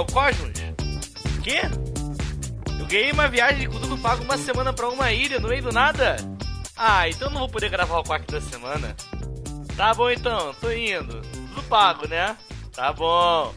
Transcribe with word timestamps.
O 0.00 0.06
Cosmos. 0.06 0.58
Quê? 1.44 1.60
Eu 2.78 2.86
ganhei 2.86 3.12
uma 3.12 3.28
viagem 3.28 3.68
com 3.68 3.78
tudo 3.78 3.98
pago 3.98 4.24
uma 4.24 4.38
semana 4.38 4.72
pra 4.72 4.88
uma 4.88 5.12
ilha 5.12 5.38
no 5.38 5.46
meio 5.46 5.62
do 5.62 5.70
nada? 5.70 6.16
Ah, 6.74 7.06
então 7.06 7.28
não 7.28 7.40
vou 7.40 7.50
poder 7.50 7.68
gravar 7.68 7.98
o 7.98 8.02
Quack 8.02 8.26
da 8.32 8.40
semana. 8.40 8.96
Tá 9.76 9.92
bom 9.92 10.10
então, 10.10 10.54
tô 10.54 10.72
indo. 10.72 11.20
Tudo 11.20 11.62
pago, 11.64 12.08
né? 12.08 12.34
Tá 12.72 12.94
bom. 12.94 13.54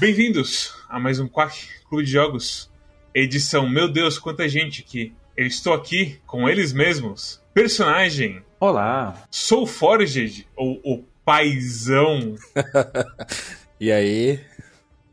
Bem-vindos 0.00 0.74
a 0.88 0.98
mais 0.98 1.20
um 1.20 1.28
Quack 1.28 1.56
Clube 1.88 2.04
de 2.04 2.10
Jogos. 2.10 2.68
Edição, 3.14 3.68
meu 3.68 3.88
Deus, 3.88 4.18
quanta 4.18 4.48
gente 4.48 4.82
aqui. 4.82 5.14
Eu 5.36 5.46
estou 5.46 5.74
aqui 5.74 6.20
com 6.26 6.48
eles 6.48 6.72
mesmos. 6.72 7.40
Personagem. 7.54 8.42
Olá. 8.58 9.28
Sou 9.30 9.64
Forged, 9.64 10.44
ou 10.56 10.80
o 10.82 11.04
paizão. 11.24 12.36
e 13.80 13.90
aí? 13.90 14.40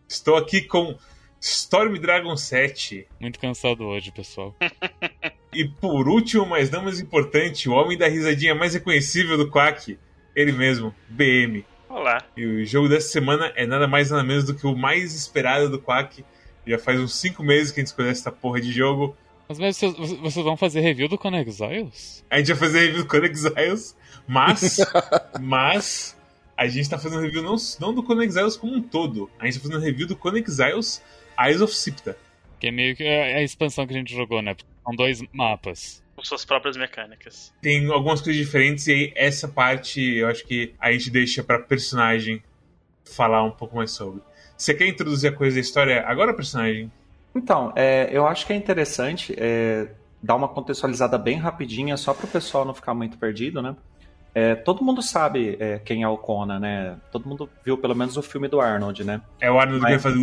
Estou 0.08 0.36
aqui 0.36 0.62
com 0.62 0.98
Storm 1.40 1.98
Dragon 1.98 2.36
7. 2.36 3.08
Muito 3.20 3.40
cansado 3.40 3.86
hoje, 3.86 4.12
pessoal. 4.12 4.56
e 5.54 5.66
por 5.66 6.08
último, 6.08 6.46
mas 6.46 6.70
não 6.70 6.82
menos 6.82 7.00
importante, 7.00 7.70
o 7.70 7.74
homem 7.74 7.98
da 7.98 8.08
risadinha 8.08 8.54
mais 8.54 8.74
reconhecível 8.74 9.38
do 9.38 9.50
Quack, 9.50 9.98
ele 10.36 10.52
mesmo, 10.52 10.94
BM. 11.10 11.66
Olá. 11.90 12.20
E 12.38 12.46
o 12.46 12.66
jogo 12.66 12.88
dessa 12.88 13.10
semana 13.10 13.52
é 13.56 13.66
nada 13.66 13.88
mais 13.88 14.12
nada 14.12 14.24
menos 14.24 14.44
do 14.46 14.56
que 14.56 14.68
o 14.68 14.76
mais 14.76 15.14
esperado 15.16 15.70
do 15.70 15.80
Quack. 15.80 16.24
Já 16.66 16.78
faz 16.78 17.00
uns 17.00 17.16
5 17.16 17.42
meses 17.44 17.72
que 17.72 17.80
a 17.80 17.82
gente 17.82 17.88
escolheu 17.88 18.12
essa 18.12 18.32
porra 18.32 18.62
de 18.62 18.72
jogo. 18.72 19.16
Mas, 19.52 19.60
mas 19.60 19.78
vocês, 19.78 19.94
vocês, 20.20 20.46
vão 20.46 20.56
fazer 20.56 20.80
review 20.80 21.10
do 21.10 21.18
Conan 21.18 21.42
Exiles? 21.42 22.24
A 22.30 22.38
gente 22.38 22.54
vai 22.54 22.58
fazer 22.58 22.80
review 22.80 23.04
do 23.04 23.08
Conan 23.08 23.26
Exiles, 23.26 23.98
mas. 24.28 24.78
mas. 25.42 26.18
A 26.56 26.68
gente 26.68 26.90
tá 26.90 26.98
fazendo 26.98 27.22
review 27.22 27.42
não, 27.42 27.56
não 27.80 27.94
do 27.94 28.04
Conan 28.04 28.24
Exiles 28.24 28.56
como 28.56 28.76
um 28.76 28.82
todo. 28.82 29.30
A 29.40 29.46
gente 29.46 29.56
tá 29.56 29.68
fazendo 29.68 29.82
review 29.82 30.08
do 30.08 30.16
Conan 30.16 30.40
Exiles 30.40 31.02
Eyes 31.40 31.60
of 31.60 31.74
Sipta. 31.74 32.18
Que 32.60 32.68
é 32.68 32.72
meio 32.72 32.96
que 32.96 33.04
a 33.04 33.42
expansão 33.42 33.88
que 33.88 33.94
a 33.94 33.98
gente 33.98 34.14
jogou, 34.14 34.42
né? 34.42 34.56
São 34.86 34.96
dois 34.96 35.22
mapas. 35.34 36.04
Com 36.16 36.24
suas 36.24 36.46
próprias 36.46 36.78
mecânicas. 36.78 37.52
Tem 37.62 37.86
algumas 37.92 38.22
coisas 38.22 38.40
diferentes 38.40 38.88
e 38.88 38.92
aí 38.92 39.14
essa 39.16 39.48
parte 39.48 40.00
eu 40.00 40.28
acho 40.28 40.46
que 40.46 40.74
a 40.80 40.92
gente 40.92 41.10
deixa 41.10 41.44
pra 41.44 41.58
personagem 41.58 42.44
falar 43.04 43.44
um 43.44 43.52
pouco 43.52 43.76
mais 43.76 43.92
sobre. 43.92 44.22
Você 44.56 44.76
quer 44.76 44.88
introduzir 44.88 45.32
a 45.32 45.36
coisa 45.36 45.56
da 45.56 45.62
história 45.62 46.06
agora, 46.06 46.34
personagem? 46.34 46.92
Então, 47.34 47.72
é, 47.76 48.10
eu 48.12 48.28
acho 48.28 48.46
que 48.46 48.54
é 48.54 48.56
interessante 48.56 49.34
é, 49.38 49.88
dar 50.22 50.36
uma 50.36 50.48
contextualizada 50.48 51.18
bem 51.18 51.38
rapidinha, 51.38 51.98
só 51.98 52.14
para 52.14 52.26
o 52.26 52.30
pessoal 52.30 52.66
não 52.66 52.74
ficar 52.74 52.94
muito 52.94 53.18
perdido, 53.18 53.62
né? 53.62 53.76
É, 54.34 54.56
todo 54.56 54.84
mundo 54.84 55.02
sabe 55.02 55.58
é, 55.60 55.80
quem 55.80 56.04
é 56.04 56.08
o 56.08 56.18
Conan, 56.18 56.60
né? 56.60 56.98
Todo 57.12 57.28
mundo 57.28 57.50
viu 57.66 57.78
pelo 57.78 57.96
menos 57.96 58.16
o 58.16 58.22
filme 58.22 58.48
do 58.48 58.62
Arnold, 58.62 59.04
né? 59.04 59.22
É 59.42 59.52
o 59.52 59.60
Arnold 59.60 59.82
Mas... 59.82 59.96
que 59.96 60.02
faz. 60.02 60.16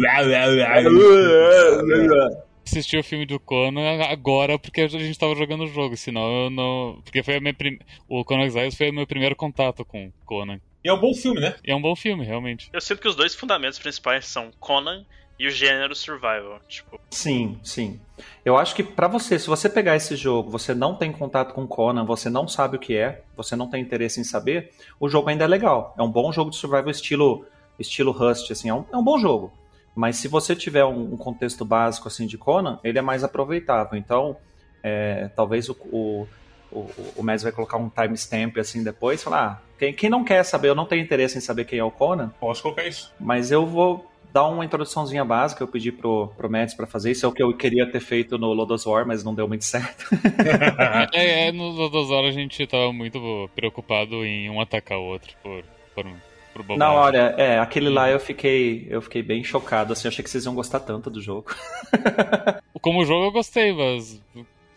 Assisti 2.66 2.98
o 2.98 3.04
filme 3.04 3.24
do 3.24 3.40
Conan 3.40 4.02
agora 4.04 4.58
porque 4.58 4.82
a 4.82 4.88
gente 4.88 5.10
estava 5.10 5.34
jogando 5.34 5.64
o 5.64 5.68
jogo, 5.68 5.96
senão 5.96 6.44
eu 6.44 6.50
não. 6.50 7.00
Porque 7.02 7.22
foi 7.22 7.36
a 7.36 7.40
minha 7.40 7.54
prim... 7.54 7.78
o 8.08 8.24
Conan 8.24 8.44
Exiles 8.44 8.76
foi 8.76 8.90
o 8.90 8.94
meu 8.94 9.06
primeiro 9.06 9.36
contato 9.36 9.84
com 9.84 10.10
Conan. 10.24 10.60
E 10.84 10.88
é 10.88 10.92
um 10.92 11.00
bom 11.00 11.14
filme, 11.14 11.40
né? 11.40 11.54
E 11.64 11.70
é 11.70 11.74
um 11.74 11.80
bom 11.80 11.96
filme, 11.96 12.24
realmente. 12.24 12.70
Eu 12.72 12.80
sinto 12.80 13.00
que 13.00 13.08
os 13.08 13.16
dois 13.16 13.34
fundamentos 13.34 13.78
principais 13.78 14.26
são 14.26 14.50
Conan 14.58 15.04
e 15.38 15.46
o 15.46 15.50
gênero 15.50 15.94
survival, 15.94 16.60
tipo. 16.68 16.98
Sim, 17.10 17.60
sim. 17.62 18.00
Eu 18.44 18.56
acho 18.56 18.74
que 18.74 18.82
para 18.82 19.06
você, 19.06 19.38
se 19.38 19.46
você 19.46 19.68
pegar 19.68 19.94
esse 19.94 20.16
jogo, 20.16 20.50
você 20.50 20.74
não 20.74 20.96
tem 20.96 21.12
contato 21.12 21.54
com 21.54 21.66
Conan, 21.66 22.04
você 22.04 22.28
não 22.28 22.48
sabe 22.48 22.76
o 22.76 22.80
que 22.80 22.96
é, 22.96 23.22
você 23.36 23.54
não 23.54 23.68
tem 23.68 23.80
interesse 23.80 24.20
em 24.20 24.24
saber, 24.24 24.72
o 24.98 25.08
jogo 25.08 25.28
ainda 25.28 25.44
é 25.44 25.46
legal. 25.46 25.94
É 25.96 26.02
um 26.02 26.10
bom 26.10 26.32
jogo 26.32 26.50
de 26.50 26.56
survival 26.56 26.90
estilo 26.90 27.46
estilo 27.78 28.10
Rust, 28.10 28.50
assim, 28.50 28.68
é 28.68 28.74
um, 28.74 28.84
é 28.92 28.96
um 28.96 29.04
bom 29.04 29.18
jogo. 29.18 29.52
Mas 29.94 30.16
se 30.16 30.28
você 30.28 30.54
tiver 30.54 30.84
um, 30.84 31.14
um, 31.14 31.16
contexto 31.16 31.64
básico 31.64 32.08
assim 32.08 32.26
de 32.26 32.36
Conan, 32.36 32.78
ele 32.82 32.98
é 32.98 33.02
mais 33.02 33.22
aproveitável. 33.22 33.98
Então, 33.98 34.36
é, 34.82 35.28
talvez 35.34 35.68
o, 35.68 35.76
o, 35.92 36.26
o, 36.70 36.90
o 37.16 37.22
Mes 37.22 37.42
vai 37.42 37.52
colocar 37.52 37.76
um 37.76 37.88
timestamp 37.88 38.56
assim 38.58 38.82
depois, 38.82 39.22
falar, 39.22 39.44
ah, 39.44 39.58
quem, 39.78 39.92
quem 39.92 40.10
não 40.10 40.24
quer 40.24 40.42
saber, 40.44 40.68
eu 40.68 40.74
não 40.74 40.86
tenho 40.86 41.02
interesse 41.02 41.38
em 41.38 41.40
saber 41.40 41.64
quem 41.64 41.78
é 41.78 41.84
o 41.84 41.90
Conan. 41.90 42.32
Posso 42.40 42.62
colocar 42.62 42.84
isso. 42.84 43.12
Mas 43.18 43.50
eu 43.50 43.66
vou 43.66 44.07
dar 44.32 44.46
uma 44.46 44.64
introduçãozinha 44.64 45.24
básica, 45.24 45.62
eu 45.62 45.68
pedi 45.68 45.90
pro, 45.90 46.28
pro 46.36 46.50
Mads 46.50 46.74
para 46.74 46.86
fazer, 46.86 47.10
isso 47.10 47.24
é 47.24 47.28
o 47.28 47.32
que 47.32 47.42
eu 47.42 47.56
queria 47.56 47.90
ter 47.90 48.00
feito 48.00 48.38
no 48.38 48.52
Lodos 48.52 48.86
War, 48.86 49.06
mas 49.06 49.24
não 49.24 49.34
deu 49.34 49.48
muito 49.48 49.64
certo. 49.64 50.06
é, 51.12 51.48
é, 51.48 51.52
no 51.52 51.68
Lodos 51.70 52.10
War 52.10 52.24
a 52.24 52.30
gente 52.30 52.66
tava 52.66 52.92
muito 52.92 53.50
preocupado 53.54 54.24
em 54.24 54.50
um 54.50 54.60
atacar 54.60 54.98
o 54.98 55.04
outro 55.04 55.34
por, 55.42 55.64
por, 55.94 56.04
por 56.52 56.62
bobagem. 56.62 56.78
Não, 56.78 56.94
olha, 56.94 57.34
é, 57.36 57.58
aquele 57.58 57.88
lá 57.88 58.10
eu 58.10 58.20
fiquei, 58.20 58.86
eu 58.90 59.00
fiquei 59.00 59.22
bem 59.22 59.42
chocado, 59.42 59.92
assim, 59.92 60.06
eu 60.06 60.10
achei 60.10 60.22
que 60.22 60.30
vocês 60.30 60.44
iam 60.44 60.54
gostar 60.54 60.80
tanto 60.80 61.10
do 61.10 61.20
jogo. 61.20 61.54
Como 62.80 63.04
jogo 63.04 63.26
eu 63.26 63.32
gostei, 63.32 63.72
mas 63.72 64.20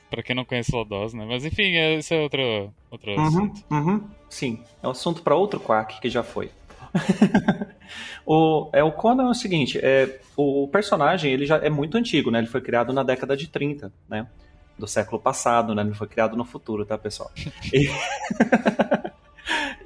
para 0.09 0.21
quem 0.21 0.35
não 0.35 0.43
conhece 0.43 0.75
Lodos, 0.75 1.13
né? 1.13 1.25
Mas 1.27 1.45
enfim, 1.45 1.75
esse 1.97 2.13
é 2.13 2.21
outro, 2.21 2.73
outro 2.91 3.11
uhum, 3.11 3.27
assunto. 3.27 3.63
Uhum, 3.71 4.03
sim, 4.29 4.63
é 4.83 4.87
um 4.87 4.91
assunto 4.91 5.21
para 5.21 5.35
outro 5.35 5.59
Quack 5.59 6.01
que 6.01 6.09
já 6.09 6.21
foi. 6.21 6.49
o, 8.25 8.69
é, 8.73 8.83
o 8.83 8.91
Conan 8.91 9.23
é 9.23 9.29
o 9.29 9.33
seguinte, 9.33 9.79
é, 9.81 10.19
o 10.35 10.67
personagem 10.67 11.31
ele 11.31 11.45
já 11.45 11.57
é 11.57 11.69
muito 11.69 11.97
antigo, 11.97 12.31
né? 12.31 12.39
Ele 12.39 12.47
foi 12.47 12.61
criado 12.61 12.93
na 12.93 13.03
década 13.03 13.35
de 13.35 13.47
30, 13.47 13.91
né? 14.09 14.27
Do 14.77 14.87
século 14.87 15.21
passado, 15.21 15.75
né? 15.75 15.81
Ele 15.83 15.93
foi 15.93 16.07
criado 16.07 16.35
no 16.35 16.45
futuro, 16.45 16.85
tá, 16.85 16.97
pessoal? 16.97 17.31
E, 17.73 17.89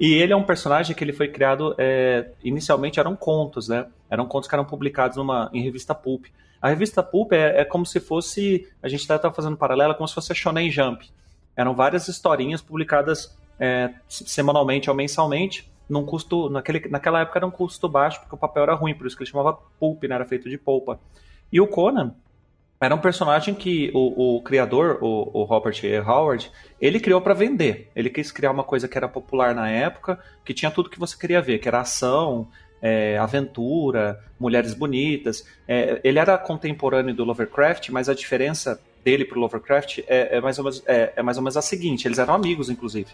e 0.00 0.14
ele 0.14 0.32
é 0.32 0.36
um 0.36 0.44
personagem 0.44 0.94
que 0.94 1.04
ele 1.04 1.12
foi 1.12 1.28
criado, 1.28 1.74
é, 1.78 2.30
inicialmente 2.42 2.98
eram 2.98 3.14
contos, 3.14 3.68
né? 3.68 3.86
Eram 4.10 4.26
contos 4.26 4.48
que 4.48 4.54
eram 4.54 4.64
publicados 4.64 5.16
numa, 5.16 5.50
em 5.52 5.62
revista 5.62 5.94
Pulp. 5.94 6.26
A 6.60 6.68
revista 6.68 7.02
Pulp 7.02 7.32
é, 7.32 7.60
é 7.60 7.64
como 7.64 7.84
se 7.84 8.00
fosse, 8.00 8.68
a 8.82 8.88
gente 8.88 9.00
está 9.00 9.18
fazendo 9.30 9.56
paralela, 9.56 9.94
como 9.94 10.08
se 10.08 10.14
fosse 10.14 10.32
a 10.32 10.34
Shonen 10.34 10.70
Jump. 10.70 11.08
Eram 11.56 11.74
várias 11.74 12.08
historinhas 12.08 12.60
publicadas 12.60 13.36
é, 13.58 13.90
semanalmente 14.08 14.88
ou 14.90 14.96
mensalmente, 14.96 15.70
num 15.88 16.04
custo. 16.04 16.48
Naquele, 16.50 16.88
naquela 16.88 17.20
época 17.20 17.38
era 17.38 17.46
um 17.46 17.50
custo 17.50 17.88
baixo, 17.88 18.20
porque 18.20 18.34
o 18.34 18.38
papel 18.38 18.64
era 18.64 18.74
ruim, 18.74 18.94
por 18.94 19.06
isso 19.06 19.16
que 19.16 19.22
ele 19.22 19.30
chamava 19.30 19.58
pulp, 19.78 20.04
né? 20.04 20.14
Era 20.14 20.24
feito 20.24 20.48
de 20.48 20.58
polpa. 20.58 20.98
E 21.52 21.60
o 21.60 21.66
Conan 21.66 22.14
era 22.80 22.94
um 22.94 22.98
personagem 22.98 23.54
que 23.54 23.90
o, 23.94 24.36
o 24.36 24.42
criador, 24.42 24.98
o, 25.00 25.30
o, 25.32 25.44
Robert 25.44 25.78
E. 25.82 25.98
Howard, 25.98 26.50
ele 26.80 27.00
criou 27.00 27.20
para 27.20 27.32
vender. 27.32 27.90
Ele 27.96 28.10
quis 28.10 28.30
criar 28.30 28.50
uma 28.50 28.64
coisa 28.64 28.86
que 28.86 28.98
era 28.98 29.08
popular 29.08 29.54
na 29.54 29.70
época, 29.70 30.18
que 30.44 30.52
tinha 30.52 30.70
tudo 30.70 30.90
que 30.90 30.98
você 30.98 31.16
queria 31.16 31.40
ver, 31.40 31.58
que 31.58 31.68
era 31.68 31.80
ação, 31.80 32.48
é, 32.82 33.16
aventura, 33.16 34.22
mulheres 34.38 34.74
bonitas. 34.74 35.46
É, 35.66 36.00
ele 36.04 36.18
era 36.18 36.36
contemporâneo 36.36 37.14
do 37.14 37.24
Lovecraft, 37.24 37.88
mas 37.90 38.10
a 38.10 38.14
diferença 38.14 38.78
dele 39.02 39.24
pro 39.24 39.40
Lovecraft 39.40 40.00
é, 40.06 40.36
é 40.36 40.40
mais 40.40 40.58
ou 40.58 40.64
menos, 40.64 40.82
é, 40.86 41.14
é 41.16 41.22
mais 41.22 41.38
ou 41.38 41.42
menos 41.42 41.56
a 41.56 41.62
seguinte: 41.62 42.06
eles 42.06 42.18
eram 42.18 42.34
amigos, 42.34 42.68
inclusive. 42.68 43.08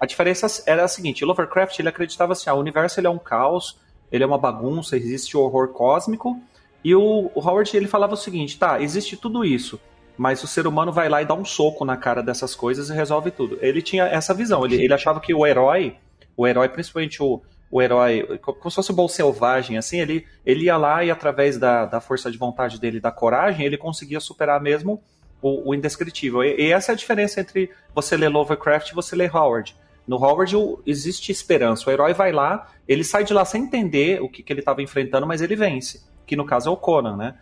A 0.00 0.06
diferença 0.06 0.62
era 0.66 0.84
a 0.84 0.88
seguinte: 0.88 1.24
Lovecraft 1.24 1.78
ele 1.78 1.88
acreditava 1.88 2.32
assim, 2.32 2.50
ah, 2.50 2.54
o 2.54 2.60
universo 2.60 3.00
ele 3.00 3.06
é 3.06 3.10
um 3.10 3.18
caos, 3.18 3.78
ele 4.10 4.22
é 4.22 4.26
uma 4.26 4.38
bagunça, 4.38 4.96
existe 4.96 5.36
o 5.36 5.40
horror 5.40 5.68
cósmico. 5.68 6.40
E 6.84 6.94
o, 6.94 7.30
o 7.34 7.40
Howard 7.40 7.76
ele 7.76 7.88
falava 7.88 8.14
o 8.14 8.16
seguinte: 8.16 8.58
tá, 8.58 8.80
existe 8.80 9.16
tudo 9.16 9.44
isso, 9.44 9.80
mas 10.16 10.42
o 10.42 10.46
ser 10.46 10.66
humano 10.66 10.92
vai 10.92 11.08
lá 11.08 11.22
e 11.22 11.24
dá 11.24 11.34
um 11.34 11.44
soco 11.44 11.84
na 11.84 11.96
cara 11.96 12.22
dessas 12.22 12.54
coisas 12.54 12.88
e 12.88 12.92
resolve 12.92 13.30
tudo. 13.30 13.58
Ele 13.60 13.82
tinha 13.82 14.04
essa 14.04 14.32
visão. 14.32 14.64
Ele, 14.64 14.82
ele 14.82 14.94
achava 14.94 15.20
que 15.20 15.34
o 15.34 15.46
herói, 15.46 15.96
o 16.36 16.46
herói, 16.46 16.68
principalmente 16.68 17.22
o, 17.22 17.42
o 17.70 17.82
herói, 17.82 18.38
como 18.40 18.70
se 18.70 18.76
fosse 18.76 18.90
o 18.90 18.94
bom 18.94 19.08
selvagem, 19.08 19.76
assim, 19.76 20.00
ele, 20.00 20.26
ele 20.44 20.64
ia 20.66 20.76
lá 20.76 21.04
e 21.04 21.10
através 21.10 21.58
da, 21.58 21.86
da 21.86 22.00
força 22.00 22.30
de 22.30 22.38
vontade 22.38 22.80
dele, 22.80 23.00
da 23.00 23.10
coragem, 23.10 23.66
ele 23.66 23.76
conseguia 23.76 24.20
superar 24.20 24.60
mesmo 24.60 25.02
o, 25.42 25.70
o 25.70 25.74
indescritível. 25.74 26.44
E, 26.44 26.54
e, 26.56 26.72
essa 26.72 26.92
é 26.92 26.94
a 26.94 26.96
diferença 26.96 27.40
entre 27.40 27.70
você 27.94 28.16
ler 28.16 28.28
Lovecraft 28.28 28.90
e 28.90 28.94
você 28.94 29.16
ler 29.16 29.34
Howard. 29.34 29.76
No 30.06 30.16
Howard 30.16 30.54
existe 30.86 31.32
esperança. 31.32 31.88
O 31.88 31.92
herói 31.92 32.14
vai 32.14 32.32
lá, 32.32 32.68
ele 32.86 33.02
sai 33.02 33.24
de 33.24 33.32
lá 33.32 33.44
sem 33.44 33.64
entender 33.64 34.22
o 34.22 34.28
que, 34.28 34.42
que 34.42 34.52
ele 34.52 34.60
estava 34.60 34.82
enfrentando, 34.82 35.26
mas 35.26 35.40
ele 35.40 35.56
vence. 35.56 36.02
Que 36.26 36.36
no 36.36 36.44
caso 36.44 36.68
é 36.68 36.72
o 36.72 36.76
Conan, 36.76 37.16
né? 37.16 37.34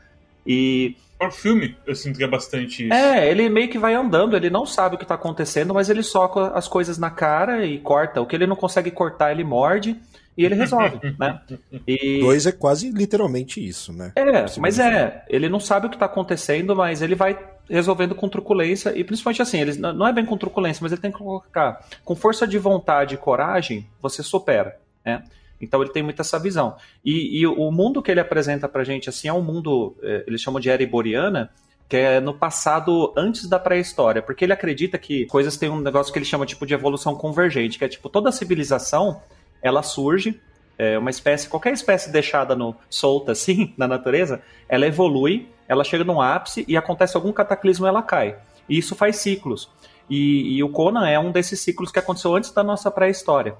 E. 0.46 0.96
O 1.20 1.30
filme, 1.30 1.76
eu 1.86 1.94
sinto 1.94 2.18
que 2.18 2.24
é 2.24 2.28
bastante 2.28 2.84
isso. 2.84 2.92
É, 2.92 3.30
ele 3.30 3.48
meio 3.48 3.68
que 3.68 3.78
vai 3.78 3.94
andando, 3.94 4.36
ele 4.36 4.50
não 4.50 4.66
sabe 4.66 4.94
o 4.94 4.98
que 4.98 5.04
está 5.04 5.14
acontecendo, 5.14 5.72
mas 5.72 5.88
ele 5.88 6.02
soca 6.02 6.48
as 6.48 6.68
coisas 6.68 6.98
na 6.98 7.08
cara 7.08 7.64
e 7.64 7.78
corta. 7.78 8.20
O 8.20 8.26
que 8.26 8.34
ele 8.36 8.46
não 8.46 8.56
consegue 8.56 8.90
cortar, 8.90 9.30
ele 9.30 9.44
morde 9.44 9.96
e 10.36 10.44
ele 10.44 10.54
resolve, 10.54 10.98
né? 11.18 11.40
E... 11.86 12.20
Dois 12.20 12.46
é 12.46 12.52
quase 12.52 12.90
literalmente 12.90 13.64
isso, 13.64 13.92
né? 13.92 14.12
É, 14.16 14.44
mas 14.58 14.78
é, 14.78 15.24
ele 15.28 15.48
não 15.48 15.60
sabe 15.60 15.86
o 15.86 15.88
que 15.88 15.96
está 15.96 16.06
acontecendo, 16.06 16.74
mas 16.74 17.00
ele 17.00 17.14
vai 17.14 17.38
resolvendo 17.68 18.14
com 18.14 18.28
truculência, 18.28 18.96
e 18.96 19.02
principalmente 19.02 19.42
assim, 19.42 19.60
eles 19.60 19.76
não 19.76 20.06
é 20.06 20.12
bem 20.12 20.24
com 20.24 20.36
truculência, 20.36 20.82
mas 20.82 20.92
ele 20.92 21.00
tem 21.00 21.10
que 21.10 21.18
colocar 21.18 21.84
com 22.04 22.14
força 22.14 22.46
de 22.46 22.58
vontade 22.58 23.14
e 23.14 23.18
coragem, 23.18 23.86
você 24.00 24.22
supera, 24.22 24.78
né? 25.04 25.24
Então 25.60 25.80
ele 25.80 25.92
tem 25.92 26.02
muito 26.02 26.20
essa 26.20 26.38
visão. 26.38 26.76
E, 27.04 27.40
e 27.40 27.46
o 27.46 27.70
mundo 27.70 28.02
que 28.02 28.10
ele 28.10 28.20
apresenta 28.20 28.68
pra 28.68 28.84
gente 28.84 29.08
assim 29.08 29.28
é 29.28 29.32
um 29.32 29.42
mundo, 29.42 29.96
é, 30.02 30.24
eles 30.26 30.40
chamam 30.40 30.60
de 30.60 30.68
era 30.68 30.82
iboriana, 30.82 31.50
que 31.88 31.96
é 31.96 32.20
no 32.20 32.34
passado 32.34 33.12
antes 33.16 33.48
da 33.48 33.58
pré-história, 33.58 34.22
porque 34.22 34.44
ele 34.44 34.52
acredita 34.52 34.98
que 34.98 35.26
coisas 35.26 35.56
têm 35.56 35.68
um 35.68 35.80
negócio 35.80 36.12
que 36.12 36.18
ele 36.18 36.26
chama 36.26 36.46
tipo 36.46 36.66
de 36.66 36.74
evolução 36.74 37.14
convergente, 37.14 37.78
que 37.78 37.84
é 37.84 37.88
tipo 37.88 38.08
toda 38.08 38.32
civilização, 38.32 39.20
ela 39.62 39.82
surge 39.82 40.40
é, 40.78 40.98
uma 40.98 41.10
espécie, 41.10 41.48
qualquer 41.48 41.72
espécie 41.72 42.10
deixada 42.10 42.54
no, 42.54 42.74
solta 42.90 43.32
assim 43.32 43.72
na 43.78 43.86
natureza, 43.86 44.42
ela 44.68 44.86
evolui, 44.86 45.48
ela 45.68 45.84
chega 45.84 46.04
num 46.04 46.20
ápice 46.20 46.64
e 46.68 46.76
acontece 46.76 47.16
algum 47.16 47.32
cataclismo 47.32 47.86
ela 47.86 48.02
cai. 48.02 48.36
E 48.68 48.78
isso 48.78 48.94
faz 48.94 49.16
ciclos. 49.16 49.70
E, 50.08 50.56
e 50.56 50.62
o 50.62 50.68
Conan 50.68 51.08
é 51.08 51.18
um 51.18 51.32
desses 51.32 51.60
ciclos 51.60 51.90
que 51.90 51.98
aconteceu 51.98 52.34
antes 52.34 52.50
da 52.50 52.62
nossa 52.62 52.90
pré-história. 52.90 53.56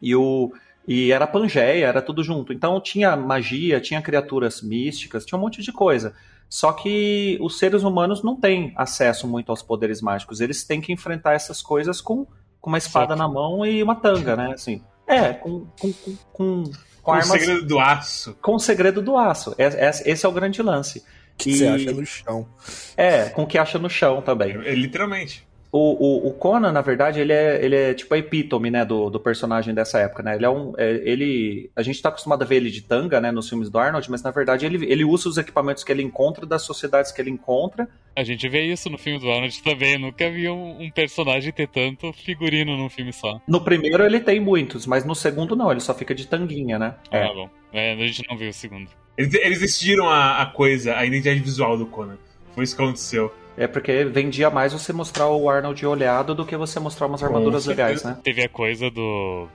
E, 0.00 0.14
o, 0.14 0.52
e 0.86 1.10
era 1.10 1.26
Pangeia, 1.26 1.86
era 1.86 2.02
tudo 2.02 2.22
junto. 2.22 2.52
Então 2.52 2.80
tinha 2.80 3.16
magia, 3.16 3.80
tinha 3.80 4.02
criaturas 4.02 4.62
místicas, 4.62 5.24
tinha 5.24 5.38
um 5.38 5.42
monte 5.42 5.62
de 5.62 5.72
coisa. 5.72 6.14
Só 6.48 6.72
que 6.72 7.36
os 7.40 7.58
seres 7.58 7.82
humanos 7.82 8.22
não 8.22 8.36
têm 8.36 8.72
acesso 8.76 9.26
muito 9.26 9.50
aos 9.50 9.62
poderes 9.62 10.00
mágicos. 10.00 10.40
Eles 10.40 10.64
têm 10.64 10.80
que 10.80 10.92
enfrentar 10.92 11.34
essas 11.34 11.60
coisas 11.60 12.00
com, 12.00 12.26
com 12.60 12.70
uma 12.70 12.78
espada 12.78 13.16
na 13.16 13.26
mão 13.26 13.66
e 13.66 13.82
uma 13.82 13.96
tanga, 13.96 14.36
né? 14.36 14.52
Assim, 14.54 14.82
é, 15.06 15.32
com, 15.32 15.66
com, 15.78 15.92
com, 15.92 16.16
com, 16.32 16.64
com 17.02 17.12
armas, 17.12 17.28
o 17.28 17.32
segredo 17.32 17.66
do 17.66 17.78
aço. 17.78 18.36
Com 18.42 18.54
o 18.54 18.58
segredo 18.58 19.02
do 19.02 19.16
aço. 19.16 19.54
É, 19.56 19.64
é, 19.64 19.90
esse 20.04 20.26
é 20.26 20.28
o 20.28 20.32
grande 20.32 20.62
lance. 20.62 21.04
Que 21.38 21.50
e... 21.50 21.56
você 21.56 21.66
acha 21.66 21.92
no 21.92 22.06
chão. 22.06 22.48
É, 22.96 23.28
com 23.28 23.42
o 23.42 23.46
que 23.46 23.58
acha 23.58 23.78
no 23.78 23.88
chão 23.88 24.20
também. 24.22 24.52
É, 24.64 24.74
literalmente. 24.74 25.46
O, 25.76 25.78
o, 25.78 26.28
o, 26.28 26.32
Conan, 26.32 26.72
na 26.72 26.80
verdade, 26.80 27.20
ele 27.20 27.34
é, 27.34 27.62
ele 27.62 27.76
é 27.76 27.92
tipo 27.92 28.14
a 28.14 28.16
epítome, 28.16 28.70
né, 28.70 28.82
do, 28.82 29.10
do 29.10 29.20
personagem 29.20 29.74
dessa 29.74 29.98
época, 29.98 30.22
né? 30.22 30.34
Ele 30.34 30.46
é 30.46 30.48
um. 30.48 30.72
É, 30.78 31.02
ele, 31.04 31.70
a 31.76 31.82
gente 31.82 32.00
tá 32.00 32.08
acostumado 32.08 32.40
a 32.40 32.46
ver 32.46 32.56
ele 32.56 32.70
de 32.70 32.80
tanga, 32.80 33.20
né, 33.20 33.30
nos 33.30 33.46
filmes 33.46 33.68
do 33.68 33.78
Arnold, 33.78 34.10
mas 34.10 34.22
na 34.22 34.30
verdade 34.30 34.64
ele, 34.64 34.90
ele 34.90 35.04
usa 35.04 35.28
os 35.28 35.36
equipamentos 35.36 35.84
que 35.84 35.92
ele 35.92 36.02
encontra 36.02 36.46
das 36.46 36.62
sociedades 36.62 37.12
que 37.12 37.20
ele 37.20 37.28
encontra. 37.28 37.86
A 38.16 38.24
gente 38.24 38.48
vê 38.48 38.62
isso 38.62 38.88
no 38.88 38.96
filme 38.96 39.18
do 39.18 39.30
Arnold 39.30 39.62
também. 39.62 39.92
Eu 39.92 39.98
nunca 39.98 40.30
vi 40.30 40.48
um, 40.48 40.80
um 40.80 40.90
personagem 40.90 41.52
ter 41.52 41.68
tanto 41.68 42.10
figurino 42.10 42.74
num 42.74 42.88
filme 42.88 43.12
só. 43.12 43.38
No 43.46 43.60
primeiro 43.60 44.02
ele 44.02 44.20
tem 44.20 44.40
muitos, 44.40 44.86
mas 44.86 45.04
no 45.04 45.14
segundo 45.14 45.54
não, 45.54 45.70
ele 45.70 45.80
só 45.80 45.92
fica 45.92 46.14
de 46.14 46.26
tanguinha, 46.26 46.78
né? 46.78 46.94
Ah, 47.10 47.18
é. 47.18 47.34
bom. 47.34 47.50
É, 47.70 47.92
a 47.92 47.96
gente 48.06 48.24
não 48.30 48.38
viu 48.38 48.48
o 48.48 48.54
segundo. 48.54 48.88
Eles, 49.18 49.34
eles 49.34 49.60
decidiram 49.60 50.08
a, 50.08 50.40
a 50.40 50.46
coisa, 50.46 50.96
a 50.96 51.04
identidade 51.04 51.40
visual 51.40 51.76
do 51.76 51.84
Conan. 51.84 52.16
Foi 52.54 52.64
isso 52.64 52.74
que 52.74 52.82
aconteceu. 52.82 53.30
É 53.56 53.66
porque 53.66 54.04
vendia 54.04 54.50
mais 54.50 54.72
você 54.72 54.92
mostrar 54.92 55.28
o 55.28 55.48
Arnold 55.48 55.86
olhado 55.86 56.34
do 56.34 56.44
que 56.44 56.56
você 56.56 56.78
mostrar 56.78 57.06
umas 57.06 57.22
armaduras 57.22 57.64
legais, 57.64 58.04
né? 58.04 58.18
Teve 58.22 58.42
a 58.42 58.48
coisa 58.48 58.90
do. 58.90 59.48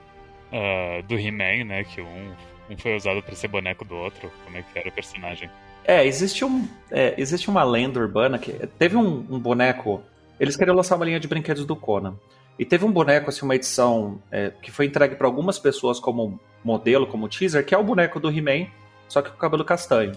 Uh, 0.52 1.02
do 1.06 1.14
He-Man, 1.14 1.64
né? 1.64 1.84
Que 1.84 2.00
um, 2.00 2.32
um 2.68 2.76
foi 2.76 2.96
usado 2.96 3.22
para 3.22 3.34
ser 3.36 3.48
boneco 3.48 3.84
do 3.84 3.94
outro. 3.94 4.30
Como 4.44 4.56
é 4.56 4.62
que 4.62 4.78
era 4.78 4.88
o 4.88 4.92
personagem? 4.92 5.48
É, 5.84 6.04
existe, 6.04 6.44
um, 6.44 6.68
é, 6.90 7.14
existe 7.16 7.48
uma 7.48 7.62
lenda 7.62 8.00
urbana 8.00 8.38
que. 8.38 8.52
Teve 8.78 8.96
um, 8.96 9.24
um, 9.30 9.38
boneco. 9.38 10.02
Eles 10.38 10.56
queriam 10.56 10.76
lançar 10.76 10.96
uma 10.96 11.04
linha 11.04 11.20
de 11.20 11.28
brinquedos 11.28 11.64
do 11.64 11.76
Conan. 11.76 12.16
E 12.58 12.64
teve 12.64 12.84
um 12.84 12.92
boneco, 12.92 13.30
assim, 13.30 13.44
uma 13.44 13.54
edição 13.54 14.20
é, 14.30 14.50
que 14.62 14.70
foi 14.70 14.86
entregue 14.86 15.14
para 15.14 15.26
algumas 15.26 15.58
pessoas 15.58 16.00
como 16.00 16.40
modelo, 16.62 17.06
como 17.06 17.28
teaser, 17.28 17.64
que 17.64 17.74
é 17.74 17.78
o 17.78 17.84
boneco 17.84 18.20
do 18.20 18.30
He-Man, 18.30 18.66
só 19.08 19.22
que 19.22 19.30
com 19.30 19.36
cabelo 19.36 19.64
castanho. 19.64 20.12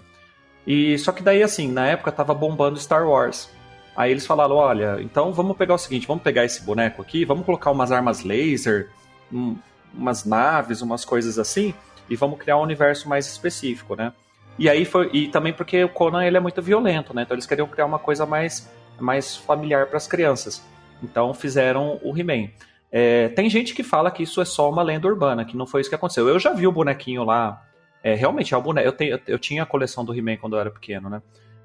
E 0.68 0.98
só 0.98 1.12
que 1.12 1.24
daí, 1.24 1.44
assim, 1.44 1.72
na 1.72 1.88
época 1.88 2.12
tava 2.12 2.34
bombando 2.34 2.80
Star 2.80 3.08
Wars. 3.08 3.50
Aí 3.96 4.12
eles 4.12 4.26
falaram: 4.26 4.56
olha, 4.56 4.98
então 5.02 5.32
vamos 5.32 5.56
pegar 5.56 5.76
o 5.76 5.78
seguinte, 5.78 6.06
vamos 6.08 6.24
pegar 6.24 6.44
esse 6.44 6.64
boneco 6.64 7.02
aqui, 7.02 7.24
vamos 7.24 7.46
colocar 7.46 7.72
umas 7.72 7.92
armas 7.92 8.24
laser, 8.24 8.90
um, 9.32 9.56
umas 9.94 10.26
naves, 10.26 10.82
umas 10.82 11.06
coisas 11.06 11.40
assim, 11.40 11.74
e 12.10 12.16
vamos 12.16 12.38
criar 12.38 12.58
um 12.58 12.62
universo 12.62 13.08
mais 13.08 13.26
específico, 13.28 13.96
né? 13.96 14.12
E 14.60 14.70
aí 14.70 14.86
foi 14.86 15.10
e 15.14 15.28
também 15.28 15.54
porque 15.54 15.84
o 15.84 15.90
Conan 15.90 16.26
ele 16.26 16.38
é 16.38 16.40
muito 16.40 16.62
violento, 16.62 17.14
né? 17.14 17.24
Então 17.24 17.36
eles 17.36 17.46
queriam 17.46 17.68
criar 17.68 17.86
uma 17.86 18.00
coisa 18.00 18.26
mais 18.26 18.70
mais 19.00 19.36
familiar 19.36 19.88
para 19.88 19.98
as 19.98 20.08
crianças. 20.08 20.62
Então 21.02 21.34
fizeram 21.34 22.00
o 22.04 22.18
He-Man. 22.18 22.50
É, 22.92 23.30
tem 23.30 23.50
gente 23.50 23.74
que 23.74 23.84
fala 23.84 24.10
que 24.10 24.24
isso 24.24 24.42
é 24.42 24.46
só 24.46 24.70
uma 24.70 24.82
lenda 24.82 25.08
urbana, 25.08 25.44
que 25.44 25.58
não 25.58 25.68
foi 25.68 25.82
isso 25.82 25.90
que 25.90 25.96
aconteceu. 25.96 26.28
Eu 26.28 26.40
já 26.40 26.54
vi 26.54 26.68
o 26.68 26.72
bonequinho 26.72 27.24
lá. 27.24 27.62
É, 28.02 28.14
realmente 28.14 28.54
é 28.54 28.58
o 28.58 28.62
boneco. 28.62 28.88
Eu, 28.88 28.94
tenho, 28.94 29.20
eu 29.28 29.40
tinha 29.40 29.64
a 29.64 29.66
coleção 29.66 30.06
do 30.06 30.14
He-Man 30.14 30.38
quando 30.38 30.56
eu 30.56 30.60
era 30.60 30.72
pequeno, 30.72 31.10
né? 31.10 31.22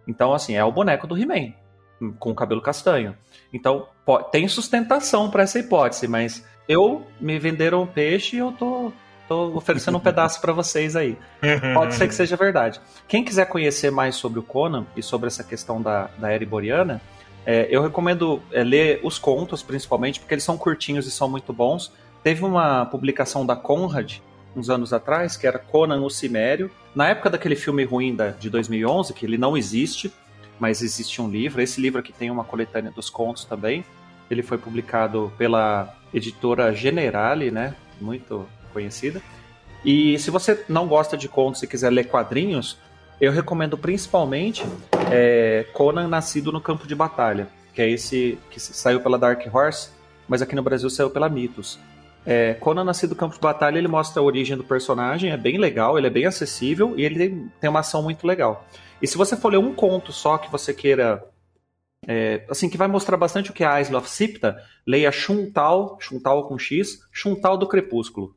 Então, 0.09 0.33
assim, 0.33 0.57
é 0.57 0.65
o 0.65 0.73
boneco 0.73 1.07
do 1.07 1.17
He-Man 1.17 1.53
com 2.19 2.35
cabelo 2.35 2.61
castanho. 2.61 3.17
Então, 3.53 3.87
tem 4.31 4.49
sustentação 4.49 5.31
para 5.31 5.43
essa 5.43 5.59
hipótese, 5.59 6.09
mas 6.09 6.45
eu 6.69 7.07
me 7.21 7.39
venderam 7.39 7.83
um 7.83 7.87
peixe 7.87 8.37
e 8.37 8.39
eu 8.39 8.53
tô, 8.53 8.93
tô 9.29 9.57
oferecendo 9.57 9.99
um 9.99 10.01
pedaço 10.01 10.41
para 10.41 10.53
vocês 10.53 10.97
aí. 10.97 11.17
Pode 11.75 11.95
ser 11.95 12.09
que 12.09 12.15
seja 12.15 12.37
verdade. 12.37 12.81
Quem 13.09 13.25
quiser 13.25 13.47
conhecer 13.47 13.91
mais 13.91 14.17
sobre 14.17 14.39
o 14.39 14.43
Conan 14.43 14.87
e 14.97 15.03
sobre 15.03 15.27
essa 15.27 15.45
questão 15.45 15.83
da, 15.83 16.09
da 16.19 16.31
era 16.31 16.43
iboriana, 16.43 17.01
é, 17.45 17.67
eu 17.71 17.83
recomendo 17.83 18.41
é, 18.53 18.63
ler 18.63 19.01
os 19.03 19.19
contos, 19.19 19.63
principalmente, 19.63 20.21
porque 20.21 20.35
eles 20.35 20.45
são 20.45 20.57
curtinhos 20.57 21.07
e 21.07 21.11
são 21.11 21.29
muito 21.29 21.53
bons. 21.53 21.93
Teve 22.23 22.45
uma 22.45 22.85
publicação 22.87 23.47
da 23.47 23.57
Conrad, 23.57 24.19
uns 24.55 24.69
anos 24.69 24.93
atrás, 24.93 25.37
que 25.37 25.47
era 25.47 25.59
Conan 25.59 26.01
o 26.03 26.11
Cimério. 26.11 26.71
Na 26.95 27.09
época 27.09 27.31
daquele 27.31 27.57
filme 27.57 27.85
ruim 27.85 28.15
da, 28.15 28.29
de 28.29 28.51
2011, 28.51 29.15
que 29.15 29.25
ele 29.25 29.39
não 29.39 29.57
existe, 29.57 30.13
mas 30.61 30.83
existe 30.83 31.21
um 31.23 31.29
livro. 31.29 31.63
Esse 31.63 31.81
livro 31.81 31.99
aqui 31.99 32.13
tem 32.13 32.31
uma 32.31 32.45
coletânea 32.45 32.93
dos 32.93 33.09
contos 33.09 33.45
também. 33.47 33.85
Ele 34.31 34.43
foi 34.43 34.59
publicado 34.59 35.33
pela 35.37 35.97
editora 36.13 36.73
Generale, 36.73 37.51
né? 37.51 37.75
Muito 38.01 38.47
conhecida. 38.73 39.21
E 39.85 40.19
se 40.19 40.31
você 40.31 40.63
não 40.69 40.87
gosta 40.87 41.17
de 41.17 41.27
contos 41.27 41.63
e 41.63 41.67
quiser 41.67 41.91
ler 41.91 42.05
quadrinhos, 42.05 42.79
eu 43.21 43.33
recomendo 43.33 43.77
principalmente 43.77 44.65
é, 45.11 45.67
Conan 45.73 46.07
Nascido 46.07 46.53
no 46.53 46.61
Campo 46.61 46.87
de 46.87 46.95
Batalha, 46.95 47.49
que 47.73 47.81
é 47.81 47.89
esse 47.89 48.39
que 48.51 48.61
saiu 48.61 49.01
pela 49.01 49.19
Dark 49.19 49.43
Horse, 49.53 49.91
mas 50.29 50.43
aqui 50.43 50.55
no 50.55 50.63
Brasil 50.63 50.89
saiu 50.91 51.11
pela 51.11 51.29
Mitos. 51.29 51.79
É, 52.27 52.55
Conan 52.55 52.85
Nascido 52.85 53.11
no 53.11 53.17
Campo 53.17 53.35
de 53.35 53.41
Batalha 53.41 53.79
ele 53.79 53.89
mostra 53.89 54.21
a 54.21 54.25
origem 54.25 54.57
do 54.57 54.65
personagem, 54.65 55.33
é 55.33 55.37
bem 55.37 55.57
legal, 55.57 55.97
ele 55.97 56.07
é 56.07 56.11
bem 56.11 56.27
acessível 56.27 56.95
e 56.97 57.03
ele 57.03 57.17
tem, 57.17 57.51
tem 57.61 57.71
uma 57.71 57.81
ação 57.81 58.03
muito 58.03 58.27
legal. 58.27 58.67
E 59.03 59.07
se 59.07 59.17
você 59.17 59.37
for 59.37 59.53
ler 59.53 59.59
um 59.59 59.75
conto 59.75 60.13
só 60.13 60.39
que 60.39 60.51
você 60.51 60.75
queira. 60.75 61.25
É, 62.07 62.47
assim, 62.49 62.69
que 62.69 62.79
vai 62.79 62.89
mostrar 62.89 63.17
bastante 63.19 63.51
o 63.51 63.53
que 63.53 63.63
é 63.63 63.67
a 63.67 63.81
Isle 63.81 63.97
of 63.97 64.09
Sipta, 64.09 64.57
leia 64.87 65.13
Chuntal, 65.13 65.99
Chuntal 66.01 66.49
com 66.49 66.59
X, 66.59 67.01
Chuntal 67.13 67.59
do 67.59 67.69
Crepúsculo. 67.69 68.35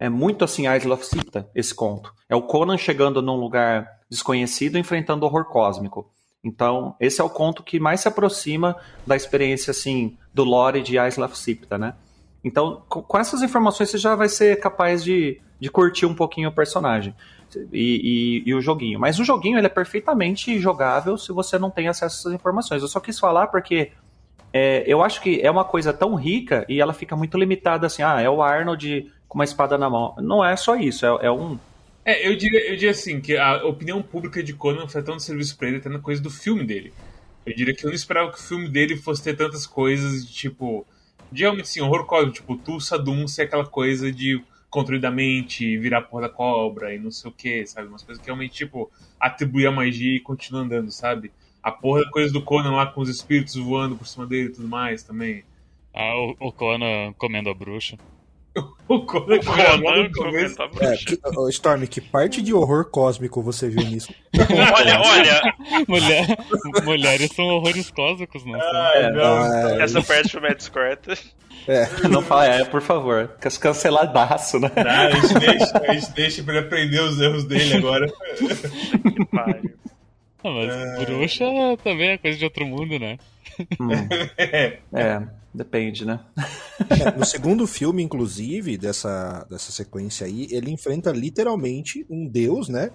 É 0.00 0.08
muito 0.08 0.44
assim 0.44 0.66
a 0.66 0.76
Isle 0.76 0.92
of 0.92 1.06
Sipta, 1.06 1.48
esse 1.54 1.72
conto. 1.72 2.12
É 2.28 2.34
o 2.34 2.42
Conan 2.42 2.76
chegando 2.76 3.22
num 3.22 3.36
lugar 3.36 3.88
desconhecido 4.10 4.78
enfrentando 4.78 5.24
horror 5.24 5.44
cósmico. 5.44 6.10
Então, 6.42 6.96
esse 7.00 7.20
é 7.20 7.24
o 7.24 7.30
conto 7.30 7.62
que 7.62 7.78
mais 7.78 8.00
se 8.00 8.08
aproxima 8.08 8.76
da 9.06 9.16
experiência, 9.16 9.70
assim, 9.70 10.18
do 10.32 10.44
lore 10.44 10.82
de 10.82 10.98
Isle 10.98 11.22
of 11.22 11.38
Sipta, 11.38 11.78
né? 11.78 11.94
Então, 12.42 12.82
com 12.88 13.18
essas 13.18 13.40
informações 13.42 13.88
você 13.88 13.96
já 13.96 14.14
vai 14.14 14.28
ser 14.28 14.60
capaz 14.60 15.02
de, 15.02 15.40
de 15.58 15.70
curtir 15.70 16.04
um 16.04 16.14
pouquinho 16.14 16.50
o 16.50 16.54
personagem 16.54 17.14
e, 17.72 18.42
e, 18.44 18.50
e, 18.50 18.54
o 18.54 18.60
joguinho. 18.60 18.98
Mas 18.98 19.18
o 19.18 19.24
joguinho 19.24 19.58
ele 19.58 19.66
é 19.66 19.70
perfeitamente 19.70 20.58
jogável 20.58 21.16
se 21.16 21.32
você 21.32 21.58
não 21.58 21.70
tem 21.70 21.88
acesso 21.88 22.14
a 22.14 22.18
essas 22.20 22.32
informações. 22.32 22.82
Eu 22.82 22.88
só 22.88 23.00
quis 23.00 23.18
falar 23.18 23.48
porque 23.48 23.92
é, 24.52 24.84
eu 24.86 25.02
acho 25.02 25.20
que 25.20 25.40
é 25.40 25.50
uma 25.50 25.64
coisa 25.64 25.92
tão 25.92 26.14
rica 26.14 26.64
e 26.68 26.80
ela 26.80 26.92
fica 26.92 27.16
muito 27.16 27.36
limitada 27.36 27.86
assim, 27.86 28.02
ah, 28.02 28.20
é 28.20 28.30
o 28.30 28.40
Arnold 28.40 29.10
com 29.28 29.38
uma 29.38 29.44
espada 29.44 29.76
na 29.76 29.90
mão. 29.90 30.14
Não 30.18 30.44
é 30.44 30.54
só 30.56 30.76
isso, 30.76 31.04
é, 31.04 31.26
é 31.26 31.30
um. 31.30 31.58
É, 32.04 32.28
eu 32.28 32.36
diria, 32.36 32.68
eu 32.68 32.74
diria 32.74 32.90
assim, 32.90 33.20
que 33.20 33.36
a 33.36 33.64
opinião 33.66 34.00
pública 34.00 34.42
de 34.42 34.52
Conan 34.52 34.86
foi 34.86 35.02
tão 35.02 35.16
de 35.16 35.22
serviço 35.22 35.56
pra 35.56 35.68
ele, 35.68 35.78
até 35.78 35.88
na 35.88 35.98
coisa 35.98 36.22
do 36.22 36.30
filme 36.30 36.64
dele. 36.64 36.92
Eu 37.44 37.54
diria 37.54 37.74
que 37.74 37.84
eu 37.84 37.88
não 37.88 37.94
esperava 37.94 38.30
que 38.30 38.38
o 38.38 38.42
filme 38.42 38.68
dele 38.68 38.96
fosse 38.96 39.22
ter 39.22 39.36
tantas 39.36 39.66
coisas 39.66 40.24
de 40.24 40.32
tipo. 40.32 40.86
De 41.32 41.42
realmente 41.42 41.68
sim, 41.68 41.80
horror 41.80 42.06
cósmico, 42.06 42.34
tipo, 42.34 42.56
Tulsa 42.56 42.96
Doom 42.96 43.26
ser 43.26 43.42
aquela 43.42 43.66
coisa 43.66 44.12
de 44.12 44.40
controle 44.74 45.00
da 45.00 45.10
mente, 45.10 45.78
virar 45.78 46.02
porra 46.02 46.22
da 46.22 46.28
cobra 46.28 46.92
e 46.92 46.98
não 46.98 47.08
sei 47.08 47.30
o 47.30 47.32
que, 47.32 47.64
sabe? 47.64 47.86
Umas 47.86 48.02
coisas 48.02 48.20
que 48.20 48.28
realmente, 48.28 48.54
tipo, 48.54 48.90
atribuir 49.20 49.68
a 49.68 49.70
magia 49.70 50.16
e 50.16 50.20
continua 50.20 50.62
andando, 50.62 50.90
sabe? 50.90 51.30
A 51.62 51.70
porra 51.70 52.02
da 52.02 52.10
coisa 52.10 52.32
do 52.32 52.42
Conan 52.42 52.72
lá 52.72 52.84
com 52.84 53.00
os 53.00 53.08
espíritos 53.08 53.54
voando 53.54 53.94
por 53.96 54.04
cima 54.04 54.26
dele 54.26 54.48
e 54.48 54.52
tudo 54.52 54.66
mais 54.66 55.04
também. 55.04 55.44
Ah, 55.94 56.16
o, 56.16 56.48
o 56.48 56.52
Conan 56.52 57.12
comendo 57.16 57.48
a 57.48 57.54
bruxa. 57.54 57.96
o 58.88 59.04
Conan 59.04 59.38
bruxa. 60.10 60.68
É, 60.80 60.96
que, 60.96 61.18
oh, 61.36 61.48
Storm, 61.48 61.86
que 61.86 62.00
parte 62.00 62.40
de 62.40 62.54
horror 62.54 62.84
cósmico 62.90 63.42
você 63.42 63.68
viu 63.68 63.84
nisso? 63.84 64.12
olha, 64.76 65.00
olha! 65.00 65.54
Mulher, 65.88 66.26
mulheres 66.84 67.32
são 67.32 67.46
horrores 67.46 67.90
cósmicos, 67.90 68.44
não 68.44 68.58
são? 68.58 68.70
Ai, 68.72 69.10
não. 69.10 69.80
Essa 69.80 70.02
parte 70.02 70.30
foi 70.30 70.40
mais 70.40 70.56
discorda. 70.56 71.18
É. 71.66 71.88
Não 72.08 72.22
fala, 72.22 72.46
é, 72.46 72.64
por 72.64 72.82
favor. 72.82 73.30
Canceladaço, 73.60 74.58
né? 74.60 74.70
Não, 74.76 74.90
a, 74.90 75.10
gente 75.10 75.34
deixa, 75.38 75.78
a 75.78 75.92
gente 75.92 76.12
deixa 76.12 76.42
pra 76.42 76.54
ele 76.56 76.66
aprender 76.66 77.00
os 77.00 77.20
erros 77.20 77.44
dele 77.44 77.76
agora. 77.76 78.06
que 78.06 79.24
pariu. 79.26 79.74
Ah, 80.44 80.50
mas 80.50 80.70
é... 80.70 81.04
bruxa 81.06 81.44
também 81.82 82.10
é 82.10 82.18
coisa 82.18 82.36
de 82.36 82.44
outro 82.44 82.66
mundo, 82.66 82.98
né? 82.98 83.18
Hum. 83.80 83.88
É. 84.92 85.22
depende, 85.52 86.04
né? 86.04 86.20
É, 86.90 87.16
no 87.16 87.24
segundo 87.24 87.66
filme, 87.66 88.02
inclusive, 88.02 88.76
dessa, 88.76 89.46
dessa 89.48 89.72
sequência 89.72 90.26
aí, 90.26 90.46
ele 90.50 90.70
enfrenta 90.70 91.10
literalmente 91.10 92.04
um 92.10 92.28
deus, 92.28 92.68
né? 92.68 92.90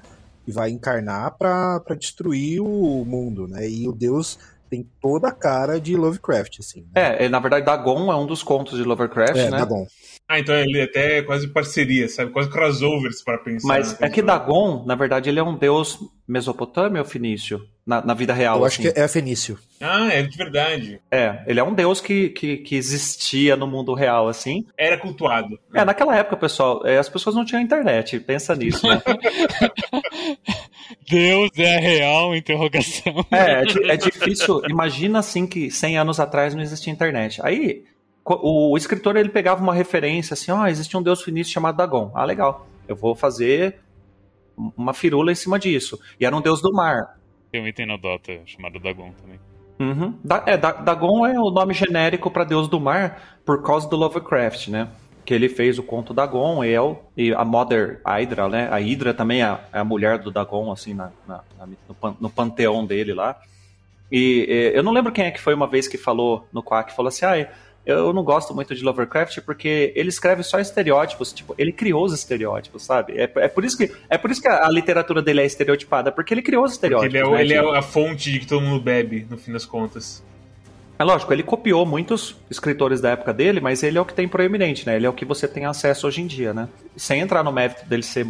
Que 0.46 0.52
vai 0.52 0.70
encarnar 0.70 1.38
pra, 1.38 1.80
pra 1.80 1.96
destruir 1.96 2.62
o 2.62 3.04
mundo, 3.06 3.48
né? 3.48 3.68
E 3.68 3.88
o 3.88 3.92
deus 3.92 4.38
tem 4.70 4.88
toda 5.02 5.30
a 5.30 5.32
cara 5.32 5.80
de 5.80 5.96
Lovecraft, 5.96 6.60
assim. 6.60 6.86
Né? 6.94 7.26
É, 7.26 7.30
na 7.30 7.40
verdade, 7.40 7.66
Dagon 7.66 8.12
é 8.12 8.16
um 8.16 8.28
dos 8.28 8.44
contos 8.44 8.78
de 8.78 8.84
Lovecraft, 8.84 9.38
é, 9.38 9.50
né? 9.50 9.58
Dagon. 9.58 9.88
Ah, 10.30 10.38
então 10.38 10.54
ele 10.54 10.80
até 10.80 11.18
é 11.18 11.22
quase 11.24 11.48
parceria, 11.48 12.08
sabe? 12.08 12.30
Quase 12.30 12.52
crossovers 12.52 13.24
para 13.24 13.40
pensar. 13.40 13.68
Mas 13.68 14.00
é 14.00 14.08
que 14.08 14.22
Dagon, 14.22 14.86
na 14.86 14.94
verdade, 14.94 15.28
ele 15.28 15.40
é 15.40 15.44
um 15.44 15.58
deus 15.58 15.98
mesopotâmio 16.28 17.00
ou 17.00 17.06
fenício? 17.06 17.68
Na, 17.84 18.06
na 18.06 18.14
vida 18.14 18.32
real. 18.32 18.60
Eu 18.60 18.66
acho 18.66 18.80
assim. 18.80 18.94
que 18.94 19.00
é 19.00 19.08
fenício. 19.08 19.58
Ah, 19.82 20.14
é 20.14 20.22
de 20.22 20.38
verdade. 20.38 21.02
É, 21.10 21.44
ele 21.48 21.60
é 21.60 21.64
um 21.64 21.74
deus 21.74 22.00
que, 22.00 22.30
que, 22.30 22.58
que 22.58 22.76
existia 22.76 23.56
no 23.56 23.66
mundo 23.66 23.96
real, 23.96 24.28
assim. 24.28 24.68
Era 24.78 25.00
cultuado. 25.00 25.60
É, 25.74 25.84
naquela 25.84 26.16
época, 26.16 26.38
pessoal, 26.38 26.86
é, 26.86 27.00
as 27.00 27.10
pessoas 27.10 27.36
não 27.36 27.44
tinham 27.44 27.64
internet, 27.64 28.20
pensa 28.20 28.54
nisso, 28.54 28.88
né? 28.88 29.02
Deus 31.10 31.50
é 31.58 31.80
real? 31.80 32.36
Interrogação. 32.36 33.26
É, 33.32 33.64
é, 33.64 33.94
é 33.94 33.98
difícil. 33.98 34.62
Imagina 34.70 35.18
assim 35.18 35.48
que 35.48 35.72
100 35.72 35.98
anos 35.98 36.20
atrás 36.20 36.54
não 36.54 36.62
existia 36.62 36.94
internet. 36.94 37.42
Aí 37.44 37.84
o, 38.26 38.78
escritor 38.78 39.16
ele 39.18 39.30
pegava 39.30 39.62
uma 39.62 39.74
referência 39.74 40.34
assim, 40.34 40.52
ó, 40.52 40.68
existe 40.68 40.96
um 40.96 41.02
deus 41.02 41.22
finício 41.24 41.52
chamado 41.54 41.78
Dagon. 41.78 42.12
Ah, 42.14 42.26
legal. 42.26 42.68
Eu 42.88 42.96
vou 42.96 43.16
fazer 43.16 43.80
uma 44.78 44.94
firula 44.94 45.32
em 45.32 45.36
cima 45.36 45.58
disso. 45.58 46.00
E 46.20 46.26
era 46.26 46.36
um 46.36 46.42
deus 46.42 46.62
do 46.62 46.72
mar. 46.74 47.18
Tem 47.52 47.62
um 47.62 47.68
item 47.68 47.86
na 47.88 47.98
Dota 47.98 48.40
chamado 48.46 48.80
Dagon 48.80 49.12
também. 49.22 49.40
Uhum. 49.80 50.14
Da- 50.24 50.44
é, 50.46 50.58
Da- 50.58 50.74
Dagon 50.74 51.26
é 51.26 51.40
o 51.40 51.50
nome 51.50 51.74
genérico 51.74 52.30
para 52.30 52.44
deus 52.44 52.68
do 52.68 52.80
mar 52.80 53.40
por 53.46 53.64
causa 53.64 53.88
do 53.88 53.96
Lovecraft, 53.96 54.68
né? 54.68 54.90
Que 55.26 55.34
ele 55.34 55.48
fez 55.48 55.80
o 55.80 55.84
conto 55.84 56.14
Dagon, 56.14 56.64
El, 56.64 57.10
e 57.16 57.34
a 57.34 57.46
Mother 57.46 58.02
Hydra, 58.06 58.50
né? 58.50 58.68
A 58.70 58.78
Hydra 58.80 59.14
também 59.14 59.42
é 59.42 59.46
a, 59.46 59.60
é 59.72 59.80
a 59.80 59.84
mulher 59.84 60.20
do 60.20 60.30
Dagon, 60.32 60.72
assim, 60.72 60.94
na, 60.94 61.12
na- 61.28 61.44
na- 61.58 61.68
no, 61.88 61.96
pan- 61.96 62.16
no 62.20 62.30
panteão 62.30 62.86
dele 62.86 63.14
lá. 63.14 63.40
E 64.12 64.46
eh, 64.50 64.78
eu 64.78 64.82
não 64.84 64.92
lembro 64.92 65.12
quem 65.12 65.26
é 65.26 65.32
que 65.32 65.40
foi 65.40 65.54
uma 65.54 65.68
vez 65.68 65.88
que 65.88 65.98
falou 65.98 66.48
no 66.52 66.64
Quack, 66.64 66.94
falou 66.96 67.10
assim, 67.10 67.26
ah, 67.26 67.48
eu 67.86 68.14
não 68.14 68.24
gosto 68.24 68.54
muito 68.54 68.76
de 68.76 68.84
Lovecraft 68.84 69.40
porque 69.42 69.92
ele 69.96 70.10
escreve 70.10 70.44
só 70.44 70.60
estereótipos, 70.60 71.34
tipo, 71.34 71.56
ele 71.58 71.72
criou 71.72 72.04
os 72.06 72.14
estereótipos, 72.14 72.84
sabe? 72.84 73.14
É, 73.18 73.32
é 73.36 73.48
por 73.48 73.66
isso 73.66 73.78
que 73.78 73.92
é 74.10 74.18
por 74.18 74.30
isso 74.32 74.42
que 74.42 74.48
a, 74.48 74.66
a 74.66 74.70
literatura 74.70 75.22
dele 75.22 75.42
é 75.42 75.46
estereotipada, 75.46 76.12
porque 76.12 76.34
ele 76.34 76.42
criou 76.42 76.64
os 76.64 76.78
Porque 76.78 76.88
estereótipos. 76.88 77.16
ele 77.16 77.24
é, 77.28 77.32
né, 77.32 77.42
ele 77.42 77.54
é 77.54 77.60
tipo- 77.62 77.74
a 77.74 77.82
fonte 77.82 78.32
de 78.32 78.40
que 78.40 78.46
todo 78.48 78.62
mundo 78.62 78.82
bebe, 78.82 79.26
no 79.30 79.38
fim 79.38 79.52
das 79.52 79.66
contas. 79.66 80.24
É 80.98 81.04
lógico, 81.04 81.32
ele 81.32 81.44
copiou 81.44 81.86
muitos 81.86 82.36
escritores 82.52 83.00
da 83.00 83.12
época 83.12 83.34
dele, 83.34 83.62
mas 83.62 83.82
ele 83.84 83.98
é 83.98 84.02
o 84.02 84.06
que 84.06 84.14
tem 84.14 84.28
proeminente, 84.28 84.86
né? 84.86 84.98
Ele 84.98 85.06
é 85.06 85.10
o 85.10 85.14
que 85.14 85.24
você 85.24 85.48
tem 85.48 85.66
acesso 85.66 86.06
hoje 86.06 86.22
em 86.22 86.28
dia, 86.28 86.54
né? 86.54 86.68
Sem 86.98 87.22
entrar 87.22 87.42
no 87.42 87.52
mérito 87.54 87.86
dele 87.86 88.04
ser 88.04 88.28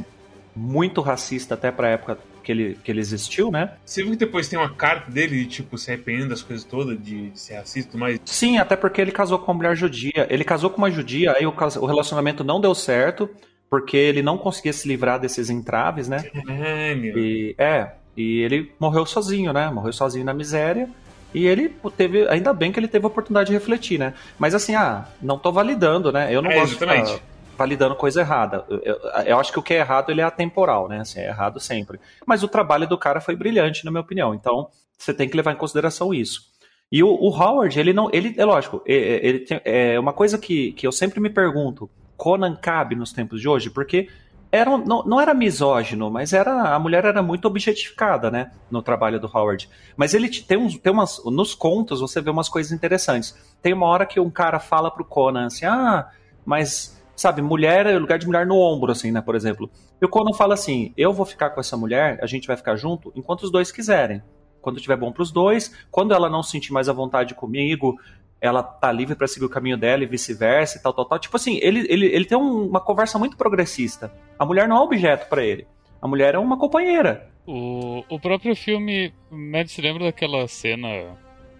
muito 0.55 1.01
racista 1.01 1.55
até 1.55 1.71
pra 1.71 1.89
época 1.89 2.17
que 2.49 2.53
ele, 2.53 2.79
que 2.83 2.91
ele 2.91 2.99
existiu, 2.99 3.51
né? 3.51 3.73
Você 3.85 4.01
viu 4.01 4.13
que 4.13 4.17
depois 4.17 4.47
tem 4.47 4.57
uma 4.57 4.71
carta 4.71 5.11
dele, 5.11 5.45
tipo, 5.45 5.77
se 5.77 5.91
arrependendo 5.91 6.29
das 6.29 6.41
coisas 6.41 6.65
todas, 6.65 6.99
de, 6.99 7.29
de 7.29 7.39
ser 7.39 7.57
racista 7.57 7.89
e 7.89 7.91
tudo 7.91 7.99
mais? 7.99 8.19
Sim, 8.25 8.57
até 8.57 8.75
porque 8.75 8.99
ele 8.99 9.11
casou 9.11 9.37
com 9.37 9.51
uma 9.51 9.57
mulher 9.57 9.75
judia. 9.75 10.25
Ele 10.31 10.43
casou 10.43 10.71
com 10.71 10.79
uma 10.79 10.89
judia, 10.89 11.33
aí 11.33 11.45
o, 11.45 11.53
o 11.53 11.85
relacionamento 11.85 12.43
não 12.43 12.59
deu 12.59 12.73
certo, 12.73 13.29
porque 13.69 13.95
ele 13.95 14.23
não 14.23 14.35
conseguia 14.35 14.73
se 14.73 14.87
livrar 14.87 15.19
desses 15.19 15.51
entraves, 15.51 16.07
né? 16.07 16.23
Caralho. 16.23 17.19
E 17.19 17.53
é, 17.55 17.91
e 18.17 18.39
ele 18.39 18.71
morreu 18.79 19.05
sozinho, 19.05 19.53
né? 19.53 19.69
Morreu 19.69 19.93
sozinho 19.93 20.25
na 20.25 20.33
miséria. 20.33 20.89
E 21.31 21.45
ele 21.45 21.71
teve, 21.95 22.27
ainda 22.29 22.51
bem 22.51 22.71
que 22.71 22.79
ele 22.79 22.87
teve 22.87 23.05
a 23.05 23.09
oportunidade 23.09 23.49
de 23.49 23.53
refletir, 23.53 23.99
né? 23.99 24.15
Mas 24.39 24.55
assim, 24.55 24.73
ah, 24.73 25.05
não 25.21 25.37
tô 25.37 25.51
validando, 25.51 26.11
né? 26.11 26.33
Eu 26.33 26.41
não 26.41 26.49
É, 26.49 26.55
gosto 26.55 26.75
de 26.75 26.83
exatamente. 26.83 27.21
Validando 27.59 27.95
coisa 27.95 28.21
errada. 28.21 28.65
Eu, 28.69 28.79
eu- 28.79 28.99
eu 29.25 29.39
acho 29.39 29.51
que 29.51 29.59
o 29.59 29.61
que 29.63 29.73
é 29.73 29.77
errado 29.79 30.09
ele 30.09 30.21
é 30.21 30.23
atemporal, 30.23 30.87
né? 30.87 31.01
Assim, 31.01 31.19
é 31.19 31.27
errado 31.27 31.59
sempre. 31.59 31.99
Mas 32.25 32.41
o 32.41 32.47
trabalho 32.47 32.87
do 32.87 32.97
cara 32.97 33.21
foi 33.21 33.35
brilhante, 33.35 33.83
na 33.85 33.91
minha 33.91 34.01
opinião. 34.01 34.33
Então, 34.33 34.69
você 34.97 35.13
tem 35.13 35.27
que 35.29 35.35
levar 35.37 35.51
em 35.51 35.57
consideração 35.57 36.13
isso. 36.13 36.49
E 36.91 37.03
o, 37.03 37.09
o 37.09 37.29
Howard, 37.29 37.79
ele 37.79 37.93
não. 37.93 38.09
Ele, 38.11 38.33
é 38.37 38.45
lógico, 38.45 38.81
é, 38.87 38.93
é- 38.95 39.25
ele 39.27 39.39
tem, 39.39 39.61
é 39.63 39.99
uma 39.99 40.13
coisa 40.13 40.37
que, 40.39 40.71
que 40.71 40.87
eu 40.87 40.91
sempre 40.91 41.19
me 41.19 41.29
pergunto: 41.29 41.89
Conan 42.17 42.55
cabe 42.55 42.95
nos 42.95 43.13
tempos 43.13 43.39
de 43.41 43.47
hoje? 43.47 43.69
Porque 43.69 44.07
era, 44.51 44.75
não, 44.79 45.03
não 45.03 45.21
era 45.21 45.31
misógino, 45.33 46.09
mas 46.09 46.33
era 46.33 46.73
a 46.73 46.79
mulher 46.79 47.05
era 47.05 47.21
muito 47.21 47.45
objetificada, 47.47 48.31
né, 48.31 48.51
no 48.71 48.81
trabalho 48.81 49.19
do 49.19 49.27
Howard. 49.31 49.69
Mas 49.95 50.15
ele 50.15 50.27
te- 50.27 50.43
tem 50.43 50.57
uns, 50.57 50.75
tem 50.79 50.91
umas, 50.91 51.23
nos 51.25 51.53
contos 51.53 51.99
você 52.01 52.19
vê 52.19 52.31
umas 52.31 52.49
coisas 52.49 52.71
interessantes. 52.71 53.37
Tem 53.61 53.73
uma 53.73 53.85
hora 53.85 54.07
que 54.07 54.19
um 54.19 54.29
cara 54.31 54.59
fala 54.59 54.89
pro 54.89 55.05
Conan 55.05 55.45
assim, 55.45 55.65
ah, 55.67 56.09
mas 56.43 56.98
sabe, 57.19 57.41
mulher 57.41 57.85
é 57.85 57.97
lugar 57.97 58.17
de 58.17 58.25
mulher 58.25 58.45
no 58.45 58.57
ombro, 58.57 58.91
assim, 58.91 59.11
né, 59.11 59.21
por 59.21 59.35
exemplo. 59.35 59.69
E 60.01 60.05
o 60.05 60.09
Conan 60.09 60.33
fala 60.33 60.53
assim, 60.53 60.93
eu 60.97 61.11
vou 61.13 61.25
ficar 61.25 61.49
com 61.51 61.59
essa 61.59 61.75
mulher, 61.77 62.19
a 62.21 62.25
gente 62.25 62.47
vai 62.47 62.55
ficar 62.57 62.75
junto 62.75 63.11
enquanto 63.15 63.43
os 63.43 63.51
dois 63.51 63.71
quiserem. 63.71 64.21
Quando 64.61 64.79
tiver 64.81 64.97
bom 64.97 65.11
pros 65.11 65.31
dois, 65.31 65.73
quando 65.89 66.13
ela 66.13 66.29
não 66.29 66.43
se 66.43 66.51
sentir 66.51 66.73
mais 66.73 66.89
à 66.89 66.93
vontade 66.93 67.33
comigo, 67.33 67.97
ela 68.41 68.61
tá 68.63 68.91
livre 68.91 69.15
para 69.15 69.27
seguir 69.27 69.45
o 69.45 69.49
caminho 69.49 69.77
dela 69.77 70.03
e 70.03 70.07
vice-versa 70.07 70.77
e 70.77 70.81
tal, 70.81 70.93
tal, 70.93 71.05
tal. 71.05 71.19
Tipo 71.19 71.35
assim, 71.35 71.59
ele, 71.61 71.85
ele, 71.89 72.05
ele 72.07 72.25
tem 72.25 72.37
um- 72.37 72.67
uma 72.67 72.79
conversa 72.79 73.17
muito 73.19 73.37
progressista. 73.37 74.11
A 74.37 74.45
mulher 74.45 74.67
não 74.67 74.77
é 74.77 74.79
objeto 74.81 75.27
para 75.29 75.43
ele. 75.43 75.67
A 76.01 76.07
mulher 76.07 76.35
é 76.35 76.39
uma 76.39 76.57
companheira. 76.57 77.29
O, 77.45 78.03
o 78.09 78.19
próprio 78.19 78.55
filme, 78.55 79.13
Mad 79.29 79.67
se 79.67 79.81
lembra 79.81 80.05
daquela 80.05 80.47
cena 80.47 80.87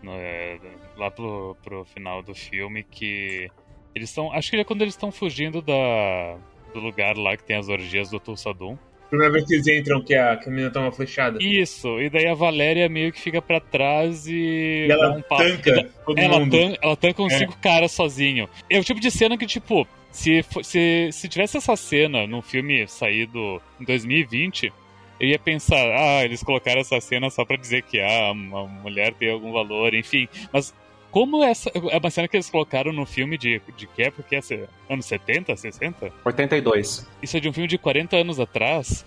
né, 0.04 0.60
lá 0.98 1.10
pro, 1.12 1.56
pro 1.64 1.84
final 1.86 2.22
do 2.22 2.34
filme 2.36 2.84
que 2.84 3.50
eles 3.96 4.10
estão, 4.10 4.32
acho 4.32 4.50
que 4.52 4.58
é 4.58 4.64
quando 4.64 4.82
eles 4.82 4.94
estão 4.94 5.12
fugindo 5.12 5.62
da 5.62 6.38
do 6.74 6.80
lugar 6.80 7.18
lá 7.18 7.36
que 7.36 7.44
tem 7.44 7.56
as 7.56 7.68
orgias 7.70 8.10
do 8.10 8.20
Tulsadum. 8.20 8.78
Primeira 9.10 9.34
vez 9.34 9.46
que 9.48 9.56
eles 9.56 9.68
entram, 9.68 10.04
que 10.04 10.14
a, 10.14 10.38
que 10.38 10.48
a 10.48 10.52
menina 10.52 10.70
toma 10.70 10.86
uma 10.86 10.92
flechada. 10.92 11.40
Isso, 11.42 12.00
e 12.00 12.12
daí 12.12 12.28
a 12.28 12.36
Valéria 12.36 12.88
meio 12.88 13.12
que 13.12 13.20
fica 13.20 13.42
pra 13.42 13.60
trás 13.60 14.28
e, 14.28 14.86
E 14.88 14.92
ela 14.92 15.18
um 15.18 15.22
tanca 15.24 15.90
todo 16.06 16.20
Ela, 16.20 16.40
mundo. 16.40 16.52
tan 16.56 16.76
ela 16.80 16.96
tanca 16.96 17.24
uns 17.24 17.34
É. 17.34 17.40
cinco 17.40 17.58
caras 17.60 17.92
sozinho. 17.92 18.48
É 18.70 18.78
o 18.78 18.84
tipo 18.84 19.00
de 19.00 19.10
cena 19.10 19.36
que, 19.36 19.48
tipo, 19.48 19.88
se, 20.12 20.46
se, 20.62 21.10
se 21.12 21.28
tivesse 21.28 21.58
essa 21.58 21.76
cena 21.76 22.28
num 22.28 22.44
filme 22.44 22.88
saído 22.88 23.60
em 23.82 23.84
2020, 23.86 24.72
eu 25.20 25.28
ia 25.28 25.40
pensar, 25.40 25.76
ah, 25.98 26.24
eles 26.24 26.44
colocaram 26.44 26.80
essa 26.80 27.02
cena 27.02 27.32
só 27.32 27.44
pra 27.44 27.58
dizer 27.58 27.82
que 27.82 28.00
ah, 28.00 28.32
uma 28.32 28.68
mulher 28.68 29.16
tem 29.16 29.32
algum 29.32 29.52
valor, 29.52 29.96
enfim. 29.96 30.28
Mas 30.54 30.72
como 31.12 31.44
essa 31.44 31.70
é 31.74 31.98
uma 31.98 32.10
cena 32.10 32.28
que 32.28 32.36
eles 32.36 32.50
colocaram 32.50 32.92
no 32.94 33.06
filme 33.06 33.38
de, 33.38 33.62
de 33.78 33.88
que 33.88 34.04
época 34.04 34.24
que 34.24 34.36
é? 34.36 34.68
Anos 34.90 35.06
70, 35.06 35.56
60? 35.56 36.12
82. 36.26 37.08
Isso 37.22 37.38
é 37.38 37.40
de 37.40 37.50
um 37.50 37.54
filme 37.54 37.68
de 37.68 37.78
40 37.78 38.18
anos 38.18 38.40
atrás. 38.40 39.06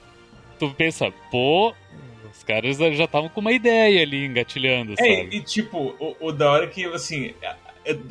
Tu 0.58 0.70
pensa, 0.74 1.12
pô, 1.30 1.74
os 2.30 2.42
caras 2.44 2.76
já 2.76 3.04
estavam 3.04 3.28
com 3.28 3.40
uma 3.40 3.52
ideia 3.52 4.02
ali 4.02 4.24
engatilhando, 4.24 4.92
É, 4.92 4.96
sabe? 4.96 5.36
e 5.36 5.40
tipo, 5.40 5.94
o, 5.98 6.16
o 6.28 6.32
da 6.32 6.50
hora 6.50 6.66
que, 6.68 6.84
assim, 6.86 7.34
a- 7.44 7.56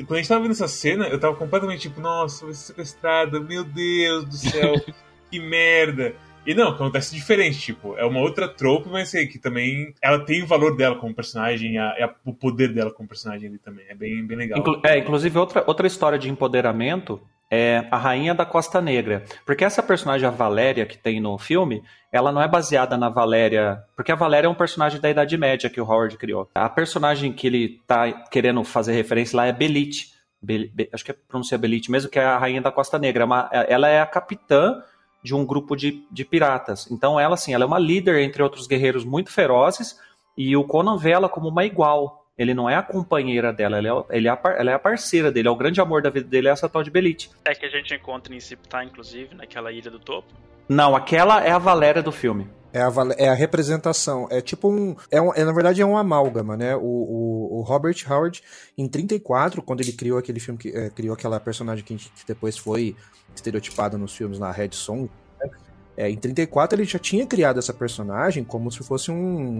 quando 0.06 0.14
a 0.14 0.18
gente 0.18 0.28
tava 0.28 0.42
vendo 0.42 0.52
essa 0.52 0.68
cena, 0.68 1.08
eu 1.08 1.20
tava 1.20 1.36
completamente 1.36 1.82
tipo, 1.82 2.02
nossa, 2.02 2.44
vai 2.46 2.54
ser 2.54 2.68
sequestrada, 2.68 3.40
meu 3.40 3.64
Deus 3.64 4.26
do 4.26 4.36
céu, 4.36 4.74
que 5.32 5.40
merda. 5.40 6.14
E 6.46 6.56
não, 6.56 6.70
acontece 6.70 7.14
diferente, 7.14 7.60
tipo, 7.60 7.96
é 7.98 8.04
uma 8.06 8.20
outra 8.20 8.48
trope, 8.48 8.90
mas 8.90 9.10
sei 9.10 9.28
que 9.28 9.38
também 9.38 9.94
ela 10.02 10.26
tem 10.26 10.42
o 10.42 10.48
valor 10.48 10.76
dela 10.76 10.96
como 10.96 11.14
personagem, 11.14 11.78
a, 11.78 11.90
a- 11.90 12.14
o 12.26 12.34
poder 12.34 12.74
dela 12.74 12.92
como 12.92 13.08
personagem 13.08 13.48
ali 13.48 13.60
também. 13.60 13.86
É 13.88 13.94
bem, 13.94 14.26
bem 14.26 14.38
legal. 14.38 14.60
Inclu- 14.60 14.82
é, 14.84 14.98
inclusive, 14.98 15.38
outra, 15.38 15.64
outra 15.68 15.86
história 15.86 16.18
de 16.18 16.30
empoderamento 16.30 17.22
é 17.54 17.86
a 17.92 17.98
Rainha 17.98 18.34
da 18.34 18.44
Costa 18.46 18.82
Negra. 18.82 19.24
Porque 19.46 19.64
essa 19.64 19.84
personagem, 19.84 20.26
a 20.28 20.32
Valéria, 20.32 20.86
que 20.86 20.98
tem 20.98 21.20
no 21.20 21.38
filme, 21.38 21.84
ela 22.12 22.32
não 22.32 22.42
é 22.42 22.48
baseada 22.48 22.98
na 22.98 23.10
Valéria. 23.10 23.84
Porque 23.96 24.12
a 24.12 24.16
Valéria 24.16 24.48
é 24.48 24.50
um 24.50 24.56
personagem 24.56 25.00
da 25.00 25.10
Idade 25.12 25.38
Média 25.38 25.70
que 25.70 25.80
o 25.80 25.84
Howard 25.86 26.18
criou. 26.18 26.50
A 26.56 26.70
personagem 26.70 27.32
que 27.34 27.46
ele 27.46 27.82
tá 27.86 28.12
querendo 28.32 28.64
fazer 28.64 28.94
referência 28.94 29.38
lá 29.38 29.46
é 29.46 29.52
Belite. 29.54 30.08
Be- 30.42 30.72
Be- 30.74 30.90
acho 30.92 31.06
que 31.06 31.12
é 31.12 31.16
pronuncia 31.28 31.58
Belite 31.58 31.92
mesmo, 31.92 32.10
que 32.10 32.18
é 32.18 32.24
a 32.24 32.38
Rainha 32.38 32.62
da 32.62 32.72
Costa 32.72 32.98
Negra. 32.98 33.26
Uma- 33.26 33.48
ela 33.52 33.88
é 33.88 34.02
a 34.02 34.06
capitã 34.08 34.82
de 35.24 35.36
um 35.36 35.46
grupo 35.46 35.76
de, 35.76 36.04
de 36.12 36.26
piratas. 36.26 36.90
Então, 36.90 37.20
ela, 37.20 37.36
assim, 37.36 37.54
ela 37.54 37.64
é 37.64 37.68
uma 37.68 37.80
líder 37.80 38.20
entre 38.22 38.42
outros 38.42 38.68
guerreiros 38.68 39.06
muito 39.06 39.32
ferozes. 39.32 40.00
E 40.38 40.56
o 40.56 40.64
Conan 40.64 40.98
vê 40.98 41.12
ela 41.12 41.30
como 41.30 41.50
uma 41.50 41.66
igual. 41.66 42.26
Ele 42.38 42.54
não 42.54 42.70
é 42.70 42.76
a 42.76 42.82
companheira 42.82 43.54
dela, 43.54 43.78
ele 43.78 43.88
é, 43.88 44.04
ele 44.10 44.28
é 44.28 44.32
a, 44.32 44.40
ela 44.58 44.72
é 44.72 44.74
a 44.74 44.80
parceira 44.80 45.32
dele. 45.32 45.48
É 45.48 45.52
o 45.52 45.56
grande 45.56 45.80
amor 45.80 46.02
da 46.02 46.10
vida 46.10 46.28
dele, 46.28 46.48
é 46.48 46.52
essa 46.52 46.68
tal 46.68 46.82
de 46.82 46.90
Belite. 46.90 47.30
É 47.46 47.54
que 47.54 47.66
a 47.66 47.70
gente 47.70 47.94
encontra 47.94 48.34
em 48.34 48.40
Siptah, 48.40 48.84
inclusive, 48.84 49.36
naquela 49.36 49.72
ilha 49.72 49.92
do 49.92 50.00
topo. 50.00 50.34
Não, 50.68 50.96
aquela 50.96 51.44
é 51.44 51.52
a 51.52 51.58
Valéria 51.58 52.02
do 52.02 52.12
filme. 52.12 52.48
É 52.74 52.82
a, 52.82 52.90
é 53.18 53.28
a 53.28 53.34
representação. 53.34 54.28
É 54.32 54.40
tipo 54.40 54.70
um. 54.70 54.96
É, 55.10 55.22
um- 55.22 55.34
é, 55.34 55.44
na 55.44 55.52
verdade, 55.52 55.82
é 55.82 55.86
um 55.86 55.98
amálgama, 55.98 56.56
né? 56.56 56.76
O, 56.76 56.80
o, 56.82 57.58
o 57.60 57.62
Robert 57.62 57.96
Howard, 58.10 58.42
em 58.78 58.88
34, 58.88 59.62
quando 59.62 59.82
ele 59.82 59.92
criou 59.92 60.18
aquele 60.18 60.40
filme, 60.40 60.58
que, 60.58 60.70
é, 60.70 60.90
criou 60.90 61.14
aquela 61.14 61.40
personagem 61.40 61.84
que, 61.84 61.96
que 61.96 62.26
depois 62.26 62.58
foi 62.58 62.96
estereotipada 63.36 63.98
nos 63.98 64.16
filmes 64.16 64.40
na 64.40 64.52
Red 64.52 64.70
Song. 64.72 65.10
né? 65.40 65.50
É, 65.98 66.10
em 66.10 66.16
34, 66.16 66.78
ele 66.78 66.86
já 66.86 66.98
tinha 66.98 67.26
criado 67.26 67.60
essa 67.60 67.74
personagem 67.74 68.44
como 68.46 68.72
se 68.72 68.80
fosse 68.84 69.12
um 69.12 69.60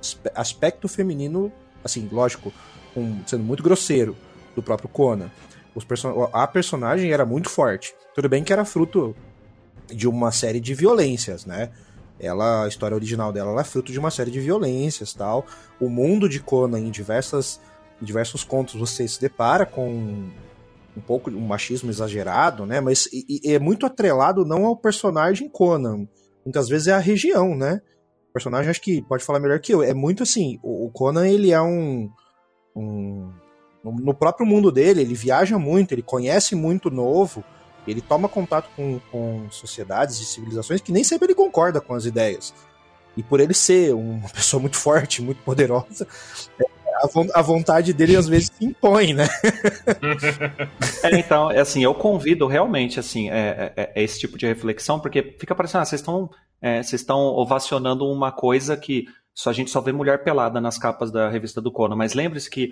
aspe- 0.00 0.30
aspecto 0.34 0.88
feminino, 0.88 1.52
assim, 1.84 2.08
lógico, 2.10 2.52
um- 2.96 3.20
sendo 3.24 3.44
muito 3.44 3.62
grosseiro, 3.62 4.16
do 4.56 4.62
próprio 4.62 4.88
Conan. 4.88 5.30
Os 5.76 5.84
perso- 5.84 6.28
a 6.32 6.44
personagem 6.48 7.12
era 7.12 7.24
muito 7.24 7.48
forte. 7.48 7.94
Tudo 8.16 8.28
bem 8.28 8.42
que 8.42 8.52
era 8.52 8.64
fruto 8.64 9.14
de 9.94 10.08
uma 10.08 10.30
série 10.30 10.60
de 10.60 10.74
violências, 10.74 11.44
né? 11.44 11.70
Ela, 12.20 12.64
a 12.64 12.68
história 12.68 12.94
original 12.94 13.32
dela 13.32 13.52
ela 13.52 13.60
é 13.60 13.64
fruto 13.64 13.92
de 13.92 13.98
uma 13.98 14.10
série 14.10 14.30
de 14.30 14.40
violências, 14.40 15.14
tal. 15.14 15.46
O 15.80 15.88
mundo 15.88 16.28
de 16.28 16.40
Conan 16.40 16.80
em 16.80 16.90
diversas 16.90 17.60
em 18.00 18.04
diversos 18.04 18.44
contos 18.44 18.74
você 18.74 19.06
se 19.08 19.20
depara 19.20 19.66
com 19.66 20.28
um 20.96 21.00
pouco 21.00 21.30
um 21.30 21.46
machismo 21.46 21.90
exagerado, 21.90 22.66
né? 22.66 22.80
Mas 22.80 23.06
e, 23.12 23.40
e 23.44 23.54
é 23.54 23.58
muito 23.58 23.86
atrelado 23.86 24.44
não 24.44 24.64
ao 24.66 24.76
personagem 24.76 25.48
Conan. 25.48 26.08
Muitas 26.44 26.68
vezes 26.68 26.88
é 26.88 26.92
a 26.92 26.98
região, 26.98 27.54
né? 27.56 27.80
O 28.30 28.32
personagem 28.32 28.70
acho 28.70 28.80
que 28.80 29.02
pode 29.02 29.24
falar 29.24 29.38
melhor 29.38 29.60
que 29.60 29.72
eu. 29.72 29.82
É 29.82 29.94
muito 29.94 30.22
assim, 30.22 30.58
o, 30.62 30.86
o 30.86 30.90
Conan 30.90 31.26
ele 31.26 31.52
é 31.52 31.60
um, 31.60 32.10
um 32.74 33.32
no 33.84 34.12
próprio 34.12 34.46
mundo 34.46 34.72
dele, 34.72 35.00
ele 35.00 35.14
viaja 35.14 35.58
muito, 35.58 35.92
ele 35.92 36.02
conhece 36.02 36.54
muito 36.54 36.90
novo, 36.90 37.44
ele 37.90 38.00
toma 38.00 38.28
contato 38.28 38.68
com, 38.74 39.00
com 39.10 39.46
sociedades 39.50 40.20
e 40.20 40.24
civilizações 40.24 40.80
que 40.80 40.92
nem 40.92 41.04
sempre 41.04 41.26
ele 41.26 41.34
concorda 41.34 41.80
com 41.80 41.94
as 41.94 42.04
ideias. 42.04 42.54
E 43.16 43.22
por 43.22 43.40
ele 43.40 43.54
ser 43.54 43.94
uma 43.94 44.28
pessoa 44.28 44.60
muito 44.60 44.76
forte, 44.76 45.22
muito 45.22 45.42
poderosa, 45.42 46.06
a, 47.34 47.42
vontade 47.42 47.92
dele 47.92 48.16
às 48.16 48.28
vezes 48.28 48.50
se 48.52 48.64
impõe, 48.64 49.12
né? 49.12 49.28
é, 51.02 51.18
então, 51.18 51.50
é 51.50 51.60
assim, 51.60 51.82
eu 51.82 51.94
convido 51.94 52.46
realmente 52.46 52.98
assim, 52.98 53.30
é, 53.30 53.72
é, 53.76 53.92
é, 53.94 54.02
esse 54.02 54.18
tipo 54.18 54.36
de 54.36 54.46
reflexão, 54.46 54.98
porque 54.98 55.36
fica 55.38 55.54
parecendo, 55.54 55.82
ah, 55.82 55.84
vocês 55.84 56.00
estão 56.00 56.30
é, 56.60 56.82
vocês 56.82 57.00
estão 57.00 57.18
ovacionando 57.18 58.04
uma 58.04 58.32
coisa 58.32 58.76
que 58.76 59.06
só 59.32 59.50
a 59.50 59.52
gente 59.52 59.70
só 59.70 59.80
vê 59.80 59.92
mulher 59.92 60.24
pelada 60.24 60.60
nas 60.60 60.76
capas 60.76 61.12
da 61.12 61.28
revista 61.28 61.60
do 61.60 61.70
Conan, 61.70 61.94
mas 61.94 62.14
lembre-se 62.14 62.50
que, 62.50 62.70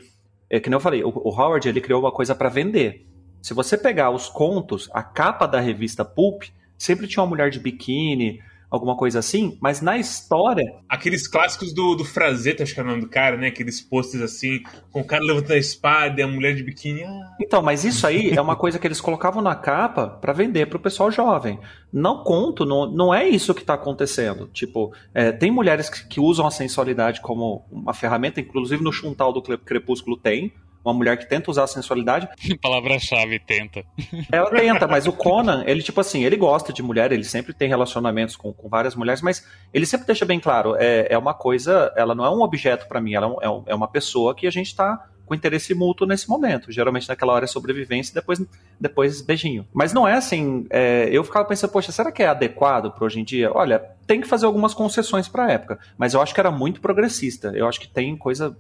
é, 0.51 0.59
que 0.59 0.69
nem 0.69 0.77
eu 0.77 0.81
falei, 0.81 1.05
o, 1.05 1.09
o 1.09 1.31
Howard 1.31 1.69
ele 1.69 1.81
criou 1.81 2.01
uma 2.01 2.11
coisa 2.11 2.35
para 2.35 2.49
vender. 2.49 3.07
Se 3.47 3.55
você 3.55 3.79
pegar 3.79 4.11
os 4.11 4.29
contos, 4.29 4.91
a 4.93 5.05
capa 5.05 5.47
da 5.47 5.61
revista 5.61 6.05
Pulp 6.05 6.43
sempre 6.77 7.07
tinha 7.07 7.23
uma 7.23 7.29
mulher 7.29 7.49
de 7.49 7.61
biquíni, 7.61 8.43
alguma 8.69 8.97
coisa 8.97 9.21
assim, 9.21 9.57
mas 9.61 9.81
na 9.81 9.97
história. 9.97 10.65
Aqueles 10.89 11.29
clássicos 11.29 11.73
do, 11.73 11.95
do 11.95 12.05
Frazetta, 12.05 12.65
acho 12.65 12.75
que 12.75 12.81
é 12.81 12.83
o 12.83 12.87
nome 12.87 13.03
do 13.03 13.09
cara, 13.09 13.37
né? 13.37 13.47
Aqueles 13.47 13.81
posters 13.81 14.25
assim, 14.25 14.65
com 14.91 15.03
o 15.03 15.05
cara 15.05 15.23
levantando 15.23 15.53
a 15.53 15.59
espada 15.59 16.21
e 16.21 16.25
a 16.25 16.27
mulher 16.27 16.57
de 16.57 16.65
biquíni. 16.65 17.05
Ah. 17.05 17.37
Então, 17.41 17.63
mas 17.63 17.85
isso 17.85 18.05
aí 18.05 18.33
é 18.33 18.41
uma 18.41 18.57
coisa 18.57 18.81
que 18.81 18.87
eles 18.89 19.01
colocavam 19.01 19.41
na 19.41 19.55
capa 19.55 20.09
para 20.09 20.33
vender 20.33 20.67
pro 20.67 20.81
pessoal 20.81 21.13
jovem. 21.13 21.61
Não 21.93 22.25
conto, 22.25 22.67
não, 22.67 22.91
não 22.91 23.15
é 23.15 23.29
isso 23.29 23.55
que 23.55 23.63
tá 23.63 23.75
acontecendo. 23.75 24.49
Tipo, 24.49 24.93
é, 25.15 25.31
tem 25.31 25.53
mulheres 25.53 25.89
que, 25.89 26.05
que, 26.09 26.19
usam 26.19 26.49
a 26.49 26.51
sensualidade 26.51 27.21
como 27.21 27.65
uma 27.71 27.95
ferramenta, 27.95 28.41
inclusive 28.41 28.83
no 28.83 28.93
Chuntal 28.93 29.33
do 29.33 29.41
Crepúsculo 29.41 30.17
tem 30.17 30.53
uma 30.87 30.95
mulher 30.95 31.17
que 31.17 31.29
tenta 31.29 31.51
usar 31.51 31.65
a 31.65 31.67
sensualidade. 31.67 32.29
Palavra-chave, 32.63 33.39
tenta. 33.39 33.85
Ela 34.31 34.51
tenta, 34.55 34.87
mas 34.87 35.07
o 35.07 35.13
Conan, 35.13 35.65
ele, 35.67 35.83
tipo 35.83 36.01
assim, 36.01 36.25
ele 36.25 36.37
gosta 36.37 36.73
de 36.73 36.83
mulher, 36.83 37.13
ele 37.13 37.25
sempre 37.25 37.53
tem 37.53 37.69
relacionamentos 37.69 38.37
com, 38.37 38.53
com 38.53 38.69
várias 38.69 38.95
mulheres, 38.95 39.21
mas 39.21 39.47
ele 39.73 39.87
sempre 39.87 40.07
deixa 40.07 40.25
bem 40.25 40.41
claro, 40.41 40.77
é, 40.77 41.07
é 41.11 41.19
uma 41.19 41.35
coisa, 41.35 41.93
ela 41.97 42.15
não 42.15 42.25
é 42.25 42.31
um 42.31 42.41
objeto 42.41 42.87
para 42.87 43.01
mim, 43.01 43.15
ela 43.15 43.27
é, 43.41 43.49
um, 43.49 43.61
é, 43.61 43.73
é 43.73 43.75
uma 43.75 43.89
pessoa 43.89 44.35
que 44.35 44.47
a 44.47 44.51
gente 44.51 44.75
tá 44.75 45.09
com 45.27 45.35
interesse 45.35 45.75
mútuo 45.75 46.07
nesse 46.07 46.29
momento. 46.29 46.71
Geralmente 46.71 47.09
naquela 47.09 47.33
hora 47.33 47.45
é 47.45 47.49
sobrevivência 47.49 48.13
e 48.13 48.15
depois, 48.15 48.41
depois 48.81 49.21
beijinho. 49.21 49.67
Mas 49.75 49.93
não 49.93 50.07
é 50.07 50.15
assim. 50.15 50.67
É, 50.71 51.09
eu 51.11 51.25
ficava 51.25 51.45
pensando, 51.45 51.71
poxa, 51.71 51.91
será 51.91 52.13
que 52.13 52.23
é 52.23 52.29
adequado 52.29 52.93
para 52.93 53.05
hoje 53.05 53.21
em 53.21 53.25
dia? 53.25 53.51
Olha, 53.53 53.81
tem 54.07 54.21
que 54.21 54.29
fazer 54.29 54.47
algumas 54.47 54.73
concessões 54.73 55.27
para 55.27 55.47
a 55.47 55.51
época. 55.51 55.79
Mas 55.99 56.15
eu 56.15 56.23
acho 56.23 56.33
que 56.33 56.41
era 56.41 56.51
muito 56.51 56.81
progressista. 56.81 57.53
Eu 57.55 57.67
acho 57.67 57.81
que 57.81 57.89
tem 57.89 58.17
coisa 58.17 58.57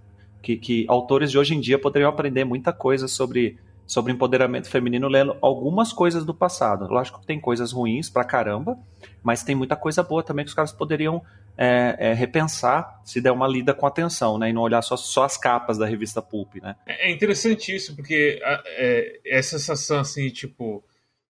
que, 0.46 0.56
que 0.56 0.86
autores 0.88 1.32
de 1.32 1.38
hoje 1.38 1.56
em 1.56 1.60
dia 1.60 1.76
poderiam 1.76 2.08
aprender 2.08 2.44
muita 2.44 2.72
coisa 2.72 3.08
sobre, 3.08 3.58
sobre 3.84 4.12
empoderamento 4.12 4.70
feminino 4.70 5.08
lendo 5.08 5.36
algumas 5.42 5.92
coisas 5.92 6.24
do 6.24 6.32
passado. 6.32 6.86
Lógico 6.86 7.20
que 7.20 7.26
tem 7.26 7.40
coisas 7.40 7.72
ruins 7.72 8.08
pra 8.08 8.22
caramba, 8.22 8.78
mas 9.24 9.42
tem 9.42 9.56
muita 9.56 9.74
coisa 9.74 10.04
boa 10.04 10.22
também 10.22 10.44
que 10.44 10.50
os 10.50 10.54
caras 10.54 10.70
poderiam 10.70 11.20
é, 11.58 11.96
é, 11.98 12.12
repensar 12.12 13.00
se 13.04 13.20
der 13.20 13.32
uma 13.32 13.48
lida 13.48 13.74
com 13.74 13.86
atenção, 13.86 14.38
né? 14.38 14.50
E 14.50 14.52
não 14.52 14.62
olhar 14.62 14.82
só, 14.82 14.96
só 14.96 15.24
as 15.24 15.36
capas 15.36 15.78
da 15.78 15.86
revista 15.86 16.22
Pulp, 16.22 16.54
né? 16.62 16.76
É, 16.86 17.08
é 17.08 17.10
interessante 17.10 17.74
isso, 17.74 17.96
porque 17.96 18.40
é, 18.44 19.18
essa 19.26 19.58
sensação, 19.58 19.98
assim, 19.98 20.30
tipo, 20.30 20.84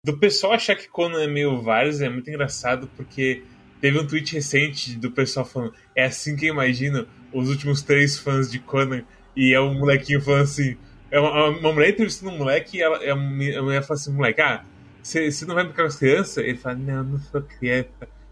do 0.03 0.17
pessoal 0.17 0.51
achar 0.51 0.75
que 0.75 0.89
Conan 0.89 1.23
é 1.23 1.27
meio 1.27 1.61
vários 1.61 2.01
é 2.01 2.09
muito 2.09 2.29
engraçado, 2.29 2.89
porque 2.97 3.41
teve 3.79 3.97
um 3.97 4.05
tweet 4.05 4.33
recente 4.33 4.97
do 4.97 5.11
pessoal 5.11 5.45
falando 5.45 5.73
é 5.95 6.03
assim 6.03 6.35
que 6.35 6.47
eu 6.47 6.53
imagino 6.53 7.07
os 7.39 7.49
últimos 7.49 7.81
três 7.81 8.17
fãs 8.17 8.51
de 8.51 8.59
Conan 8.59 9.03
e 9.35 9.53
é 9.53 9.61
um 9.61 9.73
molequinho 9.75 10.21
falando 10.21 10.43
assim. 10.43 10.77
É 11.09 11.19
uma, 11.19 11.49
uma 11.49 11.73
mulher 11.73 11.89
entrevistando 11.89 12.31
um 12.33 12.37
moleque 12.37 12.77
e 12.77 12.81
ela, 12.81 13.03
é 13.03 13.11
a 13.11 13.15
mulher 13.15 13.81
fala 13.83 13.99
assim: 13.99 14.11
moleque, 14.11 14.41
ah, 14.41 14.63
você 15.01 15.29
não 15.45 15.55
vai 15.55 15.63
brincar 15.63 15.83
com 15.83 15.87
as 15.87 15.95
crianças? 15.95 16.37
Ele 16.37 16.57
fala: 16.57 16.75
não, 16.75 17.03
não 17.03 17.19
sou 17.19 17.41
criança. 17.41 17.87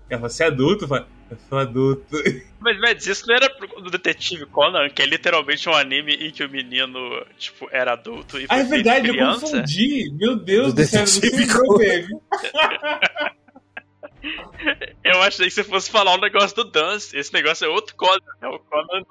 Ela 0.09 0.19
fala: 0.19 0.29
você 0.29 0.43
é 0.43 0.47
adulto? 0.47 0.87
Fala, 0.87 1.07
eu 1.29 1.37
sou 1.49 1.57
adulto. 1.57 2.15
Mas, 2.65 2.79
mas 2.79 3.05
isso 3.05 3.27
não 3.27 3.35
era 3.35 3.47
do 3.79 3.91
Detetive 3.91 4.47
Conan, 4.47 4.89
que 4.89 4.99
é 4.99 5.05
literalmente 5.05 5.69
um 5.69 5.73
anime 5.75 6.15
em 6.15 6.31
que 6.31 6.43
o 6.43 6.49
menino, 6.49 6.97
tipo, 7.37 7.69
era 7.71 7.93
adulto 7.93 8.39
e 8.39 8.47
Ah, 8.49 8.57
é 8.57 8.63
verdade, 8.63 9.07
criança? 9.07 9.45
eu 9.45 9.51
confundi. 9.51 10.11
Meu 10.15 10.35
Deus 10.35 10.73
do, 10.73 10.81
do 10.81 10.87
céu, 10.87 11.01
não 11.01 11.07
sei 11.07 11.29
Eu 15.03 15.21
achei 15.21 15.45
que 15.47 15.53
você 15.53 15.63
fosse 15.63 15.91
falar 15.91 16.15
um 16.15 16.19
negócio 16.21 16.55
do 16.55 16.63
Dance. 16.65 17.15
Esse 17.17 17.33
negócio 17.33 17.65
é 17.65 17.69
outro 17.69 17.95
Conan. 17.95 18.19
É 18.41 18.47
o 18.47 18.59
Conan 18.59 19.03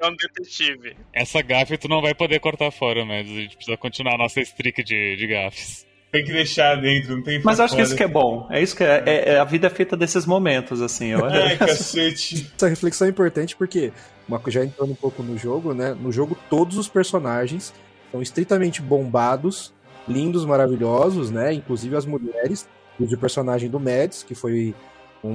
é 0.00 0.06
um 0.06 0.16
detetive. 0.16 0.96
Essa 1.12 1.42
gafe 1.42 1.78
tu 1.78 1.88
não 1.88 2.02
vai 2.02 2.14
poder 2.14 2.40
cortar 2.40 2.70
fora, 2.70 3.04
mas 3.04 3.28
a 3.28 3.32
gente 3.32 3.56
precisa 3.56 3.76
continuar 3.76 4.14
a 4.14 4.18
nossa 4.18 4.40
streak 4.40 4.82
de, 4.82 5.16
de 5.16 5.26
gafes. 5.26 5.86
Tem 6.10 6.24
que 6.24 6.32
deixar 6.32 6.76
dentro, 6.76 7.16
não 7.16 7.24
tem 7.24 7.42
Mas 7.42 7.58
acho 7.58 7.74
que 7.74 7.82
isso 7.82 7.96
que 7.96 8.02
é 8.02 8.08
bom. 8.08 8.46
É 8.48 8.62
isso 8.62 8.76
que 8.76 8.84
é, 8.84 9.02
é, 9.04 9.28
é, 9.30 9.38
a 9.38 9.44
vida 9.44 9.66
é 9.66 9.70
feita 9.70 9.96
desses 9.96 10.24
momentos, 10.24 10.80
assim. 10.80 11.08
Eu... 11.08 11.24
Ai, 11.26 11.56
cacete. 11.56 12.52
Essa 12.54 12.68
reflexão 12.68 13.08
é 13.08 13.10
importante 13.10 13.56
porque, 13.56 13.92
uma, 14.28 14.40
já 14.46 14.64
entrando 14.64 14.92
um 14.92 14.96
pouco 14.96 15.24
no 15.24 15.36
jogo, 15.36 15.74
né? 15.74 15.92
No 15.92 16.12
jogo, 16.12 16.38
todos 16.48 16.78
os 16.78 16.88
personagens 16.88 17.74
são 18.12 18.22
estritamente 18.22 18.80
bombados, 18.80 19.74
lindos, 20.06 20.44
maravilhosos, 20.44 21.32
né? 21.32 21.52
Inclusive 21.52 21.96
as 21.96 22.06
mulheres 22.06 22.68
de 22.98 23.16
personagem 23.16 23.68
do 23.68 23.80
Mads, 23.80 24.22
que 24.22 24.34
foi 24.34 24.74
um, 25.22 25.28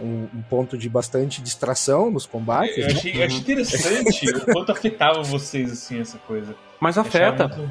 um, 0.00 0.28
um, 0.34 0.42
ponto 0.48 0.78
de 0.78 0.88
bastante 0.88 1.42
distração 1.42 2.10
nos 2.10 2.26
combates. 2.26 2.78
Eu 2.78 2.86
né? 2.86 2.92
achei, 2.92 3.16
eu 3.16 3.24
achei 3.24 3.38
interessante 3.38 4.30
o 4.30 4.44
quanto 4.46 4.72
afetava 4.72 5.22
vocês, 5.22 5.70
assim, 5.70 6.00
essa 6.00 6.18
coisa. 6.18 6.56
Mas 6.80 6.96
afeta. 6.96 7.48
Muito... 7.48 7.70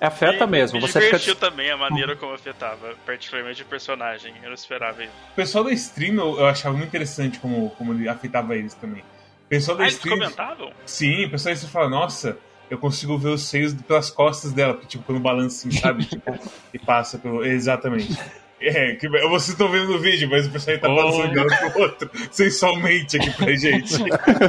Afeta 0.00 0.46
me, 0.46 0.52
mesmo. 0.52 0.80
Me 0.80 0.86
você 0.86 1.00
divertiu 1.00 1.34
fica... 1.34 1.50
também 1.50 1.70
a 1.70 1.76
maneira 1.76 2.16
como 2.16 2.32
afetava, 2.32 2.94
particularmente 3.04 3.62
o 3.62 3.66
personagem. 3.66 4.34
Eu 4.42 4.48
não 4.48 4.54
esperava 4.54 5.02
isso. 5.02 5.12
O 5.32 5.34
pessoal 5.34 5.64
da 5.64 5.72
stream 5.72 6.14
eu, 6.14 6.38
eu 6.38 6.46
achava 6.46 6.76
muito 6.76 6.88
interessante 6.88 7.38
como, 7.38 7.70
como 7.70 7.92
ele 7.92 8.08
afetava 8.08 8.56
eles 8.56 8.74
também. 8.74 9.02
O 9.02 9.48
pessoal 9.48 9.76
da 9.76 9.84
ah, 9.84 9.88
stream. 9.88 10.16
Eles 10.16 10.34
comentavam? 10.34 10.72
Sim, 10.86 11.26
o 11.26 11.30
pessoal 11.30 11.54
da 11.54 11.56
stream 11.56 11.72
fala, 11.72 11.88
nossa, 11.90 12.38
eu 12.70 12.78
consigo 12.78 13.18
ver 13.18 13.30
os 13.30 13.42
seios 13.42 13.74
pelas 13.74 14.10
costas 14.10 14.52
dela, 14.52 14.78
tipo, 14.86 15.04
quando 15.04 15.20
balança 15.20 15.68
assim, 15.68 15.76
sabe? 15.76 16.04
tipo, 16.06 16.38
e 16.72 16.78
passa 16.78 17.18
pelo. 17.18 17.44
Exatamente. 17.44 18.16
É, 18.60 18.94
que 18.94 19.08
vocês 19.08 19.48
estão 19.48 19.68
vendo 19.70 19.86
no 19.86 19.98
vídeo, 19.98 20.28
mas 20.28 20.46
o 20.46 20.50
pessoal 20.50 20.78
tá 20.78 20.92
oh. 20.92 20.96
passando 20.96 21.32
de 21.32 21.40
um 21.40 21.46
pro 21.46 21.82
outro, 21.82 22.10
sensualmente 22.30 23.16
aqui 23.16 23.30
pra 23.30 23.54
gente. 23.54 23.94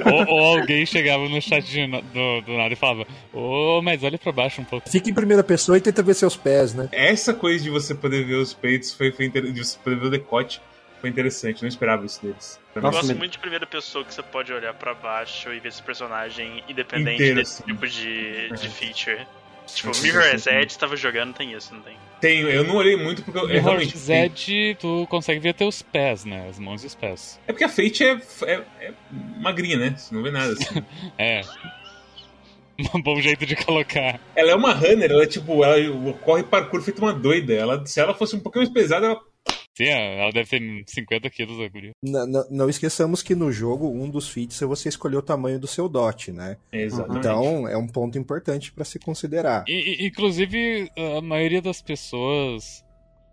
ou, 0.06 0.28
ou, 0.28 0.58
alguém 0.60 0.86
chegava 0.86 1.30
no 1.30 1.42
chat 1.42 1.64
de, 1.64 1.88
do, 1.88 2.42
do, 2.42 2.58
nada 2.58 2.74
e 2.74 2.76
falava, 2.76 3.08
ô, 3.34 3.78
oh, 3.78 3.82
mas 3.82 4.04
olha 4.04 4.18
pra 4.18 4.32
baixo 4.32 4.62
um 4.62 4.66
pouco. 4.66 4.90
Fica 4.90 5.10
em 5.10 5.14
primeira 5.14 5.44
pessoa 5.44 5.78
e 5.78 5.82
tenta 5.82 6.04
ver 6.04 6.14
seus 6.14 6.36
pés, 6.36 6.74
né? 6.74 6.90
Essa 6.92 7.34
coisa 7.34 7.64
de 7.64 7.70
você 7.70 7.96
poder 7.96 8.26
ver 8.26 8.36
os 8.36 8.54
peitos 8.54 8.94
foi, 8.94 9.12
foi 9.12 9.30
de 9.30 9.64
você 9.64 9.78
poder 9.80 10.00
ver 10.00 10.08
o 10.08 10.10
decote 10.10 10.62
foi 11.02 11.10
interessante, 11.10 11.64
não 11.64 11.68
esperava 11.68 12.06
isso 12.06 12.22
deles. 12.22 12.60
Eu 12.76 12.82
gosto 12.84 13.16
muito 13.16 13.32
de 13.32 13.40
primeira 13.40 13.66
pessoa 13.66 14.06
que 14.06 14.14
você 14.14 14.22
pode 14.22 14.54
olhar 14.54 14.72
para 14.76 14.94
baixo 14.94 15.52
e 15.52 15.60
ver 15.60 15.70
esse 15.70 15.82
personagem 15.82 16.64
independente 16.70 17.16
Inteiro, 17.16 17.40
desse 17.40 17.64
assim. 17.64 17.74
tipo 17.74 17.88
de, 17.88 18.50
de 18.50 18.68
é. 18.68 18.70
feature. 18.70 19.28
Tipo, 19.66 19.92
Mirror's 20.02 20.46
Edge 20.46 20.78
tava 20.78 20.96
jogando, 20.96 21.34
tem 21.34 21.54
isso, 21.54 21.74
não 21.74 21.82
tem? 21.82 21.98
Tenho, 22.22 22.48
eu 22.48 22.64
não 22.64 22.76
olhei 22.76 22.96
muito 22.96 23.24
porque 23.24 23.40
eu 23.40 23.48
Mirror's 23.48 24.08
Edge, 24.08 24.78
tu 24.80 25.08
consegue 25.10 25.40
ver 25.40 25.56
teus 25.56 25.82
pés, 25.82 26.24
né? 26.24 26.48
As 26.48 26.60
mãos 26.60 26.84
e 26.84 26.88
os 26.88 26.94
pés. 26.94 27.40
É 27.48 27.52
porque 27.52 27.64
a 27.64 27.70
Fate 27.70 28.04
é, 28.04 28.22
é, 28.44 28.62
é 28.80 28.94
magrinha, 29.40 29.76
né? 29.76 29.96
Você 29.98 30.14
não 30.14 30.22
vê 30.22 30.30
nada 30.30 30.54
assim. 30.54 30.86
é. 31.18 31.42
Um 32.94 33.02
bom 33.02 33.20
jeito 33.20 33.46
de 33.46 33.56
colocar. 33.56 34.20
Ela 34.36 34.52
é 34.52 34.56
uma 34.56 34.72
runner, 34.72 35.10
ela 35.12 35.24
é 35.24 35.28
tipo, 35.28 35.64
ela 35.64 36.14
corre 36.22 36.44
parkour 36.44 36.82
feito 36.82 37.02
uma 37.02 37.14
doida. 37.14 37.54
Ela, 37.54 37.86
se 37.86 38.00
ela 38.00 38.14
fosse 38.14 38.36
um 38.36 38.40
pouquinho 38.40 38.66
mais 38.66 38.74
pesada, 38.74 39.08
ela 39.08 39.22
Sim, 39.76 39.88
ela 39.88 40.32
deve 40.32 40.50
ter 40.50 40.84
50 40.88 41.30
quilos 41.30 41.60
a 41.60 41.68
guria. 41.68 41.92
Não, 42.04 42.46
não, 42.50 42.70
esqueçamos 42.70 43.24
que 43.24 43.34
no 43.34 43.52
jogo, 43.52 43.88
um 43.90 44.10
dos 44.10 44.30
feats 44.30 44.62
é 44.62 44.66
você 44.66 44.90
escolher 44.90 45.18
o 45.18 45.22
tamanho 45.22 45.60
do 45.60 45.68
seu 45.68 45.88
dot, 45.88 46.32
né? 46.32 46.58
Exatamente. 46.72 47.20
Então, 47.20 47.68
é 47.68 47.78
um 47.78 47.88
ponto 47.88 48.18
importante 48.18 48.72
para 48.72 48.84
se 48.84 49.00
considerar. 49.00 49.64
E, 49.68 50.06
inclusive, 50.06 50.92
a 51.18 51.22
maioria 51.22 51.62
das 51.62 51.82
pessoas 51.82 52.84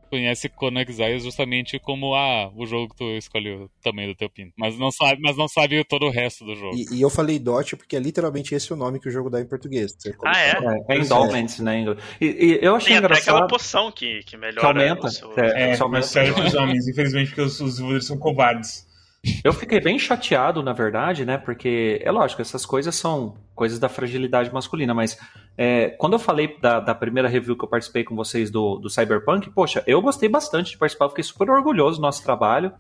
conhece 0.09 0.49
Conan 0.49 0.85
Exile 0.87 1.21
justamente 1.21 1.79
como 1.79 2.15
ah, 2.15 2.51
o 2.55 2.67
jogo 2.67 2.89
que 2.89 2.97
tu 2.97 3.05
escolheu 3.17 3.65
o 3.65 3.71
tamanho 3.83 4.09
do 4.09 4.15
teu 4.15 4.29
pin. 4.29 4.53
Mas 4.57 4.79
não 4.79 4.91
sabe, 4.91 5.21
mas 5.23 5.37
não 5.37 5.49
sabe 5.49 5.83
todo 5.85 6.07
o 6.07 6.11
resto 6.11 6.45
do 6.45 6.55
jogo. 6.55 6.77
E, 6.77 6.97
e 6.97 7.01
eu 7.01 7.11
falei 7.11 7.39
DOT 7.39 7.77
porque 7.77 7.97
é 7.97 8.01
literalmente 8.01 8.55
esse 8.55 8.73
o 8.73 8.77
nome 8.77 9.01
que 9.01 9.09
o 9.09 9.11
jogo 9.11 9.31
dá 9.31 9.41
em 9.41 9.47
português. 9.47 9.95
Ah, 10.25 10.39
é? 10.39 10.51
É, 10.51 10.97
é 10.97 10.99
Endowment, 10.99 11.61
né? 11.61 11.85
E, 12.21 12.27
e, 12.27 12.59
eu 12.63 12.75
achei 12.75 12.89
Tem 12.89 12.99
engraçado. 12.99 13.25
Tem 13.25 13.35
aquela 13.35 13.47
poção 13.47 13.93
que, 13.93 14.21
que 14.25 14.37
melhora. 14.37 14.61
Que 14.61 14.67
aumenta. 14.67 15.09
Seu... 15.09 15.33
É, 15.39 15.73
é 15.73 16.03
serve 16.03 16.33
pros 16.33 16.55
homens, 16.55 16.89
infelizmente, 16.89 17.29
porque 17.29 17.43
os, 17.43 17.61
os 17.61 17.71
desenvolvedores 17.73 18.07
são 18.07 18.19
covardes. 18.19 18.88
Eu 19.45 19.53
fiquei 19.53 19.81
bem 19.81 19.99
chateado, 19.99 20.63
na 20.63 20.73
verdade, 20.73 21.25
né? 21.25 21.37
Porque 21.37 22.01
é 22.03 22.11
lógico, 22.11 22.41
essas 22.41 22.65
coisas 22.65 22.95
são 22.95 23.37
coisas 23.55 23.79
da 23.79 23.89
fragilidade 23.89 24.53
masculina, 24.53 24.95
mas 24.95 25.19
é, 25.57 25.89
quando 25.91 26.13
eu 26.13 26.19
falei 26.19 26.57
da, 26.61 26.79
da, 26.79 26.95
primeira 26.95 27.29
review 27.29 27.57
que 27.57 27.65
eu 27.65 27.69
participei 27.69 28.05
com 28.05 28.15
vocês 28.15 28.51
do, 28.51 28.79
do 28.79 28.89
Cyberpunk, 28.89 29.51
poxa, 29.51 29.83
eu 29.87 30.01
gostei 30.01 30.29
bastante 30.29 30.71
de 30.71 30.79
participar, 30.79 31.09
fiquei 31.09 31.25
super 31.25 31.51
orgulhoso 31.51 31.99
do 31.99 32.03
nosso 32.03 32.23
trabalho. 32.23 32.73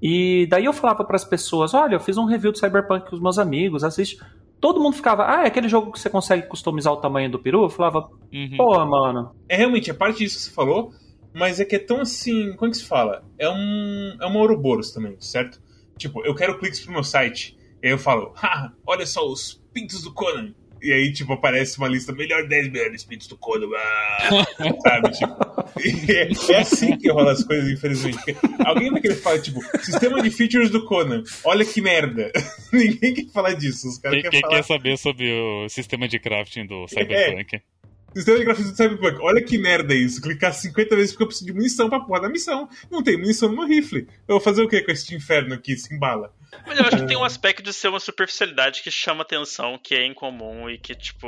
E 0.00 0.46
daí 0.48 0.64
eu 0.64 0.72
falava 0.72 1.04
para 1.04 1.16
as 1.16 1.24
pessoas: 1.24 1.74
olha, 1.74 1.96
eu 1.96 2.00
fiz 2.00 2.16
um 2.16 2.24
review 2.24 2.52
do 2.52 2.58
Cyberpunk 2.58 3.08
com 3.08 3.16
os 3.16 3.22
meus 3.22 3.38
amigos, 3.38 3.82
assiste. 3.82 4.20
Todo 4.60 4.80
mundo 4.80 4.94
ficava, 4.94 5.28
ah, 5.28 5.44
é 5.44 5.46
aquele 5.48 5.68
jogo 5.68 5.92
que 5.92 5.98
você 5.98 6.08
consegue 6.08 6.46
customizar 6.46 6.92
o 6.92 6.96
tamanho 6.96 7.30
do 7.30 7.38
peru? 7.38 7.64
Eu 7.64 7.68
falava, 7.68 8.08
uhum. 8.32 8.56
pô, 8.56 8.84
mano. 8.86 9.34
É 9.48 9.56
realmente, 9.56 9.90
a 9.90 9.94
parte 9.94 10.18
disso 10.18 10.36
que 10.36 10.42
você 10.44 10.50
falou, 10.50 10.92
mas 11.34 11.58
é 11.58 11.64
que 11.64 11.74
é 11.74 11.78
tão 11.78 12.00
assim. 12.00 12.54
Como 12.54 12.68
é 12.68 12.70
que 12.70 12.76
se 12.76 12.84
fala? 12.84 13.24
É 13.36 13.50
um. 13.50 14.16
É 14.20 14.26
uma 14.26 14.38
Ouroboros 14.38 14.92
também, 14.92 15.16
certo? 15.18 15.60
Tipo, 15.98 16.24
eu 16.24 16.34
quero 16.34 16.58
cliques 16.58 16.80
pro 16.80 16.92
meu 16.92 17.04
site. 17.04 17.56
E 17.82 17.86
aí 17.86 17.92
eu 17.92 17.98
falo, 17.98 18.32
ah, 18.36 18.72
olha 18.86 19.06
só 19.06 19.26
os 19.26 19.62
pintos 19.72 20.02
do 20.02 20.12
Conan. 20.12 20.54
E 20.82 20.92
aí, 20.92 21.12
tipo, 21.12 21.32
aparece 21.32 21.78
uma 21.78 21.88
lista 21.88 22.12
melhor 22.12 22.46
10 22.46 22.70
melhores 22.70 23.04
pintos 23.04 23.26
do 23.26 23.38
Conan. 23.38 23.68
Ah, 23.74 24.28
sabe? 24.84 25.10
Tipo, 25.12 26.12
é, 26.12 26.52
é, 26.52 26.58
assim 26.58 26.96
que 26.98 27.10
rola 27.10 27.32
as 27.32 27.42
coisas, 27.42 27.70
infelizmente. 27.70 28.36
Alguém 28.64 28.90
vai 28.90 29.00
querer 29.00 29.14
falar, 29.16 29.40
tipo, 29.40 29.60
sistema 29.82 30.22
de 30.22 30.30
features 30.30 30.70
do 30.70 30.84
Conan. 30.84 31.22
Olha 31.44 31.64
que 31.64 31.80
merda. 31.80 32.30
Ninguém 32.72 33.14
quer 33.14 33.32
falar 33.32 33.54
disso. 33.54 33.88
Os 33.88 33.98
quem, 33.98 34.22
quem 34.22 34.40
falar... 34.42 34.56
quer 34.56 34.64
saber 34.64 34.98
sobre 34.98 35.32
o 35.32 35.68
sistema 35.70 36.06
de 36.06 36.18
crafting 36.18 36.66
do 36.66 36.86
Cyberpunk? 36.86 37.56
É. 37.56 37.73
Sistema 38.14 38.38
de 38.38 38.44
grafismo 38.44 38.70
do 38.70 38.76
Cyberpunk. 38.76 39.18
Olha 39.20 39.42
que 39.42 39.58
merda 39.58 39.94
isso. 39.94 40.22
Clicar 40.22 40.52
50 40.52 40.94
vezes 40.94 41.12
porque 41.12 41.24
eu 41.24 41.26
preciso 41.26 41.46
de 41.46 41.52
munição 41.52 41.88
pra 41.88 42.00
porra 42.00 42.22
da 42.22 42.28
missão. 42.28 42.68
Não 42.90 43.02
tem 43.02 43.16
munição 43.16 43.48
no 43.48 43.56
meu 43.56 43.66
rifle. 43.66 44.08
Eu 44.28 44.36
vou 44.36 44.40
fazer 44.40 44.62
o 44.62 44.68
que 44.68 44.80
com 44.82 44.92
esse 44.92 45.14
inferno 45.14 45.54
aqui, 45.54 45.76
se 45.76 45.92
embala? 45.92 46.32
Mas 46.66 46.78
eu 46.78 46.84
acho 46.84 46.98
que 46.98 47.06
tem 47.06 47.16
um 47.16 47.24
aspecto 47.24 47.62
de 47.62 47.72
ser 47.72 47.88
uma 47.88 47.98
superficialidade 47.98 48.82
que 48.82 48.90
chama 48.90 49.22
atenção, 49.22 49.78
que 49.82 49.94
é 49.94 50.06
incomum 50.06 50.70
e 50.70 50.78
que, 50.78 50.94
tipo, 50.94 51.26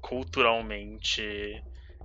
culturalmente 0.00 1.22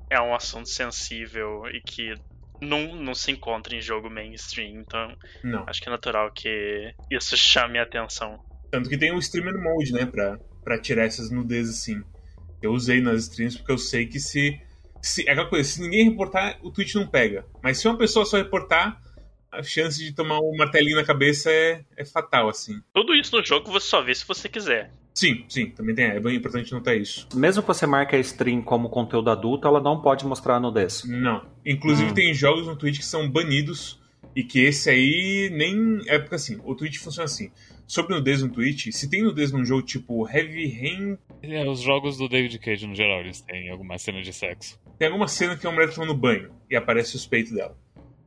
é 0.10 0.21
um 0.21 0.36
assunto 0.36 0.69
sensível 0.69 1.63
e 1.73 1.82
que 1.82 2.13
não, 2.62 2.95
não 2.95 3.15
se 3.15 3.32
encontra 3.32 3.75
em 3.75 3.82
jogo 3.82 4.10
mainstream. 4.10 4.82
Então, 4.82 5.15
não. 5.43 5.63
acho 5.67 5.82
que 5.82 5.88
é 5.88 5.91
natural 5.91 6.32
que 6.32 6.93
isso 7.10 7.36
chame 7.36 7.80
a 7.80 7.84
atenção. 7.84 8.39
Tanto 8.71 8.89
que 8.89 8.97
tem 8.97 9.12
o 9.13 9.19
streamer 9.19 9.58
mode, 9.58 9.91
né, 9.91 10.06
pra, 10.06 10.38
pra 10.63 10.80
tirar 10.80 11.06
essas 11.06 11.32
nudezes 11.32 11.80
assim. 11.80 12.04
Eu 12.62 12.74
usei 12.74 13.02
nas 13.02 13.24
streams 13.24 13.58
porque 13.58 13.72
eu 13.72 13.78
sei 13.78 14.06
que 14.06 14.19
se, 14.19 14.60
se. 15.02 15.28
É 15.28 15.32
aquela 15.32 15.48
coisa, 15.48 15.67
se 15.67 15.82
ninguém 15.82 16.10
reportar, 16.10 16.58
o 16.62 16.72
Twitch 16.72 16.95
não 16.95 17.08
pega. 17.08 17.45
Mas 17.63 17.78
se 17.78 17.88
uma 17.88 17.98
pessoa 17.98 18.26
só 18.26 18.38
reportar, 18.38 19.02
a 19.52 19.63
chance 19.63 19.98
de 20.04 20.13
tomar 20.13 20.39
um 20.39 20.56
martelinho 20.58 20.95
na 20.95 21.04
cabeça 21.04 21.50
é, 21.52 21.84
é 21.98 22.06
fatal, 22.06 22.50
assim. 22.50 22.82
Tudo 22.93 23.13
isso 23.15 23.36
no 23.36 23.43
jogo 23.43 23.72
você 23.72 23.88
só 23.88 24.02
vê 24.02 24.13
se 24.13 24.26
você 24.28 24.48
quiser. 24.48 24.91
Sim, 25.13 25.43
sim, 25.50 25.69
também 25.72 25.95
tem. 25.95 26.06
É 26.06 26.19
bem 26.19 26.36
importante 26.36 26.72
notar 26.72 26.95
isso. 26.95 27.28
Mesmo 27.34 27.62
que 27.62 27.67
você 27.67 27.86
marque 27.86 28.15
a 28.15 28.19
stream 28.19 28.62
como 28.62 28.89
conteúdo 28.89 29.30
adulto, 29.30 29.67
ela 29.67 29.82
não 29.82 30.02
pode 30.02 30.26
mostrar 30.26 30.56
a 30.56 30.60
nudez. 30.60 31.04
Não. 31.06 31.45
Inclusive, 31.65 32.12
hum. 32.12 32.13
tem 32.13 32.34
jogos 32.34 32.67
no 32.67 32.76
Twitch 32.76 33.00
que 33.00 33.06
são 33.06 33.30
banidos 33.30 34.00
e 34.36 34.43
que 34.43 34.60
esse 34.60 34.89
aí 34.89 35.50
nem. 35.52 36.02
É 36.08 36.19
porque 36.19 36.36
assim, 36.36 36.60
o 36.63 36.76
Twitch 36.76 37.00
funciona 37.00 37.26
assim 37.26 37.52
sobre 37.89 38.15
nudez 38.15 38.43
no 38.43 38.50
Twitch, 38.50 38.91
se 38.91 39.10
tem 39.10 39.24
nudez 39.24 39.52
num 39.52 39.65
jogo 39.65 39.82
tipo 39.82 40.30
Heavy 40.30 40.69
Rain. 40.69 41.17
É, 41.41 41.67
os 41.67 41.80
jogos 41.80 42.17
do 42.17 42.28
David 42.28 42.58
Cage 42.60 42.86
no 42.86 42.95
geral, 42.95 43.21
eles 43.21 43.41
têm 43.41 43.69
alguma 43.69 43.97
cena 43.97 44.21
de 44.21 44.34
sexo. 44.34 44.80
Tem 44.97 45.08
alguma 45.08 45.28
cena 45.28 45.56
que 45.56 45.65
é 45.65 45.69
uma 45.69 45.75
mulher 45.75 45.93
tomando 45.93 46.13
banho 46.13 46.52
e 46.69 46.75
aparece 46.75 47.15
os 47.15 47.25
peitos 47.25 47.54
dela. 47.54 47.78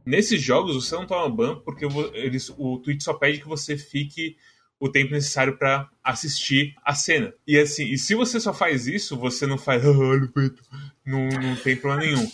Nesses 0.05 0.41
jogos 0.41 0.75
você 0.75 0.95
não 0.95 1.07
toma 1.07 1.29
banho 1.29 1.61
porque 1.61 1.87
eles, 2.15 2.53
o 2.57 2.79
Twitch 2.79 3.03
só 3.03 3.15
pede 3.15 3.41
que 3.41 3.47
você 3.47 3.77
fique 3.77 4.37
o 4.81 4.89
tempo 4.89 5.13
necessário 5.13 5.57
para 5.57 5.89
assistir 6.03 6.75
a 6.85 6.95
cena. 6.95 7.33
E 7.47 7.59
assim, 7.59 7.85
e 7.85 7.99
se 7.99 8.15
você 8.15 8.41
só 8.41 8.53
faz 8.53 8.87
isso, 8.87 9.17
você 9.17 9.47
não 9.47 9.59
faz, 9.59 9.85
olha 9.87 10.25
o 10.25 10.33
peito, 10.33 10.63
não, 11.07 11.29
não 11.29 11.55
tem 11.57 11.77
problema 11.77 12.03
nenhum. 12.03 12.29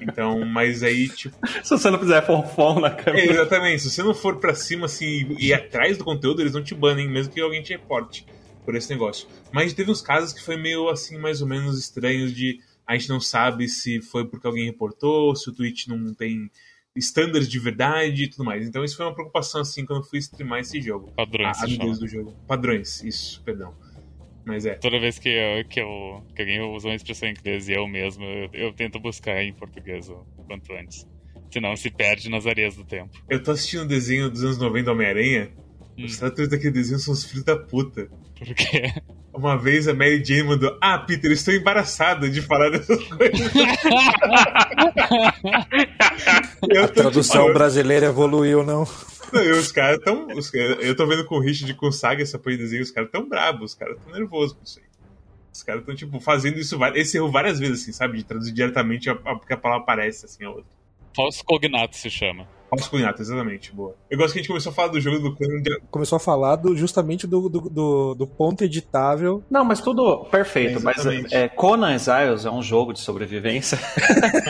Então, 0.00 0.44
mas 0.44 0.82
aí, 0.82 1.06
tipo. 1.06 1.36
Se 1.62 1.68
você 1.68 1.90
não 1.90 1.98
fizer 1.98 2.24
fonfon 2.24 2.80
na 2.80 2.88
câmera. 2.90 3.26
É, 3.26 3.30
exatamente. 3.30 3.82
Se 3.82 3.90
você 3.90 4.02
não 4.02 4.14
for 4.14 4.40
pra 4.40 4.54
cima, 4.54 4.86
assim, 4.86 5.36
e 5.38 5.48
ir 5.48 5.52
atrás 5.52 5.98
do 5.98 6.04
conteúdo, 6.04 6.40
eles 6.40 6.54
não 6.54 6.64
te 6.64 6.74
banem, 6.74 7.06
mesmo 7.06 7.30
que 7.30 7.42
alguém 7.42 7.62
te 7.62 7.74
reporte 7.74 8.24
por 8.66 8.74
esse 8.74 8.90
negócio. 8.90 9.26
Mas 9.52 9.72
teve 9.72 9.90
uns 9.90 10.02
casos 10.02 10.32
que 10.32 10.42
foi 10.42 10.56
meio, 10.56 10.88
assim, 10.90 11.16
mais 11.16 11.40
ou 11.40 11.48
menos 11.48 11.78
estranhos 11.78 12.34
de. 12.34 12.58
A 12.86 12.96
gente 12.96 13.08
não 13.08 13.20
sabe 13.20 13.68
se 13.68 14.02
foi 14.02 14.26
porque 14.26 14.46
alguém 14.46 14.66
reportou, 14.66 15.34
se 15.34 15.48
o 15.48 15.52
Twitch 15.52 15.86
não 15.86 16.12
tem 16.12 16.50
estándares 16.94 17.48
de 17.48 17.58
verdade 17.58 18.24
e 18.24 18.28
tudo 18.28 18.44
mais. 18.44 18.66
Então 18.66 18.84
isso 18.84 18.96
foi 18.96 19.06
uma 19.06 19.14
preocupação, 19.14 19.60
assim, 19.60 19.84
quando 19.84 20.02
eu 20.02 20.08
fui 20.08 20.18
streamar 20.18 20.60
esse 20.60 20.80
jogo. 20.80 21.12
Padrões. 21.12 21.58
A, 21.58 21.64
a 21.64 21.66
do 21.66 22.06
jogo. 22.06 22.32
Padrões, 22.46 23.02
isso, 23.02 23.42
perdão. 23.44 23.74
Mas 24.44 24.64
é. 24.64 24.74
Toda 24.74 25.00
vez 25.00 25.18
que, 25.18 25.28
eu, 25.28 25.64
que, 25.68 25.80
eu, 25.80 26.24
que 26.34 26.42
alguém 26.42 26.60
usa 26.60 26.88
uma 26.88 26.94
expressão 26.94 27.28
em 27.28 27.32
inglês 27.32 27.68
e 27.68 27.72
eu 27.72 27.86
mesmo, 27.88 28.24
eu, 28.24 28.50
eu 28.52 28.72
tento 28.72 29.00
buscar 29.00 29.42
em 29.42 29.52
português 29.52 30.08
o 30.08 30.24
quanto 30.46 30.72
antes. 30.72 31.06
Senão 31.50 31.74
se 31.76 31.90
perde 31.90 32.28
nas 32.28 32.46
areias 32.46 32.76
do 32.76 32.84
tempo. 32.84 33.10
Eu 33.28 33.42
tô 33.42 33.50
assistindo 33.50 33.82
um 33.82 33.86
desenho 33.86 34.30
dos 34.30 34.44
anos 34.44 34.58
90 34.58 34.84
do 34.84 34.92
Homem-Aranha. 34.92 35.50
Hum. 35.98 36.04
Os 36.04 36.18
tratores 36.18 36.50
daquele 36.50 36.72
desenho 36.72 36.98
são 36.98 37.14
os 37.14 37.24
filhos 37.24 37.44
da 37.44 37.56
puta. 37.56 38.08
Por 38.38 38.54
quê? 38.54 38.92
Uma 39.32 39.56
vez 39.56 39.88
a 39.88 39.94
Mary 39.94 40.22
Jane 40.24 40.44
mandou: 40.44 40.76
Ah, 40.80 40.98
Peter, 40.98 41.30
estou 41.30 41.54
embaraçada 41.54 42.28
de 42.28 42.42
falar 42.42 42.70
dessas 42.70 43.02
coisas. 43.04 43.52
a 46.82 46.88
tradução 46.88 47.52
brasileira 47.52 48.06
evoluiu, 48.06 48.64
não? 48.64 48.86
Não, 49.32 49.58
os 49.58 49.72
caras 49.72 49.98
tão. 50.00 50.28
Os, 50.28 50.52
eu 50.54 50.96
tô 50.96 51.06
vendo 51.06 51.24
com 51.24 51.36
o 51.36 51.40
Richard 51.40 51.72
com 51.74 51.90
Saga 51.90 52.22
essa 52.22 52.38
porra 52.38 52.56
de 52.56 52.62
desenho, 52.62 52.82
os 52.82 52.90
caras 52.90 53.10
tão 53.10 53.28
bravos, 53.28 53.72
os 53.72 53.74
caras 53.74 53.98
tão 54.02 54.12
nervosos 54.12 54.56
com 54.56 54.64
isso 54.64 54.78
aí. 54.78 54.86
Os 55.52 55.62
caras 55.62 55.84
tão, 55.84 55.94
tipo, 55.94 56.20
fazendo 56.20 56.58
isso 56.58 56.78
esse 56.94 57.16
erro 57.16 57.30
várias 57.30 57.58
vezes, 57.58 57.82
assim, 57.82 57.92
sabe? 57.92 58.18
De 58.18 58.24
traduzir 58.24 58.52
diretamente 58.52 59.12
porque 59.14 59.54
a 59.54 59.56
palavra 59.56 59.82
aparece, 59.82 60.26
assim, 60.26 60.44
a 60.44 60.50
outra. 60.50 60.70
Falso 61.14 61.42
cognato 61.44 61.96
se 61.96 62.10
chama. 62.10 62.46
Falso 62.68 62.90
cognato, 62.90 63.22
exatamente, 63.22 63.72
boa. 63.72 63.94
Eu 64.10 64.18
gosto 64.18 64.32
que 64.32 64.40
a 64.40 64.42
gente 64.42 64.48
começou 64.48 64.70
a 64.70 64.74
falar 64.74 64.88
do 64.88 65.00
jogo 65.00 65.18
do 65.20 65.36
Conan. 65.36 65.62
Começou 65.90 66.16
a 66.16 66.20
falar 66.20 66.56
do, 66.56 66.76
justamente 66.76 67.26
do, 67.26 67.48
do, 67.48 67.60
do, 67.60 68.14
do 68.14 68.26
ponto 68.26 68.64
editável. 68.64 69.42
Não, 69.50 69.64
mas 69.64 69.80
tudo 69.80 70.24
perfeito. 70.24 70.78
É, 70.78 70.82
mas 70.82 71.06
é, 71.32 71.48
Conan 71.48 71.94
Exiles 71.94 72.44
é 72.44 72.50
um 72.50 72.62
jogo 72.62 72.92
de 72.92 73.00
sobrevivência. 73.00 73.78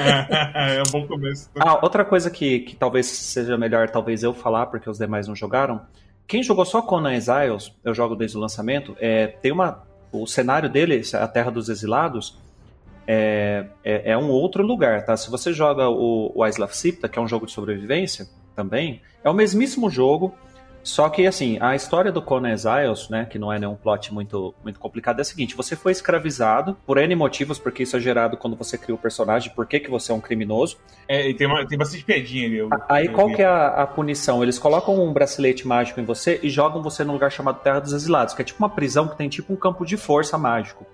é 0.54 0.82
um 0.86 0.90
bom 0.90 1.06
começo. 1.06 1.50
Ah, 1.58 1.78
outra 1.82 2.04
coisa 2.04 2.30
que, 2.30 2.60
que 2.60 2.76
talvez 2.76 3.06
seja 3.06 3.56
melhor 3.58 3.90
talvez 3.90 4.22
eu 4.22 4.32
falar, 4.32 4.66
porque 4.66 4.88
os 4.88 4.98
demais 4.98 5.28
não 5.28 5.36
jogaram. 5.36 5.82
Quem 6.26 6.42
jogou 6.42 6.64
só 6.64 6.82
Conan 6.82 7.14
Exiles, 7.14 7.72
eu 7.84 7.94
jogo 7.94 8.16
desde 8.16 8.36
o 8.36 8.40
lançamento, 8.40 8.96
é, 8.98 9.26
tem 9.26 9.52
uma. 9.52 9.84
O 10.10 10.26
cenário 10.26 10.70
dele, 10.70 11.02
a 11.12 11.28
Terra 11.28 11.50
dos 11.50 11.68
Exilados, 11.68 12.38
é, 13.06 13.66
é, 13.84 14.12
é, 14.12 14.18
um 14.18 14.28
outro 14.28 14.62
lugar, 14.64 15.04
tá? 15.04 15.16
Se 15.16 15.30
você 15.30 15.52
joga 15.52 15.88
o, 15.88 16.32
o 16.34 16.46
Isla 16.46 16.68
Sipta, 16.68 17.08
que 17.08 17.18
é 17.18 17.22
um 17.22 17.28
jogo 17.28 17.46
de 17.46 17.52
sobrevivência 17.52 18.28
também, 18.54 19.00
é 19.22 19.30
o 19.30 19.34
mesmíssimo 19.34 19.88
jogo, 19.88 20.34
só 20.86 21.08
que 21.08 21.26
assim, 21.26 21.58
a 21.60 21.74
história 21.74 22.12
do 22.12 22.22
Conan 22.22 22.52
Exiles, 22.52 23.08
né, 23.08 23.26
que 23.28 23.40
não 23.40 23.52
é 23.52 23.58
nenhum 23.58 23.74
plot 23.74 24.14
muito, 24.14 24.54
muito 24.62 24.78
complicado, 24.78 25.18
é 25.18 25.22
a 25.22 25.24
seguinte: 25.24 25.56
você 25.56 25.74
foi 25.74 25.90
escravizado 25.90 26.76
por 26.86 26.96
N 26.96 27.12
motivos, 27.16 27.58
porque 27.58 27.82
isso 27.82 27.96
é 27.96 28.00
gerado 28.00 28.36
quando 28.36 28.54
você 28.54 28.78
cria 28.78 28.94
o 28.94 28.98
personagem, 28.98 29.52
por 29.52 29.66
que, 29.66 29.80
que 29.80 29.90
você 29.90 30.12
é 30.12 30.14
um 30.14 30.20
criminoso. 30.20 30.78
É, 31.08 31.28
e 31.28 31.34
tem, 31.34 31.48
uma, 31.48 31.66
tem 31.66 31.76
bastante 31.76 32.04
piadinha 32.04 32.46
ali. 32.46 32.58
Eu, 32.58 32.68
Aí 32.88 33.06
eu 33.06 33.12
qual 33.12 33.28
que 33.34 33.42
é 33.42 33.46
a, 33.46 33.82
a, 33.82 33.86
punição? 33.86 34.44
Eles 34.44 34.60
colocam 34.60 34.94
um 35.04 35.12
bracelete 35.12 35.66
mágico 35.66 36.00
em 36.00 36.04
você 36.04 36.38
e 36.40 36.48
jogam 36.48 36.80
você 36.80 37.02
num 37.02 37.14
lugar 37.14 37.32
chamado 37.32 37.58
Terra 37.60 37.80
dos 37.80 37.92
Exilados, 37.92 38.32
que 38.32 38.42
é 38.42 38.44
tipo 38.44 38.62
uma 38.62 38.70
prisão 38.70 39.08
que 39.08 39.16
tem 39.16 39.28
tipo 39.28 39.52
um 39.52 39.56
campo 39.56 39.84
de 39.84 39.96
força 39.96 40.38
mágico. 40.38 40.86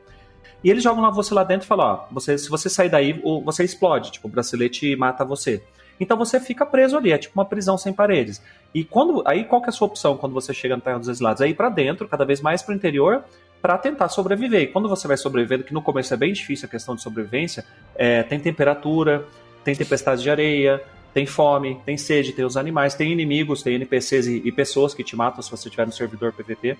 E 0.63 0.71
eles 0.71 0.83
jogam 0.83 1.03
lá 1.03 1.11
você 1.11 1.35
lá 1.35 1.45
dentro 1.45 1.65
e 1.65 1.69
falam, 1.69 1.87
ó, 1.87 2.07
você, 2.13 2.39
se 2.39 2.49
você 2.49 2.69
sair 2.69 2.89
daí, 2.89 3.21
você 3.45 3.65
explode, 3.65 4.13
tipo, 4.13 4.29
o 4.29 4.31
bracelete 4.31 4.95
mata 4.97 5.25
você. 5.25 5.63
Então 5.99 6.17
você 6.17 6.41
fica 6.41 6.67
preso 6.67 6.97
ali, 6.97 7.13
é 7.13 7.19
tipo 7.19 7.39
uma 7.39 7.45
prisão 7.45 7.79
sem 7.79 7.93
paredes. 7.93 8.43
E 8.75 8.83
quando 8.83 9.23
aí 9.27 9.45
qual 9.45 9.61
que 9.61 9.69
é 9.69 9.71
a 9.71 9.73
sua 9.73 9.87
opção 9.87 10.17
quando 10.17 10.33
você 10.33 10.53
chega 10.53 10.75
no 10.75 10.83
Terra 10.83 10.99
dos 10.99 11.09
Exilados? 11.09 11.41
É 11.41 11.49
ir 11.49 11.55
para 11.55 11.69
dentro, 11.69 12.09
cada 12.09 12.25
vez 12.25 12.41
mais 12.41 12.63
para 12.63 12.73
o 12.73 12.75
interior, 12.75 13.25
para 13.61 13.79
tentar 13.79 14.09
sobreviver. 14.09 14.63
E 14.63 14.67
quando 14.67 14.89
você 14.89 15.07
vai 15.07 15.17
sobrevivendo, 15.17 15.63
que 15.63 15.73
no 15.73 15.81
começo 15.81 16.13
é 16.13 16.17
bem 16.17 16.33
difícil 16.33 16.67
a 16.67 16.69
questão 16.69 16.97
de 16.97 17.03
sobrevivência, 17.03 17.65
é, 17.95 18.23
tem 18.25 18.41
temperatura, 18.41 19.25
tem 19.63 19.77
tempestade 19.77 20.23
de 20.23 20.31
areia, 20.31 20.83
tem 21.15 21.27
fome, 21.27 21.81
tem 21.85 21.97
sede, 21.97 22.33
tem 22.33 22.45
os 22.45 22.57
animais, 22.57 22.95
tem 22.95 23.13
inimigos, 23.13 23.63
tem 23.63 23.75
NPCs 23.75 24.27
e, 24.27 24.43
e 24.45 24.51
pessoas 24.51 24.95
que 24.95 25.05
te 25.05 25.15
matam 25.15 25.43
se 25.43 25.51
você 25.51 25.69
estiver 25.69 25.87
no 25.87 25.93
servidor 25.93 26.33
PVP. 26.33 26.77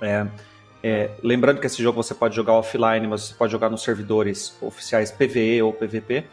É, 0.00 0.26
é, 0.82 1.10
lembrando 1.22 1.60
que 1.60 1.66
esse 1.66 1.82
jogo 1.82 2.02
você 2.02 2.14
pode 2.14 2.34
jogar 2.34 2.54
offline, 2.54 3.06
mas 3.06 3.22
você 3.22 3.34
pode 3.34 3.52
jogar 3.52 3.70
nos 3.70 3.82
servidores 3.82 4.56
oficiais 4.60 5.12
PVE 5.12 5.62
ou 5.62 5.72
PVP. 5.72 6.24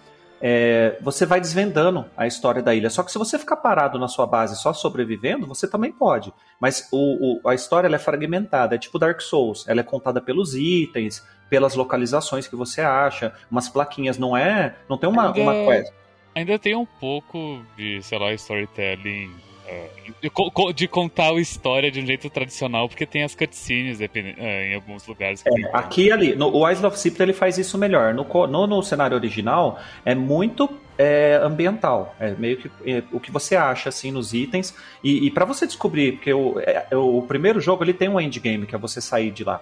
É, 0.42 0.98
você 1.02 1.26
vai 1.26 1.40
desvendando 1.40 2.06
a 2.16 2.26
história 2.26 2.64
da 2.64 2.74
ilha. 2.74 2.90
Só 2.90 3.04
que 3.04 3.12
se 3.12 3.18
você 3.18 3.38
ficar 3.38 3.58
parado 3.58 4.00
na 4.00 4.08
sua 4.08 4.26
base 4.26 4.56
só 4.56 4.74
sobrevivendo, 4.74 5.46
você 5.46 5.68
também 5.68 5.92
pode. 5.92 6.34
Mas 6.60 6.88
o, 6.92 7.42
o, 7.44 7.50
a 7.50 7.54
história 7.54 7.94
é 7.94 8.00
fragmentada, 8.00 8.76
é 8.76 8.78
tipo 8.78 8.98
Dark 8.98 9.22
Souls. 9.22 9.68
Ela 9.68 9.82
é 9.82 9.84
contada 9.84 10.22
pelos 10.22 10.56
itens, 10.56 11.24
pelas 11.50 11.76
localizações 11.76 12.48
que 12.48 12.56
você 12.56 12.82
acha, 12.82 13.34
umas 13.52 13.68
plaquinhas. 13.68 14.18
Não 14.18 14.36
é, 14.36 14.76
não 14.90 14.98
tem 14.98 15.10
uma, 15.10 15.28
ainda, 15.28 15.42
uma 15.42 15.54
quest. 15.54 15.94
Ainda 16.34 16.58
tem 16.58 16.76
um 16.76 16.86
pouco 16.86 17.62
de, 17.76 18.02
sei 18.02 18.18
lá, 18.18 18.34
storytelling 18.34 19.49
de, 20.22 20.74
de, 20.74 20.88
contar 20.88 21.30
a 21.30 21.40
história 21.40 21.92
de 21.92 22.02
um 22.02 22.06
jeito 22.06 22.30
tradicional, 22.30 22.88
porque 22.90 23.06
tem 23.06 23.24
as 23.24 23.36
cutscenes 23.36 24.00
em 24.02 24.76
alguns 24.76 25.08
lugares. 25.08 25.44
É, 25.46 25.52
aqui 25.74 26.08
e 26.08 26.12
ali. 26.12 26.36
No, 26.36 26.54
o 26.54 26.70
Isle 26.70 26.86
of 26.86 27.00
Sipta 27.00 27.24
ele 27.24 27.34
faz 27.34 27.58
isso 27.58 27.78
melhor. 27.78 28.14
No, 28.14 28.26
no, 28.48 28.68
no 28.68 28.84
cenário 28.84 29.16
original, 29.16 29.80
é 30.04 30.14
muito 30.14 30.70
é, 30.98 31.40
ambiental. 31.42 32.16
É 32.20 32.32
meio 32.32 32.58
que 32.58 32.72
é, 32.86 33.04
o 33.12 33.20
que 33.20 33.32
você 33.32 33.56
acha 33.56 33.90
assim 33.90 34.12
nos 34.12 34.34
itens. 34.34 34.76
E, 35.04 35.26
e 35.28 35.32
para 35.32 35.46
você 35.46 35.66
descobrir, 35.66 36.14
porque 36.14 36.34
o, 36.34 36.60
é, 36.60 36.88
o 36.96 37.22
primeiro 37.22 37.62
jogo 37.62 37.84
ele 37.84 37.94
tem 37.94 38.10
um 38.10 38.20
endgame, 38.20 38.66
que 38.66 38.76
é 38.76 38.78
você 38.78 39.00
sair 39.00 39.32
de 39.32 39.44
lá 39.44 39.62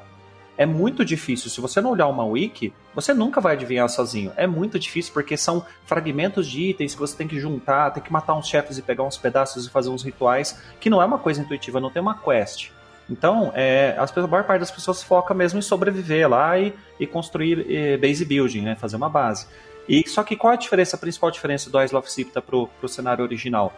é 0.57 0.65
muito 0.65 1.05
difícil. 1.05 1.49
Se 1.49 1.61
você 1.61 1.79
não 1.79 1.91
olhar 1.91 2.07
uma 2.07 2.25
wiki, 2.25 2.73
você 2.93 3.13
nunca 3.13 3.39
vai 3.39 3.53
adivinhar 3.53 3.87
sozinho. 3.87 4.31
É 4.35 4.47
muito 4.47 4.79
difícil 4.79 5.13
porque 5.13 5.37
são 5.37 5.65
fragmentos 5.85 6.47
de 6.47 6.69
itens 6.69 6.93
que 6.93 6.99
você 6.99 7.15
tem 7.15 7.27
que 7.27 7.39
juntar, 7.39 7.91
tem 7.91 8.01
que 8.01 8.11
matar 8.11 8.33
uns 8.33 8.47
chefes 8.47 8.77
e 8.77 8.81
pegar 8.81 9.03
uns 9.03 9.17
pedaços 9.17 9.67
e 9.67 9.69
fazer 9.69 9.89
uns 9.89 10.03
rituais, 10.03 10.59
que 10.79 10.89
não 10.89 11.01
é 11.01 11.05
uma 11.05 11.19
coisa 11.19 11.41
intuitiva, 11.41 11.79
não 11.79 11.91
tem 11.91 12.01
uma 12.01 12.17
quest. 12.17 12.71
Então, 13.09 13.51
é, 13.55 13.95
as, 13.97 14.15
a 14.17 14.27
maior 14.27 14.43
parte 14.43 14.59
das 14.59 14.71
pessoas 14.71 15.01
foca 15.01 15.33
mesmo 15.33 15.59
em 15.59 15.61
sobreviver 15.61 16.29
lá 16.29 16.59
e, 16.59 16.73
e 16.99 17.07
construir 17.07 17.65
e, 17.69 17.97
base 17.97 18.25
building, 18.25 18.61
né, 18.61 18.75
fazer 18.75 18.95
uma 18.97 19.09
base. 19.09 19.47
E 19.87 20.07
só 20.09 20.23
que 20.23 20.35
qual 20.35 20.53
a 20.53 20.57
diferença, 20.57 20.97
a 20.97 20.99
principal 20.99 21.31
diferença 21.31 21.69
do 21.69 21.81
Isle 21.81 21.95
of 21.95 22.11
Sipta 22.11 22.41
pro, 22.41 22.67
pro 22.79 22.89
cenário 22.89 23.23
original? 23.23 23.73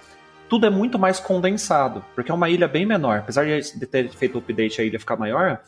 Tudo 0.47 0.65
é 0.65 0.69
muito 0.69 0.97
mais 0.97 1.19
condensado, 1.19 2.03
porque 2.15 2.31
é 2.31 2.33
uma 2.33 2.49
ilha 2.49 2.67
bem 2.67 2.83
menor. 2.83 3.19
Apesar 3.19 3.45
de 3.45 3.85
ter 3.85 4.09
feito 4.09 4.35
o 4.35 4.39
update 4.39 4.81
a 4.81 4.83
ilha 4.83 4.99
ficar 4.99 5.15
maior, 5.15 5.61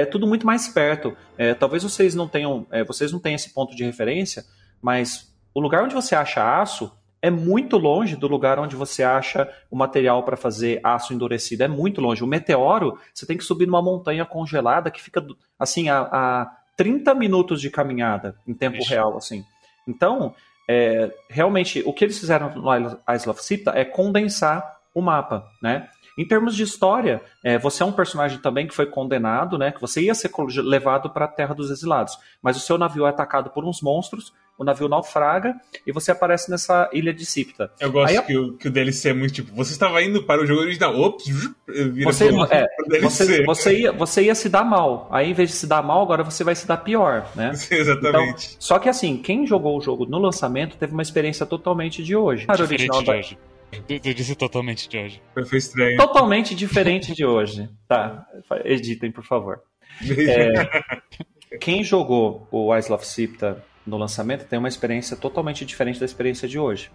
é 0.00 0.06
tudo 0.06 0.26
muito 0.26 0.46
mais 0.46 0.68
perto. 0.68 1.16
É, 1.36 1.54
talvez 1.54 1.82
vocês 1.82 2.14
não 2.14 2.28
tenham, 2.28 2.66
é, 2.70 2.84
vocês 2.84 3.12
não 3.12 3.18
tenham 3.18 3.36
esse 3.36 3.52
ponto 3.52 3.74
de 3.74 3.84
referência, 3.84 4.44
mas 4.80 5.32
o 5.54 5.60
lugar 5.60 5.84
onde 5.84 5.94
você 5.94 6.14
acha 6.14 6.60
aço 6.60 6.92
é 7.22 7.30
muito 7.30 7.78
longe 7.78 8.16
do 8.16 8.28
lugar 8.28 8.58
onde 8.58 8.76
você 8.76 9.02
acha 9.02 9.50
o 9.70 9.76
material 9.76 10.22
para 10.24 10.36
fazer 10.36 10.78
aço 10.84 11.14
endurecido. 11.14 11.62
É 11.62 11.68
muito 11.68 12.00
longe. 12.00 12.22
O 12.22 12.26
meteoro, 12.26 12.98
você 13.14 13.24
tem 13.24 13.38
que 13.38 13.44
subir 13.44 13.64
numa 13.66 13.80
montanha 13.80 14.26
congelada 14.26 14.90
que 14.90 15.00
fica 15.00 15.24
assim 15.58 15.88
a, 15.88 16.00
a 16.00 16.56
30 16.76 17.14
minutos 17.14 17.62
de 17.62 17.70
caminhada 17.70 18.36
em 18.46 18.52
tempo 18.52 18.76
Ixi. 18.76 18.90
real, 18.90 19.16
assim. 19.16 19.42
Então, 19.88 20.34
é, 20.68 21.10
realmente, 21.30 21.82
o 21.86 21.92
que 21.92 22.04
eles 22.04 22.18
fizeram 22.18 22.54
no 22.54 22.74
Isle 22.76 23.30
of 23.30 23.42
Sipta 23.42 23.72
é 23.74 23.84
condensar 23.86 24.80
o 24.94 25.00
mapa, 25.00 25.48
né? 25.62 25.88
Em 26.16 26.26
termos 26.26 26.54
de 26.54 26.62
história, 26.62 27.20
é, 27.42 27.58
você 27.58 27.82
é 27.82 27.86
um 27.86 27.92
personagem 27.92 28.38
também 28.38 28.66
que 28.66 28.74
foi 28.74 28.86
condenado, 28.86 29.58
né? 29.58 29.72
Que 29.72 29.80
você 29.80 30.02
ia 30.02 30.14
ser 30.14 30.30
levado 30.62 31.10
para 31.10 31.24
a 31.24 31.28
Terra 31.28 31.54
dos 31.54 31.70
Exilados, 31.70 32.16
mas 32.42 32.56
o 32.56 32.60
seu 32.60 32.78
navio 32.78 33.06
é 33.06 33.10
atacado 33.10 33.50
por 33.50 33.64
uns 33.64 33.82
monstros, 33.82 34.32
o 34.56 34.64
navio 34.64 34.88
naufraga 34.88 35.54
e 35.86 35.92
você 35.92 36.12
aparece 36.12 36.50
nessa 36.50 36.88
ilha 36.92 37.12
de 37.12 37.26
Sipta. 37.26 37.70
Eu 37.80 37.90
gosto 37.90 38.16
Aí, 38.16 38.22
que, 38.22 38.36
o, 38.36 38.52
que 38.52 38.68
o 38.68 38.70
DLC 38.70 39.10
é 39.10 39.12
muito 39.12 39.34
tipo, 39.34 39.54
você 39.54 39.72
estava 39.72 40.00
indo 40.02 40.22
para 40.22 40.42
o 40.42 40.46
jogo 40.46 40.60
original, 40.60 40.98
ops, 41.00 41.26
vira 41.66 42.12
você, 42.12 42.28
é, 42.50 43.00
você, 43.00 43.44
você, 43.44 43.78
ia, 43.80 43.92
você 43.92 44.22
ia 44.22 44.34
se 44.34 44.48
dar 44.48 44.64
mal. 44.64 45.08
Aí, 45.10 45.30
em 45.30 45.34
vez 45.34 45.50
de 45.50 45.56
se 45.56 45.66
dar 45.66 45.82
mal, 45.82 46.02
agora 46.02 46.22
você 46.22 46.44
vai 46.44 46.54
se 46.54 46.66
dar 46.66 46.78
pior, 46.78 47.28
né? 47.34 47.52
Exatamente. 47.70 48.46
Então, 48.50 48.56
só 48.60 48.78
que 48.78 48.88
assim, 48.88 49.16
quem 49.16 49.46
jogou 49.46 49.76
o 49.76 49.80
jogo 49.80 50.06
no 50.06 50.18
lançamento 50.18 50.76
teve 50.76 50.92
uma 50.92 51.02
experiência 51.02 51.44
totalmente 51.44 52.02
de 52.02 52.14
hoje. 52.14 52.46
Diferente 52.46 52.62
original 52.62 53.02
de 53.02 53.10
hoje. 53.10 53.38
Tu 53.86 54.14
disse 54.14 54.34
totalmente 54.34 54.88
de 54.88 54.98
hoje. 54.98 55.22
Foi 55.48 55.58
estranho. 55.58 55.96
Totalmente 55.96 56.54
diferente 56.54 57.14
de 57.14 57.24
hoje. 57.24 57.68
Tá, 57.88 58.26
editem, 58.64 59.10
por 59.10 59.24
favor. 59.24 59.62
É, 60.08 61.58
quem 61.58 61.84
jogou 61.84 62.48
o 62.50 62.76
Isle 62.76 62.94
of 62.94 63.06
Sipta 63.06 63.62
no 63.86 63.96
lançamento 63.96 64.46
tem 64.46 64.58
uma 64.58 64.68
experiência 64.68 65.16
totalmente 65.16 65.64
diferente 65.64 66.00
da 66.00 66.06
experiência 66.06 66.48
de 66.48 66.58
hoje. 66.58 66.90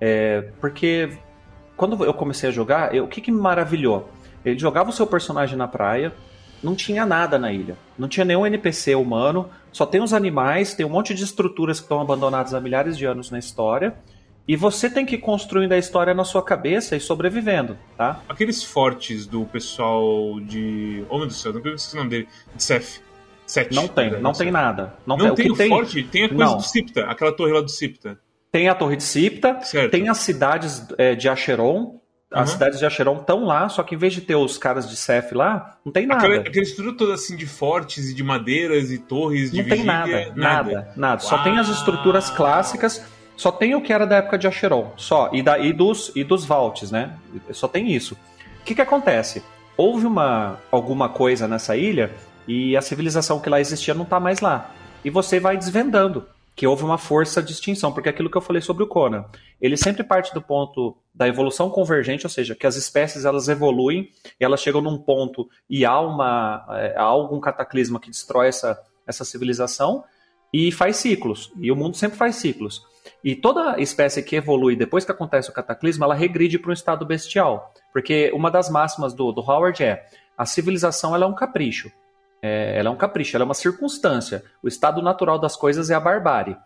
É, 0.00 0.42
porque 0.60 1.10
quando 1.76 2.04
eu 2.04 2.14
comecei 2.14 2.48
a 2.48 2.52
jogar, 2.52 2.94
eu, 2.94 3.04
o 3.04 3.08
que, 3.08 3.20
que 3.20 3.30
me 3.30 3.40
maravilhou? 3.40 4.08
Ele 4.44 4.58
jogava 4.58 4.90
o 4.90 4.92
seu 4.92 5.06
personagem 5.06 5.56
na 5.56 5.68
praia, 5.68 6.12
não 6.62 6.74
tinha 6.74 7.04
nada 7.04 7.38
na 7.38 7.52
ilha. 7.52 7.76
Não 7.98 8.08
tinha 8.08 8.24
nenhum 8.24 8.46
NPC 8.46 8.94
humano, 8.94 9.48
só 9.72 9.84
tem 9.84 10.00
os 10.00 10.12
animais, 10.12 10.74
tem 10.74 10.86
um 10.86 10.90
monte 10.90 11.14
de 11.14 11.22
estruturas 11.22 11.78
que 11.78 11.84
estão 11.84 12.00
abandonadas 12.00 12.54
há 12.54 12.60
milhares 12.60 12.96
de 12.96 13.04
anos 13.04 13.30
na 13.30 13.38
história. 13.38 13.94
E 14.48 14.56
você 14.56 14.88
tem 14.88 15.04
que 15.04 15.16
ir 15.16 15.18
construindo 15.18 15.72
a 15.72 15.78
história 15.78 16.14
na 16.14 16.24
sua 16.24 16.42
cabeça 16.42 16.96
e 16.96 17.00
sobrevivendo, 17.00 17.76
tá? 17.98 18.22
Aqueles 18.26 18.64
fortes 18.64 19.26
do 19.26 19.44
pessoal 19.44 20.40
de. 20.40 21.04
Oh 21.10 21.18
meu 21.18 21.26
Deus 21.26 21.36
do 21.36 21.52
céu, 21.52 21.52
não 21.52 21.78
sei 21.78 21.98
o 21.98 22.02
nome 22.02 22.10
dele. 22.10 22.28
De 22.56 22.62
Seth. 22.62 23.02
Sete, 23.46 23.74
não 23.74 23.88
tem, 23.88 24.10
não, 24.10 24.20
não 24.20 24.32
tem 24.32 24.50
nada. 24.50 24.94
Não, 25.06 25.16
não 25.16 25.34
tem, 25.34 25.50
o, 25.50 25.54
o 25.54 25.56
tem... 25.56 25.68
forte? 25.70 26.02
Tem 26.02 26.24
a 26.24 26.28
coisa 26.28 26.44
não. 26.44 26.56
do 26.58 26.62
Sipta, 26.62 27.04
aquela 27.04 27.32
torre 27.32 27.52
lá 27.52 27.62
do 27.62 27.70
Sipta. 27.70 28.18
Tem 28.52 28.68
a 28.68 28.74
torre 28.74 28.96
de 28.96 29.02
Sipta, 29.02 29.60
certo. 29.62 29.90
tem 29.90 30.08
as 30.08 30.18
cidades 30.18 30.86
é, 30.98 31.14
de 31.14 31.30
Acheron, 31.30 31.98
as 32.30 32.48
uhum. 32.48 32.54
cidades 32.54 32.78
de 32.78 32.84
Acheron 32.84 33.20
estão 33.20 33.44
lá, 33.44 33.68
só 33.70 33.82
que 33.82 33.94
em 33.94 33.98
vez 33.98 34.12
de 34.12 34.20
ter 34.20 34.34
os 34.34 34.58
caras 34.58 34.88
de 34.88 34.96
Seth 34.96 35.32
lá, 35.32 35.78
não 35.82 35.90
tem 35.90 36.06
nada. 36.06 36.26
Aquela, 36.26 36.40
aquela 36.42 36.62
estrutura 36.62 36.96
toda 36.96 37.14
assim 37.14 37.36
de 37.36 37.46
fortes 37.46 38.10
e 38.10 38.14
de 38.14 38.22
madeiras 38.22 38.90
e 38.90 38.98
torres 38.98 39.50
de 39.50 39.62
Não 39.62 39.68
tem 39.68 39.82
nada, 39.82 40.10
nada, 40.12 40.34
nada, 40.36 40.92
nada. 40.94 41.20
Só 41.22 41.42
tem 41.42 41.58
as 41.58 41.70
estruturas 41.70 42.28
clássicas, 42.28 43.02
só 43.38 43.52
tem 43.52 43.76
o 43.76 43.80
que 43.80 43.92
era 43.92 44.04
da 44.04 44.16
época 44.16 44.36
de 44.36 44.48
Acheron, 44.48 44.92
só. 44.96 45.30
E, 45.32 45.42
da, 45.42 45.60
e, 45.60 45.72
dos, 45.72 46.10
e 46.16 46.24
dos 46.24 46.44
Vaults, 46.44 46.90
né? 46.90 47.16
Só 47.52 47.68
tem 47.68 47.92
isso. 47.92 48.14
O 48.60 48.64
que, 48.64 48.74
que 48.74 48.82
acontece? 48.82 49.44
Houve 49.76 50.06
uma, 50.06 50.58
alguma 50.72 51.08
coisa 51.08 51.46
nessa 51.46 51.76
ilha 51.76 52.12
e 52.48 52.76
a 52.76 52.82
civilização 52.82 53.38
que 53.38 53.48
lá 53.48 53.60
existia 53.60 53.94
não 53.94 54.02
está 54.02 54.18
mais 54.18 54.40
lá. 54.40 54.72
E 55.04 55.08
você 55.08 55.38
vai 55.38 55.56
desvendando 55.56 56.26
que 56.56 56.66
houve 56.66 56.82
uma 56.82 56.98
força 56.98 57.40
de 57.40 57.52
extinção, 57.52 57.92
porque 57.92 58.08
é 58.08 58.10
aquilo 58.10 58.28
que 58.28 58.36
eu 58.36 58.42
falei 58.42 58.60
sobre 58.60 58.82
o 58.82 58.88
Conan, 58.88 59.24
ele 59.60 59.76
sempre 59.76 60.02
parte 60.02 60.34
do 60.34 60.42
ponto 60.42 60.96
da 61.14 61.28
evolução 61.28 61.70
convergente, 61.70 62.26
ou 62.26 62.30
seja, 62.30 62.56
que 62.56 62.66
as 62.66 62.74
espécies 62.74 63.24
elas 63.24 63.46
evoluem, 63.46 64.10
elas 64.40 64.60
chegam 64.60 64.80
num 64.80 64.98
ponto 64.98 65.48
e 65.70 65.84
há, 65.84 66.00
uma, 66.00 66.66
é, 66.70 66.96
há 66.96 67.04
algum 67.04 67.38
cataclisma 67.38 68.00
que 68.00 68.10
destrói 68.10 68.48
essa, 68.48 68.76
essa 69.06 69.24
civilização 69.24 70.02
e 70.52 70.72
faz 70.72 70.96
ciclos, 70.96 71.52
e 71.60 71.70
o 71.70 71.76
mundo 71.76 71.96
sempre 71.96 72.18
faz 72.18 72.34
ciclos. 72.34 72.82
E 73.22 73.34
toda 73.34 73.80
espécie 73.80 74.22
que 74.22 74.36
evolui 74.36 74.76
depois 74.76 75.04
que 75.04 75.10
acontece 75.10 75.50
o 75.50 75.52
cataclisma, 75.52 76.06
ela 76.06 76.14
regride 76.14 76.58
para 76.58 76.70
um 76.70 76.74
estado 76.74 77.04
bestial, 77.04 77.72
porque 77.92 78.30
uma 78.32 78.50
das 78.50 78.70
máximas 78.70 79.12
do, 79.12 79.32
do 79.32 79.40
Howard 79.40 79.82
é 79.82 80.06
a 80.36 80.46
civilização 80.46 81.14
ela 81.14 81.24
é 81.24 81.28
um 81.28 81.34
capricho. 81.34 81.90
É, 82.40 82.78
ela 82.78 82.88
é 82.88 82.92
um 82.92 82.96
capricho, 82.96 83.36
ela 83.36 83.42
é 83.42 83.46
uma 83.46 83.54
circunstância. 83.54 84.44
O 84.62 84.68
estado 84.68 85.02
natural 85.02 85.38
das 85.38 85.56
coisas 85.56 85.90
é 85.90 85.94
a 85.94 86.00
barbárie. 86.00 86.56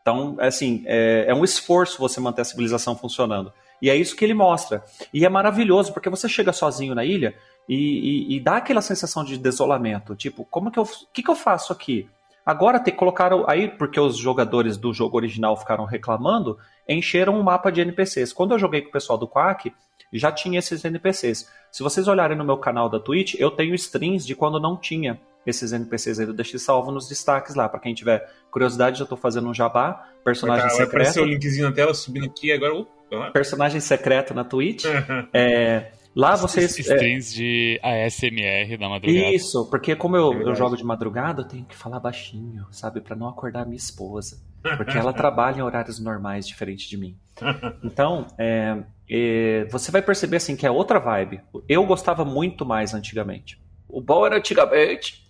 Então, 0.00 0.36
assim, 0.40 0.82
é, 0.86 1.26
é 1.28 1.34
um 1.34 1.44
esforço 1.44 1.98
você 1.98 2.18
manter 2.18 2.40
a 2.40 2.44
civilização 2.44 2.96
funcionando. 2.96 3.52
E 3.80 3.90
é 3.90 3.94
isso 3.94 4.16
que 4.16 4.24
ele 4.24 4.32
mostra. 4.32 4.82
E 5.12 5.24
é 5.24 5.28
maravilhoso, 5.28 5.92
porque 5.92 6.08
você 6.08 6.26
chega 6.28 6.52
sozinho 6.52 6.94
na 6.94 7.04
ilha 7.04 7.34
e, 7.68 7.74
e, 7.76 8.36
e 8.36 8.40
dá 8.40 8.56
aquela 8.56 8.80
sensação 8.80 9.22
de 9.22 9.36
desolamento. 9.36 10.16
Tipo, 10.16 10.46
como 10.46 10.70
que 10.70 10.78
eu. 10.78 10.84
O 10.84 11.12
que, 11.12 11.22
que 11.22 11.30
eu 11.30 11.36
faço 11.36 11.74
aqui? 11.74 12.08
Agora 12.48 12.80
te 12.80 12.90
colocaram 12.90 13.44
aí, 13.46 13.68
porque 13.68 14.00
os 14.00 14.16
jogadores 14.16 14.78
do 14.78 14.90
jogo 14.90 15.18
original 15.18 15.54
ficaram 15.54 15.84
reclamando, 15.84 16.58
encheram 16.88 17.38
um 17.38 17.42
mapa 17.42 17.70
de 17.70 17.82
NPCs. 17.82 18.32
Quando 18.32 18.52
eu 18.52 18.58
joguei 18.58 18.80
com 18.80 18.88
o 18.88 18.92
pessoal 18.92 19.18
do 19.18 19.28
Quack, 19.28 19.70
já 20.10 20.32
tinha 20.32 20.58
esses 20.58 20.82
NPCs. 20.82 21.46
Se 21.70 21.82
vocês 21.82 22.08
olharem 22.08 22.38
no 22.38 22.46
meu 22.46 22.56
canal 22.56 22.88
da 22.88 22.98
Twitch, 22.98 23.34
eu 23.34 23.50
tenho 23.50 23.74
streams 23.74 24.26
de 24.26 24.34
quando 24.34 24.58
não 24.58 24.78
tinha 24.78 25.20
esses 25.46 25.74
NPCs 25.74 26.20
aí. 26.20 26.26
Eu 26.26 26.32
deixei 26.32 26.58
salvo 26.58 26.90
nos 26.90 27.06
destaques 27.06 27.54
lá. 27.54 27.68
Para 27.68 27.80
quem 27.80 27.92
tiver 27.92 28.26
curiosidade, 28.50 28.98
já 28.98 29.04
tô 29.04 29.14
fazendo 29.14 29.46
um 29.46 29.52
jabá. 29.52 30.08
Personagem 30.24 30.70
secreto. 30.70 30.90
Vai 30.90 31.02
aparecer 31.02 31.20
o 31.20 31.26
linkzinho 31.26 31.68
na 31.68 31.74
tela 31.74 31.92
subindo 31.92 32.24
aqui 32.24 32.50
agora. 32.50 32.80
Uh, 32.80 32.86
personagem 33.30 33.78
secreto 33.78 34.32
na 34.32 34.42
Twitch. 34.42 34.86
é, 35.34 35.92
Lá 36.18 36.34
vocês. 36.34 36.76
É 36.76 36.80
streams 36.80 37.32
é... 37.32 37.36
de 37.36 37.80
ASMR 37.80 38.76
da 38.76 38.88
madrugada. 38.88 39.30
Isso, 39.30 39.64
porque 39.70 39.94
como 39.94 40.16
eu, 40.16 40.32
é 40.32 40.42
eu 40.50 40.54
jogo 40.56 40.76
de 40.76 40.82
madrugada, 40.82 41.42
eu 41.42 41.46
tenho 41.46 41.64
que 41.64 41.76
falar 41.76 42.00
baixinho, 42.00 42.66
sabe? 42.72 43.00
para 43.00 43.14
não 43.14 43.28
acordar 43.28 43.64
minha 43.64 43.76
esposa. 43.76 44.42
Porque 44.76 44.98
ela 44.98 45.12
trabalha 45.12 45.58
em 45.58 45.62
horários 45.62 46.00
normais, 46.00 46.44
diferente 46.44 46.88
de 46.88 46.96
mim. 46.96 47.16
Então, 47.84 48.26
é, 48.36 48.82
é, 49.08 49.64
você 49.70 49.92
vai 49.92 50.02
perceber 50.02 50.38
assim 50.38 50.56
que 50.56 50.66
é 50.66 50.70
outra 50.70 50.98
vibe. 50.98 51.40
Eu 51.68 51.86
gostava 51.86 52.24
muito 52.24 52.66
mais 52.66 52.92
antigamente. 52.92 53.60
O 53.88 54.00
bom 54.00 54.26
era 54.26 54.36
antigamente. 54.36 55.26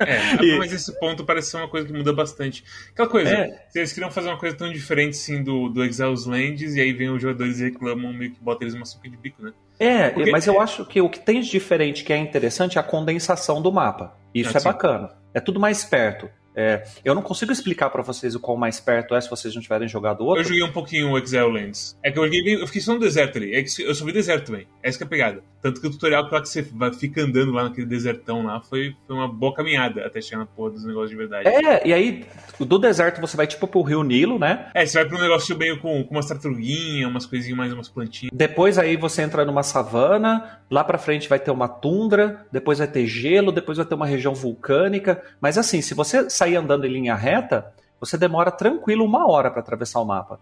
É, 0.00 0.34
e... 0.42 0.58
mas 0.58 0.72
esse 0.72 0.98
ponto 0.98 1.24
parece 1.24 1.50
ser 1.50 1.58
uma 1.58 1.68
coisa 1.68 1.86
que 1.86 1.92
muda 1.92 2.12
bastante. 2.12 2.64
Aquela 2.90 3.08
coisa, 3.08 3.30
é. 3.30 3.66
eles 3.74 3.92
queriam 3.92 4.10
fazer 4.10 4.28
uma 4.28 4.38
coisa 4.38 4.56
tão 4.56 4.72
diferente 4.72 5.10
assim 5.10 5.42
do, 5.42 5.68
do 5.68 5.84
Exiles 5.84 6.26
Lands, 6.26 6.74
e 6.74 6.80
aí 6.80 6.92
vem 6.92 7.10
os 7.10 7.22
jogadores 7.22 7.60
e 7.60 7.64
reclamam, 7.64 8.12
meio 8.12 8.32
que 8.32 8.40
bota 8.40 8.64
eles 8.64 8.74
uma 8.74 8.84
suca 8.84 9.08
de 9.08 9.16
bico, 9.16 9.42
né? 9.42 9.52
É, 9.78 10.10
Porque... 10.10 10.30
mas 10.30 10.46
eu 10.46 10.60
acho 10.60 10.84
que 10.84 11.00
o 11.00 11.08
que 11.08 11.20
tem 11.20 11.40
de 11.40 11.50
diferente 11.50 12.04
que 12.04 12.12
é 12.12 12.16
interessante 12.16 12.78
é 12.78 12.80
a 12.80 12.84
condensação 12.84 13.62
do 13.62 13.72
mapa. 13.72 14.16
Isso 14.34 14.50
ah, 14.54 14.56
é 14.56 14.60
sim. 14.60 14.64
bacana. 14.64 15.10
É 15.32 15.40
tudo 15.40 15.60
mais 15.60 15.84
perto. 15.84 16.28
É, 16.56 16.84
eu 17.04 17.14
não 17.14 17.22
consigo 17.22 17.52
explicar 17.52 17.90
para 17.90 18.02
vocês 18.02 18.34
o 18.34 18.40
qual 18.40 18.56
mais 18.56 18.78
perto 18.78 19.14
é 19.14 19.20
se 19.20 19.28
vocês 19.28 19.54
não 19.54 19.62
tiverem 19.62 19.88
jogado 19.88 20.24
outro. 20.24 20.40
Eu 20.40 20.44
joguei 20.44 20.62
um 20.62 20.72
pouquinho 20.72 21.10
o 21.10 21.18
Exile 21.18 21.50
Lands. 21.50 21.98
É 22.02 22.10
que 22.10 22.18
eu, 22.18 22.24
joguei, 22.24 22.54
eu 22.54 22.66
fiquei 22.66 22.80
só 22.80 22.94
no 22.94 23.00
deserto 23.00 23.38
ali. 23.38 23.54
É 23.54 23.62
que 23.62 23.82
eu 23.82 23.94
só 23.94 24.04
vi 24.04 24.12
deserto 24.12 24.46
também. 24.46 24.66
Essa 24.82 24.98
que 24.98 25.04
é 25.04 25.06
a 25.06 25.10
pegada. 25.10 25.42
Tanto 25.60 25.80
que 25.80 25.86
o 25.86 25.90
tutorial 25.90 26.28
que, 26.28 26.38
você 26.38 26.66
fica 26.98 27.22
andando 27.22 27.50
lá 27.50 27.64
naquele 27.64 27.86
desertão 27.86 28.44
lá 28.44 28.60
foi, 28.60 28.94
foi 29.06 29.16
uma 29.16 29.26
boa 29.26 29.54
caminhada 29.54 30.04
até 30.04 30.20
chegar 30.20 30.38
na 30.38 30.46
porra 30.46 30.72
dos 30.72 30.84
negócios 30.84 31.10
de 31.10 31.16
verdade. 31.16 31.48
É, 31.48 31.86
e 31.86 31.92
aí 31.92 32.26
do 32.60 32.78
deserto 32.78 33.20
você 33.20 33.36
vai 33.36 33.46
tipo 33.46 33.66
pro 33.66 33.82
Rio 33.82 34.02
Nilo, 34.02 34.38
né? 34.38 34.70
É, 34.74 34.84
você 34.84 34.98
vai 34.98 35.08
pra 35.08 35.18
um 35.18 35.22
negócio 35.22 35.56
meio 35.56 35.80
com, 35.80 36.04
com 36.04 36.14
umas 36.14 36.26
tartaruguinhas, 36.26 37.10
umas 37.10 37.26
coisinhas 37.26 37.56
mais, 37.56 37.72
umas 37.72 37.88
plantinhas. 37.88 38.30
Depois 38.34 38.78
aí 38.78 38.96
você 38.96 39.22
entra 39.22 39.44
numa 39.44 39.62
savana, 39.62 40.60
lá 40.70 40.84
pra 40.84 40.98
frente 40.98 41.28
vai 41.28 41.38
ter 41.38 41.50
uma 41.50 41.66
tundra, 41.68 42.46
depois 42.52 42.78
vai 42.78 42.86
ter 42.86 43.06
gelo, 43.06 43.50
depois 43.50 43.78
vai 43.78 43.86
ter 43.86 43.94
uma 43.94 44.06
região 44.06 44.34
vulcânica. 44.34 45.22
Mas 45.40 45.56
assim, 45.56 45.80
se 45.80 45.94
você 45.94 46.28
sair 46.44 46.56
andando 46.56 46.86
em 46.86 46.90
linha 46.90 47.14
reta, 47.14 47.72
você 47.98 48.18
demora 48.18 48.50
tranquilo 48.50 49.04
uma 49.04 49.30
hora 49.30 49.50
para 49.50 49.60
atravessar 49.60 50.00
o 50.00 50.04
mapa. 50.04 50.38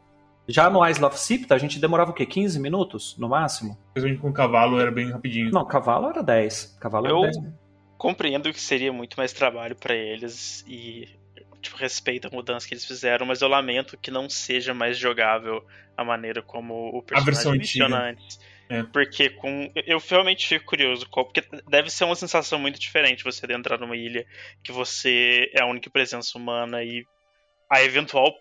Já 0.48 0.68
no 0.68 0.84
Isle 0.86 1.04
of 1.04 1.18
Sipta, 1.18 1.54
a 1.54 1.58
gente 1.58 1.78
demorava 1.78 2.10
o 2.10 2.14
quê? 2.14 2.26
15 2.26 2.58
minutos, 2.58 3.16
no 3.16 3.28
máximo? 3.28 3.78
Principalmente 3.94 4.20
com 4.20 4.30
o 4.30 4.32
cavalo 4.32 4.80
era 4.80 4.90
bem 4.90 5.10
rapidinho. 5.10 5.52
Não, 5.52 5.64
cavalo 5.64 6.08
era 6.08 6.22
10. 6.22 6.78
Cavalo 6.80 7.06
Eu 7.06 7.24
era 7.24 7.32
10. 7.32 7.54
compreendo 7.96 8.52
que 8.52 8.60
seria 8.60 8.92
muito 8.92 9.16
mais 9.16 9.32
trabalho 9.32 9.76
pra 9.76 9.94
eles 9.94 10.64
e 10.66 11.08
tipo, 11.60 11.76
respeito 11.76 12.26
a 12.26 12.30
mudança 12.30 12.66
que 12.66 12.74
eles 12.74 12.84
fizeram, 12.84 13.24
mas 13.24 13.40
eu 13.40 13.46
lamento 13.46 13.96
que 13.96 14.10
não 14.10 14.28
seja 14.28 14.74
mais 14.74 14.98
jogável 14.98 15.64
a 15.96 16.04
maneira 16.04 16.42
como 16.42 16.88
o 16.88 17.02
personagem 17.02 17.58
menciona 17.58 17.98
antiga. 17.98 18.10
antes. 18.10 18.40
É. 18.72 18.82
Porque 18.84 19.28
com. 19.30 19.70
Eu 19.86 19.98
realmente 19.98 20.46
fico 20.46 20.64
curioso, 20.66 21.06
qual- 21.10 21.26
porque 21.26 21.42
deve 21.68 21.90
ser 21.90 22.04
uma 22.04 22.14
sensação 22.16 22.58
muito 22.58 22.78
diferente 22.78 23.22
você 23.24 23.44
entrar 23.52 23.78
numa 23.78 23.96
ilha 23.96 24.24
que 24.64 24.72
você 24.72 25.50
é 25.54 25.60
a 25.60 25.66
única 25.66 25.90
presença 25.90 26.38
humana 26.38 26.82
e 26.82 27.04
a 27.70 27.82
eventual 27.82 28.32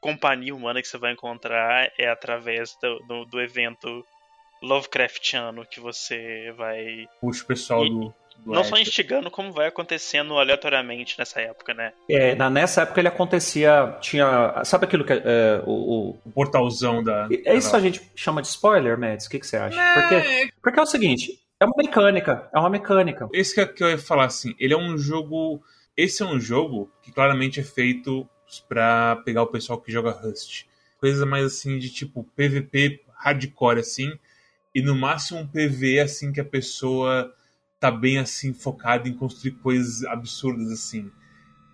companhia 0.00 0.54
humana 0.54 0.80
que 0.80 0.88
você 0.88 0.96
vai 0.96 1.12
encontrar 1.12 1.90
é 1.98 2.08
através 2.08 2.76
do, 2.80 2.98
do, 3.00 3.24
do 3.24 3.40
evento 3.40 4.04
Lovecraftiano 4.62 5.64
que 5.66 5.80
você 5.80 6.52
vai. 6.56 7.06
Puxa 7.20 7.44
o 7.44 7.46
pessoal 7.46 7.84
E- 7.86 7.90
do. 7.90 8.14
Do 8.44 8.52
Não 8.52 8.64
só 8.64 8.76
instigando, 8.76 9.30
como 9.30 9.52
vai 9.52 9.66
acontecendo 9.66 10.38
aleatoriamente 10.38 11.18
nessa 11.18 11.40
época, 11.40 11.74
né? 11.74 11.92
É, 12.08 12.34
na- 12.34 12.48
nessa 12.48 12.82
época 12.82 13.00
ele 13.00 13.08
acontecia. 13.08 13.96
Tinha. 14.00 14.62
Sabe 14.64 14.84
aquilo 14.86 15.04
que. 15.04 15.12
é, 15.12 15.62
o, 15.66 15.70
o- 16.10 16.20
O 16.24 16.30
portalzão 16.30 17.02
da. 17.02 17.28
é 17.44 17.54
isso 17.56 17.70
que 17.70 17.76
a 17.76 17.80
gente 17.80 18.00
chama 18.16 18.40
de 18.40 18.48
spoiler, 18.48 18.98
Mads? 18.98 19.26
O 19.26 19.30
que, 19.30 19.38
que 19.38 19.46
você 19.46 19.56
acha? 19.56 19.78
Porque, 19.94 20.50
porque 20.62 20.78
é 20.78 20.82
o 20.82 20.86
seguinte: 20.86 21.38
é 21.60 21.64
uma 21.64 21.74
mecânica. 21.76 22.48
É 22.54 22.58
uma 22.58 22.70
mecânica. 22.70 23.28
Esse 23.32 23.54
que, 23.54 23.66
que 23.66 23.82
eu 23.84 23.90
ia 23.90 23.98
falar 23.98 24.24
assim, 24.26 24.54
ele 24.58 24.72
é 24.74 24.78
um 24.78 24.96
jogo. 24.96 25.62
Esse 25.96 26.22
é 26.22 26.26
um 26.26 26.38
jogo 26.38 26.90
que 27.02 27.10
claramente 27.12 27.58
é 27.60 27.64
feito 27.64 28.28
pra 28.68 29.16
pegar 29.24 29.42
o 29.42 29.46
pessoal 29.48 29.80
que 29.80 29.90
joga 29.92 30.10
Rust. 30.10 30.64
Coisa 31.00 31.26
mais 31.26 31.44
assim 31.44 31.78
de 31.78 31.90
tipo 31.90 32.24
PVP 32.36 33.02
hardcore 33.16 33.80
assim. 33.80 34.12
E 34.74 34.80
no 34.80 34.94
máximo 34.94 35.40
um 35.40 35.46
PV 35.46 36.00
assim 36.00 36.32
que 36.32 36.40
a 36.40 36.44
pessoa 36.44 37.34
tá 37.80 37.90
bem 37.90 38.18
assim 38.18 38.52
focada 38.52 39.08
em 39.08 39.14
construir 39.14 39.52
coisas 39.52 40.04
absurdas 40.04 40.70
assim. 40.70 41.10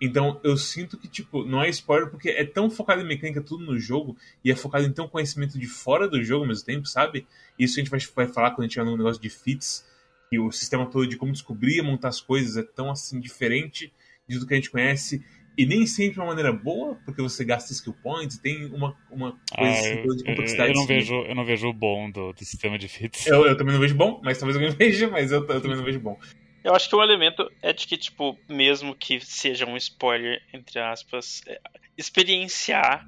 Então 0.00 0.40
eu 0.44 0.56
sinto 0.56 0.98
que, 0.98 1.08
tipo, 1.08 1.44
não 1.44 1.62
é 1.62 1.68
spoiler 1.70 2.10
porque 2.10 2.28
é 2.28 2.44
tão 2.44 2.68
focado 2.68 3.00
em 3.00 3.06
mecânica 3.06 3.40
tudo 3.40 3.64
no 3.64 3.78
jogo 3.78 4.16
e 4.44 4.50
é 4.50 4.56
focado 4.56 4.84
em 4.84 5.02
um 5.02 5.08
conhecimento 5.08 5.58
de 5.58 5.66
fora 5.66 6.08
do 6.08 6.22
jogo 6.22 6.42
ao 6.42 6.48
mesmo 6.48 6.66
tempo, 6.66 6.86
sabe? 6.86 7.26
Isso 7.58 7.78
a 7.78 7.82
gente 7.82 7.90
vai, 7.90 8.00
vai 8.14 8.26
falar 8.26 8.50
quando 8.50 8.60
a 8.60 8.62
gente 8.64 8.72
tiver 8.72 8.84
no 8.84 8.96
negócio 8.96 9.22
de 9.22 9.30
fits, 9.30 9.86
que 10.28 10.38
o 10.38 10.50
sistema 10.50 10.86
todo 10.86 11.06
de 11.06 11.16
como 11.16 11.32
descobrir 11.32 11.78
e 11.78 11.82
montar 11.82 12.08
as 12.08 12.20
coisas 12.20 12.56
é 12.56 12.62
tão 12.62 12.90
assim 12.90 13.20
diferente 13.20 13.92
de 14.28 14.36
tudo 14.36 14.46
que 14.46 14.54
a 14.54 14.56
gente 14.56 14.70
conhece 14.70 15.24
e 15.56 15.64
nem 15.64 15.86
sempre 15.86 16.14
de 16.14 16.20
uma 16.20 16.26
maneira 16.26 16.52
boa, 16.52 16.96
porque 17.04 17.22
você 17.22 17.44
gasta 17.44 17.72
skill 17.72 17.94
points, 18.02 18.38
tem 18.38 18.66
uma, 18.66 18.96
uma 19.10 19.38
coisa 19.56 19.80
Ah, 19.80 20.04
eu, 20.04 20.16
de 20.16 20.24
complexidade. 20.24 20.70
eu 20.70 20.74
não 20.74 20.82
assim. 20.82 20.94
vejo, 20.94 21.14
eu 21.14 21.34
não 21.34 21.44
vejo 21.44 21.68
o 21.68 21.72
bom 21.72 22.10
do, 22.10 22.32
do 22.32 22.44
sistema 22.44 22.78
de 22.78 22.88
fits. 22.88 23.26
Eu, 23.26 23.46
eu 23.46 23.56
também 23.56 23.72
não 23.72 23.80
vejo 23.80 23.94
bom, 23.94 24.20
mas 24.22 24.38
talvez 24.38 24.56
alguém 24.56 24.74
veja, 24.76 25.08
mas 25.08 25.30
eu, 25.32 25.40
eu 25.40 25.60
também 25.60 25.76
não 25.76 25.84
vejo 25.84 26.00
bom. 26.00 26.18
Eu 26.62 26.74
acho 26.74 26.88
que 26.88 26.96
o 26.96 27.02
elemento 27.02 27.50
é 27.62 27.72
de 27.72 27.86
que, 27.86 27.96
tipo, 27.96 28.38
mesmo 28.48 28.94
que 28.94 29.20
seja 29.20 29.66
um 29.66 29.76
spoiler, 29.76 30.40
entre 30.52 30.78
aspas, 30.80 31.42
é, 31.46 31.60
experienciar 31.96 33.06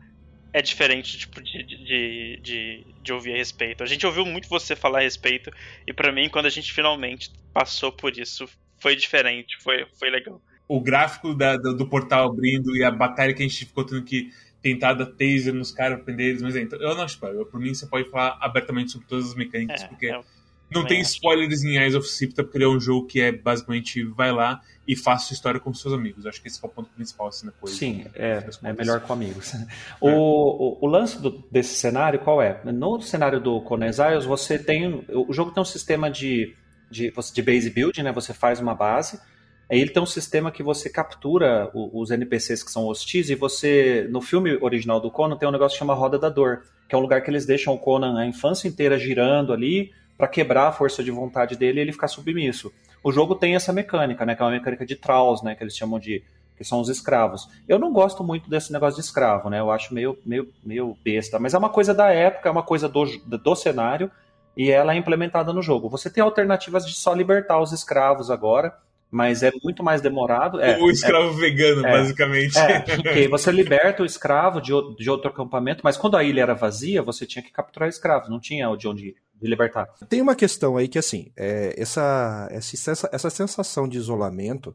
é 0.53 0.63
diferente, 0.63 1.19
tipo, 1.19 1.43
de, 1.43 1.63
de, 1.65 2.41
de, 2.43 2.87
de 3.03 3.13
ouvir 3.13 3.35
a 3.35 3.37
respeito. 3.37 3.83
A 3.83 3.87
gente 3.87 4.07
ouviu 4.07 4.25
muito 4.25 4.49
você 4.49 4.75
falar 4.75 5.01
a 5.01 5.03
respeito, 5.03 5.51
e 5.87 5.93
pra 5.93 6.13
mim, 6.13 6.29
quando 6.29 6.47
a 6.47 6.51
gente 6.51 6.73
finalmente 6.73 7.31
passou 7.53 7.93
por 7.93 8.17
isso, 8.17 8.49
foi 8.79 8.97
diferente, 8.97 9.57
foi, 9.59 9.87
foi 9.99 10.11
legal. 10.11 10.41
O 10.69 10.81
gráfico 10.81 11.35
da- 11.35 11.57
do, 11.57 11.75
do 11.77 11.87
portal 11.89 12.29
abrindo 12.29 12.77
e 12.77 12.83
a 12.85 12.91
batalha 12.91 13.33
que 13.35 13.43
a 13.43 13.47
gente 13.47 13.65
ficou 13.67 13.85
tendo 13.85 14.03
que 14.03 14.31
tentar 14.63 14.95
dar 14.95 15.07
taser 15.07 15.55
nos 15.55 15.71
caras, 15.71 16.03
prender 16.03 16.27
eles, 16.31 16.43
mas 16.43 16.57
é, 16.57 16.61
então, 16.61 16.79
eu 16.81 16.95
não 16.97 17.07
spoiler. 17.07 17.45
Por 17.47 17.61
mim, 17.61 17.73
você 17.73 17.87
pode 17.87 18.11
falar 18.11 18.37
abertamente 18.41 18.91
sobre 18.91 19.07
todas 19.07 19.27
as 19.29 19.35
mecânicas, 19.37 19.83
É, 19.83 19.87
porque 19.87 20.07
eu 20.07 20.25
não 20.73 20.85
tem 20.85 21.01
acho. 21.03 21.11
spoilers 21.13 21.63
em 21.63 21.77
Eyes 21.77 21.95
of 21.95 22.09
Sipta, 22.09 22.43
porque 22.43 22.59
ele 22.59 22.65
é 22.65 22.69
um 22.69 22.81
jogo 22.81 23.07
que 23.07 23.21
é 23.21 23.31
basicamente 23.31 24.03
vai 24.03 24.33
lá 24.33 24.61
e 24.89 24.97
faça 24.97 25.27
sua 25.27 25.35
história 25.35 25.61
com 25.61 25.73
seus 25.73 25.95
amigos. 25.95 26.27
Acho 26.27 26.43
que 26.43 26.49
esse 26.49 26.59
é 26.61 26.67
o 26.67 26.69
ponto 26.69 26.89
principal 26.91 27.29
assim, 27.29 27.47
da 27.47 27.53
coisa. 27.53 27.77
Sim, 27.77 28.07
é, 28.15 28.43
é 28.65 28.73
melhor 28.73 29.01
com 29.03 29.13
amigos. 29.13 29.53
O, 30.01 30.09
o, 30.11 30.79
o 30.85 30.87
lance 30.89 31.23
do- 31.23 31.45
desse 31.51 31.77
cenário 31.77 32.19
qual 32.19 32.43
é? 32.43 32.61
No 32.65 33.01
cenário 33.01 33.39
do 33.41 33.61
Conan 33.61 33.87
Exiles, 33.87 34.25
você 34.25 34.59
tem. 34.59 35.05
O 35.09 35.33
jogo 35.33 35.53
tem 35.53 35.61
um 35.61 35.65
sistema 35.67 36.11
de, 36.11 36.57
de, 36.91 37.13
de 37.35 37.43
base 37.43 37.71
building, 37.71 38.03
né? 38.03 38.11
Você 38.13 38.35
faz 38.35 38.59
uma 38.59 38.75
base. 38.75 39.21
Ele 39.69 39.91
tem 39.91 40.03
um 40.03 40.07
sistema 40.07 40.53
que 40.53 40.63
você 40.63 40.89
captura 40.89 41.71
os 41.75 42.11
NPCs 42.11 42.63
que 42.63 42.71
são 42.71 42.87
hostis 42.87 43.31
e 43.31 43.35
você. 43.35 44.07
No 44.11 44.21
filme 44.21 44.57
original 44.61 45.01
do 45.01 45.11
Conan 45.11 45.37
tem 45.37 45.49
um 45.49 45.53
negócio 45.53 45.75
que 45.75 45.79
chama 45.81 45.95
Roda 45.95 46.19
da 46.19 46.29
Dor, 46.29 46.63
que 46.89 46.95
é 46.95 46.99
um 46.99 47.01
lugar 47.01 47.21
que 47.23 47.31
eles 47.31 47.45
deixam 47.45 47.75
o 47.75 47.79
Conan 47.79 48.19
a 48.19 48.27
infância 48.27 48.69
inteira 48.69 48.99
girando 48.99 49.53
ali 49.53 49.93
para 50.17 50.29
quebrar 50.29 50.69
a 50.69 50.73
força 50.73 51.03
de 51.03 51.11
vontade 51.11 51.57
dele 51.57 51.81
e 51.81 51.83
ele 51.83 51.93
ficar 51.93 52.09
submisso. 52.09 52.73
O 53.03 53.13
jogo 53.13 53.35
tem 53.35 53.55
essa 53.55 53.73
mecânica, 53.73 54.25
né? 54.25 54.35
Que 54.35 54.43
é 54.43 54.45
uma 54.45 54.53
mecânica 54.53 54.87
de 54.87 54.97
Trolls, 54.97 55.45
né? 55.45 55.55
Que 55.55 55.65
eles 55.65 55.77
chamam 55.77 55.99
de 55.99 56.23
que 56.57 56.65
são 56.65 56.81
os 56.81 56.89
escravos. 56.89 57.49
Eu 57.69 57.79
não 57.79 57.93
gosto 57.93 58.25
muito 58.25 58.49
desse 58.49 58.73
negócio 58.73 58.99
de 58.99 59.07
escravo, 59.07 59.51
né? 59.51 59.61
Eu 59.61 59.71
acho 59.71 59.93
meio, 59.93 60.19
meio, 60.25 60.51
meio 60.65 60.97
besta, 61.05 61.39
mas 61.39 61.55
é 61.55 61.59
uma 61.59 61.69
coisa 61.69 61.93
da 61.93 62.11
época, 62.11 62.49
é 62.49 62.53
uma 62.53 62.63
coisa 62.63 62.89
do, 62.89 63.05
do 63.05 63.55
cenário 63.55 64.11
e 64.57 64.71
ela 64.71 64.95
é 64.95 64.97
implementada 64.97 65.53
no 65.53 65.61
jogo. 65.61 65.89
Você 65.91 66.09
tem 66.09 66.23
alternativas 66.23 66.87
de 66.87 66.95
só 66.95 67.13
libertar 67.13 67.61
os 67.61 67.73
escravos 67.73 68.31
agora, 68.31 68.75
mas 69.11 69.43
é 69.43 69.51
muito 69.63 69.83
mais 69.83 70.01
demorado. 70.01 70.61
É, 70.61 70.79
o 70.79 70.91
escravo 70.91 71.33
vegano, 71.35 71.87
é. 71.87 71.93
basicamente. 71.93 72.59
é, 72.59 72.81
porque 72.81 73.29
você 73.29 73.51
liberta 73.51 74.03
o 74.03 74.07
escravo 74.07 74.61
de, 74.61 74.73
de 74.97 75.09
outro 75.11 75.31
acampamento, 75.31 75.81
mas 75.85 75.97
quando 75.97 76.17
a 76.17 76.25
ilha 76.25 76.43
era 76.43 76.55
vazia, 76.55 77.03
você 77.03 77.25
tinha 77.27 77.43
que 77.43 77.53
capturar 77.53 77.89
escravos, 77.89 78.29
não 78.29 78.41
tinha 78.41 78.75
de 78.77 78.89
onde 78.89 79.15
de 79.41 79.49
libertar. 79.49 79.87
Tem 80.09 80.21
uma 80.23 80.35
questão 80.35 80.77
aí 80.77 80.89
que, 80.89 80.99
assim, 80.99 81.31
é, 81.37 81.75
essa, 81.77 82.49
essa, 82.51 83.09
essa 83.13 83.31
sensação 83.31 83.87
de 83.87 83.99
isolamento 83.99 84.75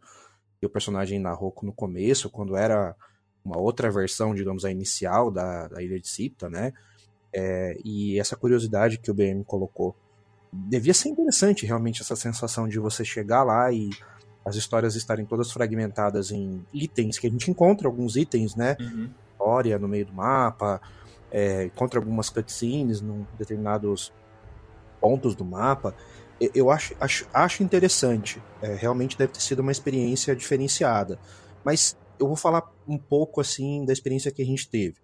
que 0.59 0.65
o 0.65 0.69
personagem 0.69 1.19
narrou 1.19 1.53
no 1.63 1.73
começo, 1.73 2.29
quando 2.29 2.55
era 2.55 2.95
uma 3.43 3.57
outra 3.57 3.89
versão, 3.89 4.35
digamos, 4.35 4.63
a 4.63 4.71
inicial 4.71 5.31
da, 5.31 5.67
da 5.67 5.81
Ilha 5.81 5.99
de 5.99 6.07
Sipta, 6.07 6.49
né? 6.49 6.71
É, 7.33 7.75
e 7.83 8.19
essa 8.19 8.35
curiosidade 8.35 8.99
que 8.99 9.09
o 9.09 9.13
BM 9.13 9.43
colocou. 9.43 9.95
Devia 10.53 10.93
ser 10.93 11.09
interessante, 11.09 11.65
realmente, 11.65 12.01
essa 12.01 12.15
sensação 12.15 12.67
de 12.67 12.77
você 12.77 13.03
chegar 13.03 13.41
lá 13.43 13.71
e 13.71 13.89
as 14.43 14.55
histórias 14.55 14.95
estarem 14.95 15.25
todas 15.25 15.51
fragmentadas 15.51 16.31
em 16.31 16.65
itens, 16.73 17.19
que 17.19 17.27
a 17.27 17.29
gente 17.29 17.49
encontra 17.49 17.87
alguns 17.87 18.15
itens, 18.15 18.55
né? 18.55 18.75
Uhum. 18.79 19.09
história 19.31 19.79
no 19.79 19.87
meio 19.87 20.05
do 20.05 20.13
mapa, 20.13 20.81
é, 21.31 21.65
encontra 21.65 21.99
algumas 21.99 22.29
cutscenes 22.29 23.01
em 23.01 23.25
determinados 23.37 24.11
pontos 24.99 25.35
do 25.35 25.45
mapa. 25.45 25.95
Eu 26.55 26.71
acho, 26.71 26.95
acho, 26.99 27.27
acho 27.33 27.63
interessante. 27.63 28.41
É, 28.61 28.73
realmente 28.73 29.17
deve 29.17 29.33
ter 29.33 29.41
sido 29.41 29.59
uma 29.59 29.71
experiência 29.71 30.35
diferenciada. 30.35 31.19
Mas 31.63 31.95
eu 32.19 32.27
vou 32.27 32.35
falar 32.35 32.63
um 32.87 32.97
pouco 32.97 33.41
assim 33.41 33.85
da 33.85 33.93
experiência 33.93 34.31
que 34.31 34.41
a 34.41 34.45
gente 34.45 34.67
teve. 34.67 34.95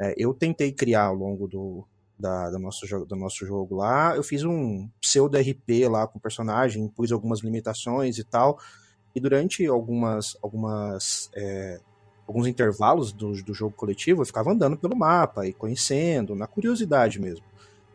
É, 0.00 0.14
eu 0.16 0.34
tentei 0.34 0.72
criar 0.72 1.04
ao 1.04 1.14
longo 1.14 1.46
do, 1.46 1.86
da, 2.18 2.50
do, 2.50 2.58
nosso 2.58 2.86
jogo, 2.86 3.04
do 3.04 3.16
nosso 3.16 3.44
jogo 3.46 3.76
lá. 3.76 4.16
Eu 4.16 4.22
fiz 4.22 4.44
um 4.44 4.88
pseudo 5.00 5.36
RP 5.38 5.88
lá 5.88 6.06
com 6.06 6.18
o 6.18 6.20
personagem, 6.20 6.88
pus 6.88 7.12
algumas 7.12 7.40
limitações 7.40 8.18
e 8.18 8.24
tal. 8.24 8.58
E 9.14 9.20
durante 9.20 9.66
algumas, 9.66 10.36
algumas 10.42 11.30
é, 11.34 11.80
alguns 12.26 12.46
intervalos 12.46 13.12
do, 13.12 13.32
do 13.42 13.54
jogo 13.54 13.74
coletivo, 13.76 14.22
eu 14.22 14.26
ficava 14.26 14.50
andando 14.50 14.76
pelo 14.76 14.96
mapa 14.96 15.46
e 15.46 15.52
conhecendo, 15.52 16.34
na 16.34 16.46
curiosidade 16.46 17.20
mesmo. 17.20 17.44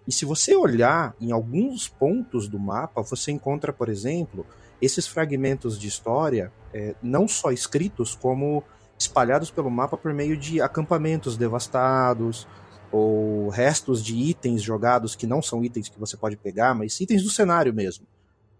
E 0.08 0.12
se 0.12 0.26
você 0.26 0.56
olhar 0.56 1.16
em 1.20 1.32
alguns 1.32 1.88
pontos 1.88 2.48
do 2.48 2.60
mapa, 2.60 3.02
você 3.02 3.32
encontra, 3.32 3.72
por 3.72 3.90
exemplo, 3.90 4.46
esses 4.82 5.08
fragmentos 5.08 5.80
de 5.80 5.88
história, 5.88 6.52
é, 6.74 6.96
não 7.02 7.28
só 7.28 7.52
escritos, 7.52 8.16
como 8.16 8.64
espalhados 8.98 9.52
pelo 9.52 9.70
mapa 9.70 9.98
por 9.98 10.14
meio 10.14 10.36
de 10.36 10.62
acampamentos 10.62 11.38
devastados, 11.38 12.48
ou 12.92 13.50
restos 13.50 14.04
de 14.04 14.16
itens 14.16 14.62
jogados 14.62 15.16
que 15.16 15.28
não 15.28 15.42
são 15.42 15.64
itens 15.64 15.90
que 15.90 16.00
você 16.00 16.18
pode 16.18 16.38
pegar, 16.38 16.74
mas 16.74 17.00
itens 17.00 17.24
do 17.24 17.30
cenário 17.30 17.74
mesmo. 17.74 18.06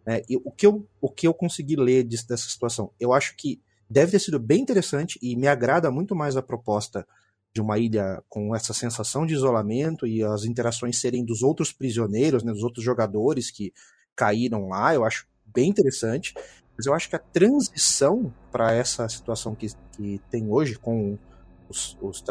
É, 0.06 0.24
e 0.30 0.38
o, 0.38 0.52
que 0.52 0.66
eu, 0.66 0.86
o 1.02 1.10
que 1.10 1.28
eu 1.28 1.34
consegui 1.34 1.76
ler 1.76 2.04
disso- 2.04 2.28
dessa 2.28 2.48
situação? 2.50 2.92
Eu 3.00 3.14
acho 3.14 3.36
que 3.36 3.62
deve 3.90 4.12
ter 4.12 4.20
sido 4.20 4.40
bem 4.40 4.62
interessante 4.62 5.20
e 5.22 5.36
me 5.36 5.48
agrada 5.48 5.92
muito 5.92 6.16
mais 6.16 6.38
a 6.38 6.42
proposta 6.42 7.06
de 7.54 7.62
uma 7.62 7.78
ilha 7.80 8.24
com 8.30 8.56
essa 8.56 8.74
sensação 8.74 9.26
de 9.26 9.34
isolamento 9.34 10.06
e 10.06 10.24
as 10.24 10.46
interações 10.46 11.00
serem 11.00 11.26
dos 11.26 11.42
outros 11.42 11.72
prisioneiros, 11.72 12.44
né, 12.44 12.52
dos 12.52 12.64
outros 12.64 12.86
jogadores 12.86 13.50
que 13.50 13.74
caíram 14.16 14.68
lá, 14.68 14.94
eu 14.94 15.04
acho 15.04 15.28
bem 15.46 15.70
interessante. 15.70 16.34
Mas 16.78 16.86
eu 16.86 16.94
acho 16.94 17.10
que 17.10 17.16
a 17.16 17.20
transição 17.20 18.34
para 18.52 18.74
essa 18.74 19.08
situação 19.10 19.54
que, 19.56 19.68
que 19.92 20.22
tem 20.30 20.48
hoje 20.50 20.78
com 20.78 21.18
os, 21.68 21.98
os 22.02 22.24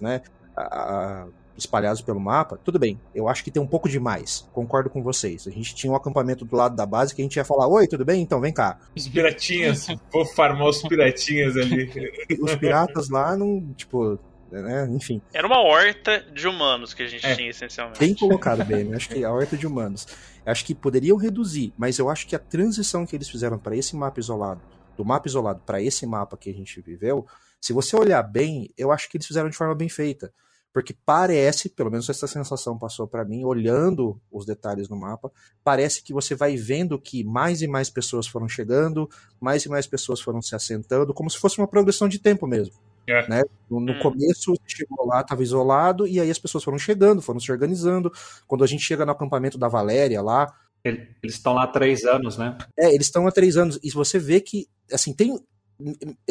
né, 0.00 0.22
a, 0.56 1.26
espalhados 1.56 2.02
pelo 2.02 2.20
mapa, 2.20 2.58
tudo 2.62 2.78
bem, 2.78 3.00
eu 3.14 3.28
acho 3.28 3.42
que 3.42 3.50
tem 3.50 3.62
um 3.62 3.66
pouco 3.66 3.88
demais, 3.88 4.48
concordo 4.52 4.90
com 4.90 5.02
vocês. 5.02 5.46
A 5.46 5.50
gente 5.50 5.74
tinha 5.74 5.92
um 5.92 5.96
acampamento 5.96 6.44
do 6.44 6.56
lado 6.56 6.76
da 6.76 6.86
base 6.86 7.14
que 7.14 7.22
a 7.22 7.24
gente 7.24 7.36
ia 7.36 7.44
falar, 7.44 7.66
oi, 7.68 7.86
tudo 7.86 8.04
bem? 8.04 8.22
Então 8.22 8.40
vem 8.40 8.52
cá. 8.52 8.78
Os 8.94 9.08
piratinhas, 9.08 9.86
vou 10.12 10.24
farmar 10.24 10.68
os 10.68 10.82
piratinhas 10.82 11.56
ali. 11.56 11.90
os 12.40 12.54
piratas 12.56 13.08
lá 13.08 13.36
não, 13.36 13.72
tipo, 13.74 14.18
né? 14.50 14.88
Enfim. 14.90 15.20
Era 15.32 15.46
uma 15.46 15.60
horta 15.60 16.24
de 16.32 16.46
humanos 16.46 16.94
que 16.94 17.02
a 17.02 17.08
gente 17.08 17.26
é, 17.26 17.34
tinha, 17.34 17.50
essencialmente. 17.50 17.98
Bem 17.98 18.14
colocado, 18.14 18.64
bem. 18.64 18.94
Acho 18.94 19.08
que 19.08 19.24
a 19.24 19.32
horta 19.32 19.56
de 19.56 19.66
humanos. 19.66 20.06
Acho 20.44 20.64
que 20.64 20.74
poderiam 20.74 21.16
reduzir, 21.16 21.72
mas 21.76 21.98
eu 21.98 22.08
acho 22.08 22.26
que 22.26 22.36
a 22.36 22.38
transição 22.38 23.04
que 23.04 23.16
eles 23.16 23.28
fizeram 23.28 23.58
para 23.58 23.76
esse 23.76 23.96
mapa 23.96 24.20
isolado, 24.20 24.60
do 24.96 25.04
mapa 25.04 25.26
isolado 25.26 25.60
para 25.66 25.82
esse 25.82 26.06
mapa 26.06 26.36
que 26.36 26.48
a 26.48 26.54
gente 26.54 26.80
viveu, 26.80 27.26
se 27.60 27.72
você 27.72 27.96
olhar 27.96 28.22
bem, 28.22 28.70
eu 28.78 28.92
acho 28.92 29.10
que 29.10 29.16
eles 29.16 29.26
fizeram 29.26 29.50
de 29.50 29.56
forma 29.56 29.74
bem 29.74 29.88
feita. 29.88 30.32
Porque 30.76 30.94
parece, 31.06 31.70
pelo 31.70 31.90
menos 31.90 32.06
essa 32.10 32.26
sensação 32.26 32.78
passou 32.78 33.08
para 33.08 33.24
mim, 33.24 33.46
olhando 33.46 34.20
os 34.30 34.44
detalhes 34.44 34.90
no 34.90 34.94
mapa, 34.94 35.32
parece 35.64 36.02
que 36.02 36.12
você 36.12 36.34
vai 36.34 36.54
vendo 36.54 36.98
que 36.98 37.24
mais 37.24 37.62
e 37.62 37.66
mais 37.66 37.88
pessoas 37.88 38.26
foram 38.26 38.46
chegando, 38.46 39.08
mais 39.40 39.64
e 39.64 39.70
mais 39.70 39.86
pessoas 39.86 40.20
foram 40.20 40.42
se 40.42 40.54
assentando, 40.54 41.14
como 41.14 41.30
se 41.30 41.38
fosse 41.38 41.56
uma 41.56 41.66
progressão 41.66 42.06
de 42.06 42.18
tempo 42.18 42.46
mesmo. 42.46 42.74
É. 43.08 43.26
Né? 43.26 43.42
No, 43.70 43.80
no 43.80 43.94
hum. 43.94 44.00
começo, 44.00 44.52
chegou 44.66 45.06
lá, 45.06 45.22
estava 45.22 45.42
isolado, 45.42 46.06
e 46.06 46.20
aí 46.20 46.30
as 46.30 46.38
pessoas 46.38 46.62
foram 46.62 46.76
chegando, 46.76 47.22
foram 47.22 47.40
se 47.40 47.50
organizando. 47.50 48.12
Quando 48.46 48.62
a 48.62 48.66
gente 48.66 48.84
chega 48.84 49.06
no 49.06 49.12
acampamento 49.12 49.56
da 49.56 49.68
Valéria 49.68 50.20
lá. 50.20 50.54
Eles 50.84 51.06
estão 51.36 51.54
lá 51.54 51.62
há 51.62 51.68
três 51.68 52.04
anos, 52.04 52.36
né? 52.36 52.54
É, 52.78 52.92
eles 52.92 53.06
estão 53.06 53.26
há 53.26 53.32
três 53.32 53.56
anos. 53.56 53.80
E 53.82 53.90
você 53.90 54.18
vê 54.18 54.42
que, 54.42 54.68
assim, 54.92 55.14
tem, 55.14 55.40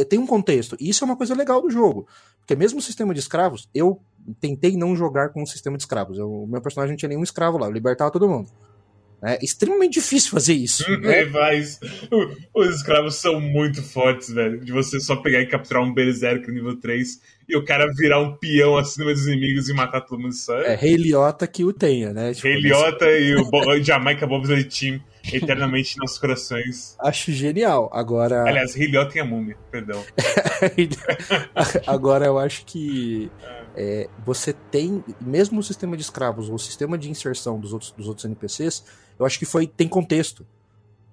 tem 0.08 0.20
um 0.20 0.28
contexto. 0.28 0.78
E 0.80 0.88
isso 0.88 1.04
é 1.04 1.08
uma 1.08 1.18
coisa 1.18 1.34
legal 1.34 1.64
do 1.64 1.72
jogo. 1.72 2.08
Porque 2.46 2.56
mesmo 2.56 2.78
o 2.78 2.82
sistema 2.82 3.12
de 3.12 3.20
escravos, 3.20 3.68
eu 3.74 4.00
tentei 4.40 4.78
não 4.78 4.96
jogar 4.96 5.30
com 5.30 5.44
o 5.44 5.48
sistema 5.48 5.78
de 5.78 5.84
escravos. 5.84 6.18
Eu, 6.18 6.30
o 6.30 6.48
meu 6.48 6.62
personagem 6.62 6.94
não 6.94 6.98
tinha 6.98 7.10
nenhum 7.10 7.24
escravo 7.24 7.58
lá, 7.58 7.68
eu 7.68 7.72
libertava 7.72 8.12
todo 8.12 8.28
mundo. 8.28 8.50
É 9.24 9.40
extremamente 9.44 9.94
difícil 9.94 10.30
fazer 10.30 10.54
isso. 10.54 10.84
né? 11.02 11.26
Mas 11.26 11.80
os 12.54 12.76
escravos 12.76 13.16
são 13.16 13.40
muito 13.40 13.82
fortes, 13.82 14.32
velho. 14.32 14.64
De 14.64 14.72
você 14.72 15.00
só 15.00 15.16
pegar 15.16 15.42
e 15.42 15.48
capturar 15.48 15.84
um 15.84 15.94
Berserker 15.94 16.54
nível 16.54 16.80
3 16.80 17.20
e 17.50 17.58
o 17.58 17.64
cara 17.64 17.92
virar 17.96 18.20
um 18.20 18.36
peão 18.36 18.74
meio 18.98 19.14
dos 19.14 19.28
inimigos 19.28 19.70
e 19.70 19.74
matar 19.74 20.02
todo 20.02 20.20
mundo 20.20 20.34
só. 20.34 20.60
É 20.60 20.76
Rei 20.76 20.96
Liotta 20.96 21.48
que 21.48 21.64
o 21.64 21.74
tenha, 21.74 22.14
né? 22.14 22.34
Tipo, 22.34 22.48
Rei 22.48 22.62
Liotta 22.62 23.12
e 23.12 23.36
o 23.36 23.50
Bo 23.50 23.78
Jamaica 23.82 24.28
Bobsley 24.28 24.64
Team 24.66 25.02
eternamente 25.34 25.96
em 25.96 26.00
nossos 26.00 26.20
corações. 26.20 26.96
Acho 27.00 27.32
genial. 27.32 27.90
Agora. 27.94 28.44
Aliás, 28.44 28.76
Rei 28.76 28.88
Liotta 28.88 29.18
e 29.18 29.22
a 29.22 29.26
múmia, 29.26 29.58
perdão. 29.72 30.04
Agora 31.88 32.26
eu 32.26 32.38
acho 32.38 32.66
que. 32.66 33.32
É, 33.44 33.65
você 34.26 34.54
tem, 34.54 35.04
mesmo 35.20 35.60
o 35.60 35.64
sistema 35.64 35.98
de 35.98 36.04
escravos 36.04 36.50
ou 36.50 36.56
o 36.56 36.60
sistema 36.60 36.98
de 36.98 37.10
inserção 37.10 37.60
dos 37.60 37.74
outros, 37.74 37.92
dos 37.92 38.08
outros 38.08 38.26
NPCs, 38.26 38.84
eu 39.20 39.26
acho 39.26 39.38
que 39.38 39.46
foi 39.46 39.68
tem 39.68 39.88
contexto. 39.88 40.46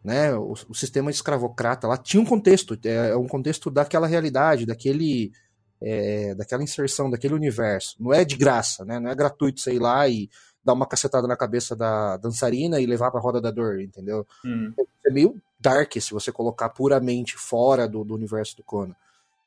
Né? 0.05 0.35
O, 0.35 0.55
o 0.69 0.75
sistema 0.75 1.11
escravocrata 1.11 1.87
lá 1.87 1.97
tinha 1.97 2.21
um 2.21 2.27
contexto, 2.27 2.79
é, 2.85 3.11
é 3.11 3.17
um 3.17 3.27
contexto 3.27 3.71
daquela 3.71 4.07
realidade, 4.07 4.67
daquele, 4.67 5.33
é, 5.81 6.35
daquela 6.35 6.63
inserção, 6.63 7.11
daquele 7.11 7.35
universo. 7.35 7.97
Não 8.01 8.13
é 8.13 8.25
de 8.25 8.37
graça, 8.37 8.85
né? 8.85 8.99
não 8.99 9.11
é 9.11 9.15
gratuito 9.15 9.61
sei 9.61 9.79
lá 9.79 10.09
e 10.09 10.29
dar 10.65 10.75
uma 10.75 10.87
cacetada 10.87 11.27
na 11.27 11.37
cabeça 11.37 11.75
da 11.75 12.17
dançarina 12.17 12.81
e 12.81 12.87
levar 12.87 13.11
pra 13.11 13.21
roda 13.21 13.41
da 13.41 13.51
dor, 13.51 13.81
entendeu? 13.81 14.27
Hum. 14.45 14.73
É 15.05 15.11
meio 15.11 15.41
dark 15.59 15.93
se 15.95 16.13
você 16.13 16.31
colocar 16.31 16.69
puramente 16.69 17.37
fora 17.37 17.89
do, 17.89 18.05
do 18.05 18.15
universo 18.15 18.57
do 18.57 18.63
Conan. 18.63 18.95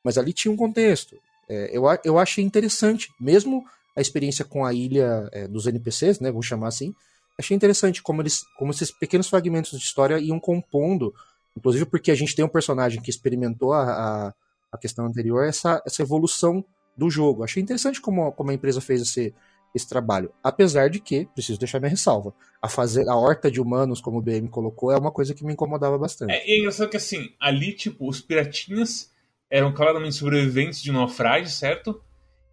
Mas 0.04 0.18
ali 0.18 0.32
tinha 0.32 0.52
um 0.52 0.56
contexto. 0.56 1.16
É, 1.48 1.76
eu, 1.76 1.84
eu 2.04 2.18
achei 2.18 2.44
interessante, 2.44 3.12
mesmo 3.20 3.64
a 3.96 4.00
experiência 4.00 4.44
com 4.44 4.64
a 4.64 4.74
ilha 4.74 5.28
é, 5.32 5.48
dos 5.48 5.66
NPCs, 5.66 6.20
né, 6.20 6.30
vou 6.30 6.42
chamar 6.42 6.68
assim, 6.68 6.94
achei 7.38 7.56
interessante 7.56 8.02
como 8.02 8.22
eles, 8.22 8.44
como 8.58 8.70
esses 8.70 8.90
pequenos 8.90 9.28
fragmentos 9.28 9.70
de 9.70 9.84
história 9.84 10.18
iam 10.18 10.38
compondo, 10.38 11.14
inclusive 11.56 11.86
porque 11.86 12.10
a 12.10 12.14
gente 12.14 12.34
tem 12.34 12.44
um 12.44 12.48
personagem 12.48 13.00
que 13.00 13.10
experimentou 13.10 13.72
a, 13.72 13.82
a, 13.82 14.34
a 14.72 14.78
questão 14.78 15.06
anterior, 15.06 15.44
essa, 15.44 15.82
essa 15.86 16.02
evolução 16.02 16.64
do 16.96 17.10
jogo. 17.10 17.44
Achei 17.44 17.62
interessante 17.62 18.00
como, 18.00 18.32
como 18.32 18.50
a 18.50 18.54
empresa 18.54 18.80
fez 18.80 19.02
esse, 19.02 19.34
esse 19.74 19.88
trabalho. 19.88 20.32
Apesar 20.42 20.88
de 20.88 21.00
que, 21.00 21.26
preciso 21.34 21.58
deixar 21.58 21.78
minha 21.78 21.90
ressalva, 21.90 22.34
a 22.60 22.68
fazer 22.68 23.08
a 23.08 23.16
horta 23.16 23.50
de 23.50 23.60
humanos, 23.60 24.00
como 24.00 24.18
o 24.18 24.22
BM 24.22 24.48
colocou, 24.48 24.90
é 24.90 24.96
uma 24.96 25.10
coisa 25.10 25.34
que 25.34 25.44
me 25.44 25.52
incomodava 25.52 25.98
bastante. 25.98 26.32
É, 26.32 26.50
é 26.50 26.58
engraçado 26.58 26.88
que 26.88 26.96
assim, 26.96 27.30
ali, 27.38 27.72
tipo, 27.72 28.08
os 28.08 28.20
piratinhas 28.20 29.10
eram 29.50 29.72
claramente 29.72 30.16
sobreviventes 30.16 30.82
de 30.82 30.92
naufrágio, 30.92 31.50
certo? 31.50 32.02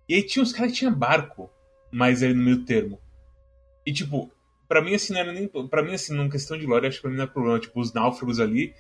E 0.08 0.16
aí 0.16 0.24
tinha 0.24 0.44
uns 0.44 0.52
caras 0.52 0.72
que 0.72 0.80
tinham 0.80 0.94
barco, 0.94 1.50
mas 1.92 2.22
ali 2.22 2.34
no 2.34 2.44
meio 2.44 2.66
termo. 2.66 3.00
E 3.86 3.92
tipo, 3.92 4.32
para 4.68 4.82
mim, 4.82 4.96
assim, 4.96 5.14
não 5.14 5.20
era 5.20 5.32
nem. 5.32 5.48
Pra 5.48 5.84
mim, 5.84 5.94
assim, 5.94 6.14
numa 6.14 6.30
questão 6.30 6.58
de 6.58 6.66
lore, 6.66 6.88
acho 6.88 6.98
que 6.98 7.02
pra 7.02 7.12
mim 7.12 7.18
não 7.18 7.26
é 7.26 7.28
problema. 7.28 7.60
Tipo, 7.60 7.80
os 7.80 7.94
náufragos 7.94 8.40
ali 8.40 8.74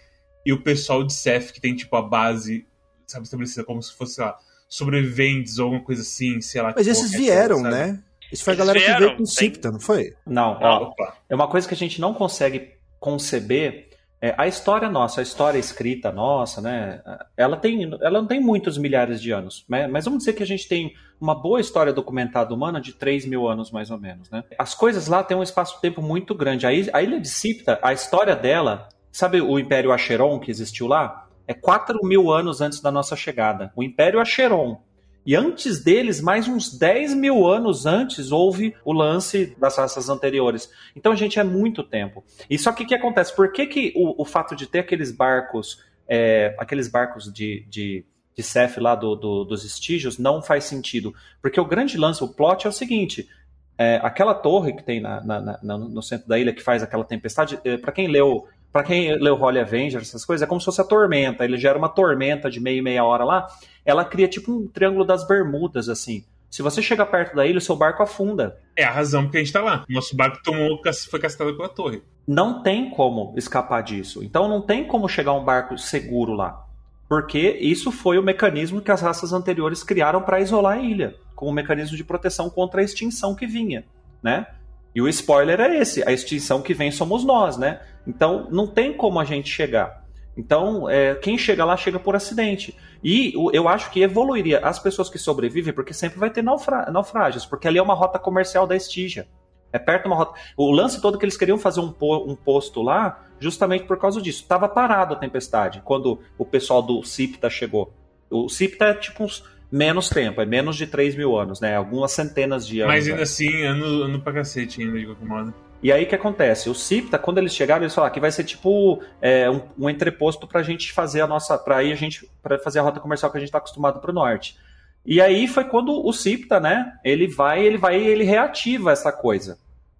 e 0.45 0.51
o 0.51 0.61
pessoal 0.61 1.03
de 1.03 1.13
Seth 1.13 1.51
que 1.51 1.61
tem, 1.61 1.75
tipo, 1.75 1.95
a 1.95 2.01
base, 2.01 2.67
sabe, 3.07 3.25
estabelecida 3.25 3.63
como 3.63 3.81
se 3.81 3.93
fosse, 3.93 4.15
sei 4.15 4.25
lá, 4.25 4.37
sobreviventes 4.67 5.59
ou 5.59 5.65
alguma 5.65 5.83
coisa 5.83 6.01
assim, 6.01 6.41
sei 6.41 6.61
lá. 6.61 6.73
Mas 6.75 6.87
esses 6.87 7.11
vieram, 7.11 7.61
coisa, 7.61 7.69
né? 7.69 8.03
Isso 8.31 8.43
foi 8.43 8.53
a 8.53 8.57
galera 8.57 8.79
vieram, 8.79 8.95
que 8.95 9.05
veio 9.05 9.17
com 9.17 9.23
o 9.23 9.27
Sipta, 9.27 9.71
não 9.71 9.79
foi? 9.79 10.15
Não, 10.25 10.57
ó, 10.59 10.93
é 11.29 11.35
uma 11.35 11.47
coisa 11.47 11.67
que 11.67 11.73
a 11.73 11.77
gente 11.77 12.01
não 12.01 12.13
consegue 12.13 12.71
conceber 12.99 13.89
é, 14.23 14.33
a 14.37 14.47
história 14.47 14.89
nossa, 14.89 15.19
a 15.19 15.21
história 15.21 15.59
escrita 15.59 16.09
nossa, 16.09 16.61
né? 16.61 17.01
Ela, 17.35 17.57
tem, 17.57 17.83
ela 18.01 18.21
não 18.21 18.25
tem 18.25 18.39
muitos 18.39 18.77
milhares 18.77 19.21
de 19.21 19.31
anos, 19.31 19.65
né? 19.67 19.85
mas 19.85 20.05
vamos 20.05 20.19
dizer 20.19 20.31
que 20.31 20.41
a 20.41 20.45
gente 20.45 20.65
tem 20.65 20.93
uma 21.19 21.35
boa 21.35 21.59
história 21.59 21.91
documentada 21.91 22.53
humana 22.53 22.79
de 22.79 22.93
3 22.93 23.25
mil 23.25 23.49
anos, 23.49 23.69
mais 23.69 23.91
ou 23.91 23.99
menos, 23.99 24.29
né? 24.29 24.45
As 24.57 24.73
coisas 24.73 25.07
lá 25.07 25.21
têm 25.25 25.35
um 25.35 25.43
espaço-tempo 25.43 26.01
muito 26.01 26.33
grande. 26.33 26.65
A 26.65 26.69
a 26.69 27.03
ilha 27.03 27.19
de 27.19 27.27
Sipta, 27.27 27.77
a 27.81 27.91
história 27.91 28.33
dela, 28.33 28.87
sabe 29.11 29.41
o 29.41 29.59
Império 29.59 29.91
Acheron 29.91 30.39
que 30.39 30.49
existiu 30.49 30.87
lá? 30.87 31.27
É 31.45 31.53
4 31.53 31.99
mil 32.03 32.31
anos 32.31 32.61
antes 32.61 32.79
da 32.79 32.89
nossa 32.89 33.17
chegada. 33.17 33.73
O 33.75 33.83
Império 33.83 34.21
Acheron, 34.21 34.81
e 35.25 35.35
antes 35.35 35.81
deles, 35.81 36.19
mais 36.19 36.47
uns 36.47 36.77
10 36.77 37.13
mil 37.13 37.47
anos 37.47 37.85
antes, 37.85 38.31
houve 38.31 38.75
o 38.83 38.91
lance 38.91 39.55
das 39.57 39.77
raças 39.77 40.09
anteriores. 40.09 40.69
Então, 40.95 41.15
gente, 41.15 41.39
é 41.39 41.43
muito 41.43 41.81
tempo. 41.81 42.23
E 42.49 42.57
só 42.57 42.73
que 42.73 42.83
o 42.83 42.87
que 42.87 42.95
acontece? 42.95 43.33
Por 43.35 43.51
que, 43.51 43.65
que 43.65 43.93
o, 43.95 44.21
o 44.21 44.25
fato 44.25 44.55
de 44.55 44.67
ter 44.67 44.79
aqueles 44.79 45.11
barcos, 45.11 45.81
é, 46.07 46.55
aqueles 46.59 46.89
barcos 46.89 47.31
de, 47.31 47.65
de, 47.69 48.05
de 48.35 48.43
Seth 48.43 48.77
lá 48.77 48.95
do, 48.95 49.15
do, 49.15 49.43
dos 49.45 49.63
estígios 49.63 50.17
não 50.17 50.41
faz 50.41 50.65
sentido? 50.65 51.13
Porque 51.41 51.59
o 51.59 51.65
grande 51.65 51.97
lance, 51.97 52.21
o 52.21 52.27
plot 52.27 52.67
é 52.67 52.69
o 52.69 52.73
seguinte: 52.73 53.29
é, 53.77 54.01
aquela 54.03 54.33
torre 54.33 54.73
que 54.73 54.83
tem 54.83 54.99
na, 54.99 55.23
na, 55.23 55.59
na, 55.63 55.77
no 55.77 56.01
centro 56.01 56.27
da 56.27 56.37
ilha 56.37 56.53
que 56.53 56.61
faz 56.61 56.83
aquela 56.83 57.05
tempestade, 57.05 57.57
é, 57.63 57.77
para 57.77 57.91
quem 57.93 58.07
leu 58.07 58.47
para 58.73 58.83
quem 58.83 59.15
leu 59.19 59.39
Holy 59.39 59.59
Avenger, 59.59 60.01
essas 60.01 60.25
coisas, 60.25 60.43
é 60.43 60.47
como 60.47 60.59
se 60.59 60.65
fosse 60.65 60.81
a 60.81 60.83
tormenta. 60.83 61.45
Ele 61.45 61.59
gera 61.59 61.77
uma 61.77 61.87
tormenta 61.87 62.49
de 62.49 62.59
meia 62.59 62.79
e 62.79 62.81
meia 62.81 63.05
hora 63.05 63.23
lá. 63.23 63.47
Ela 63.85 64.03
cria 64.03 64.27
tipo 64.27 64.51
um 64.51 64.67
triângulo 64.67 65.05
das 65.05 65.27
Bermudas, 65.27 65.87
assim. 65.87 66.25
Se 66.49 66.63
você 66.63 66.81
chega 66.81 67.05
perto 67.05 67.35
da 67.35 67.45
ilha, 67.45 67.59
o 67.59 67.61
seu 67.61 67.75
barco 67.75 68.01
afunda. 68.01 68.59
É 68.75 68.83
a 68.83 68.89
razão 68.89 69.23
porque 69.23 69.37
a 69.37 69.39
gente 69.41 69.53
tá 69.53 69.61
lá. 69.61 69.85
Nosso 69.87 70.15
barco 70.15 70.41
tomou, 70.43 70.81
foi 71.07 71.19
castado 71.19 71.55
pela 71.55 71.69
torre. 71.69 72.01
Não 72.27 72.63
tem 72.63 72.89
como 72.89 73.35
escapar 73.37 73.83
disso. 73.83 74.23
Então 74.23 74.47
não 74.47 74.61
tem 74.61 74.87
como 74.87 75.07
chegar 75.07 75.33
um 75.33 75.45
barco 75.45 75.77
seguro 75.77 76.33
lá. 76.33 76.65
Porque 77.07 77.39
isso 77.61 77.91
foi 77.91 78.17
o 78.17 78.23
mecanismo 78.23 78.81
que 78.81 78.91
as 78.91 79.01
raças 79.01 79.33
anteriores 79.33 79.83
criaram 79.83 80.23
para 80.23 80.39
isolar 80.39 80.79
a 80.79 80.81
ilha, 80.81 81.15
como 81.35 81.51
um 81.51 81.53
mecanismo 81.53 81.95
de 81.95 82.03
proteção 82.03 82.49
contra 82.49 82.81
a 82.81 82.83
extinção 82.83 83.35
que 83.35 83.45
vinha, 83.45 83.85
né? 84.21 84.47
E 84.95 85.01
o 85.01 85.07
spoiler 85.07 85.59
é 85.59 85.77
esse: 85.77 86.07
a 86.07 86.11
extinção 86.11 86.61
que 86.61 86.73
vem 86.73 86.91
somos 86.91 87.23
nós, 87.23 87.57
né? 87.57 87.81
Então 88.05 88.47
não 88.51 88.67
tem 88.67 88.93
como 88.93 89.19
a 89.19 89.25
gente 89.25 89.49
chegar. 89.49 90.03
Então, 90.35 90.89
é, 90.89 91.13
quem 91.15 91.37
chega 91.37 91.63
lá 91.63 91.77
chega 91.77 91.99
por 91.99 92.15
acidente. 92.15 92.75
E 93.03 93.33
eu 93.53 93.67
acho 93.67 93.91
que 93.91 94.01
evoluiria 94.01 94.59
as 94.59 94.79
pessoas 94.79 95.09
que 95.09 95.19
sobrevivem, 95.19 95.73
porque 95.73 95.93
sempre 95.93 96.17
vai 96.17 96.29
ter 96.29 96.41
naufrágios, 96.41 97.45
porque 97.45 97.67
ali 97.67 97.77
é 97.77 97.81
uma 97.81 97.93
rota 97.93 98.17
comercial 98.17 98.65
da 98.65 98.75
Estígia. 98.75 99.27
É 99.71 99.79
perto 99.79 100.03
de 100.03 100.07
uma 100.07 100.15
rota. 100.15 100.39
O 100.55 100.71
lance 100.71 101.01
todo 101.01 101.17
que 101.17 101.25
eles 101.25 101.37
queriam 101.37 101.57
fazer 101.57 101.81
um, 101.81 101.91
po 101.91 102.17
um 102.27 102.35
posto 102.35 102.81
lá, 102.81 103.25
justamente 103.39 103.85
por 103.85 103.97
causa 103.97 104.21
disso. 104.21 104.41
Estava 104.43 104.69
parado 104.69 105.13
a 105.13 105.17
tempestade 105.17 105.81
quando 105.83 106.19
o 106.37 106.45
pessoal 106.45 106.81
do 106.81 107.03
Cipta 107.03 107.49
chegou. 107.49 107.91
O 108.29 108.49
Cipta 108.49 108.85
é 108.85 108.93
tipo 108.93 109.23
uns 109.23 109.43
menos 109.73 110.07
tempo, 110.07 110.39
é 110.39 110.45
menos 110.45 110.75
de 110.75 110.85
3 110.85 111.15
mil 111.15 111.35
anos, 111.35 111.59
né? 111.59 111.75
Algumas 111.75 112.11
centenas 112.11 112.67
de 112.67 112.81
anos. 112.81 112.93
Mas 112.93 113.05
ainda 113.05 113.17
né? 113.17 113.23
assim, 113.23 113.63
ano, 113.63 114.03
ano 114.03 114.21
pra 114.21 114.31
cacete 114.31 114.83
ainda, 114.83 114.99
de 114.99 115.05
qualquer 115.07 115.25
modo. 115.25 115.53
E 115.81 115.91
aí 115.91 116.03
o 116.03 116.07
que 116.07 116.13
acontece? 116.13 116.69
O 116.69 116.75
CIPTA, 116.75 117.17
quando 117.17 117.39
eles 117.39 117.55
chegaram, 117.55 117.81
eles 117.81 117.93
falaram 117.93 118.13
que 118.13 118.19
vai 118.19 118.31
ser 118.31 118.43
tipo 118.43 119.01
é, 119.19 119.49
um, 119.49 119.61
um 119.79 119.89
entreposto 119.89 120.47
para 120.47 120.59
a 120.59 120.63
gente 120.63 120.93
fazer 120.93 121.21
a 121.21 121.27
nossa. 121.27 121.57
para 121.57 121.83
ir 121.83 121.91
a 121.91 121.95
gente. 121.95 122.29
para 122.41 122.59
fazer 122.59 122.79
a 122.79 122.83
rota 122.83 122.99
comercial 122.99 123.31
que 123.31 123.37
a 123.37 123.39
gente 123.39 123.47
está 123.47 123.57
acostumado 123.57 123.99
para 123.99 124.11
o 124.11 124.13
norte. 124.13 124.55
E 125.03 125.19
aí 125.19 125.47
foi 125.47 125.63
quando 125.63 126.05
o 126.05 126.13
CIPTA, 126.13 126.59
né? 126.59 126.93
Ele 127.03 127.27
vai, 127.27 127.65
ele 127.65 127.77
vai, 127.77 127.99
ele 127.99 128.23
reativa 128.23 128.91
essa 128.91 129.11
coisa. 129.11 129.57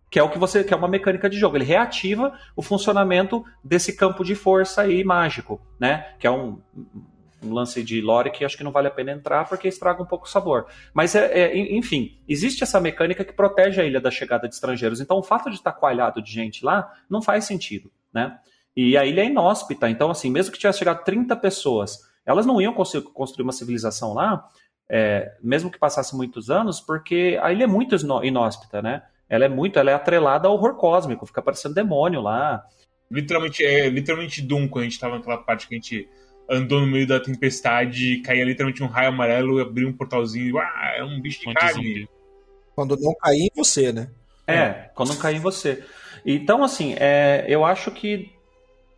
Que 0.10 0.20
é 0.20 0.24
o 0.24 0.30
que 0.30 0.38
você. 0.38 0.64
que 0.64 0.72
é 0.72 0.78
uma 0.78 0.88
mecânica 0.88 1.28
de 1.28 1.40
jogo. 1.40 1.58
Ele 1.58 1.66
reativa 1.66 2.38
o 2.56 2.62
funcionamento 2.62 3.44
desse 3.64 3.94
campo 3.94 4.24
de 4.24 4.36
força 4.36 4.84
aí 4.84 5.04
mágico, 5.04 5.60
né? 5.80 6.14
Que 6.20 6.28
é 6.28 6.32
um, 6.32 6.62
um 7.44 7.54
lance 7.54 7.84
de 7.84 8.02
lore 8.02 8.32
que 8.32 8.46
acho 8.46 8.58
que 8.58 8.64
não 8.64 8.72
vale 8.72 8.88
a 8.88 8.92
pena 8.92 9.12
entrar 9.12 9.48
porque 9.48 9.68
estraga 9.68 10.02
um 10.02 10.06
pouco 10.06 10.26
o 10.26 10.30
sabor. 10.30 10.66
Mas, 10.94 11.16
é, 11.16 11.26
é, 11.26 11.76
enfim, 11.76 12.20
existe 12.28 12.64
essa 12.64 12.80
mecânica 12.80 13.24
que 13.24 13.34
protege 13.34 13.82
a 13.82 13.86
ilha 13.86 14.00
da 14.00 14.12
chegada 14.12 14.48
de 14.48 14.54
estrangeiros. 14.56 15.02
Então, 15.02 15.18
o 15.18 15.24
fato 15.24 15.50
de 15.50 15.56
estar 15.56 15.74
coalhado 15.74 16.22
de 16.22 16.32
gente 16.32 16.64
lá 16.64 16.92
não 17.10 17.22
faz 17.22 17.46
sentido, 17.46 17.92
né? 18.14 18.38
E 18.76 18.98
a 18.98 19.06
ilha 19.06 19.22
é 19.22 19.26
inóspita. 19.26 19.90
Então, 19.90 20.10
assim, 20.10 20.32
mesmo 20.32 20.52
que 20.52 20.60
tivesse 20.60 20.80
chegado 20.80 21.04
30 21.04 21.36
pessoas, 21.36 22.00
elas 22.26 22.46
não 22.46 22.62
iam 22.62 22.74
conseguir 22.74 23.08
construir 23.14 23.44
uma 23.44 23.52
civilização 23.52 24.14
lá, 24.14 24.48
é, 24.90 25.36
mesmo 25.42 25.72
que 25.72 25.80
passasse 25.80 26.16
muitos 26.16 26.50
anos, 26.50 26.82
porque 26.82 27.40
a 27.42 27.52
ilha 27.52 27.66
é 27.66 27.68
muito 27.68 27.96
inóspita, 28.24 28.82
né? 28.82 29.04
Ela 29.30 29.46
é 29.46 29.50
muito, 29.50 29.80
ela 29.80 29.92
é 29.92 29.94
atrelada 29.94 30.48
ao 30.48 30.54
horror 30.54 30.76
cósmico, 30.76 31.26
fica 31.26 31.42
parecendo 31.42 31.76
demônio 31.76 32.22
lá. 32.22 32.64
Literalmente, 33.10 33.64
é 33.64 33.90
literalmente 33.90 34.42
Doom, 34.42 34.68
quando 34.68 34.84
a 34.84 34.90
gente 34.90 35.00
tava 35.00 35.16
naquela 35.16 35.38
parte 35.38 35.68
que 35.68 35.76
a 35.76 35.78
gente 35.78 36.10
andou 36.54 36.82
no 36.82 36.88
meio 36.88 37.08
da 37.08 37.20
tempestade, 37.20 38.18
caía 38.18 38.46
literalmente 38.46 38.84
um 38.84 38.88
raio 38.88 39.10
amarelo, 39.10 39.60
abriu 39.60 39.88
um 39.88 39.94
portalzinho 39.94 40.56
e 40.56 40.60
ah, 40.60 40.94
é 40.98 41.04
um 41.04 41.20
bicho 41.20 41.40
de 41.40 41.54
carne. 41.54 42.08
Quando 42.76 42.98
não 42.98 43.14
cair 43.16 43.44
em 43.44 43.52
você, 43.56 43.92
né? 43.92 44.10
É, 44.48 44.90
quando 44.94 45.10
não 45.10 45.18
cair 45.18 45.38
em 45.38 45.40
você. 45.40 45.84
Então, 46.26 46.64
assim, 46.64 46.96
é, 46.98 47.46
eu 47.48 47.64
acho 47.66 47.92
que 47.92 48.32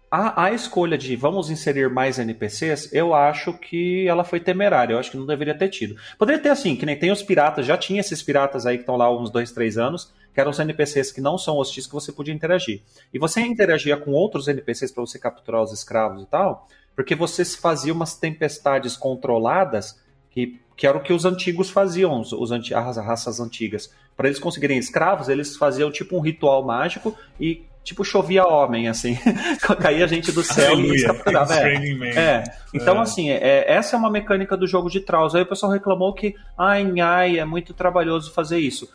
a, 0.09 0.45
a, 0.45 0.51
escolha 0.51 0.97
de 0.97 1.15
vamos 1.15 1.49
inserir 1.49 1.89
mais 1.89 2.19
NPCs, 2.19 2.93
eu 2.93 3.13
acho 3.13 3.53
que 3.53 4.07
ela 4.07 4.23
foi 4.23 4.39
temerária. 4.39 4.93
Eu 4.93 4.99
acho 4.99 5.11
que 5.11 5.17
não 5.17 5.25
deveria 5.25 5.57
ter 5.57 5.69
tido. 5.69 5.95
Poderia 6.17 6.41
ter 6.41 6.49
assim, 6.49 6.75
que 6.75 6.85
nem 6.85 6.97
tem 6.97 7.11
os 7.11 7.23
piratas, 7.23 7.65
já 7.65 7.77
tinha 7.77 7.99
esses 7.99 8.21
piratas 8.21 8.65
aí 8.65 8.77
que 8.77 8.83
estão 8.83 8.95
lá 8.95 9.11
uns 9.13 9.29
dois, 9.29 9.51
três 9.51 9.77
anos, 9.77 10.13
que 10.33 10.39
eram 10.39 10.51
os 10.51 10.59
NPCs 10.59 11.11
que 11.11 11.21
não 11.21 11.37
são 11.37 11.57
hostis 11.57 11.87
que 11.87 11.93
você 11.93 12.11
podia 12.11 12.33
interagir. 12.33 12.81
E 13.13 13.19
você 13.19 13.41
interagia 13.41 13.97
com 13.97 14.11
outros 14.11 14.47
NPCs 14.47 14.91
para 14.91 15.01
você 15.01 15.19
capturar 15.19 15.61
os 15.61 15.73
escravos 15.73 16.23
e 16.23 16.25
tal, 16.27 16.67
porque 16.95 17.13
você 17.13 17.43
fazia 17.43 17.93
umas 17.93 18.15
tempestades 18.15 18.95
controladas 18.95 19.99
que, 20.31 20.59
que 20.75 20.87
era 20.87 20.97
o 20.97 21.01
que 21.01 21.13
os 21.13 21.25
antigos 21.25 21.69
faziam, 21.69 22.19
os, 22.19 22.31
os 22.31 22.51
as 22.51 22.97
raças 22.97 23.39
antigas. 23.39 23.91
Para 24.15 24.27
eles 24.27 24.39
conseguirem 24.39 24.77
escravos, 24.77 25.27
eles 25.27 25.57
faziam 25.57 25.91
tipo 25.91 26.17
um 26.17 26.21
ritual 26.21 26.63
mágico 26.63 27.15
e 27.39 27.65
tipo 27.83 28.03
chovia 28.03 28.45
homem, 28.45 28.87
assim. 28.87 29.17
Caía 29.79 30.07
gente 30.07 30.31
do 30.31 30.43
céu 30.43 30.71
Aleluia. 30.71 30.87
e 30.87 30.91
eles 30.91 31.03
capturavam. 31.05 31.57
É. 31.57 32.17
é. 32.17 32.43
Então, 32.73 32.97
é. 32.97 33.01
assim, 33.01 33.29
é, 33.29 33.71
essa 33.71 33.95
é 33.95 33.99
uma 33.99 34.09
mecânica 34.09 34.57
do 34.57 34.65
jogo 34.65 34.89
de 34.89 35.01
Traus. 35.01 35.35
Aí 35.35 35.43
o 35.43 35.45
pessoal 35.45 35.71
reclamou 35.71 36.13
que, 36.13 36.33
ai, 36.57 36.99
ai, 36.99 37.39
é 37.39 37.45
muito 37.45 37.73
trabalhoso 37.73 38.33
fazer 38.33 38.57
isso. 38.57 38.89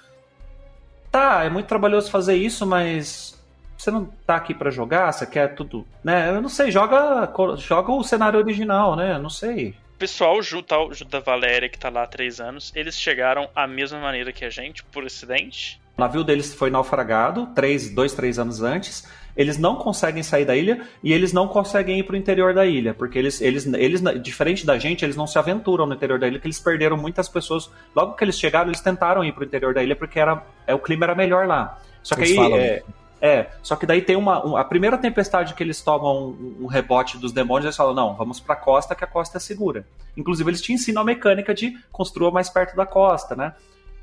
Tá, 1.11 1.45
é 1.45 1.51
muito 1.51 1.67
trabalhoso 1.67 2.11
fazer 2.11 2.37
isso, 2.37 2.67
mas 2.67 3.40
você 3.81 3.91
não 3.91 4.05
tá 4.27 4.37
aqui 4.37 4.53
para 4.53 4.71
jogar, 4.71 5.11
você 5.11 5.27
quer 5.27 5.55
tudo, 5.55 5.87
né? 6.05 6.29
Eu 6.29 6.43
não 6.43 6.51
sei, 6.51 6.71
joga, 6.71 7.33
joga 7.57 7.93
o 7.93 8.05
cenário 8.05 8.39
original, 8.39 8.95
né? 8.95 9.15
Eu 9.15 9.19
não 9.19 9.31
sei. 9.31 9.75
O 9.95 9.99
pessoal, 9.99 10.39
o 10.39 10.63
tal 10.63 10.91
da 11.09 11.21
Valéria, 11.21 11.69
que 11.69 11.79
tá 11.79 11.89
lá 11.89 12.03
há 12.03 12.07
três 12.07 12.41
anos, 12.41 12.73
eles 12.75 12.99
chegaram 12.99 13.49
à 13.55 13.67
mesma 13.67 13.99
maneira 13.99 14.33
que 14.33 14.45
a 14.45 14.51
gente, 14.51 14.85
por 14.85 15.05
acidente? 15.05 15.81
O 15.97 16.01
navio 16.01 16.23
deles 16.23 16.55
foi 16.55 16.71
naufragado, 16.71 17.47
três, 17.55 17.91
dois, 17.95 18.13
três 18.13 18.39
anos 18.39 18.63
antes. 18.63 19.07
Eles 19.37 19.57
não 19.57 19.77
conseguem 19.77 20.23
sair 20.23 20.45
da 20.45 20.57
ilha 20.57 20.87
e 21.03 21.13
eles 21.13 21.33
não 21.33 21.49
conseguem 21.49 21.99
ir 21.99 22.03
para 22.03 22.15
o 22.15 22.17
interior 22.17 22.53
da 22.53 22.67
ilha, 22.67 22.93
porque 22.93 23.19
eles, 23.19 23.41
eles, 23.41 23.65
eles, 23.67 24.03
diferente 24.23 24.67
da 24.67 24.79
gente, 24.79 25.05
eles 25.05 25.17
não 25.17 25.27
se 25.27 25.39
aventuram 25.39 25.87
no 25.87 25.95
interior 25.95 26.19
da 26.19 26.27
ilha, 26.27 26.37
porque 26.37 26.49
eles 26.49 26.61
perderam 26.61 26.97
muitas 26.97 27.29
pessoas. 27.29 27.71
Logo 27.95 28.15
que 28.15 28.25
eles 28.25 28.39
chegaram, 28.39 28.69
eles 28.69 28.81
tentaram 28.81 29.25
ir 29.25 29.33
para 29.33 29.43
o 29.43 29.47
interior 29.47 29.73
da 29.73 29.83
ilha 29.83 29.97
porque 29.97 30.19
era, 30.19 30.43
é, 30.67 30.75
o 30.75 30.79
clima 30.79 31.07
era 31.07 31.15
melhor 31.15 31.47
lá. 31.47 31.79
Só 32.03 32.15
que 32.15 32.23
eles 32.23 32.39
aí. 32.39 32.53
É, 32.53 32.83
é, 33.21 33.51
só 33.63 33.77
que 33.77 33.85
daí 33.85 34.01
tem 34.01 34.17
uma. 34.17 34.47
Um, 34.47 34.57
a 34.57 34.65
primeira 34.65 34.97
tempestade 34.97 35.55
que 35.55 35.63
eles 35.63 35.83
tomam 35.83 36.29
um, 36.29 36.57
um, 36.63 36.67
rebote 36.67 37.19
dos 37.19 37.33
demônios, 37.33 37.67
eles 37.67 37.77
falam: 37.77 37.95
não, 37.95 38.15
vamos 38.15 38.41
pra 38.41 38.57
costa, 38.57 38.95
que 38.95 39.05
a 39.05 39.07
costa 39.07 39.37
é 39.37 39.41
segura. 39.41 39.87
Inclusive, 40.17 40.49
eles 40.51 40.63
te 40.63 40.73
ensinam 40.73 41.03
a 41.03 41.05
mecânica 41.05 41.55
de 41.55 41.79
construa 41.93 42.31
mais 42.31 42.49
perto 42.49 42.75
da 42.75 42.87
costa, 42.87 43.37
né? 43.37 43.55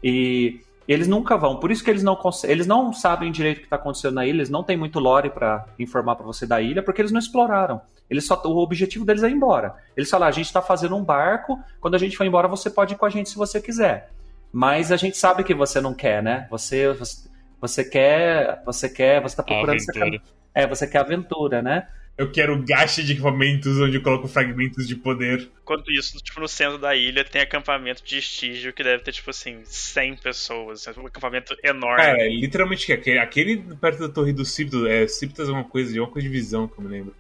E, 0.03 0.61
eles 0.88 1.07
nunca 1.07 1.36
vão. 1.36 1.57
Por 1.57 1.70
isso 1.70 1.84
que 1.84 1.89
eles 1.89 2.01
não 2.01 2.18
eles 2.45 2.65
não 2.65 2.93
sabem 2.93 3.32
direito 3.32 3.57
o 3.57 3.59
que 3.61 3.65
está 3.65 3.76
acontecendo 3.76 4.13
na 4.13 4.26
ilha, 4.26 4.38
eles 4.38 4.49
não 4.49 4.63
têm 4.63 4.78
muito 4.78 4.99
lore 4.99 5.30
para 5.30 5.65
informar 5.78 6.15
para 6.15 6.26
você 6.26 6.45
da 6.45 6.61
ilha, 6.61 6.82
porque 6.82 7.01
eles 7.01 7.11
não 7.11 7.20
exploraram. 7.20 7.82
Eles 8.09 8.26
só, 8.26 8.41
o 8.45 8.57
objetivo 8.59 9.03
deles 9.03 9.22
é 9.22 9.30
ir 9.30 9.34
embora. 9.34 9.76
Eles 9.97 10.09
falam: 10.09 10.28
a 10.28 10.32
gente 10.32 10.45
está 10.45 10.61
fazendo 10.61 10.95
um 10.95 11.03
barco, 11.03 11.59
quando 11.82 11.95
a 11.95 11.97
gente 11.97 12.15
for 12.15 12.26
embora, 12.26 12.47
você 12.47 12.70
pode 12.70 12.93
ir 12.93 12.97
com 12.97 13.05
a 13.05 13.09
gente 13.09 13.30
se 13.30 13.36
você 13.36 13.59
quiser. 13.59 14.11
Mas 14.53 14.91
a 14.91 14.95
gente 14.95 15.18
sabe 15.18 15.43
que 15.43 15.53
você 15.53 15.82
não 15.82 15.93
quer, 15.93 16.24
né? 16.24 16.47
Você, 16.49 16.93
você 16.93 17.28
você 17.60 17.84
quer, 17.84 18.62
você 18.66 18.89
quer, 18.89 19.22
você 19.22 19.36
tá 19.36 19.43
procurando 19.43 19.78
essa, 19.78 19.91
é, 20.53 20.68
você 20.68 20.88
quer 20.88 20.99
aventura, 20.99 21.62
né? 21.62 21.88
Eu 22.18 22.32
quero 22.32 22.60
gacha 22.64 23.03
de 23.03 23.12
equipamentos 23.12 23.80
onde 23.80 23.97
eu 23.97 24.01
coloco 24.01 24.28
fragmentos 24.28 24.88
de 24.88 24.95
poder. 24.95 25.47
Enquanto 25.62 25.91
isso, 25.91 26.18
tipo, 26.18 26.39
no 26.39 26.47
centro 26.47 26.80
da 26.80 26.95
ilha 26.95 27.24
tem 27.24 27.43
acampamento 27.43 28.03
de 28.03 28.18
estígio 28.18 28.74
que 28.74 28.84
deve 28.84 29.03
ter, 29.03 29.12
tipo 29.12 29.30
assim, 29.30 29.60
100 29.64 30.16
pessoas. 30.16 30.88
É 30.88 30.99
um 30.99 31.05
acampamento 31.05 31.55
enorme. 31.64 32.01
Cara, 32.01 32.20
é, 32.20 32.28
literalmente, 32.28 32.91
aquele, 32.91 33.20
aquele 33.20 33.58
perto 33.76 33.99
da 33.99 34.10
torre 34.10 34.34
do 34.34 34.43
Ciptas, 34.43 34.84
é, 34.86 35.08
Ciptas 35.08 35.47
é 35.47 35.51
uma 35.51 35.64
coisa, 35.64 35.93
de 35.93 35.99
uma 35.99 36.10
coisa 36.10 36.28
de 36.28 36.34
visão, 36.34 36.68
que 36.68 36.80
eu 36.80 36.84
me 36.84 36.89
lembro. 36.89 37.16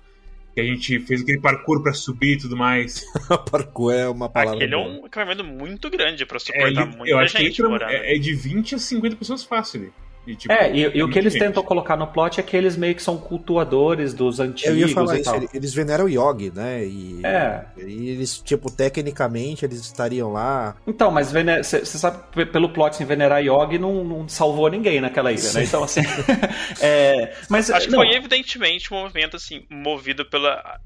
Que 0.55 0.61
a 0.61 0.63
gente 0.63 0.99
fez 1.01 1.21
aquele 1.21 1.39
parkour 1.39 1.83
pra 1.83 1.93
subir 1.93 2.33
e 2.33 2.37
tudo 2.39 2.57
mais. 2.57 3.05
parkour 3.51 3.93
é 3.93 4.09
uma 4.09 4.27
palavra. 4.27 4.55
Aquele 4.55 4.75
boa. 4.75 4.87
é 4.87 4.99
um 4.99 5.05
acampamento 5.05 5.43
muito 5.43 5.91
grande 5.91 6.25
pra 6.25 6.39
suportar 6.39 6.71
é, 6.71 6.85
muita 6.85 7.07
eu 7.07 7.19
acho 7.19 7.37
gente 7.37 7.61
que 7.61 7.83
é, 7.83 8.15
é 8.15 8.17
de 8.17 8.33
20 8.33 8.73
a 8.73 8.79
50 8.79 9.15
pessoas 9.15 9.43
fácil 9.43 9.81
ali. 9.81 9.93
E, 10.27 10.35
tipo, 10.35 10.53
é, 10.53 10.75
e, 10.75 10.97
e 10.97 11.01
o 11.01 11.09
que 11.09 11.17
eles 11.17 11.31
gente. 11.31 11.41
tentam 11.41 11.63
colocar 11.63 11.95
no 11.95 12.05
plot 12.05 12.39
é 12.39 12.43
que 12.43 12.55
eles 12.55 12.75
meio 12.75 12.93
que 12.93 13.01
são 13.01 13.17
cultuadores 13.17 14.13
dos 14.13 14.41
antigos. 14.41 14.69
Eu 14.69 14.77
ia 14.77 14.93
falar 14.93 15.17
isso, 15.17 15.31
eles 15.53 15.73
veneram 15.73 16.05
o 16.05 16.09
Yogi, 16.09 16.51
né? 16.53 16.83
E, 16.83 17.21
é. 17.23 17.63
E 17.77 18.09
eles, 18.09 18.39
tipo, 18.39 18.69
tecnicamente 18.69 19.63
eles 19.63 19.79
estariam 19.79 20.31
lá. 20.31 20.75
Então, 20.85 21.09
mas 21.09 21.31
você 21.31 21.85
sabe, 21.85 22.45
pelo 22.45 22.69
plot, 22.69 22.95
assim, 22.95 23.05
venerar 23.05 23.41
Yogi 23.41 23.79
não, 23.79 24.03
não 24.03 24.27
salvou 24.27 24.69
ninguém 24.69 24.99
naquela 24.99 25.31
ilha, 25.31 25.41
né? 25.41 25.49
Sim. 25.49 25.57
né? 25.59 25.63
Então, 25.63 25.83
assim. 25.83 26.01
é, 26.81 27.33
mas, 27.49 27.71
Acho 27.71 27.87
que 27.87 27.95
foi 27.95 28.11
evidentemente 28.11 28.93
um 28.93 28.97
movimento, 28.97 29.37
assim, 29.37 29.65
movido 29.69 30.25
pela 30.25 30.79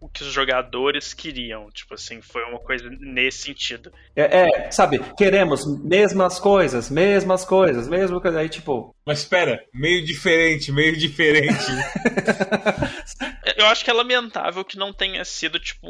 o 0.00 0.08
que 0.08 0.22
os 0.22 0.32
jogadores 0.32 1.14
queriam. 1.14 1.70
Tipo 1.70 1.94
assim, 1.94 2.20
foi 2.20 2.42
uma 2.44 2.58
coisa 2.58 2.88
nesse 3.00 3.38
sentido. 3.38 3.92
É, 4.16 4.66
é 4.66 4.70
sabe, 4.70 4.98
queremos 5.16 5.64
mesmas 5.82 6.38
coisas, 6.38 6.90
mesmas 6.90 7.44
coisas, 7.44 7.88
mesmo 7.88 8.20
coisa. 8.20 8.40
Aí, 8.40 8.48
tipo. 8.48 8.94
Mas 9.06 9.20
espera, 9.20 9.64
meio 9.72 10.04
diferente, 10.04 10.72
meio 10.72 10.96
diferente. 10.96 11.54
Eu 13.56 13.66
acho 13.66 13.84
que 13.84 13.90
é 13.90 13.94
lamentável 13.94 14.64
que 14.64 14.78
não 14.78 14.92
tenha 14.92 15.24
sido, 15.24 15.58
tipo, 15.58 15.86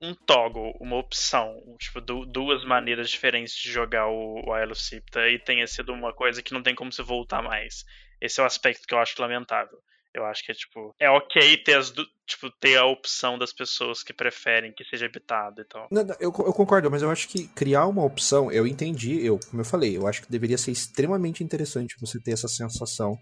um 0.00 0.14
toggle, 0.14 0.72
uma 0.80 0.96
opção, 0.96 1.54
tipo, 1.78 2.00
duas 2.00 2.64
maneiras 2.64 3.08
diferentes 3.08 3.54
de 3.54 3.70
jogar 3.70 4.08
o, 4.08 4.42
o 4.46 4.58
Isle 4.58 4.72
of 4.72 4.82
Sipta 4.82 5.28
e 5.28 5.38
tenha 5.38 5.66
sido 5.66 5.92
uma 5.92 6.12
coisa 6.12 6.42
que 6.42 6.52
não 6.52 6.62
tem 6.62 6.74
como 6.74 6.92
se 6.92 7.02
voltar 7.02 7.42
mais. 7.42 7.84
Esse 8.20 8.40
é 8.40 8.42
o 8.42 8.46
aspecto 8.46 8.86
que 8.86 8.94
eu 8.94 8.98
acho 8.98 9.20
lamentável. 9.20 9.78
Eu 10.14 10.24
acho 10.26 10.44
que 10.44 10.52
é 10.52 10.54
tipo. 10.54 10.94
É 10.98 11.10
ok 11.10 11.56
ter, 11.58 11.74
as, 11.74 11.92
tipo, 12.24 12.50
ter 12.60 12.76
a 12.76 12.86
opção 12.86 13.36
das 13.36 13.52
pessoas 13.52 14.02
que 14.02 14.12
preferem 14.12 14.72
que 14.72 14.84
seja 14.84 15.06
habitado 15.06 15.60
e 15.60 15.64
tal. 15.64 15.88
Não, 15.90 16.04
não, 16.04 16.14
eu, 16.20 16.32
eu, 16.32 16.52
concordo, 16.52 16.90
mas 16.90 17.02
eu 17.02 17.10
acho 17.10 17.28
que 17.28 17.48
criar 17.48 17.86
uma 17.86 18.04
opção, 18.04 18.50
eu 18.50 18.66
entendi, 18.66 19.24
eu, 19.26 19.40
como 19.50 19.60
eu 19.60 19.66
falei, 19.66 19.96
eu 19.96 20.06
acho 20.06 20.22
que 20.22 20.30
deveria 20.30 20.56
ser 20.56 20.70
extremamente 20.70 21.42
interessante 21.42 21.96
você 22.00 22.20
ter 22.20 22.30
essa 22.30 22.48
sensação 22.48 23.18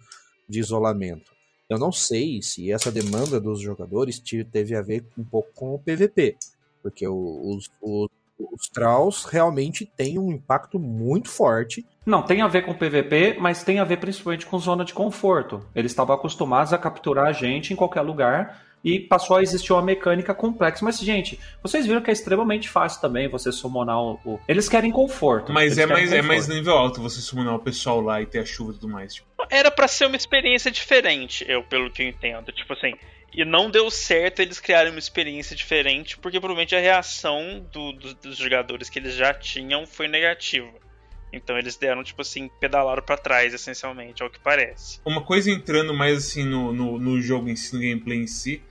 de 0.46 0.60
isolamento. 0.60 1.32
Eu 1.68 1.78
não 1.78 1.90
sei 1.90 2.42
se 2.42 2.70
essa 2.70 2.92
demanda 2.92 3.40
dos 3.40 3.60
jogadores 3.60 4.20
teve 4.52 4.76
a 4.76 4.82
ver 4.82 5.06
um 5.16 5.24
pouco 5.24 5.50
com 5.54 5.74
o 5.74 5.78
PVP. 5.78 6.36
Porque 6.82 7.08
os, 7.08 7.70
os, 7.80 8.08
os 8.52 8.68
Trolls 8.68 9.26
realmente 9.30 9.84
têm 9.84 10.18
um 10.18 10.30
impacto 10.30 10.78
muito 10.78 11.28
forte. 11.28 11.86
Não, 12.04 12.22
tem 12.22 12.42
a 12.42 12.48
ver 12.48 12.62
com 12.62 12.74
PVP, 12.74 13.36
mas 13.38 13.62
tem 13.62 13.78
a 13.78 13.84
ver 13.84 13.98
principalmente 13.98 14.46
com 14.46 14.58
zona 14.58 14.84
de 14.84 14.92
conforto. 14.92 15.64
Eles 15.74 15.92
estavam 15.92 16.14
acostumados 16.14 16.72
a 16.72 16.78
capturar 16.78 17.26
a 17.26 17.32
gente 17.32 17.72
em 17.72 17.76
qualquer 17.76 18.00
lugar 18.02 18.60
e 18.84 18.98
passou 18.98 19.36
a 19.36 19.42
existir 19.42 19.72
uma 19.72 19.82
mecânica 19.82 20.34
complexa. 20.34 20.84
Mas, 20.84 20.98
gente, 20.98 21.38
vocês 21.62 21.86
viram 21.86 22.00
que 22.00 22.10
é 22.10 22.12
extremamente 22.12 22.68
fácil 22.68 23.00
também 23.00 23.28
você 23.28 23.52
summonar 23.52 24.00
o. 24.00 24.40
Eles 24.48 24.68
querem 24.68 24.90
conforto. 24.90 25.52
Mas 25.52 25.78
é 25.78 25.86
mais, 25.86 26.12
é 26.12 26.22
mais 26.22 26.48
nível 26.48 26.76
alto 26.76 27.00
você 27.00 27.20
summonar 27.20 27.54
o 27.54 27.60
pessoal 27.60 28.00
lá 28.00 28.20
e 28.20 28.26
ter 28.26 28.40
a 28.40 28.44
chuva 28.44 28.72
e 28.72 28.74
tudo 28.74 28.88
mais. 28.88 29.14
Tipo. 29.14 29.28
Era 29.50 29.70
para 29.70 29.88
ser 29.88 30.06
uma 30.06 30.16
experiência 30.16 30.70
diferente, 30.70 31.44
eu, 31.48 31.62
pelo 31.62 31.90
que 31.90 32.02
eu 32.02 32.08
entendo. 32.08 32.50
Tipo 32.52 32.72
assim, 32.72 32.94
e 33.34 33.44
não 33.44 33.70
deu 33.70 33.90
certo 33.90 34.40
eles 34.40 34.60
criarem 34.60 34.92
uma 34.92 34.98
experiência 34.98 35.56
diferente, 35.56 36.18
porque 36.18 36.38
provavelmente 36.38 36.76
a 36.76 36.80
reação 36.80 37.66
do, 37.72 37.92
do, 37.92 38.14
dos 38.14 38.36
jogadores 38.36 38.90
que 38.90 38.98
eles 38.98 39.14
já 39.14 39.32
tinham 39.32 39.86
foi 39.86 40.06
negativa. 40.06 40.70
Então 41.32 41.56
eles 41.56 41.76
deram, 41.76 42.04
tipo 42.04 42.20
assim, 42.20 42.50
pedalaram 42.60 43.02
para 43.02 43.16
trás, 43.16 43.54
essencialmente, 43.54 44.22
ao 44.22 44.28
que 44.28 44.38
parece. 44.38 45.00
Uma 45.04 45.22
coisa 45.22 45.50
entrando 45.50 45.94
mais 45.94 46.18
assim 46.18 46.44
no, 46.44 46.72
no, 46.74 46.98
no 46.98 47.20
jogo 47.22 47.48
em 47.48 47.56
si, 47.56 47.74
no 47.74 47.80
gameplay 47.80 48.18
em 48.18 48.26
si, 48.26 48.62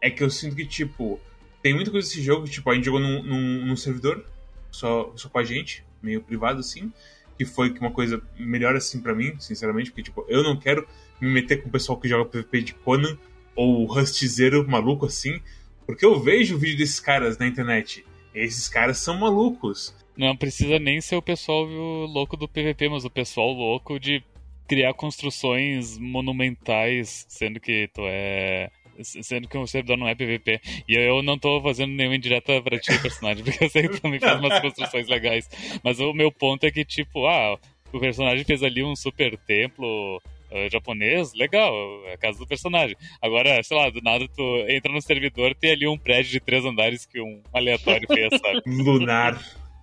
é 0.00 0.10
que 0.10 0.22
eu 0.22 0.30
sinto 0.30 0.56
que, 0.56 0.64
tipo, 0.64 1.20
tem 1.62 1.74
muita 1.74 1.90
coisa 1.90 2.08
desse 2.08 2.22
jogo, 2.22 2.48
tipo, 2.48 2.70
a 2.70 2.74
gente 2.74 2.84
jogou 2.84 3.00
num, 3.00 3.22
num, 3.22 3.66
num 3.66 3.76
servidor, 3.76 4.24
só, 4.70 5.12
só 5.14 5.28
com 5.28 5.38
a 5.38 5.44
gente, 5.44 5.84
meio 6.00 6.22
privado 6.22 6.60
assim, 6.60 6.90
que 7.36 7.44
foi 7.44 7.70
uma 7.78 7.90
coisa 7.90 8.22
melhor 8.38 8.74
assim 8.74 9.02
para 9.02 9.14
mim, 9.14 9.38
sinceramente, 9.38 9.90
porque, 9.90 10.04
tipo, 10.04 10.24
eu 10.26 10.42
não 10.42 10.58
quero 10.58 10.88
me 11.20 11.28
meter 11.28 11.62
com 11.62 11.68
o 11.68 11.72
pessoal 11.72 12.00
que 12.00 12.08
joga 12.08 12.24
PvP 12.24 12.62
de 12.62 12.74
Conan 12.74 13.18
ou 13.56 13.84
Rustzeiro 13.86 14.68
maluco 14.68 15.06
assim, 15.06 15.40
porque 15.86 16.04
eu 16.04 16.20
vejo 16.20 16.54
o 16.54 16.58
vídeo 16.58 16.78
desses 16.78 17.00
caras 17.00 17.38
na 17.38 17.46
internet. 17.46 18.04
Esses 18.34 18.68
caras 18.68 18.98
são 18.98 19.18
malucos. 19.18 19.96
Não 20.16 20.36
precisa 20.36 20.78
nem 20.78 21.00
ser 21.00 21.16
o 21.16 21.22
pessoal 21.22 21.64
louco 21.64 22.36
do 22.36 22.48
PVP, 22.48 22.88
mas 22.88 23.04
o 23.04 23.10
pessoal 23.10 23.50
louco 23.50 23.98
de 23.98 24.22
criar 24.66 24.92
construções 24.94 25.98
monumentais, 25.98 27.24
sendo 27.28 27.60
que 27.60 27.88
tu 27.94 28.02
é. 28.04 28.70
Sendo 29.02 29.46
que 29.46 29.58
o 29.58 29.66
servidor 29.66 29.98
não 29.98 30.08
é 30.08 30.14
PVP. 30.14 30.58
E 30.88 30.94
eu 30.94 31.22
não 31.22 31.38
tô 31.38 31.60
fazendo 31.60 31.92
nenhuma 31.92 32.16
indireta 32.16 32.62
pra 32.62 32.78
ti, 32.78 32.98
personagem, 32.98 33.44
porque 33.44 33.64
eu 33.64 33.68
sei 33.68 33.88
que 33.88 34.00
também 34.00 34.18
faz 34.18 34.38
umas 34.38 34.58
construções 34.60 35.06
legais. 35.06 35.48
Mas 35.84 36.00
o 36.00 36.14
meu 36.14 36.32
ponto 36.32 36.64
é 36.64 36.70
que, 36.70 36.82
tipo, 36.82 37.26
ah, 37.26 37.58
o 37.92 38.00
personagem 38.00 38.44
fez 38.44 38.62
ali 38.62 38.82
um 38.82 38.96
super 38.96 39.36
templo 39.36 40.20
uh, 40.50 40.70
japonês, 40.70 41.32
legal, 41.34 41.72
é 42.06 42.14
a 42.14 42.18
casa 42.18 42.38
do 42.38 42.46
personagem. 42.46 42.96
Agora, 43.20 43.62
sei 43.62 43.76
lá, 43.76 43.90
do 43.90 44.00
nada 44.00 44.26
tu 44.28 44.64
entra 44.68 44.92
no 44.92 45.00
servidor 45.00 45.54
tem 45.54 45.72
ali 45.72 45.86
um 45.86 45.98
prédio 45.98 46.32
de 46.32 46.40
três 46.40 46.64
andares 46.64 47.06
que 47.06 47.20
um 47.20 47.42
aleatório 47.52 48.06
fez, 48.08 48.28
sabe? 48.40 48.62
Lunar. 48.66 49.40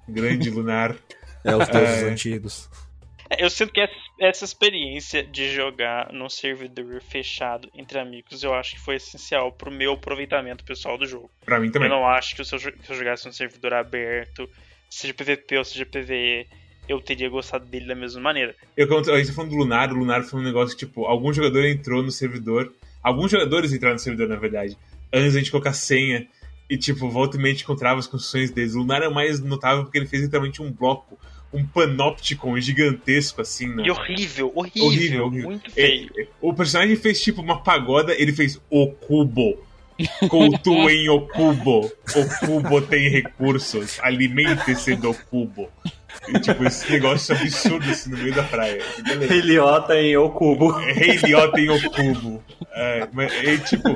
Grande 0.07 0.49
lunar. 0.49 0.95
É, 1.43 1.55
os 1.55 1.67
deuses 1.67 2.03
é. 2.03 2.09
antigos. 2.09 2.69
Eu 3.37 3.49
sinto 3.49 3.73
que 3.73 3.81
essa 4.19 4.45
experiência 4.45 5.23
de 5.23 5.49
jogar 5.49 6.11
num 6.13 6.29
servidor 6.29 7.01
fechado 7.01 7.69
entre 7.73 7.97
amigos, 7.97 8.43
eu 8.43 8.53
acho 8.53 8.75
que 8.75 8.79
foi 8.79 8.95
essencial 8.95 9.51
pro 9.51 9.71
meu 9.71 9.93
aproveitamento 9.93 10.63
pessoal 10.63 10.97
do 10.97 11.05
jogo. 11.05 11.31
Pra 11.43 11.59
mim 11.59 11.71
também. 11.71 11.89
Eu 11.89 11.95
não 11.95 12.07
acho 12.07 12.35
que 12.35 12.45
se 12.45 12.53
eu, 12.53 12.59
se 12.59 12.69
eu 12.89 12.95
jogasse 12.95 13.25
num 13.25 13.31
servidor 13.31 13.73
aberto, 13.73 14.47
seja 14.89 15.13
PVP 15.13 15.57
ou 15.57 15.65
seja 15.65 15.85
PVE, 15.85 16.47
eu 16.87 16.99
teria 16.99 17.29
gostado 17.29 17.65
dele 17.65 17.87
da 17.87 17.95
mesma 17.95 18.21
maneira. 18.21 18.55
Eu, 18.75 18.87
a 18.97 19.17
gente 19.17 19.27
tá 19.27 19.33
falando 19.33 19.51
do 19.51 19.57
Lunar, 19.57 19.91
o 19.91 19.95
Lunar 19.95 20.23
foi 20.23 20.39
um 20.39 20.43
negócio 20.43 20.77
que, 20.77 20.85
tipo, 20.85 21.05
algum 21.05 21.31
jogador 21.33 21.65
entrou 21.65 22.03
no 22.03 22.11
servidor, 22.11 22.73
alguns 23.01 23.31
jogadores 23.31 23.73
entraram 23.73 23.95
no 23.95 23.99
servidor, 23.99 24.27
na 24.27 24.35
verdade, 24.35 24.77
antes 25.11 25.33
da 25.33 25.39
gente 25.39 25.51
colocar 25.51 25.73
senha, 25.73 26.27
e, 26.69 26.77
tipo, 26.77 27.09
volta 27.09 27.37
e 27.37 27.39
meia 27.39 27.53
encontrava 27.53 27.99
as 27.99 28.07
construções 28.07 28.51
deles. 28.51 28.73
O 28.73 28.79
Lunar 28.79 29.01
é 29.03 29.07
o 29.07 29.13
mais 29.13 29.39
notável 29.39 29.83
porque 29.83 29.97
ele 29.97 30.07
fez 30.07 30.23
literalmente 30.23 30.61
um 30.61 30.71
bloco, 30.71 31.19
um 31.53 31.65
panopticon 31.65 32.59
gigantesco, 32.59 33.41
assim, 33.41 33.67
né? 33.67 33.83
E 33.85 33.91
horrível, 33.91 34.51
horrível, 34.55 34.85
horrível, 34.85 35.25
horrível. 35.25 35.49
muito 35.49 35.71
feio. 35.71 36.09
É, 36.17 36.27
o 36.41 36.53
personagem 36.53 36.95
fez, 36.95 37.21
tipo, 37.21 37.41
uma 37.41 37.61
pagoda, 37.61 38.15
ele 38.19 38.33
fez 38.33 38.59
o 38.69 38.87
cubo. 38.87 39.57
Cultuem 40.27 41.07
o 41.09 41.21
cubo. 41.27 41.85
O 41.85 42.45
cubo 42.45 42.81
tem 42.81 43.09
recursos. 43.09 43.99
Alimente-se 44.01 44.95
do 44.95 45.13
cubo. 45.13 45.69
E, 46.27 46.39
tipo, 46.39 46.63
esse 46.63 46.91
negócio 46.91 47.35
absurdo 47.35 47.89
assim 47.89 48.09
no 48.09 48.17
meio 48.17 48.33
da 48.33 48.43
praia. 48.43 48.81
Rei 49.27 49.41
Liotta 49.41 49.95
em 49.95 50.15
O 50.17 50.29
Cubo. 50.29 50.69
Rei 50.71 51.17
Liotta 51.17 51.59
em 51.59 51.69
O 51.69 51.91
Cubo. 51.91 52.43
É, 52.71 53.07
mas, 53.11 53.33
e, 53.33 53.57
tipo, 53.59 53.89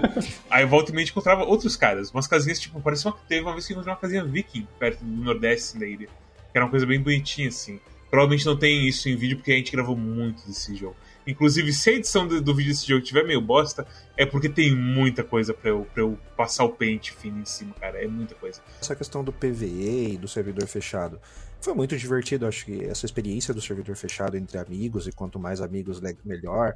aí 0.49 0.65
volta 0.65 0.91
e 0.91 0.95
meia 0.95 1.05
encontrava 1.05 1.43
outros 1.43 1.75
caras. 1.75 2.11
Umas 2.11 2.27
casinhas, 2.27 2.59
tipo, 2.59 2.79
parecia 2.81 3.11
uma. 3.11 3.17
Teve 3.27 3.41
uma 3.41 3.53
vez 3.53 3.65
que 3.65 3.73
encontrei 3.73 3.93
uma 3.93 3.99
casinha 3.99 4.23
viking 4.23 4.67
perto 4.79 5.03
do 5.03 5.23
nordeste 5.23 5.77
da 5.79 5.85
ilha. 5.85 6.07
Que 6.51 6.57
era 6.57 6.65
uma 6.65 6.71
coisa 6.71 6.85
bem 6.85 6.99
bonitinha, 6.99 7.49
assim. 7.49 7.79
Provavelmente 8.09 8.45
não 8.45 8.57
tem 8.57 8.87
isso 8.87 9.09
em 9.09 9.15
vídeo 9.15 9.37
porque 9.37 9.51
a 9.51 9.55
gente 9.55 9.71
gravou 9.71 9.95
muito 9.95 10.45
desse 10.47 10.75
jogo. 10.75 10.95
Inclusive, 11.25 11.73
se 11.73 11.89
a 11.89 11.93
edição 11.93 12.25
do, 12.25 12.39
do 12.39 12.55
vídeo 12.55 12.71
desse 12.71 12.87
jogo 12.87 13.01
tiver 13.01 13.23
meio 13.23 13.41
bosta, 13.41 13.85
é 14.15 14.25
porque 14.25 14.47
tem 14.47 14.73
muita 14.73 15.25
coisa 15.25 15.53
pra 15.53 15.71
eu, 15.71 15.85
pra 15.93 16.01
eu 16.01 16.17
passar 16.37 16.63
o 16.63 16.69
pente 16.69 17.11
fino 17.11 17.41
em 17.41 17.45
cima, 17.45 17.73
cara. 17.73 18.01
É 18.01 18.07
muita 18.07 18.33
coisa. 18.35 18.61
Essa 18.81 18.95
questão 18.95 19.23
do 19.23 19.33
PVE 19.33 20.13
e 20.13 20.17
do 20.17 20.27
servidor 20.27 20.65
fechado. 20.67 21.19
Foi 21.61 21.73
muito 21.73 21.97
divertido, 21.97 22.47
acho 22.47 22.65
que 22.65 22.85
essa 22.85 23.05
experiência 23.05 23.53
do 23.53 23.61
servidor 23.61 23.95
fechado 23.95 24.37
entre 24.37 24.57
amigos, 24.57 25.07
e 25.07 25.11
quanto 25.11 25.39
mais 25.39 25.61
amigos, 25.61 25.99
melhor. 26.23 26.75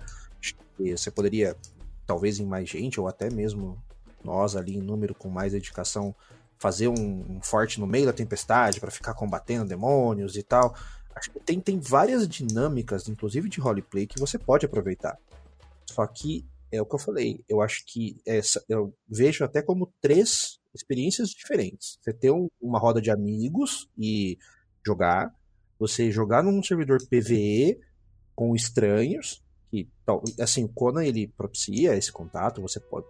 você 0.78 1.10
poderia, 1.12 1.56
talvez 2.06 2.40
em 2.40 2.46
mais 2.46 2.68
gente, 2.68 3.00
ou 3.00 3.08
até 3.08 3.30
mesmo 3.30 3.82
nós 4.24 4.56
ali 4.56 4.76
em 4.76 4.82
número 4.82 5.16
com 5.16 5.30
mais 5.30 5.54
dedicação, 5.54 6.16
fazer 6.58 6.88
um, 6.88 7.38
um 7.38 7.42
forte 7.42 7.80
no 7.80 7.88
meio 7.88 8.06
da 8.06 8.14
tempestade 8.14 8.80
para 8.80 8.92
ficar 8.92 9.14
combatendo 9.14 9.68
demônios 9.68 10.36
e 10.36 10.44
tal. 10.44 10.76
Acho 11.16 11.32
que 11.32 11.40
tem, 11.40 11.60
tem 11.60 11.80
várias 11.80 12.28
dinâmicas, 12.28 13.08
inclusive 13.08 13.50
de 13.50 13.60
roleplay, 13.60 14.06
que 14.06 14.20
você 14.20 14.38
pode 14.38 14.66
aproveitar. 14.66 15.18
Só 15.90 16.06
que 16.06 16.46
é 16.72 16.82
o 16.82 16.86
que 16.86 16.96
eu 16.96 17.00
falei, 17.00 17.44
eu 17.50 17.62
acho 17.62 17.84
que 17.86 18.22
essa, 18.26 18.64
eu 18.70 18.94
vejo 19.08 19.44
até 19.44 19.62
como 19.62 19.94
três 20.00 20.60
experiências 20.74 21.30
diferentes. 21.30 22.00
Você 22.02 22.14
ter 22.14 22.32
um, 22.32 22.48
uma 22.62 22.80
roda 22.80 23.02
de 23.02 23.12
amigos 23.12 23.90
e 23.98 24.38
jogar, 24.86 25.34
você 25.80 26.12
jogar 26.12 26.44
num 26.44 26.62
servidor 26.62 27.00
PVE 27.08 27.80
com 28.36 28.56
estranhos, 28.56 29.44
que 29.70 29.88
assim, 30.40 30.64
o 30.64 30.70
Conan 30.70 31.04
ele 31.04 31.28
propicia 31.28 31.96
esse 31.96 32.12
contato, 32.12 32.62
você 32.62 32.80
pode 32.80 33.06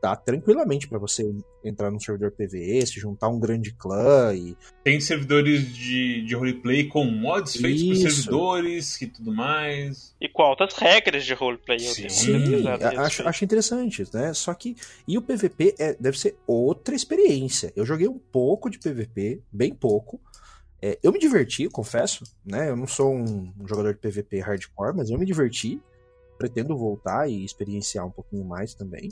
dar 0.00 0.16
tranquilamente 0.16 0.88
para 0.88 0.98
você 0.98 1.24
entrar 1.64 1.90
num 1.90 1.98
servidor 1.98 2.32
PVE, 2.32 2.86
se 2.86 3.00
juntar 3.00 3.28
um 3.28 3.38
grande 3.38 3.72
clã 3.72 4.32
e 4.34 4.56
tem 4.84 5.00
servidores 5.00 5.74
de, 5.74 6.22
de 6.24 6.34
roleplay 6.34 6.84
com 6.84 7.04
mods 7.04 7.56
feitos 7.56 7.82
por 7.82 7.96
servidores 7.96 9.02
e 9.02 9.06
tudo 9.08 9.34
mais. 9.34 10.14
E 10.20 10.28
com 10.28 10.42
altas 10.42 10.74
regras 10.74 11.24
de 11.24 11.34
roleplay. 11.34 11.80
Sim, 11.80 12.08
Sim 12.08 12.68
acho, 12.96 13.28
acho 13.28 13.44
interessante, 13.44 14.04
né? 14.12 14.32
Só 14.32 14.54
que 14.54 14.76
e 15.06 15.18
o 15.18 15.22
PVP 15.22 15.74
é, 15.78 15.96
deve 15.98 16.18
ser 16.18 16.36
outra 16.46 16.94
experiência. 16.94 17.72
Eu 17.74 17.84
joguei 17.84 18.08
um 18.08 18.18
pouco 18.18 18.70
de 18.70 18.78
PVP, 18.78 19.42
bem 19.52 19.74
pouco. 19.74 20.20
É, 20.80 20.98
eu 21.02 21.12
me 21.12 21.18
diverti, 21.18 21.68
confesso, 21.68 22.24
né? 22.44 22.70
Eu 22.70 22.76
não 22.76 22.86
sou 22.86 23.12
um, 23.12 23.52
um, 23.58 23.66
jogador 23.66 23.94
de 23.94 24.00
PVP 24.00 24.40
hardcore, 24.40 24.96
mas 24.96 25.10
eu 25.10 25.18
me 25.18 25.26
diverti. 25.26 25.80
Pretendo 26.36 26.76
voltar 26.76 27.28
e 27.28 27.44
experienciar 27.44 28.06
um 28.06 28.12
pouquinho 28.12 28.44
mais 28.44 28.72
também. 28.72 29.08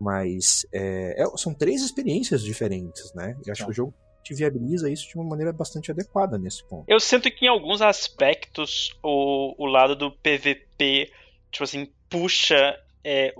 Mas 0.00 0.64
é, 0.72 1.20
é, 1.20 1.36
são 1.36 1.52
três 1.52 1.82
experiências 1.82 2.42
diferentes, 2.42 3.12
né? 3.12 3.36
E 3.44 3.50
acho 3.50 3.62
tá. 3.62 3.64
que 3.66 3.72
o 3.72 3.74
jogo 3.74 3.94
te 4.22 4.34
viabiliza 4.34 4.88
isso 4.88 5.08
de 5.08 5.16
uma 5.16 5.24
maneira 5.24 5.52
bastante 5.52 5.90
adequada 5.90 6.38
nesse 6.38 6.64
ponto. 6.64 6.84
Eu 6.88 7.00
sinto 7.00 7.30
que 7.30 7.44
em 7.44 7.48
alguns 7.48 7.82
aspectos 7.82 8.96
o, 9.02 9.54
o 9.58 9.66
lado 9.66 9.96
do 9.96 10.12
PVP, 10.12 11.10
tipo 11.50 11.64
assim, 11.64 11.88
puxa 12.08 12.78
é, 13.02 13.34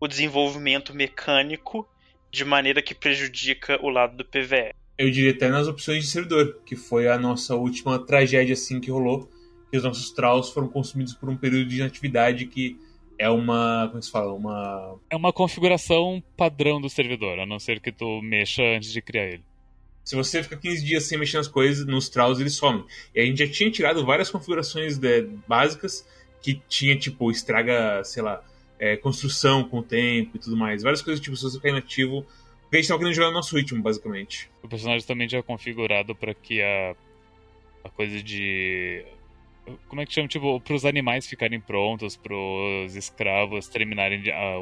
o 0.00 0.08
desenvolvimento 0.08 0.92
mecânico 0.92 1.88
de 2.30 2.44
maneira 2.44 2.82
que 2.82 2.94
prejudica 2.94 3.78
o 3.80 3.88
lado 3.88 4.16
do 4.16 4.24
PVE 4.24 4.74
eu 4.98 5.10
diria 5.10 5.32
até 5.32 5.48
nas 5.48 5.68
opções 5.68 6.04
de 6.04 6.10
servidor, 6.10 6.60
que 6.64 6.74
foi 6.74 7.08
a 7.08 7.18
nossa 7.18 7.54
última 7.54 7.98
tragédia 7.98 8.54
assim 8.54 8.80
que 8.80 8.90
rolou, 8.90 9.28
que 9.70 9.76
os 9.76 9.84
nossos 9.84 10.10
traus 10.10 10.50
foram 10.50 10.68
consumidos 10.68 11.14
por 11.14 11.28
um 11.28 11.36
período 11.36 11.68
de 11.68 11.76
inatividade 11.76 12.46
que 12.46 12.78
é 13.18 13.28
uma, 13.28 13.88
como 13.90 14.02
se 14.02 14.10
fala, 14.10 14.32
uma 14.32 14.98
é 15.10 15.16
uma 15.16 15.32
configuração 15.32 16.22
padrão 16.36 16.80
do 16.80 16.88
servidor, 16.88 17.38
a 17.38 17.46
não 17.46 17.58
ser 17.58 17.80
que 17.80 17.90
tu 17.90 18.20
mexa 18.22 18.62
antes 18.62 18.92
de 18.92 19.00
criar 19.00 19.26
ele. 19.26 19.44
Se 20.04 20.14
você 20.14 20.42
fica 20.42 20.56
15 20.56 20.84
dias 20.84 21.04
sem 21.04 21.18
mexer 21.18 21.36
nas 21.36 21.48
coisas, 21.48 21.84
nos 21.84 22.08
traus 22.08 22.38
eles 22.38 22.54
somem. 22.54 22.84
E 23.14 23.20
a 23.20 23.24
gente 23.24 23.44
já 23.44 23.52
tinha 23.52 23.70
tirado 23.70 24.06
várias 24.06 24.30
configurações 24.30 24.98
de, 24.98 25.22
básicas 25.48 26.06
que 26.40 26.62
tinha 26.68 26.96
tipo 26.96 27.28
estraga, 27.30 28.04
sei 28.04 28.22
lá, 28.22 28.40
é, 28.78 28.96
construção 28.96 29.64
com 29.64 29.80
o 29.80 29.82
tempo 29.82 30.36
e 30.36 30.38
tudo 30.38 30.56
mais. 30.56 30.82
Várias 30.82 31.02
coisas 31.02 31.20
tipo 31.20 31.36
se 31.36 31.42
você 31.42 31.56
ficar 31.56 31.70
inativo 31.70 32.24
porque 32.66 32.78
a 32.78 32.80
gente 32.80 32.88
tava 32.88 32.98
querendo 32.98 33.14
jogar 33.14 33.28
no 33.28 33.34
nosso 33.34 33.56
ritmo, 33.56 33.80
basicamente. 33.80 34.50
O 34.62 34.68
personagem 34.68 35.06
também 35.06 35.28
já 35.28 35.38
é 35.38 35.42
configurado 35.42 36.16
para 36.16 36.34
que 36.34 36.60
a, 36.60 36.96
a 37.84 37.88
coisa 37.90 38.20
de. 38.20 39.04
Como 39.88 40.00
é 40.02 40.06
que 40.06 40.12
chama? 40.12 40.28
Tipo, 40.28 40.60
pros 40.60 40.84
animais 40.84 41.26
ficarem 41.26 41.60
prontos, 41.60 42.16
pros 42.16 42.94
escravos 42.96 43.68
terminarem 43.68 44.20
de, 44.20 44.32
a, 44.32 44.54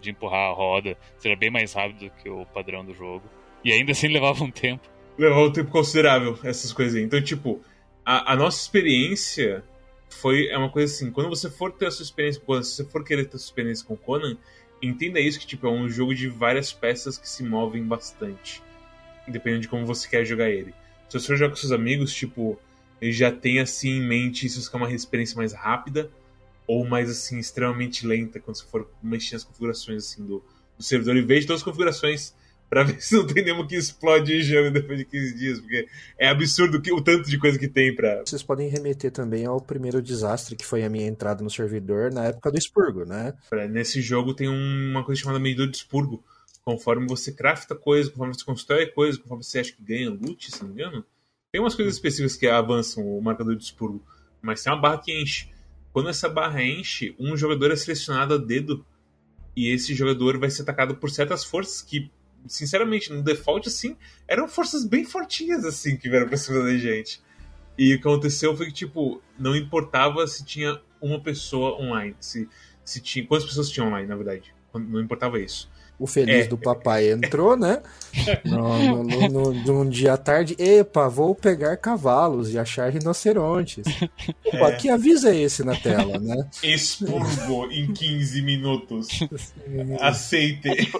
de 0.00 0.10
empurrar 0.10 0.50
a 0.50 0.52
roda, 0.52 0.96
seja 1.18 1.36
bem 1.36 1.50
mais 1.50 1.72
rápido 1.72 2.10
que 2.22 2.28
o 2.28 2.44
padrão 2.46 2.84
do 2.84 2.94
jogo. 2.94 3.24
E 3.64 3.72
ainda 3.72 3.92
assim 3.92 4.08
levava 4.12 4.44
um 4.44 4.50
tempo. 4.50 4.86
Levava 5.16 5.46
um 5.46 5.52
tempo 5.52 5.70
considerável, 5.70 6.38
essas 6.44 6.72
coisas 6.72 6.96
aí. 6.96 7.02
Então, 7.02 7.20
tipo, 7.22 7.62
a, 8.04 8.32
a 8.32 8.36
nossa 8.36 8.60
experiência 8.60 9.64
foi 10.10 10.48
é 10.48 10.58
uma 10.58 10.70
coisa 10.70 10.92
assim, 10.92 11.10
quando 11.10 11.28
você 11.28 11.50
for 11.50 11.72
ter 11.72 11.86
a 11.86 11.90
sua 11.90 12.02
experiência 12.02 12.40
com 12.40 12.46
Conan, 12.46 12.62
se 12.62 12.76
você 12.76 12.84
for 12.84 13.04
querer 13.04 13.24
ter 13.24 13.36
a 13.36 13.38
sua 13.38 13.46
experiência 13.46 13.86
com 13.86 13.96
Conan, 13.96 14.36
entenda 14.82 15.20
isso 15.20 15.38
que 15.38 15.46
tipo 15.46 15.66
é 15.66 15.70
um 15.70 15.88
jogo 15.88 16.14
de 16.14 16.28
várias 16.28 16.72
peças 16.72 17.18
que 17.18 17.28
se 17.28 17.42
movem 17.42 17.84
bastante, 17.84 18.62
dependendo 19.26 19.62
de 19.62 19.68
como 19.68 19.86
você 19.86 20.08
quer 20.08 20.24
jogar 20.24 20.50
ele. 20.50 20.74
Se 21.08 21.18
você 21.18 21.26
for 21.26 21.36
jogar 21.36 21.50
com 21.50 21.56
seus 21.56 21.72
amigos, 21.72 22.12
tipo, 22.12 22.58
já 23.02 23.32
tem 23.32 23.60
assim 23.60 23.90
em 23.90 24.00
mente 24.00 24.48
se 24.48 24.60
você 24.60 24.70
quer 24.70 24.76
uma 24.76 24.92
experiência 24.92 25.36
mais 25.36 25.52
rápida 25.52 26.10
ou 26.66 26.86
mais 26.86 27.08
assim 27.08 27.38
extremamente 27.38 28.06
lenta 28.06 28.38
quando 28.38 28.56
você 28.56 28.64
for 28.66 28.88
mexer 29.02 29.34
nas 29.34 29.44
configurações 29.44 30.04
assim 30.04 30.24
do, 30.24 30.44
do 30.76 30.82
servidor 30.82 31.16
e 31.16 31.22
veja 31.22 31.46
todas 31.46 31.62
as 31.62 31.64
configurações 31.64 32.34
pra 32.68 32.82
ver 32.82 33.00
se 33.02 33.14
não 33.14 33.26
tem 33.26 33.44
nenhuma 33.44 33.66
que 33.66 33.76
explode 33.76 34.32
em 34.32 34.40
jogo 34.40 34.70
depois 34.70 34.98
de 34.98 35.04
15 35.04 35.34
dias, 35.34 35.60
porque 35.60 35.88
é 36.18 36.28
absurdo 36.28 36.80
o 36.92 37.00
tanto 37.02 37.28
de 37.28 37.38
coisa 37.38 37.58
que 37.58 37.68
tem 37.68 37.94
pra. 37.94 38.22
Vocês 38.24 38.42
podem 38.42 38.68
remeter 38.68 39.10
também 39.10 39.46
ao 39.46 39.60
primeiro 39.60 40.02
desastre 40.02 40.56
que 40.56 40.66
foi 40.66 40.84
a 40.84 40.88
minha 40.90 41.06
entrada 41.06 41.42
no 41.42 41.50
servidor 41.50 42.12
na 42.12 42.26
época 42.26 42.50
do 42.50 42.58
expurgo, 42.58 43.04
né? 43.04 43.34
Nesse 43.70 44.00
jogo 44.00 44.34
tem 44.34 44.48
uma 44.48 45.04
coisa 45.04 45.20
chamada 45.20 45.40
medidor 45.40 45.68
de 45.68 45.76
expurgo. 45.76 46.22
Conforme 46.64 47.06
você 47.06 47.32
crafta 47.32 47.74
coisas, 47.74 48.12
conforme 48.12 48.34
você 48.34 48.44
constrói 48.44 48.86
coisas, 48.88 49.18
conforme 49.18 49.42
você 49.42 49.60
acha 49.60 49.72
que 49.72 49.82
ganha 49.82 50.10
loot, 50.10 50.50
se 50.50 50.62
não 50.62 50.68
me 50.68 50.74
engano. 50.74 51.04
Tem 51.50 51.60
umas 51.60 51.74
coisas 51.74 51.94
específicas 51.94 52.36
que 52.36 52.46
avançam 52.46 53.06
o 53.06 53.22
marcador 53.22 53.56
de 53.56 53.64
expurgo, 53.64 54.04
mas 54.42 54.62
tem 54.62 54.70
uma 54.70 54.80
barra 54.80 54.98
que 54.98 55.18
enche. 55.18 55.48
Quando 55.92 56.10
essa 56.10 56.28
barra 56.28 56.62
enche, 56.62 57.16
um 57.18 57.34
jogador 57.36 57.72
é 57.72 57.76
selecionado 57.76 58.34
a 58.34 58.36
dedo 58.36 58.84
e 59.56 59.72
esse 59.72 59.94
jogador 59.94 60.38
vai 60.38 60.50
ser 60.50 60.62
atacado 60.62 60.94
por 60.96 61.10
certas 61.10 61.44
forças 61.44 61.82
que, 61.82 62.10
sinceramente, 62.46 63.12
no 63.12 63.22
default, 63.22 63.68
assim, 63.68 63.96
eram 64.26 64.48
forças 64.48 64.84
bem 64.84 65.04
fortinhas, 65.04 65.64
assim, 65.64 65.96
que 65.96 66.08
vieram 66.08 66.28
pra 66.28 66.36
cima 66.36 66.62
da 66.64 66.76
gente. 66.76 67.20
E 67.76 67.94
o 67.94 68.00
que 68.00 68.08
aconteceu 68.08 68.56
foi 68.56 68.66
que, 68.66 68.72
tipo, 68.72 69.22
não 69.38 69.54
importava 69.56 70.26
se 70.26 70.44
tinha 70.44 70.80
uma 71.00 71.20
pessoa 71.20 71.80
online, 71.80 72.14
se, 72.20 72.48
se 72.84 73.00
tinha, 73.00 73.24
quantas 73.26 73.46
pessoas 73.46 73.70
tinham 73.70 73.88
online, 73.88 74.08
na 74.08 74.16
verdade. 74.16 74.52
Não 74.74 75.00
importava 75.00 75.38
isso. 75.40 75.70
O 75.98 76.06
feliz 76.06 76.44
É. 76.46 76.48
do 76.48 76.56
papai 76.56 77.10
entrou, 77.10 77.56
né? 77.56 77.82
No, 78.44 79.02
no, 79.02 79.28
no- 79.28 79.52
num 79.84 79.88
dia 79.90 80.12
à 80.12 80.16
tarde. 80.16 80.54
Epa, 80.58 81.08
vou 81.08 81.34
pegar 81.34 81.76
cavalos 81.76 82.52
e 82.52 82.58
achar 82.58 82.88
rinocerontes. 82.92 83.84
Opa, 84.46 84.70
É. 84.70 84.76
que 84.76 84.88
aviso 84.88 85.26
é 85.28 85.36
esse 85.36 85.64
na 85.64 85.74
tela, 85.74 86.18
né? 86.20 86.48
Expurgo 86.62 87.66
em 87.72 87.92
15 87.92 88.42
minutos. 88.42 89.08
Aceite. 90.00 90.92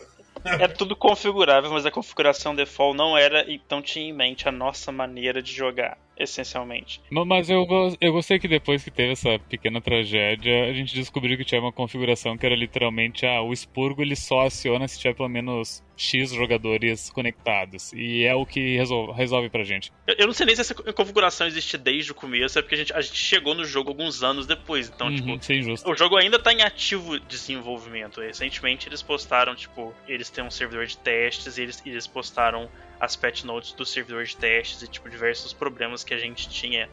É 0.44 0.68
tudo 0.68 0.94
configurável, 0.96 1.70
mas 1.70 1.86
a 1.86 1.90
configuração 1.90 2.54
default 2.54 2.96
não 2.96 3.16
era, 3.16 3.44
então 3.50 3.82
tinha 3.82 4.08
em 4.08 4.12
mente 4.12 4.48
a 4.48 4.52
nossa 4.52 4.92
maneira 4.92 5.42
de 5.42 5.52
jogar, 5.52 5.98
essencialmente. 6.18 7.00
Ma- 7.10 7.24
Mas 7.24 7.48
eu, 7.48 7.66
eu 8.00 8.12
gostei 8.12 8.38
que 8.38 8.48
depois 8.48 8.82
que 8.82 8.90
teve 8.90 9.12
essa 9.12 9.38
pequena 9.38 9.80
tragédia, 9.80 10.64
a 10.64 10.72
gente 10.72 10.94
descobriu 10.94 11.36
que 11.36 11.44
tinha 11.44 11.60
uma 11.60 11.72
configuração 11.72 12.36
que 12.36 12.44
era 12.44 12.54
literalmente 12.56 13.24
ah, 13.26 13.40
o 13.42 13.52
expurgo 13.52 14.02
ele 14.02 14.16
só 14.16 14.46
aciona 14.46 14.86
se 14.88 14.98
tiver 14.98 15.14
pelo 15.14 15.28
menos 15.28 15.82
X 15.96 16.30
jogadores 16.32 17.10
conectados. 17.10 17.92
E 17.92 18.24
é 18.24 18.34
o 18.34 18.46
que 18.46 18.76
resolve, 18.76 19.12
resolve 19.12 19.48
pra 19.50 19.64
gente. 19.64 19.90
Eu, 20.06 20.14
eu 20.18 20.26
não 20.26 20.32
sei 20.34 20.46
nem 20.46 20.54
se 20.54 20.60
essa 20.60 20.74
configuração 20.74 21.46
existe 21.46 21.76
desde 21.76 22.12
o 22.12 22.14
começo, 22.14 22.58
é 22.58 22.62
porque 22.62 22.74
a 22.74 22.78
gente, 22.78 22.92
a 22.92 23.00
gente 23.00 23.16
chegou 23.16 23.54
no 23.54 23.64
jogo 23.64 23.90
alguns 23.90 24.22
anos 24.22 24.46
depois. 24.46 24.88
Então, 24.88 25.08
Uhum, 25.08 25.38
tipo, 25.38 25.62
justo. 25.62 25.90
o 25.90 25.94
jogo 25.96 26.16
ainda 26.16 26.38
tá 26.38 26.52
em 26.52 26.62
ativo 26.62 27.18
desenvolvimento. 27.20 28.20
Recentemente 28.20 28.88
eles 28.88 29.02
postaram, 29.02 29.54
tipo, 29.54 29.92
eles 30.06 30.30
têm 30.30 30.44
um 30.44 30.50
servidor 30.50 30.86
de 30.86 30.96
testes 30.98 31.58
e 31.58 31.62
eles, 31.62 31.82
eles 31.84 32.06
postaram 32.06 32.68
as 33.00 33.16
patch 33.16 33.44
notes 33.44 33.72
do 33.72 33.84
servidor 33.86 34.24
de 34.24 34.36
testes 34.36 34.82
e, 34.82 34.88
tipo, 34.88 35.08
diversos 35.08 35.52
problemas 35.52 36.02
que 36.04 36.12
a 36.14 36.18
gente 36.18 36.48
tinha. 36.48 36.88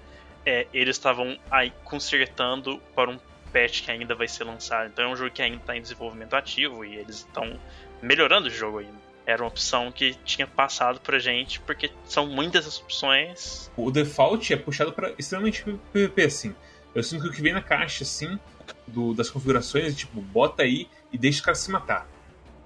É, 0.45 0.68
eles 0.74 0.95
estavam 0.95 1.38
aí 1.49 1.74
consertando 1.84 2.80
para 2.93 3.10
um 3.10 3.20
patch 3.51 3.84
que 3.84 3.91
ainda 3.91 4.14
vai 4.14 4.28
ser 4.28 4.43
lançado. 4.43 4.88
Então 4.88 5.06
é 5.06 5.08
um 5.08 5.16
jogo 5.16 5.32
que 5.32 5.41
ainda 5.41 5.60
tá 5.60 5.76
em 5.76 5.82
desenvolvimento 5.82 6.34
ativo 6.36 6.86
e 6.86 6.95
eles 6.97 7.18
estão 7.18 7.60
melhorando 8.01 8.47
o 8.47 8.51
jogo 8.51 8.80
ainda. 8.80 9.06
Era 9.26 9.41
uma 9.41 9.47
opção 9.47 9.91
que 9.91 10.14
tinha 10.24 10.45
passado 10.45 10.99
pra 11.01 11.18
gente, 11.18 11.60
porque 11.62 11.89
são 12.03 12.28
muitas 12.28 12.68
as 12.68 12.80
opções. 12.80 13.72
O 13.76 13.89
default 13.89 14.53
é 14.53 14.58
puxado 14.58 14.93
para 14.93 15.14
extremamente 15.18 15.64
PVP, 15.91 16.24
assim. 16.26 16.56
Eu 16.93 17.01
sinto 17.01 17.24
que 17.24 17.30
o 17.30 17.32
que 17.32 17.41
vem 17.41 17.51
na 17.53 17.62
caixa, 17.62 18.03
assim, 18.03 18.39
do- 18.86 19.16
das 19.16 19.30
configurações, 19.32 19.95
tipo, 19.95 20.22
bota 20.22 20.62
aí 20.62 20.88
e 21.12 21.18
deixa 21.18 21.39
os 21.39 21.45
caras 21.45 21.60
se 21.60 21.72
matar. 21.72 22.08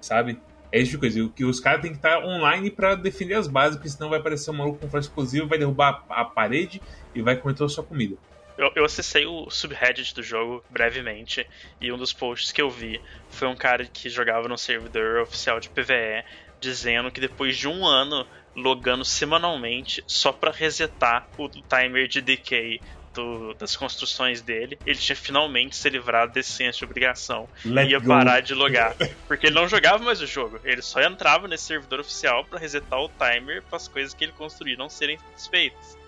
Sabe? 0.02 0.38
É 0.72 0.78
esse 0.78 0.90
tipo 0.92 1.06
de 1.06 1.14
coisa. 1.14 1.32
Que 1.34 1.44
os 1.44 1.60
caras 1.60 1.82
têm 1.82 1.90
que 1.90 1.96
estar 1.96 2.24
online 2.24 2.70
pra 2.70 2.94
defender 2.94 3.34
as 3.34 3.48
bases, 3.48 3.76
porque 3.76 3.88
senão 3.88 4.08
vai 4.08 4.20
aparecer 4.20 4.50
um 4.50 4.54
maluco 4.54 4.78
com 4.78 4.90
flash 4.90 5.06
explosivo, 5.06 5.46
vai 5.46 5.58
derrubar 5.58 6.04
a, 6.08 6.20
a 6.20 6.24
parede 6.24 6.80
e 7.14 7.22
vai 7.22 7.36
comer 7.36 7.54
toda 7.54 7.70
a 7.70 7.74
sua 7.74 7.84
comida. 7.84 8.16
Eu, 8.56 8.70
eu 8.76 8.84
acessei 8.84 9.24
o 9.24 9.48
subreddit 9.48 10.14
do 10.14 10.22
jogo 10.22 10.62
brevemente 10.68 11.46
e 11.80 11.90
um 11.90 11.96
dos 11.96 12.12
posts 12.12 12.52
que 12.52 12.60
eu 12.60 12.68
vi 12.68 13.00
foi 13.30 13.48
um 13.48 13.56
cara 13.56 13.86
que 13.86 14.08
jogava 14.10 14.48
no 14.48 14.58
servidor 14.58 15.22
oficial 15.22 15.58
de 15.58 15.70
PVE 15.70 16.24
dizendo 16.60 17.10
que 17.10 17.20
depois 17.20 17.56
de 17.56 17.66
um 17.66 17.86
ano 17.86 18.26
logando 18.54 19.04
semanalmente 19.04 20.04
só 20.06 20.30
pra 20.30 20.50
resetar 20.50 21.26
o 21.38 21.48
timer 21.48 22.06
de 22.06 22.20
decay 22.20 22.80
do- 23.14 23.54
das 23.54 23.74
construções 23.76 24.40
dele, 24.40 24.78
ele 24.86 24.98
tinha 24.98 25.16
finalmente 25.16 25.74
se 25.76 25.88
livrado 25.90 26.32
desse 26.32 26.52
senso 26.52 26.78
de 26.78 26.84
obrigação 26.84 27.48
Let 27.64 27.90
ia 27.90 27.98
go. 27.98 28.06
parar 28.08 28.40
de 28.40 28.54
logar. 28.54 28.94
Porque 29.26 29.46
ele 29.48 29.54
não 29.56 29.68
jogava 29.68 30.02
mais 30.02 30.20
o 30.20 30.26
jogo. 30.26 30.60
Ele 30.64 30.80
só 30.82 31.00
entrava 31.00 31.48
nesse 31.48 31.64
servidor 31.64 32.00
oficial 32.00 32.44
pra 32.44 32.58
resetar 32.58 33.00
o 33.00 33.08
timer 33.08 33.62
para 33.62 33.76
as 33.76 33.88
coisas 33.88 34.14
que 34.14 34.24
ele 34.24 34.32
construiu 34.32 34.78
não 34.78 34.88
serem 34.88 35.18
satisfeitas. 35.18 35.98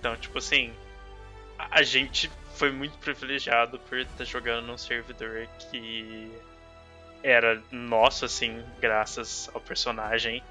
Então, 0.00 0.16
tipo 0.16 0.38
assim, 0.38 0.72
a 1.58 1.78
a 1.80 1.82
gente 1.82 2.30
foi 2.56 2.70
muito 2.70 2.96
privilegiado 2.98 3.78
por 3.78 3.98
estar 3.98 4.24
jogando 4.24 4.66
num 4.66 4.76
servidor 4.78 5.46
que 5.70 6.30
era 7.22 7.62
nosso, 7.70 8.24
assim, 8.24 8.62
graças 8.80 9.48
ao 9.54 9.60
personagem. 9.60 10.42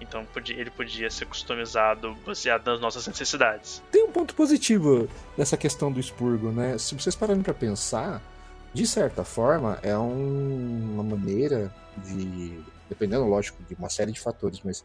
Então 0.00 0.26
ele 0.48 0.70
podia 0.70 1.10
ser 1.10 1.26
customizado 1.26 2.14
baseado 2.26 2.66
nas 2.66 2.80
nossas 2.80 3.06
necessidades. 3.06 3.82
Tem 3.90 4.04
um 4.04 4.10
ponto 4.12 4.34
positivo 4.34 5.08
nessa 5.36 5.56
questão 5.56 5.90
do 5.90 5.98
expurgo, 5.98 6.50
né? 6.52 6.78
Se 6.78 6.94
vocês 6.94 7.16
pararem 7.16 7.42
pra 7.42 7.52
pensar, 7.54 8.22
de 8.72 8.86
certa 8.86 9.24
forma, 9.24 9.78
é 9.82 9.96
um- 9.98 10.90
uma 10.94 11.02
maneira 11.02 11.74
de. 12.04 12.60
Dependendo, 12.88 13.24
lógico, 13.24 13.62
de 13.68 13.74
uma 13.74 13.90
série 13.90 14.12
de 14.12 14.20
fatores, 14.20 14.60
mas 14.64 14.82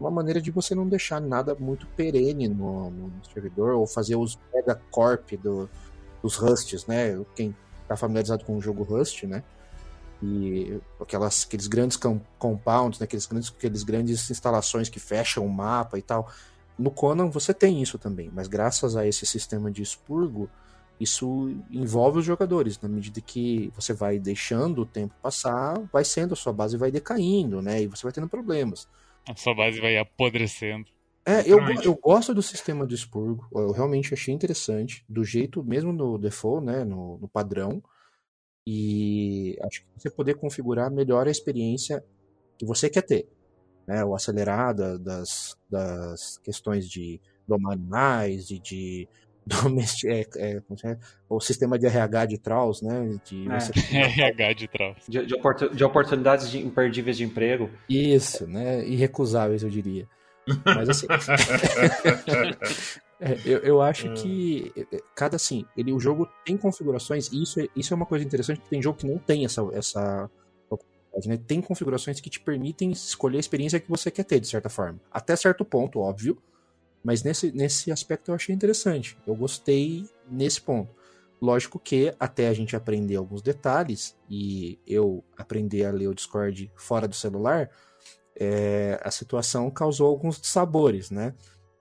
uma 0.00 0.10
maneira 0.10 0.40
de 0.40 0.50
você 0.50 0.74
não 0.74 0.88
deixar 0.88 1.20
nada 1.20 1.54
muito 1.54 1.86
perene 1.88 2.48
no, 2.48 2.90
no 2.90 3.12
servidor 3.32 3.74
ou 3.74 3.86
fazer 3.86 4.16
os 4.16 4.38
megacorp 4.54 5.32
do, 5.42 5.68
dos 6.22 6.36
Rusts, 6.36 6.86
né? 6.86 7.20
Quem 7.36 7.54
tá 7.86 7.94
familiarizado 7.96 8.44
com 8.44 8.56
o 8.56 8.60
jogo 8.62 8.82
Rust, 8.84 9.24
né? 9.24 9.42
E 10.22 10.80
aquelas, 11.00 11.44
aqueles 11.44 11.66
grandes 11.66 11.96
com- 11.96 12.20
compounds, 12.38 13.00
né? 13.00 13.04
aqueles, 13.04 13.26
grandes, 13.26 13.52
aqueles 13.56 13.82
grandes 13.82 14.30
instalações 14.30 14.88
que 14.88 15.00
fecham 15.00 15.44
o 15.44 15.50
mapa 15.50 15.98
e 15.98 16.02
tal. 16.02 16.30
No 16.78 16.90
Conan 16.90 17.28
você 17.28 17.52
tem 17.52 17.82
isso 17.82 17.98
também, 17.98 18.30
mas 18.32 18.46
graças 18.48 18.96
a 18.96 19.06
esse 19.06 19.26
sistema 19.26 19.70
de 19.70 19.82
expurgo, 19.82 20.48
isso 21.00 21.52
envolve 21.70 22.20
os 22.20 22.24
jogadores. 22.24 22.80
Na 22.80 22.88
medida 22.88 23.20
que 23.20 23.72
você 23.74 23.92
vai 23.92 24.18
deixando 24.18 24.82
o 24.82 24.86
tempo 24.86 25.14
passar, 25.20 25.80
vai 25.92 26.04
sendo 26.04 26.34
a 26.34 26.36
sua 26.36 26.52
base 26.52 26.76
vai 26.76 26.90
decaindo, 26.92 27.60
né? 27.60 27.82
E 27.82 27.86
você 27.88 28.04
vai 28.04 28.12
tendo 28.12 28.28
problemas. 28.28 28.88
A 29.28 29.34
sua 29.34 29.54
base 29.54 29.80
vai 29.80 29.96
apodrecendo. 29.98 30.86
É, 31.24 31.40
eu, 31.48 31.58
eu 31.82 31.94
gosto 31.94 32.34
do 32.34 32.42
sistema 32.42 32.86
de 32.86 32.94
expurgo. 32.94 33.46
Eu 33.52 33.70
realmente 33.72 34.12
achei 34.12 34.34
interessante. 34.34 35.04
Do 35.08 35.24
jeito, 35.24 35.62
mesmo 35.62 35.92
no 35.92 36.18
default, 36.18 36.64
né? 36.64 36.84
No, 36.84 37.18
no 37.18 37.28
padrão. 37.28 37.82
E 38.66 39.58
acho 39.62 39.80
que 39.80 39.86
você 39.96 40.10
poder 40.10 40.34
configurar 40.34 40.90
melhor 40.90 41.26
a 41.26 41.30
experiência 41.30 42.04
que 42.58 42.64
você 42.64 42.88
quer 42.88 43.02
ter. 43.02 43.28
Né? 43.86 44.04
O 44.04 44.14
acelerada 44.14 44.98
das, 44.98 45.56
das 45.68 46.38
questões 46.38 46.88
de 46.88 47.20
domar 47.46 47.72
animais 47.72 48.50
e 48.50 48.58
de 48.58 49.08
domesti 49.44 50.06
é, 50.08 50.20
é, 50.36 50.62
é? 50.84 50.98
o 51.28 51.40
sistema 51.40 51.76
de 51.76 51.86
RH 51.86 52.26
de 52.26 52.38
Trolls, 52.38 52.84
né? 52.84 53.18
De 53.24 53.50
É. 53.50 53.58
você- 53.60 53.72
RH 53.96 54.52
de 54.52 54.68
trás. 54.68 54.96
De, 55.08 55.26
de 55.26 55.34
de 55.74 55.84
oportunidades 55.84 56.48
de 56.48 56.58
imperdíveis 56.58 57.16
de 57.16 57.24
emprego. 57.24 57.68
Isso, 57.88 58.46
né? 58.46 58.86
Irrecusáveis, 58.86 59.64
eu 59.64 59.70
diria. 59.70 60.08
Mas 60.64 60.88
assim. 60.88 61.06
É, 63.24 63.38
eu, 63.44 63.58
eu 63.60 63.80
acho 63.80 64.08
Hum. 64.08 64.14
que 64.14 64.72
é, 64.76 64.96
é, 64.96 65.00
cada 65.14 65.36
assim, 65.36 65.64
ele, 65.76 65.92
o 65.92 66.00
jogo 66.00 66.28
tem 66.44 66.56
configurações, 66.56 67.30
e 67.30 67.42
isso 67.42 67.60
é, 67.60 67.68
isso 67.76 67.94
é 67.94 67.96
uma 67.96 68.04
coisa 68.06 68.24
interessante, 68.24 68.58
porque 68.58 68.70
tem 68.70 68.82
jogo 68.82 68.98
que 68.98 69.06
não 69.06 69.16
tem 69.16 69.44
essa, 69.44 69.62
essa 69.72 70.28
né? 71.26 71.36
Tem 71.36 71.60
configurações 71.60 72.20
que 72.20 72.30
te 72.30 72.40
permitem 72.40 72.90
escolher 72.90 73.36
a 73.36 73.40
experiência 73.40 73.78
que 73.80 73.88
você 73.88 74.10
quer 74.10 74.24
ter, 74.24 74.40
de 74.40 74.48
certa 74.48 74.68
forma. 74.68 74.98
Até 75.10 75.36
certo 75.36 75.64
ponto, 75.64 76.00
óbvio. 76.00 76.38
Mas 77.04 77.22
nesse, 77.22 77.52
nesse 77.52 77.90
aspecto 77.90 78.30
eu 78.30 78.34
achei 78.34 78.54
interessante. 78.54 79.16
Eu 79.26 79.34
gostei 79.34 80.08
nesse 80.30 80.60
ponto. 80.60 80.94
Lógico 81.40 81.78
que 81.78 82.14
até 82.18 82.48
a 82.48 82.54
gente 82.54 82.76
aprender 82.76 83.16
alguns 83.16 83.42
detalhes 83.42 84.16
e 84.30 84.78
eu 84.86 85.24
aprender 85.36 85.84
a 85.84 85.90
ler 85.90 86.06
o 86.06 86.14
Discord 86.14 86.70
fora 86.76 87.08
do 87.08 87.14
celular, 87.14 87.68
é, 88.36 89.00
a 89.02 89.10
situação 89.10 89.68
causou 89.70 90.06
alguns 90.06 90.38
sabores, 90.42 91.10
né? 91.10 91.34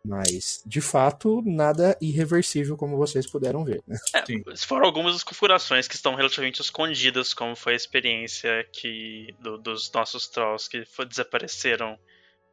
Mas, 0.05 0.61
de 0.65 0.81
fato, 0.81 1.43
nada 1.45 1.95
irreversível, 2.01 2.75
como 2.75 2.97
vocês 2.97 3.29
puderam 3.29 3.63
ver. 3.63 3.83
Né? 3.87 3.97
Sim. 4.25 4.43
Foram 4.65 4.85
algumas 4.85 5.13
das 5.13 5.23
configurações 5.23 5.87
que 5.87 5.95
estão 5.95 6.15
relativamente 6.15 6.59
escondidas, 6.61 7.33
como 7.33 7.55
foi 7.55 7.73
a 7.73 7.75
experiência 7.75 8.67
que 8.73 9.33
do- 9.39 9.57
dos 9.59 9.91
nossos 9.91 10.27
trolls 10.27 10.67
que 10.69 10.85
foi- 10.85 11.05
desapareceram. 11.05 11.99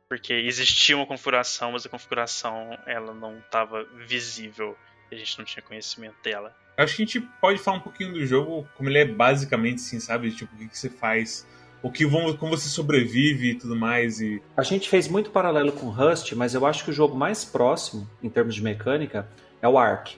Porque 0.08 0.32
existia 0.32 0.96
uma 0.96 1.06
configuração, 1.06 1.72
mas 1.72 1.84
a 1.84 1.88
configuração 1.88 2.70
ela 2.86 3.12
não 3.12 3.38
estava 3.38 3.84
visível. 4.06 4.76
E 5.10 5.14
a 5.14 5.18
gente 5.18 5.38
não 5.38 5.44
tinha 5.44 5.62
conhecimento 5.62 6.16
dela. 6.22 6.54
Acho 6.76 6.96
que 6.96 7.02
a 7.02 7.06
gente 7.06 7.20
pode 7.40 7.58
falar 7.58 7.78
um 7.78 7.82
pouquinho 7.82 8.12
do 8.12 8.24
jogo, 8.26 8.68
como 8.76 8.88
ele 8.88 8.98
é 8.98 9.04
basicamente 9.04 9.76
assim, 9.76 9.98
sabe? 10.00 10.30
Tipo, 10.30 10.54
o 10.54 10.58
que, 10.58 10.68
que 10.68 10.78
você 10.78 10.88
faz 10.90 11.46
o 11.82 11.90
que 11.90 12.04
vão, 12.04 12.36
como 12.36 12.56
você 12.56 12.68
sobrevive 12.68 13.50
e 13.50 13.54
tudo 13.54 13.76
mais. 13.76 14.20
E... 14.20 14.42
A 14.56 14.62
gente 14.62 14.88
fez 14.88 15.08
muito 15.08 15.30
paralelo 15.30 15.72
com 15.72 15.88
Rust, 15.88 16.32
mas 16.32 16.54
eu 16.54 16.66
acho 16.66 16.84
que 16.84 16.90
o 16.90 16.92
jogo 16.92 17.16
mais 17.16 17.44
próximo, 17.44 18.08
em 18.22 18.28
termos 18.28 18.54
de 18.54 18.62
mecânica, 18.62 19.28
é 19.62 19.68
o 19.68 19.78
Ark. 19.78 20.16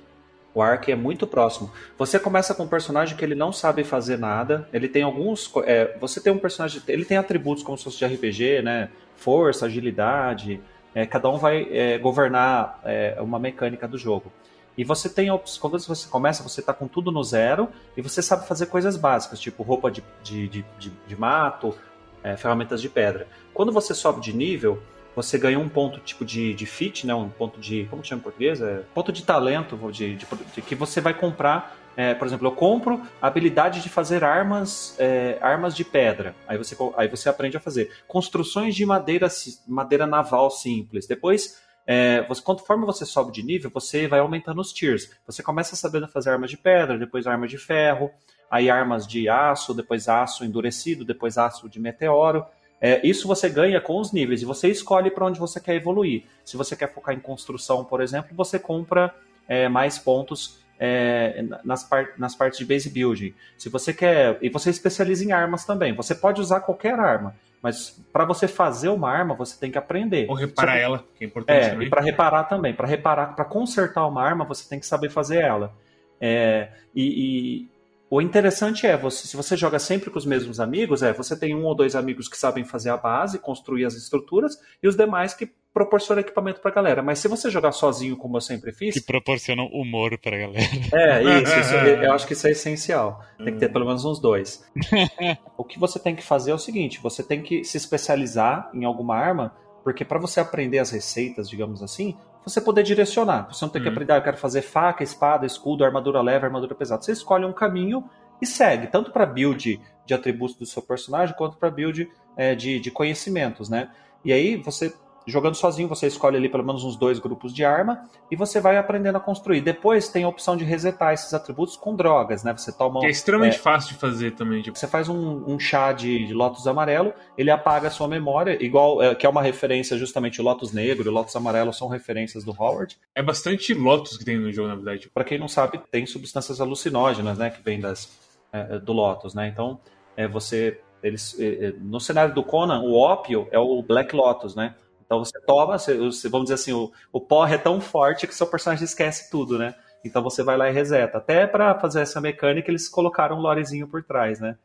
O 0.52 0.60
Ark 0.60 0.90
é 0.90 0.96
muito 0.96 1.26
próximo. 1.26 1.70
Você 1.96 2.18
começa 2.18 2.54
com 2.54 2.64
um 2.64 2.68
personagem 2.68 3.16
que 3.16 3.24
ele 3.24 3.36
não 3.36 3.52
sabe 3.52 3.84
fazer 3.84 4.18
nada. 4.18 4.68
Ele 4.72 4.88
tem 4.88 5.02
alguns. 5.02 5.50
É, 5.64 5.96
você 6.00 6.20
tem 6.20 6.32
um 6.32 6.38
personagem. 6.38 6.82
Ele 6.88 7.04
tem 7.04 7.16
atributos 7.16 7.62
como 7.62 7.78
se 7.78 7.84
fosse 7.84 7.98
de 7.98 8.06
RPG, 8.06 8.62
né? 8.62 8.88
Força, 9.14 9.66
agilidade. 9.66 10.60
É, 10.92 11.06
cada 11.06 11.28
um 11.28 11.38
vai 11.38 11.68
é, 11.70 11.98
governar 11.98 12.80
é, 12.84 13.16
uma 13.20 13.38
mecânica 13.38 13.86
do 13.86 13.96
jogo. 13.96 14.32
E 14.76 14.84
você 14.84 15.08
tem 15.08 15.28
quando 15.60 15.78
você 15.78 16.08
começa, 16.08 16.42
você 16.42 16.60
está 16.60 16.72
com 16.72 16.88
tudo 16.88 17.10
no 17.10 17.22
zero 17.22 17.68
e 17.96 18.02
você 18.02 18.22
sabe 18.22 18.46
fazer 18.46 18.66
coisas 18.66 18.96
básicas, 18.96 19.40
tipo 19.40 19.62
roupa 19.62 19.90
de, 19.90 20.02
de, 20.22 20.48
de, 20.48 20.64
de, 20.78 20.92
de 21.06 21.16
mato, 21.16 21.74
é, 22.22 22.36
ferramentas 22.36 22.80
de 22.80 22.88
pedra. 22.88 23.26
Quando 23.52 23.72
você 23.72 23.94
sobe 23.94 24.20
de 24.20 24.32
nível, 24.32 24.82
você 25.14 25.38
ganha 25.38 25.58
um 25.58 25.68
ponto 25.68 25.98
tipo 26.00 26.24
de, 26.24 26.54
de 26.54 26.66
fit, 26.66 27.06
né? 27.06 27.14
Um 27.14 27.28
ponto 27.28 27.60
de. 27.60 27.84
Como 27.90 28.04
chama 28.04 28.20
em 28.20 28.22
português? 28.22 28.60
É, 28.60 28.82
ponto 28.94 29.12
de 29.12 29.22
talento 29.22 29.76
de, 29.90 30.16
de, 30.16 30.26
de 30.54 30.62
que 30.62 30.74
você 30.74 31.00
vai 31.00 31.14
comprar. 31.14 31.76
É, 31.96 32.14
por 32.14 32.26
exemplo, 32.26 32.46
eu 32.46 32.52
compro 32.52 33.02
a 33.20 33.26
habilidade 33.26 33.82
de 33.82 33.88
fazer 33.88 34.22
armas, 34.22 34.94
é, 34.98 35.36
armas 35.40 35.74
de 35.74 35.84
pedra. 35.84 36.34
Aí 36.46 36.56
você, 36.56 36.76
aí 36.96 37.08
você 37.08 37.28
aprende 37.28 37.56
a 37.56 37.60
fazer 37.60 37.90
construções 38.06 38.74
de 38.76 38.86
madeira, 38.86 39.28
madeira 39.66 40.06
naval 40.06 40.50
simples. 40.50 41.06
Depois 41.06 41.60
é, 41.86 42.22
você, 42.26 42.42
conforme 42.42 42.84
você 42.86 43.04
sobe 43.04 43.32
de 43.32 43.42
nível, 43.42 43.70
você 43.72 44.06
vai 44.06 44.20
aumentando 44.20 44.60
os 44.60 44.72
tiers. 44.72 45.10
Você 45.26 45.42
começa 45.42 45.74
sabendo 45.74 46.06
fazer 46.08 46.30
armas 46.30 46.50
de 46.50 46.56
pedra, 46.56 46.98
depois 46.98 47.26
armas 47.26 47.50
de 47.50 47.58
ferro, 47.58 48.10
aí 48.50 48.70
armas 48.70 49.06
de 49.06 49.28
aço, 49.28 49.74
depois 49.74 50.08
aço 50.08 50.44
endurecido, 50.44 51.04
depois 51.04 51.38
aço 51.38 51.68
de 51.68 51.80
meteoro. 51.80 52.44
É, 52.80 53.06
isso 53.06 53.28
você 53.28 53.48
ganha 53.48 53.80
com 53.80 54.00
os 54.00 54.12
níveis 54.12 54.40
e 54.40 54.44
você 54.44 54.68
escolhe 54.68 55.10
para 55.10 55.26
onde 55.26 55.38
você 55.38 55.60
quer 55.60 55.74
evoluir. 55.74 56.24
Se 56.44 56.56
você 56.56 56.74
quer 56.74 56.92
focar 56.92 57.14
em 57.14 57.20
construção, 57.20 57.84
por 57.84 58.00
exemplo, 58.00 58.30
você 58.34 58.58
compra 58.58 59.14
é, 59.46 59.68
mais 59.68 59.98
pontos 59.98 60.60
é, 60.82 61.44
nas, 61.62 61.84
par 61.84 62.08
nas 62.16 62.34
partes 62.34 62.58
de 62.58 62.64
base 62.64 62.88
building. 62.88 63.34
Se 63.58 63.68
você 63.68 63.92
quer. 63.92 64.38
E 64.40 64.48
você 64.48 64.70
especializa 64.70 65.22
em 65.22 65.30
armas 65.30 65.66
também. 65.66 65.94
Você 65.94 66.14
pode 66.14 66.40
usar 66.40 66.60
qualquer 66.60 66.98
arma. 66.98 67.36
Mas 67.62 68.00
para 68.10 68.24
você 68.24 68.48
fazer 68.48 68.88
uma 68.88 69.10
arma, 69.10 69.34
você 69.34 69.60
tem 69.60 69.70
que 69.70 69.76
aprender. 69.76 70.26
Ou 70.30 70.34
reparar 70.34 70.72
que, 70.72 70.78
ela, 70.78 71.04
que 71.18 71.24
é 71.24 71.26
importante 71.26 71.64
é, 71.66 71.68
também. 71.68 71.86
E 71.86 71.90
para 71.90 72.00
reparar 72.00 72.44
também. 72.44 72.72
Para 72.72 72.86
reparar, 72.86 73.36
para 73.36 73.44
consertar 73.44 74.06
uma 74.06 74.22
arma, 74.22 74.46
você 74.46 74.66
tem 74.66 74.80
que 74.80 74.86
saber 74.86 75.10
fazer 75.10 75.42
ela. 75.42 75.70
É, 76.18 76.68
e, 76.96 77.68
o 78.10 78.20
interessante 78.20 78.88
é, 78.88 78.96
você, 78.96 79.28
se 79.28 79.36
você 79.36 79.56
joga 79.56 79.78
sempre 79.78 80.10
com 80.10 80.18
os 80.18 80.26
mesmos 80.26 80.58
amigos, 80.58 81.00
é 81.00 81.12
você 81.12 81.38
tem 81.38 81.54
um 81.54 81.64
ou 81.64 81.76
dois 81.76 81.94
amigos 81.94 82.28
que 82.28 82.36
sabem 82.36 82.64
fazer 82.64 82.90
a 82.90 82.96
base, 82.96 83.38
construir 83.38 83.84
as 83.84 83.94
estruturas, 83.94 84.58
e 84.82 84.88
os 84.88 84.96
demais 84.96 85.32
que 85.32 85.48
proporcionam 85.72 86.20
equipamento 86.20 86.60
pra 86.60 86.72
galera. 86.72 87.04
Mas 87.04 87.20
se 87.20 87.28
você 87.28 87.48
jogar 87.48 87.70
sozinho, 87.70 88.16
como 88.16 88.36
eu 88.36 88.40
sempre 88.40 88.72
fiz. 88.72 88.94
Que 88.94 89.00
proporcionam 89.00 89.66
humor 89.66 90.18
pra 90.18 90.36
galera. 90.36 90.60
É, 90.92 91.22
isso, 91.40 91.60
isso 91.60 91.74
eu 92.02 92.12
acho 92.12 92.26
que 92.26 92.32
isso 92.32 92.48
é 92.48 92.50
essencial. 92.50 93.24
Tem 93.38 93.54
que 93.54 93.60
ter 93.60 93.68
pelo 93.68 93.86
menos 93.86 94.04
uns 94.04 94.20
dois. 94.20 94.64
o 95.56 95.62
que 95.62 95.78
você 95.78 96.00
tem 96.00 96.16
que 96.16 96.22
fazer 96.22 96.50
é 96.50 96.54
o 96.54 96.58
seguinte: 96.58 96.98
você 97.00 97.22
tem 97.22 97.40
que 97.40 97.62
se 97.62 97.76
especializar 97.76 98.70
em 98.74 98.84
alguma 98.84 99.14
arma, 99.14 99.54
porque 99.84 100.04
para 100.04 100.18
você 100.18 100.40
aprender 100.40 100.80
as 100.80 100.90
receitas, 100.90 101.48
digamos 101.48 101.80
assim, 101.80 102.16
você 102.44 102.60
poder 102.60 102.82
direcionar. 102.82 103.46
Você 103.52 103.64
não 103.64 103.70
tem 103.70 103.82
que 103.82 103.88
uhum. 103.88 103.94
aprender, 103.94 104.12
ah, 104.12 104.16
eu 104.16 104.22
quero 104.22 104.36
fazer 104.36 104.62
faca, 104.62 105.02
espada, 105.02 105.46
escudo, 105.46 105.84
armadura 105.84 106.20
leve, 106.20 106.44
armadura 106.44 106.74
pesada. 106.74 107.02
Você 107.02 107.12
escolhe 107.12 107.44
um 107.44 107.52
caminho 107.52 108.08
e 108.40 108.46
segue, 108.46 108.86
tanto 108.86 109.10
para 109.10 109.26
build 109.26 109.80
de 110.06 110.14
atributos 110.14 110.56
do 110.56 110.66
seu 110.66 110.82
personagem, 110.82 111.34
quanto 111.36 111.56
para 111.56 111.70
build 111.70 112.10
é, 112.36 112.54
de, 112.54 112.80
de 112.80 112.90
conhecimentos, 112.90 113.68
né? 113.68 113.90
E 114.24 114.32
aí 114.32 114.56
você 114.56 114.94
Jogando 115.30 115.54
sozinho, 115.54 115.88
você 115.88 116.06
escolhe 116.06 116.36
ali 116.36 116.48
pelo 116.48 116.64
menos 116.64 116.84
uns 116.84 116.96
dois 116.96 117.18
grupos 117.18 117.54
de 117.54 117.64
arma 117.64 118.08
e 118.30 118.36
você 118.36 118.60
vai 118.60 118.76
aprendendo 118.76 119.16
a 119.16 119.20
construir. 119.20 119.60
Depois 119.60 120.08
tem 120.08 120.24
a 120.24 120.28
opção 120.28 120.56
de 120.56 120.64
resetar 120.64 121.14
esses 121.14 121.32
atributos 121.32 121.76
com 121.76 121.94
drogas, 121.94 122.44
né? 122.44 122.52
Você 122.56 122.72
toma. 122.72 123.00
Que 123.00 123.06
é 123.06 123.10
extremamente 123.10 123.56
é, 123.56 123.58
fácil 123.58 123.94
de 123.94 123.98
fazer 123.98 124.32
também. 124.32 124.62
Tipo. 124.62 124.78
Você 124.78 124.86
faz 124.86 125.08
um, 125.08 125.44
um 125.46 125.58
chá 125.58 125.92
de, 125.92 126.26
de 126.26 126.34
Lotus 126.34 126.66
amarelo, 126.66 127.14
ele 127.38 127.50
apaga 127.50 127.88
a 127.88 127.90
sua 127.90 128.08
memória, 128.08 128.62
igual 128.62 129.02
é, 129.02 129.14
que 129.14 129.24
é 129.24 129.28
uma 129.28 129.42
referência 129.42 129.96
justamente 129.96 130.40
o 130.40 130.44
Lotus 130.44 130.72
negro 130.72 131.06
e 131.06 131.08
o 131.08 131.12
Lotus 131.12 131.34
amarelo 131.36 131.72
são 131.72 131.88
referências 131.88 132.44
do 132.44 132.50
Howard. 132.50 132.98
É 133.14 133.22
bastante 133.22 133.72
Lotus 133.72 134.16
que 134.16 134.24
tem 134.24 134.38
no 134.38 134.52
jogo, 134.52 134.68
na 134.68 134.74
verdade. 134.74 135.08
Para 135.08 135.24
quem 135.24 135.38
não 135.38 135.48
sabe, 135.48 135.80
tem 135.90 136.04
substâncias 136.06 136.60
alucinógenas, 136.60 137.38
né? 137.38 137.50
Que 137.50 137.62
vem 137.62 137.80
das, 137.80 138.10
é, 138.52 138.78
do 138.78 138.92
Lotus, 138.92 139.34
né? 139.34 139.48
Então, 139.48 139.80
é, 140.16 140.26
você. 140.26 140.80
Eles, 141.02 141.38
é, 141.40 141.66
é, 141.66 141.72
no 141.80 141.98
cenário 141.98 142.34
do 142.34 142.42
Conan, 142.42 142.80
o 142.82 142.94
ópio 142.94 143.48
é 143.50 143.58
o 143.58 143.82
Black 143.82 144.14
Lotus, 144.14 144.54
né? 144.54 144.74
Então 145.10 145.24
você 145.24 145.40
toma, 145.40 145.76
você, 145.76 146.28
vamos 146.28 146.44
dizer 146.44 146.54
assim, 146.54 146.72
o, 146.72 146.92
o 147.12 147.20
porre 147.20 147.56
é 147.56 147.58
tão 147.58 147.80
forte 147.80 148.28
que 148.28 148.34
seu 148.34 148.46
personagem 148.46 148.84
esquece 148.84 149.28
tudo, 149.28 149.58
né? 149.58 149.74
Então 150.04 150.22
você 150.22 150.40
vai 150.40 150.56
lá 150.56 150.70
e 150.70 150.72
reseta. 150.72 151.18
Até 151.18 151.48
para 151.48 151.76
fazer 151.80 152.02
essa 152.02 152.20
mecânica, 152.20 152.70
eles 152.70 152.88
colocaram 152.88 153.36
um 153.36 153.40
lorezinho 153.40 153.88
por 153.88 154.04
trás, 154.04 154.38
né? 154.38 154.56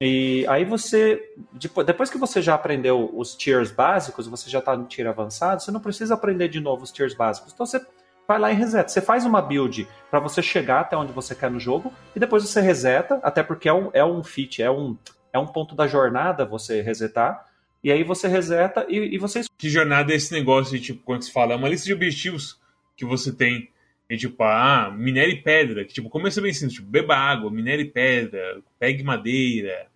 E 0.00 0.46
aí 0.48 0.64
você, 0.64 1.20
depois 1.84 2.10
que 2.10 2.16
você 2.16 2.40
já 2.40 2.54
aprendeu 2.54 3.10
os 3.12 3.34
tiers 3.34 3.72
básicos, 3.72 4.28
você 4.28 4.48
já 4.48 4.60
está 4.60 4.76
no 4.76 4.84
tier 4.84 5.08
avançado, 5.08 5.60
você 5.60 5.72
não 5.72 5.80
precisa 5.80 6.14
aprender 6.14 6.46
de 6.46 6.60
novo 6.60 6.84
os 6.84 6.92
tiers 6.92 7.14
básicos. 7.14 7.52
Então 7.52 7.66
você 7.66 7.84
vai 8.26 8.38
lá 8.38 8.52
e 8.52 8.54
reseta. 8.54 8.88
Você 8.88 9.00
faz 9.00 9.26
uma 9.26 9.42
build 9.42 9.88
para 10.08 10.20
você 10.20 10.40
chegar 10.40 10.82
até 10.82 10.96
onde 10.96 11.12
você 11.12 11.34
quer 11.34 11.50
no 11.50 11.58
jogo 11.58 11.92
e 12.14 12.20
depois 12.20 12.48
você 12.48 12.60
reseta, 12.60 13.18
até 13.20 13.42
porque 13.42 13.68
é 13.68 13.74
um, 13.74 13.90
é 13.92 14.04
um 14.04 14.22
fit, 14.22 14.62
é 14.62 14.70
um, 14.70 14.96
é 15.32 15.40
um 15.40 15.46
ponto 15.46 15.74
da 15.74 15.88
jornada 15.88 16.44
você 16.44 16.82
resetar. 16.82 17.50
E 17.82 17.90
aí 17.90 18.04
você 18.04 18.28
reseta 18.28 18.86
e, 18.88 19.14
e 19.14 19.18
você. 19.18 19.42
Que 19.58 19.68
jornada 19.68 20.12
é 20.12 20.16
esse 20.16 20.32
negócio 20.32 20.78
de, 20.78 20.84
tipo, 20.84 21.02
quando 21.04 21.22
se 21.22 21.32
fala? 21.32 21.54
É 21.54 21.56
uma 21.56 21.68
lista 21.68 21.86
de 21.86 21.94
objetivos 21.94 22.60
que 22.96 23.04
você 23.04 23.32
tem. 23.32 23.68
E, 24.08 24.16
tipo, 24.16 24.42
ah, 24.42 24.94
minere 24.96 25.36
pedra. 25.42 25.84
Que, 25.84 25.94
tipo, 25.94 26.08
começa 26.08 26.40
bem 26.40 26.52
simples. 26.52 26.74
Tipo, 26.74 26.88
beba 26.88 27.16
água, 27.16 27.50
minere 27.50 27.86
pedra, 27.86 28.60
pegue 28.78 29.02
madeira, 29.02 29.86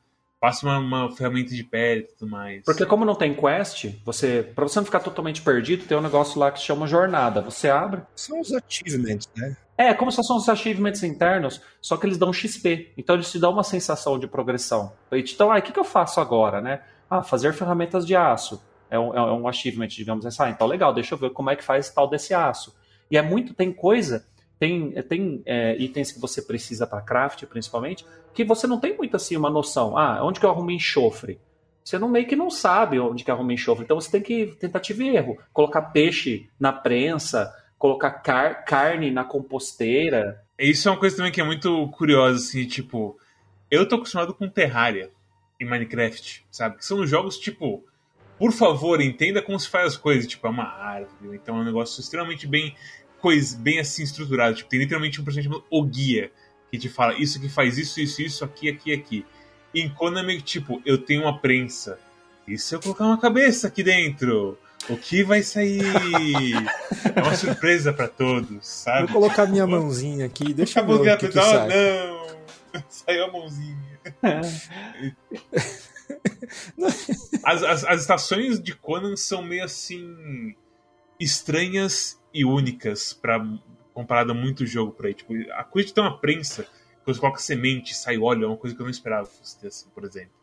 faça 0.41 0.66
uma, 0.66 0.78
uma, 0.78 1.16
ferramenta 1.16 1.55
de 1.55 1.62
pedra 1.62 2.05
e 2.05 2.16
tudo 2.16 2.30
mais. 2.30 2.62
Porque 2.64 2.87
como 2.87 3.05
não 3.05 3.14
tem 3.14 3.34
quest, 3.34 3.87
você, 4.05 4.43
para 4.55 4.64
você 4.64 4.78
não 4.78 4.84
ficar 4.84 5.01
totalmente 5.01 5.43
perdido, 5.43 5.87
tem 5.87 5.97
um 5.97 6.03
negócio 6.03 6.39
lá 6.41 6.51
que 6.51 6.59
se 6.59 6.64
chama 6.64 6.87
jornada. 6.87 7.41
Você 7.41 7.68
abre. 7.68 8.03
São 8.14 8.41
os 8.41 8.53
achievements, 8.53 9.28
né? 9.37 9.57
É, 9.78 9.93
como 9.93 10.11
se 10.11 10.16
fossem 10.16 10.37
os 10.37 10.49
achievements 10.49 11.03
internos, 11.03 11.61
só 11.82 11.97
que 11.97 12.07
eles 12.07 12.16
dão 12.16 12.32
XP. 12.32 12.93
Então 12.97 13.14
eles 13.14 13.30
te 13.30 13.39
dão 13.39 13.53
uma 13.53 13.62
sensação 13.62 14.18
de 14.18 14.26
progressão. 14.26 14.93
Então, 15.12 15.53
ah, 15.53 15.59
o 15.59 15.62
que, 15.62 15.72
que 15.72 15.78
eu 15.78 15.84
faço 15.84 16.18
agora, 16.20 16.61
né? 16.61 16.80
Ah, 17.09 17.22
fazer 17.22 17.52
ferramentas 17.52 18.07
de 18.07 18.16
aço. 18.16 18.62
É 18.90 18.98
um, 18.98 19.14
é 19.14 19.32
um 19.32 19.48
achievement, 19.48 19.88
digamos 19.88 20.24
assim. 20.26 20.42
Ah, 20.42 20.50
então 20.50 20.66
legal, 20.66 20.92
deixa 20.94 21.14
eu 21.14 21.18
ver 21.18 21.30
como 21.30 21.50
é 21.50 21.57
que 21.57 21.64
faz 21.64 21.90
tal 21.90 22.09
desse 22.09 22.34
aço. 22.34 22.74
E 23.11 23.16
é 23.16 23.22
muito, 23.22 23.54
tem 23.54 23.72
coisa, 23.72 24.26
tem, 24.59 24.90
tem 25.02 25.42
é, 25.44 25.76
itens 25.78 26.12
que 26.12 26.20
você 26.20 26.42
precisa 26.42 26.86
para 26.86 27.00
craft, 27.02 27.44
principalmente, 27.46 28.07
que 28.34 28.44
você 28.44 28.66
não 28.66 28.80
tem 28.80 28.96
muito 28.96 29.16
assim 29.16 29.36
uma 29.36 29.50
noção. 29.50 29.96
Ah, 29.96 30.24
onde 30.24 30.40
que 30.40 30.46
eu 30.46 30.50
arrumo 30.50 30.70
enxofre? 30.70 31.40
Você 31.84 31.98
não 31.98 32.09
meio 32.09 32.26
que 32.26 32.34
não 32.34 32.50
sabe 32.50 32.98
onde 32.98 33.22
que 33.22 33.30
arruma 33.30 33.52
enxofre. 33.52 33.84
Então 33.84 34.00
você 34.00 34.11
tem 34.11 34.22
que 34.22 34.46
tentativa 34.59 35.04
e 35.04 35.16
erro. 35.16 35.38
Colocar 35.52 35.82
peixe 35.82 36.48
na 36.59 36.72
prensa, 36.72 37.52
colocar 37.78 38.11
car 38.11 38.64
carne 38.64 39.11
na 39.11 39.24
composteira. 39.24 40.42
Isso 40.59 40.88
é 40.88 40.92
uma 40.92 40.98
coisa 40.98 41.16
também 41.16 41.30
que 41.30 41.40
é 41.40 41.44
muito 41.44 41.88
curiosa, 41.90 42.38
assim, 42.38 42.66
tipo, 42.66 43.16
eu 43.70 43.86
tô 43.86 43.96
acostumado 43.96 44.34
com 44.34 44.48
Terraria 44.48 45.11
em 45.61 45.64
Minecraft, 45.64 46.44
sabe? 46.50 46.78
Que 46.78 46.84
são 46.84 47.07
jogos 47.07 47.38
tipo, 47.38 47.84
por 48.38 48.52
favor, 48.52 49.00
entenda 49.00 49.40
como 49.40 49.59
se 49.59 49.68
faz 49.68 49.86
as 49.92 49.96
coisas, 49.96 50.26
tipo, 50.26 50.46
é 50.46 50.50
uma 50.50 50.64
árvore, 50.64 51.36
então 51.36 51.57
é 51.57 51.61
um 51.61 51.64
negócio 51.64 52.00
extremamente 52.00 52.46
bem 52.46 52.74
coisa, 53.20 53.57
bem 53.59 53.78
assim 53.78 54.02
estruturado, 54.02 54.57
tipo, 54.57 54.68
tem 54.68 54.78
literalmente 54.78 55.20
um 55.20 55.24
personagem 55.24 55.50
chamado 55.50 55.66
O 55.70 55.82
Guia, 55.82 56.30
que 56.70 56.78
te 56.78 56.88
fala 56.88 57.14
isso 57.14 57.40
que 57.40 57.48
faz 57.48 57.78
isso, 57.78 58.00
isso, 58.00 58.22
isso, 58.22 58.44
aqui, 58.44 58.68
aqui, 58.68 58.92
aqui. 58.92 59.26
E 59.72 59.80
em 59.80 59.88
Konami, 59.88 60.40
tipo, 60.40 60.80
eu 60.84 60.98
tenho 60.98 61.22
uma 61.22 61.38
prensa. 61.38 61.98
E 62.46 62.57
se 62.59 62.74
eu 62.74 62.80
colocar 62.80 63.04
uma 63.04 63.18
cabeça 63.18 63.68
aqui 63.68 63.82
dentro? 63.82 64.59
O 64.88 64.96
que 64.96 65.24
vai 65.24 65.42
sair? 65.42 65.82
é 67.14 67.20
uma 67.20 67.34
surpresa 67.34 67.92
para 67.92 68.07
todos, 68.07 68.66
sabe? 68.66 69.11
Vou 69.11 69.20
colocar 69.20 69.46
minha 69.46 69.66
mãozinha 69.66 70.26
aqui, 70.26 70.54
deixa 70.54 70.80
eu 70.80 70.86
ver 71.02 71.14
o 71.14 71.18
que, 71.18 71.28
que, 71.28 71.34
sai. 71.34 71.68
Não, 71.68 72.82
saiu 72.88 73.24
a 73.24 73.32
mãozinha. 73.32 73.95
As, 77.44 77.62
as, 77.62 77.84
as, 77.84 78.00
estações 78.00 78.61
de 78.61 78.74
Conan 78.74 79.16
são 79.16 79.42
meio 79.42 79.64
assim 79.64 80.54
estranhas 81.18 82.20
e 82.32 82.44
únicas 82.44 83.12
para 83.12 83.44
comparado 83.92 84.32
a 84.32 84.34
muito 84.34 84.66
jogo 84.66 84.92
por 84.92 85.07
aí. 85.07 85.14
Tipo, 85.14 85.32
a 85.52 85.64
coisa 85.64 85.88
de 85.88 85.94
ter 85.94 86.00
uma 86.00 86.18
prensa 86.18 86.64
que 86.64 87.07
você 87.07 87.18
coloca 87.18 87.38
semente, 87.38 87.94
sai 87.94 88.18
óleo, 88.18 88.44
é 88.44 88.46
uma 88.48 88.57
coisa 88.57 88.76
que 88.76 88.82
eu 88.82 88.84
não 88.84 88.90
esperava 88.90 89.26
que 89.26 89.38
fosse 89.38 89.59
ter 89.59 89.68
assim, 89.68 89.88
por 89.90 90.04
exemplo. 90.04 90.34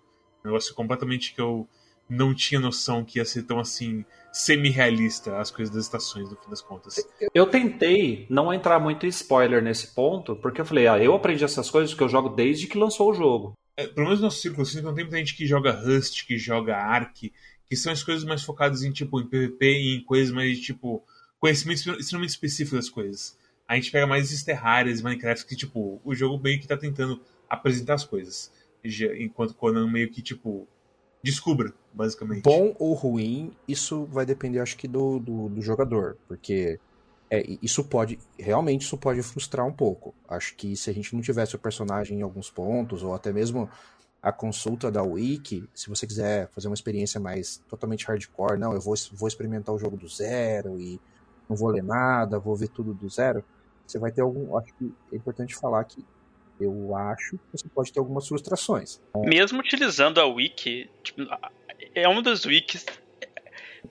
Um 0.43 0.47
negócio 0.47 0.73
completamente 0.73 1.33
que 1.33 1.41
eu 1.41 1.67
não 2.09 2.33
tinha 2.33 2.59
noção 2.59 3.03
que 3.03 3.19
ia 3.19 3.25
ser 3.25 3.43
tão 3.43 3.59
assim 3.59 4.05
semi-realista 4.31 5.39
as 5.39 5.51
coisas 5.51 5.73
das 5.73 5.85
estações, 5.85 6.29
no 6.29 6.35
fim 6.35 6.49
das 6.49 6.61
contas. 6.61 6.95
Eu 7.33 7.45
tentei 7.45 8.25
não 8.29 8.51
entrar 8.53 8.79
muito 8.79 9.05
em 9.05 9.09
spoiler 9.09 9.61
nesse 9.61 9.93
ponto, 9.93 10.35
porque 10.35 10.59
eu 10.59 10.65
falei, 10.65 10.87
ah, 10.87 10.97
eu 10.97 11.13
aprendi 11.13 11.43
essas 11.43 11.69
coisas 11.69 11.93
que 11.93 12.01
eu 12.01 12.09
jogo 12.09 12.29
desde 12.29 12.65
que 12.67 12.77
lançou 12.77 13.11
o 13.11 13.13
jogo. 13.13 13.53
é, 13.75 13.87
pelo 13.87 14.05
menos 14.05 14.19
no 14.19 14.25
nosso 14.25 14.41
círculo, 14.41 14.63
assim, 14.63 14.81
não 14.81 14.93
tem 14.93 15.03
muita 15.03 15.17
gente 15.17 15.35
que 15.35 15.45
joga 15.45 15.71
Rust, 15.71 16.25
que 16.25 16.37
joga 16.37 16.75
Ark, 16.77 17.31
que 17.65 17.75
são 17.75 17.91
as 17.91 18.03
coisas 18.03 18.23
mais 18.23 18.43
focadas 18.43 18.83
em, 18.83 18.91
tipo, 18.91 19.19
em 19.19 19.25
PVP 19.25 19.65
e 19.65 19.95
em 19.97 20.03
coisas 20.03 20.33
mais, 20.33 20.59
tipo, 20.59 21.03
conhecimento 21.39 21.91
extremamente 21.99 22.31
específico 22.31 22.75
das 22.75 22.89
coisas. 22.89 23.37
A 23.67 23.75
gente 23.75 23.91
pega 23.91 24.05
mais 24.05 24.25
esses 24.25 24.43
Terrarias, 24.43 25.01
Minecraft, 25.01 25.45
que, 25.45 25.55
tipo, 25.55 26.01
o 26.03 26.13
jogo 26.13 26.41
meio 26.41 26.59
que 26.59 26.67
tá 26.67 26.77
tentando 26.77 27.21
apresentar 27.49 27.95
as 27.95 28.03
coisas. 28.03 28.51
Enquanto 29.17 29.55
Conan 29.55 29.89
meio 29.89 30.09
que, 30.09 30.21
tipo, 30.21 30.67
descubra, 31.23 31.73
basicamente. 31.93 32.43
Bom 32.43 32.75
ou 32.77 32.93
ruim, 32.93 33.51
isso 33.67 34.05
vai 34.05 34.25
depender, 34.25 34.59
acho 34.59 34.77
que, 34.77 34.87
do, 34.87 35.19
do, 35.19 35.49
do 35.49 35.61
jogador. 35.61 36.17
Porque 36.27 36.79
é, 37.29 37.57
isso 37.61 37.83
pode, 37.83 38.19
realmente 38.37 38.81
isso 38.81 38.97
pode 38.97 39.23
frustrar 39.23 39.65
um 39.65 39.71
pouco. 39.71 40.13
Acho 40.27 40.55
que 40.55 40.75
se 40.75 40.89
a 40.89 40.93
gente 40.93 41.15
não 41.15 41.21
tivesse 41.21 41.55
o 41.55 41.59
personagem 41.59 42.19
em 42.19 42.21
alguns 42.21 42.51
pontos, 42.51 43.01
ou 43.01 43.13
até 43.13 43.31
mesmo 43.31 43.69
a 44.21 44.31
consulta 44.31 44.91
da 44.91 45.01
Wiki, 45.01 45.67
se 45.73 45.89
você 45.89 46.05
quiser 46.05 46.49
fazer 46.49 46.67
uma 46.67 46.75
experiência 46.75 47.19
mais 47.19 47.57
totalmente 47.67 48.05
hardcore, 48.05 48.59
não, 48.59 48.73
eu 48.73 48.79
vou, 48.79 48.93
vou 49.13 49.27
experimentar 49.27 49.73
o 49.73 49.79
jogo 49.79 49.97
do 49.97 50.07
zero 50.07 50.79
e 50.79 50.99
não 51.49 51.55
vou 51.55 51.69
ler 51.69 51.83
nada, 51.83 52.39
vou 52.39 52.55
ver 52.55 52.69
tudo 52.69 52.93
do 52.93 53.09
zero, 53.09 53.43
você 53.85 53.97
vai 53.99 54.11
ter 54.11 54.21
algum. 54.21 54.57
Acho 54.57 54.73
que 54.75 54.93
é 55.11 55.15
importante 55.15 55.55
falar 55.55 55.83
que 55.85 56.05
eu 56.59 56.95
acho 56.95 57.37
que 57.37 57.57
você 57.57 57.67
pode 57.69 57.91
ter 57.91 57.99
algumas 57.99 58.27
frustrações. 58.27 59.01
Mesmo 59.15 59.59
utilizando 59.59 60.19
a 60.19 60.25
Wiki, 60.25 60.89
tipo, 61.03 61.21
é 61.95 62.07
uma 62.07 62.21
das 62.21 62.45
wikis 62.45 62.85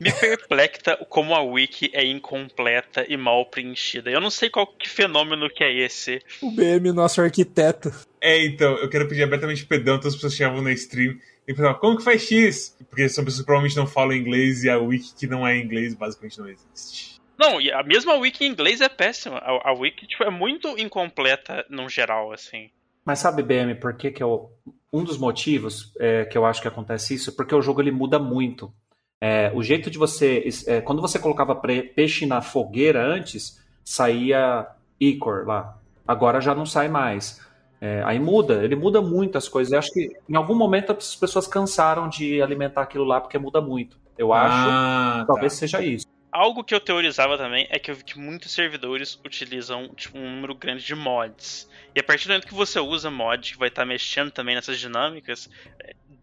me 0.01 0.13
perplexa 0.13 0.97
como 1.09 1.35
a 1.35 1.43
wiki 1.43 1.91
é 1.93 2.05
incompleta 2.05 3.05
e 3.09 3.17
mal 3.17 3.47
preenchida. 3.47 4.11
Eu 4.11 4.21
não 4.21 4.31
sei 4.31 4.51
qual 4.51 4.67
que 4.67 4.89
fenômeno 4.89 5.49
que 5.51 5.63
é 5.63 5.73
esse. 5.73 6.21
O 6.41 6.51
BM, 6.51 6.93
nosso 6.93 7.21
arquiteto. 7.21 7.93
É, 8.21 8.45
então, 8.45 8.77
eu 8.79 8.89
quero 8.89 9.09
pedir 9.09 9.23
abertamente 9.23 9.65
perdão, 9.67 9.97
todas 9.97 10.15
as 10.15 10.15
pessoas 10.15 10.35
chegavam 10.35 10.63
na 10.63 10.73
stream 10.73 11.17
e 11.47 11.55
pensavam, 11.55 11.79
como 11.79 11.97
que 11.97 12.05
faz 12.05 12.23
X? 12.23 12.77
Porque 12.89 13.09
são 13.09 13.25
pessoas 13.25 13.41
que 13.41 13.47
provavelmente 13.47 13.77
não 13.77 13.87
falam 13.87 14.15
inglês 14.17 14.65
e 14.65 14.71
a 14.71 14.79
wiki 14.79 15.15
que 15.15 15.27
não 15.27 15.47
é 15.47 15.59
inglês 15.59 15.95
basicamente 15.95 16.39
não 16.39 16.49
existe. 16.49 17.12
Não, 17.39 17.61
e 17.61 17.73
a 17.73 17.83
mesma 17.83 18.15
wiki 18.15 18.45
em 18.45 18.49
inglês 18.49 18.81
é 18.81 18.89
péssima. 18.89 19.39
A, 19.39 19.71
a 19.71 19.73
wiki 19.73 20.07
tipo, 20.07 20.25
é 20.25 20.31
muito 20.31 20.79
incompleta 20.79 21.65
no 21.69 21.89
geral, 21.89 22.33
assim. 22.33 22.71
Mas 23.05 23.19
sabe, 23.19 23.43
BM, 23.43 23.75
por 23.75 23.95
que, 23.95 24.11
que 24.11 24.23
eu. 24.23 24.51
Um 24.93 25.03
dos 25.03 25.17
motivos 25.17 25.93
é, 25.99 26.27
que 26.27 26.37
eu 26.37 26.45
acho 26.45 26.61
que 26.61 26.69
acontece 26.69 27.15
isso 27.15 27.31
é 27.31 27.33
porque 27.33 27.55
o 27.55 27.63
jogo 27.63 27.81
ele 27.81 27.91
muda 27.91 28.19
muito. 28.19 28.73
É, 29.21 29.51
o 29.55 29.63
jeito 29.63 29.91
de 29.91 29.99
você. 29.99 30.45
É, 30.67 30.81
quando 30.81 31.01
você 31.01 31.19
colocava 31.19 31.55
peixe 31.55 32.27
na 32.27 32.43
fogueira 32.43 33.03
antes, 33.05 33.61
saía 33.85 34.67
Icor 35.01 35.47
lá. 35.47 35.79
Agora 36.07 36.41
já 36.41 36.55
não 36.55 36.67
sai 36.67 36.89
mais. 36.89 37.41
É, 37.81 38.03
aí 38.05 38.21
muda, 38.21 38.63
ele 38.63 38.77
muda 38.77 39.01
muito 39.01 39.37
as 39.37 39.49
coisas. 39.49 39.73
Eu 39.73 39.79
acho 39.79 39.93
que 39.93 40.11
em 40.29 40.37
algum 40.37 40.55
momento 40.55 40.93
as 40.93 41.17
pessoas 41.17 41.49
cansaram 41.49 42.09
de 42.09 42.41
alimentar 42.41 42.83
aquilo 42.83 43.05
lá 43.05 43.21
porque 43.21 43.39
muda 43.39 43.61
muito. 43.61 43.99
Eu 44.17 44.33
acho 44.33 44.69
ah, 44.71 45.17
tá. 45.21 45.27
talvez 45.27 45.55
seja 45.55 45.83
isso. 45.83 46.07
Algo 46.33 46.65
que 46.65 46.75
eu 46.75 46.81
teorizava 46.81 47.37
também 47.37 47.67
é 47.69 47.79
que 47.79 47.91
eu 47.91 47.95
vi 47.95 48.03
que 48.03 48.19
muitos 48.19 48.53
servidores 48.53 49.21
utilizam 49.23 49.89
tipo, 49.95 50.17
um 50.17 50.35
número 50.35 50.55
grande 50.55 50.83
de 50.83 50.95
mods. 50.95 51.69
E 51.95 52.01
a 52.01 52.03
partir 52.03 52.27
do 52.27 52.31
momento 52.31 52.47
que 52.47 52.55
você 52.55 52.81
usa 52.81 53.11
mod, 53.11 53.53
que 53.53 53.59
vai 53.59 53.69
estar 53.69 53.85
mexendo 53.85 54.31
também 54.31 54.55
nessas 54.55 54.81
dinâmicas, 54.81 55.51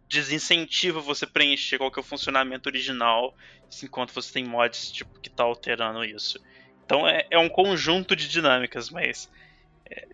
desincentiva 0.08 1.00
você 1.00 1.28
preencher 1.28 1.78
qual 1.78 1.92
que 1.92 2.00
é 2.00 2.02
o 2.02 2.04
funcionamento 2.04 2.68
original, 2.68 3.36
enquanto 3.84 4.12
você 4.12 4.34
tem 4.34 4.44
mods 4.44 4.92
tipo, 4.92 5.20
que 5.20 5.30
tá 5.30 5.44
alterando 5.44 6.04
isso. 6.04 6.40
Então 6.84 7.08
é, 7.08 7.28
é 7.30 7.38
um 7.38 7.48
conjunto 7.48 8.16
de 8.16 8.28
dinâmicas, 8.28 8.90
mas. 8.90 9.30
É, 9.86 10.08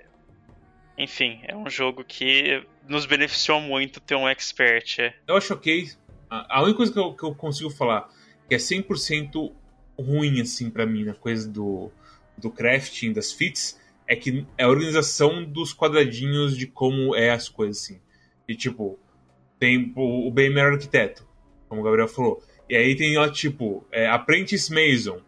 enfim, 0.98 1.40
é 1.44 1.56
um 1.56 1.70
jogo 1.70 2.04
que 2.04 2.66
nos 2.86 3.06
beneficiou 3.06 3.62
muito 3.62 4.02
ter 4.02 4.16
um 4.16 4.28
expert. 4.28 5.00
É. 5.00 5.14
Eu 5.26 5.38
acho 5.38 5.54
ok. 5.54 5.90
A 6.30 6.62
única 6.62 6.78
coisa 6.78 6.92
que 6.92 7.00
eu, 7.00 7.14
que 7.14 7.24
eu 7.24 7.34
consigo 7.34 7.70
falar 7.70 8.10
que 8.48 8.56
é 8.56 8.58
100% 8.58 9.52
ruim, 10.00 10.42
assim, 10.42 10.70
para 10.70 10.86
mim, 10.86 11.04
na 11.04 11.14
coisa 11.14 11.48
do, 11.48 11.92
do 12.38 12.50
crafting, 12.50 13.14
das 13.14 13.32
fits, 13.32 13.80
é 14.08 14.16
que 14.16 14.46
é 14.58 14.64
a 14.64 14.70
organização 14.70 15.44
dos 15.44 15.74
quadradinhos 15.74 16.58
de 16.58 16.68
como 16.68 17.16
é 17.16 17.32
as 17.32 17.50
coisas, 17.50 17.84
assim. 17.84 18.00
E, 18.48 18.56
tipo, 18.56 19.00
tem 19.60 19.92
o, 19.96 20.28
o 20.28 20.32
BM 20.32 20.60
arquiteto, 20.60 21.26
como 21.68 21.82
o 21.82 21.84
Gabriel 21.84 22.08
falou. 22.08 22.42
E 22.70 22.76
aí 22.76 22.96
tem 22.96 23.18
lá, 23.18 23.30
tipo, 23.30 23.86
é, 23.92 24.08
Apprentice 24.08 24.72
Mason. 24.74 25.20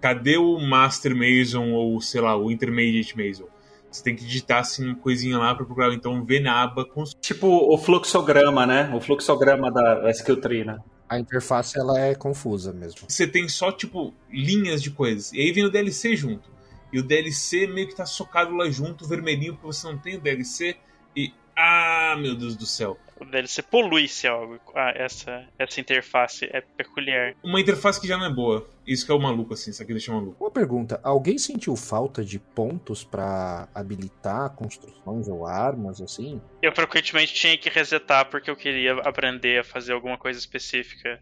Cadê 0.00 0.36
o 0.36 0.58
Master 0.60 1.14
Mason 1.14 1.72
ou, 1.72 2.00
sei 2.00 2.20
lá, 2.20 2.36
o 2.36 2.50
Intermediate 2.50 3.16
Mason? 3.16 3.48
Você 3.90 4.04
tem 4.04 4.14
que 4.14 4.24
digitar 4.24 4.60
assim 4.60 4.86
uma 4.86 4.94
coisinha 4.94 5.38
lá 5.38 5.54
para 5.54 5.64
procurar, 5.64 5.92
então 5.94 6.24
ver 6.24 6.40
na 6.40 6.62
aba. 6.62 6.86
Tipo 7.20 7.46
o 7.48 7.78
fluxograma, 7.78 8.66
né? 8.66 8.92
O 8.94 9.00
fluxograma 9.00 9.72
da 9.72 10.10
skill 10.10 10.40
tree, 10.40 10.64
né? 10.64 10.78
A 11.08 11.18
interface 11.18 11.78
ela 11.78 11.98
é 11.98 12.14
confusa 12.14 12.72
mesmo. 12.72 13.00
Você 13.08 13.26
tem 13.26 13.48
só, 13.48 13.72
tipo, 13.72 14.12
linhas 14.30 14.82
de 14.82 14.90
coisas. 14.90 15.32
E 15.32 15.40
aí 15.40 15.52
vem 15.52 15.64
o 15.64 15.70
DLC 15.70 16.16
junto. 16.16 16.50
E 16.92 16.98
o 16.98 17.02
DLC 17.02 17.66
meio 17.66 17.88
que 17.88 17.96
tá 17.96 18.06
socado 18.06 18.54
lá 18.54 18.68
junto, 18.70 19.06
vermelhinho, 19.06 19.54
porque 19.54 19.66
você 19.66 19.86
não 19.86 19.98
tem 19.98 20.16
o 20.16 20.20
DLC. 20.20 20.76
E. 21.16 21.32
Ah, 21.56 22.16
meu 22.18 22.36
Deus 22.36 22.56
do 22.56 22.66
céu 22.66 22.96
o 23.20 23.24
DLC 23.24 23.62
polui-se 23.62 24.26
algo. 24.26 24.58
Ah, 24.74 24.92
essa, 24.94 25.46
essa 25.58 25.80
interface 25.80 26.48
é 26.52 26.60
peculiar. 26.60 27.34
Uma 27.42 27.60
interface 27.60 28.00
que 28.00 28.08
já 28.08 28.16
não 28.16 28.26
é 28.26 28.32
boa. 28.32 28.68
Isso 28.86 29.04
que 29.04 29.12
é 29.12 29.14
o 29.14 29.20
maluco, 29.20 29.54
assim, 29.54 29.70
isso 29.70 29.82
aqui 29.82 29.92
deixa 29.92 30.12
maluco. 30.12 30.42
Uma 30.42 30.50
pergunta: 30.50 31.00
alguém 31.02 31.38
sentiu 31.38 31.76
falta 31.76 32.24
de 32.24 32.38
pontos 32.38 33.04
para 33.04 33.68
habilitar 33.74 34.54
construções 34.54 35.28
ou 35.28 35.46
armas, 35.46 36.00
assim? 36.00 36.40
Eu 36.62 36.74
frequentemente 36.74 37.34
tinha 37.34 37.56
que 37.58 37.68
resetar 37.68 38.28
porque 38.30 38.50
eu 38.50 38.56
queria 38.56 38.94
aprender 39.00 39.60
a 39.60 39.64
fazer 39.64 39.92
alguma 39.92 40.16
coisa 40.16 40.38
específica. 40.38 41.20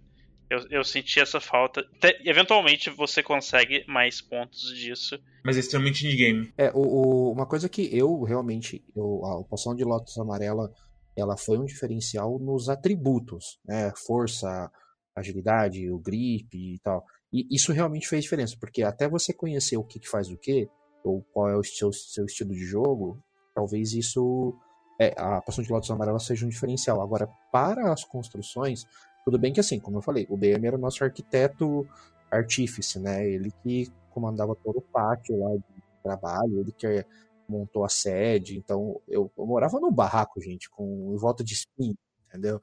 Eu, 0.48 0.60
eu 0.70 0.84
senti 0.84 1.18
essa 1.18 1.40
falta. 1.40 1.84
eventualmente 2.24 2.88
você 2.88 3.20
consegue 3.20 3.84
mais 3.88 4.20
pontos 4.20 4.72
disso. 4.76 5.18
Mas 5.44 5.56
é 5.56 5.60
extremamente 5.60 6.06
in-game. 6.06 6.52
É, 6.56 6.70
o, 6.72 6.78
o, 6.78 7.32
uma 7.32 7.46
coisa 7.46 7.68
que 7.68 7.88
eu 7.92 8.22
realmente. 8.22 8.84
Eu, 8.94 9.24
a 9.24 9.42
poção 9.44 9.74
de 9.74 9.82
Lotus 9.82 10.16
Amarela 10.18 10.72
ela 11.16 11.36
foi 11.36 11.58
um 11.58 11.64
diferencial 11.64 12.38
nos 12.38 12.68
atributos, 12.68 13.58
né? 13.64 13.92
Força, 13.96 14.70
agilidade, 15.14 15.90
o 15.90 15.98
grip 15.98 16.54
e 16.54 16.78
tal. 16.80 17.04
E 17.32 17.46
isso 17.50 17.72
realmente 17.72 18.08
fez 18.08 18.24
diferença, 18.24 18.56
porque 18.60 18.82
até 18.82 19.08
você 19.08 19.32
conhecer 19.32 19.76
o 19.76 19.84
que, 19.84 19.98
que 19.98 20.08
faz 20.08 20.30
o 20.30 20.36
que, 20.36 20.68
ou 21.02 21.22
qual 21.32 21.48
é 21.48 21.56
o 21.56 21.64
seu, 21.64 21.92
seu 21.92 22.26
estilo 22.26 22.52
de 22.52 22.64
jogo, 22.64 23.18
talvez 23.54 23.92
isso. 23.92 24.54
É, 24.98 25.14
a 25.18 25.42
poção 25.42 25.62
de 25.62 25.70
Lotus 25.70 25.90
Amarela 25.90 26.18
seja 26.18 26.46
um 26.46 26.48
diferencial. 26.48 27.02
Agora, 27.02 27.28
para 27.52 27.92
as 27.92 28.02
construções, 28.02 28.86
tudo 29.26 29.38
bem 29.38 29.52
que 29.52 29.60
assim, 29.60 29.78
como 29.78 29.98
eu 29.98 30.02
falei, 30.02 30.26
o 30.30 30.36
BM 30.38 30.66
era 30.66 30.76
o 30.76 30.80
nosso 30.80 31.04
arquiteto 31.04 31.86
artífice, 32.30 32.98
né? 32.98 33.28
Ele 33.28 33.52
que 33.62 33.92
comandava 34.10 34.56
todo 34.56 34.78
o 34.78 34.82
pátio 34.82 35.38
lá 35.38 35.54
de 35.54 35.82
trabalho, 36.02 36.60
ele 36.60 36.72
que 36.72 37.04
montou 37.48 37.84
a 37.84 37.88
sede. 37.88 38.56
Então, 38.56 39.00
eu, 39.08 39.30
eu 39.36 39.46
morava 39.46 39.80
num 39.80 39.92
barraco, 39.92 40.40
gente, 40.40 40.68
com 40.70 41.12
em 41.14 41.16
volta 41.16 41.42
de 41.42 41.54
espinho, 41.54 41.96
entendeu? 42.28 42.60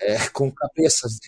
É, 0.00 0.16
com 0.30 0.50
cabeças. 0.50 1.18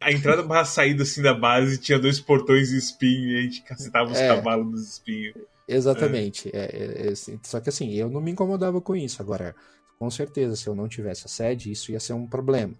A 0.00 0.12
entrada 0.12 0.42
barra 0.42 0.64
saída 0.64 1.02
assim 1.02 1.22
da 1.22 1.34
base 1.34 1.78
tinha 1.78 1.98
dois 1.98 2.20
portões 2.20 2.68
de 2.68 2.76
espinho 2.76 3.30
e 3.30 3.38
a 3.38 3.42
gente 3.42 3.62
cacetava 3.62 4.10
os 4.10 4.18
é, 4.18 4.28
cavalos 4.28 4.70
nos 4.70 4.92
espinhos. 4.92 5.34
Exatamente. 5.66 6.50
É. 6.54 6.58
É, 6.58 7.06
é 7.06 7.10
assim, 7.10 7.40
só 7.42 7.60
que 7.60 7.68
assim, 7.68 7.92
eu 7.94 8.08
não 8.08 8.20
me 8.20 8.30
incomodava 8.30 8.80
com 8.80 8.94
isso. 8.94 9.20
Agora, 9.20 9.54
com 9.98 10.10
certeza, 10.10 10.56
se 10.56 10.68
eu 10.68 10.74
não 10.74 10.88
tivesse 10.88 11.26
a 11.26 11.28
sede, 11.28 11.72
isso 11.72 11.90
ia 11.90 12.00
ser 12.00 12.12
um 12.12 12.26
problema. 12.26 12.74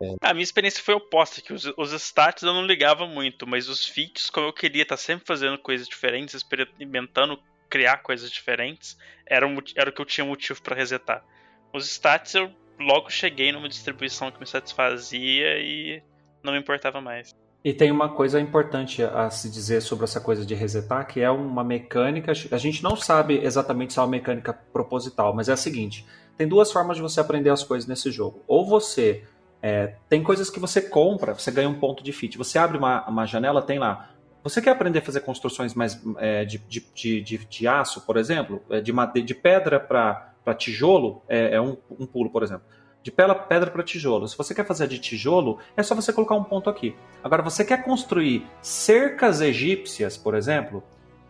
É. 0.00 0.14
A 0.20 0.34
minha 0.34 0.44
experiência 0.44 0.82
foi 0.82 0.94
oposta, 0.94 1.40
que 1.40 1.52
os, 1.52 1.64
os 1.76 1.92
stats 1.92 2.42
eu 2.42 2.52
não 2.52 2.66
ligava 2.66 3.06
muito, 3.06 3.46
mas 3.46 3.68
os 3.68 3.86
feats, 3.86 4.28
como 4.28 4.46
eu 4.46 4.52
queria 4.52 4.82
estar 4.82 4.96
sempre 4.96 5.26
fazendo 5.26 5.58
coisas 5.58 5.88
diferentes, 5.88 6.34
experimentando 6.34 7.38
criar 7.68 7.98
coisas 7.98 8.30
diferentes, 8.30 8.96
era, 9.26 9.46
o, 9.46 9.62
era 9.74 9.90
o 9.90 9.92
que 9.92 10.00
eu 10.00 10.06
tinha 10.06 10.24
motivo 10.24 10.60
para 10.62 10.76
resetar. 10.76 11.24
Os 11.72 11.86
stats 11.88 12.34
eu 12.34 12.50
logo 12.78 13.10
cheguei 13.10 13.52
numa 13.52 13.68
distribuição 13.68 14.30
que 14.30 14.38
me 14.38 14.46
satisfazia 14.46 15.58
e 15.58 16.02
não 16.42 16.52
me 16.52 16.58
importava 16.58 17.00
mais. 17.00 17.34
E 17.64 17.72
tem 17.72 17.90
uma 17.90 18.08
coisa 18.08 18.40
importante 18.40 19.02
a 19.02 19.28
se 19.28 19.50
dizer 19.50 19.80
sobre 19.80 20.04
essa 20.04 20.20
coisa 20.20 20.46
de 20.46 20.54
resetar, 20.54 21.04
que 21.06 21.20
é 21.20 21.28
uma 21.28 21.64
mecânica. 21.64 22.30
A 22.52 22.58
gente 22.58 22.80
não 22.80 22.94
sabe 22.94 23.40
exatamente 23.42 23.92
se 23.92 23.98
é 23.98 24.02
uma 24.02 24.08
mecânica 24.08 24.52
proposital, 24.52 25.34
mas 25.34 25.48
é 25.48 25.52
a 25.52 25.56
seguinte: 25.56 26.06
tem 26.36 26.46
duas 26.46 26.70
formas 26.70 26.96
de 26.96 27.02
você 27.02 27.18
aprender 27.18 27.50
as 27.50 27.64
coisas 27.64 27.88
nesse 27.88 28.12
jogo. 28.12 28.44
Ou 28.46 28.64
você 28.64 29.24
é, 29.60 29.94
tem 30.08 30.22
coisas 30.22 30.48
que 30.48 30.60
você 30.60 30.80
compra, 30.80 31.34
você 31.34 31.50
ganha 31.50 31.68
um 31.68 31.78
ponto 31.78 32.04
de 32.04 32.12
fit. 32.12 32.38
Você 32.38 32.56
abre 32.56 32.78
uma, 32.78 33.04
uma 33.08 33.26
janela, 33.26 33.60
tem 33.60 33.80
lá 33.80 34.10
você 34.48 34.62
quer 34.62 34.70
aprender 34.70 35.00
a 35.00 35.02
fazer 35.02 35.20
construções 35.20 35.74
mais 35.74 36.00
é, 36.18 36.44
de, 36.44 36.58
de, 36.58 37.20
de, 37.20 37.38
de, 37.38 37.68
aço, 37.68 38.02
por 38.02 38.16
exemplo? 38.16 38.62
É, 38.70 38.80
de, 38.80 38.92
de 39.22 39.34
pedra 39.34 39.80
para 39.80 40.54
tijolo 40.56 41.22
é, 41.28 41.56
é 41.56 41.60
um, 41.60 41.76
um, 41.90 42.06
pulo, 42.06 42.30
por 42.30 42.42
exemplo. 42.42 42.64
De 43.02 43.10
pedra 43.10 43.70
para 43.70 43.82
tijolo. 43.82 44.26
Se 44.28 44.36
você 44.36 44.54
quer 44.54 44.64
fazer 44.64 44.88
de 44.88 44.98
tijolo, 44.98 45.58
é 45.76 45.82
só 45.82 45.94
você 45.94 46.12
colocar 46.12 46.34
um 46.34 46.44
ponto 46.44 46.70
aqui. 46.70 46.94
Agora, 47.22 47.42
você 47.42 47.64
quer 47.64 47.82
construir 47.82 48.46
cercas 48.62 49.40
egípcias, 49.40 50.16
por 50.16 50.34
exemplo, 50.34 50.82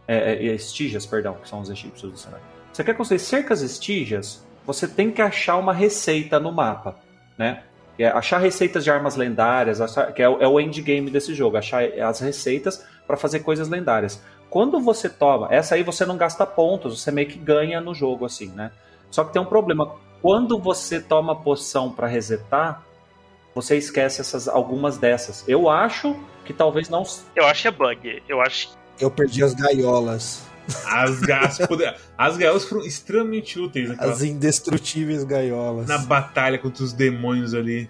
é, 0.06 0.32
é, 0.34 0.54
estígias, 0.54 1.06
perdão, 1.06 1.34
que 1.34 1.48
são 1.48 1.60
os 1.60 1.70
egípcios 1.70 2.12
do 2.12 2.18
cenário. 2.18 2.44
Você 2.72 2.84
quer 2.84 2.94
construir 2.94 3.18
cercas 3.18 3.62
estígias, 3.62 4.46
você 4.66 4.86
tem 4.86 5.10
que 5.10 5.22
achar 5.22 5.56
uma 5.56 5.72
receita 5.72 6.38
no 6.38 6.52
mapa, 6.52 6.98
né? 7.38 7.62
É 7.99 8.09
achar 8.09 8.38
receitas 8.38 8.84
de 8.84 8.90
armas 8.90 9.16
lendárias, 9.16 9.80
achar, 9.80 10.12
que 10.12 10.22
é 10.22 10.28
o, 10.28 10.42
é 10.42 10.47
o 10.47 10.61
endgame 10.61 11.11
desse 11.11 11.34
jogo, 11.34 11.57
achar 11.57 11.82
as 11.84 12.20
receitas 12.20 12.84
para 13.07 13.16
fazer 13.16 13.40
coisas 13.40 13.68
lendárias. 13.68 14.22
Quando 14.51 14.80
você 14.80 15.09
toma, 15.09 15.49
essa 15.51 15.74
aí 15.74 15.82
você 15.82 16.05
não 16.05 16.16
gasta 16.16 16.47
pontos, 16.47 17.01
você 17.01 17.11
meio 17.11 17.28
que 17.28 17.38
ganha 17.38 17.80
no 17.80 17.94
jogo 17.94 18.24
assim, 18.24 18.49
né? 18.49 18.70
Só 19.11 19.24
que 19.24 19.32
tem 19.32 19.40
um 19.40 19.47
problema. 19.47 19.92
Quando 20.20 20.59
você 20.59 21.01
toma 21.01 21.34
poção 21.34 21.90
para 21.90 22.07
resetar, 22.07 22.82
você 23.55 23.76
esquece 23.76 24.20
essas 24.20 24.49
algumas 24.49 24.99
dessas. 24.99 25.42
Eu 25.49 25.68
acho 25.68 26.14
que 26.44 26.53
talvez 26.53 26.88
não. 26.88 27.03
Eu 27.34 27.47
acho 27.47 27.62
que 27.62 27.68
é 27.68 27.70
bug. 27.70 28.22
Eu 28.28 28.40
acho. 28.40 28.70
Eu 29.01 29.11
perdi 29.11 29.42
as 29.42 29.55
gaiolas. 29.55 30.47
As, 30.86 31.22
as, 31.28 31.58
as 32.18 32.36
gaiolas 32.36 32.64
foram 32.64 32.84
extremamente 32.84 33.58
úteis. 33.58 33.88
Naquela... 33.88 34.12
As 34.12 34.22
indestrutíveis 34.22 35.24
gaiolas. 35.24 35.86
Na 35.86 35.98
batalha 35.98 36.58
contra 36.58 36.82
os 36.82 36.92
demônios 36.92 37.54
ali. 37.54 37.88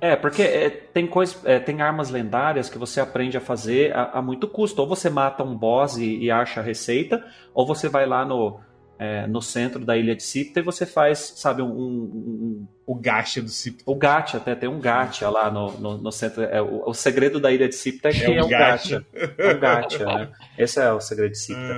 É, 0.00 0.16
porque 0.16 0.42
é, 0.42 0.68
tem, 0.68 1.06
coisa, 1.06 1.36
é, 1.44 1.58
tem 1.58 1.80
armas 1.80 2.10
lendárias 2.10 2.68
que 2.68 2.76
você 2.76 3.00
aprende 3.00 3.36
a 3.36 3.40
fazer 3.40 3.94
a, 3.94 4.18
a 4.18 4.22
muito 4.22 4.48
custo. 4.48 4.82
Ou 4.82 4.88
você 4.88 5.08
mata 5.08 5.42
um 5.42 5.56
boss 5.56 5.96
e, 5.96 6.18
e, 6.18 6.30
acha 6.30 6.60
a 6.60 6.62
receita, 6.62 7.24
ou 7.54 7.66
você 7.66 7.88
vai 7.88 8.06
lá 8.06 8.24
no, 8.24 8.60
é, 8.98 9.26
no 9.26 9.42
centro 9.42 9.84
da 9.84 9.96
ilha 9.96 10.14
de 10.14 10.22
Sipta 10.22 10.60
e 10.60 10.62
você 10.62 10.86
faz, 10.86 11.18
sabe, 11.36 11.62
um. 11.62 11.66
um, 11.66 12.10
um 12.12 12.66
o 12.86 12.94
gacha 12.94 13.40
do 13.40 13.48
Sipta. 13.48 13.82
O 13.86 13.94
gacha, 13.94 14.36
até 14.36 14.54
tem 14.54 14.68
um 14.68 14.78
gacha 14.78 15.28
lá 15.30 15.50
no, 15.50 15.72
no, 15.78 15.98
no 15.98 16.12
centro. 16.12 16.42
É, 16.42 16.60
o, 16.60 16.88
o, 16.88 16.94
segredo 16.94 17.40
da 17.40 17.50
ilha 17.50 17.68
de 17.68 17.74
Sipta 17.74 18.10
é 18.10 18.12
que 18.12 18.22
é, 18.24 18.36
é 18.36 18.44
um 18.44 18.48
gacha. 18.48 19.04
É 19.38 19.54
um 19.54 19.58
gacha, 19.58 20.04
né? 20.04 20.32
Esse 20.58 20.80
é 20.80 20.92
o 20.92 21.00
segredo 21.00 21.32
de 21.32 21.38
Sipta. 21.38 21.74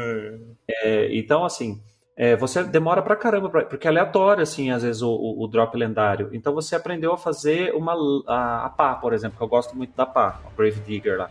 É, 0.69 1.17
então, 1.17 1.45
assim. 1.45 1.81
É, 2.19 2.35
você 2.35 2.65
demora 2.65 3.03
pra 3.03 3.15
caramba, 3.15 3.51
pra, 3.51 3.67
porque 3.67 3.87
é 3.87 3.91
aleatório, 3.91 4.43
assim, 4.43 4.71
às 4.71 4.83
vezes, 4.83 5.03
o, 5.03 5.11
o, 5.11 5.45
o, 5.45 5.47
drop 5.47 5.77
lendário. 5.77 6.31
Então 6.33 6.55
você 6.55 6.75
aprendeu 6.75 7.13
a 7.13 7.19
fazer 7.19 7.75
uma 7.75 7.95
a, 8.27 8.65
a 8.65 8.71
pá, 8.71 8.95
por 8.95 9.13
exemplo, 9.13 9.37
que 9.37 9.45
eu 9.45 9.49
gosto 9.49 9.77
muito 9.77 9.95
da 9.95 10.07
pá, 10.07 10.41
a 10.47 10.49
Brave 10.57 10.81
Digger 10.81 11.19
lá. 11.19 11.31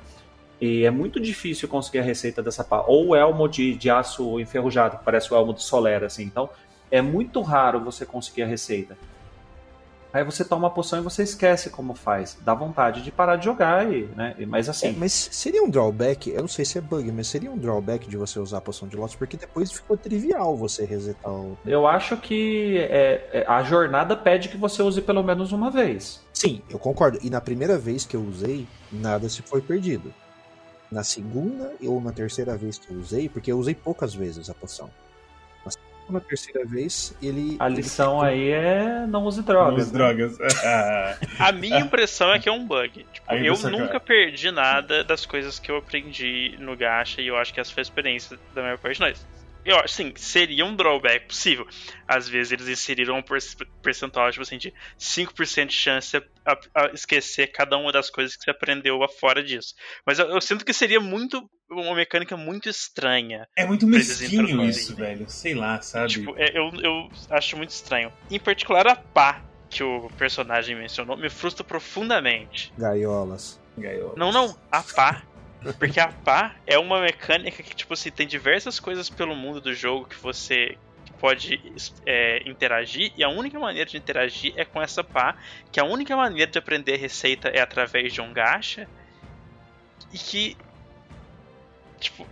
E 0.60 0.86
é 0.86 0.92
muito 0.92 1.20
difícil 1.20 1.68
conseguir 1.68 2.00
a 2.00 2.04
receita 2.04 2.42
dessa 2.42 2.64
pá. 2.64 2.84
Ou 2.88 3.10
o 3.10 3.16
elmo 3.16 3.48
de, 3.48 3.76
de 3.76 3.90
aço 3.90 4.40
enferrujado, 4.40 4.98
que 4.98 5.04
parece 5.04 5.34
o 5.34 5.38
elmo 5.38 5.54
de 5.54 5.62
Solera, 5.62 6.08
assim. 6.08 6.24
Então, 6.24 6.50
é 6.90 7.02
muito 7.02 7.42
raro 7.42 7.80
você 7.80 8.06
conseguir 8.06 8.44
a 8.44 8.48
receita. 8.48 8.98
Aí 10.16 10.24
você 10.24 10.46
toma 10.46 10.68
uma 10.68 10.74
poção 10.74 11.00
e 11.00 11.02
você 11.02 11.24
esquece 11.24 11.70
como 11.70 11.94
faz. 11.94 12.38
Dá 12.40 12.54
vontade 12.54 13.02
de 13.02 13.12
parar 13.12 13.36
de 13.36 13.44
jogar, 13.44 13.92
e, 13.92 14.06
né? 14.16 14.34
Mas 14.48 14.70
assim. 14.70 14.88
É, 14.88 14.92
mas 14.94 15.12
seria 15.12 15.62
um 15.62 15.70
drawback, 15.70 16.30
eu 16.30 16.40
não 16.40 16.48
sei 16.48 16.64
se 16.64 16.78
é 16.78 16.82
bug, 16.82 17.12
mas 17.12 17.28
seria 17.28 17.52
um 17.52 17.58
drawback 17.58 18.08
de 18.08 18.16
você 18.16 18.40
usar 18.40 18.60
a 18.60 18.62
poção 18.62 18.88
de 18.88 18.96
Lotus, 18.96 19.18
porque 19.18 19.36
depois 19.36 19.74
ficou 19.74 19.98
trivial 19.98 20.56
você 20.56 20.86
resetar 20.86 21.30
o. 21.30 21.58
Eu 21.66 21.86
acho 21.86 22.16
que 22.16 22.78
é, 22.78 23.30
é, 23.34 23.46
a 23.46 23.62
jornada 23.64 24.16
pede 24.16 24.48
que 24.48 24.56
você 24.56 24.82
use 24.82 25.02
pelo 25.02 25.22
menos 25.22 25.52
uma 25.52 25.70
vez. 25.70 26.22
Sim, 26.32 26.62
eu 26.70 26.80
concordo. 26.80 27.20
E 27.22 27.30
na 27.30 27.42
primeira 27.42 27.78
vez 27.78 28.06
que 28.06 28.16
eu 28.16 28.22
usei, 28.22 28.66
nada 28.90 29.28
se 29.28 29.42
foi 29.42 29.62
perdido 29.62 30.14
na 30.96 31.04
segunda 31.04 31.74
ou 31.84 32.00
na 32.00 32.14
terceira 32.14 32.56
vez 32.56 32.78
que 32.78 32.90
eu 32.90 32.98
usei, 32.98 33.28
porque 33.28 33.52
eu 33.52 33.60
usei 33.60 33.76
poucas 33.76 34.16
vezes 34.16 34.50
a 34.50 34.54
poção. 34.54 34.90
Na 35.66 35.72
segunda 35.72 35.94
ou 36.08 36.14
na 36.14 36.20
terceira 36.22 36.66
vez, 36.66 37.14
ele. 37.22 37.58
A 37.60 37.68
lição 37.68 38.26
ele... 38.26 38.34
aí 38.34 38.50
é 38.52 39.06
não 39.06 39.26
use 39.26 39.44
drogas. 39.44 39.74
Não 39.74 39.84
use 39.84 39.92
né? 39.92 39.98
drogas. 39.98 40.38
a 41.38 41.52
minha 41.52 41.80
impressão 41.80 42.34
é 42.34 42.40
que 42.40 42.48
é 42.48 42.52
um 42.52 42.66
bug. 42.66 43.06
Tipo, 43.12 43.34
eu 43.34 43.58
nunca 43.70 44.00
perdi 44.00 44.50
nada 44.52 45.04
das 45.04 45.26
coisas 45.26 45.60
que 45.60 45.70
eu 45.70 45.76
aprendi 45.76 46.56
no 46.60 46.78
Gacha 46.78 47.22
e 47.22 47.28
eu 47.28 47.36
acho 47.36 47.54
que 47.54 47.60
essa 47.60 47.74
foi 47.74 47.82
a 47.82 47.84
experiência 47.84 48.40
da 48.54 48.62
maior 48.62 48.78
parte 48.78 48.96
de 48.96 49.02
nós 49.02 49.35
eu 49.66 49.76
acho 49.78 49.86
assim, 49.86 50.14
seria 50.16 50.66
um 50.66 50.76
drawback 50.76 51.28
possível. 51.28 51.68
Às 52.08 52.30
vezes 52.30 52.52
eles 52.52 52.68
inseriram 52.68 53.18
um 53.18 53.24
percentual 53.82 54.30
tipo 54.30 54.44
assim, 54.44 54.58
de 54.58 54.74
5% 55.00 55.68
de 55.68 55.74
chance 55.74 56.16
a, 56.18 56.24
a, 56.74 56.86
esquecer 56.94 57.48
cada 57.48 57.78
uma 57.78 57.92
das 57.92 58.10
coisas 58.10 58.36
que 58.36 58.44
você 58.44 58.52
aprendeu 58.52 59.00
fora 59.20 59.44
disso. 59.44 59.74
Mas 60.06 60.20
eu, 60.20 60.28
eu, 60.28 60.40
sinto 60.40 60.64
que 60.64 60.74
seria 60.74 61.00
muito 61.00 61.50
uma 61.70 61.96
mecânica 61.96 62.38
muito 62.38 62.70
estranha. 62.70 63.48
É 63.58 63.66
muito 63.66 63.88
mesquinho 63.88 64.64
isso, 64.64 64.96
velho. 64.96 65.28
Sei 65.28 65.56
lá, 65.56 65.82
sabe? 65.82 66.10
Tipo, 66.10 66.36
é, 66.38 66.52
eu, 66.54 66.70
eu 66.82 67.10
acho 67.32 67.58
muito 67.58 67.72
estranho. 67.72 68.14
Em 68.30 68.40
particular 68.40 68.88
a 68.88 68.96
pá 68.96 69.44
que 69.70 69.84
o 69.84 70.10
personagem 70.18 70.76
mencionou 70.76 71.18
me 71.18 71.30
frustra 71.30 71.64
profundamente. 71.64 72.72
Gaiolas. 72.78 73.60
Gaiolas. 73.78 74.16
Não, 74.16 74.32
não, 74.32 74.56
a 74.72 74.84
pá 74.84 75.24
porque 75.74 76.00
a 76.00 76.08
pá 76.08 76.56
é 76.66 76.78
uma 76.78 77.02
mecânica 77.02 77.64
que, 77.64 77.76
tipo 77.76 77.94
assim, 77.94 78.12
tem 78.12 78.28
diversas 78.28 78.80
coisas 78.80 79.10
pelo 79.10 79.36
mundo 79.36 79.60
do 79.60 79.74
jogo 79.74 80.06
que 80.06 80.16
você 80.16 80.78
pode 81.20 81.60
é, 82.06 82.48
interagir, 82.48 83.12
e 83.18 83.24
a 83.24 83.30
única 83.30 83.60
maneira 83.60 83.90
de 83.90 83.98
interagir 83.98 84.54
é 84.56 84.66
com 84.66 84.82
essa 84.82 85.04
pá, 85.04 85.36
que 85.72 85.80
a 85.80 85.84
única 85.86 86.16
maneira 86.16 86.52
de 86.52 86.60
aprender 86.60 86.98
receita 86.98 87.48
é 87.50 87.62
através 87.62 88.14
de 88.14 88.22
um 88.22 88.32
gacha, 88.34 88.88
e 90.14 90.18
que. 90.18 90.58
Tipo. 92.00 92.28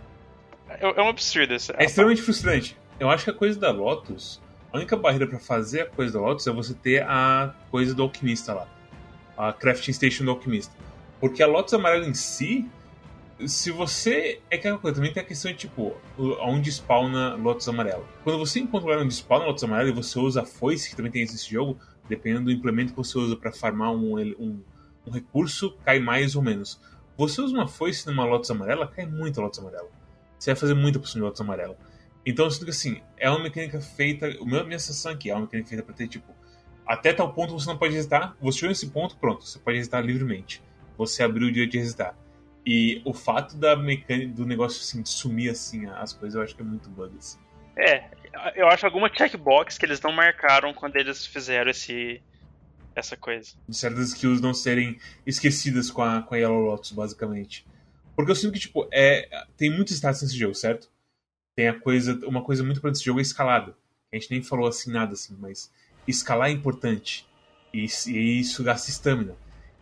É, 0.68 0.86
é 0.86 1.02
um 1.02 1.08
absurdo. 1.08 1.54
Essa, 1.54 1.74
é 1.78 1.84
extremamente 1.84 2.22
frustrante. 2.22 2.76
Eu 2.98 3.10
acho 3.10 3.24
que 3.24 3.30
a 3.30 3.34
coisa 3.34 3.58
da 3.58 3.70
Lotus, 3.70 4.40
a 4.72 4.76
única 4.76 4.96
barreira 4.96 5.26
para 5.26 5.38
fazer 5.38 5.82
a 5.82 5.86
coisa 5.86 6.12
da 6.12 6.20
Lotus 6.20 6.46
é 6.46 6.52
você 6.52 6.74
ter 6.74 7.02
a 7.02 7.54
coisa 7.70 7.94
do 7.94 8.02
alquimista 8.02 8.54
lá. 8.54 8.68
A 9.36 9.52
crafting 9.52 9.92
station 9.92 10.24
do 10.24 10.30
alquimista. 10.30 10.72
Porque 11.20 11.42
a 11.42 11.46
Lotus 11.46 11.74
amarela 11.74 12.06
em 12.06 12.14
si, 12.14 12.70
se 13.46 13.70
você. 13.70 14.40
É 14.50 14.56
aquela 14.56 14.78
coisa, 14.78 14.96
também 14.96 15.12
tem 15.12 15.22
a 15.22 15.26
questão 15.26 15.50
de 15.50 15.58
tipo, 15.58 15.96
onde 16.40 16.70
spawna 16.70 17.34
Lotus 17.34 17.68
Amarelo. 17.68 18.06
Quando 18.22 18.38
você 18.38 18.60
encontra 18.60 18.86
um 18.86 18.90
lugar 18.90 19.04
onde 19.04 19.14
spawna 19.14 19.46
Lotus 19.46 19.64
Amarelo 19.64 19.90
e 19.90 19.92
você 19.92 20.18
usa 20.18 20.42
a 20.42 20.44
foice, 20.44 20.90
que 20.90 20.96
também 20.96 21.10
tem 21.10 21.22
esse 21.22 21.50
jogo, 21.50 21.78
dependendo 22.08 22.46
do 22.46 22.52
implemento 22.52 22.92
que 22.92 22.96
você 22.96 23.18
usa 23.18 23.36
para 23.36 23.52
farmar 23.52 23.92
um, 23.92 24.18
um, 24.18 24.62
um, 25.06 25.10
recurso, 25.10 25.76
cai 25.84 25.98
mais 25.98 26.36
ou 26.36 26.42
menos. 26.42 26.80
Você 27.16 27.40
usa 27.40 27.54
uma 27.54 27.68
foice 27.68 28.06
numa 28.06 28.24
Lotus 28.24 28.50
Amarela, 28.50 28.86
cai 28.86 29.06
muito 29.06 29.40
a 29.40 29.44
Lotus 29.44 29.58
Amarela. 29.58 29.88
Você 30.38 30.50
vai 30.50 30.60
fazer 30.60 30.74
muita 30.74 30.98
poção 30.98 31.20
de 31.20 31.24
Lotus 31.24 31.40
Amarela. 31.40 31.76
Então 32.26 32.46
eu 32.46 32.50
sinto 32.50 32.64
que 32.64 32.70
assim, 32.70 33.00
é 33.18 33.28
uma 33.28 33.40
mecânica 33.40 33.80
feita. 33.80 34.26
A 34.26 34.64
minha 34.64 34.78
sensação 34.78 35.12
aqui 35.12 35.30
é 35.30 35.34
uma 35.34 35.42
mecânica 35.42 35.68
feita 35.68 35.82
pra 35.82 35.94
ter 35.94 36.08
tipo. 36.08 36.32
Até 36.86 37.12
tal 37.12 37.32
ponto 37.32 37.52
você 37.52 37.66
não 37.66 37.78
pode 37.78 37.94
hesitar. 37.96 38.36
Você 38.40 38.58
chegou 38.58 38.68
nesse 38.70 38.88
ponto, 38.88 39.16
pronto, 39.16 39.44
você 39.44 39.58
pode 39.58 39.78
hesitar 39.78 40.04
livremente. 40.04 40.62
Você 40.96 41.22
abriu 41.22 41.48
o 41.48 41.52
dia 41.52 41.66
de 41.66 41.78
hesitar. 41.78 42.16
E 42.66 43.02
o 43.04 43.12
fato 43.12 43.56
da 43.56 43.76
mecânica 43.76 44.32
do 44.32 44.46
negócio 44.46 44.80
assim, 44.80 45.02
de 45.02 45.08
sumir 45.08 45.50
assim 45.50 45.86
as 45.86 46.12
coisas, 46.12 46.34
eu 46.34 46.42
acho 46.42 46.56
que 46.56 46.62
é 46.62 46.64
muito 46.64 46.88
bug. 46.88 47.14
Assim. 47.18 47.38
É, 47.76 48.04
eu 48.54 48.68
acho 48.68 48.86
alguma 48.86 49.10
checkbox 49.12 49.76
que 49.76 49.84
eles 49.84 50.00
não 50.00 50.12
marcaram 50.12 50.72
quando 50.72 50.96
eles 50.96 51.26
fizeram 51.26 51.70
esse 51.70 52.22
essa 52.94 53.16
coisa. 53.16 53.50
De 53.68 53.76
certas 53.76 54.10
skills 54.10 54.40
não 54.40 54.54
serem 54.54 54.98
esquecidas 55.26 55.90
com 55.90 56.02
a, 56.02 56.22
com 56.22 56.34
a 56.34 56.38
Yellow 56.38 56.60
Lotus, 56.60 56.92
basicamente. 56.92 57.66
Porque 58.14 58.30
eu 58.30 58.36
sinto 58.36 58.52
que, 58.52 58.60
tipo, 58.60 58.88
é, 58.92 59.28
tem 59.56 59.68
muitos 59.68 59.94
status 59.94 60.22
nesse 60.22 60.38
jogo, 60.38 60.54
certo? 60.54 60.88
Tem 61.56 61.68
a 61.68 61.78
coisa, 61.78 62.18
uma 62.26 62.42
coisa 62.42 62.62
muito 62.62 62.78
importante 62.78 62.98
desse 62.98 63.06
jogo 63.06 63.18
é 63.18 63.22
escalada. 63.22 63.76
A 64.12 64.16
gente 64.16 64.30
nem 64.30 64.42
falou 64.42 64.68
assim 64.68 64.92
nada 64.92 65.14
assim, 65.14 65.36
mas 65.40 65.72
escalar 66.06 66.48
é 66.48 66.52
importante. 66.52 67.26
E, 67.72 67.86
e 68.06 68.40
isso 68.40 68.62
gasta 68.62 68.90
estamina. 68.90 69.34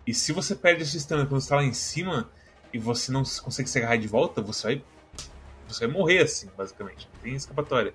E 0.06 0.14
se 0.14 0.32
você 0.32 0.56
perde 0.56 0.82
essa 0.82 0.96
estamina 0.96 1.26
quando 1.26 1.40
você 1.40 1.46
está 1.46 1.56
lá 1.56 1.64
em 1.64 1.74
cima, 1.74 2.30
e 2.72 2.78
você 2.78 3.12
não 3.12 3.22
consegue 3.22 3.68
se 3.68 3.78
agarrar 3.78 3.96
de 3.96 4.08
volta, 4.08 4.40
você 4.40 4.66
vai. 4.66 4.84
Você 5.68 5.86
vai 5.86 5.94
morrer 5.94 6.18
assim, 6.18 6.48
basicamente. 6.56 7.08
Não 7.14 7.20
tem 7.20 7.34
escapatória. 7.34 7.94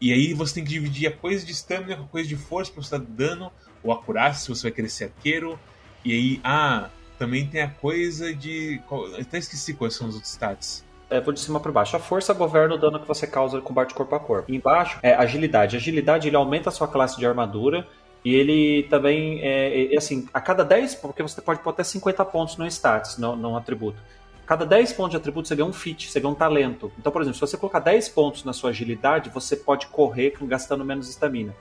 E 0.00 0.12
aí 0.12 0.34
você 0.34 0.54
tem 0.54 0.64
que 0.64 0.70
dividir 0.70 1.06
a 1.06 1.12
coisa 1.12 1.44
de 1.44 1.52
stamina 1.52 1.96
com 1.96 2.04
a 2.04 2.08
coisa 2.08 2.28
de 2.28 2.36
força 2.36 2.72
pra 2.72 2.82
você 2.82 2.98
dar 2.98 3.04
dano, 3.04 3.52
ou 3.82 3.92
acurar 3.92 4.34
se 4.34 4.48
você 4.48 4.62
vai 4.64 4.72
querer 4.72 4.88
ser 4.88 5.04
arqueiro. 5.04 5.58
E 6.04 6.12
aí, 6.12 6.40
ah, 6.42 6.90
também 7.18 7.46
tem 7.46 7.62
a 7.62 7.68
coisa 7.68 8.34
de. 8.34 8.80
Eu 8.90 9.20
até 9.20 9.38
esqueci 9.38 9.74
quais 9.74 9.94
são 9.94 10.08
os 10.08 10.14
outros 10.14 10.32
stats. 10.32 10.84
É, 11.08 11.20
vou 11.20 11.32
de 11.32 11.40
cima 11.40 11.60
para 11.60 11.70
baixo. 11.70 11.94
A 11.94 12.00
força 12.00 12.32
governa 12.32 12.74
o 12.74 12.78
dano 12.78 12.98
que 12.98 13.06
você 13.06 13.26
causa 13.26 13.58
no 13.58 13.62
combate 13.62 13.94
corpo 13.94 14.14
a 14.14 14.18
corpo. 14.18 14.50
Embaixo 14.50 14.98
é 15.02 15.14
agilidade. 15.14 15.76
Agilidade 15.76 16.26
ele 16.26 16.36
aumenta 16.36 16.70
a 16.70 16.72
sua 16.72 16.88
classe 16.88 17.18
de 17.18 17.26
armadura 17.26 17.86
e 18.24 18.34
ele 18.34 18.84
também, 18.84 19.40
é, 19.42 19.94
é, 19.94 19.96
assim, 19.96 20.28
a 20.32 20.40
cada 20.40 20.64
10, 20.64 20.96
porque 20.96 21.22
você 21.22 21.40
pode 21.40 21.60
pôr 21.60 21.70
até 21.70 21.82
50 21.82 22.24
pontos 22.24 22.56
no 22.56 22.66
status, 22.66 23.18
no 23.18 23.56
atributo. 23.56 23.98
Cada 24.46 24.66
10 24.66 24.92
pontos 24.92 25.12
de 25.12 25.16
atributo 25.16 25.48
você 25.48 25.56
ganha 25.56 25.68
um 25.68 25.72
feat, 25.72 26.10
você 26.10 26.20
ganha 26.20 26.32
um 26.32 26.34
talento. 26.34 26.92
Então, 26.98 27.10
por 27.10 27.22
exemplo, 27.22 27.36
se 27.36 27.40
você 27.40 27.56
colocar 27.56 27.78
10 27.78 28.08
pontos 28.10 28.44
na 28.44 28.52
sua 28.52 28.70
agilidade, 28.70 29.30
você 29.30 29.56
pode 29.56 29.86
correr 29.86 30.34
gastando 30.42 30.84
menos 30.84 31.08
estamina. 31.08 31.54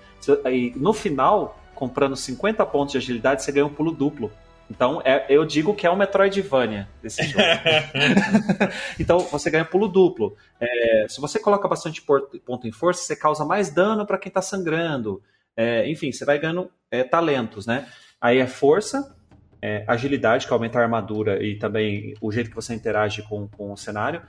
E 0.51 0.73
no 0.75 0.93
final, 0.93 1.59
comprando 1.73 2.15
50 2.15 2.65
pontos 2.65 2.91
de 2.91 2.97
agilidade, 2.97 3.43
você 3.43 3.51
ganha 3.51 3.65
um 3.65 3.73
pulo 3.73 3.91
duplo. 3.91 4.31
Então, 4.69 5.01
é, 5.03 5.25
eu 5.29 5.43
digo 5.45 5.75
que 5.75 5.85
é 5.85 5.91
um 5.91 5.95
Metroidvania 5.95 6.87
desse 7.01 7.23
jogo. 7.23 7.43
então, 8.99 9.19
você 9.19 9.49
ganha 9.49 9.65
pulo 9.65 9.87
duplo. 9.87 10.35
É, 10.59 11.05
se 11.09 11.19
você 11.19 11.39
coloca 11.39 11.67
bastante 11.67 12.01
ponto 12.01 12.67
em 12.67 12.71
força, 12.71 13.03
você 13.03 13.15
causa 13.15 13.43
mais 13.43 13.69
dano 13.69 14.05
para 14.05 14.17
quem 14.17 14.29
está 14.29 14.41
sangrando. 14.41 15.21
É, 15.55 15.89
enfim, 15.89 16.11
você 16.11 16.25
vai 16.25 16.39
ganhando 16.39 16.71
é, 16.89 17.03
talentos, 17.03 17.65
né? 17.65 17.87
Aí 18.19 18.39
é 18.39 18.47
força, 18.47 19.15
é, 19.61 19.83
agilidade, 19.87 20.47
que 20.47 20.53
aumenta 20.53 20.79
a 20.79 20.83
armadura 20.83 21.43
e 21.43 21.57
também 21.57 22.13
o 22.21 22.31
jeito 22.31 22.49
que 22.49 22.55
você 22.55 22.73
interage 22.73 23.21
com, 23.23 23.47
com 23.47 23.71
o 23.71 23.77
cenário. 23.77 24.21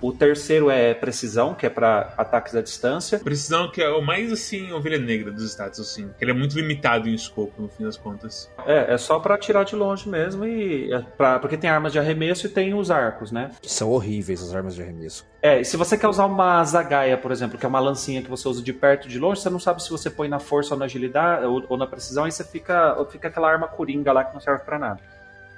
O 0.00 0.12
terceiro 0.12 0.70
é 0.70 0.94
precisão, 0.94 1.54
que 1.54 1.66
é 1.66 1.70
para 1.70 2.14
ataques 2.16 2.54
à 2.54 2.62
distância. 2.62 3.18
Precisão 3.18 3.70
que 3.70 3.82
é 3.82 3.88
o 3.90 4.00
mais 4.00 4.32
assim, 4.32 4.72
ovelha 4.72 4.98
negra 4.98 5.30
dos 5.30 5.44
status, 5.44 5.80
assim. 5.80 6.10
Ele 6.20 6.30
é 6.30 6.34
muito 6.34 6.56
limitado 6.56 7.08
em 7.08 7.14
escopo, 7.14 7.62
no 7.62 7.68
fim 7.68 7.84
das 7.84 7.96
contas. 7.96 8.50
É, 8.66 8.94
é 8.94 8.98
só 8.98 9.18
para 9.18 9.34
atirar 9.34 9.64
de 9.64 9.76
longe 9.76 10.08
mesmo 10.08 10.46
e 10.46 10.92
é 10.92 11.00
pra, 11.16 11.38
porque 11.38 11.56
tem 11.56 11.68
armas 11.68 11.92
de 11.92 11.98
arremesso 11.98 12.46
e 12.46 12.50
tem 12.50 12.74
os 12.74 12.90
arcos, 12.90 13.30
né? 13.30 13.50
São 13.62 13.90
horríveis 13.90 14.42
as 14.42 14.54
armas 14.54 14.74
de 14.74 14.82
arremesso. 14.82 15.26
É, 15.42 15.60
e 15.60 15.64
se 15.64 15.76
você 15.76 15.96
quer 15.96 16.08
usar 16.08 16.26
uma 16.26 16.62
zagaia, 16.64 17.16
por 17.16 17.32
exemplo, 17.32 17.58
que 17.58 17.64
é 17.64 17.68
uma 17.68 17.80
lancinha 17.80 18.22
que 18.22 18.28
você 18.28 18.46
usa 18.48 18.62
de 18.62 18.72
perto 18.72 19.06
e 19.06 19.10
de 19.10 19.18
longe, 19.18 19.40
você 19.40 19.50
não 19.50 19.58
sabe 19.58 19.82
se 19.82 19.90
você 19.90 20.10
põe 20.10 20.28
na 20.28 20.38
força 20.38 20.74
ou 20.74 20.78
na 20.78 20.84
agilidade 20.84 21.44
ou, 21.46 21.64
ou 21.68 21.76
na 21.76 21.86
precisão, 21.86 22.24
aí 22.24 22.32
você 22.32 22.44
fica, 22.44 22.96
fica 23.10 23.28
aquela 23.28 23.50
arma 23.50 23.66
coringa 23.66 24.12
lá 24.12 24.24
que 24.24 24.34
não 24.34 24.40
serve 24.40 24.64
para 24.64 24.78
nada. 24.78 25.00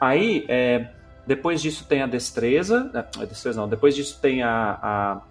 Aí, 0.00 0.44
é, 0.48 0.88
depois 1.26 1.62
disso 1.62 1.84
tem 1.88 2.02
a 2.02 2.06
destreza. 2.06 2.90
A 3.18 3.24
destreza 3.24 3.60
não. 3.60 3.68
Depois 3.68 3.94
disso 3.94 4.18
tem 4.20 4.42
a, 4.42 4.78
a 4.82 5.22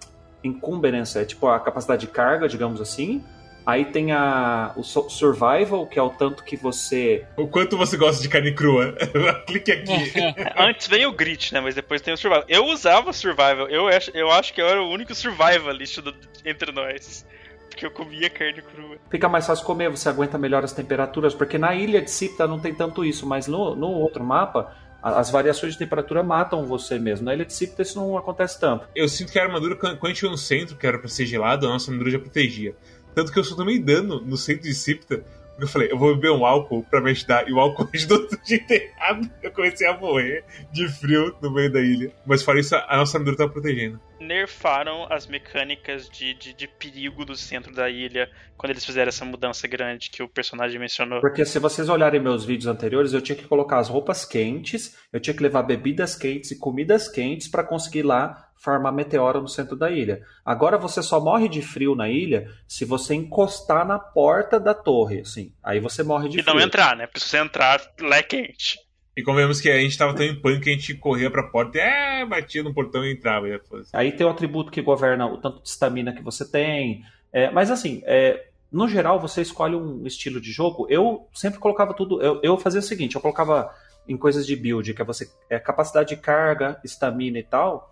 incumbência, 0.42 1.20
é 1.20 1.24
tipo 1.24 1.46
a 1.46 1.60
capacidade 1.60 2.06
de 2.06 2.12
carga, 2.12 2.48
digamos 2.48 2.80
assim. 2.80 3.22
Aí 3.64 3.84
tem 3.84 4.10
a, 4.10 4.72
o 4.76 4.82
survival, 4.82 5.86
que 5.86 5.96
é 5.96 6.02
o 6.02 6.10
tanto 6.10 6.42
que 6.42 6.56
você. 6.56 7.24
O 7.36 7.46
quanto 7.46 7.76
você 7.76 7.96
gosta 7.96 8.20
de 8.20 8.28
carne 8.28 8.52
crua. 8.52 8.92
Clique 9.46 9.70
aqui. 9.70 9.92
Antes 10.58 10.88
vem 10.88 11.06
o 11.06 11.12
grit, 11.12 11.54
né? 11.54 11.60
Mas 11.60 11.74
depois 11.74 12.00
tem 12.00 12.12
o 12.12 12.16
survival. 12.16 12.44
Eu 12.48 12.64
usava 12.66 13.12
survival. 13.12 13.68
Eu 13.68 13.86
acho, 13.86 14.10
eu 14.14 14.32
acho 14.32 14.52
que 14.52 14.60
eu 14.60 14.66
era 14.66 14.82
o 14.82 14.90
único 14.90 15.14
survivalist 15.14 16.00
do, 16.00 16.12
entre 16.44 16.72
nós. 16.72 17.24
Porque 17.68 17.86
eu 17.86 17.90
comia 17.92 18.28
carne 18.28 18.60
crua. 18.62 18.96
Fica 19.08 19.28
mais 19.28 19.46
fácil 19.46 19.64
comer, 19.64 19.88
você 19.88 20.08
aguenta 20.08 20.36
melhor 20.36 20.64
as 20.64 20.72
temperaturas. 20.72 21.32
Porque 21.32 21.56
na 21.56 21.72
ilha 21.72 22.02
de 22.02 22.10
Cipta 22.10 22.48
não 22.48 22.58
tem 22.58 22.74
tanto 22.74 23.04
isso, 23.04 23.26
mas 23.26 23.46
no, 23.46 23.76
no 23.76 23.90
outro 23.92 24.24
mapa 24.24 24.74
as 25.02 25.30
variações 25.30 25.72
de 25.72 25.78
temperatura 25.78 26.22
matam 26.22 26.64
você 26.64 26.98
mesmo. 26.98 27.24
Na 27.24 27.34
ilha 27.34 27.44
de 27.44 27.52
Cipta 27.52 27.82
isso 27.82 27.98
não 27.98 28.16
acontece 28.16 28.60
tanto. 28.60 28.86
Eu 28.94 29.08
sinto 29.08 29.32
que 29.32 29.38
a 29.38 29.42
armadura, 29.42 29.74
quando 29.74 29.98
a 30.04 30.08
gente 30.08 30.22
ia 30.22 30.30
no 30.30 30.38
centro, 30.38 30.76
que 30.76 30.86
era 30.86 30.98
pra 30.98 31.08
ser 31.08 31.26
gelado, 31.26 31.66
a 31.66 31.70
nossa 31.70 31.90
armadura 31.90 32.10
já 32.10 32.18
protegia. 32.18 32.74
Tanto 33.14 33.32
que 33.32 33.38
eu 33.38 33.44
só 33.44 33.56
tomei 33.56 33.78
dano 33.78 34.20
no 34.20 34.36
centro 34.36 34.62
de 34.62 34.74
Cipta 34.74 35.24
eu 35.58 35.68
falei, 35.68 35.90
eu 35.90 35.98
vou 35.98 36.14
beber 36.14 36.30
um 36.30 36.44
álcool 36.44 36.84
pra 36.90 37.00
me 37.00 37.10
ajudar. 37.10 37.48
E 37.48 37.52
o 37.52 37.60
álcool 37.60 37.88
ajudou 37.94 38.26
do 38.26 38.38
jeito 38.44 38.70
errado. 38.70 39.30
Eu 39.42 39.50
comecei 39.52 39.86
a 39.86 39.96
morrer 39.96 40.44
de 40.72 40.88
frio 40.88 41.34
no 41.40 41.52
meio 41.52 41.70
da 41.72 41.80
ilha. 41.80 42.12
Mas 42.26 42.42
fora 42.42 42.60
isso, 42.60 42.74
a 42.74 42.96
nossa 42.96 43.16
armadura 43.16 43.36
tá 43.36 43.48
protegendo. 43.48 44.00
Nerfaram 44.20 45.06
as 45.10 45.26
mecânicas 45.26 46.08
de, 46.08 46.34
de, 46.34 46.52
de, 46.52 46.68
perigo 46.68 47.24
do 47.24 47.34
centro 47.34 47.74
da 47.74 47.90
ilha 47.90 48.30
quando 48.56 48.70
eles 48.70 48.84
fizeram 48.84 49.08
essa 49.08 49.24
mudança 49.24 49.66
grande 49.66 50.10
que 50.10 50.22
o 50.22 50.28
personagem 50.28 50.78
mencionou. 50.78 51.20
Porque 51.20 51.44
se 51.44 51.58
vocês 51.58 51.88
olharem 51.88 52.20
meus 52.20 52.44
vídeos 52.44 52.68
anteriores, 52.68 53.12
eu 53.12 53.20
tinha 53.20 53.36
que 53.36 53.46
colocar 53.48 53.78
as 53.78 53.88
roupas 53.88 54.24
quentes, 54.24 54.96
eu 55.12 55.20
tinha 55.20 55.34
que 55.34 55.42
levar 55.42 55.64
bebidas 55.64 56.14
quentes 56.14 56.52
e 56.52 56.58
comidas 56.58 57.08
quentes 57.08 57.48
para 57.48 57.64
conseguir 57.64 58.02
lá 58.02 58.51
farmar 58.62 58.92
meteoro 58.92 59.42
no 59.42 59.48
centro 59.48 59.76
da 59.76 59.90
ilha. 59.90 60.22
Agora 60.44 60.78
você 60.78 61.02
só 61.02 61.20
morre 61.20 61.48
de 61.48 61.60
frio 61.60 61.96
na 61.96 62.08
ilha 62.08 62.48
se 62.66 62.84
você 62.84 63.14
encostar 63.14 63.86
na 63.86 63.98
porta 63.98 64.60
da 64.60 64.72
torre, 64.72 65.20
assim. 65.20 65.52
Aí 65.62 65.80
você 65.80 66.02
morre 66.02 66.28
de 66.28 66.38
e 66.38 66.42
frio. 66.42 66.54
E 66.54 66.58
não 66.58 66.64
entrar, 66.64 66.96
né? 66.96 67.06
Porque 67.06 67.20
se 67.20 67.28
você 67.28 67.38
entrar, 67.38 67.80
lá 68.00 68.16
é 68.18 68.22
quente. 68.22 68.78
E 69.16 69.22
convenhamos 69.22 69.60
que 69.60 69.68
a 69.68 69.78
gente 69.78 69.98
tava 69.98 70.14
tão 70.14 70.24
em 70.24 70.40
pânico 70.40 70.62
que 70.62 70.70
a 70.70 70.72
gente 70.72 70.94
corria 70.94 71.30
pra 71.30 71.42
porta 71.42 71.76
e 71.76 71.80
é, 71.80 72.24
batia 72.24 72.62
no 72.62 72.72
portão 72.72 73.04
e 73.04 73.12
entrava. 73.12 73.48
E 73.48 73.60
Aí 73.92 74.12
tem 74.12 74.26
o 74.26 74.30
atributo 74.30 74.70
que 74.70 74.80
governa 74.80 75.26
o 75.26 75.36
tanto 75.36 75.60
de 75.62 75.68
estamina 75.68 76.14
que 76.14 76.22
você 76.22 76.48
tem. 76.48 77.02
É, 77.32 77.50
mas 77.50 77.70
assim, 77.70 78.00
é, 78.06 78.46
no 78.70 78.88
geral, 78.88 79.20
você 79.20 79.42
escolhe 79.42 79.74
um 79.74 80.06
estilo 80.06 80.40
de 80.40 80.50
jogo. 80.50 80.86
Eu 80.88 81.28
sempre 81.34 81.58
colocava 81.58 81.92
tudo. 81.92 82.22
Eu, 82.22 82.40
eu 82.42 82.56
fazia 82.56 82.80
o 82.80 82.82
seguinte: 82.82 83.16
eu 83.16 83.20
colocava 83.20 83.70
em 84.08 84.16
coisas 84.16 84.46
de 84.46 84.56
build, 84.56 84.94
que 84.94 85.02
é 85.02 85.04
você 85.04 85.30
é 85.50 85.58
capacidade 85.58 86.08
de 86.08 86.16
carga, 86.16 86.80
estamina 86.82 87.38
e 87.38 87.42
tal. 87.42 87.91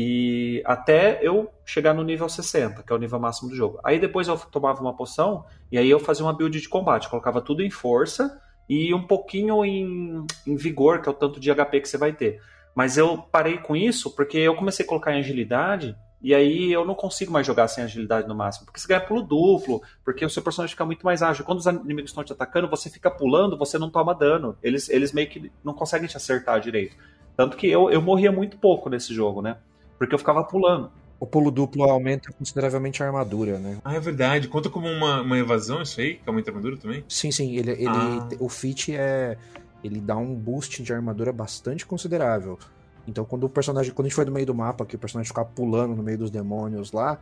E 0.00 0.62
até 0.64 1.18
eu 1.26 1.50
chegar 1.64 1.92
no 1.92 2.04
nível 2.04 2.28
60, 2.28 2.84
que 2.84 2.92
é 2.92 2.94
o 2.94 3.00
nível 3.00 3.18
máximo 3.18 3.50
do 3.50 3.56
jogo. 3.56 3.80
Aí 3.82 3.98
depois 3.98 4.28
eu 4.28 4.38
tomava 4.38 4.80
uma 4.80 4.94
poção 4.94 5.44
e 5.72 5.76
aí 5.76 5.90
eu 5.90 5.98
fazia 5.98 6.24
uma 6.24 6.32
build 6.32 6.60
de 6.60 6.68
combate. 6.68 7.08
Colocava 7.08 7.40
tudo 7.40 7.64
em 7.64 7.70
força 7.70 8.40
e 8.68 8.94
um 8.94 9.04
pouquinho 9.04 9.64
em, 9.64 10.24
em 10.46 10.54
vigor, 10.54 11.02
que 11.02 11.08
é 11.08 11.10
o 11.10 11.14
tanto 11.14 11.40
de 11.40 11.52
HP 11.52 11.80
que 11.80 11.88
você 11.88 11.98
vai 11.98 12.12
ter. 12.12 12.40
Mas 12.76 12.96
eu 12.96 13.18
parei 13.18 13.58
com 13.58 13.74
isso 13.74 14.14
porque 14.14 14.38
eu 14.38 14.54
comecei 14.54 14.86
a 14.86 14.88
colocar 14.88 15.12
em 15.12 15.18
agilidade 15.18 15.96
e 16.22 16.32
aí 16.32 16.72
eu 16.72 16.84
não 16.84 16.94
consigo 16.94 17.32
mais 17.32 17.44
jogar 17.44 17.66
sem 17.66 17.82
agilidade 17.82 18.28
no 18.28 18.36
máximo. 18.36 18.66
Porque 18.66 18.78
você 18.78 18.86
ganha 18.86 19.00
pulo 19.00 19.22
duplo, 19.22 19.82
porque 20.04 20.24
o 20.24 20.30
seu 20.30 20.44
personagem 20.44 20.74
fica 20.74 20.84
muito 20.84 21.04
mais 21.04 21.24
ágil. 21.24 21.44
Quando 21.44 21.58
os 21.58 21.66
inimigos 21.66 22.12
estão 22.12 22.22
te 22.22 22.32
atacando, 22.32 22.68
você 22.68 22.88
fica 22.88 23.10
pulando, 23.10 23.58
você 23.58 23.76
não 23.76 23.90
toma 23.90 24.14
dano. 24.14 24.56
Eles, 24.62 24.88
eles 24.88 25.10
meio 25.12 25.28
que 25.28 25.50
não 25.64 25.74
conseguem 25.74 26.06
te 26.06 26.16
acertar 26.16 26.60
direito. 26.60 26.96
Tanto 27.36 27.56
que 27.56 27.68
eu, 27.68 27.90
eu 27.90 28.00
morria 28.00 28.30
muito 28.30 28.56
pouco 28.58 28.88
nesse 28.88 29.12
jogo, 29.12 29.42
né? 29.42 29.56
Porque 29.98 30.14
eu 30.14 30.18
ficava 30.18 30.44
pulando. 30.44 30.90
O 31.20 31.26
pulo 31.26 31.50
duplo 31.50 31.82
aumenta 31.82 32.32
consideravelmente 32.32 33.02
a 33.02 33.06
armadura, 33.06 33.58
né? 33.58 33.78
Ah, 33.84 33.96
é 33.96 34.00
verdade. 34.00 34.46
Conta 34.46 34.70
como 34.70 34.86
uma, 34.86 35.20
uma 35.20 35.36
evasão 35.36 35.82
isso 35.82 36.00
aí, 36.00 36.14
que 36.14 36.28
aumenta 36.28 36.50
a 36.50 36.52
armadura 36.52 36.76
também? 36.76 37.04
Sim, 37.08 37.32
sim. 37.32 37.56
Ele, 37.56 37.72
ele, 37.72 37.88
ah. 37.88 38.28
O 38.38 38.48
feat 38.48 38.94
é. 38.94 39.36
Ele 39.82 40.00
dá 40.00 40.16
um 40.16 40.34
boost 40.34 40.82
de 40.82 40.92
armadura 40.92 41.32
bastante 41.32 41.84
considerável. 41.84 42.58
Então, 43.06 43.24
quando 43.24 43.44
o 43.44 43.48
personagem. 43.48 43.92
Quando 43.92 44.06
a 44.06 44.08
gente 44.08 44.14
foi 44.14 44.24
no 44.24 44.32
meio 44.32 44.46
do 44.46 44.54
mapa, 44.54 44.86
que 44.86 44.94
o 44.94 44.98
personagem 44.98 45.26
ficava 45.26 45.48
pulando 45.48 45.96
no 45.96 46.02
meio 46.04 46.18
dos 46.18 46.30
demônios 46.30 46.92
lá, 46.92 47.18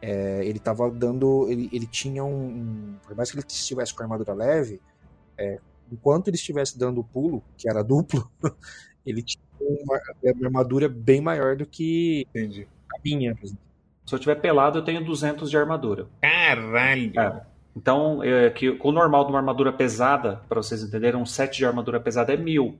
é, 0.00 0.44
ele 0.44 0.60
tava 0.60 0.88
dando. 0.88 1.48
Ele, 1.50 1.68
ele 1.72 1.86
tinha 1.86 2.22
um, 2.22 2.46
um, 2.46 2.96
Por 3.02 3.16
mais 3.16 3.32
que 3.32 3.36
ele 3.36 3.44
estivesse 3.48 3.92
com 3.92 4.02
a 4.02 4.06
armadura 4.06 4.32
leve, 4.32 4.80
é, 5.36 5.58
enquanto 5.90 6.28
ele 6.28 6.36
estivesse 6.36 6.78
dando 6.78 7.00
o 7.00 7.04
pulo, 7.04 7.42
que 7.56 7.68
era 7.68 7.82
duplo, 7.82 8.30
ele 9.04 9.22
tinha 9.22 9.42
uma, 9.60 10.00
uma 10.22 10.46
armadura 10.46 10.88
bem 10.88 11.20
maior 11.20 11.56
do 11.56 11.66
que 11.66 12.26
Entendi. 12.30 12.66
a 12.94 13.00
minha. 13.04 13.36
Se 14.06 14.14
eu 14.14 14.18
tiver 14.18 14.36
pelado, 14.36 14.78
eu 14.78 14.82
tenho 14.82 15.04
200 15.04 15.50
de 15.50 15.56
armadura. 15.56 16.06
Caralho! 16.20 17.18
É. 17.18 17.42
Então, 17.76 18.22
é, 18.22 18.50
que, 18.50 18.76
o 18.82 18.90
normal 18.90 19.24
de 19.24 19.30
uma 19.30 19.38
armadura 19.38 19.72
pesada, 19.72 20.42
para 20.48 20.60
vocês 20.60 20.82
entenderem, 20.82 21.20
um 21.20 21.26
set 21.26 21.56
de 21.56 21.64
armadura 21.64 22.00
pesada 22.00 22.32
é 22.32 22.36
1000. 22.36 22.76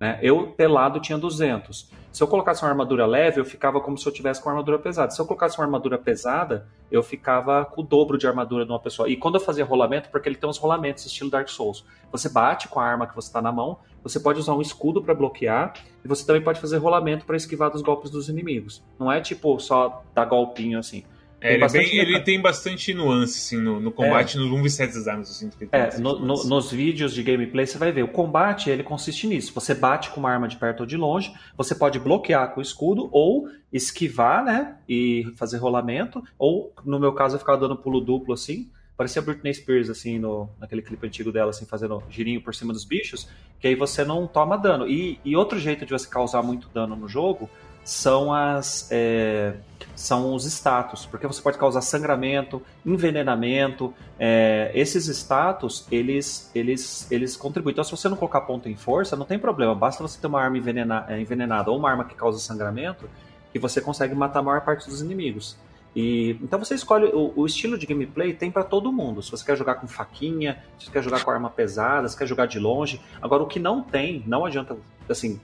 Né? 0.00 0.18
Eu, 0.20 0.48
pelado, 0.48 1.00
tinha 1.00 1.16
200. 1.16 1.90
Se 2.12 2.22
eu 2.22 2.26
colocasse 2.26 2.62
uma 2.62 2.70
armadura 2.70 3.06
leve, 3.06 3.40
eu 3.40 3.44
ficava 3.44 3.80
como 3.80 3.96
se 3.96 4.06
eu 4.06 4.12
tivesse 4.12 4.40
com 4.40 4.48
uma 4.48 4.52
armadura 4.52 4.78
pesada. 4.78 5.10
Se 5.10 5.20
eu 5.20 5.26
colocasse 5.26 5.56
uma 5.58 5.64
armadura 5.64 5.96
pesada, 5.96 6.66
eu 6.90 7.02
ficava 7.02 7.64
com 7.64 7.80
o 7.80 7.84
dobro 7.84 8.18
de 8.18 8.26
armadura 8.26 8.64
de 8.64 8.70
uma 8.70 8.80
pessoa. 8.80 9.08
E 9.08 9.16
quando 9.16 9.36
eu 9.36 9.40
fazia 9.40 9.64
rolamento, 9.64 10.10
porque 10.10 10.28
ele 10.28 10.36
tem 10.36 10.48
uns 10.48 10.58
rolamentos 10.58 11.06
estilo 11.06 11.30
Dark 11.30 11.48
Souls, 11.48 11.84
você 12.10 12.28
bate 12.28 12.68
com 12.68 12.80
a 12.80 12.84
arma 12.84 13.06
que 13.06 13.14
você 13.14 13.28
está 13.28 13.40
na 13.40 13.52
mão, 13.52 13.78
você 14.04 14.20
pode 14.20 14.38
usar 14.38 14.54
um 14.54 14.60
escudo 14.60 15.02
para 15.02 15.14
bloquear, 15.14 15.72
e 16.04 16.06
você 16.06 16.24
também 16.24 16.42
pode 16.42 16.60
fazer 16.60 16.76
rolamento 16.76 17.24
para 17.24 17.36
esquivar 17.36 17.70
dos 17.70 17.82
golpes 17.82 18.10
dos 18.10 18.28
inimigos. 18.28 18.84
Não 19.00 19.10
é 19.10 19.20
tipo 19.20 19.58
só 19.58 20.04
dar 20.14 20.26
golpinho 20.26 20.78
assim. 20.78 21.02
É, 21.40 21.54
ele, 21.54 21.64
é 21.64 21.68
bem, 21.68 21.96
ele, 21.96 22.20
tem 22.24 22.40
bastante 22.40 22.94
nuance 22.94 23.38
assim, 23.38 23.62
no, 23.62 23.78
no 23.78 23.92
combate, 23.92 24.38
é. 24.38 24.40
no 24.40 24.48
1v7 24.56 24.94
das 24.94 25.06
armas. 25.06 25.30
Assim, 25.30 25.50
é, 25.72 25.98
no, 25.98 26.18
no, 26.18 26.44
nos 26.44 26.70
vídeos 26.70 27.12
de 27.12 27.22
gameplay 27.22 27.66
você 27.66 27.76
vai 27.76 27.92
ver. 27.92 28.02
O 28.02 28.08
combate 28.08 28.70
ele 28.70 28.82
consiste 28.82 29.26
nisso. 29.26 29.52
Você 29.54 29.74
bate 29.74 30.10
com 30.10 30.20
uma 30.20 30.30
arma 30.30 30.48
de 30.48 30.56
perto 30.56 30.80
ou 30.80 30.86
de 30.86 30.96
longe, 30.96 31.34
você 31.56 31.74
pode 31.74 31.98
bloquear 31.98 32.54
com 32.54 32.60
o 32.60 32.62
escudo 32.62 33.10
ou 33.12 33.46
esquivar, 33.70 34.42
né? 34.42 34.76
E 34.88 35.26
fazer 35.36 35.58
rolamento. 35.58 36.22
Ou, 36.38 36.72
no 36.82 36.98
meu 36.98 37.12
caso, 37.12 37.34
eu 37.34 37.38
ficava 37.38 37.58
dando 37.58 37.76
pulo 37.76 38.00
duplo 38.00 38.32
assim. 38.32 38.70
Parecia 38.96 39.20
Britney 39.20 39.52
Spears, 39.52 39.90
assim, 39.90 40.18
no, 40.18 40.48
naquele 40.60 40.80
clipe 40.80 41.06
antigo 41.06 41.32
dela, 41.32 41.50
assim, 41.50 41.66
fazendo 41.66 42.02
girinho 42.08 42.40
por 42.40 42.54
cima 42.54 42.72
dos 42.72 42.84
bichos, 42.84 43.28
que 43.58 43.66
aí 43.66 43.74
você 43.74 44.04
não 44.04 44.26
toma 44.26 44.56
dano. 44.56 44.86
E, 44.86 45.18
e 45.24 45.36
outro 45.36 45.58
jeito 45.58 45.84
de 45.84 45.92
você 45.92 46.08
causar 46.08 46.42
muito 46.42 46.68
dano 46.68 46.94
no 46.94 47.08
jogo 47.08 47.50
são 47.84 48.32
as 48.32 48.88
é, 48.90 49.54
são 49.94 50.34
os 50.34 50.46
status, 50.46 51.06
porque 51.06 51.26
você 51.26 51.42
pode 51.42 51.58
causar 51.58 51.82
sangramento, 51.82 52.62
envenenamento. 52.84 53.92
É, 54.18 54.72
esses 54.74 55.06
status 55.06 55.86
eles 55.90 56.50
eles 56.54 57.10
eles 57.10 57.36
contribuem. 57.36 57.72
Então, 57.72 57.84
se 57.84 57.90
você 57.90 58.08
não 58.08 58.16
colocar 58.16 58.40
ponto 58.42 58.68
em 58.68 58.74
força, 58.74 59.16
não 59.16 59.26
tem 59.26 59.38
problema. 59.38 59.74
Basta 59.74 60.02
você 60.02 60.18
ter 60.18 60.26
uma 60.26 60.40
arma 60.40 60.56
envenena, 60.56 61.04
é, 61.08 61.20
envenenada 61.20 61.70
ou 61.70 61.78
uma 61.78 61.90
arma 61.90 62.04
que 62.04 62.14
causa 62.14 62.38
sangramento, 62.38 63.08
que 63.52 63.58
você 63.58 63.80
consegue 63.80 64.14
matar 64.14 64.38
a 64.38 64.42
maior 64.42 64.62
parte 64.62 64.88
dos 64.88 65.02
inimigos. 65.02 65.56
E, 65.94 66.38
então 66.42 66.58
você 66.58 66.74
escolhe 66.74 67.06
o, 67.06 67.32
o 67.36 67.46
estilo 67.46 67.78
de 67.78 67.86
gameplay 67.86 68.32
tem 68.32 68.50
para 68.50 68.64
todo 68.64 68.92
mundo. 68.92 69.22
Se 69.22 69.30
você 69.30 69.44
quer 69.44 69.56
jogar 69.56 69.76
com 69.76 69.86
faquinha, 69.86 70.62
se 70.78 70.86
você 70.86 70.92
quer 70.92 71.02
jogar 71.02 71.22
com 71.22 71.30
arma 71.30 71.50
pesada, 71.50 72.08
se 72.08 72.16
quer 72.16 72.26
jogar 72.26 72.46
de 72.46 72.58
longe. 72.58 73.00
Agora 73.22 73.42
o 73.42 73.46
que 73.46 73.60
não 73.60 73.82
tem, 73.82 74.22
não 74.26 74.44
adianta 74.44 74.76
assim, 75.08 75.40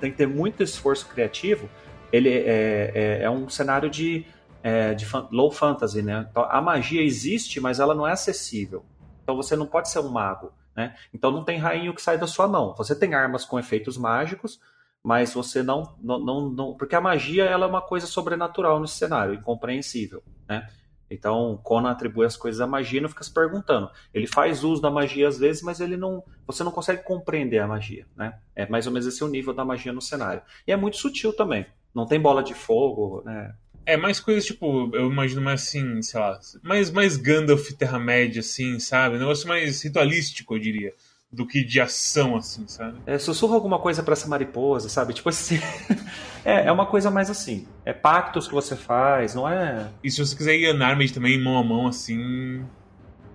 tem 0.00 0.10
que 0.10 0.16
ter 0.18 0.26
muito 0.26 0.62
esforço 0.62 1.08
criativo, 1.08 1.68
ele 2.12 2.28
é, 2.28 2.92
é, 2.94 3.22
é 3.22 3.30
um 3.30 3.48
cenário 3.48 3.88
de, 3.88 4.26
é, 4.62 4.94
de 4.94 5.06
low 5.30 5.50
fantasy, 5.50 6.02
né? 6.02 6.26
Então, 6.30 6.44
a 6.48 6.60
magia 6.60 7.02
existe, 7.02 7.60
mas 7.60 7.80
ela 7.80 7.94
não 7.94 8.06
é 8.06 8.12
acessível. 8.12 8.84
Então 9.22 9.36
você 9.36 9.54
não 9.54 9.66
pode 9.66 9.88
ser 9.88 10.00
um 10.00 10.08
mago, 10.08 10.52
né? 10.74 10.94
Então 11.14 11.30
não 11.30 11.44
tem 11.44 11.58
rainho 11.58 11.94
que 11.94 12.02
sai 12.02 12.18
da 12.18 12.26
sua 12.26 12.48
mão. 12.48 12.74
Você 12.76 12.94
tem 12.94 13.14
armas 13.14 13.44
com 13.44 13.58
efeitos 13.58 13.96
mágicos, 13.96 14.60
mas 15.02 15.32
você 15.32 15.62
não, 15.62 15.96
não, 16.00 16.18
não, 16.18 16.50
não 16.50 16.74
porque 16.74 16.94
a 16.94 17.00
magia 17.00 17.44
ela 17.44 17.66
é 17.66 17.68
uma 17.68 17.80
coisa 17.80 18.06
sobrenatural 18.06 18.80
nesse 18.80 18.94
cenário, 18.94 19.34
incompreensível, 19.34 20.22
né? 20.48 20.68
Então, 21.10 21.58
Conan 21.64 21.90
atribui 21.90 22.24
as 22.24 22.36
coisas 22.36 22.60
à 22.60 22.66
magia 22.68 22.98
e 23.00 23.02
não 23.02 23.08
fica 23.08 23.24
se 23.24 23.34
perguntando. 23.34 23.90
Ele 24.14 24.28
faz 24.28 24.62
uso 24.62 24.80
da 24.80 24.90
magia 24.90 25.26
às 25.26 25.38
vezes, 25.38 25.60
mas 25.60 25.80
ele 25.80 25.96
não. 25.96 26.22
Você 26.46 26.62
não 26.62 26.70
consegue 26.70 27.02
compreender 27.02 27.58
a 27.58 27.66
magia, 27.66 28.06
né? 28.16 28.38
É 28.54 28.68
mais 28.68 28.86
ou 28.86 28.92
menos 28.92 29.08
esse 29.08 29.24
o 29.24 29.28
nível 29.28 29.52
da 29.52 29.64
magia 29.64 29.92
no 29.92 30.00
cenário. 30.00 30.40
E 30.64 30.70
é 30.70 30.76
muito 30.76 30.98
sutil 30.98 31.32
também. 31.32 31.66
Não 31.92 32.06
tem 32.06 32.20
bola 32.20 32.44
de 32.44 32.54
fogo, 32.54 33.22
né? 33.24 33.52
É 33.84 33.96
mais 33.96 34.20
coisas 34.20 34.44
tipo, 34.44 34.88
eu 34.94 35.10
imagino 35.10 35.40
mais 35.40 35.62
assim, 35.62 36.00
sei 36.00 36.20
lá, 36.20 36.38
mais, 36.62 36.90
mais 36.92 37.16
Gandalf 37.16 37.72
Terra-média, 37.72 38.38
assim, 38.38 38.78
sabe? 38.78 39.16
Um 39.16 39.20
negócio 39.20 39.48
mais 39.48 39.82
ritualístico, 39.82 40.54
eu 40.54 40.60
diria. 40.60 40.94
Do 41.32 41.46
que 41.46 41.62
de 41.62 41.80
ação, 41.80 42.34
assim, 42.36 42.66
sabe? 42.66 42.98
É, 43.06 43.16
sussurra 43.16 43.54
alguma 43.54 43.78
coisa 43.78 44.02
pra 44.02 44.14
essa 44.14 44.26
mariposa, 44.26 44.88
sabe? 44.88 45.12
Tipo 45.14 45.28
assim. 45.28 45.60
é, 46.44 46.66
é 46.66 46.72
uma 46.72 46.86
coisa 46.86 47.08
mais 47.08 47.30
assim. 47.30 47.68
É 47.84 47.92
pactos 47.92 48.48
que 48.48 48.54
você 48.54 48.74
faz, 48.74 49.32
não 49.34 49.48
é. 49.48 49.88
E 50.02 50.10
se 50.10 50.18
você 50.24 50.34
quiser 50.36 50.56
ir 50.56 50.74
unarmed 50.74 51.12
também, 51.12 51.40
mão 51.40 51.56
a 51.56 51.62
mão, 51.62 51.86
assim. 51.86 52.64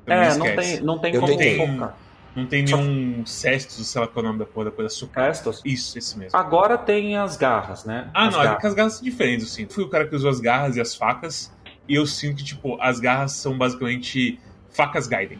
É, 0.06 0.36
não 0.36 0.46
tem, 0.56 0.82
não 0.82 1.00
tem 1.00 1.14
Eu 1.16 1.22
como 1.22 1.38
tentei. 1.38 1.58
focar. 1.58 1.98
Não 2.36 2.46
tem 2.46 2.68
Só- 2.68 2.76
nenhum 2.76 3.26
Cestus, 3.26 3.88
sei 3.88 4.02
lá 4.02 4.08
qual 4.08 4.26
é 4.26 4.28
o 4.28 4.32
nome 4.34 4.40
da 4.40 4.46
porra, 4.46 4.66
da 4.66 4.72
coisa 4.72 4.94
açúcar. 4.94 5.30
Estos. 5.30 5.62
Isso, 5.64 5.98
esse 5.98 6.20
mesmo. 6.20 6.38
Agora 6.38 6.78
tem 6.78 7.16
as 7.16 7.38
garras, 7.38 7.86
né? 7.86 8.10
Ah, 8.14 8.28
As 8.28 8.34
não, 8.34 8.42
é 8.42 8.44
garras. 8.44 8.60
que 8.62 8.68
as 8.68 8.74
garras 8.74 8.94
são 8.96 9.04
diferentes, 9.06 9.46
eu 9.48 9.52
sinto. 9.54 9.74
Fui 9.74 9.86
o 9.86 9.90
cara 9.90 10.06
que 10.06 10.14
usou 10.14 10.30
as 10.30 10.42
garras 10.42 10.76
e 10.76 10.82
as 10.82 10.94
facas, 10.94 11.50
e 11.88 11.96
eu 11.96 12.06
sinto 12.06 12.36
que, 12.36 12.44
tipo, 12.44 12.78
as 12.82 13.00
garras 13.00 13.32
são 13.32 13.58
basicamente 13.58 14.38
facas 14.70 15.08
Gaiden. 15.08 15.40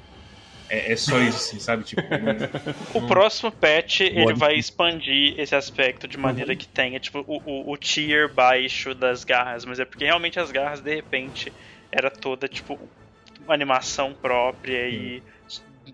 É, 0.70 0.94
é 0.94 0.96
só 0.96 1.20
isso, 1.20 1.38
assim, 1.38 1.60
sabe? 1.60 1.84
Tipo, 1.84 2.02
O 2.94 3.02
Hum. 3.02 3.08
próximo 3.08 3.52
patch 3.52 4.02
ele 4.02 4.34
vai 4.34 4.56
expandir 4.58 5.36
esse 5.38 5.56
aspecto 5.56 6.08
de 6.08 6.18
maneira 6.18 6.56
que 6.56 6.68
tenha 6.68 7.00
tipo 7.00 7.20
o, 7.28 7.42
o, 7.44 7.74
o 7.74 7.78
tier 7.78 8.34
baixo 8.34 8.96
das 8.96 9.24
garras, 9.24 9.66
mas 9.66 9.80
é 9.80 9.86
porque 9.86 10.06
realmente 10.06 10.40
as 10.40 10.52
garras 10.52 10.82
de 10.82 10.94
repente 10.96 11.54
era 11.92 12.10
toda 12.10 12.48
tipo 12.48 12.90
uma 13.42 13.54
animação 13.54 14.16
própria 14.16 14.88
e 14.88 15.24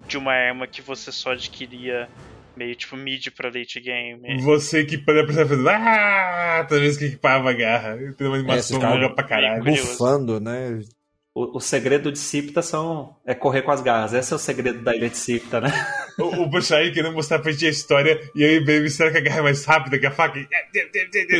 de 0.07 0.17
uma 0.17 0.31
arma 0.33 0.67
que 0.67 0.81
você 0.81 1.11
só 1.11 1.31
adquiria 1.31 2.07
meio 2.55 2.75
tipo 2.75 2.95
mid 2.95 3.27
pra 3.35 3.49
late 3.49 3.79
game. 3.79 4.41
você 4.43 4.85
que 4.85 4.97
pensar 4.97 5.47
fazendo 5.47 5.69
ah, 5.69 6.65
toda 6.67 6.81
vez 6.81 6.97
que 6.97 7.05
equipava 7.05 7.49
a 7.49 7.53
garra. 7.53 7.97
Tem 8.17 8.27
uma 8.27 8.37
animação 8.37 8.77
É, 8.77 8.81
cara- 8.81 8.95
longa 8.95 9.15
pra 9.15 9.23
caralho. 9.23 9.63
Bufando, 9.63 10.39
né? 10.39 10.79
O, 11.33 11.57
o 11.57 11.59
segredo 11.61 12.11
de 12.11 12.19
Sipta 12.19 12.61
são, 12.61 13.15
é 13.25 13.33
correr 13.33 13.61
com 13.61 13.71
as 13.71 13.81
garras. 13.81 14.13
Esse 14.13 14.33
é 14.33 14.35
o 14.35 14.39
segredo 14.39 14.83
da 14.83 14.95
ilha 14.95 15.09
de 15.09 15.17
Sipta, 15.17 15.61
né? 15.61 15.69
O, 16.17 16.43
o 16.43 16.51
personagem 16.51 16.91
querendo 16.93 17.13
mostrar 17.13 17.39
pra 17.39 17.51
gente 17.51 17.65
a 17.65 17.69
história, 17.69 18.31
e 18.35 18.43
aí, 18.43 18.59
baby, 18.59 18.89
será 18.89 19.11
que 19.11 19.17
a 19.17 19.21
garra 19.21 19.39
é 19.39 19.41
mais 19.41 19.65
rápida 19.65 19.97
que 19.99 20.05
a 20.05 20.11
faca? 20.11 20.39
E- 20.39 20.47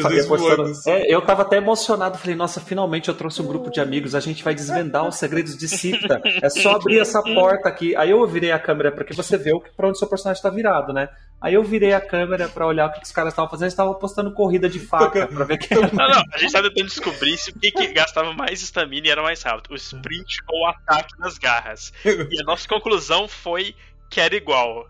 dois 0.02 0.26
voando. 0.28 0.64
assim. 0.64 0.90
É, 0.92 1.14
eu 1.14 1.22
tava 1.22 1.42
até 1.44 1.58
emocionado. 1.58 2.18
Falei, 2.18 2.36
nossa, 2.36 2.60
finalmente 2.62 3.10
eu 3.10 3.16
trouxe 3.16 3.42
um 3.42 3.48
grupo 3.48 3.70
de 3.70 3.80
amigos. 3.80 4.16
A 4.16 4.20
gente 4.20 4.44
vai 4.44 4.54
desvendar 4.56 5.08
os 5.08 5.16
segredos 5.16 5.58
de 5.58 5.68
Sipta. 5.68 6.22
É 6.42 6.50
só 6.50 6.76
abrir 6.76 7.00
essa 7.00 7.22
porta 7.22 7.68
aqui. 7.70 7.96
Aí 7.96 8.10
eu 8.12 8.26
virei 8.28 8.52
a 8.52 8.60
câmera 8.60 8.92
porque 8.92 9.14
você 9.14 9.38
vê 9.38 9.54
o 9.54 9.60
que- 9.60 9.72
pra 9.76 9.88
onde 9.88 9.98
seu 10.00 10.08
personagem 10.08 10.42
tá 10.42 10.50
virado, 10.50 10.94
né? 10.94 11.10
Aí 11.40 11.56
eu 11.56 11.64
virei 11.64 11.92
a 11.94 12.00
câmera 12.02 12.48
pra 12.48 12.68
olhar 12.68 12.88
o 12.88 12.94
que 12.94 13.04
os 13.04 13.12
caras 13.12 13.34
estavam 13.34 13.50
fazendo. 13.50 13.64
Eles 13.66 13.74
estavam 13.74 13.96
postando 13.96 14.32
corrida 14.34 14.70
de 14.70 14.80
faca 14.80 15.26
pra 15.28 15.44
ver 15.46 15.58
quem 15.58 15.76
Não, 15.78 15.90
não, 15.92 16.24
a 16.34 16.38
gente 16.38 16.52
tá 16.52 16.62
tentando 16.62 16.86
descobrir 16.86 17.36
se 17.38 17.50
o 17.50 17.60
que, 17.60 17.72
que 17.72 17.88
gastava 17.88 18.32
mais 18.34 18.62
estamina 18.62 19.08
e 19.08 19.10
era 19.10 19.24
mais 19.24 19.42
rápido, 19.42 19.72
o 19.72 19.76
sprint 19.76 20.38
ou 20.48 20.62
o 20.62 20.68
ataque 20.68 21.18
das 21.20 21.38
garras. 21.40 21.92
E 22.06 22.40
a 22.40 22.44
nossa 22.44 22.68
conclusão 22.68 23.28
foi 23.28 23.74
que 24.12 24.20
era 24.20 24.36
igual. 24.36 24.86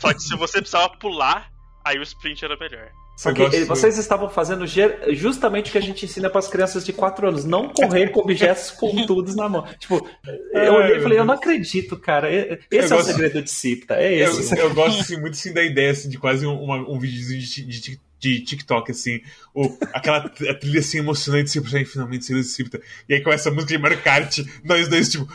Só 0.00 0.12
que 0.12 0.22
se 0.22 0.36
você 0.36 0.58
precisava 0.60 0.90
pular, 0.98 1.50
aí 1.84 1.98
o 1.98 2.02
sprint 2.02 2.44
era 2.44 2.56
melhor. 2.56 2.88
Porque 3.22 3.42
Eu 3.42 3.46
gosto- 3.48 3.60
eh, 3.60 3.64
vocês 3.66 3.98
estavam 3.98 4.30
fazendo 4.30 4.64
justamente 5.12 5.68
o 5.68 5.72
que 5.72 5.78
a 5.78 5.82
gente 5.82 6.06
ensina 6.06 6.30
para 6.30 6.38
as 6.38 6.48
crianças 6.48 6.84
de 6.86 6.92
4 6.92 7.28
anos, 7.28 7.44
não 7.44 7.68
correr 7.68 8.08
com 8.10 8.20
objetos 8.20 8.70
pontudos 8.80 9.36
na 9.36 9.46
mão. 9.48 9.66
Tipo, 9.78 10.08
eu 10.54 10.72
olhei 10.74 10.96
e 10.96 11.00
falei, 11.02 11.18
eu 11.18 11.24
não 11.24 11.34
acredito, 11.34 11.98
cara. 11.98 12.32
Esse 12.32 12.60
Eu 12.70 12.80
é 12.82 12.86
o 12.86 12.88
gosto- 12.88 13.06
segredo 13.10 13.42
de 13.42 13.50
Cipta, 13.50 13.94
é 13.96 14.14
Eu, 14.22 14.30
esse. 14.40 14.58
eu 14.58 14.72
gosto 14.72 15.00
assim, 15.02 15.20
muito 15.20 15.34
assim, 15.34 15.52
da 15.52 15.62
ideia 15.62 15.90
assim, 15.90 16.08
de 16.08 16.16
quase 16.18 16.46
um, 16.46 16.58
uma- 16.62 16.78
um 16.88 16.98
videozinho 16.98 17.40
de, 17.40 17.64
de, 17.80 18.00
de 18.20 18.40
TikTok, 18.42 18.90
assim, 18.90 19.20
ou 19.54 19.76
aquela 19.94 20.28
trilha 20.28 20.80
assim 20.80 20.98
emocionante, 20.98 21.58
assim, 21.58 21.62
pra 21.62 21.84
finalmente 21.84 22.26
se 22.26 22.34
recipta. 22.34 22.80
E 23.08 23.14
aí 23.14 23.22
começa 23.22 23.48
a 23.48 23.52
música 23.52 23.72
de 23.74 23.82
Mario 23.82 24.02
Kart, 24.02 24.40
nós 24.62 24.88
dois, 24.88 25.08
tipo. 25.10 25.26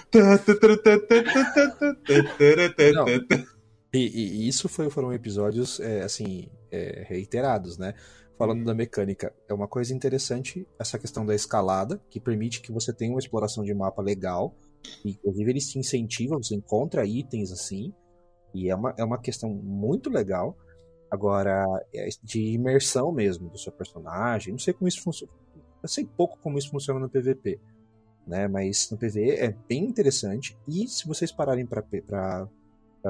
Não. 2.94 3.06
E, 3.91 4.44
e 4.44 4.48
isso 4.48 4.70
foi, 4.70 4.90
foram 4.90 5.12
episódios, 5.14 5.80
é, 5.80 6.02
assim, 6.02 6.48
é, 6.72 7.06
reiterados, 7.07 7.78
né? 7.78 7.95
Falando 8.38 8.62
hum. 8.62 8.66
da 8.66 8.74
mecânica, 8.74 9.34
é 9.49 9.53
uma 9.53 9.68
coisa 9.68 9.94
interessante 9.94 10.68
essa 10.78 10.99
questão 10.99 11.26
da 11.26 11.34
escalada, 11.34 11.99
que 12.10 12.20
permite 12.20 12.62
que 12.62 12.72
você 12.72 12.94
tenha 12.94 13.12
uma 13.12 13.20
exploração 13.20 13.64
de 13.64 13.74
mapa 13.74 14.02
legal. 14.02 14.56
Inclusive, 15.03 15.49
eles 15.49 15.70
te 15.70 15.80
incentivam, 15.80 16.44
você 16.44 16.53
encontra 16.53 17.06
itens 17.06 17.52
assim. 17.52 17.94
E 18.53 18.70
é 18.70 18.76
uma, 18.76 18.94
é 18.98 19.03
uma 19.03 19.18
questão 19.18 19.49
muito 19.49 20.10
legal. 20.10 20.56
Agora, 21.16 21.66
é 21.94 22.10
de 22.22 22.42
imersão 22.42 23.10
mesmo 23.10 23.50
do 23.50 23.58
seu 23.58 23.72
personagem. 23.72 24.52
Não 24.52 24.60
sei 24.60 24.74
como 24.74 24.88
isso 24.88 25.02
funciona. 25.02 25.32
Eu 25.82 25.88
sei 25.88 26.06
pouco 26.06 26.38
como 26.40 26.58
isso 26.58 26.70
funciona 26.70 27.00
no 27.00 27.10
PVP. 27.10 27.58
Né? 28.28 28.50
Mas 28.50 28.92
no 28.92 28.98
PVE 28.98 29.32
é 29.32 29.56
bem 29.68 29.86
interessante. 29.86 30.58
E 30.68 30.86
se 30.90 31.08
vocês 31.08 31.32
pararem 31.32 31.66
para 31.66 32.48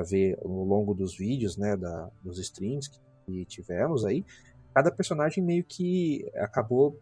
ver 0.08 0.38
ao 0.44 0.52
longo 0.52 0.94
dos 0.94 1.18
vídeos, 1.18 1.58
né, 1.58 1.76
da, 1.76 2.12
dos 2.22 2.38
streams 2.38 2.90
que, 2.92 3.00
que 3.26 3.46
tivemos 3.46 4.06
aí, 4.06 4.24
cada 4.72 4.92
personagem 4.92 5.44
meio 5.44 5.64
que 5.64 6.30
acabou 6.36 7.00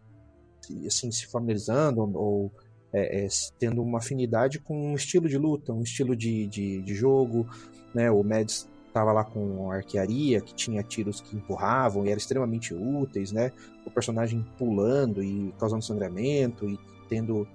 assim 0.86 1.10
se 1.10 1.26
familiarizando 1.26 2.00
ou 2.16 2.50
é, 2.94 3.24
é, 3.24 3.28
tendo 3.58 3.82
uma 3.82 3.98
afinidade 3.98 4.58
com 4.58 4.92
um 4.92 4.94
estilo 4.94 5.28
de 5.28 5.36
luta, 5.36 5.72
um 5.72 5.82
estilo 5.82 6.16
de, 6.16 6.46
de, 6.46 6.80
de 6.80 6.94
jogo, 6.94 7.46
né? 7.92 8.10
O 8.10 8.22
Mads 8.22 8.70
estava 8.94 9.12
lá 9.12 9.24
com 9.24 9.72
arquearia, 9.72 10.40
que 10.40 10.54
tinha 10.54 10.80
tiros 10.84 11.20
que 11.20 11.34
empurravam 11.36 12.06
e 12.06 12.10
eram 12.10 12.18
extremamente 12.18 12.72
úteis, 12.72 13.32
né? 13.32 13.50
O 13.84 13.90
personagem 13.90 14.46
pulando 14.56 15.20
e 15.20 15.52
causando 15.58 15.82
sangramento 15.82 16.68
e 16.68 16.78
tendo 17.08 17.46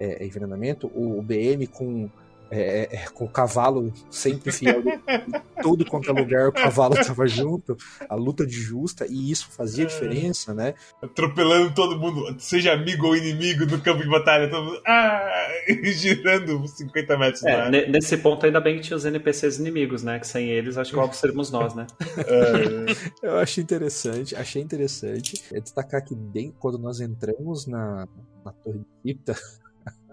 é, 0.00 0.24
envenenamento. 0.24 0.90
O, 0.94 1.18
o 1.18 1.22
BM 1.22 1.66
com 1.66 2.08
é, 2.50 2.88
é, 2.96 3.06
com 3.10 3.24
o 3.24 3.28
cavalo 3.28 3.92
sempre 4.10 4.52
fiel 4.52 4.80
em 4.80 5.62
todo 5.62 5.84
quanto 5.84 6.10
é 6.10 6.12
lugar, 6.12 6.48
o 6.48 6.52
cavalo 6.52 6.94
estava 6.98 7.26
junto, 7.26 7.76
a 8.08 8.14
luta 8.14 8.46
de 8.46 8.54
justa, 8.54 9.06
e 9.08 9.30
isso 9.30 9.48
fazia 9.50 9.86
diferença, 9.86 10.54
né? 10.54 10.74
Atropelando 11.02 11.74
todo 11.74 11.98
mundo, 11.98 12.36
seja 12.38 12.72
amigo 12.72 13.06
ou 13.06 13.16
inimigo 13.16 13.66
no 13.66 13.80
campo 13.80 14.02
de 14.02 14.08
batalha, 14.08 14.48
todo 14.48 14.64
mundo. 14.64 14.82
Ah! 14.86 15.46
Girando 15.84 16.58
uns 16.58 16.72
50 16.72 17.18
metros 17.18 17.44
É, 17.44 17.88
nesse 17.88 18.16
ponto 18.18 18.44
ainda 18.46 18.60
bem 18.60 18.76
que 18.76 18.82
tinha 18.82 18.96
os 18.96 19.04
NPCs 19.04 19.58
inimigos, 19.58 20.02
né? 20.02 20.18
Que 20.18 20.26
sem 20.26 20.50
eles, 20.50 20.76
acho 20.76 20.92
que 20.92 20.98
óbvio 20.98 21.18
seríamos 21.18 21.50
nós, 21.50 21.74
né? 21.74 21.86
Ah, 22.00 23.06
Eu 23.22 23.38
achei 23.38 23.62
interessante, 23.62 24.36
achei 24.36 24.62
interessante 24.62 25.42
é 25.52 25.60
destacar 25.60 26.04
que 26.04 26.14
bem 26.14 26.52
quando 26.58 26.78
nós 26.78 27.00
entramos 27.00 27.66
na, 27.66 28.06
na 28.44 28.52
Torre 28.52 28.78
de 28.78 28.86
Cripta, 29.02 29.36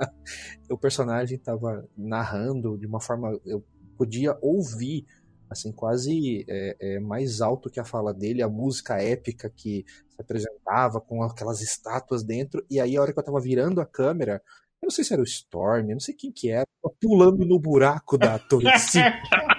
o 0.69 0.77
personagem 0.77 1.37
estava 1.37 1.87
narrando 1.97 2.77
de 2.77 2.85
uma 2.85 2.99
forma 2.99 3.39
eu 3.45 3.63
podia 3.97 4.37
ouvir 4.41 5.05
assim 5.49 5.71
quase 5.71 6.45
é, 6.47 6.77
é, 6.79 6.99
mais 6.99 7.41
alto 7.41 7.69
que 7.69 7.79
a 7.79 7.85
fala 7.85 8.13
dele 8.13 8.41
a 8.41 8.49
música 8.49 9.01
épica 9.01 9.49
que 9.49 9.85
se 10.09 10.21
apresentava 10.21 10.99
com 10.99 11.21
aquelas 11.23 11.61
estátuas 11.61 12.23
dentro 12.23 12.65
e 12.69 12.79
aí 12.79 12.97
a 12.97 13.01
hora 13.01 13.13
que 13.13 13.19
eu 13.19 13.23
tava 13.23 13.39
virando 13.39 13.79
a 13.79 13.85
câmera 13.85 14.41
eu 14.83 14.87
não 14.87 14.91
sei 14.91 15.05
se 15.05 15.13
era 15.13 15.21
o 15.21 15.25
Storm, 15.25 15.87
eu 15.87 15.93
não 15.93 15.99
sei 16.01 16.13
quem 16.13 16.29
que 16.29 16.49
era, 16.49 16.67
pulando 16.99 17.45
no 17.45 17.57
buraco 17.57 18.17
da 18.17 18.37
Torre. 18.37 18.65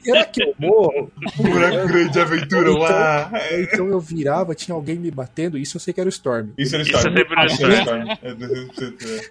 Será 0.00 0.24
que 0.26 0.42
eu 0.42 0.54
morro? 0.58 1.10
um 1.38 1.42
buraco 1.42 1.88
grande 1.88 2.12
de 2.12 2.20
aventura 2.20 2.70
Então- 2.70 2.78
lá. 2.82 3.30
Então 3.60 3.86
eu 3.88 4.00
virava, 4.00 4.54
tinha 4.54 4.74
alguém 4.74 4.96
me 4.96 5.10
batendo, 5.10 5.56
isso 5.58 5.76
eu 5.76 5.80
sei 5.80 5.92
que 5.94 6.00
era 6.00 6.08
o 6.08 6.10
Storm. 6.10 6.50
Isso 6.58 6.74
era 6.74 6.82
Isso 6.82 6.92
Storm. 6.96 7.14
é 7.14 7.18
sempre 7.18 7.34
o 7.34 7.44
isso 7.46 7.54
Storm. 7.54 7.72
Storm. 7.80 8.08
É, 8.22 8.34
200%, 8.34 9.30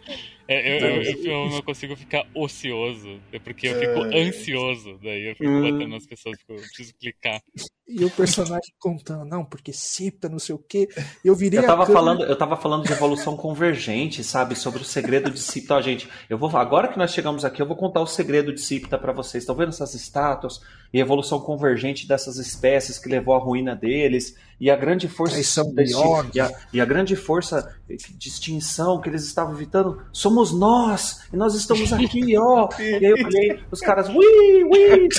É, 0.50 0.72
eu, 0.72 0.80
eu, 0.80 1.02
Então, 1.12 1.32
eu- 1.34 1.44
eu 1.46 1.50
não 1.50 1.62
consigo 1.62 1.94
ficar 1.98 2.26
ocioso, 2.34 3.20
é 3.34 3.38
porque 3.40 3.68
eu 3.68 3.76
fico 3.80 4.06
É. 4.06 4.22
ansioso. 4.30 4.98
Daí 5.04 5.30
eu 5.32 5.36
fico 5.36 5.50
Hum. 5.50 5.62
batendo 5.62 5.90
nas 5.92 6.06
pessoas, 6.06 6.38
eu 6.48 6.56
preciso 6.56 6.94
clicar. 6.98 7.42
E 7.86 8.06
o 8.06 8.10
personagem 8.10 8.74
contando, 8.80 9.26
não, 9.26 9.44
porque 9.44 9.74
Cipta, 9.74 10.30
não 10.30 10.40
sei 10.40 10.56
o 10.56 10.58
quê. 10.58 10.88
Eu 11.24 11.36
virei 11.36 11.60
Eu 11.60 11.64
tava, 11.66 11.86
câmera- 11.86 11.94
falando, 12.00 12.24
eu 12.24 12.36
tava 12.38 12.56
falando 12.56 12.86
de 12.86 12.94
evolução 12.94 13.36
convergente, 13.36 14.24
sabe? 14.24 14.56
Sobre 14.56 14.82
o 14.82 14.86
segredo 14.86 15.30
de 15.30 15.40
Cipta. 15.40 15.76
Ó, 15.76 15.82
gente, 15.82 16.08
eu 16.30 16.38
vou, 16.38 16.50
agora 16.56 16.88
que 16.88 16.98
nós 16.98 17.12
chegamos 17.12 17.44
aqui, 17.44 17.62
eu 17.62 17.66
vou 17.68 17.76
contar 17.76 18.00
o 18.00 18.08
segredo 18.08 18.54
de 18.54 18.62
Cipta 18.62 18.98
pra 18.98 19.12
vocês. 19.12 19.44
Estão 19.44 19.56
vendo 19.56 19.67
essas 19.70 19.94
estátuas 19.94 20.62
e 20.94 21.00
a 21.00 21.02
evolução 21.02 21.40
convergente 21.40 22.08
dessas 22.08 22.38
espécies 22.38 22.98
que 22.98 23.10
levou 23.10 23.36
à 23.36 23.40
ruína 23.40 23.76
deles? 23.76 24.36
E 24.60 24.72
a 24.72 24.76
grande 24.76 25.08
força 25.08 25.38
e, 26.34 26.40
a, 26.40 26.52
e 26.74 26.82
a 26.82 26.86
grande 26.86 27.16
força 27.16 27.76
de 27.88 28.28
extinção 28.28 29.00
que 29.00 29.08
eles 29.08 29.24
estavam 29.24 29.54
evitando 29.54 30.02
somos 30.12 30.52
nós! 30.52 31.22
E 31.32 31.38
nós 31.38 31.54
estamos 31.54 31.94
aqui, 31.94 32.36
ó! 32.40 32.68
E 32.80 32.84
aí 32.84 33.04
eu 33.04 33.26
olhei, 33.26 33.60
os 33.70 33.80
caras, 33.80 34.10
ui, 34.10 34.64
ui! 34.64 35.08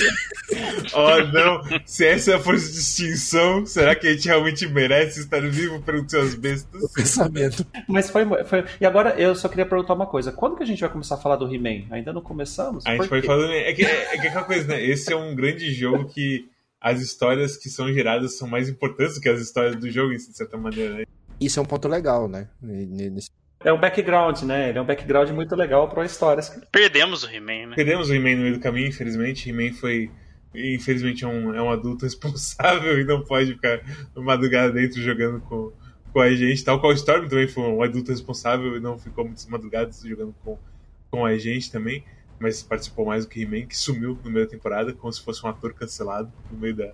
Oh, 0.95 1.23
não. 1.31 1.61
Se 1.85 2.07
essa 2.07 2.31
é 2.31 2.33
a 2.33 2.39
força 2.39 2.71
de 2.71 2.79
extinção, 2.79 3.67
será 3.67 3.93
que 3.93 4.07
a 4.07 4.11
gente 4.11 4.27
realmente 4.27 4.67
merece 4.67 5.19
estar 5.19 5.41
vivo 5.41 5.79
perante 5.79 6.11
seus 6.11 6.33
bestas? 6.33 6.81
o 6.81 6.89
pensamento. 6.89 7.65
Mas 7.87 8.09
foi, 8.09 8.25
foi. 8.45 8.65
E 8.79 8.85
agora 8.85 9.11
eu 9.19 9.35
só 9.35 9.47
queria 9.47 9.65
perguntar 9.65 9.93
uma 9.93 10.05
coisa: 10.07 10.31
quando 10.31 10.57
que 10.57 10.63
a 10.63 10.65
gente 10.65 10.81
vai 10.81 10.89
começar 10.89 11.15
a 11.15 11.17
falar 11.17 11.35
do 11.35 11.53
He-Man? 11.53 11.85
Ainda 11.91 12.13
não 12.13 12.21
começamos? 12.21 12.85
A 12.85 12.95
gente 12.95 13.07
quê? 13.07 13.21
falar. 13.21 13.53
É 13.53 13.73
que, 13.73 13.85
é 13.85 14.17
que 14.17 14.27
é 14.27 14.29
aquela 14.29 14.43
coisa, 14.43 14.67
né? 14.67 14.83
Esse 14.83 15.13
é 15.13 15.15
um 15.15 15.35
grande 15.35 15.58
jogo 15.73 16.05
que 16.05 16.49
as 16.81 17.01
histórias 17.01 17.57
que 17.57 17.69
são 17.69 17.91
geradas 17.91 18.37
são 18.37 18.47
mais 18.47 18.69
importantes 18.69 19.15
do 19.15 19.21
que 19.21 19.29
as 19.29 19.41
histórias 19.41 19.75
do 19.75 19.89
jogo, 19.89 20.13
de 20.13 20.21
certa 20.21 20.57
maneira, 20.57 20.95
né? 20.95 21.03
Isso 21.39 21.59
é 21.59 21.63
um 21.63 21.65
ponto 21.65 21.87
legal, 21.87 22.27
né? 22.27 22.49
Nesse... 22.61 23.29
É 23.61 23.73
um 23.73 23.79
background, 23.79 24.41
né? 24.43 24.69
Ele 24.69 24.77
é 24.77 24.81
um 24.81 24.85
background 24.85 25.29
muito 25.31 25.55
legal 25.55 25.89
para 25.89 26.05
histórias. 26.05 26.49
Perdemos 26.71 27.23
o 27.23 27.29
He-Man, 27.29 27.67
né? 27.67 27.75
Perdemos 27.75 28.09
o 28.09 28.13
He-Man 28.13 28.35
no 28.35 28.41
meio 28.43 28.53
do 28.53 28.59
caminho, 28.59 28.87
infelizmente. 28.87 29.49
He-Man 29.49 29.73
foi. 29.73 30.09
Infelizmente 30.55 31.23
é 31.23 31.27
um, 31.27 31.53
é 31.53 31.61
um 31.61 31.69
adulto 31.69 32.05
responsável 32.05 32.99
e 32.99 33.03
não 33.03 33.23
pode 33.23 33.53
ficar 33.53 33.81
madrugada 34.15 34.71
dentro 34.73 35.01
jogando 35.01 35.41
com, 35.41 35.71
com 36.11 36.21
a 36.21 36.33
gente. 36.33 36.63
Tal 36.63 36.79
qual 36.79 36.91
o 36.91 36.95
Storm 36.95 37.27
também 37.27 37.47
foi 37.47 37.63
um 37.63 37.83
adulto 37.83 38.11
responsável 38.11 38.77
e 38.77 38.79
não 38.79 38.97
ficou 38.97 39.25
muitas 39.25 39.45
madrugadas 39.45 40.01
jogando 40.01 40.33
com, 40.43 40.57
com 41.11 41.25
a 41.25 41.37
gente 41.37 41.71
também. 41.71 42.03
Mas 42.39 42.63
participou 42.63 43.05
mais 43.05 43.25
do 43.25 43.29
que 43.29 43.41
He-Man, 43.41 43.67
que 43.67 43.77
sumiu 43.77 44.17
no 44.23 44.31
meio 44.31 44.45
da 44.45 44.51
temporada, 44.51 44.93
como 44.93 45.11
se 45.11 45.21
fosse 45.21 45.45
um 45.45 45.49
ator 45.49 45.73
cancelado 45.73 46.31
no 46.51 46.57
meio 46.57 46.75
da, 46.75 46.93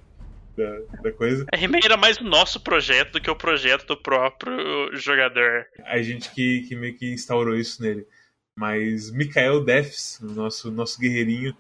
da, 0.57 0.79
da 1.03 1.11
coisa. 1.11 1.45
A 1.53 1.57
He-Man 1.57 1.79
era 1.83 1.97
mais 1.97 2.17
o 2.17 2.23
nosso 2.23 2.59
projeto 2.59 3.13
do 3.13 3.21
que 3.21 3.29
o 3.29 3.35
projeto 3.35 3.85
do 3.85 3.97
próprio 3.97 4.95
jogador. 4.95 5.67
A 5.85 6.01
gente 6.01 6.31
que, 6.31 6.61
que 6.61 6.75
meio 6.75 6.97
que 6.97 7.13
instaurou 7.13 7.55
isso 7.55 7.81
nele. 7.81 8.07
Mas 8.57 9.11
Mikael 9.11 9.63
Defs, 9.63 10.19
nosso, 10.21 10.71
nosso 10.71 10.99
guerreirinho, 10.99 11.55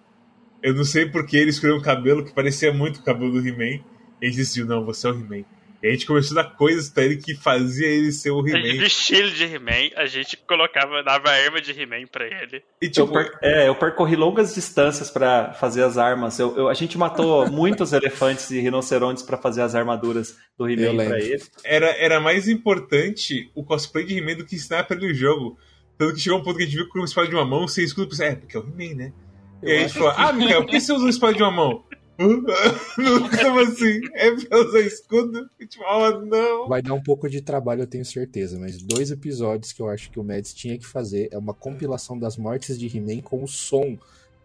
eu 0.63 0.73
não 0.73 0.85
sei 0.85 1.05
porque 1.05 1.37
ele 1.37 1.49
escolheu 1.49 1.75
um 1.75 1.81
cabelo 1.81 2.23
que 2.23 2.33
parecia 2.33 2.73
muito 2.73 2.99
o 2.99 3.03
cabelo 3.03 3.31
do 3.31 3.47
He-Man. 3.47 3.83
E 4.21 4.27
gente 4.27 4.37
decidiu, 4.37 4.65
não, 4.65 4.83
você 4.83 5.07
é 5.07 5.11
o 5.11 5.13
He-Man. 5.13 5.45
E 5.85 5.89
a 5.89 5.91
gente 5.91 6.07
começou 6.07 6.39
a 6.39 6.41
dar 6.41 6.49
coisas 6.55 6.89
pra 6.89 7.03
ele 7.03 7.17
que 7.17 7.35
fazia 7.35 7.85
ele 7.85 8.11
ser 8.11 8.31
o 8.31 8.39
He-Man. 8.39 8.57
A 8.57 8.61
gente 8.63 8.77
vestia 8.79 9.19
ele 9.19 9.29
de 9.29 9.43
He-Man, 9.43 9.91
a 9.95 10.07
gente 10.07 10.35
colocava, 10.35 11.03
dava 11.03 11.29
arma 11.29 11.61
de 11.61 11.79
He-Man 11.79 12.07
pra 12.11 12.25
ele. 12.25 12.63
E, 12.81 12.89
tipo, 12.89 13.05
eu, 13.05 13.07
per 13.07 13.37
é, 13.39 13.67
eu 13.67 13.75
percorri 13.75 14.15
longas 14.15 14.55
distâncias 14.55 15.11
para 15.11 15.53
fazer 15.53 15.83
as 15.83 15.95
armas. 15.95 16.39
Eu, 16.39 16.57
eu, 16.57 16.69
a 16.69 16.73
gente 16.73 16.97
matou 16.97 17.45
muitos 17.53 17.93
elefantes 17.93 18.49
e 18.49 18.59
rinocerontes 18.59 19.21
para 19.21 19.37
fazer 19.37 19.61
as 19.61 19.75
armaduras 19.75 20.35
do 20.57 20.67
He-Man 20.67 21.05
pra 21.05 21.19
ele. 21.19 21.43
Era, 21.63 21.87
era 22.03 22.19
mais 22.19 22.47
importante 22.47 23.51
o 23.53 23.63
cosplay 23.63 24.05
de 24.05 24.17
He-Man 24.17 24.37
do 24.37 24.45
que 24.45 24.55
ensinar 24.55 24.85
pra 24.85 24.97
ele 24.97 25.11
o 25.11 25.13
jogo. 25.13 25.55
Tanto 25.99 26.15
que 26.15 26.19
chegou 26.19 26.39
um 26.39 26.43
ponto 26.43 26.57
que 26.57 26.63
a 26.63 26.65
gente 26.65 26.77
viu 26.77 26.89
com 26.89 26.97
uma 26.97 27.05
espada 27.05 27.27
de 27.27 27.35
uma 27.35 27.45
mão, 27.45 27.67
você 27.67 27.83
escuta 27.83 28.07
e 28.07 28.09
pensa, 28.09 28.25
é, 28.25 28.35
porque 28.35 28.57
é 28.57 28.59
o 28.59 28.63
He-Man, 28.63 28.95
né? 28.95 29.13
Eu 29.61 29.69
e 29.69 29.71
aí 29.71 29.77
a 29.77 29.81
gente 29.87 29.93
falou, 29.93 30.13
ah, 30.17 30.33
Mikael, 30.33 30.63
por 30.63 30.71
que 30.71 30.81
você 30.81 30.93
usa 30.93 31.03
uma 31.03 31.09
espada 31.11 31.33
de 31.35 31.43
uma 31.43 31.51
mão? 31.51 31.83
Como 33.41 33.59
assim? 33.59 34.01
É 34.13 34.31
pra 34.31 34.59
usar 34.59 34.79
escudo? 34.79 35.49
Tipo, 35.67 35.83
oh, 35.83 36.21
não. 36.21 36.67
Vai 36.67 36.81
dar 36.81 36.93
um 36.93 37.03
pouco 37.03 37.29
de 37.29 37.41
trabalho, 37.41 37.81
eu 37.81 37.87
tenho 37.87 38.05
certeza, 38.05 38.57
mas 38.59 38.81
dois 38.81 39.11
episódios 39.11 39.73
que 39.73 39.81
eu 39.81 39.89
acho 39.89 40.09
que 40.09 40.19
o 40.19 40.23
Mads 40.23 40.53
tinha 40.53 40.77
que 40.77 40.85
fazer 40.85 41.27
é 41.31 41.37
uma 41.37 41.53
compilação 41.53 42.17
das 42.17 42.37
mortes 42.37 42.79
de 42.79 42.85
He-Man 42.85 43.21
com 43.21 43.43
o 43.43 43.47
som 43.47 43.97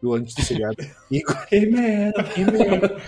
do 0.02 0.14
antes 0.14 0.34
do 0.34 0.42
seriado. 0.42 0.76
He-Man, 1.52 2.12
He-Man. 2.36 3.00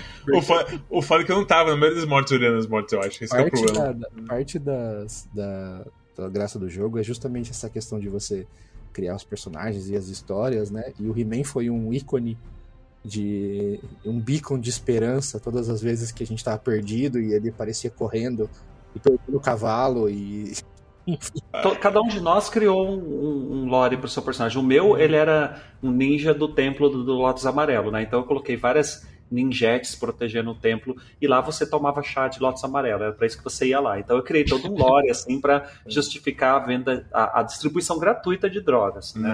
o 0.90 1.02
fato 1.02 1.22
é 1.22 1.24
que 1.24 1.32
eu 1.32 1.36
não 1.36 1.46
tava 1.46 1.72
no 1.72 1.80
meio 1.80 1.94
das 1.94 2.04
mortes 2.04 2.32
olhando 2.32 2.58
as 2.58 2.66
mortes, 2.66 2.92
eu 2.92 3.00
acho. 3.00 3.24
Esse 3.24 3.34
parte 3.34 3.56
é 3.56 3.58
o 3.58 3.64
problema. 3.64 3.94
Da, 3.94 4.08
parte 4.28 4.58
das, 4.58 5.28
da, 5.34 5.86
da 6.16 6.28
graça 6.28 6.58
do 6.58 6.68
jogo 6.68 6.98
é 6.98 7.02
justamente 7.02 7.50
essa 7.50 7.68
questão 7.68 7.98
de 7.98 8.08
você 8.08 8.46
criar 8.92 9.16
os 9.16 9.24
personagens 9.24 9.88
e 9.88 9.96
as 9.96 10.08
histórias, 10.08 10.70
né? 10.70 10.92
E 11.00 11.06
o 11.08 11.18
He-Man 11.18 11.44
foi 11.44 11.70
um 11.70 11.92
ícone 11.92 12.36
de 13.04 13.80
um 14.04 14.20
beacon 14.20 14.58
de 14.58 14.70
esperança 14.70 15.40
todas 15.40 15.68
as 15.68 15.82
vezes 15.82 16.12
que 16.12 16.22
a 16.22 16.26
gente 16.26 16.38
estava 16.38 16.58
perdido 16.58 17.20
e 17.20 17.32
ele 17.32 17.50
parecia 17.50 17.90
correndo 17.90 18.48
e 18.94 19.00
perdendo 19.00 19.36
o 19.36 19.40
cavalo 19.40 20.08
e 20.08 20.52
Cada 21.80 22.00
um 22.00 22.06
de 22.06 22.20
nós 22.20 22.48
criou 22.48 22.88
um, 22.88 23.62
um 23.62 23.66
lore 23.66 23.96
para 23.96 24.06
o 24.06 24.08
seu 24.08 24.22
personagem. 24.22 24.58
O 24.58 24.62
meu, 24.62 24.96
ele 24.96 25.16
era 25.16 25.60
um 25.82 25.90
ninja 25.90 26.32
do 26.32 26.48
templo 26.48 26.88
do, 26.88 27.04
do 27.04 27.14
Lotus 27.14 27.44
Amarelo, 27.44 27.90
né? 27.90 28.02
Então 28.02 28.20
eu 28.20 28.24
coloquei 28.24 28.56
várias 28.56 29.04
ninjetes 29.32 29.94
protegendo 29.94 30.50
o 30.50 30.54
templo, 30.54 30.96
e 31.20 31.26
lá 31.26 31.40
você 31.40 31.66
tomava 31.66 32.02
chá 32.02 32.28
de 32.28 32.40
lótus 32.40 32.62
amarelo, 32.62 33.04
era 33.04 33.12
para 33.12 33.26
isso 33.26 33.38
que 33.38 33.44
você 33.44 33.68
ia 33.68 33.80
lá. 33.80 33.98
Então 33.98 34.16
eu 34.16 34.22
criei 34.22 34.44
todo 34.44 34.70
um 34.70 34.76
lore, 34.76 35.10
assim, 35.10 35.40
para 35.40 35.68
justificar 35.86 36.56
a 36.56 36.58
venda, 36.58 37.06
a, 37.12 37.40
a, 37.40 37.42
distribuição 37.42 37.98
gratuita 37.98 38.48
de 38.48 38.60
drogas. 38.60 39.14
Né? 39.14 39.32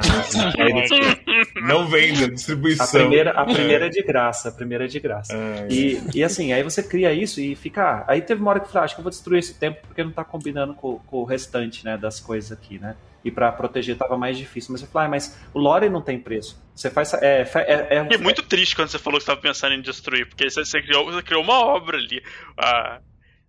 Não 1.66 1.86
venda, 1.86 2.28
distribuição. 2.28 2.86
A 2.86 2.88
primeira, 2.88 3.30
a 3.32 3.44
primeira 3.44 3.86
é 3.86 3.88
de 3.88 4.02
graça, 4.02 4.48
a 4.48 4.52
primeira 4.52 4.84
é 4.84 4.88
de 4.88 5.00
graça. 5.00 5.34
É, 5.34 5.66
e, 5.70 6.00
e 6.14 6.22
assim, 6.22 6.52
aí 6.52 6.62
você 6.62 6.82
cria 6.82 7.12
isso 7.12 7.40
e 7.40 7.54
fica. 7.54 7.78
Ah, 7.78 8.04
aí 8.08 8.20
teve 8.20 8.40
uma 8.40 8.50
hora 8.50 8.60
que 8.60 8.66
eu 8.66 8.70
falei, 8.70 8.82
ah, 8.82 8.84
acho 8.84 8.94
que 8.94 9.00
eu 9.00 9.04
vou 9.04 9.10
destruir 9.10 9.38
esse 9.38 9.54
templo 9.54 9.80
porque 9.86 10.04
não 10.04 10.10
tá 10.10 10.24
combinando 10.24 10.74
com, 10.74 10.98
com 10.98 11.18
o 11.18 11.24
restante, 11.24 11.84
né, 11.84 11.96
das 11.96 12.20
coisas 12.20 12.52
aqui, 12.52 12.78
né? 12.78 12.96
E 13.24 13.30
para 13.30 13.50
proteger 13.52 13.94
estava 13.94 14.16
mais 14.16 14.36
difícil. 14.36 14.72
Mas 14.72 14.80
você 14.80 14.86
fala, 14.86 15.06
ah, 15.06 15.08
mas 15.08 15.38
o 15.52 15.58
lore 15.58 15.88
não 15.88 16.02
tem 16.02 16.18
preço. 16.18 16.62
Você 16.74 16.90
faz. 16.90 17.12
É, 17.14 17.42
é, 17.42 17.96
é, 17.96 18.14
é 18.14 18.18
muito 18.18 18.42
triste 18.42 18.76
quando 18.76 18.88
você 18.88 18.98
falou 18.98 19.18
que 19.18 19.24
estava 19.24 19.40
pensando 19.40 19.74
em 19.74 19.82
destruir, 19.82 20.28
porque 20.28 20.48
você, 20.48 20.64
você, 20.64 20.80
criou, 20.82 21.06
você 21.06 21.22
criou 21.22 21.42
uma 21.42 21.58
obra 21.60 21.98
ali. 21.98 22.22
Ah, 22.56 23.00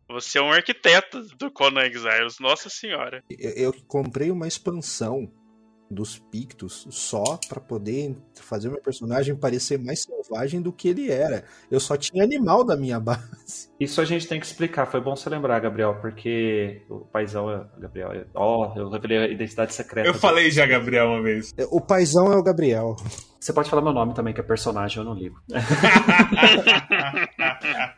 você 0.10 0.40
é 0.40 0.42
um 0.42 0.52
arquiteto 0.52 1.22
do 1.38 1.52
Conan 1.52 1.86
Exiles, 1.86 2.40
nossa 2.40 2.70
senhora. 2.70 3.24
Eu, 3.30 3.52
eu 3.52 3.74
comprei 3.88 4.32
uma 4.32 4.48
expansão 4.48 5.32
dos 5.90 6.20
Pictos 6.20 6.88
só 6.90 7.38
para 7.48 7.60
poder 7.60 8.16
fazer 8.36 8.70
meu 8.70 8.82
personagem 8.82 9.36
parecer 9.36 9.80
mais 9.80 10.06
selvagem 10.30 10.62
do 10.62 10.72
que 10.72 10.88
ele 10.90 11.12
era. 11.12 11.44
Eu 11.72 11.80
só 11.80 11.98
tinha 11.98 12.24
animal 12.24 12.64
da 12.64 12.78
minha 12.78 13.00
base. 13.02 13.70
Isso 13.80 14.00
a 14.00 14.06
gente 14.06 14.28
tem 14.28 14.40
que 14.40 14.46
explicar. 14.46 14.86
Foi 14.86 15.02
bom 15.02 15.16
você 15.16 15.30
lembrar, 15.30 15.60
Gabriel, 15.60 15.98
porque 16.00 16.84
o 16.90 17.00
paizão 17.00 17.50
é 17.50 17.66
Gabriel. 17.80 18.12
É, 18.12 18.26
ó, 18.36 18.72
oh, 18.74 18.80
eu 18.80 18.90
revelei 18.90 19.18
a 19.18 19.28
identidade 19.28 19.74
secreta. 19.74 20.08
Eu 20.08 20.14
falei 20.14 20.52
já 20.52 20.66
Gabriel 20.66 21.08
uma 21.08 21.24
vez. 21.24 21.54
É, 21.58 21.66
o 21.66 21.82
paizão 21.82 22.32
é 22.32 22.38
o 22.38 22.44
Gabriel. 22.44 22.96
Você 23.40 23.52
pode 23.54 23.70
falar 23.70 23.82
meu 23.82 23.94
nome 23.94 24.14
também, 24.14 24.34
que 24.34 24.42
é 24.42 24.44
personagem, 24.44 24.98
eu 24.98 25.04
não 25.04 25.14
ligo. 25.14 25.40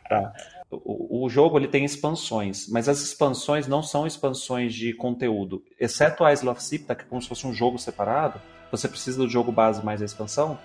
tá 0.07 0.33
o, 0.69 1.25
o, 1.25 1.29
jogo 1.29 1.57
ele 1.57 1.67
tem 1.67 1.83
expansões, 1.83 2.69
mas 2.69 2.87
as 2.87 3.01
expansões 3.01 3.67
não 3.67 3.83
são 3.83 4.07
expansões 4.07 4.73
de 4.73 4.93
conteúdo. 4.93 5.61
Exceto 5.77 6.23
a 6.23 6.31
Isle 6.31 6.47
of 6.47 6.63
Sipta, 6.63 6.95
que 6.95 7.01
é 7.01 7.05
como 7.05 7.21
se 7.21 7.27
fosse 7.27 7.45
um 7.45 7.53
jogo 7.53 7.77
separado, 7.77 8.39
você 8.71 8.87
precisa 8.87 9.17
do 9.17 9.29
jogo 9.29 9.51
base 9.51 9.83
mais 9.83 10.01
a 10.01 10.05
expansão. 10.05 10.57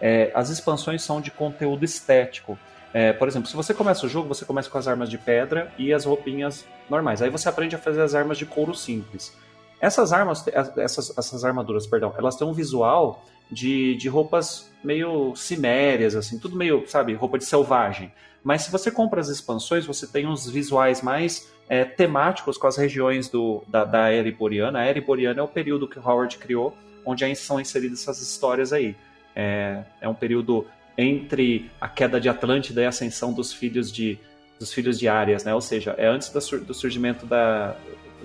É, 0.00 0.30
as 0.34 0.50
expansões 0.50 1.02
são 1.02 1.20
de 1.20 1.30
conteúdo 1.30 1.84
estético. 1.84 2.58
É, 2.92 3.12
por 3.12 3.26
exemplo, 3.26 3.48
se 3.48 3.56
você 3.56 3.74
começa 3.74 4.06
o 4.06 4.08
jogo, 4.08 4.28
você 4.28 4.44
começa 4.44 4.70
com 4.70 4.78
as 4.78 4.86
armas 4.86 5.10
de 5.10 5.18
pedra 5.18 5.72
e 5.76 5.92
as 5.92 6.04
roupinhas 6.04 6.64
normais. 6.88 7.22
Aí 7.22 7.30
você 7.30 7.48
aprende 7.48 7.74
a 7.74 7.78
fazer 7.78 8.02
as 8.02 8.14
armas 8.14 8.38
de 8.38 8.46
couro 8.46 8.74
simples. 8.74 9.36
Essas 9.80 10.12
armas, 10.12 10.46
essas, 10.76 11.16
essas 11.18 11.44
armaduras, 11.44 11.86
perdão, 11.86 12.14
elas 12.16 12.36
têm 12.36 12.46
um 12.46 12.52
visual 12.52 13.24
de, 13.50 13.96
de 13.96 14.08
roupas 14.08 14.72
meio 14.82 15.34
cimérias, 15.34 16.14
assim, 16.14 16.38
tudo 16.38 16.56
meio, 16.56 16.84
sabe, 16.86 17.14
roupa 17.14 17.36
de 17.36 17.44
selvagem. 17.44 18.12
Mas 18.42 18.62
se 18.62 18.70
você 18.70 18.90
compra 18.90 19.20
as 19.20 19.28
expansões, 19.28 19.86
você 19.86 20.06
tem 20.06 20.26
uns 20.26 20.48
visuais 20.48 21.02
mais 21.02 21.50
é, 21.68 21.84
temáticos 21.84 22.58
com 22.58 22.66
as 22.66 22.76
regiões 22.76 23.28
do, 23.28 23.64
da, 23.66 23.84
da 23.84 24.10
Era 24.10 24.28
Iboriana. 24.28 24.80
A 24.80 24.84
Era 24.84 24.98
Iboriana 24.98 25.40
é 25.40 25.42
o 25.42 25.48
período 25.48 25.88
que 25.88 25.98
Howard 25.98 26.36
criou, 26.38 26.76
onde 27.04 27.34
são 27.34 27.60
inseridas 27.60 28.02
essas 28.02 28.20
histórias 28.20 28.72
aí. 28.72 28.94
É, 29.34 29.82
é 30.00 30.08
um 30.08 30.14
período 30.14 30.66
entre 30.96 31.70
a 31.80 31.88
queda 31.88 32.20
de 32.20 32.28
Atlântida 32.28 32.82
e 32.82 32.86
a 32.86 32.88
ascensão 32.88 33.32
dos 33.32 33.52
filhos 33.52 33.92
de 33.92 34.18
dos 34.58 34.72
filhos 34.72 34.98
de 34.98 35.08
Arias, 35.08 35.44
né? 35.44 35.52
Ou 35.52 35.60
seja, 35.60 35.94
é 35.98 36.06
antes 36.06 36.30
do 36.30 36.74
surgimento 36.74 37.26
da, 37.26 37.76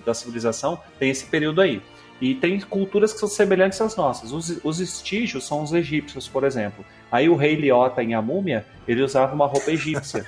da 0.06 0.14
civilização, 0.14 0.80
tem 1.00 1.10
esse 1.10 1.26
período 1.26 1.60
aí. 1.60 1.82
E 2.22 2.36
tem 2.36 2.60
culturas 2.60 3.14
que 3.14 3.20
são 3.20 3.30
semelhantes 3.30 3.80
às 3.80 3.96
nossas. 3.96 4.32
Os, 4.32 4.60
os 4.64 4.80
estígios 4.80 5.48
são 5.48 5.64
os 5.64 5.74
egípcios, 5.74 6.28
por 6.28 6.44
exemplo. 6.44 6.86
Aí 7.12 7.30
o 7.30 7.36
rei 7.36 7.56
Liota 7.56 8.04
em 8.04 8.14
A 8.14 8.22
Múmia, 8.22 8.66
ele 8.88 9.02
usava 9.02 9.34
uma 9.34 9.48
roupa 9.48 9.72
egípcia. 9.72 10.26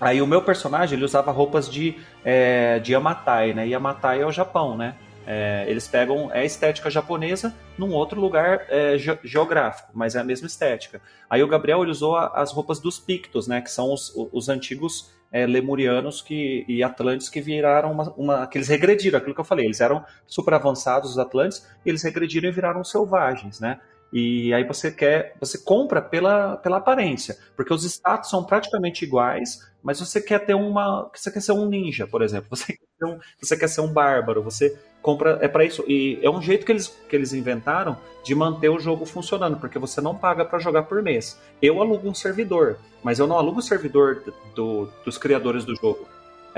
Aí 0.00 0.22
o 0.22 0.26
meu 0.26 0.42
personagem, 0.42 0.96
ele 0.96 1.04
usava 1.04 1.32
roupas 1.32 1.68
de, 1.68 1.96
é, 2.24 2.78
de 2.78 2.92
Yamatai, 2.92 3.52
né? 3.52 3.66
Yamatai 3.66 4.20
é 4.20 4.26
o 4.26 4.30
Japão, 4.30 4.76
né? 4.76 4.94
É, 5.30 5.66
eles 5.68 5.86
pegam 5.86 6.30
é 6.32 6.40
a 6.40 6.44
estética 6.46 6.88
japonesa 6.88 7.54
num 7.76 7.92
outro 7.92 8.18
lugar 8.18 8.64
é, 8.70 8.96
ge 8.96 9.18
geográfico, 9.22 9.90
mas 9.92 10.16
é 10.16 10.20
a 10.20 10.24
mesma 10.24 10.46
estética. 10.46 11.02
Aí 11.28 11.42
o 11.42 11.46
Gabriel 11.46 11.80
usou 11.80 12.16
a, 12.16 12.28
as 12.28 12.50
roupas 12.50 12.80
dos 12.80 12.98
Pictos, 12.98 13.46
né? 13.46 13.60
Que 13.60 13.70
são 13.70 13.92
os, 13.92 14.10
os 14.32 14.48
antigos 14.48 15.12
é, 15.30 15.46
lemurianos 15.46 16.22
que, 16.22 16.64
e 16.66 16.82
atlantes 16.82 17.28
que 17.28 17.42
viraram 17.42 17.92
uma, 17.92 18.10
uma, 18.14 18.46
que 18.46 18.56
eles 18.56 18.68
regrediram, 18.68 19.18
aquilo 19.18 19.34
que 19.34 19.40
eu 19.42 19.44
falei, 19.44 19.66
eles 19.66 19.82
eram 19.82 20.02
super 20.26 20.54
avançados 20.54 21.10
os 21.10 21.18
atlantes, 21.18 21.66
eles 21.84 22.02
regrediram 22.02 22.48
e 22.48 22.52
viraram 22.52 22.82
selvagens, 22.82 23.60
né? 23.60 23.78
E 24.10 24.54
aí 24.54 24.64
você 24.64 24.90
quer, 24.90 25.36
você 25.38 25.58
compra 25.58 26.00
pela, 26.00 26.56
pela 26.56 26.78
aparência, 26.78 27.36
porque 27.54 27.74
os 27.74 27.84
status 27.84 28.30
são 28.30 28.42
praticamente 28.42 29.04
iguais, 29.04 29.70
mas 29.82 30.00
você 30.00 30.22
quer 30.22 30.38
ter 30.38 30.54
uma, 30.54 31.10
você 31.14 31.30
quer 31.30 31.42
ser 31.42 31.52
um 31.52 31.68
ninja, 31.68 32.06
por 32.06 32.22
exemplo, 32.22 32.48
você 32.56 32.72
quer 32.72 32.86
ser 32.98 33.04
um, 33.04 33.18
você 33.42 33.56
quer 33.58 33.68
ser 33.68 33.80
um 33.82 33.92
bárbaro, 33.92 34.42
você 34.42 34.78
compra 35.08 35.38
é 35.40 35.48
para 35.48 35.64
isso 35.64 35.82
e 35.88 36.18
é 36.20 36.28
um 36.28 36.42
jeito 36.42 36.66
que 36.66 36.72
eles, 36.72 36.86
que 37.08 37.16
eles 37.16 37.32
inventaram 37.32 37.96
de 38.22 38.34
manter 38.34 38.68
o 38.68 38.78
jogo 38.78 39.06
funcionando, 39.06 39.56
porque 39.56 39.78
você 39.78 40.02
não 40.02 40.14
paga 40.14 40.44
para 40.44 40.58
jogar 40.58 40.82
por 40.82 41.02
mês. 41.02 41.40
Eu 41.62 41.80
alugo 41.80 42.06
um 42.06 42.12
servidor, 42.12 42.76
mas 43.02 43.18
eu 43.18 43.26
não 43.26 43.38
alugo 43.38 43.60
o 43.60 43.62
servidor 43.62 44.22
do, 44.54 44.86
dos 45.06 45.16
criadores 45.16 45.64
do 45.64 45.74
jogo. 45.74 46.06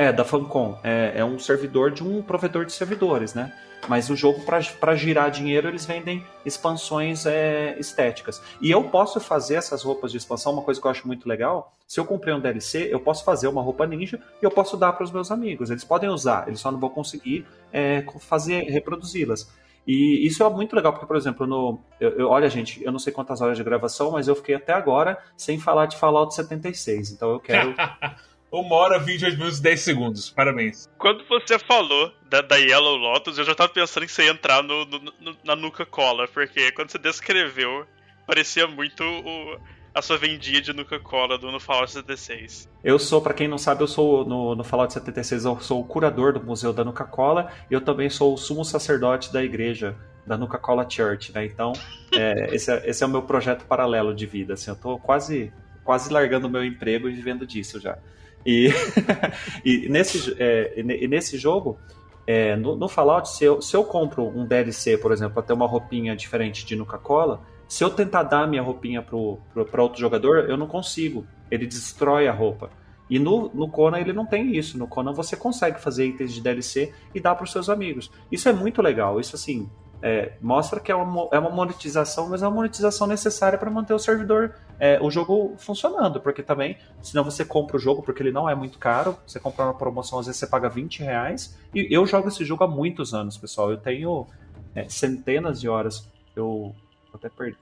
É, 0.01 0.11
da 0.11 0.25
Fancom. 0.25 0.79
É, 0.83 1.13
é 1.17 1.25
um 1.27 1.39
servidor 1.39 1.91
de 1.91 2.03
um 2.03 2.23
provedor 2.23 2.65
de 2.65 2.73
servidores, 2.73 3.35
né? 3.35 3.53
Mas 3.87 4.09
o 4.09 4.17
jogo, 4.17 4.41
para 4.41 4.95
girar 4.97 5.31
dinheiro, 5.31 5.69
eles 5.69 5.85
vendem 5.85 6.25
expansões 6.43 7.27
é, 7.27 7.77
estéticas. 7.79 8.41
E 8.63 8.71
eu 8.71 8.85
posso 8.85 9.21
fazer 9.21 9.57
essas 9.57 9.83
roupas 9.83 10.11
de 10.11 10.17
expansão, 10.17 10.55
uma 10.55 10.63
coisa 10.63 10.81
que 10.81 10.87
eu 10.87 10.91
acho 10.91 11.07
muito 11.07 11.29
legal. 11.29 11.77
Se 11.87 12.01
eu 12.01 12.07
comprei 12.07 12.33
um 12.33 12.41
DLC, 12.41 12.89
eu 12.91 12.99
posso 12.99 13.23
fazer 13.25 13.47
uma 13.47 13.61
roupa 13.61 13.87
ninja 13.87 14.19
e 14.41 14.45
eu 14.47 14.51
posso 14.51 14.75
dar 14.75 14.95
para 14.95 15.05
os 15.05 15.13
meus 15.13 15.31
amigos. 15.31 15.69
Eles 15.69 15.85
podem 15.85 16.09
usar, 16.09 16.49
eles 16.49 16.61
só 16.61 16.73
não 16.73 16.81
vão 16.81 16.89
conseguir 16.89 17.47
é, 17.71 18.03
fazer 18.21 18.71
reproduzi-las. 18.71 19.53
E 19.87 20.27
isso 20.27 20.43
é 20.43 20.49
muito 20.49 20.75
legal, 20.75 20.93
porque, 20.93 21.07
por 21.07 21.17
exemplo, 21.17 21.47
no. 21.47 21.79
Eu, 21.99 22.11
eu, 22.13 22.29
olha, 22.29 22.49
gente, 22.49 22.83
eu 22.83 22.91
não 22.91 22.99
sei 22.99 23.13
quantas 23.13 23.43
horas 23.43 23.59
de 23.59 23.65
gravação, 23.65 24.13
mas 24.13 24.29
eu 24.29 24.35
fiquei 24.35 24.55
até 24.55 24.73
agora 24.73 25.19
sem 25.37 25.59
falar 25.59 25.85
de 25.87 25.99
Fallout 25.99 26.35
76. 26.35 27.11
Então 27.11 27.31
eu 27.31 27.41
quero. 27.41 27.75
Uma 28.53 28.75
hora, 28.75 28.99
28 28.99 29.37
minutos 29.37 29.59
e 29.59 29.63
10 29.63 29.81
segundos. 29.81 30.31
Parabéns. 30.31 30.89
Quando 30.99 31.25
você 31.29 31.57
falou 31.59 32.13
da, 32.29 32.41
da 32.41 32.57
Yellow 32.57 32.97
Lotus, 32.97 33.39
eu 33.39 33.45
já 33.45 33.55
tava 33.55 33.73
pensando 33.73 34.05
em 34.05 34.09
você 34.09 34.29
entrar 34.29 34.63
no, 34.63 34.85
no, 34.85 34.99
no, 34.99 35.37
na 35.45 35.55
Nuka 35.55 35.87
Cola, 35.87 36.27
porque 36.27 36.73
quando 36.73 36.91
você 36.91 36.99
descreveu, 36.99 37.87
parecia 38.27 38.67
muito 38.67 39.05
o, 39.05 39.57
a 39.95 40.03
sua 40.03 40.19
vendinha 40.19 40.61
de 40.61 40.73
Nuka 40.73 40.99
Cola 40.99 41.39
do, 41.39 41.51
no 41.53 41.61
Fallout 41.61 41.93
76. 41.93 42.69
Eu 42.83 42.99
sou, 42.99 43.21
para 43.21 43.35
quem 43.35 43.47
não 43.47 43.59
sabe, 43.59 43.83
eu 43.83 43.89
sou 43.89 44.25
no, 44.25 44.57
no 44.57 44.65
Fallout 44.65 44.93
76, 44.93 45.45
eu 45.45 45.61
sou 45.61 45.81
o 45.81 45.85
curador 45.85 46.33
do 46.33 46.43
Museu 46.43 46.73
da 46.73 46.85
Nuka 46.85 47.05
Cola 47.05 47.53
e 47.71 47.75
eu 47.75 47.81
também 47.81 48.11
sou 48.11 48.35
o 48.35 48.37
sumo 48.37 48.65
sacerdote 48.65 49.33
da 49.33 49.45
igreja 49.45 49.97
da 50.27 50.37
Nuka 50.37 50.59
Cola 50.59 50.89
Church, 50.89 51.33
né? 51.33 51.45
Então, 51.45 51.73
é, 52.13 52.55
esse, 52.55 52.73
é, 52.73 52.89
esse 52.89 53.03
é 53.05 53.07
o 53.07 53.11
meu 53.11 53.23
projeto 53.23 53.65
paralelo 53.65 54.13
de 54.13 54.27
vida, 54.27 54.55
assim, 54.55 54.71
eu 54.71 54.77
tô 54.77 54.99
quase, 54.99 55.53
quase 55.85 56.13
largando 56.13 56.49
o 56.49 56.51
meu 56.51 56.65
emprego 56.65 57.09
e 57.09 57.13
vivendo 57.13 57.47
disso 57.47 57.81
já. 57.81 57.97
E, 58.45 58.71
e, 59.65 59.89
nesse, 59.89 60.35
é, 60.39 60.73
e 60.77 61.09
nesse 61.09 61.37
jogo, 61.37 61.79
é, 62.27 62.57
no, 62.57 62.77
no, 62.77 62.89
Fallout, 62.89 63.29
se 63.29 63.45
eu, 63.45 63.61
se 63.61 63.77
eu 63.77 63.85
compro 63.85 64.27
um 64.27 64.47
DLC, 64.47 64.97
por 64.97 65.13
exemplo, 65.13 65.35
para 65.35 65.43
ter 65.43 65.53
uma 65.53 65.67
roupinha 65.67 66.15
diferente 66.15 66.65
de 66.65 66.77
Nuka-Cola, 66.77 67.41
se 67.67 67.85
eu 67.85 67.91
tentar 67.91 68.25
dar 68.25 68.47
minha 68.49 68.63
roupinha 68.63 69.03
para 69.03 69.83
outro 69.83 70.01
jogador, 70.01 70.51
eu 70.51 70.57
não 70.57 70.67
consigo. 70.67 71.25
Ele 71.51 71.67
destrói 71.67 72.27
a 72.27 72.33
roupa. 72.33 72.71
E 73.09 73.19
no, 73.19 73.51
no 73.53 73.69
Conan 73.69 73.99
ele 73.99 74.13
não 74.13 74.25
tem 74.25 74.57
isso. 74.57 74.79
No 74.79 74.87
Conan 74.87 75.13
você 75.13 75.37
consegue 75.37 75.81
fazer 75.81 76.07
itens 76.07 76.33
de 76.33 76.41
DLC 76.41 76.93
e 77.15 77.21
dar 77.21 77.35
para 77.35 77.45
os 77.45 77.53
seus 77.53 77.69
amigos. 77.69 78.11
Isso 78.31 78.49
é 78.49 78.53
muito 78.53 78.81
legal. 78.81 79.21
Isso 79.21 79.35
assim 79.35 79.69
é, 80.03 80.33
mostra 80.41 80.81
que 80.81 80.91
é 80.91 80.95
uma, 80.95 81.29
é 81.33 81.39
uma 81.39 81.51
monetização, 81.51 82.29
mas 82.29 82.43
é 82.43 82.47
uma 82.47 82.55
monetização 82.55 83.07
necessária 83.07 83.59
para 83.59 83.71
manter 83.71 83.93
o 83.93 83.99
servidor, 83.99 84.55
é, 84.79 84.99
o 85.01 85.11
jogo 85.11 85.55
funcionando, 85.59 86.21
porque 86.21 86.43
também, 86.43 86.79
senão 87.03 87.23
você 87.23 87.45
compra 87.45 87.77
o 87.77 87.81
jogo 87.81 88.03
porque 88.03 88.23
ele 88.23 88.33
não 88.33 88.49
é 88.49 88.55
muito 88.55 88.79
caro, 88.79 89.17
você 89.27 89.39
compra 89.39 89.65
uma 89.65 89.75
promoção, 89.75 90.19
às 90.19 90.27
vezes 90.27 90.39
você 90.39 90.47
paga 90.47 90.69
20 90.69 91.01
reais, 91.01 91.57
e 91.75 91.87
eu 91.95 92.07
jogo 92.07 92.29
esse 92.29 92.45
jogo 92.45 92.65
há 92.65 92.69
muitos 92.69 93.13
anos, 93.13 93.37
pessoal, 93.37 93.71
eu 93.71 93.77
tenho 93.77 94.27
é, 94.75 94.89
centenas 94.89 95.61
de 95.61 95.69
horas, 95.69 96.09
eu 96.35 96.75
até 97.13 97.29
perdi. 97.29 97.59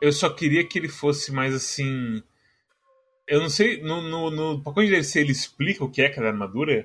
Eu 0.00 0.12
só 0.12 0.30
queria 0.30 0.66
que 0.66 0.78
ele 0.78 0.88
fosse 0.88 1.32
mais 1.32 1.54
assim... 1.54 2.22
Eu 3.26 3.40
não 3.40 3.48
sei, 3.48 3.82
no, 3.82 4.02
no, 4.02 4.30
no 4.30 4.62
pacote 4.62 4.86
de 4.86 4.92
DLC 4.92 5.20
ele 5.20 5.32
explica 5.32 5.82
o 5.82 5.90
que 5.90 6.02
é 6.02 6.10
cada 6.10 6.28
armadura? 6.28 6.84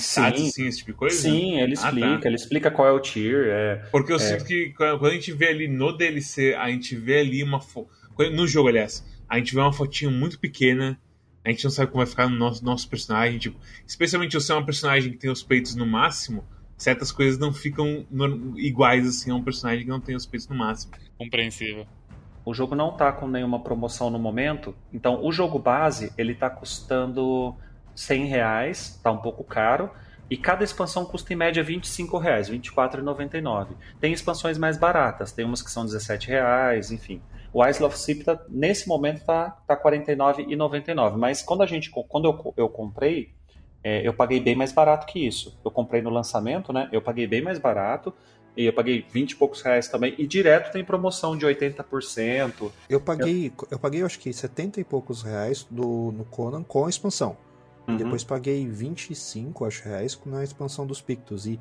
Sim, 0.00 0.20
assim, 0.22 0.66
esse 0.66 0.78
tipo 0.78 0.92
de 0.92 0.96
coisa? 0.96 1.16
Sim, 1.16 1.60
ele 1.60 1.74
explica, 1.74 2.14
ah, 2.14 2.18
tá. 2.18 2.26
ele 2.26 2.36
explica 2.36 2.70
qual 2.70 2.88
é 2.88 2.92
o 2.92 3.00
tier. 3.00 3.46
É, 3.48 3.76
Porque 3.90 4.12
eu 4.12 4.16
é... 4.16 4.18
sinto 4.18 4.44
que 4.44 4.70
quando 4.76 5.06
a 5.06 5.10
gente 5.10 5.32
vê 5.32 5.48
ali 5.48 5.68
no 5.68 5.96
DLC, 5.96 6.54
a 6.54 6.70
gente 6.70 6.96
vê 6.96 7.20
ali 7.20 7.42
uma 7.42 7.60
foto. 7.60 7.88
No 8.32 8.46
jogo, 8.46 8.68
aliás, 8.68 9.04
a 9.28 9.38
gente 9.38 9.54
vê 9.54 9.60
uma 9.60 9.72
fotinho 9.72 10.10
muito 10.10 10.38
pequena. 10.38 10.98
A 11.44 11.50
gente 11.50 11.64
não 11.64 11.70
sabe 11.70 11.90
como 11.90 12.04
vai 12.04 12.06
ficar 12.06 12.28
no 12.28 12.36
nosso, 12.36 12.64
nosso 12.64 12.88
personagem. 12.88 13.38
Tipo, 13.38 13.58
especialmente 13.86 14.32
se 14.32 14.44
você 14.44 14.52
é 14.52 14.56
um 14.56 14.64
personagem 14.64 15.12
que 15.12 15.18
tem 15.18 15.30
os 15.30 15.42
peitos 15.42 15.74
no 15.74 15.86
máximo, 15.86 16.44
certas 16.76 17.10
coisas 17.10 17.38
não 17.38 17.52
ficam 17.52 18.06
no, 18.10 18.58
iguais 18.58 19.06
assim 19.06 19.30
a 19.30 19.34
um 19.34 19.42
personagem 19.42 19.84
que 19.84 19.90
não 19.90 20.00
tem 20.00 20.14
os 20.14 20.24
peitos 20.24 20.48
no 20.48 20.56
máximo. 20.56 20.92
Compreensível. 21.16 21.86
O 22.44 22.54
jogo 22.54 22.74
não 22.74 22.96
tá 22.96 23.12
com 23.12 23.28
nenhuma 23.28 23.60
promoção 23.60 24.08
no 24.08 24.18
momento, 24.18 24.74
então 24.90 25.22
o 25.22 25.30
jogo 25.30 25.58
base 25.58 26.12
ele 26.16 26.34
tá 26.34 26.48
custando 26.48 27.54
100 27.98 28.26
reais, 28.26 28.94
está 28.96 29.10
um 29.10 29.18
pouco 29.18 29.42
caro. 29.42 29.90
E 30.30 30.36
cada 30.36 30.62
expansão 30.62 31.04
custa 31.06 31.32
em 31.32 31.36
média 31.36 31.62
25 31.62 32.18
reais, 32.18 32.50
24,99. 32.50 33.68
Tem 33.98 34.12
expansões 34.12 34.58
mais 34.58 34.76
baratas, 34.76 35.32
tem 35.32 35.44
umas 35.44 35.62
que 35.62 35.70
são 35.70 35.84
17 35.84 36.28
reais, 36.28 36.90
enfim. 36.92 37.20
O 37.52 37.66
Isle 37.66 37.84
of 37.84 37.98
Sip 37.98 38.24
tá, 38.24 38.38
nesse 38.48 38.86
momento 38.86 39.24
tá, 39.24 39.56
tá 39.66 39.74
49,99. 39.74 41.16
Mas 41.16 41.42
quando 41.42 41.62
a 41.62 41.66
gente, 41.66 41.90
quando 41.90 42.26
eu, 42.26 42.54
eu 42.56 42.68
comprei, 42.68 43.32
é, 43.82 44.06
eu 44.06 44.12
paguei 44.12 44.38
bem 44.38 44.54
mais 44.54 44.70
barato 44.70 45.06
que 45.06 45.26
isso. 45.26 45.58
Eu 45.64 45.70
comprei 45.70 46.02
no 46.02 46.10
lançamento, 46.10 46.72
né? 46.72 46.88
Eu 46.92 47.00
paguei 47.00 47.26
bem 47.26 47.40
mais 47.40 47.58
barato. 47.58 48.12
E 48.54 48.66
eu 48.66 48.72
paguei 48.72 49.06
20 49.10 49.30
e 49.30 49.36
poucos 49.36 49.62
reais 49.62 49.88
também. 49.88 50.14
E 50.18 50.26
direto 50.26 50.72
tem 50.72 50.84
promoção 50.84 51.36
de 51.36 51.46
80%. 51.46 52.70
Eu 52.88 53.00
paguei, 53.00 53.46
eu, 53.46 53.68
eu 53.70 53.78
paguei 53.78 54.02
acho 54.02 54.18
que 54.18 54.32
70 54.32 54.80
e 54.80 54.84
poucos 54.84 55.22
reais 55.22 55.66
do, 55.70 56.12
no 56.12 56.24
Conan 56.26 56.62
com 56.62 56.84
a 56.84 56.90
expansão. 56.90 57.36
Uhum. 57.88 57.96
Depois 57.96 58.22
paguei 58.22 58.68
25, 58.68 59.64
acho, 59.64 59.84
reais 59.84 60.20
na 60.26 60.44
expansão 60.44 60.86
dos 60.86 61.00
Pictos. 61.00 61.46
E 61.46 61.58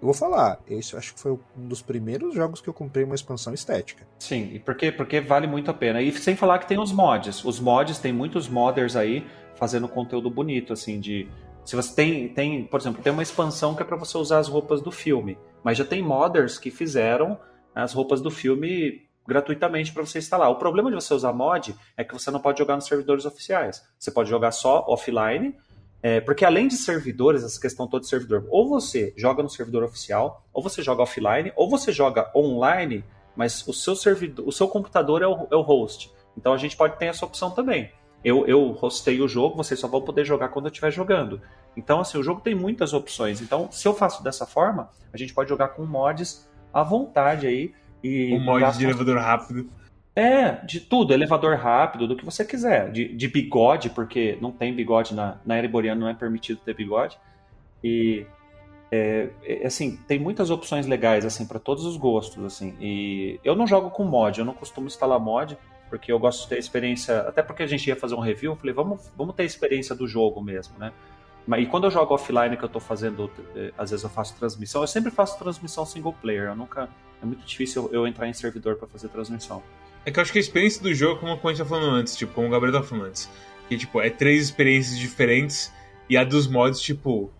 eu 0.00 0.06
vou 0.06 0.14
falar, 0.14 0.60
esse 0.68 0.96
acho 0.96 1.14
que 1.14 1.20
foi 1.20 1.32
um 1.32 1.66
dos 1.66 1.80
primeiros 1.80 2.34
jogos 2.34 2.60
que 2.60 2.68
eu 2.68 2.74
comprei 2.74 3.04
uma 3.04 3.14
expansão 3.14 3.54
estética. 3.54 4.06
Sim, 4.18 4.50
e 4.52 4.58
por 4.58 4.74
quê? 4.74 4.92
Porque 4.92 5.20
vale 5.20 5.46
muito 5.46 5.70
a 5.70 5.74
pena. 5.74 6.02
E 6.02 6.12
sem 6.12 6.36
falar 6.36 6.58
que 6.58 6.68
tem 6.68 6.78
os 6.78 6.92
mods. 6.92 7.44
Os 7.44 7.58
mods, 7.58 7.98
tem 7.98 8.12
muitos 8.12 8.48
modders 8.48 8.94
aí 8.94 9.26
fazendo 9.56 9.88
conteúdo 9.88 10.30
bonito, 10.30 10.72
assim, 10.72 11.00
de. 11.00 11.28
Se 11.64 11.76
você 11.76 11.94
tem, 11.94 12.28
tem, 12.28 12.64
por 12.64 12.80
exemplo, 12.80 13.02
tem 13.02 13.12
uma 13.12 13.22
expansão 13.22 13.74
que 13.74 13.82
é 13.82 13.84
para 13.84 13.96
você 13.96 14.16
usar 14.16 14.38
as 14.38 14.48
roupas 14.48 14.80
do 14.80 14.90
filme, 14.90 15.38
mas 15.62 15.76
já 15.76 15.84
tem 15.84 16.02
modders 16.02 16.58
que 16.58 16.70
fizeram 16.70 17.38
as 17.74 17.92
roupas 17.92 18.20
do 18.20 18.30
filme 18.30 19.02
gratuitamente 19.26 19.92
para 19.92 20.04
você 20.04 20.18
instalar. 20.18 20.50
O 20.50 20.56
problema 20.56 20.90
de 20.90 20.96
você 20.96 21.14
usar 21.14 21.32
mod 21.32 21.74
é 21.96 22.02
que 22.02 22.12
você 22.12 22.30
não 22.30 22.40
pode 22.40 22.58
jogar 22.58 22.74
nos 22.74 22.86
servidores 22.86 23.24
oficiais. 23.24 23.86
Você 23.98 24.10
pode 24.10 24.28
jogar 24.28 24.50
só 24.50 24.84
offline 24.88 25.54
é, 26.02 26.20
porque 26.20 26.44
além 26.44 26.66
de 26.66 26.76
servidores, 26.76 27.44
essa 27.44 27.60
questão 27.60 27.86
toda 27.86 28.02
de 28.02 28.08
servidor, 28.08 28.46
ou 28.48 28.68
você 28.68 29.12
joga 29.16 29.42
no 29.42 29.50
servidor 29.50 29.82
oficial, 29.82 30.44
ou 30.52 30.62
você 30.62 30.82
joga 30.82 31.02
offline, 31.02 31.52
ou 31.54 31.68
você 31.68 31.92
joga 31.92 32.30
online, 32.34 33.04
mas 33.36 33.66
o 33.68 33.72
seu 33.72 33.94
servidor, 33.94 34.46
o 34.48 34.52
seu 34.52 34.66
computador 34.66 35.22
é 35.22 35.26
o, 35.26 35.46
é 35.50 35.56
o 35.56 35.62
host. 35.62 36.10
Então 36.36 36.52
a 36.52 36.56
gente 36.56 36.76
pode 36.76 36.98
ter 36.98 37.06
essa 37.06 37.24
opção 37.24 37.50
também. 37.50 37.90
Eu, 38.24 38.46
eu 38.46 38.72
hostei 38.80 39.20
o 39.20 39.28
jogo, 39.28 39.56
vocês 39.56 39.80
só 39.80 39.88
vão 39.88 40.02
poder 40.02 40.24
jogar 40.24 40.48
quando 40.48 40.66
eu 40.66 40.70
estiver 40.70 40.90
jogando. 40.90 41.40
Então, 41.76 42.00
assim, 42.00 42.18
o 42.18 42.22
jogo 42.22 42.40
tem 42.40 42.54
muitas 42.54 42.92
opções. 42.92 43.40
Então, 43.40 43.70
se 43.70 43.86
eu 43.88 43.94
faço 43.94 44.22
dessa 44.22 44.44
forma, 44.44 44.90
a 45.12 45.16
gente 45.16 45.32
pode 45.32 45.48
jogar 45.48 45.68
com 45.68 45.86
mods 45.86 46.48
à 46.72 46.82
vontade 46.82 47.46
aí. 47.46 47.72
E 48.02 48.34
um 48.34 48.40
mod 48.40 48.76
de 48.76 48.84
elevador 48.84 49.18
rápido. 49.18 49.70
É, 50.14 50.52
de 50.64 50.80
tudo, 50.80 51.12
elevador 51.12 51.56
rápido, 51.56 52.06
do 52.06 52.16
que 52.16 52.24
você 52.24 52.44
quiser. 52.44 52.90
De, 52.90 53.08
de 53.14 53.28
bigode, 53.28 53.90
porque 53.90 54.36
não 54.40 54.50
tem 54.50 54.74
bigode 54.74 55.14
na, 55.14 55.38
na 55.44 55.56
Ereboriana, 55.56 56.00
não 56.00 56.08
é 56.08 56.14
permitido 56.14 56.60
ter 56.64 56.74
bigode. 56.74 57.16
E 57.82 58.26
é, 58.90 59.28
é, 59.44 59.66
assim, 59.66 59.96
tem 60.08 60.18
muitas 60.18 60.50
opções 60.50 60.86
legais 60.86 61.24
assim 61.24 61.46
para 61.46 61.60
todos 61.60 61.84
os 61.84 61.96
gostos, 61.96 62.44
assim. 62.44 62.74
E 62.80 63.38
eu 63.44 63.54
não 63.54 63.66
jogo 63.66 63.90
com 63.90 64.04
mod, 64.04 64.38
eu 64.38 64.44
não 64.44 64.54
costumo 64.54 64.88
instalar 64.88 65.20
mod, 65.20 65.56
porque 65.88 66.10
eu 66.10 66.18
gosto 66.18 66.42
de 66.42 66.48
ter 66.48 66.58
experiência, 66.58 67.20
até 67.20 67.42
porque 67.42 67.62
a 67.62 67.66
gente 67.66 67.86
ia 67.86 67.96
fazer 67.96 68.14
um 68.14 68.20
review, 68.20 68.52
eu 68.52 68.56
falei, 68.56 68.74
vamos, 68.74 69.10
vamos 69.16 69.34
ter 69.34 69.44
experiência 69.44 69.94
do 69.94 70.08
jogo 70.08 70.40
mesmo, 70.42 70.76
né? 70.78 70.92
E 71.58 71.66
quando 71.66 71.84
eu 71.84 71.90
jogo 71.90 72.14
offline 72.14 72.56
que 72.56 72.62
eu 72.62 72.68
tô 72.68 72.78
fazendo, 72.78 73.30
é, 73.56 73.72
às 73.78 73.90
vezes 73.90 74.04
eu 74.04 74.10
faço 74.10 74.36
transmissão, 74.36 74.82
eu 74.82 74.86
sempre 74.86 75.10
faço 75.10 75.38
transmissão 75.38 75.86
single 75.86 76.14
player, 76.20 76.48
eu 76.48 76.56
nunca 76.56 76.88
é 77.22 77.26
muito 77.26 77.44
difícil 77.44 77.88
eu 77.92 78.06
entrar 78.06 78.28
em 78.28 78.32
servidor 78.32 78.76
para 78.76 78.88
fazer 78.88 79.08
transmissão. 79.08 79.62
É 80.04 80.10
que 80.10 80.18
eu 80.18 80.22
acho 80.22 80.32
que 80.32 80.38
a 80.38 80.40
experiência 80.40 80.82
do 80.82 80.94
jogo, 80.94 81.20
como 81.20 81.32
a 81.32 81.52
gente 81.52 81.58
tá 81.58 81.64
falando 81.64 81.94
antes, 81.94 82.16
tipo, 82.16 82.32
como 82.32 82.46
o 82.46 82.50
Gabriel 82.50 82.80
tá 82.80 82.82
falando 82.82 83.06
antes, 83.06 83.28
que 83.68 83.76
tipo, 83.76 84.00
é 84.00 84.10
três 84.10 84.44
experiências 84.44 84.98
diferentes 84.98 85.72
e 86.08 86.16
a 86.16 86.24
dos 86.24 86.46
mods, 86.46 86.80
tipo, 86.80 87.30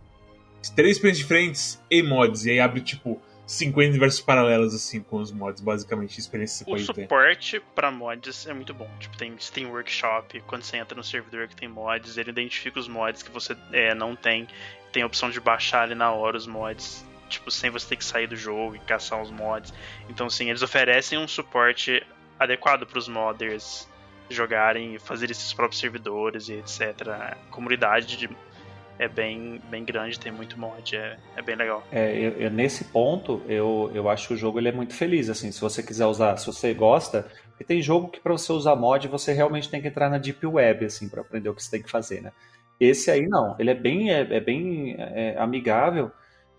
três 0.77 0.97
experiências 0.97 1.19
diferentes 1.19 1.83
e 1.91 2.03
mods, 2.03 2.45
e 2.47 2.51
aí 2.51 2.61
abre, 2.61 2.81
tipo, 2.81 3.21
50 3.51 3.91
universos 3.91 4.21
paralelos, 4.21 4.73
assim, 4.73 5.01
com 5.01 5.17
os 5.17 5.33
mods, 5.33 5.61
basicamente, 5.61 6.21
experiência 6.21 6.65
que 6.65 6.71
você 6.71 6.85
o 6.85 6.87
pode 6.87 6.95
ter. 6.95 7.01
O 7.01 7.05
suporte 7.05 7.63
pra 7.75 7.91
mods 7.91 8.47
é 8.47 8.55
muito 8.55 8.73
bom. 8.73 8.89
Tipo, 9.01 9.17
tem, 9.17 9.35
tem 9.53 9.67
workshop, 9.67 10.41
quando 10.47 10.63
você 10.63 10.77
entra 10.77 10.97
no 10.97 11.03
servidor 11.03 11.49
que 11.49 11.57
tem 11.57 11.69
mods, 11.69 12.17
ele 12.17 12.31
identifica 12.31 12.79
os 12.79 12.87
mods 12.87 13.25
que 13.25 13.31
você 13.33 13.57
é, 13.73 13.93
não 13.93 14.15
tem, 14.15 14.47
tem 14.93 15.03
a 15.03 15.07
opção 15.07 15.31
de 15.31 15.41
baixar 15.41 15.83
ali 15.83 15.97
na 15.97 16.13
hora 16.13 16.37
os 16.37 16.47
mods, 16.47 17.05
tipo, 17.29 17.51
sem 17.51 17.71
você 17.71 17.89
ter 17.89 17.97
que 17.97 18.05
sair 18.05 18.29
do 18.29 18.37
jogo 18.37 18.77
e 18.77 18.79
caçar 18.79 19.21
os 19.21 19.33
mods. 19.33 19.75
Então, 20.09 20.29
assim, 20.29 20.49
eles 20.49 20.63
oferecem 20.63 21.19
um 21.19 21.27
suporte 21.27 22.07
adequado 22.41 22.87
para 22.87 22.99
os 22.99 23.07
modders 23.07 23.87
jogarem 24.31 24.95
e 24.95 24.99
fazer 24.99 25.31
esses 25.31 25.53
próprios 25.53 25.79
servidores 25.79 26.49
e 26.49 26.55
etc. 26.55 27.09
A 27.09 27.37
comunidade 27.51 28.17
de, 28.17 28.31
é 28.99 29.09
bem, 29.09 29.61
bem 29.69 29.85
grande, 29.85 30.19
tem 30.19 30.33
muito 30.33 30.59
mod, 30.59 30.97
é, 30.97 31.19
é 31.37 31.43
bem 31.43 31.57
legal. 31.57 31.87
É, 31.93 32.17
eu, 32.17 32.33
eu, 32.33 32.51
nesse 32.51 32.85
ponto, 32.85 33.43
eu, 33.47 33.91
eu 33.93 34.09
acho 34.09 34.29
que 34.29 34.35
o 34.35 34.37
jogo 34.37 34.59
ele 34.59 34.69
é 34.69 34.73
muito 34.73 34.95
feliz, 34.95 35.29
assim, 35.29 35.53
se 35.53 35.61
você 35.61 35.83
quiser 35.83 36.07
usar, 36.07 36.37
se 36.39 36.47
você 36.47 36.73
gosta, 36.73 37.27
porque 37.51 37.65
tem 37.65 37.83
jogo 37.83 38.09
que 38.09 38.21
para 38.21 38.33
você 38.33 38.53
usar 38.53 38.75
mod, 38.75 39.07
você 39.09 39.33
realmente 39.33 39.69
tem 39.69 39.83
que 39.83 39.89
entrar 39.89 40.09
na 40.09 40.17
Deep 40.17 40.47
Web, 40.47 40.87
assim, 40.87 41.09
para 41.09 41.21
aprender 41.21 41.49
o 41.49 41.55
que 41.55 41.63
você 41.63 41.71
tem 41.71 41.83
que 41.83 41.91
fazer, 41.91 42.23
né? 42.23 42.33
Esse 42.79 43.11
aí 43.11 43.27
não, 43.27 43.55
ele 43.59 43.71
é 43.71 43.75
bem, 43.75 44.11
é, 44.11 44.21
é 44.21 44.41
bem 44.41 44.97
é, 44.99 45.37
amigável 45.39 46.11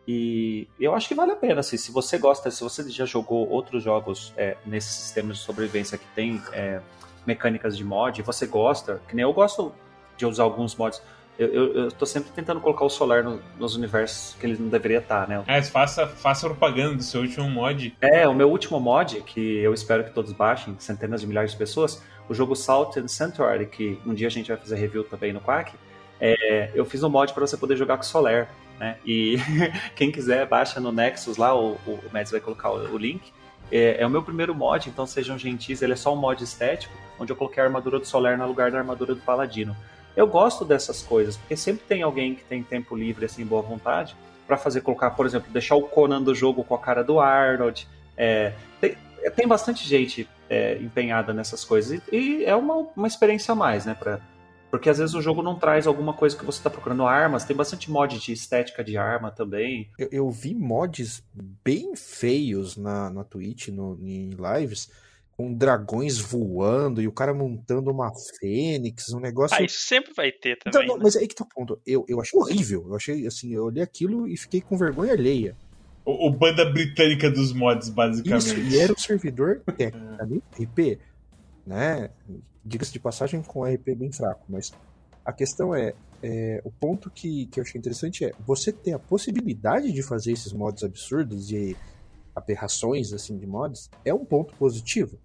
e 0.07 0.68
eu 0.80 0.95
acho 0.95 1.07
que 1.07 1.15
vale 1.15 1.32
a 1.32 1.36
pena. 1.36 1.60
Assim, 1.60 1.78
se 1.78 1.91
você 1.91 2.18
gosta, 2.18 2.49
se 2.49 2.64
você 2.64 2.90
já 2.90 3.06
jogou 3.06 3.48
outros 3.49 3.84
jogos 3.84 4.34
é, 4.36 4.57
nesse 4.65 4.91
sistema 4.91 5.34
de 5.34 5.40
sobrevivência 5.40 5.98
que 5.98 6.06
tem 6.15 6.41
é, 6.53 6.82
mecânicas 7.26 7.78
de 7.78 7.84
mod, 7.84 8.19
e 8.19 8.23
você 8.23 8.48
gosta, 8.48 9.02
que 9.07 9.15
nem 9.15 9.23
eu 9.23 9.34
gosto 9.34 9.73
de 10.18 10.26
usar 10.26 10.44
alguns 10.44 10.76
mods. 10.76 11.02
Eu, 11.40 11.48
eu, 11.48 11.76
eu 11.76 11.91
tô 11.91 12.06
sempre 12.06 12.30
tentando 12.32 12.60
colocar 12.60 12.86
o 12.86 12.90
Solar 12.90 13.23
no, 13.23 13.41
nos 13.57 13.76
universos 13.76 14.36
que 14.36 14.45
ele 14.45 14.57
não 14.60 14.68
deveria 14.68 14.99
estar, 14.99 15.28
né? 15.28 15.44
É, 15.48 15.61
faça, 15.64 16.06
faça 16.06 16.48
propaganda 16.48 16.95
do 16.95 17.03
seu 17.03 17.22
último 17.22 17.49
mod. 17.49 17.95
É, 18.02 18.28
o 18.28 18.34
meu 18.34 18.49
último 18.49 18.80
mod, 18.80 19.22
que 19.22 19.57
eu 19.57 19.73
espero 19.73 20.03
que 20.03 20.11
todos 20.11 20.34
baixem, 20.34 20.76
centenas 20.78 21.22
de 21.22 21.28
milhares 21.28 21.52
de 21.52 21.57
pessoas, 21.57 22.03
o 22.30 22.34
jogo 22.34 22.56
Salt 22.56 22.98
and 22.98 23.07
Sanctuary, 23.07 23.65
que 23.65 23.99
um 24.06 24.14
dia 24.14 24.28
a 24.28 24.32
gente 24.32 24.49
vai 24.49 24.57
fazer 24.57 24.76
review 24.76 25.03
também 25.03 25.34
no 25.34 25.40
Quack, 25.40 25.73
é, 26.19 26.69
eu 26.76 26.86
fiz 26.86 27.02
um 27.02 27.10
mod 27.10 27.34
para 27.34 27.48
você 27.48 27.57
poder 27.57 27.76
jogar 27.76 27.98
com 27.98 28.03
Solar, 28.03 28.48
né? 28.82 28.98
E 29.06 29.38
quem 29.95 30.12
quiser, 30.12 30.48
baixa 30.48 30.80
no 30.80 30.91
Nexus 30.91 31.38
lá, 31.38 31.56
o, 31.56 31.74
o 31.86 31.99
Mads 32.12 32.32
vai 32.32 32.41
colocar 32.41 32.72
o, 32.72 32.95
o 32.95 32.98
link. 32.98 33.32
É, 33.72 34.02
é, 34.02 34.08
o 34.08 34.10
meu 34.10 34.24
primeiro 34.24 34.56
mod, 34.56 34.90
então 34.90 35.06
sejam 35.06 35.38
gentis, 35.38 35.84
ele 35.84 35.94
é 35.94 35.95
só 35.95 36.12
um 36.12 36.18
mod 36.18 36.44
estético, 36.44 36.94
onde 37.20 37.32
eu 37.32 37.36
coloquei 37.36 37.62
a 37.62 37.66
armadura 37.68 37.99
do 37.99 38.06
Solar 38.08 38.36
no 38.40 38.48
lugar 38.48 38.72
da 38.72 38.80
armadura 38.80 39.14
do 39.14 39.22
Paladino. 39.22 39.78
Eu 40.16 40.26
gosto 40.26 40.66
dessas 40.66 41.03
coisas, 41.03 41.38
porque 41.38 41.56
sempre 41.56 41.86
tem 41.88 42.02
alguém 42.02 42.34
que 42.34 42.44
tem 42.44 42.64
tempo 42.64 42.95
livre, 42.95 43.24
assim, 43.24 43.45
boa 43.45 43.62
vontade, 43.62 44.16
para 44.48 44.58
fazer, 44.58 44.82
colocar, 44.82 45.12
por 45.12 45.28
exemplo, 45.28 45.52
deixar 45.52 45.76
o 45.76 45.84
Conan 45.84 46.22
do 46.22 46.34
jogo 46.34 46.64
com 46.64 46.74
a 46.74 46.80
cara 46.80 47.03
do 47.03 47.20
Arnold. 47.20 47.88
É, 48.18 48.52
tem, 48.82 48.98
tem, 49.36 49.48
bastante 49.48 49.88
gente 49.88 50.28
é, 50.49 50.78
empenhada 50.82 51.32
nessas 51.34 51.64
coisas, 51.64 52.02
e, 52.12 52.18
e, 52.18 52.45
é 52.45 52.56
uma, 52.56 52.88
uma 52.98 53.08
experiência 53.08 53.52
a 53.52 53.56
mais, 53.56 53.86
né, 53.86 53.95
pra, 53.98 54.20
porque 54.72 54.89
às 54.89 54.98
vezes 54.98 55.14
o 55.14 55.22
jogo 55.22 55.43
não 55.43 55.60
traz 55.60 55.85
alguma 55.85 56.14
coisa 56.14 56.35
que 56.35 56.45
você 56.45 56.57
está 56.60 56.69
procurando. 56.69 57.06
Armas, 57.06 57.43
tem 57.43 57.56
bastante 57.56 57.91
mod 57.91 58.18
de 58.18 58.31
estética 58.31 58.84
de 58.84 58.98
arma 58.98 59.30
também. 59.30 59.89
Eu, 59.99 60.07
eu 60.11 60.31
vi 60.31 60.56
mods 60.56 61.22
bem 61.64 61.93
feios 61.95 62.77
na, 62.77 63.10
na 63.10 63.23
Twitch, 63.26 63.68
no, 63.68 63.99
em 64.02 64.30
lives, 64.30 64.89
com 65.35 65.53
dragões 65.53 66.19
voando 66.19 67.02
e 67.02 67.07
o 67.07 67.11
cara 67.11 67.34
montando 67.34 67.91
uma 67.91 68.11
fênix, 68.39 69.10
um 69.10 69.19
negócio. 69.19 69.57
Ah, 69.60 69.61
isso 69.61 69.80
sempre 69.80 70.14
vai 70.15 70.31
ter 70.31 70.57
então, 70.61 70.72
também. 70.72 70.88
Então, 70.88 70.98
né? 70.98 71.03
Mas 71.03 71.18
aí 71.18 71.27
que 71.27 71.35
tá 71.35 71.43
o 71.43 71.48
ponto. 71.48 71.81
Eu, 71.85 72.06
eu 72.07 72.22
achei 72.22 72.39
horrível. 72.39 72.85
Eu 72.88 72.95
achei 72.95 73.27
assim, 73.27 73.53
eu 73.53 73.65
olhei 73.65 73.84
aquilo 73.84 74.26
e 74.26 74.38
fiquei 74.38 74.61
com 74.61 74.77
vergonha 74.77 75.11
alheia. 75.11 75.56
O, 76.06 76.27
o 76.27 76.31
banda 76.31 76.64
britânica 76.64 77.30
dos 77.30 77.52
mods, 77.52 77.89
basicamente. 77.89 78.48
Isso, 78.48 78.57
e 78.57 78.80
era 78.80 78.93
o 78.93 78.99
servidor 78.99 79.61
técnico 79.77 80.22
ali, 80.22 80.41
RP, 80.57 80.99
né? 81.68 82.10
Diga-se 82.64 82.94
de 82.94 83.00
passagem 83.00 83.42
com 83.42 83.64
RP 83.64 83.96
bem 83.96 84.12
fraco, 84.12 84.44
mas 84.48 84.72
a 85.26 85.34
questão 85.34 85.74
é, 85.74 85.94
é, 86.22 86.62
o 86.64 86.72
ponto 86.72 87.10
que, 87.10 87.48
que 87.48 87.60
eu 87.60 87.64
achei 87.64 87.80
interessante 87.80 88.26
é 88.26 88.34
você 88.46 88.72
ter 88.72 88.94
a 88.94 89.00
possibilidade 89.00 89.92
de 89.92 90.04
fazer 90.04 90.32
esses 90.32 90.54
mods 90.54 90.84
absurdos 90.84 91.52
e 91.52 91.76
aberrações 92.36 93.14
assim 93.14 93.38
de 93.38 93.46
mods 93.46 93.90
é 94.06 94.14
um 94.14 94.26
ponto 94.26 94.54
positivo. 94.56 95.18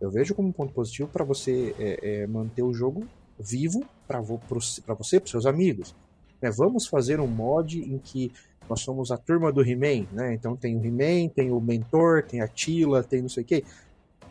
Eu 0.00 0.10
vejo 0.10 0.34
como 0.34 0.48
um 0.48 0.52
ponto 0.52 0.72
positivo 0.72 1.08
para 1.08 1.24
você 1.24 1.74
é, 1.78 2.22
é, 2.22 2.26
manter 2.26 2.62
o 2.62 2.72
jogo 2.72 3.06
vivo 3.38 3.84
para 4.06 4.20
vo, 4.20 4.40
você, 4.48 4.80
para 4.80 4.96
seus 5.30 5.46
amigos. 5.46 5.94
Né? 6.40 6.50
Vamos 6.50 6.86
fazer 6.86 7.20
um 7.20 7.26
mod 7.26 7.78
em 7.78 7.98
que 7.98 8.32
nós 8.68 8.80
somos 8.80 9.10
a 9.10 9.16
turma 9.16 9.52
do 9.52 9.62
He-Man, 9.62 10.06
né? 10.12 10.32
Então 10.32 10.56
tem 10.56 10.76
o 10.76 10.84
He-Man, 10.84 11.28
tem 11.34 11.50
o 11.50 11.60
Mentor, 11.60 12.22
tem 12.22 12.40
a 12.40 12.46
Tila, 12.46 13.02
tem 13.02 13.20
não 13.20 13.28
sei 13.28 13.42
o 13.42 13.46
quê. 13.46 13.64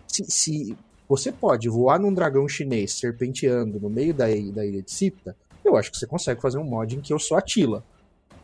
Se, 0.08 0.24
se, 0.30 0.78
você 1.10 1.32
pode 1.32 1.68
voar 1.68 2.00
num 2.00 2.14
dragão 2.14 2.48
chinês 2.48 2.94
serpenteando 2.94 3.80
no 3.80 3.90
meio 3.90 4.14
da, 4.14 4.26
da 4.28 4.64
ilha 4.64 4.84
de 4.84 4.92
Sipta, 4.92 5.36
eu 5.66 5.76
acho 5.76 5.92
que 5.92 5.98
você 5.98 6.06
consegue 6.06 6.40
fazer 6.40 6.60
um 6.60 6.64
mod 6.64 6.96
em 6.96 7.02
que 7.02 7.12
eu 7.12 7.18
sou 7.18 7.36
a 7.36 7.42
Tila. 7.42 7.84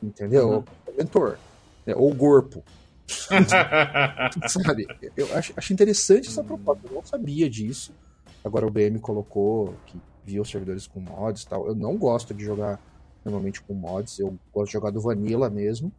Entendeu? 0.02 0.50
Uhum. 0.50 0.64
Mentor. 0.98 1.38
Né? 1.86 1.94
Ou 1.96 2.12
Gorpo. 2.14 2.64
Sabe? 4.50 4.88
Eu 5.16 5.32
acho, 5.36 5.54
acho 5.56 5.74
interessante 5.74 6.28
essa 6.28 6.44
proposta. 6.44 6.88
Eu 6.88 6.96
não 6.96 7.06
sabia 7.06 7.48
disso. 7.48 7.94
Agora 8.44 8.66
o 8.66 8.72
BM 8.72 9.00
colocou 9.00 9.76
que 9.86 10.00
viu 10.24 10.42
os 10.42 10.50
servidores 10.50 10.88
com 10.88 11.00
mods 11.00 11.44
e 11.44 11.48
tal. 11.48 11.68
Eu 11.68 11.76
não 11.76 11.96
gosto 11.96 12.34
de 12.34 12.44
jogar 12.44 12.80
normalmente 13.24 13.62
com 13.62 13.76
mods. 13.76 14.18
Eu 14.18 14.36
gosto 14.52 14.68
de 14.68 14.74
jogar 14.74 14.90
do 14.90 15.00
Vanilla 15.00 15.52
mesmo. 15.52 15.92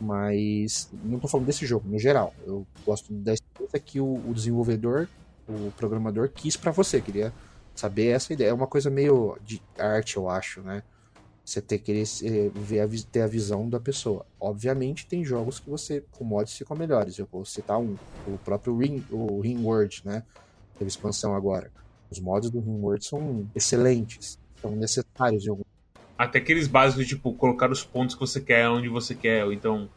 Mas 0.00 0.90
não 1.04 1.16
estou 1.16 1.30
falando 1.30 1.46
desse 1.46 1.64
jogo, 1.64 1.88
no 1.88 2.00
geral. 2.00 2.34
Eu 2.44 2.66
gosto 2.84 3.12
da 3.12 3.32
experiência 3.32 3.78
que 3.78 4.00
o, 4.00 4.14
o 4.28 4.34
desenvolvedor, 4.34 5.08
o 5.48 5.72
programador, 5.76 6.28
quis 6.28 6.56
para 6.56 6.72
você. 6.72 7.00
Queria 7.00 7.32
saber 7.74 8.08
essa 8.08 8.32
ideia. 8.32 8.50
É 8.50 8.54
uma 8.54 8.66
coisa 8.66 8.90
meio 8.90 9.38
de 9.42 9.60
arte, 9.78 10.16
eu 10.16 10.28
acho, 10.28 10.60
né? 10.62 10.82
Você 11.44 11.60
ter 11.60 11.78
que 11.78 12.02
ver 12.54 12.80
a, 12.80 12.88
ter 13.10 13.20
a 13.20 13.26
visão 13.26 13.68
da 13.68 13.78
pessoa. 13.78 14.24
Obviamente 14.40 15.06
tem 15.06 15.24
jogos 15.24 15.60
que 15.60 15.68
você 15.68 16.02
com 16.12 16.24
mods 16.24 16.56
ficam 16.56 16.76
melhores. 16.76 17.18
Eu 17.18 17.28
vou 17.30 17.44
citar 17.44 17.78
um, 17.78 17.96
o 18.26 18.38
próprio 18.38 18.76
Ring, 18.76 19.04
o 19.10 19.40
Ringworld, 19.40 20.02
né? 20.04 20.22
Teve 20.78 20.88
expansão 20.88 21.34
agora. 21.34 21.70
Os 22.10 22.18
mods 22.18 22.50
do 22.50 22.60
Ringworld 22.60 23.04
são 23.04 23.46
excelentes, 23.54 24.38
são 24.60 24.74
necessários 24.74 25.44
em 25.46 25.50
algum 25.50 25.64
até 26.16 26.38
aqueles 26.38 26.68
básicos, 26.68 27.06
tipo, 27.06 27.34
colocar 27.34 27.70
os 27.70 27.84
pontos 27.84 28.14
que 28.14 28.20
você 28.20 28.40
quer 28.40 28.68
onde 28.68 28.88
você 28.88 29.14
quer, 29.14 29.44
ou 29.44 29.52
então 29.52 29.88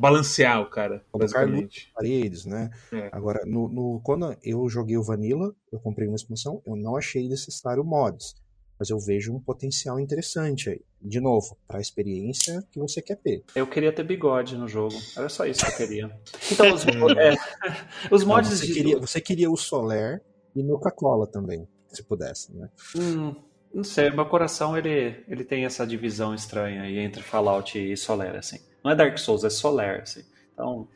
balancear 0.00 0.60
o 0.60 0.70
cara, 0.70 1.04
basicamente. 1.12 1.90
paredes, 1.94 2.46
né? 2.46 2.70
É. 2.92 3.08
Agora, 3.12 3.44
no, 3.46 3.68
no, 3.68 4.00
quando 4.02 4.36
eu 4.42 4.68
joguei 4.68 4.96
o 4.96 5.02
Vanilla, 5.02 5.54
eu 5.70 5.78
comprei 5.78 6.08
uma 6.08 6.16
expansão, 6.16 6.62
eu 6.66 6.74
não 6.74 6.96
achei 6.96 7.28
necessário 7.28 7.84
mods 7.84 8.34
mas 8.80 8.88
eu 8.88 8.98
vejo 8.98 9.34
um 9.34 9.38
potencial 9.38 10.00
interessante 10.00 10.70
aí. 10.70 10.80
De 11.02 11.20
novo, 11.20 11.54
para 11.68 11.76
a 11.76 11.80
experiência 11.82 12.66
que 12.72 12.78
você 12.78 13.02
quer 13.02 13.16
ter. 13.16 13.44
Eu 13.54 13.66
queria 13.66 13.92
ter 13.92 14.02
bigode 14.02 14.56
no 14.56 14.66
jogo. 14.66 14.94
Era 15.14 15.28
só 15.28 15.44
isso 15.44 15.66
que 15.66 15.70
eu 15.70 15.76
queria. 15.76 16.20
Então, 16.50 16.74
os, 16.74 16.84
é, 16.86 17.36
os 18.10 18.24
mods. 18.24 18.50
Não, 18.50 18.56
você, 18.56 18.66
de... 18.66 18.72
queria, 18.72 18.98
você 18.98 19.20
queria 19.20 19.50
o 19.50 19.56
Soler 19.56 20.22
e 20.56 20.66
Coca-Cola 20.66 21.26
também, 21.26 21.68
se 21.88 22.02
pudesse, 22.02 22.52
né? 22.56 22.70
Hum, 22.96 23.34
não 23.72 23.84
sei, 23.84 24.10
meu 24.10 24.26
coração 24.26 24.76
ele, 24.76 25.24
ele 25.28 25.44
tem 25.44 25.64
essa 25.64 25.86
divisão 25.86 26.34
estranha 26.34 26.82
aí 26.82 26.98
entre 26.98 27.22
Fallout 27.22 27.78
e 27.78 27.96
Soler, 27.96 28.34
assim. 28.34 28.58
Não 28.82 28.90
é 28.90 28.94
Dark 28.94 29.18
Souls, 29.18 29.44
é 29.44 29.50
Soler, 29.50 30.00
assim. 30.02 30.22
Então, 30.52 30.88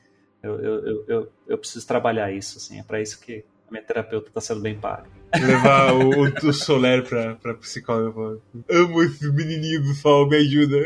eu, 0.42 0.60
eu, 0.60 1.04
eu, 1.08 1.32
eu, 1.48 1.58
preciso 1.58 1.86
trabalhar 1.86 2.30
isso, 2.32 2.58
assim. 2.58 2.78
É 2.78 2.82
para 2.82 3.00
isso 3.00 3.20
que 3.20 3.44
a 3.68 3.70
minha 3.70 3.82
terapeuta 3.82 4.28
está 4.28 4.40
sendo 4.40 4.60
bem 4.60 4.78
paga. 4.78 5.06
Levar 5.34 5.92
o, 5.94 6.48
o 6.48 6.52
Soler 6.52 7.02
pra, 7.02 7.34
pra 7.34 7.54
psicóloga. 7.54 8.40
Amo 8.70 9.02
esse 9.02 9.30
menininho 9.32 9.82
do 9.82 9.94
sol, 9.94 10.28
me 10.28 10.36
ajuda. 10.36 10.76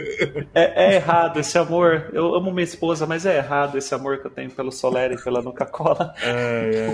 É, 0.54 0.92
é, 0.92 0.94
errado 0.94 1.38
esse 1.38 1.58
amor. 1.58 2.08
Eu 2.12 2.34
amo 2.34 2.52
minha 2.52 2.64
esposa, 2.64 3.06
mas 3.06 3.26
é 3.26 3.36
errado 3.36 3.76
esse 3.76 3.94
amor 3.94 4.18
que 4.18 4.26
eu 4.26 4.30
tenho 4.30 4.50
pelo 4.50 4.72
Soler 4.72 5.12
e 5.12 5.22
pela 5.22 5.42
Nuca-Cola. 5.42 6.14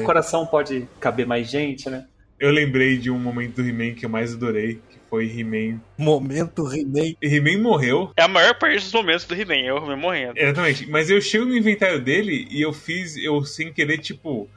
O 0.00 0.04
coração 0.04 0.46
pode 0.46 0.88
caber 0.98 1.26
mais 1.26 1.48
gente, 1.48 1.88
né? 1.88 2.06
Eu 2.40 2.50
lembrei 2.50 2.98
de 2.98 3.10
um 3.10 3.18
momento 3.18 3.62
do 3.62 3.68
He-Man 3.68 3.94
que 3.94 4.04
eu 4.04 4.10
mais 4.10 4.34
adorei, 4.34 4.80
foi 5.14 5.26
He-Man. 5.26 5.80
Momento 5.96 6.66
He-Man. 6.66 7.14
He-Man 7.22 7.62
morreu. 7.62 8.10
É 8.16 8.24
a 8.24 8.28
maior 8.28 8.58
parte 8.58 8.80
dos 8.80 8.92
momentos 8.92 9.24
do 9.24 9.34
He-Man, 9.34 9.64
é 9.66 9.72
o 9.72 9.78
He-Man 9.78 9.96
morrendo. 9.96 10.32
Exatamente. 10.36 10.90
Mas 10.90 11.08
eu 11.08 11.20
chego 11.20 11.44
no 11.44 11.56
inventário 11.56 12.00
dele 12.00 12.48
e 12.50 12.60
eu 12.60 12.72
fiz, 12.72 13.16
eu 13.16 13.44
sem 13.44 13.72
querer, 13.72 13.98
tipo 13.98 14.48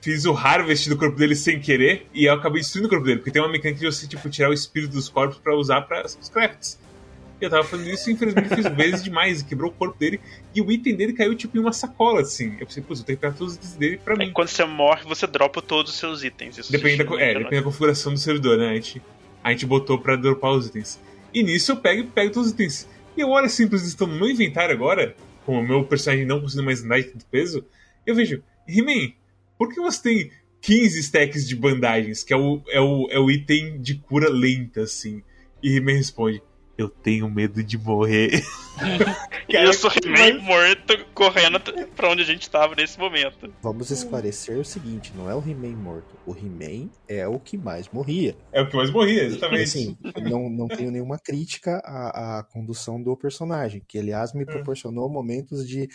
fiz 0.00 0.24
o 0.24 0.32
harvest 0.32 0.88
do 0.88 0.96
corpo 0.96 1.14
dele 1.18 1.36
sem 1.36 1.60
querer 1.60 2.06
e 2.14 2.24
eu 2.24 2.32
acabei 2.32 2.62
destruindo 2.62 2.86
o 2.86 2.90
corpo 2.90 3.04
dele, 3.04 3.18
porque 3.18 3.30
tem 3.30 3.42
uma 3.42 3.50
mecânica 3.50 3.80
de 3.80 3.84
você, 3.84 4.06
tipo, 4.06 4.30
tirar 4.30 4.48
o 4.48 4.54
espírito 4.54 4.92
dos 4.92 5.10
corpos 5.10 5.36
para 5.36 5.54
usar 5.54 5.82
para 5.82 6.06
os 6.06 6.28
crafts. 6.30 6.78
E 7.40 7.44
eu 7.44 7.50
tava 7.50 7.64
fazendo 7.64 7.90
isso 7.90 8.10
e 8.10 8.12
infelizmente 8.12 8.54
fiz 8.54 8.66
vezes 8.68 9.02
demais 9.02 9.40
e 9.40 9.44
quebrou 9.44 9.70
o 9.70 9.74
corpo 9.74 9.98
dele 9.98 10.20
e 10.54 10.60
o 10.60 10.70
item 10.70 10.94
dele 10.94 11.12
caiu, 11.14 11.34
tipo, 11.34 11.56
em 11.56 11.60
uma 11.60 11.72
sacola, 11.72 12.20
assim. 12.20 12.56
Eu 12.60 12.66
pensei, 12.66 12.82
pô, 12.82 12.92
eu 12.92 13.02
tenho 13.02 13.16
que 13.18 13.22
pegar 13.22 13.34
todos 13.34 13.54
os 13.54 13.58
itens 13.58 13.74
dele 13.74 14.00
pra 14.02 14.14
mim. 14.16 14.30
quando 14.32 14.48
você 14.48 14.64
morre, 14.64 15.04
você 15.04 15.26
dropa 15.26 15.62
todos 15.62 15.92
os 15.92 15.98
seus 15.98 16.22
itens. 16.22 16.58
Isso 16.58 16.70
depende 16.70 17.02
da, 17.02 17.20
é, 17.20 17.34
depende 17.34 17.56
da 17.56 17.62
configuração 17.62 18.12
do 18.12 18.18
servidor, 18.18 18.58
né? 18.58 18.70
A 18.70 18.74
gente, 18.74 19.02
a 19.42 19.50
gente 19.50 19.66
botou 19.66 19.98
pra 19.98 20.16
dropar 20.16 20.52
os 20.52 20.66
itens. 20.66 21.00
E 21.32 21.42
nisso 21.42 21.72
eu 21.72 21.76
pego 21.76 22.02
e 22.02 22.06
pego 22.06 22.32
todos 22.32 22.48
os 22.48 22.54
itens. 22.54 22.88
E 23.16 23.20
eu 23.20 23.28
olho 23.28 23.46
assim, 23.46 23.64
eles 23.64 23.82
estão 23.82 24.06
no 24.06 24.16
meu 24.16 24.28
inventário 24.28 24.74
agora, 24.74 25.14
com 25.44 25.58
o 25.58 25.66
meu 25.66 25.84
personagem 25.84 26.26
não 26.26 26.40
conseguindo 26.40 26.64
mais 26.64 26.84
andar 26.84 27.00
de 27.00 27.24
peso, 27.30 27.64
eu 28.06 28.14
vejo, 28.14 28.42
He-Man, 28.68 29.12
por 29.58 29.68
que 29.68 29.80
você 29.80 30.02
tem 30.02 30.30
15 30.60 31.00
stacks 31.00 31.48
de 31.48 31.56
bandagens, 31.56 32.22
que 32.22 32.32
é 32.32 32.36
o, 32.36 32.62
é 32.68 32.80
o, 32.80 33.08
é 33.10 33.18
o 33.18 33.30
item 33.30 33.80
de 33.80 33.94
cura 33.96 34.28
lenta, 34.28 34.82
assim? 34.82 35.22
E 35.62 35.80
me 35.80 35.92
responde: 35.92 36.42
Eu 36.80 36.88
tenho 36.88 37.28
medo 37.28 37.62
de 37.62 37.76
morrer. 37.76 38.42
eu 39.50 39.74
sou 39.74 39.90
meio 40.06 40.40
morto 40.40 41.04
correndo 41.12 41.60
pra 41.94 42.08
onde 42.08 42.22
a 42.22 42.24
gente 42.24 42.48
tava 42.48 42.74
nesse 42.74 42.98
momento. 42.98 43.52
Vamos 43.60 43.90
esclarecer 43.90 44.58
o 44.58 44.64
seguinte: 44.64 45.12
não 45.14 45.28
é 45.28 45.34
o 45.34 45.40
He-Man 45.46 45.76
morto. 45.76 46.16
O 46.24 46.34
He-Man 46.34 46.88
é 47.06 47.28
o 47.28 47.38
que 47.38 47.58
mais 47.58 47.86
morria. 47.90 48.34
É 48.50 48.62
o 48.62 48.66
que 48.66 48.76
mais 48.76 48.90
morria, 48.90 49.24
exatamente. 49.24 49.62
Assim, 49.64 49.98
não, 50.22 50.48
não 50.48 50.68
tenho 50.68 50.90
nenhuma 50.90 51.18
crítica 51.18 51.82
à, 51.84 52.38
à 52.38 52.42
condução 52.44 53.02
do 53.02 53.14
personagem, 53.14 53.82
que 53.86 53.98
aliás 53.98 54.32
me 54.32 54.46
proporcionou 54.46 55.10
momentos 55.10 55.68
de 55.68 55.86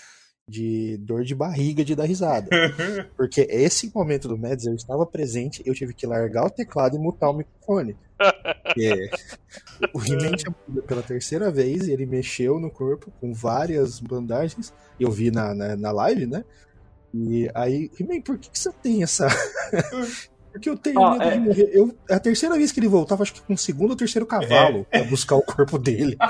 de 0.48 0.98
dor 0.98 1.24
de 1.24 1.34
barriga 1.34 1.84
de 1.84 1.96
dar 1.96 2.06
risada. 2.06 2.50
Porque 3.18 3.42
esse 3.50 3.92
momento 3.94 4.28
do 4.28 4.38
Mads, 4.38 4.66
eu 4.66 4.76
estava 4.76 5.06
presente, 5.06 5.64
eu 5.66 5.74
tive 5.74 5.94
que 5.94 6.06
largar 6.06 6.46
o 6.46 6.50
teclado 6.50 6.96
e 6.96 7.00
mutar 7.00 7.30
o 7.30 7.38
microfone. 7.38 7.98
Porque 8.18 9.10
o 9.94 10.00
He-Man 10.00 10.36
tinha 10.38 10.56
morrido 10.68 10.84
pela 10.88 11.02
terceira 11.02 11.52
vez 11.52 11.88
e 11.88 11.92
ele 11.92 12.06
mexeu 12.06 12.60
no 12.60 12.70
corpo 12.70 13.12
com 13.20 13.34
várias 13.34 14.00
bandagens. 14.00 14.74
Eu 15.00 15.12
vi 15.12 15.32
na, 15.32 15.54
na, 15.54 15.76
na 15.76 15.92
live, 15.92 16.26
né? 16.26 16.46
E 17.14 17.50
aí, 17.54 17.90
He-Man, 18.00 18.22
por 18.22 18.38
que, 18.38 18.50
que 18.50 18.60
você 18.60 18.72
tem 18.72 19.04
essa. 19.04 19.28
Porque 20.56 20.69
eu 20.69 20.77
tenho 20.77 20.99
Ó, 21.02 21.11
medo 21.11 21.23
é- 21.23 21.32
de 21.32 21.40
morrer. 21.40 21.69
Eu, 21.73 21.94
a 22.10 22.18
terceira 22.18 22.56
vez 22.56 22.72
que 22.72 22.80
ele 22.80 22.88
voltava, 22.88 23.23
acho 23.23 23.34
que 23.34 23.41
com 23.41 23.53
o 23.53 23.57
segundo 23.57 23.90
ou 23.91 23.95
terceiro 23.98 24.26
cavalo, 24.26 24.86
pra 24.90 25.03
buscar 25.03 25.36
o 25.36 25.41
corpo 25.41 25.77
dele. 25.77 26.15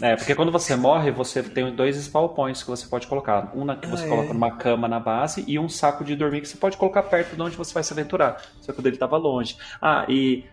É, 0.00 0.16
porque 0.16 0.34
quando 0.34 0.52
você 0.52 0.76
morre, 0.76 1.10
você 1.10 1.42
tem 1.42 1.74
dois 1.74 1.96
spawn 1.96 2.28
points 2.28 2.62
que 2.62 2.70
você 2.70 2.86
pode 2.86 3.06
colocar. 3.06 3.52
Um 3.54 3.64
na 3.64 3.76
que 3.76 3.86
você 3.88 4.04
Ah, 4.04 4.06
é. 4.06 4.08
coloca 4.10 4.32
numa 4.32 4.56
cama 4.56 4.88
na 4.88 5.00
base 5.00 5.44
e 5.46 5.58
um 5.58 5.68
saco 5.68 6.04
de 6.04 6.14
dormir 6.16 6.40
que 6.40 6.48
você 6.48 6.56
pode 6.56 6.76
colocar 6.76 7.02
perto 7.02 7.34
de 7.36 7.42
onde 7.42 7.56
você 7.56 7.72
vai 7.74 7.82
se 7.82 7.92
aventurar. 7.92 8.40
Só 8.60 8.72
que 8.72 8.78
o 8.80 8.82
dele 8.82 8.96
tava 8.96 9.16
longe. 9.16 9.56
Ah, 9.82 10.04
e 10.08 10.44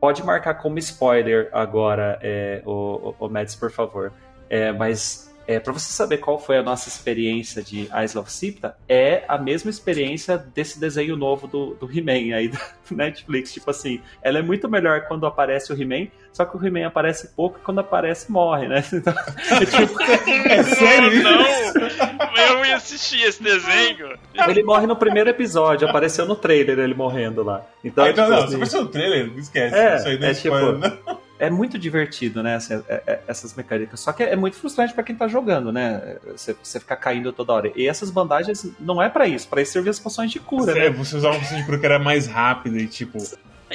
pode 0.00 0.22
marcar 0.24 0.54
como 0.54 0.78
spoiler 0.78 1.48
agora, 1.52 2.18
é, 2.22 2.62
o, 2.66 3.14
o, 3.18 3.26
o 3.26 3.28
Mads, 3.28 3.54
por 3.56 3.70
favor. 3.70 4.12
É, 4.48 4.72
mas 4.72 5.29
é, 5.46 5.58
para 5.58 5.72
você 5.72 5.92
saber 5.92 6.18
qual 6.18 6.38
foi 6.38 6.58
a 6.58 6.62
nossa 6.62 6.88
experiência 6.88 7.62
de 7.62 7.88
Eyes 7.94 8.14
of 8.16 8.30
Sipta, 8.30 8.76
é 8.88 9.24
a 9.26 9.36
mesma 9.38 9.70
experiência 9.70 10.38
desse 10.38 10.78
desenho 10.78 11.16
novo 11.16 11.46
do, 11.46 11.74
do 11.74 11.90
He-Man 11.90 12.36
aí 12.36 12.48
do 12.48 12.58
Netflix. 12.94 13.52
Tipo 13.52 13.70
assim, 13.70 14.00
ela 14.22 14.38
é 14.38 14.42
muito 14.42 14.68
melhor 14.68 15.02
quando 15.08 15.26
aparece 15.26 15.72
o 15.72 15.80
He-Man, 15.80 16.08
só 16.32 16.44
que 16.44 16.56
o 16.56 16.64
He-Man 16.64 16.86
aparece 16.86 17.28
pouco 17.28 17.58
e 17.58 17.62
quando 17.62 17.80
aparece 17.80 18.30
morre, 18.30 18.68
né? 18.68 18.84
Então, 18.92 19.14
é 19.50 19.64
tipo, 19.66 20.02
É 20.50 20.62
sério? 20.62 21.22
Não! 21.22 21.40
Eu 22.48 22.64
ia 22.64 22.76
assistir 22.76 23.22
esse 23.22 23.42
desenho. 23.42 24.18
ele 24.48 24.62
morre 24.62 24.86
no 24.86 24.96
primeiro 24.96 25.30
episódio, 25.30 25.88
apareceu 25.88 26.26
no 26.26 26.36
trailer 26.36 26.78
ele 26.78 26.94
morrendo 26.94 27.42
lá. 27.42 27.64
Então, 27.84 28.04
Aí, 28.04 28.14
não, 28.14 28.24
tipo 28.24 28.36
não, 28.36 28.44
assim, 28.44 28.56
você 28.58 28.70
ser 28.70 28.78
um 28.78 28.86
trailer, 28.86 29.26
não 29.30 29.38
esquece. 29.38 29.74
É, 29.74 29.96
Isso 29.96 30.08
aí 30.08 30.18
não 30.18 30.26
é 30.26 30.30
é 30.30 30.32
spoiler, 30.32 30.78
não. 30.78 31.19
É 31.40 31.50
muito 31.50 31.78
divertido, 31.78 32.42
né? 32.42 32.54
assim, 32.54 32.74
é- 32.88 33.02
é- 33.06 33.20
essas 33.26 33.54
mecânicas. 33.54 33.98
Só 34.00 34.12
que 34.12 34.22
é 34.22 34.36
muito 34.36 34.56
frustrante 34.56 34.92
pra 34.94 35.02
quem 35.02 35.16
tá 35.16 35.26
jogando, 35.26 35.72
né? 35.72 36.16
Você, 36.26 36.54
você 36.62 36.78
ficar 36.78 36.96
caindo 36.96 37.32
toda 37.32 37.52
hora. 37.52 37.72
E 37.74 37.88
essas 37.88 38.10
bandagens 38.10 38.66
não 38.78 39.02
é 39.02 39.08
pra 39.08 39.26
isso, 39.26 39.48
pra 39.48 39.60
isso 39.62 39.72
servir 39.72 39.90
as 39.90 39.98
poções 39.98 40.30
de 40.30 40.38
cura, 40.38 40.72
É, 40.78 40.88
né? 40.88 40.90
você 40.90 41.16
usava 41.16 41.34
uma 41.34 41.40
poção 41.40 41.58
de 41.58 41.64
cura 41.64 41.78
que 41.78 41.86
era 41.86 41.98
mais 41.98 42.26
rápida 42.26 42.78
e 42.78 42.86
tipo. 42.86 43.18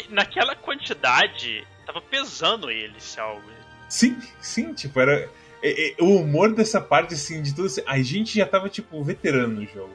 Naquela 0.10 0.56
quantidade, 0.56 1.66
tava 1.86 2.02
pesando 2.02 2.70
ele, 2.70 2.94
se 3.00 3.20
algo. 3.20 3.42
Sim, 3.90 4.18
sim, 4.42 4.74
tipo, 4.74 5.00
era. 5.00 5.30
é, 5.64 5.92
é, 5.92 5.96
o 6.00 6.18
humor 6.18 6.54
dessa 6.54 6.80
parte, 6.82 7.14
assim, 7.14 7.42
de 7.42 7.54
tudo. 7.56 7.68
assim, 7.68 7.82
a 7.88 8.02
gente 8.02 8.38
já 8.38 8.46
tava, 8.46 8.68
tipo, 8.70 9.04
veterano 9.04 9.62
no 9.62 9.66
jogo. 9.68 9.94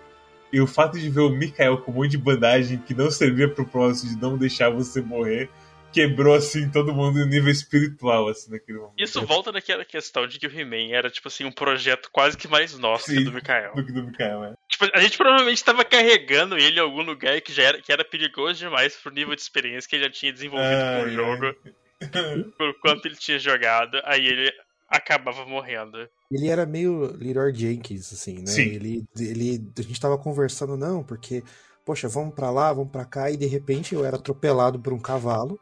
E 0.53 0.61
o 0.61 0.67
fato 0.67 0.99
de 0.99 1.09
ver 1.09 1.21
o 1.21 1.31
Mikael 1.31 1.79
com 1.79 1.93
um 1.93 1.95
monte 1.95 2.11
de 2.13 2.19
bandagem 2.19 2.79
que 2.79 2.93
não 2.95 3.11
servia 3.11 3.49
pro 3.49 3.65
próximo, 3.67 4.15
de 4.15 4.21
não 4.21 4.37
deixar 4.37 4.69
você 4.71 5.01
morrer, 5.01 5.49
quebrou, 5.93 6.35
assim, 6.35 6.71
todo 6.71 6.95
mundo 6.95 7.19
no 7.19 7.27
nível 7.27 7.51
espiritual, 7.51 8.29
assim, 8.29 8.51
naquele 8.51 8.79
momento. 8.79 8.95
Isso 8.99 9.25
volta 9.25 9.53
naquela 9.53 9.85
questão 9.85 10.27
de 10.27 10.39
que 10.39 10.47
o 10.47 10.51
He-Man 10.51 10.95
era, 10.95 11.11
tipo 11.11 11.29
assim, 11.29 11.45
um 11.45 11.53
projeto 11.53 12.09
quase 12.13 12.37
que 12.37 12.49
mais 12.49 12.77
nosso 12.79 13.07
que 13.07 13.13
Sim. 13.13 13.21
o 13.21 13.25
do 13.25 13.33
Mikael. 13.33 13.75
Do 13.75 13.85
que 13.85 13.93
do 13.93 14.05
Mikael, 14.05 14.45
é. 14.45 14.55
Tipo, 14.69 14.87
a 14.95 15.01
gente 15.01 15.17
provavelmente 15.17 15.65
tava 15.65 15.85
carregando 15.85 16.57
ele 16.57 16.79
em 16.79 16.83
algum 16.83 17.03
lugar 17.03 17.41
que 17.41 17.53
já 17.53 17.63
era, 17.65 17.83
que 17.83 17.93
era 17.93 18.05
perigoso 18.05 18.59
demais 18.59 18.97
pro 18.97 19.13
nível 19.13 19.35
de 19.35 19.43
experiência 19.43 19.89
que 19.89 19.97
ele 19.97 20.05
já 20.05 20.11
tinha 20.11 20.33
desenvolvido 20.33 20.83
com 20.97 21.07
o 21.07 21.11
jogo, 21.11 21.57
por 22.57 22.81
quanto 22.81 23.07
ele 23.07 23.17
tinha 23.17 23.39
jogado, 23.39 24.01
aí 24.05 24.27
ele 24.27 24.53
acabava 24.89 25.47
morrendo. 25.47 26.09
Ele 26.31 26.49
era 26.49 26.67
meio 26.67 27.17
Leroy 27.17 27.55
Jenkins, 27.55 28.13
assim, 28.13 28.41
né? 28.41 28.47
Sim. 28.47 28.63
Ele, 28.63 29.05
ele, 29.19 29.73
a 29.79 29.83
gente 29.83 30.01
tava 30.01 30.19
conversando, 30.19 30.77
não, 30.77 31.05
porque, 31.05 31.43
poxa, 31.85 32.09
vamos 32.09 32.35
pra 32.35 32.51
lá, 32.51 32.73
vamos 32.73 32.91
pra 32.91 33.05
cá, 33.05 33.31
e 33.31 33.37
de 33.37 33.47
repente 33.47 33.95
eu 33.95 34.05
era 34.05 34.17
atropelado 34.17 34.79
por 34.79 34.93
um 34.93 34.99
cavalo 34.99 35.59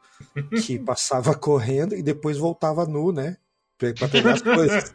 que 0.65 0.79
passava 0.81 1.35
correndo 1.35 1.95
e 1.95 2.03
depois 2.03 2.37
voltava 2.39 2.85
nu, 2.87 3.13
né? 3.13 3.37
Pra 3.79 4.09
pegar 4.09 4.33
as 4.33 4.43
coisas. 4.43 4.93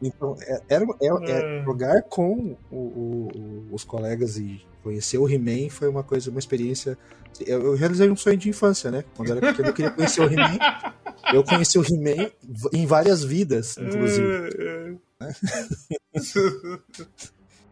Então, 0.00 0.36
é- 0.42 0.60
era, 0.68 0.84
é- 1.00 1.30
é- 1.32 1.64
jogar 1.64 2.02
com 2.04 2.56
o- 2.70 2.76
o- 2.76 3.68
os 3.72 3.82
colegas 3.82 4.36
e 4.36 4.64
conhecer 4.82 5.18
o 5.18 5.28
He-Man 5.28 5.68
foi 5.70 5.88
uma 5.88 6.04
coisa, 6.04 6.30
uma 6.30 6.38
experiência. 6.38 6.96
Eu, 7.44 7.62
eu 7.66 7.74
realizei 7.74 8.08
um 8.10 8.16
sonho 8.16 8.36
de 8.36 8.48
infância, 8.48 8.90
né? 8.92 9.02
Quando 9.16 9.30
eu 9.30 9.36
era 9.38 9.48
pequeno, 9.48 9.68
eu 9.70 9.74
queria 9.74 9.90
conhecer 9.90 10.20
o 10.20 10.32
He-Man. 10.32 10.58
Eu 11.32 11.42
conheci 11.42 11.78
o 11.78 11.82
He-Man 11.84 12.30
em 12.72 12.86
várias 12.86 13.24
vidas, 13.24 13.76
inclusive. 13.76 14.98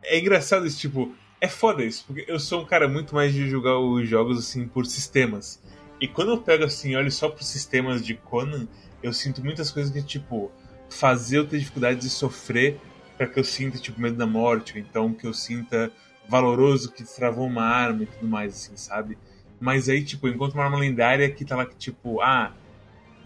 É 0.03 0.19
engraçado 0.19 0.67
isso, 0.67 0.79
tipo, 0.79 1.15
é 1.41 1.49
foda 1.49 1.83
isso, 1.83 2.05
porque 2.07 2.25
eu 2.29 2.39
sou 2.39 2.63
um 2.63 2.67
cara 2.67 2.87
muito 2.87 3.15
mais 3.15 3.33
de 3.33 3.49
jogar 3.49 3.79
os 3.79 4.09
jogos 4.09 4.39
assim 4.39 4.69
por 4.69 4.85
sistemas. 4.85 5.63
E 6.01 6.07
quando 6.07 6.33
eu 6.33 6.39
pego 6.39 6.65
assim, 6.65 6.95
olho 6.97 7.11
só 7.11 7.29
pros 7.29 7.47
sistemas 7.47 8.05
de 8.05 8.15
Conan, 8.15 8.69
eu 9.03 9.13
sinto 9.13 9.43
muitas 9.43 9.71
coisas 9.71 9.91
que, 9.93 10.03
tipo, 10.03 10.51
fazer 10.91 11.39
eu 11.39 11.47
ter 11.47 11.59
dificuldade 11.59 12.01
de 12.01 12.11
sofrer 12.11 12.79
para 13.17 13.27
que 13.27 13.39
eu 13.39 13.45
sinta, 13.45 13.79
tipo, 13.79 14.01
medo 14.01 14.17
da 14.17 14.27
morte, 14.27 14.75
ou 14.75 14.81
então 14.81 15.13
que 15.15 15.27
eu 15.27 15.33
sinta 15.33 15.91
valoroso 16.29 16.93
que 16.93 17.05
travou 17.05 17.47
uma 17.47 17.65
arma 17.65 18.03
e 18.03 18.07
tudo 18.07 18.27
mais, 18.27 18.55
assim, 18.55 18.77
sabe? 18.77 19.19
Mas 19.59 19.89
aí, 19.89 20.03
tipo, 20.05 20.27
eu 20.27 20.33
encontro 20.33 20.59
uma 20.59 20.65
arma 20.65 20.79
lendária 20.79 21.31
que 21.31 21.45
tá 21.45 21.57
lá 21.57 21.67
que, 21.67 21.77
tipo, 21.77 22.21
ah, 22.21 22.53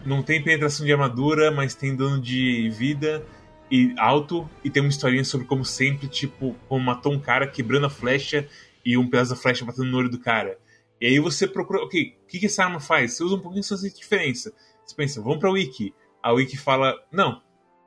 não 0.05 0.21
tem 0.21 0.43
penetração 0.43 0.85
de 0.85 0.91
armadura, 0.91 1.51
mas 1.51 1.75
tem 1.75 1.95
dano 1.95 2.21
de 2.21 2.69
vida 2.69 3.25
e 3.69 3.93
alto 3.97 4.49
e 4.63 4.69
tem 4.69 4.81
uma 4.81 4.89
historinha 4.89 5.23
sobre 5.23 5.47
como 5.47 5.65
sempre, 5.65 6.07
tipo, 6.07 6.55
como 6.67 6.83
matou 6.83 7.11
um 7.11 7.19
cara 7.19 7.47
quebrando 7.47 7.87
a 7.87 7.89
flecha 7.89 8.47
e 8.83 8.97
um 8.97 9.09
pedaço 9.09 9.31
da 9.31 9.35
flecha 9.35 9.65
batendo 9.65 9.85
no 9.85 9.97
olho 9.97 10.09
do 10.09 10.19
cara. 10.19 10.57
E 11.01 11.07
aí 11.07 11.19
você 11.19 11.47
procura, 11.47 11.83
ok, 11.83 12.17
o 12.23 12.27
que, 12.27 12.39
que 12.39 12.45
essa 12.45 12.63
arma 12.63 12.79
faz? 12.79 13.13
Você 13.13 13.23
usa 13.23 13.35
um 13.35 13.39
pouquinho 13.39 13.63
só 13.63 13.75
de 13.75 13.93
diferença. 13.93 14.53
Você 14.85 14.95
pensa, 14.95 15.21
vamos 15.21 15.39
pra 15.39 15.51
Wiki. 15.51 15.93
A 16.21 16.31
Wiki 16.31 16.57
fala, 16.57 16.95
não, 17.11 17.41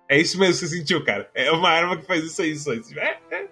é 0.08 0.18
isso 0.18 0.38
mesmo 0.38 0.54
que 0.54 0.60
você 0.60 0.78
sentiu, 0.78 1.04
cara. 1.04 1.30
É 1.34 1.50
uma 1.52 1.68
arma 1.68 1.96
que 1.96 2.06
faz 2.06 2.24
isso 2.24 2.42
aí 2.42 2.56
só. 2.56 2.72
É, 2.72 3.18
é. 3.30 3.48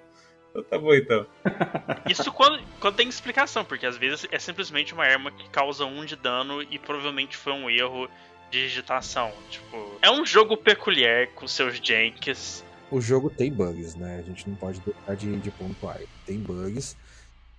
Então 0.50 0.62
tá 0.64 0.78
bom 0.78 0.94
então. 0.94 1.26
Isso 2.08 2.32
quando, 2.32 2.62
quando 2.80 2.96
tem 2.96 3.08
explicação, 3.08 3.62
porque 3.62 3.84
às 3.84 3.98
vezes 3.98 4.26
é 4.30 4.38
simplesmente 4.38 4.94
uma 4.94 5.04
arma 5.04 5.30
que 5.30 5.50
causa 5.50 5.84
um 5.84 6.02
de 6.02 6.16
dano 6.16 6.62
e 6.62 6.78
provavelmente 6.78 7.36
foi 7.36 7.52
um 7.52 7.68
erro 7.68 8.08
digitação. 8.50 9.32
Tipo, 9.50 9.98
é 10.02 10.10
um 10.10 10.24
jogo 10.24 10.56
peculiar 10.56 11.28
com 11.28 11.46
seus 11.46 11.76
janks. 11.76 12.64
O 12.90 13.00
jogo 13.00 13.30
tem 13.30 13.52
bugs, 13.52 13.94
né? 13.96 14.18
A 14.18 14.22
gente 14.22 14.48
não 14.48 14.56
pode 14.56 14.80
deixar 14.80 15.16
de, 15.16 15.36
de 15.38 15.50
pontuar. 15.50 16.00
Tem 16.24 16.38
bugs, 16.38 16.96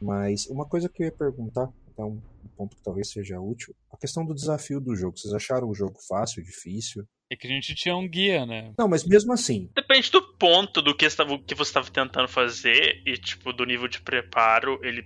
mas 0.01 0.45
uma 0.47 0.65
coisa 0.65 0.87
que 0.87 1.03
eu 1.03 1.07
ia 1.07 1.11
perguntar, 1.11 1.69
até 1.91 2.03
um 2.03 2.21
ponto 2.55 2.75
que 2.75 2.83
talvez 2.83 3.09
seja 3.11 3.39
útil, 3.39 3.75
a 3.91 3.97
questão 3.97 4.25
do 4.25 4.33
desafio 4.33 4.79
do 4.79 4.95
jogo. 4.95 5.17
Vocês 5.17 5.33
acharam 5.33 5.69
o 5.69 5.75
jogo 5.75 5.97
fácil, 6.07 6.43
difícil? 6.43 7.03
É 7.29 7.35
que 7.35 7.45
a 7.45 7.49
gente 7.49 7.75
tinha 7.75 7.95
um 7.95 8.07
guia, 8.07 8.45
né? 8.45 8.73
Não, 8.79 8.87
mas 8.87 9.05
mesmo 9.05 9.33
assim, 9.33 9.69
Depende 9.75 10.09
do 10.11 10.21
ponto 10.21 10.81
do 10.81 10.95
que, 10.95 11.05
estava, 11.05 11.37
que 11.39 11.53
você 11.53 11.69
estava 11.69 11.89
tentando 11.91 12.27
fazer 12.27 13.01
e, 13.05 13.17
tipo, 13.17 13.51
do 13.51 13.65
nível 13.65 13.87
de 13.89 13.99
preparo. 13.99 14.79
Ele, 14.81 15.03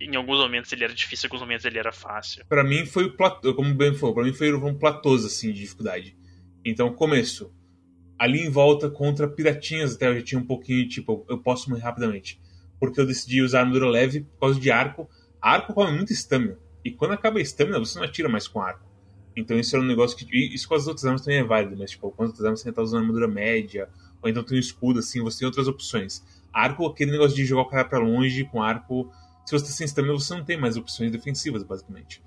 em 0.00 0.16
alguns 0.16 0.38
momentos 0.38 0.72
ele 0.72 0.84
era 0.84 0.94
difícil, 0.94 1.26
em 1.26 1.28
alguns 1.28 1.40
momentos 1.40 1.64
ele 1.64 1.78
era 1.78 1.92
fácil. 1.92 2.44
Pra 2.48 2.64
mim 2.64 2.84
foi 2.86 3.04
o 3.04 3.16
platô, 3.16 3.54
como 3.54 3.70
o 3.70 3.74
Ben 3.74 3.94
falou, 3.94 4.14
pra 4.14 4.24
mim 4.24 4.32
foi 4.32 4.52
um 4.52 4.78
platôs 4.78 5.24
assim 5.24 5.52
de 5.52 5.60
dificuldade. 5.60 6.16
Então, 6.64 6.92
começo. 6.92 7.52
Ali 8.18 8.40
em 8.40 8.50
volta 8.50 8.88
contra 8.88 9.28
piratinhas 9.28 9.94
até 9.94 10.08
eu 10.08 10.14
já 10.14 10.22
tinha 10.22 10.40
um 10.40 10.46
pouquinho, 10.46 10.88
tipo, 10.88 11.26
eu 11.28 11.38
posso 11.38 11.68
morrer 11.68 11.82
rapidamente. 11.82 12.40
Porque 12.78 13.00
eu 13.00 13.06
decidi 13.06 13.42
usar 13.42 13.60
armadura 13.60 13.88
leve 13.88 14.20
por 14.20 14.40
causa 14.40 14.60
de 14.60 14.70
arco. 14.70 15.08
Arco 15.40 15.74
come 15.74 15.92
muito 15.92 16.12
estamina. 16.12 16.58
E 16.84 16.90
quando 16.90 17.12
acaba 17.12 17.38
a 17.38 17.42
estamina, 17.42 17.78
você 17.78 17.98
não 17.98 18.06
atira 18.06 18.28
mais 18.28 18.46
com 18.46 18.60
arco. 18.60 18.88
Então 19.36 19.58
isso 19.58 19.74
era 19.74 19.84
um 19.84 19.88
negócio 19.88 20.16
que. 20.16 20.54
Isso 20.54 20.68
com 20.68 20.74
as 20.74 20.86
outras 20.86 21.04
armas 21.04 21.22
também 21.22 21.40
é 21.40 21.44
válido, 21.44 21.76
mas 21.76 21.90
tipo, 21.90 22.10
com 22.10 22.22
as 22.22 22.28
outras 22.28 22.44
armas 22.44 22.60
você 22.60 22.72
tá 22.72 22.82
usando 22.82 23.00
armadura 23.00 23.26
média, 23.26 23.88
ou 24.22 24.28
então 24.28 24.44
tem 24.44 24.56
um 24.56 24.60
escudo, 24.60 25.00
assim, 25.00 25.20
você 25.20 25.40
tem 25.40 25.46
outras 25.46 25.66
opções. 25.66 26.22
Arco, 26.52 26.86
aquele 26.86 27.10
negócio 27.10 27.36
de 27.36 27.44
jogar 27.44 27.62
o 27.62 27.68
cara 27.68 27.84
pra 27.84 27.98
longe 27.98 28.44
com 28.44 28.62
arco. 28.62 29.12
Se 29.44 29.52
você 29.52 29.66
tá 29.66 29.70
sem 29.70 29.84
estamina, 29.84 30.14
você 30.14 30.34
não 30.34 30.44
tem 30.44 30.58
mais 30.58 30.76
opções 30.76 31.10
defensivas, 31.10 31.62
basicamente. 31.62 32.22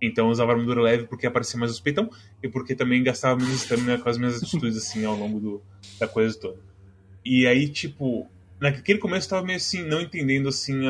Então 0.00 0.26
eu 0.26 0.30
usava 0.30 0.52
armadura 0.52 0.80
leve 0.80 1.04
porque 1.04 1.26
aparecia 1.26 1.58
mais 1.58 1.72
os 1.72 1.80
peitão 1.80 2.10
e 2.42 2.48
porque 2.48 2.74
também 2.74 3.02
gastava 3.02 3.38
menos 3.38 3.62
estamina 3.62 3.98
com 3.98 4.08
as 4.08 4.16
minhas 4.16 4.42
atitudes, 4.42 4.76
assim, 4.76 5.04
ao 5.04 5.14
longo 5.14 5.38
do, 5.38 5.62
da 5.98 6.08
coisa 6.08 6.38
toda. 6.38 6.58
E 7.24 7.46
aí, 7.46 7.68
tipo, 7.68 8.26
naquele 8.58 8.98
começo 8.98 9.26
eu 9.26 9.30
tava 9.30 9.46
meio 9.46 9.58
assim, 9.58 9.82
não 9.86 10.00
entendendo, 10.00 10.48
assim, 10.48 10.86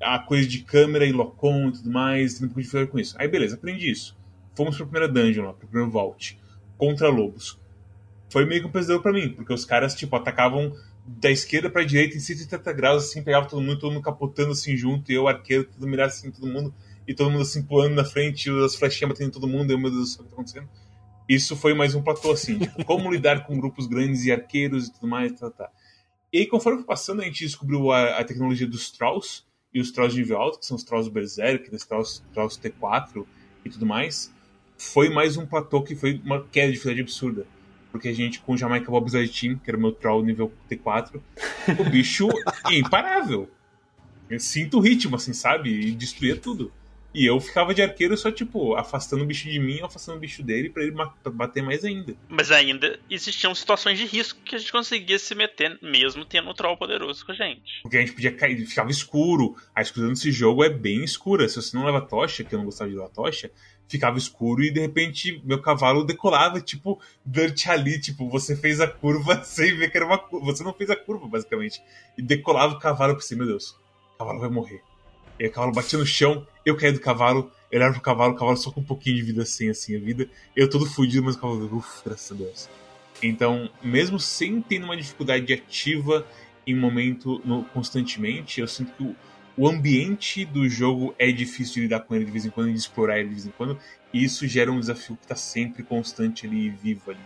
a, 0.00 0.14
a 0.14 0.18
coisa 0.20 0.46
de 0.46 0.60
câmera 0.60 1.04
e 1.04 1.12
locom 1.12 1.68
e 1.68 1.72
tudo 1.72 1.90
mais, 1.90 2.34
tendo 2.34 2.44
um 2.44 2.48
pouco 2.48 2.60
de 2.60 2.66
dificuldade 2.66 2.92
com 2.92 2.98
isso. 2.98 3.16
Aí, 3.18 3.26
beleza, 3.26 3.56
aprendi 3.56 3.90
isso. 3.90 4.16
Fomos 4.54 4.76
pra 4.76 4.86
primeira 4.86 5.08
dungeon 5.08 5.46
lá, 5.46 5.52
pro 5.52 5.66
primeiro 5.66 5.90
vault, 5.90 6.38
contra 6.76 7.08
lobos. 7.08 7.58
Foi 8.28 8.44
meio 8.44 8.60
que 8.60 8.68
um 8.68 8.70
pesadelo 8.70 9.02
pra 9.02 9.12
mim, 9.12 9.30
porque 9.30 9.52
os 9.52 9.64
caras, 9.64 9.94
tipo, 9.94 10.14
atacavam 10.14 10.72
da 11.18 11.30
esquerda 11.30 11.68
pra 11.68 11.82
direita 11.82 12.16
em 12.16 12.20
180 12.20 12.72
graus, 12.72 13.04
assim, 13.04 13.22
pegava 13.22 13.48
todo 13.48 13.60
mundo, 13.60 13.78
todo 13.80 13.92
mundo 13.92 14.02
capotando 14.02 14.52
assim 14.52 14.76
junto, 14.76 15.10
e 15.10 15.14
eu, 15.14 15.26
arqueiro, 15.26 15.64
tudo 15.64 15.86
mirava 15.86 16.08
assim, 16.08 16.30
todo 16.30 16.46
mundo, 16.46 16.72
e 17.06 17.14
todo 17.14 17.30
mundo 17.30 17.42
assim 17.42 17.62
pulando 17.62 17.94
na 17.94 18.04
frente, 18.04 18.48
as 18.64 18.76
flechinhas 18.76 19.10
batendo 19.10 19.28
em 19.28 19.32
todo 19.32 19.48
mundo, 19.48 19.70
e 19.70 19.74
eu, 19.74 19.78
meu 19.78 19.90
Deus 19.90 20.02
do 20.02 20.06
céu, 20.06 20.20
o 20.20 20.24
que 20.24 20.30
tá 20.30 20.36
acontecendo? 20.36 20.68
Isso 21.28 21.56
foi 21.56 21.74
mais 21.74 21.94
um 21.94 22.02
platô, 22.02 22.30
assim, 22.30 22.58
tipo, 22.58 22.82
como 22.86 23.10
lidar 23.10 23.44
com 23.44 23.58
grupos 23.58 23.86
grandes 23.88 24.24
e 24.24 24.30
arqueiros 24.30 24.86
e 24.86 24.92
tudo 24.92 25.08
mais, 25.08 25.32
tá, 25.32 25.50
tá. 25.50 25.68
E 26.32 26.38
aí, 26.38 26.46
conforme 26.46 26.78
foi 26.78 26.86
passando, 26.86 27.22
a 27.22 27.24
gente 27.24 27.44
descobriu 27.44 27.90
a, 27.90 28.18
a 28.18 28.24
tecnologia 28.24 28.66
dos 28.66 28.90
Trolls 28.92 29.42
e 29.74 29.80
os 29.80 29.90
Trolls 29.90 30.14
de 30.14 30.22
nível 30.22 30.38
alto, 30.38 30.60
que 30.60 30.66
são 30.66 30.76
os 30.76 30.84
Trolls 30.84 31.10
Berserk, 31.10 31.74
os 31.74 31.84
Trolls, 31.84 32.22
Trolls 32.32 32.60
T4 32.60 33.26
e 33.64 33.70
tudo 33.70 33.84
mais. 33.84 34.32
Foi 34.78 35.10
mais 35.10 35.36
um 35.36 35.44
platô 35.44 35.82
que 35.82 35.96
foi 35.96 36.20
uma 36.24 36.44
queda 36.44 36.68
de 36.68 36.74
dificuldade 36.74 37.00
absurda. 37.00 37.46
Porque 37.90 38.08
a 38.08 38.12
gente, 38.12 38.40
com 38.40 38.52
o 38.52 38.56
Jamaica 38.56 38.90
Bob 38.90 39.10
Team, 39.10 39.58
que 39.58 39.70
era 39.70 39.76
o 39.76 39.80
meu 39.80 39.92
Troll 39.92 40.24
nível 40.24 40.52
T4, 40.70 41.20
o 41.78 41.90
bicho 41.90 42.28
é 42.68 42.74
imparável. 42.78 43.50
Eu 44.28 44.38
sinto 44.38 44.78
o 44.78 44.80
ritmo, 44.80 45.16
assim, 45.16 45.32
sabe? 45.32 45.70
E 45.70 45.92
destruía 45.92 46.36
tudo. 46.36 46.72
E 47.12 47.26
eu 47.26 47.40
ficava 47.40 47.74
de 47.74 47.82
arqueiro 47.82 48.16
só, 48.16 48.30
tipo, 48.30 48.76
afastando 48.76 49.24
o 49.24 49.26
bicho 49.26 49.48
de 49.50 49.58
mim, 49.58 49.80
afastando 49.82 50.18
o 50.18 50.20
bicho 50.20 50.42
dele 50.42 50.70
para 50.70 50.84
ele 50.84 50.94
bater 51.32 51.62
mais 51.62 51.84
ainda. 51.84 52.14
Mas 52.28 52.52
ainda 52.52 53.00
existiam 53.10 53.52
situações 53.52 53.98
de 53.98 54.04
risco 54.04 54.40
que 54.44 54.54
a 54.54 54.58
gente 54.58 54.70
conseguia 54.70 55.18
se 55.18 55.34
meter, 55.34 55.76
mesmo 55.82 56.24
tendo 56.24 56.48
um 56.48 56.54
troll 56.54 56.76
poderoso 56.76 57.26
com 57.26 57.32
a 57.32 57.34
gente. 57.34 57.80
Porque 57.82 57.96
a 57.96 58.00
gente 58.00 58.12
podia 58.12 58.32
cair, 58.32 58.64
ficava 58.64 58.90
escuro. 58.90 59.56
A 59.74 59.82
escuridão 59.82 60.12
desse 60.12 60.30
jogo 60.30 60.62
é 60.62 60.68
bem 60.68 61.02
escura. 61.02 61.48
Se 61.48 61.56
você 61.56 61.76
não 61.76 61.84
leva 61.84 62.00
tocha, 62.00 62.44
que 62.44 62.54
eu 62.54 62.58
não 62.58 62.66
gostava 62.66 62.88
de 62.88 62.96
levar 62.96 63.08
tocha, 63.08 63.50
ficava 63.90 64.16
escuro 64.16 64.62
e 64.62 64.70
de 64.70 64.80
repente 64.80 65.42
meu 65.44 65.60
cavalo 65.60 66.04
decolava, 66.04 66.60
tipo, 66.60 67.00
Dirt 67.26 67.66
ali, 67.66 68.00
tipo, 68.00 68.28
você 68.28 68.54
fez 68.54 68.80
a 68.80 68.86
curva 68.86 69.42
sem 69.44 69.76
ver 69.76 69.90
que 69.90 69.96
era 69.96 70.06
uma 70.06 70.16
curva. 70.16 70.46
Você 70.46 70.62
não 70.62 70.72
fez 70.72 70.88
a 70.88 70.96
curva, 70.96 71.26
basicamente. 71.26 71.82
E 72.16 72.22
decolava 72.22 72.74
o 72.74 72.78
cavalo 72.78 73.14
pra 73.14 73.22
cima, 73.22 73.44
meu 73.44 73.48
Deus, 73.48 73.76
o 74.14 74.18
cavalo 74.18 74.38
vai 74.38 74.48
morrer. 74.48 74.80
E 75.38 75.46
o 75.46 75.50
cavalo 75.50 75.72
batia 75.72 75.98
no 75.98 76.06
chão, 76.06 76.46
eu 76.64 76.76
caí 76.76 76.92
do 76.92 77.00
cavalo, 77.00 77.50
eu 77.70 77.78
olhava 77.78 77.94
pro 77.94 78.02
cavalo, 78.02 78.32
o 78.32 78.36
cavalo 78.36 78.56
só 78.56 78.70
com 78.70 78.80
um 78.80 78.84
pouquinho 78.84 79.16
de 79.16 79.22
vida 79.22 79.42
assim, 79.42 79.68
assim, 79.68 79.96
a 79.96 79.98
vida. 79.98 80.28
Eu 80.54 80.70
todo 80.70 80.86
fudido, 80.86 81.24
mas 81.24 81.34
o 81.34 81.40
cavalo, 81.40 81.76
uff, 81.76 82.02
graças 82.04 82.30
a 82.30 82.34
Deus. 82.34 82.68
Então, 83.22 83.68
mesmo 83.82 84.20
sem 84.20 84.62
ter 84.62 84.82
uma 84.82 84.96
dificuldade 84.96 85.52
ativa 85.52 86.24
em 86.66 86.74
momento 86.74 87.40
no, 87.44 87.64
constantemente, 87.64 88.60
eu 88.60 88.68
sinto 88.68 88.92
que 88.92 89.02
o, 89.02 89.16
o 89.56 89.68
ambiente 89.68 90.44
do 90.44 90.68
jogo 90.68 91.14
é 91.18 91.30
difícil 91.30 91.74
de 91.74 91.80
lidar 91.82 92.00
com 92.00 92.14
ele 92.14 92.24
de 92.24 92.30
vez 92.30 92.44
em 92.44 92.50
quando, 92.50 92.72
de 92.72 92.78
explorar 92.78 93.18
ele 93.18 93.28
de 93.28 93.34
vez 93.34 93.46
em 93.46 93.50
quando, 93.50 93.78
e 94.12 94.24
isso 94.24 94.46
gera 94.46 94.70
um 94.70 94.80
desafio 94.80 95.16
que 95.16 95.24
está 95.24 95.36
sempre 95.36 95.82
constante 95.82 96.46
ali, 96.46 96.70
vivo 96.70 97.10
ali. 97.10 97.20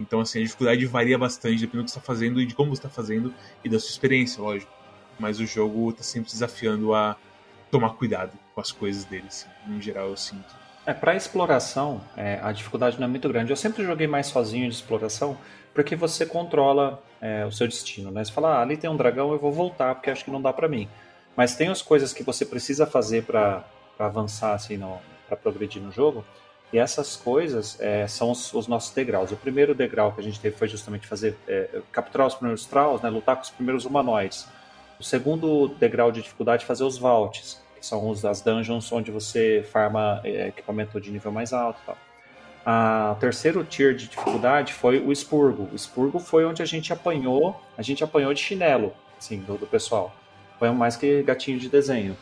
Então, 0.00 0.20
assim, 0.20 0.40
a 0.40 0.42
dificuldade 0.42 0.84
varia 0.86 1.16
bastante, 1.16 1.60
dependendo 1.60 1.84
do 1.84 1.86
que 1.86 1.92
você 1.92 1.98
está 1.98 2.06
fazendo 2.06 2.40
e 2.40 2.46
de 2.46 2.54
como 2.54 2.70
você 2.70 2.80
está 2.80 2.88
fazendo 2.88 3.32
e 3.64 3.68
da 3.68 3.78
sua 3.78 3.90
experiência, 3.90 4.42
lógico. 4.42 4.72
Mas 5.18 5.38
o 5.38 5.46
jogo 5.46 5.90
está 5.90 6.02
sempre 6.02 6.30
desafiando 6.30 6.94
a 6.94 7.16
tomar 7.70 7.90
cuidado 7.90 8.36
com 8.54 8.60
as 8.60 8.72
coisas 8.72 9.04
dele, 9.04 9.24
assim, 9.28 9.48
em 9.68 9.80
geral 9.80 10.08
eu 10.08 10.16
sinto. 10.16 10.62
É, 10.84 10.92
para 10.92 11.14
exploração, 11.14 12.00
é, 12.16 12.40
a 12.42 12.50
dificuldade 12.50 12.98
não 12.98 13.06
é 13.06 13.08
muito 13.08 13.28
grande. 13.28 13.50
Eu 13.50 13.56
sempre 13.56 13.84
joguei 13.84 14.06
mais 14.06 14.26
sozinho 14.26 14.68
de 14.68 14.74
exploração, 14.74 15.38
porque 15.72 15.94
você 15.94 16.26
controla 16.26 17.02
é, 17.20 17.46
o 17.46 17.52
seu 17.52 17.68
destino, 17.68 18.10
né? 18.10 18.24
Você 18.24 18.32
fala, 18.32 18.56
ah, 18.56 18.62
ali 18.62 18.76
tem 18.76 18.90
um 18.90 18.96
dragão, 18.96 19.32
eu 19.32 19.38
vou 19.38 19.52
voltar, 19.52 19.94
porque 19.94 20.10
acho 20.10 20.24
que 20.24 20.30
não 20.30 20.42
dá 20.42 20.52
para 20.52 20.68
mim. 20.68 20.88
Mas 21.36 21.54
tem 21.54 21.68
as 21.68 21.82
coisas 21.82 22.12
que 22.12 22.22
você 22.22 22.44
precisa 22.44 22.86
fazer 22.86 23.24
para 23.24 23.64
avançar, 23.98 24.54
assim, 24.54 24.78
para 25.26 25.36
progredir 25.36 25.82
no 25.82 25.90
jogo, 25.90 26.24
e 26.72 26.78
essas 26.78 27.16
coisas 27.16 27.78
é, 27.80 28.06
são 28.06 28.30
os, 28.30 28.52
os, 28.54 28.66
nossos 28.66 28.94
degraus. 28.94 29.30
O 29.30 29.36
primeiro 29.36 29.74
degrau 29.74 30.12
que 30.12 30.20
a 30.20 30.24
gente 30.24 30.40
teve 30.40 30.56
foi 30.56 30.68
justamente 30.68 31.06
fazer 31.06 31.36
é, 31.46 31.80
capturar 31.92 32.26
os 32.26 32.34
primeiros 32.34 32.64
trolls, 32.64 33.02
né, 33.02 33.10
lutar 33.10 33.36
com 33.36 33.42
os 33.42 33.50
primeiros 33.50 33.84
humanoides. 33.84 34.46
O 34.98 35.04
segundo 35.04 35.68
degrau 35.68 36.10
de 36.10 36.22
dificuldade 36.22 36.64
é 36.64 36.66
fazer 36.66 36.84
os 36.84 36.96
vaults 36.96 37.62
que 37.82 37.86
são 37.86 38.08
os, 38.08 38.24
as 38.24 38.40
dungeons 38.40 38.90
onde 38.92 39.10
você 39.10 39.66
farma 39.72 40.20
é, 40.22 40.46
equipamento 40.46 41.00
de 41.00 41.10
nível 41.10 41.32
mais 41.32 41.52
alto 41.52 41.80
tal. 41.84 41.98
A 42.64 43.16
terceiro 43.18 43.64
tier 43.64 43.92
de 43.92 44.06
dificuldade 44.06 44.72
foi 44.72 45.00
o 45.00 45.10
expurgo. 45.10 45.68
O 45.72 45.74
expurgo 45.74 46.20
foi 46.20 46.44
onde 46.44 46.62
a 46.62 46.64
gente 46.64 46.92
apanhou, 46.92 47.60
a 47.76 47.82
gente 47.82 48.04
apanhou 48.04 48.32
de 48.32 48.40
chinelo, 48.40 48.94
assim, 49.18 49.40
do, 49.40 49.58
do 49.58 49.66
pessoal. 49.66 50.14
Apanhou 50.62 50.76
mais 50.76 50.94
que 50.94 51.24
gatinho 51.24 51.58
de 51.58 51.68
desenho. 51.68 52.16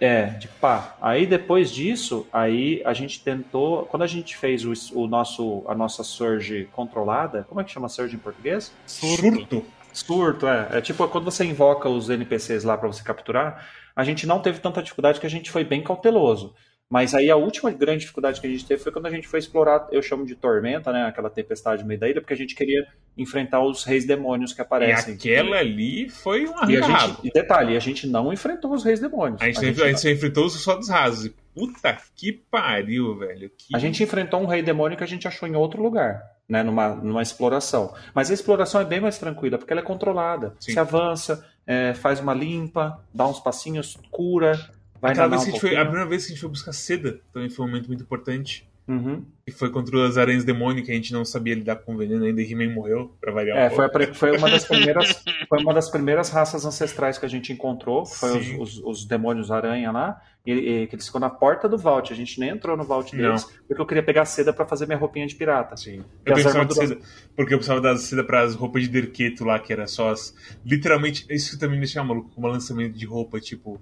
É, 0.00 0.26
de 0.26 0.46
pá. 0.46 0.96
Aí 1.02 1.26
depois 1.26 1.72
disso, 1.72 2.24
aí 2.32 2.80
a 2.84 2.92
gente 2.92 3.20
tentou, 3.20 3.84
quando 3.86 4.02
a 4.02 4.06
gente 4.06 4.36
fez 4.36 4.64
o, 4.64 4.72
o 4.94 5.08
nosso 5.08 5.64
a 5.66 5.74
nossa 5.74 6.04
surge 6.04 6.68
controlada, 6.70 7.44
como 7.48 7.60
é 7.60 7.64
que 7.64 7.72
chama 7.72 7.88
surge 7.88 8.14
em 8.14 8.18
português? 8.18 8.72
Surto. 8.86 9.64
Surto, 9.92 10.46
é. 10.46 10.68
É 10.70 10.80
tipo 10.80 11.08
quando 11.08 11.24
você 11.24 11.44
invoca 11.44 11.88
os 11.88 12.08
NPCs 12.08 12.62
lá 12.62 12.78
para 12.78 12.86
você 12.86 13.02
capturar, 13.02 13.66
a 13.96 14.04
gente 14.04 14.24
não 14.24 14.38
teve 14.38 14.60
tanta 14.60 14.80
dificuldade 14.80 15.18
que 15.18 15.26
a 15.26 15.30
gente 15.30 15.50
foi 15.50 15.64
bem 15.64 15.82
cauteloso. 15.82 16.54
Mas 16.88 17.14
aí 17.14 17.28
a 17.28 17.36
última 17.36 17.70
grande 17.72 18.00
dificuldade 18.00 18.40
que 18.40 18.46
a 18.46 18.50
gente 18.50 18.64
teve 18.64 18.80
foi 18.80 18.92
quando 18.92 19.06
a 19.06 19.10
gente 19.10 19.26
foi 19.26 19.40
explorar, 19.40 19.88
eu 19.90 20.00
chamo 20.00 20.24
de 20.24 20.36
tormenta, 20.36 20.92
né? 20.92 21.04
Aquela 21.04 21.28
tempestade 21.28 21.82
no 21.82 21.88
meio 21.88 21.98
da 21.98 22.08
ilha, 22.08 22.20
porque 22.20 22.34
a 22.34 22.36
gente 22.36 22.54
queria 22.54 22.86
enfrentar 23.18 23.60
os 23.60 23.82
reis 23.82 24.06
demônios 24.06 24.52
que 24.52 24.60
aparecem. 24.60 25.14
E 25.14 25.16
aquela 25.16 25.56
ali 25.56 26.08
foi 26.08 26.46
um 26.46 26.56
a 26.56 26.66
gente, 26.66 27.26
e 27.26 27.30
detalhe, 27.30 27.76
a 27.76 27.80
gente 27.80 28.06
não 28.06 28.32
enfrentou 28.32 28.72
os 28.72 28.84
reis 28.84 29.00
demônios. 29.00 29.42
A 29.42 29.46
gente, 29.46 29.58
a 29.58 29.62
gente, 29.64 29.82
a 29.82 29.88
gente 29.88 30.10
enfrentou 30.10 30.46
os 30.46 30.52
soldados 30.52 30.88
rasos. 30.88 31.32
Puta 31.52 31.98
que 32.14 32.32
pariu, 32.32 33.16
velho. 33.18 33.50
Que... 33.50 33.74
A 33.74 33.78
gente 33.80 34.02
enfrentou 34.02 34.40
um 34.40 34.46
rei 34.46 34.62
demônio 34.62 34.96
que 34.96 35.02
a 35.02 35.08
gente 35.08 35.26
achou 35.26 35.48
em 35.48 35.56
outro 35.56 35.82
lugar, 35.82 36.22
né? 36.48 36.62
Numa, 36.62 36.94
numa 36.94 37.22
exploração. 37.22 37.92
Mas 38.14 38.30
a 38.30 38.34
exploração 38.34 38.80
é 38.80 38.84
bem 38.84 39.00
mais 39.00 39.18
tranquila, 39.18 39.58
porque 39.58 39.72
ela 39.72 39.80
é 39.80 39.84
controlada. 39.84 40.54
Sim. 40.60 40.72
Você 40.72 40.78
avança, 40.78 41.44
é, 41.66 41.94
faz 41.94 42.20
uma 42.20 42.32
limpa, 42.32 43.02
dá 43.12 43.26
uns 43.26 43.40
passinhos, 43.40 43.98
cura, 44.10 44.56
vai 45.00 45.12
Aquela 45.12 45.28
vez 45.28 45.42
um 45.42 45.50
que 45.50 45.56
a, 45.56 45.60
foi, 45.60 45.76
a 45.76 45.84
primeira 45.84 46.08
vez 46.08 46.24
que 46.24 46.32
a 46.32 46.34
gente 46.34 46.40
foi 46.40 46.50
buscar 46.50 46.72
seda 46.72 47.20
também 47.32 47.48
foi 47.48 47.64
um 47.64 47.68
momento 47.68 47.88
muito 47.88 48.02
importante. 48.02 48.68
Uhum. 48.88 49.24
E 49.44 49.50
foi 49.50 49.68
contra 49.70 50.06
as 50.06 50.16
aranhas 50.16 50.44
demônicas, 50.44 50.90
a 50.90 50.94
gente 50.94 51.12
não 51.12 51.24
sabia 51.24 51.54
lidar 51.54 51.76
com 51.76 51.94
o 51.94 51.98
veneno 51.98 52.24
ainda 52.24 52.40
e 52.40 52.52
He-Man 52.52 52.72
morreu, 52.72 53.16
pra 53.20 53.32
variar 53.32 53.58
é, 53.58 53.66
um 53.66 53.70
foi, 53.70 53.84
a, 53.84 54.14
foi, 54.14 54.36
uma 54.36 54.48
das 54.48 54.62
primeiras, 54.66 55.24
foi 55.48 55.58
uma 55.60 55.74
das 55.74 55.90
primeiras 55.90 56.30
raças 56.30 56.64
ancestrais 56.64 57.18
que 57.18 57.26
a 57.26 57.28
gente 57.28 57.52
encontrou, 57.52 58.06
foi 58.06 58.38
os, 58.38 58.76
os, 58.76 58.82
os, 58.84 59.04
demônios 59.04 59.50
aranha 59.50 59.90
lá, 59.90 60.22
e, 60.44 60.52
e, 60.52 60.86
que 60.86 60.94
eles 60.94 61.06
ficam 61.06 61.20
na 61.20 61.28
porta 61.28 61.68
do 61.68 61.76
Vault, 61.76 62.12
a 62.12 62.16
gente 62.16 62.38
nem 62.38 62.50
entrou 62.50 62.76
no 62.76 62.84
Vault 62.84 63.16
deles, 63.16 63.42
não. 63.42 63.50
porque 63.66 63.82
eu 63.82 63.86
queria 63.86 64.02
pegar 64.04 64.24
seda 64.24 64.52
para 64.52 64.64
fazer 64.64 64.86
minha 64.86 64.98
roupinha 64.98 65.26
de 65.26 65.34
pirata. 65.34 65.76
Sim. 65.76 66.04
Eu 66.24 66.34
precisava 66.34 66.64
de 66.64 66.74
seda, 66.74 66.98
porque 67.34 67.54
eu 67.54 67.58
precisava 67.58 67.80
da 67.80 67.96
seda 67.96 68.22
para 68.22 68.42
as 68.42 68.54
roupas 68.54 68.82
de 68.82 68.88
derqueto 68.88 69.44
lá, 69.44 69.58
que 69.58 69.72
era 69.72 69.88
só 69.88 70.10
as... 70.10 70.32
Literalmente, 70.64 71.26
isso 71.28 71.58
também 71.58 71.76
me 71.76 71.84
deixava 71.84 72.06
maluco, 72.06 72.30
como 72.32 72.46
lançamento 72.46 72.96
de 72.96 73.04
roupa, 73.04 73.40
tipo... 73.40 73.80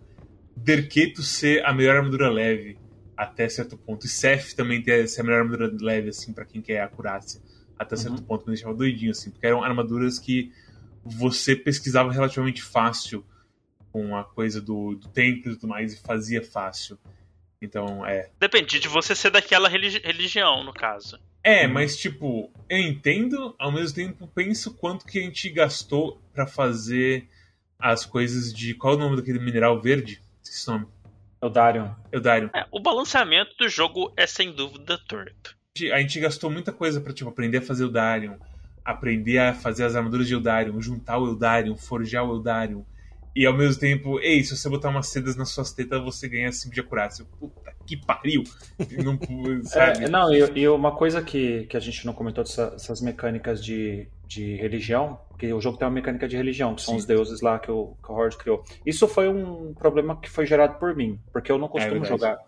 Derqueto 0.56 1.22
ser 1.22 1.64
a 1.64 1.72
melhor 1.72 1.96
armadura 1.96 2.30
leve 2.30 2.78
até 3.16 3.48
certo 3.48 3.76
ponto. 3.76 4.06
E 4.06 4.08
Seth 4.08 4.54
também 4.54 4.82
tem 4.82 4.94
essa 4.94 5.22
melhor 5.22 5.40
armadura 5.42 5.72
leve, 5.80 6.08
assim, 6.10 6.32
para 6.32 6.44
quem 6.44 6.60
quer 6.60 6.80
acurácia. 6.80 7.40
Até 7.78 7.96
certo 7.96 8.18
uhum. 8.18 8.24
ponto 8.24 8.46
me 8.46 8.54
deixava 8.54 8.74
doidinho, 8.74 9.10
assim, 9.10 9.30
porque 9.30 9.46
eram 9.46 9.62
armaduras 9.62 10.18
que 10.18 10.52
você 11.04 11.54
pesquisava 11.54 12.12
relativamente 12.12 12.62
fácil 12.62 13.24
com 13.92 14.16
a 14.16 14.24
coisa 14.24 14.60
do, 14.60 14.94
do 14.94 15.08
templo 15.08 15.52
e 15.52 15.54
tudo 15.54 15.68
mais, 15.68 15.92
e 15.92 16.00
fazia 16.00 16.42
fácil. 16.42 16.98
Então, 17.60 18.04
é. 18.04 18.30
Depende 18.38 18.80
de 18.80 18.88
você 18.88 19.14
ser 19.14 19.30
daquela 19.30 19.68
religi 19.68 19.98
religião, 19.98 20.64
no 20.64 20.72
caso. 20.72 21.18
É, 21.42 21.66
mas 21.66 21.96
tipo, 21.96 22.50
eu 22.68 22.78
entendo, 22.78 23.54
ao 23.58 23.70
mesmo 23.70 23.94
tempo 23.94 24.26
penso 24.26 24.74
quanto 24.74 25.04
que 25.04 25.18
a 25.18 25.22
gente 25.22 25.50
gastou 25.50 26.20
para 26.32 26.46
fazer 26.46 27.28
as 27.78 28.06
coisas 28.06 28.52
de. 28.52 28.74
Qual 28.74 28.94
é 28.94 28.96
o 28.96 28.98
nome 28.98 29.16
daquele 29.16 29.38
mineral 29.38 29.80
verde? 29.80 30.22
O 30.66 30.70
nome. 30.70 30.86
Eudarion. 31.42 31.90
Eudarion. 32.10 32.48
É, 32.54 32.66
o 32.70 32.80
balanceamento 32.80 33.54
do 33.58 33.68
jogo 33.68 34.12
é 34.16 34.26
sem 34.26 34.52
dúvida 34.52 34.98
torto. 35.06 35.56
A 35.92 36.00
gente 36.00 36.20
gastou 36.20 36.50
muita 36.50 36.72
coisa 36.72 37.00
para 37.00 37.12
tipo, 37.12 37.28
aprender 37.28 37.58
a 37.58 37.62
fazer 37.62 37.82
Eudarion, 37.84 38.36
aprender 38.84 39.38
a 39.38 39.52
fazer 39.52 39.84
as 39.84 39.96
armaduras 39.96 40.26
de 40.26 40.34
Eudarion, 40.34 40.80
juntar 40.80 41.18
o 41.18 41.26
Eudarion, 41.26 41.76
forjar 41.76 42.24
o 42.24 42.34
Eudarion. 42.34 42.82
E 43.36 43.44
ao 43.44 43.52
mesmo 43.52 43.80
tempo, 43.80 44.20
ei, 44.20 44.44
se 44.44 44.56
você 44.56 44.68
botar 44.68 44.88
umas 44.88 45.08
sedas 45.08 45.34
nas 45.34 45.50
suas 45.50 45.72
tetas, 45.72 46.00
você 46.00 46.28
ganha 46.28 46.52
5 46.52 46.72
de 46.72 46.80
acurácia. 46.80 47.24
Puta 47.38 47.74
que 47.86 47.96
pariu! 47.96 48.42
não, 49.02 49.18
sabe? 49.64 50.04
É, 50.04 50.08
não 50.08 50.32
e, 50.32 50.60
e, 50.60 50.68
uma 50.68 50.92
coisa 50.92 51.22
que, 51.22 51.64
que 51.64 51.76
a 51.76 51.80
gente 51.80 52.06
não 52.06 52.12
comentou 52.12 52.44
dessas 52.44 53.00
mecânicas 53.00 53.62
de, 53.62 54.08
de 54.26 54.56
religião, 54.56 55.18
porque 55.28 55.52
o 55.52 55.60
jogo 55.60 55.76
tem 55.76 55.86
uma 55.86 55.94
mecânica 55.94 56.26
de 56.26 56.36
religião, 56.36 56.74
que 56.74 56.82
são 56.82 56.94
Sim. 56.94 57.00
os 57.00 57.06
deuses 57.06 57.40
lá 57.40 57.58
que 57.58 57.70
o, 57.70 57.96
que 58.02 58.10
o 58.10 58.14
Horde 58.14 58.36
criou. 58.36 58.64
Isso 58.84 59.06
foi 59.06 59.28
um 59.28 59.74
problema 59.74 60.20
que 60.20 60.30
foi 60.30 60.46
gerado 60.46 60.78
por 60.78 60.94
mim, 60.94 61.18
porque 61.32 61.50
eu 61.50 61.58
não 61.58 61.68
costumo 61.68 62.04
é 62.04 62.08
jogar, 62.08 62.38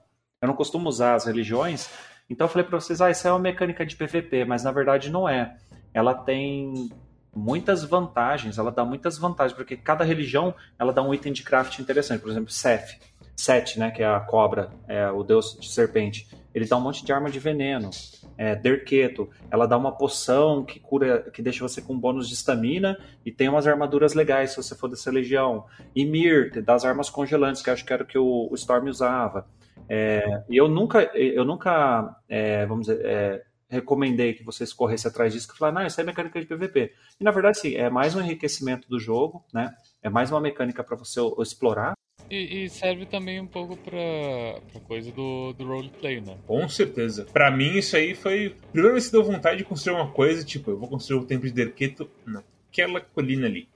eu 0.40 0.48
não 0.48 0.54
costumo 0.54 0.88
usar 0.88 1.14
as 1.14 1.24
religiões, 1.24 1.88
então 2.28 2.46
eu 2.46 2.48
falei 2.48 2.66
para 2.66 2.78
vocês, 2.78 3.00
ah, 3.00 3.10
isso 3.10 3.26
é 3.26 3.30
uma 3.30 3.38
mecânica 3.38 3.84
de 3.84 3.96
PVP, 3.96 4.44
mas 4.44 4.64
na 4.64 4.72
verdade 4.72 5.10
não 5.10 5.28
é. 5.28 5.56
Ela 5.94 6.14
tem 6.14 6.90
muitas 7.34 7.84
vantagens, 7.84 8.58
ela 8.58 8.72
dá 8.72 8.84
muitas 8.84 9.18
vantagens, 9.18 9.54
porque 9.54 9.76
cada 9.76 10.02
religião 10.02 10.54
ela 10.78 10.92
dá 10.92 11.02
um 11.02 11.12
item 11.12 11.32
de 11.32 11.42
craft 11.42 11.78
interessante. 11.78 12.20
Por 12.20 12.30
exemplo, 12.30 12.50
Seth, 12.50 12.98
Set, 13.36 13.78
né, 13.78 13.90
que 13.90 14.02
é 14.02 14.06
a 14.06 14.20
cobra, 14.20 14.70
é 14.88 15.10
o 15.10 15.22
deus 15.22 15.56
de 15.60 15.68
serpente, 15.68 16.26
ele 16.54 16.64
dá 16.66 16.76
um 16.76 16.80
monte 16.80 17.04
de 17.04 17.12
arma 17.12 17.30
de 17.30 17.38
veneno. 17.38 17.90
É, 18.38 18.54
Derqueto, 18.54 19.30
ela 19.50 19.66
dá 19.66 19.76
uma 19.76 19.92
poção 19.92 20.64
que 20.64 20.78
cura, 20.78 21.30
que 21.32 21.40
deixa 21.42 21.66
você 21.66 21.80
com 21.80 21.98
bônus 21.98 22.28
de 22.28 22.34
estamina 22.34 22.98
e 23.24 23.32
tem 23.32 23.48
umas 23.48 23.66
armaduras 23.66 24.14
legais 24.14 24.50
se 24.50 24.56
você 24.56 24.74
for 24.74 24.88
dessa 24.88 25.10
legião. 25.10 25.64
E 25.94 26.04
Mir, 26.04 26.62
das 26.62 26.84
armas 26.84 27.08
congelantes, 27.08 27.62
que 27.62 27.70
acho 27.70 27.84
que 27.84 27.92
era 27.92 28.02
o 28.02 28.06
que 28.06 28.18
o, 28.18 28.48
o 28.50 28.54
Storm 28.54 28.88
usava. 28.88 29.46
É, 29.88 30.42
e 30.48 30.56
eu 30.56 30.68
nunca, 30.68 31.02
eu 31.14 31.44
nunca, 31.44 32.16
é, 32.28 32.66
vamos 32.66 32.86
dizer, 32.86 33.04
é, 33.04 33.42
recomendei 33.68 34.34
que 34.34 34.44
vocês 34.44 34.72
corressem 34.72 35.10
atrás 35.10 35.32
disso, 35.32 35.48
que 35.48 35.58
falaram, 35.58 35.80
não, 35.80 35.86
isso 35.86 36.00
é 36.00 36.04
mecânica 36.04 36.40
de 36.40 36.46
PVP. 36.46 36.92
E 37.20 37.24
na 37.24 37.30
verdade, 37.30 37.58
sim, 37.58 37.74
é 37.74 37.90
mais 37.90 38.14
um 38.14 38.20
enriquecimento 38.20 38.88
do 38.88 38.98
jogo, 38.98 39.44
né? 39.52 39.74
É 40.02 40.08
mais 40.08 40.30
uma 40.30 40.40
mecânica 40.40 40.84
para 40.84 40.96
você 40.96 41.20
explorar. 41.40 41.94
E, 42.30 42.64
e, 42.64 42.68
serve 42.68 43.06
também 43.06 43.40
um 43.40 43.46
pouco 43.46 43.76
pra, 43.76 44.60
pra 44.72 44.80
coisa 44.80 45.10
do, 45.12 45.52
do 45.52 45.64
roleplay, 45.64 46.20
né? 46.20 46.36
Com 46.46 46.68
certeza. 46.68 47.24
Pra 47.32 47.50
mim, 47.50 47.76
isso 47.76 47.96
aí 47.96 48.14
foi. 48.14 48.54
Primeiro, 48.72 48.96
me 48.96 49.10
deu 49.10 49.24
vontade 49.24 49.58
de 49.58 49.64
construir 49.64 49.94
uma 49.94 50.10
coisa, 50.10 50.44
tipo, 50.44 50.70
eu 50.70 50.78
vou 50.78 50.88
construir 50.88 51.20
o 51.20 51.24
templo 51.24 51.46
de 51.46 51.54
Derketo 51.54 52.10
naquela 52.24 53.00
colina 53.00 53.46
ali. 53.46 53.68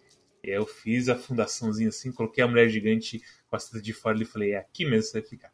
E 0.43 0.51
aí 0.51 0.57
eu 0.57 0.67
fiz 0.67 1.09
a 1.09 1.17
fundaçãozinha 1.17 1.91
assim, 1.91 2.13
coloquei 2.13 2.43
a 2.43 2.49
mulher 2.49 2.69
gigante 2.69 3.23
com 3.49 3.57
a 3.57 3.59
cidade 3.59 3.85
de 3.85 3.93
fora 3.93 4.21
e 4.21 4.25
falei, 4.25 4.53
é 4.53 4.59
aqui 4.59 4.85
mesmo 4.85 5.03
você 5.05 5.21
vai 5.21 5.29
ficar. 5.29 5.53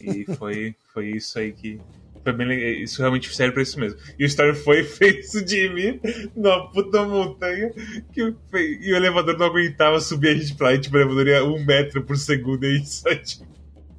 E 0.00 0.24
foi, 0.36 0.74
foi 0.92 1.10
isso 1.10 1.38
aí 1.38 1.52
que. 1.52 1.80
Bem 2.24 2.46
legal. 2.46 2.82
Isso 2.82 3.00
realmente 3.00 3.34
serve 3.34 3.54
pra 3.54 3.62
isso 3.62 3.78
mesmo. 3.78 3.98
E 4.18 4.24
o 4.24 4.26
Story 4.26 4.54
foi 4.54 4.84
fez 4.84 5.34
o 5.34 5.46
Jimmy 5.46 6.00
numa 6.36 6.70
puta 6.70 7.04
montanha 7.04 7.72
que, 8.12 8.20
e 8.20 8.92
o 8.92 8.96
elevador 8.96 9.38
não 9.38 9.46
aguentava 9.46 10.00
subir 10.00 10.28
a 10.28 10.34
gente 10.34 10.54
pra 10.54 10.68
lá. 10.68 10.74
E 10.74 10.80
tipo, 10.80 10.96
o 10.96 11.00
elevador 11.00 11.26
ia 11.26 11.44
um 11.44 11.64
metro 11.64 12.02
por 12.02 12.16
segundo 12.16 12.64
e 12.64 12.84
só 12.84 13.14
tipo, 13.14 13.46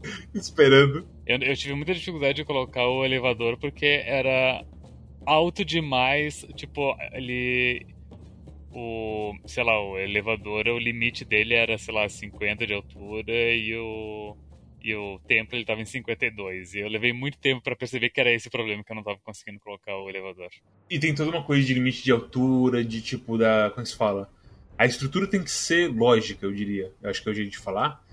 esperando. 0.33 1.07
Eu, 1.25 1.37
eu 1.39 1.55
tive 1.55 1.73
muita 1.73 1.93
dificuldade 1.93 2.35
de 2.35 2.45
colocar 2.45 2.87
o 2.87 3.05
elevador 3.05 3.57
porque 3.57 4.03
era 4.05 4.63
alto 5.25 5.63
demais. 5.65 6.45
Tipo, 6.55 6.95
ele 7.13 7.85
o, 8.71 9.33
sei 9.45 9.63
lá, 9.63 9.79
o 9.81 9.97
elevador, 9.97 10.67
o 10.67 10.77
limite 10.77 11.25
dele 11.25 11.55
era, 11.55 11.77
sei 11.77 11.93
lá, 11.93 12.07
50 12.07 12.67
de 12.67 12.73
altura 12.73 13.31
e 13.31 13.75
o 13.75 14.35
e 14.81 14.95
o 14.95 15.19
tempo 15.27 15.56
ele 15.56 15.65
tava 15.65 15.81
em 15.81 15.85
52. 15.85 16.73
E 16.73 16.80
eu 16.80 16.88
levei 16.88 17.11
muito 17.11 17.38
tempo 17.38 17.61
para 17.61 17.76
perceber 17.76 18.10
que 18.10 18.19
era 18.19 18.31
esse 18.31 18.47
o 18.47 18.51
problema, 18.51 18.84
que 18.84 18.91
eu 18.91 18.95
não 18.95 19.03
tava 19.03 19.19
conseguindo 19.23 19.60
colocar 19.60 19.95
o 19.97 20.10
elevador. 20.10 20.49
E 20.89 20.99
tem 20.99 21.14
toda 21.14 21.30
uma 21.30 21.43
coisa 21.43 21.65
de 21.65 21.73
limite 21.73 22.03
de 22.03 22.11
altura, 22.11 22.84
de 22.84 23.01
tipo 23.01 23.38
da. 23.38 23.72
Como 23.73 23.85
se 23.85 23.95
fala? 23.95 24.30
A 24.77 24.85
estrutura 24.85 25.27
tem 25.27 25.43
que 25.43 25.51
ser 25.51 25.91
lógica, 25.91 26.45
eu 26.45 26.53
diria. 26.53 26.93
Eu 27.01 27.10
acho 27.10 27.22
que 27.22 27.30
é 27.30 27.31
o 27.31 27.35
jeito 27.35 27.51
de 27.51 27.57
falar. 27.57 28.03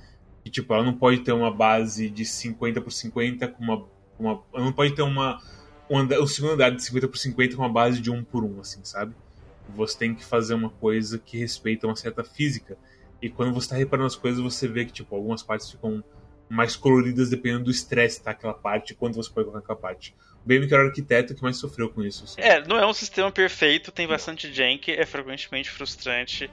E 0.44 0.51
tipo, 0.51 0.72
ela 0.74 0.84
não 0.84 0.94
pode 0.94 1.20
ter 1.20 1.32
uma 1.32 1.51
base 1.51 2.10
de 2.10 2.24
50 2.24 2.80
por 2.80 2.90
50 2.90 3.48
com 3.48 3.62
uma. 3.62 3.88
uma 4.18 4.43
ela 4.52 4.64
não 4.64 4.72
pode 4.72 4.94
ter 4.94 5.02
uma. 5.02 5.40
Um 5.88 5.98
andar, 5.98 6.18
o 6.18 6.26
segundo 6.26 6.55
andar 6.55 6.70
de 6.70 6.82
50 6.82 7.06
por 7.06 7.16
50 7.16 7.55
com 7.55 7.62
uma 7.62 7.72
base 7.72 8.01
de 8.01 8.10
1 8.10 8.24
por 8.24 8.44
1, 8.44 8.60
assim, 8.60 8.84
sabe? 8.84 9.14
Você 9.76 9.97
tem 9.97 10.14
que 10.14 10.24
fazer 10.24 10.55
uma 10.55 10.70
coisa 10.70 11.18
que 11.18 11.38
respeita 11.38 11.86
uma 11.86 11.94
certa 11.94 12.24
física. 12.24 12.76
E 13.22 13.30
quando 13.30 13.55
você 13.55 13.66
está 13.66 13.76
reparando 13.76 14.09
as 14.09 14.16
coisas, 14.16 14.40
você 14.40 14.66
vê 14.66 14.84
que, 14.84 14.93
tipo, 14.93 15.14
algumas 15.14 15.43
partes 15.43 15.70
ficam 15.70 16.02
mais 16.48 16.77
coloridas 16.77 17.31
dependendo 17.31 17.64
do 17.64 17.70
estresse 17.70 18.23
tá 18.23 18.31
aquela 18.31 18.55
parte 18.55 18.94
quando 18.94 19.14
você 19.14 19.31
pode 19.31 19.47
colocar 19.47 19.64
aquela 19.64 19.78
parte. 19.78 20.14
O 20.44 20.48
BM 20.48 20.66
que 20.66 20.74
era 20.74 20.85
o 20.85 20.86
arquiteto 20.86 21.35
que 21.35 21.43
mais 21.43 21.56
sofreu 21.56 21.90
com 21.90 22.02
isso. 22.02 22.24
Assim. 22.24 22.40
É, 22.40 22.64
não 22.66 22.78
é 22.78 22.86
um 22.86 22.93
sistema 22.93 23.31
perfeito, 23.32 23.90
tem 23.90 24.06
bastante 24.06 24.52
jank, 24.52 24.90
é 24.90 25.05
frequentemente 25.05 25.70
frustrante. 25.70 26.51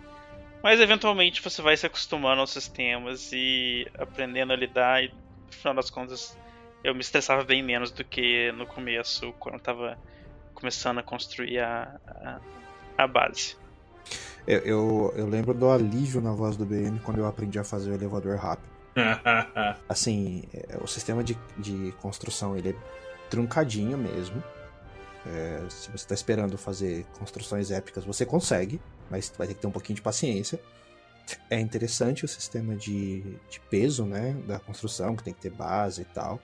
Mas 0.63 0.79
eventualmente 0.79 1.41
você 1.41 1.61
vai 1.61 1.75
se 1.75 1.85
acostumando 1.85 2.41
aos 2.41 2.51
sistemas 2.51 3.31
e 3.33 3.85
aprendendo 3.97 4.53
a 4.53 4.55
lidar 4.55 5.03
e 5.03 5.09
no 5.09 5.51
final 5.51 5.75
das 5.75 5.89
contas 5.89 6.37
eu 6.83 6.93
me 6.93 7.01
estressava 7.01 7.43
bem 7.43 7.61
menos 7.61 7.91
do 7.91 8.03
que 8.03 8.51
no 8.53 8.65
começo, 8.65 9.33
quando 9.39 9.55
eu 9.55 9.61
tava 9.61 9.97
começando 10.53 10.99
a 10.99 11.03
construir 11.03 11.59
a, 11.59 11.99
a, 12.07 12.39
a 12.97 13.07
base. 13.07 13.55
Eu, 14.45 14.59
eu, 14.59 15.13
eu, 15.15 15.27
lembro 15.27 15.53
do 15.53 15.69
alívio 15.69 16.19
na 16.19 16.33
voz 16.33 16.57
do 16.57 16.65
BM 16.65 16.99
quando 16.99 17.19
eu 17.19 17.25
aprendi 17.25 17.57
a 17.57 17.63
fazer 17.63 17.91
o 17.91 17.93
elevador 17.93 18.37
rápido. 18.37 18.72
assim, 19.87 20.43
é, 20.53 20.77
o 20.81 20.87
sistema 20.87 21.23
de, 21.23 21.37
de 21.57 21.93
construção 22.01 22.55
ele 22.55 22.69
é 22.69 22.75
truncadinho 23.29 23.97
mesmo. 23.97 24.43
É, 25.25 25.63
se 25.69 25.89
você 25.89 25.95
está 25.95 26.13
esperando 26.13 26.57
fazer 26.57 27.05
construções 27.17 27.71
épicas, 27.71 28.03
você 28.03 28.25
consegue, 28.25 28.79
mas 29.09 29.31
vai 29.37 29.47
ter 29.47 29.53
que 29.53 29.61
ter 29.61 29.67
um 29.67 29.71
pouquinho 29.71 29.95
de 29.95 30.01
paciência. 30.01 30.59
É 31.49 31.59
interessante 31.59 32.25
o 32.25 32.27
sistema 32.27 32.75
de, 32.75 33.21
de 33.49 33.59
peso 33.69 34.05
né, 34.05 34.33
da 34.45 34.59
construção, 34.59 35.15
que 35.15 35.23
tem 35.23 35.33
que 35.33 35.41
ter 35.41 35.51
base 35.51 36.01
e 36.01 36.05
tal. 36.05 36.39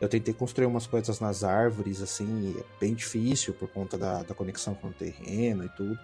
Eu 0.00 0.08
tentei 0.08 0.34
construir 0.34 0.66
umas 0.66 0.86
coisas 0.86 1.20
nas 1.20 1.42
árvores, 1.42 2.02
assim, 2.02 2.54
é 2.58 2.80
bem 2.80 2.94
difícil 2.94 3.54
por 3.54 3.68
conta 3.68 3.96
da, 3.96 4.22
da 4.22 4.34
conexão 4.34 4.74
com 4.74 4.88
o 4.88 4.92
terreno 4.92 5.64
e 5.64 5.68
tudo. 5.70 5.98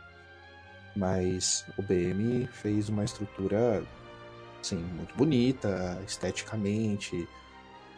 Mas 0.97 1.65
o 1.77 1.83
BM 1.83 2.47
fez 2.47 2.89
uma 2.89 3.05
estrutura 3.05 3.83
assim, 4.63 4.77
muito 4.77 5.15
bonita, 5.15 6.01
esteticamente, 6.07 7.29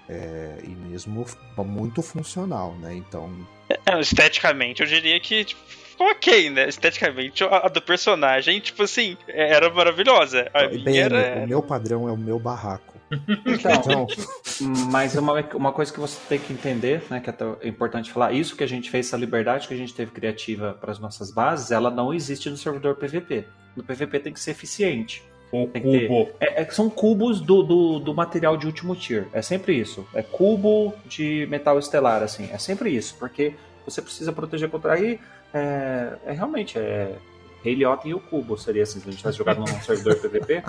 é, 0.09 0.59
e 0.63 0.69
mesmo 0.69 1.25
muito 1.59 2.03
funcional, 2.03 2.75
né? 2.77 2.95
Então. 2.95 3.31
É, 3.69 4.01
esteticamente, 4.01 4.83
eu 4.83 4.87
diria 4.87 5.19
que 5.21 5.45
tipo, 5.45 5.61
ok, 5.99 6.51
né? 6.51 6.69
Esteticamente, 6.69 7.43
a, 7.45 7.67
a, 7.67 7.69
do 7.69 7.81
personagem, 7.81 8.61
tipo 8.61 8.83
assim, 8.83 9.17
era 9.29 9.71
maravilhosa. 9.71 10.51
A 10.53 10.67
Bem, 10.67 10.99
era... 10.99 11.45
O 11.45 11.49
meu 11.49 11.63
padrão 11.63 12.09
é 12.09 12.13
o 12.13 12.19
meu 12.19 12.39
barraco. 12.39 12.95
Então, 13.47 13.73
então, 13.75 14.07
mas 14.91 15.15
uma, 15.15 15.41
uma 15.55 15.73
coisa 15.73 15.93
que 15.93 16.01
você 16.01 16.19
tem 16.29 16.39
que 16.39 16.53
entender, 16.53 17.03
né, 17.09 17.21
que 17.21 17.31
é 17.31 17.69
importante 17.69 18.11
falar, 18.11 18.33
isso 18.33 18.57
que 18.57 18.65
a 18.65 18.67
gente 18.67 18.91
fez, 18.91 19.07
essa 19.07 19.17
liberdade 19.17 19.69
que 19.69 19.75
a 19.75 19.77
gente 19.77 19.95
teve 19.95 20.11
criativa 20.11 20.73
para 20.81 20.91
as 20.91 20.99
nossas 20.99 21.31
bases, 21.31 21.71
ela 21.71 21.91
não 21.91 22.13
existe 22.13 22.51
no 22.51 22.57
servidor 22.57 22.97
PVP. 22.97 23.47
No 23.77 23.85
PVP 23.85 24.19
tem 24.19 24.33
que 24.33 24.41
ser 24.41 24.53
eficiente. 24.53 25.23
O 25.63 25.69
cubo. 25.69 26.31
É, 26.41 26.63
é, 26.63 26.65
são 26.71 26.91
cubos 26.91 27.41
do, 27.41 27.63
do, 27.63 27.99
do, 28.01 28.15
material 28.15 28.57
de 28.57 28.67
último 28.67 28.97
tier. 28.97 29.29
É 29.33 29.41
sempre 29.41 29.79
isso. 29.79 30.05
É 30.13 30.21
cubo 30.21 30.93
de 31.07 31.47
metal 31.49 31.79
estelar, 31.79 32.25
assim. 32.25 32.49
É 32.53 32.59
sempre 32.59 32.91
isso. 32.91 33.15
Porque 33.19 33.55
você 33.87 34.03
precisa 34.03 34.33
proteger 34.33 34.69
contra 34.69 34.95
aí. 34.95 35.21
É, 35.53 36.15
é 36.27 36.33
realmente. 36.33 36.77
É, 36.77 37.15
Rei 37.63 37.75
Liotta 37.75 38.07
e 38.07 38.13
o 38.13 38.21
cubo 38.21 38.59
seria 38.59 38.83
assim, 38.83 39.01
se 39.01 39.09
a 39.09 39.11
gente 39.11 39.21
tivesse 39.21 39.39
jogado 39.39 39.61
num 39.61 39.67
servidor 39.67 40.17
PVP. 40.17 40.63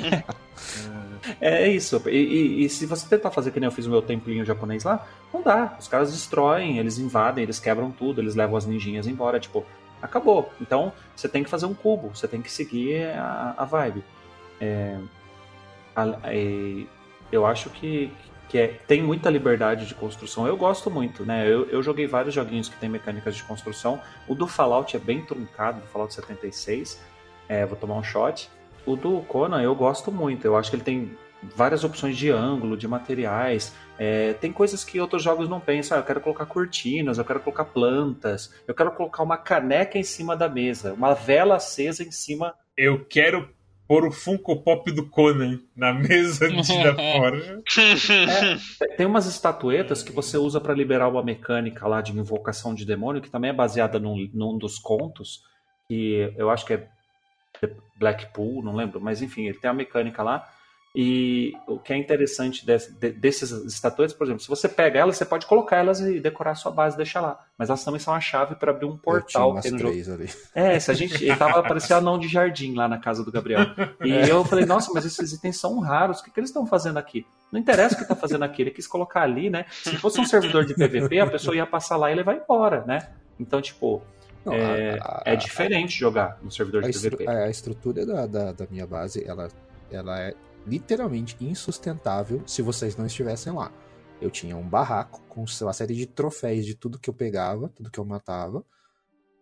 é, 1.40 1.64
é 1.64 1.68
isso. 1.68 2.02
E, 2.06 2.16
e, 2.16 2.64
e, 2.64 2.68
se 2.68 2.86
você 2.86 3.06
tentar 3.08 3.30
fazer 3.30 3.52
que 3.52 3.60
nem 3.60 3.68
eu 3.68 3.72
fiz 3.72 3.86
o 3.86 3.90
meu 3.90 4.02
templinho 4.02 4.44
japonês 4.44 4.82
lá, 4.82 5.06
não 5.32 5.42
dá. 5.42 5.76
Os 5.78 5.86
caras 5.86 6.10
destroem, 6.10 6.78
eles 6.78 6.98
invadem, 6.98 7.44
eles 7.44 7.60
quebram 7.60 7.92
tudo, 7.92 8.20
eles 8.20 8.34
levam 8.34 8.56
as 8.56 8.66
ninjinhas 8.66 9.06
embora. 9.06 9.38
Tipo, 9.38 9.64
acabou. 10.02 10.50
Então, 10.60 10.92
você 11.14 11.28
tem 11.28 11.44
que 11.44 11.50
fazer 11.50 11.66
um 11.66 11.74
cubo, 11.74 12.08
você 12.12 12.26
tem 12.26 12.42
que 12.42 12.50
seguir 12.50 13.04
a, 13.10 13.54
a 13.56 13.64
vibe. 13.64 14.02
É, 14.60 14.98
é, 16.24 16.84
eu 17.32 17.46
acho 17.46 17.70
que, 17.70 18.12
que 18.48 18.58
é, 18.58 18.68
tem 18.86 19.02
muita 19.02 19.30
liberdade 19.30 19.86
de 19.86 19.94
construção. 19.94 20.46
Eu 20.46 20.56
gosto 20.56 20.90
muito, 20.90 21.24
né? 21.24 21.46
Eu, 21.46 21.68
eu, 21.70 21.82
joguei 21.82 22.06
vários 22.06 22.34
joguinhos 22.34 22.68
que 22.68 22.76
tem 22.76 22.88
mecânicas 22.88 23.36
de 23.36 23.42
construção. 23.42 24.00
O 24.28 24.34
do 24.34 24.46
Fallout 24.46 24.96
é 24.96 25.00
bem 25.00 25.24
truncado, 25.24 25.80
do 25.80 25.86
Fallout 25.86 26.12
76. 26.14 27.00
É, 27.48 27.64
vou 27.64 27.76
tomar 27.76 27.94
um 27.94 28.02
shot. 28.02 28.48
O 28.86 28.96
do 28.96 29.20
Conan 29.22 29.62
eu 29.62 29.74
gosto 29.74 30.12
muito. 30.12 30.44
Eu 30.44 30.56
acho 30.56 30.70
que 30.70 30.76
ele 30.76 30.84
tem 30.84 31.16
várias 31.42 31.84
opções 31.84 32.16
de 32.16 32.30
ângulo, 32.30 32.76
de 32.76 32.86
materiais. 32.86 33.74
É, 33.98 34.34
tem 34.34 34.52
coisas 34.52 34.84
que 34.84 35.00
outros 35.00 35.22
jogos 35.22 35.48
não 35.48 35.60
pensam. 35.60 35.96
Ah, 35.96 36.00
eu 36.00 36.04
quero 36.04 36.20
colocar 36.20 36.46
cortinas, 36.46 37.18
eu 37.18 37.24
quero 37.24 37.40
colocar 37.40 37.64
plantas, 37.64 38.52
eu 38.66 38.74
quero 38.74 38.90
colocar 38.92 39.22
uma 39.22 39.36
caneca 39.36 39.98
em 39.98 40.02
cima 40.02 40.36
da 40.36 40.48
mesa, 40.48 40.92
uma 40.92 41.14
vela 41.14 41.56
acesa 41.56 42.02
em 42.02 42.10
cima. 42.10 42.54
Eu 42.76 43.04
quero 43.04 43.48
pôr 43.90 44.06
o 44.06 44.12
Funko 44.12 44.54
Pop 44.62 44.88
do 44.92 45.04
Conan 45.04 45.58
na 45.74 45.92
mesa 45.92 46.48
de 46.48 46.82
da 46.84 46.94
forja. 47.18 47.60
É, 48.80 48.86
tem 48.96 49.04
umas 49.04 49.26
estatuetas 49.26 50.00
que 50.00 50.12
você 50.12 50.38
usa 50.38 50.60
para 50.60 50.72
liberar 50.72 51.08
uma 51.08 51.24
mecânica 51.24 51.88
lá 51.88 52.00
de 52.00 52.16
invocação 52.16 52.72
de 52.72 52.84
demônio, 52.84 53.20
que 53.20 53.28
também 53.28 53.50
é 53.50 53.52
baseada 53.52 53.98
num, 53.98 54.30
num 54.32 54.56
dos 54.56 54.78
contos, 54.78 55.42
que 55.88 56.32
eu 56.36 56.50
acho 56.50 56.64
que 56.66 56.74
é 56.74 56.86
Blackpool, 57.96 58.62
não 58.62 58.76
lembro, 58.76 59.00
mas 59.00 59.22
enfim, 59.22 59.46
ele 59.46 59.58
tem 59.58 59.68
a 59.68 59.74
mecânica 59.74 60.22
lá 60.22 60.48
e 60.94 61.52
o 61.68 61.78
que 61.78 61.92
é 61.92 61.96
interessante 61.96 62.66
desse, 62.66 62.92
desses 62.92 63.52
estatuetas, 63.52 64.12
por 64.12 64.24
exemplo, 64.24 64.42
se 64.42 64.48
você 64.48 64.68
pega 64.68 64.98
elas, 64.98 65.16
você 65.16 65.24
pode 65.24 65.46
colocar 65.46 65.76
elas 65.76 66.00
e 66.00 66.18
decorar 66.18 66.50
a 66.50 66.54
sua 66.56 66.72
base 66.72 66.96
e 66.96 66.96
deixar 66.96 67.20
lá. 67.20 67.38
Mas 67.56 67.68
elas 67.68 67.84
também 67.84 68.00
são 68.00 68.12
a 68.12 68.20
chave 68.20 68.56
para 68.56 68.72
abrir 68.72 68.86
um 68.86 68.96
portal. 68.96 69.54
Eu 69.54 69.60
tinha 69.62 69.76
umas 69.76 70.08
ali. 70.08 70.28
É, 70.52 70.80
se 70.80 70.90
a 70.90 70.94
gente. 70.94 71.24
Ele 71.24 71.36
tava 71.36 71.62
parecia 71.62 71.96
anão 71.96 72.18
de 72.18 72.26
jardim 72.26 72.74
lá 72.74 72.88
na 72.88 72.98
casa 72.98 73.24
do 73.24 73.30
Gabriel. 73.30 73.60
E 74.02 74.12
é. 74.12 74.30
eu 74.30 74.44
falei, 74.44 74.64
nossa, 74.64 74.90
mas 74.92 75.04
esses 75.04 75.32
itens 75.32 75.58
são 75.58 75.78
raros, 75.78 76.20
o 76.20 76.24
que, 76.24 76.30
que 76.30 76.40
eles 76.40 76.50
estão 76.50 76.66
fazendo 76.66 76.98
aqui? 76.98 77.26
Não 77.52 77.60
interessa 77.60 77.94
o 77.94 77.98
que 77.98 78.02
está 78.02 78.16
fazendo 78.16 78.44
aqui, 78.44 78.62
ele 78.62 78.70
quis 78.70 78.86
colocar 78.86 79.22
ali, 79.22 79.50
né? 79.50 79.66
Se 79.70 79.96
fosse 79.96 80.20
um 80.20 80.24
servidor 80.24 80.64
de 80.64 80.74
PVP, 80.74 81.20
a 81.20 81.26
pessoa 81.26 81.54
ia 81.54 81.66
passar 81.66 81.96
lá 81.96 82.08
e 82.08 82.14
ele 82.14 82.22
vai 82.22 82.36
embora, 82.38 82.84
né? 82.86 83.10
Então, 83.38 83.60
tipo, 83.60 84.02
não, 84.44 84.54
é, 84.54 84.98
a, 85.00 85.22
a, 85.26 85.32
é, 85.32 85.36
diferente 85.36 85.94
a, 85.96 85.98
jogar 85.98 86.38
no 86.42 86.50
servidor 86.50 86.82
de 86.82 86.98
PVP. 86.98 87.28
A, 87.28 87.50
estrutura 87.50 88.06
da, 88.06 88.26
da, 88.26 88.52
da, 88.52 88.66
minha 88.70 88.86
base, 88.86 89.22
ela, 89.26 89.48
ela 89.90 90.18
é 90.20 90.34
literalmente 90.66 91.36
insustentável 91.40 92.42
se 92.46 92.62
vocês 92.62 92.96
não 92.96 93.06
estivessem 93.06 93.52
lá. 93.52 93.72
Eu 94.20 94.30
tinha 94.30 94.56
um 94.56 94.68
barraco 94.68 95.22
com 95.28 95.44
uma 95.62 95.72
série 95.72 95.94
de 95.94 96.06
troféus 96.06 96.66
de 96.66 96.74
tudo 96.74 96.98
que 96.98 97.08
eu 97.08 97.14
pegava, 97.14 97.68
tudo 97.68 97.90
que 97.90 97.98
eu 97.98 98.04
matava, 98.04 98.64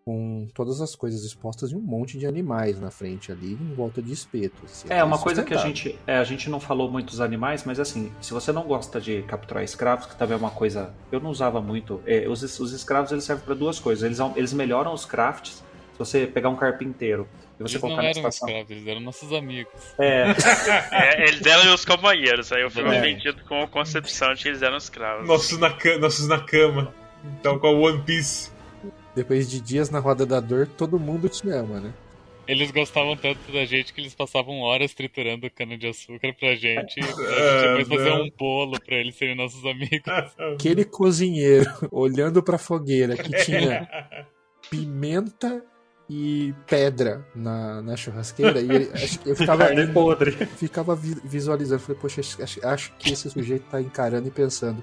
com 0.09 0.47
todas 0.55 0.81
as 0.81 0.97
coisas 0.97 1.23
expostas 1.23 1.71
e 1.71 1.77
um 1.77 1.83
monte 1.83 2.17
de 2.17 2.27
animais 2.27 2.81
na 2.81 2.91
frente 2.91 3.31
ali, 3.31 3.53
em 3.53 3.75
volta 3.75 4.01
de 4.01 4.11
espetos. 4.11 4.87
É, 4.89 5.05
uma 5.05 5.19
coisa 5.19 5.45
que 5.45 5.53
a 5.53 5.59
gente, 5.59 5.99
é, 6.07 6.17
a 6.17 6.25
gente 6.25 6.49
não 6.49 6.59
falou 6.59 6.91
muito 6.91 7.11
dos 7.11 7.21
animais, 7.21 7.65
mas 7.65 7.79
assim, 7.79 8.11
se 8.19 8.33
você 8.33 8.51
não 8.51 8.63
gosta 8.63 8.99
de 8.99 9.21
capturar 9.25 9.63
escravos, 9.63 10.07
que 10.07 10.17
também 10.17 10.35
é 10.35 10.39
uma 10.39 10.51
coisa, 10.51 10.95
eu 11.13 11.21
não 11.21 11.29
usava 11.29 11.61
muito, 11.61 12.01
é, 12.07 12.27
os, 12.27 12.43
os 12.59 12.73
escravos 12.73 13.13
eles 13.13 13.25
servem 13.25 13.45
para 13.45 13.55
duas 13.55 13.79
coisas, 13.79 14.03
eles, 14.03 14.19
eles 14.35 14.55
melhoram 14.55 14.95
os 14.95 15.05
crafts, 15.05 15.63
se 15.93 15.99
você 15.99 16.27
pegar 16.27 16.49
um 16.49 16.57
carpinteiro 16.57 17.29
e 17.59 17.63
você 17.63 17.73
eles 17.73 17.81
colocar 17.81 17.97
não 17.97 18.03
na 18.05 18.09
eram 18.11 18.21
estação... 18.21 18.49
escravos, 18.49 18.71
eles 18.71 18.87
eram 18.87 19.01
nossos 19.01 19.33
amigos. 19.33 19.73
É, 19.99 20.25
É, 20.93 21.29
eles 21.29 21.45
eram 21.47 21.75
os 21.75 21.85
companheiros, 21.85 22.53
aí 22.53 22.63
eu 22.63 22.71
fui 22.71 22.83
É. 22.83 23.01
vendido 23.01 23.43
com 23.45 23.63
a 23.63 23.67
concepção 23.69 24.33
de 24.35 24.43
que 24.43 24.49
eles 24.49 24.63
eram 24.63 24.77
escravos. 24.77 25.27
Nossos 25.29 25.59
na, 25.59 25.71
ca- 25.71 25.99
nossos 25.99 26.29
na 26.29 26.41
cama. 26.41 26.95
Então, 27.41 27.59
com 27.59 27.67
a 27.67 27.71
One 27.71 28.03
Piece. 28.03 28.51
Depois 29.15 29.51
de 29.51 29.61
dias 29.61 29.91
na 29.91 29.99
roda 29.99 30.25
da 30.25 30.39
dor, 30.39 30.67
todo 30.77 30.99
mundo 31.01 31.29
te 31.29 31.49
ama, 31.51 31.81
né? 31.81 31.93
Eles 32.47 32.71
gostavam 32.71 33.15
tanto 33.15 33.53
da 33.53 33.65
gente 33.67 33.93
que 33.93 34.01
eles 34.01 34.15
passavam 34.15 34.61
horas 34.61 34.95
triturando 34.95 35.51
cana 35.51 35.77
de 35.77 35.87
açúcar 35.89 36.33
pra 36.33 36.55
gente. 36.55 36.97
E 37.01 37.03
a 37.03 37.07
gente 37.07 37.21
Ah, 37.21 37.77
depois 37.77 37.89
fazer 37.89 38.11
não. 38.11 38.23
um 38.25 38.31
bolo 38.39 38.81
pra 38.81 38.97
eles 38.97 39.17
serem 39.17 39.35
nossos 39.35 39.63
amigos. 39.67 40.01
Aquele 40.55 40.85
cozinheiro 40.85 41.69
olhando 41.91 42.43
pra 42.43 42.57
fogueira 42.57 43.17
que 43.17 43.31
tinha 43.45 43.87
pimenta 44.71 45.63
e 46.09 46.55
pedra 46.67 47.27
na, 47.35 47.83
na 47.83 47.97
churrasqueira 47.97 48.61
e 48.61 48.71
ele, 48.71 48.91
eu 49.27 49.37
ficava, 49.37 49.67
carne 49.67 49.87
podre. 49.89 50.33
ficava 50.57 50.95
vi- 50.97 51.21
visualizando. 51.23 51.81
Falei, 51.83 52.01
poxa, 52.01 52.21
acho, 52.21 52.67
acho 52.67 52.93
que 52.99 53.13
esse 53.13 53.29
sujeito 53.31 53.65
tá 53.71 53.81
encarando 53.81 54.27
e 54.27 54.31
pensando. 54.31 54.83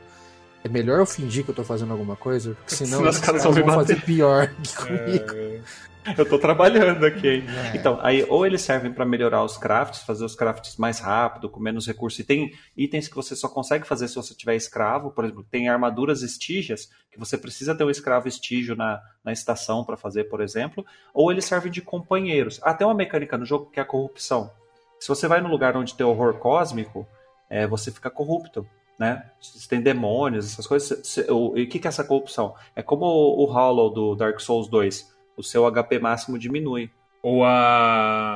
É 0.63 0.69
melhor 0.69 0.99
eu 0.99 1.05
fingir 1.05 1.43
que 1.43 1.51
eu 1.51 1.55
tô 1.55 1.63
fazendo 1.63 1.91
alguma 1.91 2.15
coisa, 2.15 2.55
porque 2.55 2.73
senão 2.75 2.97
Senão 2.99 3.09
os 3.09 3.19
caras 3.19 3.41
caras 3.43 3.55
vão 3.57 3.65
vão 3.65 3.75
fazer 3.75 4.01
pior 4.01 4.47
que 4.63 4.75
comigo. 4.75 5.35
É, 5.35 5.59
Eu 6.17 6.27
tô 6.27 6.37
trabalhando 6.37 7.05
aqui? 7.05 7.43
É. 7.47 7.75
Então, 7.75 7.99
aí 8.01 8.25
ou 8.29 8.45
eles 8.45 8.61
servem 8.61 8.91
para 8.91 9.05
melhorar 9.05 9.43
os 9.43 9.57
crafts, 9.57 10.03
fazer 10.03 10.23
os 10.23 10.35
crafts 10.35 10.77
mais 10.77 10.99
rápido, 10.99 11.49
com 11.49 11.59
menos 11.59 11.87
recursos. 11.87 12.19
E 12.19 12.23
tem 12.23 12.51
itens 12.77 13.07
que 13.07 13.15
você 13.15 13.35
só 13.35 13.47
consegue 13.47 13.87
fazer 13.87 14.07
se 14.07 14.15
você 14.15 14.35
tiver 14.35 14.55
escravo, 14.55 15.11
por 15.11 15.25
exemplo, 15.25 15.45
tem 15.49 15.67
armaduras 15.67 16.21
estígias 16.21 16.89
que 17.11 17.19
você 17.19 17.37
precisa 17.37 17.73
ter 17.73 17.83
um 17.83 17.89
escravo 17.89 18.27
estígio 18.27 18.75
na, 18.75 19.01
na 19.23 19.31
estação 19.31 19.83
para 19.83 19.97
fazer, 19.97 20.25
por 20.25 20.41
exemplo, 20.41 20.85
ou 21.13 21.31
eles 21.31 21.45
servem 21.45 21.71
de 21.71 21.81
companheiros. 21.81 22.59
Ah, 22.61 22.73
tem 22.73 22.85
uma 22.85 22.93
mecânica 22.93 23.37
no 23.37 23.45
jogo 23.45 23.71
que 23.71 23.79
é 23.79 23.83
a 23.83 23.85
corrupção. 23.85 24.51
Se 24.99 25.07
você 25.07 25.27
vai 25.27 25.41
no 25.41 25.49
lugar 25.49 25.75
onde 25.75 25.95
tem 25.95 26.05
horror 26.05 26.35
cósmico, 26.35 27.07
é, 27.49 27.65
você 27.65 27.91
fica 27.91 28.09
corrupto. 28.09 28.65
Né? 28.97 29.29
Tem 29.67 29.81
demônios, 29.81 30.45
essas 30.45 30.65
coisas. 30.65 31.17
e 31.17 31.29
o 31.29 31.67
que, 31.67 31.79
que 31.79 31.87
é 31.87 31.89
essa 31.89 32.03
corrupção? 32.03 32.55
É 32.73 32.81
como 32.81 33.05
o, 33.05 33.43
o 33.43 33.45
Hollow 33.45 33.89
do 33.89 34.15
Dark 34.15 34.39
Souls 34.39 34.69
2 34.69 35.14
o 35.37 35.43
seu 35.43 35.69
HP 35.71 35.99
máximo 35.99 36.37
diminui. 36.39 36.89
Ou 37.21 37.43
a, 37.43 37.49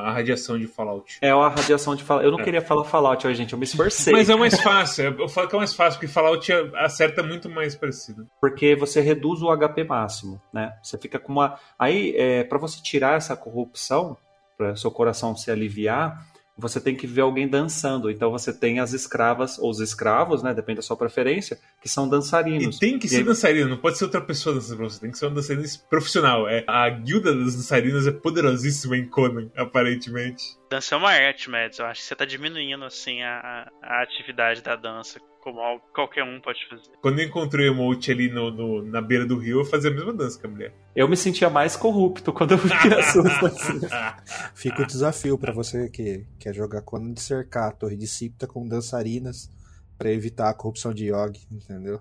a 0.08 0.12
radiação 0.12 0.58
de 0.58 0.66
Fallout. 0.66 1.18
É 1.22 1.30
a 1.30 1.48
radiação 1.48 1.94
de 1.94 2.02
Fallout. 2.02 2.24
Eu 2.26 2.32
não 2.32 2.40
É. 2.40 2.42
queria 2.42 2.60
falar 2.60 2.82
Fallout 2.82 3.32
gente. 3.34 3.52
Eu 3.52 3.58
me 3.58 3.64
esforcei. 3.64 4.12
Mas 4.12 4.28
é 4.28 4.34
o 4.34 4.38
mais 4.38 4.60
fácil. 4.60 5.14
Eu 5.16 5.28
falo 5.28 5.46
que 5.46 5.54
é 5.54 5.58
o 5.58 5.60
mais 5.60 5.72
fácil, 5.72 6.00
porque 6.00 6.12
Fallout 6.12 6.50
acerta 6.74 7.22
muito 7.22 7.48
mais 7.48 7.76
parecido. 7.76 8.26
Porque 8.40 8.74
você 8.74 9.00
reduz 9.00 9.42
o 9.42 9.56
HP 9.56 9.84
máximo, 9.84 10.42
né? 10.52 10.76
Você 10.82 10.98
fica 10.98 11.20
com 11.20 11.30
uma. 11.30 11.56
Aí, 11.78 12.12
é, 12.16 12.42
para 12.42 12.58
você 12.58 12.82
tirar 12.82 13.16
essa 13.16 13.36
corrupção, 13.36 14.16
para 14.58 14.74
seu 14.74 14.90
coração 14.90 15.36
se 15.36 15.52
aliviar, 15.52 16.26
você 16.60 16.80
tem 16.80 16.94
que 16.94 17.06
ver 17.06 17.22
alguém 17.22 17.48
dançando. 17.48 18.10
Então 18.10 18.30
você 18.30 18.52
tem 18.52 18.78
as 18.80 18.92
escravas, 18.92 19.58
ou 19.58 19.70
os 19.70 19.80
escravos, 19.80 20.42
né? 20.42 20.52
Depende 20.54 20.76
da 20.76 20.82
sua 20.82 20.96
preferência, 20.96 21.58
que 21.82 21.88
são 21.88 22.08
dançarinos. 22.08 22.76
E 22.76 22.80
tem 22.80 22.98
que 22.98 23.06
E 23.06 23.08
ser 23.08 23.16
aí- 23.18 23.24
dançarino, 23.24 23.68
não 23.70 23.76
pode 23.78 23.98
ser 23.98 24.04
outra 24.04 24.20
pessoa 24.20 24.54
dançando 24.54 24.76
pra 24.76 24.88
você, 24.88 25.00
tem 25.00 25.10
que 25.10 25.18
ser 25.18 25.26
um 25.26 25.34
dançarino 25.34 25.66
profissional. 25.88 26.48
É, 26.48 26.62
a 26.68 26.88
guilda 26.90 27.34
das 27.34 27.56
dançarinas 27.56 28.06
é 28.06 28.12
poderosíssima 28.12 28.96
em 28.96 29.06
Conan, 29.08 29.50
aparentemente. 29.56 30.42
Dança 30.70 30.94
é 30.94 30.98
uma 30.98 31.10
arte, 31.10 31.50
Mads. 31.50 31.78
Eu 31.78 31.86
acho 31.86 32.00
que 32.02 32.06
você 32.06 32.14
tá 32.14 32.24
diminuindo, 32.24 32.84
assim, 32.84 33.22
a, 33.22 33.68
a 33.82 34.02
atividade 34.02 34.62
da 34.62 34.76
dança, 34.76 35.18
como 35.40 35.60
algo 35.60 35.80
que 35.86 35.92
qualquer 35.94 36.22
um 36.24 36.40
pode 36.40 36.58
fazer. 36.68 36.90
Quando 37.00 37.18
eu 37.20 37.26
encontrei 37.26 37.68
o 37.68 37.72
emote 37.72 38.10
ali 38.12 38.28
no, 38.30 38.50
no- 38.50 38.82
na 38.82 39.00
beira 39.00 39.26
do 39.26 39.38
rio, 39.38 39.60
eu 39.60 39.64
fazia 39.64 39.90
a 39.90 39.94
mesma 39.94 40.12
dança 40.12 40.38
que 40.38 40.46
a 40.46 40.50
mulher. 40.50 40.72
Eu 40.94 41.08
me 41.08 41.16
sentia 41.16 41.48
mais 41.50 41.76
corrupto 41.76 42.32
quando 42.32 42.52
eu 42.52 42.58
via 42.58 42.98
as 42.98 43.06
suas 43.06 43.40
danças. 43.40 43.90
Fica 44.54 44.82
o 44.82 44.86
desafio 44.86 45.38
pra 45.38 45.52
você 45.52 45.88
que 45.88 46.26
quer 46.38 46.54
jogar 46.54 46.82
Conan 46.82 47.12
de 47.12 47.20
cercar 47.20 47.68
a 47.68 47.72
torre 47.72 47.96
de 47.96 48.06
Sipta 48.06 48.46
com 48.46 48.66
dançarinas 48.68 49.50
pra 49.98 50.10
evitar 50.10 50.48
a 50.50 50.54
corrupção 50.54 50.92
de 50.94 51.06
Yogi, 51.12 51.46
entendeu? 51.50 52.00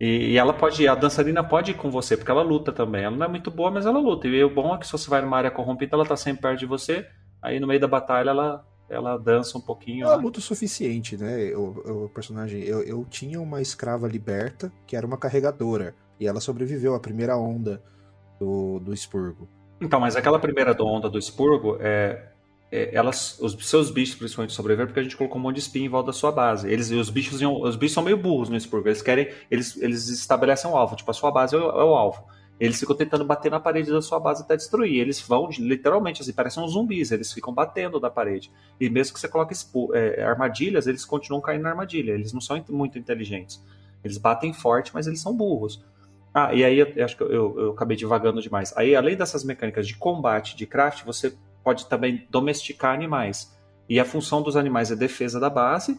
E, 0.00 0.32
e 0.32 0.36
ela 0.36 0.52
pode, 0.52 0.86
a 0.86 0.94
dançarina 0.94 1.42
pode 1.42 1.70
ir 1.70 1.74
com 1.74 1.90
você, 1.90 2.16
porque 2.16 2.30
ela 2.30 2.42
luta 2.42 2.72
também. 2.72 3.04
Ela 3.04 3.16
não 3.16 3.26
é 3.26 3.28
muito 3.28 3.50
boa, 3.50 3.70
mas 3.70 3.86
ela 3.86 3.98
luta. 3.98 4.26
E 4.28 4.44
o 4.44 4.50
bom 4.50 4.74
é 4.74 4.78
que 4.78 4.86
se 4.86 4.92
você 4.92 5.08
vai 5.08 5.22
numa 5.22 5.36
área 5.36 5.50
corrompida, 5.50 5.96
ela 5.96 6.04
tá 6.04 6.16
sempre 6.16 6.42
perto 6.42 6.58
de 6.58 6.66
você. 6.66 7.06
Aí 7.40 7.60
no 7.60 7.66
meio 7.66 7.80
da 7.80 7.86
batalha 7.86 8.30
ela, 8.30 8.66
ela 8.88 9.16
dança 9.16 9.56
um 9.56 9.60
pouquinho. 9.60 10.04
Ela 10.04 10.16
lá. 10.16 10.22
luta 10.22 10.38
o 10.38 10.42
suficiente, 10.42 11.16
né? 11.16 11.54
O, 11.54 12.04
o 12.04 12.08
personagem. 12.08 12.62
Eu, 12.62 12.82
eu 12.82 13.04
tinha 13.08 13.40
uma 13.40 13.60
escrava 13.60 14.06
liberta 14.06 14.72
que 14.86 14.96
era 14.96 15.06
uma 15.06 15.16
carregadora. 15.16 15.94
E 16.18 16.26
ela 16.26 16.40
sobreviveu 16.40 16.94
à 16.94 17.00
primeira 17.00 17.36
onda 17.36 17.82
do, 18.38 18.78
do 18.78 18.92
expurgo. 18.92 19.48
Então, 19.80 19.98
mas 19.98 20.16
aquela 20.16 20.38
primeira 20.38 20.76
onda 20.80 21.10
do 21.10 21.18
expurgo, 21.18 21.76
é, 21.80 22.28
é, 22.70 22.94
elas, 22.94 23.38
os 23.40 23.56
seus 23.68 23.90
bichos 23.90 24.16
principalmente 24.16 24.52
sobreviveram 24.52 24.88
porque 24.88 25.00
a 25.00 25.02
gente 25.02 25.16
colocou 25.16 25.38
um 25.38 25.42
monte 25.42 25.56
de 25.56 25.62
espinho 25.62 25.86
em 25.86 25.88
volta 25.88 26.08
da 26.08 26.12
sua 26.12 26.30
base. 26.30 26.70
Eles, 26.70 26.90
os 26.90 27.10
bichos 27.10 27.40
os 27.42 27.76
bichos 27.76 27.94
são 27.94 28.02
meio 28.02 28.16
burros 28.16 28.48
no 28.48 28.56
expurgo. 28.56 28.88
Eles 28.88 29.02
querem, 29.02 29.30
eles, 29.50 29.76
eles 29.80 30.08
estabelecem 30.08 30.70
um 30.70 30.76
alvo. 30.76 30.94
Tipo, 30.94 31.10
a 31.10 31.14
sua 31.14 31.30
base 31.30 31.54
é 31.56 31.58
o, 31.58 31.62
é 31.62 31.84
o 31.84 31.94
alvo. 31.94 32.24
Eles 32.58 32.78
ficam 32.78 32.94
tentando 32.94 33.24
bater 33.24 33.50
na 33.50 33.58
parede 33.58 33.90
da 33.90 34.00
sua 34.00 34.20
base 34.20 34.42
até 34.42 34.56
destruir. 34.56 35.00
Eles 35.00 35.20
vão, 35.20 35.48
literalmente, 35.58 36.22
assim, 36.22 36.32
parecem 36.32 36.62
uns 36.62 36.72
zumbis. 36.72 37.10
Eles 37.10 37.32
ficam 37.32 37.52
batendo 37.52 37.98
na 37.98 38.08
parede. 38.08 38.50
E 38.80 38.88
mesmo 38.88 39.14
que 39.14 39.20
você 39.20 39.28
coloque 39.28 39.54
é, 39.92 40.22
armadilhas, 40.22 40.86
eles 40.86 41.04
continuam 41.04 41.42
caindo 41.42 41.62
na 41.62 41.70
armadilha. 41.70 42.12
Eles 42.12 42.32
não 42.32 42.40
são 42.40 42.62
muito 42.68 42.98
inteligentes. 42.98 43.62
Eles 44.04 44.18
batem 44.18 44.52
forte, 44.52 44.92
mas 44.94 45.06
eles 45.06 45.20
são 45.20 45.36
burros. 45.36 45.84
Ah, 46.32 46.54
e 46.54 46.64
aí 46.64 46.78
eu, 46.78 46.86
eu 46.94 47.04
acho 47.04 47.16
que 47.16 47.22
eu, 47.22 47.32
eu, 47.32 47.60
eu 47.60 47.70
acabei 47.72 47.96
divagando 47.96 48.40
demais. 48.40 48.76
Aí, 48.76 48.94
além 48.94 49.16
dessas 49.16 49.44
mecânicas 49.44 49.86
de 49.86 49.96
combate, 49.96 50.56
de 50.56 50.66
craft, 50.66 51.04
você 51.04 51.34
pode 51.62 51.86
também 51.86 52.26
domesticar 52.30 52.94
animais. 52.94 53.52
E 53.88 53.98
a 53.98 54.04
função 54.04 54.42
dos 54.42 54.56
animais 54.56 54.90
é 54.90 54.96
defesa 54.96 55.40
da 55.40 55.50
base 55.50 55.98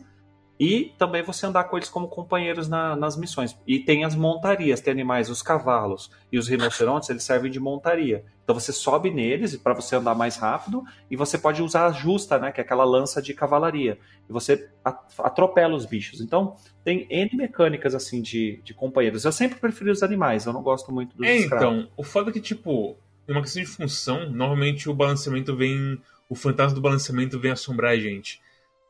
e 0.60 0.94
também 0.98 1.22
você 1.22 1.46
andar 1.46 1.66
com 1.66 1.76
eles 1.78 1.90
como 1.90 2.08
companheiros 2.08 2.68
na- 2.70 2.96
nas 2.96 3.18
missões. 3.18 3.58
E 3.68 3.80
tem 3.80 4.06
as 4.06 4.16
montarias, 4.16 4.80
tem 4.80 4.92
animais, 4.92 5.30
os 5.30 5.42
cavalos 5.42 6.10
e 6.32 6.38
os 6.38 6.48
rinocerontes, 6.48 7.10
eles 7.10 7.24
servem 7.24 7.52
de 7.52 7.60
montaria. 7.60 8.24
Então 8.44 8.54
você 8.58 8.72
sobe 8.72 9.12
neles 9.12 9.56
para 9.58 9.74
você 9.74 9.96
andar 9.96 10.16
mais 10.16 10.38
rápido 10.38 10.84
e 11.10 11.16
você 11.16 11.38
pode 11.38 11.62
usar 11.62 11.88
a 11.88 11.92
justa, 11.92 12.38
né, 12.40 12.52
que 12.52 12.62
é 12.62 12.64
aquela 12.64 12.84
lança 12.86 13.22
de 13.22 13.34
cavalaria. 13.34 13.98
E 14.30 14.32
você 14.32 14.70
atropela 15.18 15.76
os 15.76 15.86
bichos. 15.86 16.22
Então 16.22 16.56
tem 16.84 17.08
N 17.10 17.30
mecânicas 17.36 17.96
assim 17.96 18.22
de, 18.22 18.62
de 18.64 18.74
companheiros. 18.74 19.26
Eu 19.26 19.32
sempre 19.32 19.60
preferi 19.60 19.90
os 19.92 20.04
animais, 20.04 20.46
eu 20.46 20.54
não 20.54 20.62
gosto 20.62 20.92
muito 20.92 21.16
dos 21.18 21.28
É, 21.28 21.38
então, 21.38 21.88
o 21.98 22.04
foda 22.04 22.30
é 22.30 22.34
que, 22.34 22.40
tipo, 22.40 22.96
numa 23.28 23.42
questão 23.42 23.62
de 23.62 23.68
função, 23.68 24.30
normalmente 24.30 24.90
o 24.90 24.94
balanceamento 24.94 25.56
vem. 25.56 26.00
O 26.28 26.34
fantasma 26.36 26.74
do 26.74 26.82
balanceamento 26.82 27.40
vem 27.40 27.52
assombrar 27.52 27.92
a 27.92 27.98
gente. 27.98 28.42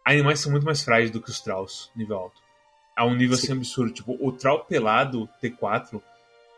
Animais 0.06 0.40
são 0.40 0.52
muito 0.52 0.66
mais 0.66 0.84
frágeis 0.84 1.10
do 1.12 1.20
que 1.22 1.30
os 1.32 1.42
Trolls, 1.42 1.90
nível 1.96 2.18
alto. 2.18 2.40
A 2.96 3.06
um 3.06 3.16
nível 3.16 3.36
Sim. 3.36 3.46
assim 3.48 3.54
absurdo. 3.54 3.92
Tipo, 3.94 4.16
o 4.26 4.32
Troll 4.32 4.60
pelado 4.66 5.28
T4 5.42 6.00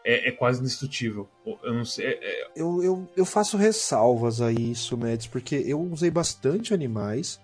é, 0.05 0.29
é 0.29 0.31
quase 0.31 0.59
indestrutível. 0.59 1.27
Eu 1.63 1.73
não 1.73 1.85
sei. 1.85 2.05
é- 2.07 2.19
é- 2.43 2.51
Eu, 2.55 2.83
eu, 2.83 3.09
eu 3.15 3.25
faço 3.25 3.57
ressalvas 3.57 4.41
a 4.41 4.51
isso, 4.51 4.97
Mads, 4.97 5.27
porque 5.27 5.55
eu 5.65 5.79
usei 5.81 6.11
bastante 6.11 6.73
animais. 6.73 7.39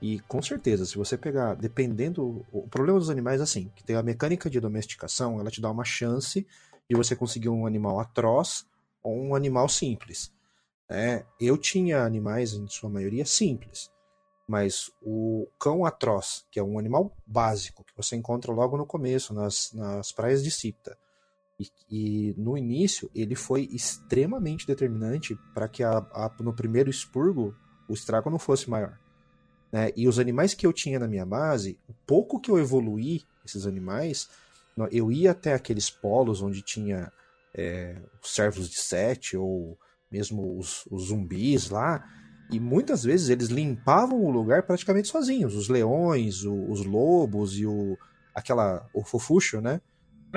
E 0.00 0.20
com 0.20 0.42
certeza, 0.42 0.84
se 0.84 0.96
você 0.96 1.16
pegar, 1.16 1.54
dependendo. 1.54 2.44
O 2.52 2.68
problema 2.68 2.98
dos 2.98 3.08
animais 3.10 3.40
é 3.40 3.44
assim: 3.44 3.72
que 3.74 3.82
tem 3.82 3.96
a 3.96 4.02
mecânica 4.02 4.48
de 4.50 4.60
domesticação, 4.60 5.40
ela 5.40 5.50
te 5.50 5.60
dá 5.60 5.70
uma 5.70 5.84
chance 5.84 6.46
de 6.88 6.94
você 6.96 7.16
conseguir 7.16 7.48
um 7.48 7.66
animal 7.66 7.98
atroz 7.98 8.66
ou 9.02 9.18
um 9.18 9.34
animal 9.34 9.68
simples. 9.68 10.30
né? 10.88 11.24
Eu 11.40 11.56
tinha 11.58 12.04
animais, 12.04 12.52
em 12.52 12.68
sua 12.68 12.88
maioria, 12.90 13.24
simples. 13.26 13.90
Mas 14.46 14.90
o 15.02 15.48
cão 15.58 15.84
atroz, 15.84 16.44
que 16.50 16.60
é 16.60 16.62
um 16.62 16.78
animal 16.78 17.16
básico, 17.26 17.84
que 17.84 17.96
você 17.96 18.14
encontra 18.14 18.52
logo 18.52 18.76
no 18.76 18.86
começo, 18.86 19.34
nas, 19.34 19.72
nas 19.72 20.12
praias 20.12 20.42
de 20.44 20.50
Cipta. 20.50 20.96
E, 21.58 21.70
e 21.90 22.34
no 22.36 22.56
início 22.56 23.10
ele 23.14 23.34
foi 23.34 23.62
extremamente 23.72 24.66
determinante 24.66 25.34
para 25.54 25.66
que 25.68 25.82
a- 25.82 25.98
a- 26.12 26.30
no 26.40 26.52
primeiro 26.52 26.90
expurgo 26.90 27.54
o 27.88 27.94
estrago 27.94 28.30
não 28.30 28.38
fosse 28.38 28.68
maior. 28.70 28.98
né? 29.72 29.90
E 29.96 30.06
os 30.06 30.18
animais 30.20 30.54
que 30.54 30.64
eu 30.66 30.72
tinha 30.72 30.98
na 31.00 31.08
minha 31.08 31.26
base, 31.26 31.76
o 31.88 31.94
pouco 32.06 32.38
que 32.40 32.50
eu 32.50 32.58
evoluí 32.58 33.24
esses 33.44 33.66
animais, 33.66 34.28
eu 34.92 35.10
ia 35.10 35.32
até 35.32 35.54
aqueles 35.54 35.90
polos 35.90 36.40
onde 36.40 36.62
tinha 36.62 37.10
é, 37.52 38.00
os 38.22 38.32
servos 38.34 38.68
de 38.70 38.78
sete 38.78 39.36
ou 39.36 39.76
mesmo 40.10 40.56
os, 40.56 40.86
os 40.90 41.06
zumbis 41.08 41.68
lá, 41.70 42.04
e 42.50 42.60
muitas 42.60 43.02
vezes 43.04 43.28
eles 43.28 43.48
limpavam 43.48 44.22
o 44.24 44.30
lugar 44.30 44.62
praticamente 44.64 45.08
sozinhos. 45.08 45.54
Os 45.54 45.68
leões, 45.68 46.44
o- 46.44 46.70
os 46.70 46.84
lobos 46.84 47.58
e 47.58 47.66
o 47.66 47.96
aquela 48.34 48.86
o 48.94 49.02
fofucho, 49.04 49.60
né? 49.60 49.80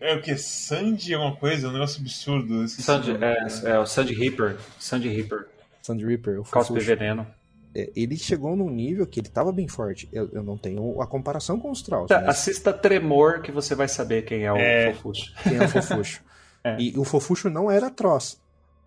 É 0.00 0.14
o 0.14 0.22
que? 0.22 0.36
Sandy 0.36 1.12
é 1.12 1.18
uma 1.18 1.34
coisa? 1.34 1.68
Um 1.68 1.72
negócio 1.72 2.00
absurdo. 2.00 2.68
Sandy, 2.68 3.12
é, 3.20 3.70
é 3.72 3.78
o 3.80 3.84
Sandy 3.86 4.14
Reaper. 4.14 4.56
Sandy 4.78 5.08
Reaper. 5.08 5.48
Sandy 5.82 6.04
Reaper, 6.06 6.40
o 6.40 6.44
Cospe 6.44 6.78
veneno. 6.78 7.26
É, 7.74 7.90
ele 7.96 8.16
chegou 8.16 8.54
num 8.54 8.70
nível 8.70 9.04
que 9.08 9.18
ele 9.18 9.28
tava 9.28 9.50
bem 9.50 9.66
forte. 9.66 10.08
Eu, 10.12 10.28
eu 10.32 10.42
não 10.44 10.56
tenho 10.56 11.02
a 11.02 11.06
comparação 11.06 11.58
com 11.58 11.70
os 11.72 11.82
Trolls, 11.82 12.06
Tá, 12.08 12.20
mas 12.20 12.28
Assista 12.38 12.72
Tremor 12.72 13.42
que 13.42 13.50
você 13.50 13.74
vai 13.74 13.88
saber 13.88 14.22
quem 14.22 14.44
é 14.44 14.52
o 14.52 14.56
É. 14.56 14.92
Fofuxo. 14.94 15.32
quem 15.42 15.56
é 15.56 15.64
o 15.64 15.68
Fofuxo. 15.68 16.20
É. 16.64 16.76
E 16.80 16.98
o 16.98 17.04
Fofuxo 17.04 17.48
não 17.48 17.70
era 17.70 17.86
atroz, 17.86 18.40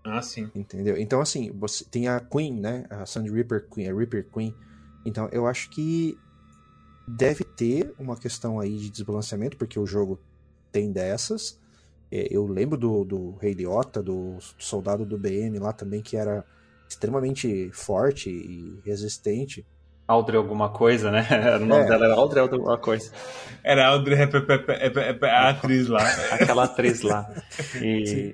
Ah, 0.03 0.21
sim. 0.21 0.49
entendeu? 0.55 0.97
Então, 0.97 1.21
assim, 1.21 1.51
você 1.51 1.85
tem 1.85 2.07
a 2.07 2.19
Queen, 2.19 2.59
né? 2.59 2.85
A 2.89 3.05
Sandy 3.05 3.31
Reaper 3.31 3.67
Queen, 3.69 3.87
a 3.89 3.93
Reaper 3.93 4.25
Queen. 4.31 4.55
Então, 5.05 5.29
eu 5.31 5.45
acho 5.47 5.69
que 5.69 6.17
deve 7.07 7.43
ter 7.43 7.93
uma 7.99 8.15
questão 8.15 8.59
aí 8.59 8.77
de 8.77 8.89
desbalanceamento, 8.89 9.57
porque 9.57 9.79
o 9.79 9.85
jogo 9.85 10.19
tem 10.71 10.91
dessas. 10.91 11.59
É, 12.11 12.27
Eu 12.31 12.45
lembro 12.47 12.77
do, 12.77 13.03
do 13.05 13.31
Rei 13.37 13.53
Liotta, 13.53 14.01
do 14.01 14.37
soldado 14.57 15.05
do 15.05 15.17
BN 15.17 15.59
lá 15.59 15.71
também, 15.73 16.01
que 16.01 16.17
era 16.17 16.43
extremamente 16.89 17.69
forte 17.71 18.29
e 18.29 18.79
resistente. 18.83 19.65
Audrey 20.07 20.35
alguma 20.37 20.69
coisa, 20.69 21.09
né? 21.09 21.25
O 21.55 21.65
nome 21.65 21.83
É. 21.83 21.87
dela 21.87 22.05
era 22.05 22.15
Audrey 22.15 22.41
alguma 22.41 22.77
coisa. 22.77 23.11
Era 23.63 23.87
Audrey 23.87 24.17
a 25.23 25.49
atriz 25.49 25.87
lá. 25.87 26.03
Aquela 26.31 26.65
atriz 26.65 27.01
lá. 27.01 27.31
E... 27.81 28.05
Sim. 28.07 28.33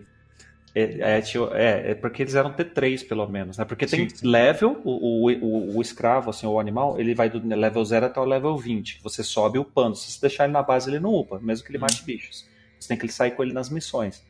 É, 0.80 1.18
é, 1.18 1.22
tio- 1.22 1.52
é, 1.56 1.92
é 1.92 1.96
porque 1.96 2.22
eles 2.22 2.36
eram 2.36 2.54
T3, 2.54 3.08
pelo 3.08 3.28
menos, 3.28 3.58
né? 3.58 3.66
Porque 3.66 3.88
tem 3.88 4.08
Sim, 4.08 4.28
level, 4.28 4.80
o, 4.84 5.28
o, 5.28 5.78
o, 5.78 5.82
escravo, 5.82 6.30
assim, 6.30 6.46
o 6.46 6.60
animal, 6.60 7.00
ele 7.00 7.16
vai 7.16 7.32
do 7.32 7.40
level 7.44 7.84
0 7.84 8.06
até 8.06 8.20
o 8.20 8.26
level 8.26 8.56
20. 8.56 9.02
Você 9.02 9.24
sobe 9.24 9.58
upando. 9.58 9.96
Se 9.96 10.12
você 10.12 10.22
deixar 10.22 10.44
ele 10.44 10.54
na 10.54 10.62
base, 10.62 10.88
ele 10.88 11.00
não 11.00 11.16
upa, 11.16 11.40
mesmo 11.40 11.66
que 11.66 11.72
ele 11.72 11.80
mate 11.80 12.04
bichos. 12.04 12.48
Você 12.80 12.90
tem 12.90 12.98
que 12.98 13.08
sair 13.12 13.32
com 13.32 13.42
ele 13.42 13.54
nas 13.54 13.72
missões. 13.72 14.24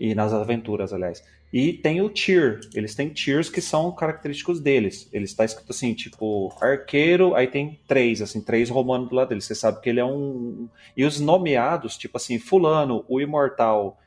E 0.00 0.14
nas 0.14 0.32
aventuras, 0.32 0.90
aliás. 0.90 1.22
E 1.52 1.74
tem 1.74 2.00
o 2.00 2.08
tier. 2.08 2.60
Eles 2.74 2.94
têm 2.94 3.10
tiers 3.10 3.50
que 3.50 3.60
são 3.60 3.92
característicos 3.92 4.60
deles. 4.60 5.06
Ele 5.12 5.26
está 5.26 5.44
escrito 5.44 5.70
assim, 5.70 5.92
tipo, 5.92 6.50
arqueiro, 6.62 7.34
aí 7.34 7.46
tem 7.46 7.78
três, 7.86 8.22
assim, 8.22 8.40
três 8.40 8.70
romanos 8.70 9.10
do 9.10 9.14
lado 9.14 9.28
dele. 9.28 9.42
Você 9.42 9.54
sabe 9.54 9.82
que 9.82 9.90
ele 9.90 10.00
é 10.00 10.04
um. 10.04 10.66
E 10.96 11.04
os 11.04 11.20
nomeados, 11.20 11.98
tipo 11.98 12.16
assim, 12.16 12.38
Fulano, 12.38 13.04
o 13.06 13.20
Imortal, 13.20 13.98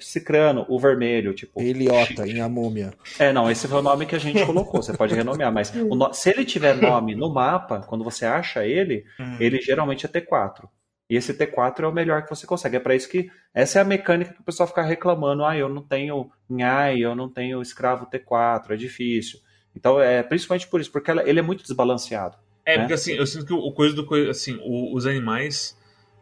Cicrano, 0.00 0.66
o 0.68 0.78
Vermelho, 0.78 1.32
tipo. 1.34 1.60
Eliota 1.60 2.26
em 2.26 2.40
A 2.40 2.48
Múmia. 2.48 2.92
É, 3.18 3.32
não, 3.32 3.50
esse 3.50 3.68
foi 3.68 3.78
o 3.78 3.82
nome 3.82 4.06
que 4.06 4.14
a 4.16 4.18
gente 4.18 4.44
colocou. 4.44 4.82
Você 4.82 4.96
pode 4.96 5.14
renomear, 5.14 5.52
mas 5.52 5.72
o 5.74 5.94
no- 5.94 6.12
se 6.12 6.30
ele 6.30 6.44
tiver 6.44 6.74
nome 6.76 7.14
no 7.14 7.32
mapa, 7.32 7.80
quando 7.80 8.04
você 8.04 8.24
acha 8.26 8.64
ele, 8.66 9.04
ele 9.38 9.60
geralmente 9.60 10.06
é 10.06 10.08
T4. 10.08 10.68
E 11.10 11.16
esse 11.16 11.32
T4 11.32 11.84
é 11.84 11.86
o 11.86 11.92
melhor 11.92 12.22
que 12.24 12.30
você 12.30 12.46
consegue. 12.46 12.76
É 12.76 12.80
para 12.80 12.94
isso 12.94 13.08
que 13.08 13.30
essa 13.54 13.78
é 13.78 13.82
a 13.82 13.84
mecânica 13.84 14.34
que 14.34 14.40
o 14.40 14.44
pessoal 14.44 14.66
fica 14.68 14.82
reclamando. 14.82 15.44
Ah, 15.44 15.56
eu 15.56 15.68
não 15.68 15.82
tenho 15.82 16.30
Nhai, 16.50 16.98
eu 16.98 17.14
não 17.14 17.28
tenho 17.30 17.62
escravo 17.62 18.06
T4, 18.06 18.72
é 18.72 18.76
difícil. 18.76 19.38
Então 19.74 20.00
é 20.00 20.22
principalmente 20.22 20.66
por 20.68 20.80
isso, 20.80 20.90
porque 20.92 21.10
ela- 21.10 21.26
ele 21.26 21.38
é 21.38 21.42
muito 21.42 21.62
desbalanceado. 21.62 22.36
É, 22.66 22.72
né? 22.72 22.78
porque 22.80 22.92
assim, 22.92 23.12
eu 23.14 23.26
sinto 23.26 23.46
que 23.46 23.52
o 23.54 23.72
coisa 23.72 23.94
do 23.96 24.04
coisa, 24.04 24.30
assim, 24.30 24.58
o- 24.62 24.94
os 24.94 25.06
animais, 25.06 25.77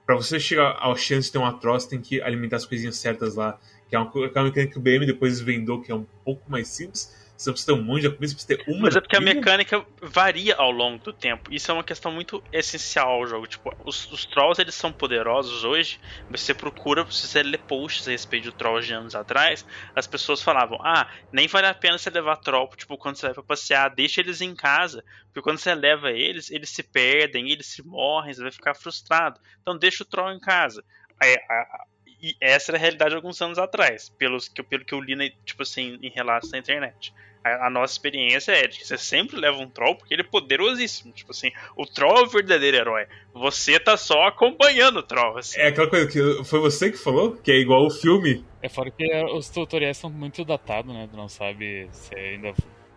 pra 0.07 0.15
você 0.17 0.39
chegar 0.41 0.73
à 0.81 0.95
chance 0.97 1.27
de 1.29 1.33
ter 1.33 1.39
um 1.39 1.45
atroz, 1.47 1.87
tem 1.87 2.01
que 2.01 2.21
alimentar 2.23 2.57
as 2.57 2.67
coisinhas 2.67 2.97
certas 2.97 3.35
lá, 3.35 3.59
que 3.89 3.97
é 3.97 3.99
uma, 3.99 4.11
co- 4.11 4.25
aquela 4.25 4.47
mecânica 4.47 4.73
que 4.73 4.79
o 4.79 4.83
BM 4.83 5.07
depois 5.07 5.41
vendou, 5.41 5.83
que 5.83 5.91
é 5.93 5.95
um 5.95 6.07
pouco 6.25 6.51
mais 6.51 6.69
simples. 6.69 7.13
Você 7.37 7.51
não 7.51 7.55
precisa 7.55 7.75
ter 7.75 7.81
um 7.81 7.85
monte 7.85 8.01
de 8.03 8.09
comida, 8.09 8.29
você 8.29 8.35
precisa 8.35 8.57
ter 8.57 8.71
uma. 8.73 8.83
Mas 8.83 8.97
é 8.97 9.01
porque 9.01 9.17
a 9.17 9.21
mecânica 9.21 9.87
varia 10.01 10.55
ao 10.57 10.71
longo 10.71 11.03
do 11.03 11.13
tempo. 11.13 11.53
Isso 11.53 11.71
é 11.71 11.75
uma 11.75 11.85
questão 11.85 12.11
muito 12.11 12.43
essencial 12.51 13.11
ao 13.11 13.27
jogo. 13.27 13.47
Tipo, 13.47 13.71
os, 13.85 14.11
os 14.11 14.25
trolls 14.25 14.61
eles 14.61 14.75
são 14.75 14.91
poderosos 14.91 15.63
hoje. 15.63 15.99
Você 16.31 16.55
procura, 16.55 17.07
se 17.11 17.29
você 17.29 17.43
lê 17.43 17.59
posts 17.59 18.09
a 18.09 18.11
respeito 18.11 18.45
de 18.45 18.53
trolls 18.57 18.87
de 18.87 18.95
anos 18.95 19.15
atrás, 19.15 19.67
as 19.95 20.07
pessoas 20.07 20.41
falavam: 20.41 20.79
Ah, 20.83 21.07
nem 21.31 21.47
vale 21.47 21.67
a 21.67 21.75
pena 21.75 21.99
você 21.99 22.09
levar 22.09 22.37
troll, 22.37 22.69
tipo, 22.77 22.97
quando 22.97 23.17
você 23.17 23.27
vai 23.27 23.35
pra 23.35 23.43
passear, 23.43 23.95
deixa 23.95 24.21
eles 24.23 24.41
em 24.41 24.55
casa. 24.55 25.05
Porque 25.27 25.43
quando 25.43 25.59
você 25.59 25.75
leva 25.75 26.11
eles, 26.11 26.51
eles 26.51 26.71
se 26.71 26.83
perdem, 26.83 27.51
eles 27.51 27.67
se 27.67 27.87
morrem, 27.87 28.33
você 28.33 28.43
vai 28.43 28.53
ficar 28.53 28.75
frustrado. 28.75 29.39
Então 29.61 29.77
deixa 29.77 30.03
o 30.03 30.07
troll 30.07 30.33
em 30.33 30.41
casa. 30.41 30.83
A- 31.23 31.27
a- 31.55 31.85
e 32.21 32.35
essa 32.41 32.71
era 32.71 32.79
a 32.79 32.81
realidade 32.81 33.15
alguns 33.15 33.41
anos 33.41 33.59
atrás, 33.59 34.09
pelos, 34.19 34.49
que, 34.49 34.63
pelo 34.63 34.85
que 34.85 34.95
eu 34.95 35.01
li, 35.01 35.15
na, 35.15 35.29
tipo 35.45 35.63
assim, 35.63 35.99
em 36.03 36.11
relatos 36.11 36.51
na 36.51 36.59
internet. 36.59 37.13
A, 37.45 37.67
a 37.67 37.71
nossa 37.71 37.93
experiência 37.93 38.53
é 38.53 38.67
de 38.67 38.79
que 38.79 38.87
você 38.87 38.99
sempre 38.99 39.39
leva 39.39 39.59
um 39.59 39.69
troll 39.69 39.95
porque 39.95 40.15
ele 40.15 40.23
é 40.23 40.25
poderosíssimo. 40.25 41.13
Tipo 41.13 41.31
assim, 41.31 41.53
o 41.77 41.87
troll 41.87 42.19
é 42.19 42.23
o 42.23 42.27
verdadeiro 42.27 42.77
herói. 42.77 43.07
Você 43.33 43.79
tá 43.79 43.97
só 43.97 44.25
acompanhando 44.25 44.99
o 44.99 45.03
troll. 45.03 45.39
Assim. 45.39 45.59
É 45.61 45.69
aquela 45.69 45.89
coisa 45.89 46.07
que 46.09 46.45
foi 46.45 46.59
você 46.59 46.91
que 46.91 46.97
falou, 46.97 47.37
que 47.37 47.53
é 47.53 47.57
igual 47.57 47.87
o 47.87 47.91
filme. 47.91 48.45
É 48.63 48.69
fora 48.69 48.91
que 48.91 49.07
os 49.27 49.49
tutoriais 49.49 49.97
são 49.97 50.11
muito 50.11 50.45
datados, 50.45 50.93
né? 50.93 51.09
Tu 51.11 51.17
não 51.17 51.29
sabe 51.29 51.89
se 51.93 52.15
ainda. 52.17 52.53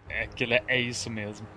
É 0.09 0.23
aquilo 0.23 0.53
é, 0.53 0.63
é 0.67 0.79
isso 0.79 1.09
mesmo. 1.09 1.47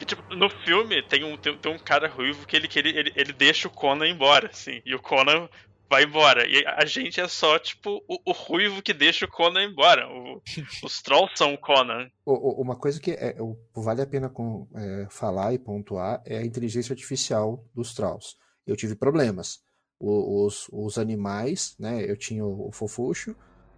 E, 0.00 0.04
tipo, 0.04 0.34
no 0.34 0.50
filme 0.50 1.02
tem 1.02 1.22
um, 1.22 1.36
tem, 1.36 1.56
tem 1.56 1.72
um 1.72 1.78
cara 1.78 2.08
ruivo 2.08 2.46
que 2.46 2.56
ele, 2.56 2.66
que 2.66 2.78
ele, 2.78 2.98
ele, 2.98 3.12
ele 3.14 3.32
deixa 3.32 3.68
o 3.68 3.70
Conan 3.70 4.08
embora, 4.08 4.48
assim. 4.48 4.82
E 4.84 4.94
o 4.94 4.98
Conan 4.98 5.48
vai 5.88 6.04
embora. 6.04 6.46
E 6.46 6.64
a 6.66 6.84
gente 6.84 7.20
é 7.20 7.28
só, 7.28 7.58
tipo, 7.58 8.02
o, 8.08 8.18
o 8.30 8.32
ruivo 8.32 8.82
que 8.82 8.92
deixa 8.94 9.24
o 9.26 9.30
Conan 9.30 9.64
embora. 9.64 10.06
O- 10.08 10.40
os 10.84 11.00
trolls 11.02 11.32
são 11.36 11.54
o 11.54 11.58
Conan. 11.58 12.08
O- 12.24 12.32
o- 12.32 12.62
Uma 12.62 12.76
coisa 12.76 13.00
que 13.00 13.12
é- 13.12 13.36
vale 13.74 14.02
a 14.02 14.06
pena 14.06 14.28
com- 14.28 14.66
é, 14.74 15.06
falar 15.10 15.52
e 15.52 15.58
pontuar 15.58 16.22
é 16.26 16.38
a 16.38 16.44
inteligência 16.44 16.92
artificial 16.92 17.64
dos 17.74 17.94
Trolls. 17.94 18.36
Eu 18.66 18.76
tive 18.76 18.94
problemas. 18.96 19.58
O- 20.00 20.44
os, 20.46 20.66
os 20.72 20.98
animais, 20.98 21.76
né? 21.78 22.04
Eu 22.08 22.16
tinha 22.16 22.44
o, 22.44 22.68
o 22.68 22.72
Fofuxo 22.72 23.34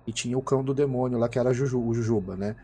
e 0.06 0.12
tinha 0.12 0.36
o 0.38 0.42
cão 0.42 0.64
do 0.64 0.72
demônio 0.72 1.18
lá, 1.18 1.28
que 1.28 1.38
era 1.38 1.52
Juju- 1.52 1.84
o 1.86 1.92
Jujuba, 1.94 2.36
né? 2.36 2.56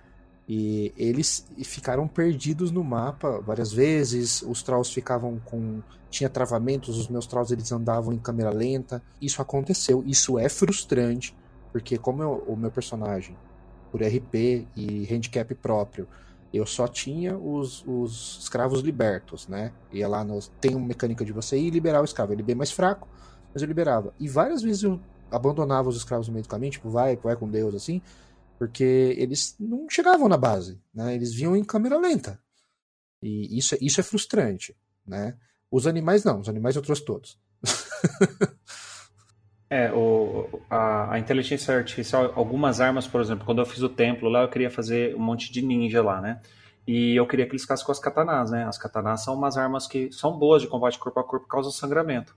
E 0.49 0.93
eles 0.97 1.47
ficaram 1.65 2.07
perdidos 2.09 2.71
no 2.71 2.83
mapa 2.83 3.41
várias 3.41 3.73
vezes. 3.73 4.43
Os 4.43 4.63
Trolls 4.63 4.93
ficavam 4.93 5.41
com. 5.45 5.81
Tinha 6.11 6.29
travamentos, 6.29 6.99
os 6.99 7.09
meus 7.09 7.27
Trolls 7.27 7.53
eles 7.55 7.71
andavam 7.73 8.13
em 8.13 8.19
câmera 8.19 8.51
lenta. 8.51 9.03
Isso 9.21 9.41
aconteceu. 9.41 10.03
Isso 10.07 10.39
é 10.39 10.49
frustrante, 10.49 11.35
porque 11.73 11.97
como 11.97 12.23
eu- 12.23 12.45
o 12.47 12.57
meu 12.57 12.71
personagem 12.71 13.37
por 13.91 14.03
RP 14.03 14.67
e 14.77 15.07
handicap 15.15 15.55
próprio. 15.55 16.09
Eu 16.53 16.67
só 16.67 16.87
tinha 16.87 17.37
os, 17.37 17.83
os 17.87 18.39
escravos 18.43 18.81
libertos, 18.81 19.49
né? 19.49 19.73
Ia 19.91 20.07
lá 20.09 20.23
no. 20.25 20.39
Tem 20.61 20.75
uma 20.75 20.87
mecânica 20.87 21.25
de 21.25 21.33
você 21.33 21.59
ir 21.59 21.71
liberar 21.71 22.01
o 22.03 22.05
escravo. 22.05 22.33
Ele 22.33 22.43
é 22.43 22.45
bem 22.45 22.55
mais 22.55 22.71
fraco, 22.71 23.09
mas 23.55 23.63
eu 23.63 23.69
liberava. 23.69 24.13
E 24.21 24.29
várias 24.29 24.61
vezes 24.63 24.83
eu 24.83 25.01
abandonava 25.31 25.89
os 25.89 25.97
escravos 25.97 26.29
no 26.29 26.35
meio 26.35 26.43
do 26.43 26.49
caminho, 26.49 26.73
tipo, 26.73 26.91
vai, 26.91 27.17
vai 27.17 27.35
com 27.37 27.49
Deus, 27.49 27.75
assim, 27.75 28.03
porque 28.63 29.17
eles 29.19 29.57
não 29.59 29.91
chegavam 29.91 30.29
na 30.29 30.37
base, 30.37 30.81
né? 30.95 31.17
Eles 31.17 31.35
vinham 31.35 31.57
em 31.57 31.65
câmera 31.65 31.99
lenta. 31.99 32.39
E 33.21 33.59
isso, 33.59 33.75
é- 33.75 33.79
isso 33.81 33.99
é 33.99 34.05
frustrante, 34.05 34.77
né? 35.05 35.37
Os 35.69 35.85
animais 35.85 36.23
não, 36.23 36.39
os 36.39 36.49
animais 36.49 36.77
eu 36.77 36.83
trouxe 36.83 37.05
todos. 37.05 37.37
É, 39.69 39.91
o, 39.91 40.61
a, 40.69 41.15
a 41.15 41.19
inteligência 41.19 41.75
artificial, 41.75 42.31
algumas 42.37 42.79
armas, 42.79 43.07
por 43.07 43.23
exemplo, 43.23 43.47
quando 43.47 43.63
eu 43.63 43.65
fiz 43.65 43.81
o 43.83 43.89
templo 43.89 44.29
lá, 44.29 44.43
eu 44.43 44.49
queria 44.51 44.71
fazer 44.71 45.17
um 45.17 45.19
monte 45.19 45.51
de 45.51 45.63
ninja 45.63 46.03
lá, 46.03 46.21
né? 46.21 46.43
E 46.87 47.17
eu 47.17 47.27
queria 47.27 47.47
que 47.47 47.53
eles 47.53 47.63
ficassem 47.63 47.87
com 47.87 47.91
as 47.91 47.99
katanas, 47.99 48.51
né? 48.51 48.65
As 48.67 48.77
katanas 48.77 49.25
são 49.25 49.35
umas 49.35 49.57
armas 49.57 49.87
que 49.87 50.13
são 50.13 50.39
boas 50.39 50.61
de 50.61 50.69
combate 50.69 50.99
corpo 50.99 51.19
a 51.21 51.25
corpo, 51.25 51.49
causam 51.49 51.73
sangramento. 51.73 52.37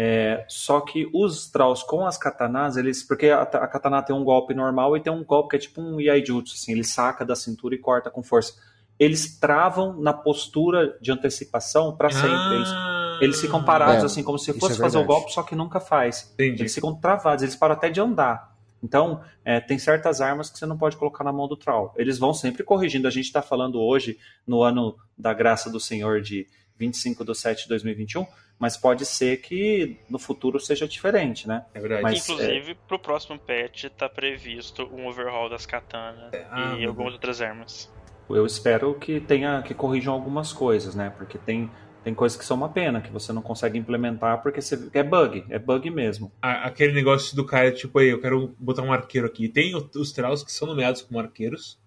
É, 0.00 0.44
só 0.46 0.80
que 0.80 1.10
os 1.12 1.50
Trolls 1.50 1.84
com 1.84 2.06
as 2.06 2.16
katanas, 2.16 2.76
eles. 2.76 3.02
Porque 3.02 3.30
a, 3.30 3.42
a 3.42 3.66
katana 3.66 4.00
tem 4.00 4.14
um 4.14 4.22
golpe 4.22 4.54
normal 4.54 4.96
e 4.96 5.00
tem 5.00 5.12
um 5.12 5.24
golpe 5.24 5.50
que 5.50 5.56
é 5.56 5.58
tipo 5.58 5.80
um 5.80 6.00
Yaijutsu, 6.00 6.54
assim, 6.54 6.70
ele 6.70 6.84
saca 6.84 7.24
da 7.24 7.34
cintura 7.34 7.74
e 7.74 7.78
corta 7.78 8.08
com 8.08 8.22
força. 8.22 8.54
Eles 8.96 9.36
travam 9.40 10.00
na 10.00 10.12
postura 10.12 10.96
de 11.00 11.10
antecipação 11.10 11.96
para 11.96 12.10
sempre. 12.10 12.54
Eles, 12.54 12.68
Ah, 12.70 13.18
eles 13.20 13.40
ficam 13.40 13.64
parados, 13.64 14.04
É, 14.04 14.06
assim, 14.06 14.22
como 14.22 14.38
se 14.38 14.52
fosse 14.52 14.74
é 14.74 14.76
fazer 14.76 14.98
o 14.98 15.04
golpe, 15.04 15.32
só 15.32 15.42
que 15.42 15.56
nunca 15.56 15.80
faz. 15.80 16.30
Entendi. 16.34 16.62
Eles 16.62 16.74
ficam 16.74 16.94
travados, 16.94 17.42
eles 17.42 17.56
param 17.56 17.74
até 17.74 17.90
de 17.90 18.00
andar. 18.00 18.56
Então, 18.80 19.20
é, 19.44 19.58
tem 19.58 19.80
certas 19.80 20.20
armas 20.20 20.48
que 20.48 20.58
você 20.58 20.66
não 20.66 20.78
pode 20.78 20.96
colocar 20.96 21.24
na 21.24 21.32
mão 21.32 21.48
do 21.48 21.56
Troll. 21.56 21.92
Eles 21.96 22.20
vão 22.20 22.32
sempre 22.32 22.62
corrigindo. 22.62 23.08
A 23.08 23.10
gente 23.10 23.24
está 23.24 23.42
falando 23.42 23.80
hoje, 23.80 24.16
no 24.46 24.62
ano 24.62 24.96
da 25.16 25.34
graça 25.34 25.68
do 25.68 25.80
Senhor 25.80 26.20
de 26.20 26.46
25 26.78 27.24
de 27.24 27.34
7 27.34 27.62
de 27.64 27.68
2021, 27.70 28.26
mas 28.58 28.76
pode 28.76 29.04
ser 29.04 29.38
que 29.40 29.98
no 30.08 30.18
futuro 30.18 30.58
seja 30.60 30.86
diferente, 30.86 31.46
né? 31.48 31.64
É 31.74 31.80
verdade. 31.80 32.02
Mas- 32.02 32.28
Inclusive, 32.28 32.74
pro 32.86 32.98
próximo 32.98 33.38
patch 33.38 33.84
tá 33.96 34.08
previsto 34.08 34.84
um 34.92 35.06
overhaul 35.06 35.48
das 35.48 35.66
katanas 35.66 36.30
Ah, 36.50 36.76
e 36.78 36.84
algumas 36.84 37.12
outras 37.14 37.40
armas. 37.40 37.90
Eu 38.30 38.44
espero 38.44 38.94
que 38.94 39.20
tenha 39.20 39.62
que 39.62 39.72
corrijam 39.74 40.12
algumas 40.12 40.52
coisas, 40.52 40.94
né? 40.94 41.08
Porque 41.16 41.38
tem, 41.38 41.70
tem 42.04 42.12
coisas 42.14 42.36
que 42.36 42.44
são 42.44 42.56
uma 42.58 42.68
pena, 42.68 43.00
que 43.00 43.10
você 43.10 43.32
não 43.32 43.40
consegue 43.40 43.78
implementar 43.78 44.42
porque 44.42 44.60
você, 44.60 44.90
é 44.92 45.02
bug, 45.02 45.44
é 45.48 45.58
bug 45.58 45.88
mesmo. 45.90 46.30
A- 46.42 46.66
aquele 46.66 46.92
negócio 46.92 47.34
do 47.34 47.44
cara, 47.44 47.72
tipo, 47.72 47.98
aí, 47.98 48.08
eu 48.08 48.20
quero 48.20 48.54
botar 48.58 48.82
um 48.82 48.92
arqueiro 48.92 49.26
aqui. 49.26 49.48
Tem 49.48 49.74
o- 49.74 49.90
os 49.96 50.12
Trolls 50.12 50.44
que 50.44 50.52
são 50.52 50.68
nomeados 50.68 51.00
como 51.00 51.18
arqueiros. 51.18 51.78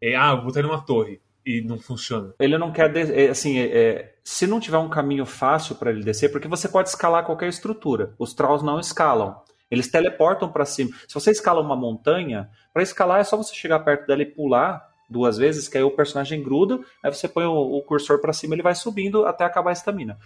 É, 0.00 0.16
ah, 0.16 0.34
vou 0.34 0.46
botar 0.46 0.58
ele 0.60 0.68
numa 0.68 0.80
torre. 0.84 1.20
E 1.46 1.62
não 1.62 1.78
funciona. 1.78 2.34
Ele 2.40 2.58
não 2.58 2.72
quer, 2.72 2.94
é, 2.96 3.28
assim, 3.28 3.56
é, 3.56 3.66
é, 3.66 4.14
se 4.24 4.48
não 4.48 4.58
tiver 4.58 4.78
um 4.78 4.88
caminho 4.88 5.24
fácil 5.24 5.76
para 5.76 5.90
ele 5.90 6.02
descer, 6.02 6.32
porque 6.32 6.48
você 6.48 6.68
pode 6.68 6.88
escalar 6.88 7.24
qualquer 7.24 7.48
estrutura. 7.48 8.14
Os 8.18 8.34
Trolls 8.34 8.66
não 8.66 8.80
escalam. 8.80 9.40
Eles 9.70 9.88
teleportam 9.88 10.50
para 10.50 10.64
cima. 10.64 10.90
Se 11.06 11.14
você 11.14 11.30
escala 11.30 11.60
uma 11.60 11.76
montanha, 11.76 12.50
para 12.72 12.82
escalar 12.82 13.20
é 13.20 13.24
só 13.24 13.36
você 13.36 13.54
chegar 13.54 13.78
perto 13.80 14.08
dela 14.08 14.22
e 14.22 14.26
pular 14.26 14.84
duas 15.08 15.38
vezes, 15.38 15.68
que 15.68 15.78
aí 15.78 15.84
o 15.84 15.90
personagem 15.92 16.42
gruda, 16.42 16.80
aí 17.00 17.12
você 17.12 17.28
põe 17.28 17.44
o, 17.44 17.54
o 17.54 17.82
cursor 17.82 18.20
para 18.20 18.32
cima, 18.32 18.54
ele 18.54 18.62
vai 18.62 18.74
subindo 18.74 19.24
até 19.24 19.44
acabar 19.44 19.70
a 19.70 19.72
estamina. 19.72 20.18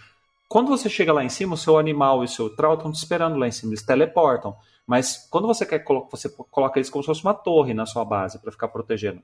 Quando 0.49 0.69
você 0.69 0.89
chega 0.89 1.13
lá 1.13 1.23
em 1.23 1.29
cima, 1.29 1.53
o 1.53 1.57
seu 1.57 1.77
animal 1.77 2.23
e 2.23 2.25
o 2.25 2.27
seu 2.27 2.53
troll 2.55 2.73
estão 2.73 2.91
te 2.91 2.97
esperando 2.97 3.37
lá 3.37 3.47
em 3.47 3.51
cima, 3.51 3.71
eles 3.71 3.85
teleportam. 3.85 4.55
Mas 4.85 5.27
quando 5.29 5.47
você 5.47 5.65
quer 5.65 5.83
você 6.11 6.27
coloca 6.29 6.79
eles 6.79 6.89
como 6.89 7.03
se 7.03 7.07
fosse 7.07 7.23
uma 7.23 7.33
torre 7.33 7.73
na 7.73 7.85
sua 7.85 8.03
base 8.03 8.39
para 8.39 8.51
ficar 8.51 8.67
protegendo. 8.67 9.21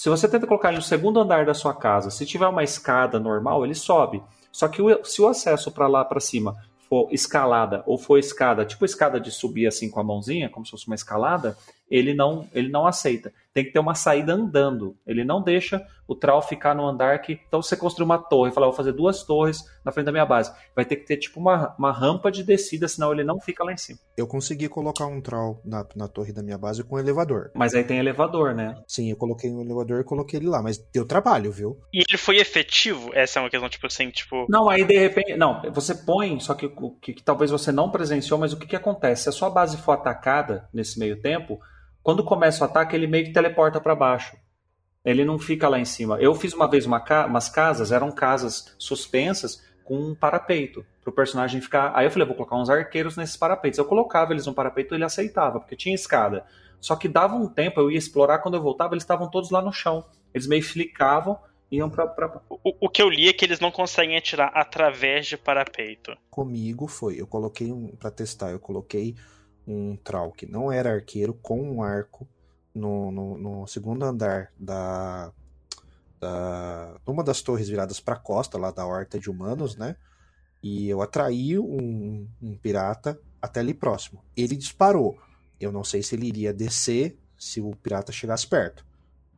Se 0.00 0.08
você 0.08 0.26
tenta 0.26 0.46
colocar 0.46 0.72
no 0.72 0.80
segundo 0.80 1.20
andar 1.20 1.44
da 1.44 1.52
sua 1.52 1.74
casa, 1.74 2.10
se 2.10 2.24
tiver 2.24 2.46
uma 2.46 2.64
escada 2.64 3.20
normal, 3.20 3.66
ele 3.66 3.74
sobe. 3.74 4.22
Só 4.50 4.66
que 4.66 4.80
o, 4.80 5.04
se 5.04 5.20
o 5.20 5.28
acesso 5.28 5.70
para 5.70 5.86
lá 5.86 6.02
para 6.02 6.18
cima 6.18 6.56
for 6.88 7.12
escalada 7.12 7.82
ou 7.84 7.98
for 7.98 8.16
escada, 8.16 8.64
tipo 8.64 8.86
escada 8.86 9.20
de 9.20 9.30
subir 9.30 9.66
assim 9.66 9.90
com 9.90 10.00
a 10.00 10.02
mãozinha, 10.02 10.48
como 10.48 10.64
se 10.64 10.70
fosse 10.70 10.86
uma 10.86 10.94
escalada, 10.94 11.54
ele 11.90 12.14
não, 12.14 12.48
ele 12.52 12.68
não 12.68 12.86
aceita. 12.86 13.32
Tem 13.52 13.64
que 13.64 13.72
ter 13.72 13.80
uma 13.80 13.96
saída 13.96 14.32
andando. 14.32 14.96
Ele 15.04 15.24
não 15.24 15.42
deixa 15.42 15.84
o 16.06 16.14
Trau 16.14 16.40
ficar 16.40 16.74
no 16.74 16.86
andar 16.86 17.20
que. 17.20 17.40
Então 17.48 17.60
você 17.60 17.76
construir 17.76 18.04
uma 18.04 18.18
torre, 18.18 18.52
fala, 18.52 18.66
vou 18.66 18.74
fazer 18.74 18.92
duas 18.92 19.24
torres 19.24 19.64
na 19.84 19.90
frente 19.90 20.06
da 20.06 20.12
minha 20.12 20.24
base. 20.24 20.52
Vai 20.74 20.84
ter 20.84 20.96
que 20.96 21.06
ter 21.06 21.16
tipo 21.16 21.40
uma, 21.40 21.74
uma 21.76 21.90
rampa 21.90 22.30
de 22.30 22.44
descida, 22.44 22.86
senão 22.86 23.12
ele 23.12 23.24
não 23.24 23.40
fica 23.40 23.64
lá 23.64 23.72
em 23.72 23.76
cima. 23.76 23.98
Eu 24.16 24.26
consegui 24.26 24.68
colocar 24.68 25.06
um 25.06 25.20
Trau 25.20 25.60
na, 25.64 25.84
na 25.96 26.06
torre 26.06 26.32
da 26.32 26.42
minha 26.42 26.56
base 26.56 26.84
com 26.84 26.98
elevador. 26.98 27.50
Mas 27.54 27.74
aí 27.74 27.82
tem 27.82 27.98
elevador, 27.98 28.54
né? 28.54 28.76
Sim, 28.86 29.10
eu 29.10 29.16
coloquei 29.16 29.50
um 29.50 29.60
elevador 29.60 30.00
e 30.00 30.04
coloquei 30.04 30.38
ele 30.38 30.48
lá, 30.48 30.62
mas 30.62 30.78
deu 30.92 31.04
trabalho, 31.04 31.50
viu? 31.50 31.76
E 31.92 32.04
ele 32.08 32.18
foi 32.18 32.36
efetivo? 32.38 33.10
Essa 33.14 33.40
é 33.40 33.42
uma 33.42 33.50
questão, 33.50 33.68
tipo 33.68 33.86
assim, 33.86 34.10
tipo. 34.10 34.46
Não, 34.48 34.68
aí 34.68 34.84
de 34.84 34.96
repente. 34.96 35.36
Não, 35.36 35.60
você 35.72 35.94
põe, 35.94 36.38
só 36.38 36.54
que 36.54 36.66
o 36.66 36.90
que, 37.00 37.14
que 37.14 37.22
talvez 37.22 37.50
você 37.50 37.72
não 37.72 37.90
presenciou, 37.90 38.38
mas 38.38 38.52
o 38.52 38.56
que, 38.56 38.66
que 38.66 38.76
acontece? 38.76 39.24
Se 39.24 39.28
a 39.28 39.32
sua 39.32 39.50
base 39.50 39.76
for 39.76 39.92
atacada 39.92 40.68
nesse 40.72 40.98
meio 40.98 41.20
tempo 41.20 41.58
quando 42.10 42.24
começa 42.24 42.64
o 42.64 42.66
ataque, 42.66 42.96
ele 42.96 43.06
meio 43.06 43.24
que 43.24 43.32
teleporta 43.32 43.80
para 43.80 43.94
baixo. 43.94 44.36
Ele 45.04 45.24
não 45.24 45.38
fica 45.38 45.68
lá 45.68 45.78
em 45.78 45.84
cima. 45.84 46.20
Eu 46.20 46.34
fiz 46.34 46.52
uma 46.52 46.68
vez 46.68 46.84
uma 46.84 46.98
ca 46.98 47.24
umas 47.24 47.48
casas, 47.48 47.92
eram 47.92 48.10
casas 48.10 48.74
suspensas 48.76 49.64
com 49.84 49.96
um 49.96 50.12
parapeito 50.12 50.84
para 51.00 51.10
o 51.12 51.14
personagem 51.14 51.60
ficar. 51.60 51.92
Aí 51.94 52.06
eu 52.06 52.10
falei, 52.10 52.26
vou 52.26 52.34
colocar 52.34 52.56
uns 52.56 52.68
arqueiros 52.68 53.16
nesses 53.16 53.36
parapeitos. 53.36 53.78
Eu 53.78 53.84
colocava 53.84 54.32
eles 54.32 54.44
no 54.44 54.52
parapeito, 54.52 54.92
ele 54.92 55.04
aceitava, 55.04 55.60
porque 55.60 55.76
tinha 55.76 55.94
escada. 55.94 56.44
Só 56.80 56.96
que 56.96 57.06
dava 57.06 57.36
um 57.36 57.46
tempo, 57.46 57.78
eu 57.78 57.92
ia 57.92 57.98
explorar, 57.98 58.40
quando 58.40 58.56
eu 58.56 58.60
voltava, 58.60 58.94
eles 58.94 59.04
estavam 59.04 59.30
todos 59.30 59.52
lá 59.52 59.62
no 59.62 59.72
chão. 59.72 60.04
Eles 60.34 60.48
meio 60.48 60.64
flicavam 60.64 61.38
iam 61.70 61.88
para. 61.88 62.08
Pra... 62.08 62.40
O, 62.48 62.86
o, 62.86 62.88
que 62.88 63.00
eu 63.00 63.08
li 63.08 63.28
é 63.28 63.32
que 63.32 63.44
eles 63.44 63.60
não 63.60 63.70
conseguem 63.70 64.16
atirar 64.16 64.50
através 64.52 65.28
de 65.28 65.36
parapeito. 65.36 66.16
Comigo 66.28 66.88
foi, 66.88 67.20
eu 67.20 67.26
coloquei 67.28 67.70
um 67.70 67.94
para 67.94 68.10
testar, 68.10 68.50
eu 68.50 68.58
coloquei 68.58 69.14
um 69.72 69.96
Trau 69.96 70.32
que 70.32 70.46
não 70.46 70.70
era 70.70 70.92
arqueiro 70.92 71.34
com 71.34 71.60
um 71.60 71.82
arco 71.82 72.26
no, 72.74 73.10
no, 73.10 73.38
no 73.38 73.66
segundo 73.66 74.04
andar 74.04 74.52
da, 74.58 75.32
da 76.20 77.00
uma 77.06 77.24
das 77.24 77.42
torres 77.42 77.68
viradas 77.68 78.00
para 78.00 78.14
a 78.14 78.18
costa 78.18 78.58
lá 78.58 78.70
da 78.70 78.86
horta 78.86 79.18
de 79.18 79.30
humanos, 79.30 79.76
né? 79.76 79.96
E 80.62 80.88
eu 80.88 81.00
atraí 81.00 81.58
um, 81.58 82.28
um 82.40 82.56
pirata 82.56 83.18
até 83.40 83.60
ali 83.60 83.72
próximo. 83.72 84.22
Ele 84.36 84.56
disparou. 84.56 85.18
Eu 85.58 85.72
não 85.72 85.82
sei 85.82 86.02
se 86.02 86.14
ele 86.14 86.26
iria 86.26 86.52
descer 86.52 87.18
se 87.38 87.60
o 87.60 87.74
pirata 87.76 88.12
chegasse 88.12 88.46
perto, 88.46 88.84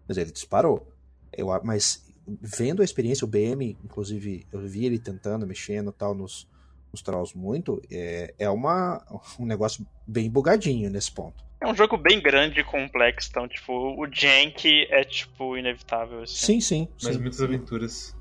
mas 0.09 0.17
ele 0.17 0.33
disparou. 0.33 0.89
Eu, 1.33 1.49
mas 1.63 2.05
vendo 2.27 2.83
a 2.83 2.85
experiência, 2.85 3.25
o 3.25 3.29
BM, 3.29 3.77
inclusive, 3.85 4.47
eu 4.53 4.61
vi 4.61 4.85
ele 4.85 4.99
tentando, 4.99 5.47
mexendo 5.47 5.93
tal 5.93 6.15
nos, 6.15 6.49
os 6.93 7.03
Trolls 7.03 7.37
muito, 7.37 7.81
é, 7.91 8.35
é 8.39 8.51
uma, 8.51 9.03
um 9.39 9.47
negócio 9.47 9.87
bem 10.07 10.31
bugadinho 10.31 10.91
nesse 10.91 11.11
ponto. 11.11 11.43
É 11.61 11.67
um 11.67 11.77
jogo 11.77 11.97
bem 11.97 12.21
grande 12.21 12.61
e 12.61 12.65
complexo, 12.65 13.29
então, 13.31 13.47
tipo, 13.47 13.73
o 13.73 14.07
Jank 14.13 14.87
é, 14.91 15.05
tipo, 15.05 15.57
inevitável. 15.57 16.23
Assim. 16.23 16.35
Sim, 16.35 16.61
sim. 16.61 16.89
Mas 17.03 17.15
sim. 17.15 17.21
muitas 17.21 17.41
aventuras. 17.41 18.17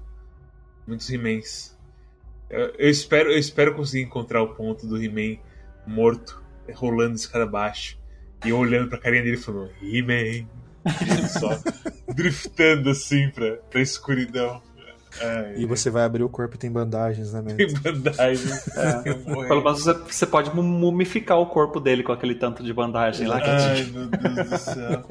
Muitos 0.88 1.10
He-Mans. 1.10 1.78
Eu, 2.50 2.68
eu, 2.78 2.90
espero, 2.90 3.32
eu 3.32 3.38
espero 3.40 3.76
conseguir 3.76 4.04
encontrar 4.04 4.44
o 4.44 4.54
ponto 4.54 4.86
do 4.86 5.02
He-Man 5.02 5.40
morto, 5.88 6.44
rolando 6.76 7.16
escada 7.16 7.46
abaixo, 7.46 7.98
e 8.46 8.54
olhando 8.54 8.90
pra 8.90 9.00
carinha 9.00 9.24
dele 9.24 9.38
falando, 9.38 9.72
He-Man. 9.82 10.48
só 11.40 11.50
driftando 12.14 12.90
assim 12.90 13.30
pra, 13.30 13.58
pra 13.58 13.82
escuridão. 13.82 14.62
Ai, 15.20 15.56
e 15.58 15.66
você 15.66 15.90
vai 15.90 16.04
abrir 16.04 16.24
o 16.24 16.30
corpo 16.30 16.56
e 16.56 16.58
tem 16.58 16.72
bandagens, 16.72 17.34
né, 17.34 17.42
Tem 17.56 17.68
bandagens. 17.82 18.68
É. 18.78 19.02
Pelo 19.02 19.64
menos 19.64 19.84
você, 19.84 19.94
você, 19.94 20.26
pode 20.26 20.56
mumificar 20.56 21.40
o 21.40 21.46
corpo 21.46 21.80
dele 21.80 22.04
com 22.04 22.12
aquele 22.12 22.36
tanto 22.36 22.64
de 22.64 22.74
bandagem 22.74 23.28
lá. 23.28 23.42
Ai, 23.44 23.84
meu 23.84 24.08
Deus 24.08 24.50
do 24.50 24.58
céu. 24.58 25.06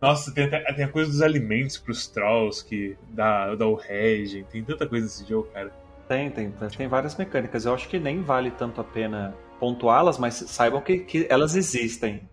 Nossa, 0.00 0.32
tem, 0.34 0.44
até, 0.44 0.60
tem 0.72 0.84
a 0.84 0.88
coisa 0.88 1.10
dos 1.10 1.22
alimentos 1.22 1.78
pros 1.78 2.06
trolls 2.06 2.62
que 2.64 2.96
dá, 3.10 3.54
dá 3.54 3.66
o 3.66 3.74
regen. 3.74 4.44
Tem 4.44 4.62
tanta 4.62 4.86
coisa 4.86 5.06
nesse 5.06 5.26
jogo, 5.26 5.48
cara. 5.52 5.72
Tem, 6.06 6.30
tem. 6.30 6.52
Tem 6.76 6.88
várias 6.88 7.16
mecânicas. 7.16 7.64
Eu 7.64 7.72
acho 7.72 7.88
que 7.88 7.98
nem 7.98 8.20
vale 8.22 8.50
tanto 8.50 8.80
a 8.80 8.84
pena 8.84 9.34
pontuá-las, 9.58 10.18
mas 10.18 10.34
saibam 10.34 10.82
que, 10.82 10.98
que 10.98 11.26
elas 11.30 11.56
existem. 11.56 12.28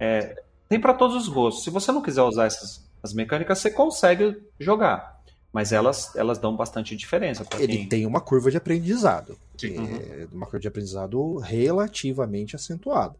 É, 0.00 0.42
tem 0.68 0.80
para 0.80 0.94
todos 0.94 1.14
os 1.16 1.28
gostos. 1.28 1.62
Se 1.62 1.70
você 1.70 1.92
não 1.92 2.02
quiser 2.02 2.22
usar 2.22 2.46
essas 2.46 2.90
as 3.02 3.12
mecânicas, 3.12 3.58
você 3.58 3.70
consegue 3.70 4.40
jogar 4.60 5.21
mas 5.52 5.70
elas, 5.70 6.16
elas 6.16 6.38
dão 6.38 6.56
bastante 6.56 6.96
diferença. 6.96 7.46
Ele 7.58 7.78
quem... 7.78 7.88
tem 7.88 8.06
uma 8.06 8.20
curva 8.20 8.50
de 8.50 8.56
aprendizado. 8.56 9.38
É, 9.62 9.66
uhum. 9.68 10.28
Uma 10.32 10.46
curva 10.46 10.60
de 10.60 10.68
aprendizado 10.68 11.36
relativamente 11.36 12.56
acentuada. 12.56 13.16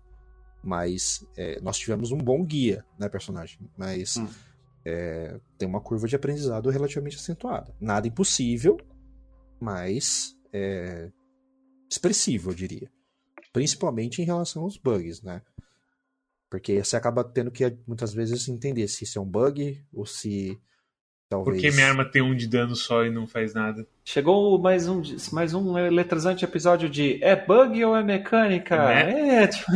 Mas 0.64 1.26
é, 1.36 1.60
nós 1.60 1.76
tivemos 1.76 2.10
um 2.10 2.18
bom 2.18 2.42
guia, 2.42 2.84
né, 2.98 3.08
personagem? 3.08 3.58
Mas 3.76 4.16
uhum. 4.16 4.28
é, 4.84 5.38
tem 5.58 5.68
uma 5.68 5.80
curva 5.80 6.08
de 6.08 6.16
aprendizado 6.16 6.70
relativamente 6.70 7.16
acentuada. 7.16 7.74
Nada 7.78 8.08
impossível, 8.08 8.78
mas 9.60 10.34
é, 10.52 11.10
expressivo, 11.90 12.50
eu 12.50 12.54
diria. 12.54 12.90
Principalmente 13.52 14.22
em 14.22 14.24
relação 14.24 14.62
aos 14.62 14.78
bugs, 14.78 15.20
né? 15.20 15.42
Porque 16.48 16.82
você 16.82 16.96
acaba 16.96 17.24
tendo 17.24 17.50
que 17.50 17.76
muitas 17.86 18.14
vezes 18.14 18.48
entender 18.48 18.88
se 18.88 19.04
isso 19.04 19.18
é 19.18 19.22
um 19.22 19.28
bug 19.28 19.84
ou 19.92 20.06
se 20.06 20.58
Talvez. 21.32 21.62
Porque 21.62 21.74
minha 21.74 21.88
arma 21.88 22.04
tem 22.04 22.20
um 22.20 22.36
de 22.36 22.46
dano 22.46 22.76
só 22.76 23.06
e 23.06 23.10
não 23.10 23.26
faz 23.26 23.54
nada. 23.54 23.86
Chegou 24.04 24.58
mais 24.58 24.86
um, 24.86 25.00
mais 25.32 25.54
um 25.54 25.78
eletrizante 25.78 26.44
episódio 26.44 26.90
de 26.90 27.18
é 27.24 27.34
bug 27.34 27.82
ou 27.86 27.96
é 27.96 28.02
mecânica? 28.02 28.76
Né? 28.76 29.44
É, 29.44 29.46
tipo... 29.48 29.72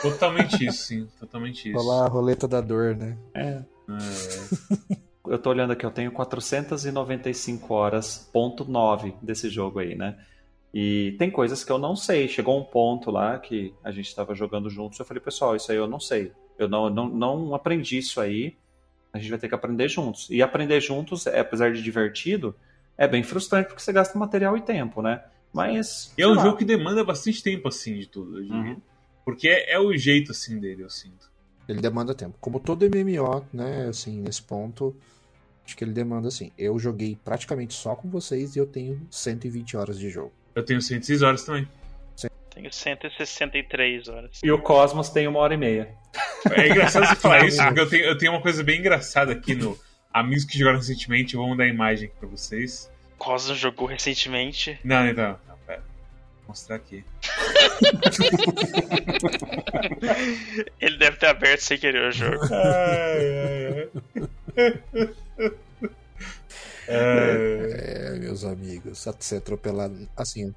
Totalmente 0.00 0.64
isso, 0.64 0.84
sim. 0.84 1.08
Totalmente 1.20 1.68
isso. 1.68 1.78
Olá, 1.78 2.06
a 2.06 2.08
roleta 2.08 2.48
da 2.48 2.62
dor, 2.62 2.96
né? 2.96 3.14
É. 3.34 3.40
É. 3.50 4.96
eu 5.28 5.38
tô 5.38 5.50
olhando 5.50 5.74
aqui, 5.74 5.84
eu 5.84 5.90
tenho 5.90 6.10
495 6.10 7.74
horas, 7.74 8.30
ponto 8.32 8.64
9 8.64 9.16
desse 9.20 9.50
jogo 9.50 9.80
aí, 9.80 9.94
né? 9.94 10.16
E 10.72 11.14
tem 11.18 11.30
coisas 11.30 11.62
que 11.62 11.70
eu 11.70 11.78
não 11.78 11.94
sei. 11.94 12.26
Chegou 12.26 12.58
um 12.58 12.64
ponto 12.64 13.10
lá 13.10 13.38
que 13.38 13.74
a 13.84 13.90
gente 13.90 14.06
estava 14.06 14.34
jogando 14.34 14.70
juntos, 14.70 14.98
eu 14.98 15.04
falei, 15.04 15.22
pessoal, 15.22 15.54
isso 15.54 15.70
aí 15.70 15.76
eu 15.76 15.86
não 15.86 16.00
sei. 16.00 16.32
Eu 16.58 16.70
não, 16.70 16.88
não, 16.88 17.06
não 17.06 17.54
aprendi 17.54 17.98
isso 17.98 18.18
aí 18.18 18.56
a 19.16 19.20
gente 19.20 19.30
vai 19.30 19.38
ter 19.38 19.48
que 19.48 19.54
aprender 19.54 19.88
juntos. 19.88 20.28
E 20.30 20.42
aprender 20.42 20.80
juntos, 20.80 21.26
é, 21.26 21.40
apesar 21.40 21.72
de 21.72 21.82
divertido, 21.82 22.54
é 22.96 23.06
bem 23.06 23.22
frustrante 23.22 23.68
porque 23.68 23.82
você 23.82 23.92
gasta 23.92 24.18
material 24.18 24.56
e 24.56 24.60
tempo, 24.60 25.02
né? 25.02 25.22
Mas. 25.52 26.12
E 26.16 26.22
é 26.22 26.26
um 26.26 26.34
lá. 26.34 26.42
jogo 26.42 26.56
que 26.56 26.64
demanda 26.64 27.02
bastante 27.04 27.42
tempo, 27.42 27.68
assim, 27.68 27.98
de 27.98 28.06
tudo. 28.06 28.38
Uhum. 28.38 28.80
Porque 29.24 29.48
é, 29.48 29.72
é, 29.72 29.78
o 29.78 29.96
jeito, 29.96 30.32
assim, 30.32 30.58
dele, 30.58 30.82
eu 30.82 30.90
sinto. 30.90 31.30
Ele 31.68 31.80
demanda 31.80 32.14
tempo. 32.14 32.36
Como 32.40 32.60
todo 32.60 32.84
MMO, 32.84 33.44
né, 33.52 33.86
assim, 33.88 34.20
nesse 34.20 34.42
ponto, 34.42 34.94
acho 35.64 35.76
que 35.76 35.82
ele 35.82 35.92
demanda, 35.92 36.28
assim. 36.28 36.52
Eu 36.56 36.78
joguei 36.78 37.18
praticamente 37.24 37.74
só 37.74 37.96
com 37.96 38.08
vocês 38.08 38.54
e 38.54 38.58
eu 38.58 38.66
tenho 38.66 39.00
120 39.10 39.76
horas 39.76 39.98
de 39.98 40.08
jogo. 40.08 40.32
Eu 40.54 40.64
tenho 40.64 40.80
106 40.80 41.22
horas 41.22 41.44
também. 41.44 41.68
Tenho 42.56 42.72
163 42.72 44.08
horas. 44.08 44.40
E 44.42 44.50
o 44.50 44.58
Cosmos 44.58 45.10
tem 45.10 45.26
uma 45.28 45.40
hora 45.40 45.52
e 45.52 45.58
meia. 45.58 45.94
É 46.50 46.68
engraçado 46.68 47.06
você 47.06 47.16
falar 47.16 47.44
isso, 47.44 47.62
porque 47.62 47.80
eu 47.80 47.88
tenho, 47.88 48.04
eu 48.04 48.18
tenho 48.18 48.32
uma 48.32 48.40
coisa 48.40 48.62
bem 48.62 48.78
engraçada 48.80 49.32
aqui 49.32 49.54
no 49.54 49.78
Amigos 50.12 50.44
que 50.44 50.58
jogaram 50.58 50.78
recentemente. 50.78 51.34
Eu 51.34 51.40
vou 51.40 51.50
mandar 51.50 51.64
a 51.64 51.68
imagem 51.68 52.06
aqui 52.06 52.14
pra 52.18 52.26
vocês. 52.26 52.90
Cosmos 53.18 53.58
jogou 53.58 53.86
recentemente? 53.86 54.80
Não, 54.82 55.06
então. 55.06 55.38
Não, 55.46 55.58
pera. 55.66 55.82
Vou 56.38 56.48
mostrar 56.48 56.76
aqui. 56.76 57.04
Ele 60.80 60.96
deve 60.96 61.18
ter 61.18 61.26
aberto 61.26 61.60
sem 61.60 61.76
querer 61.76 62.08
o 62.08 62.12
jogo. 62.12 62.40
Ai, 62.50 63.44
ai, 63.44 63.90
ai. 64.56 64.72
É, 66.88 68.12
é, 68.14 68.18
meus 68.20 68.44
amigos, 68.44 69.04
ser 69.18 69.38
atropelado 69.38 70.08
assim, 70.16 70.54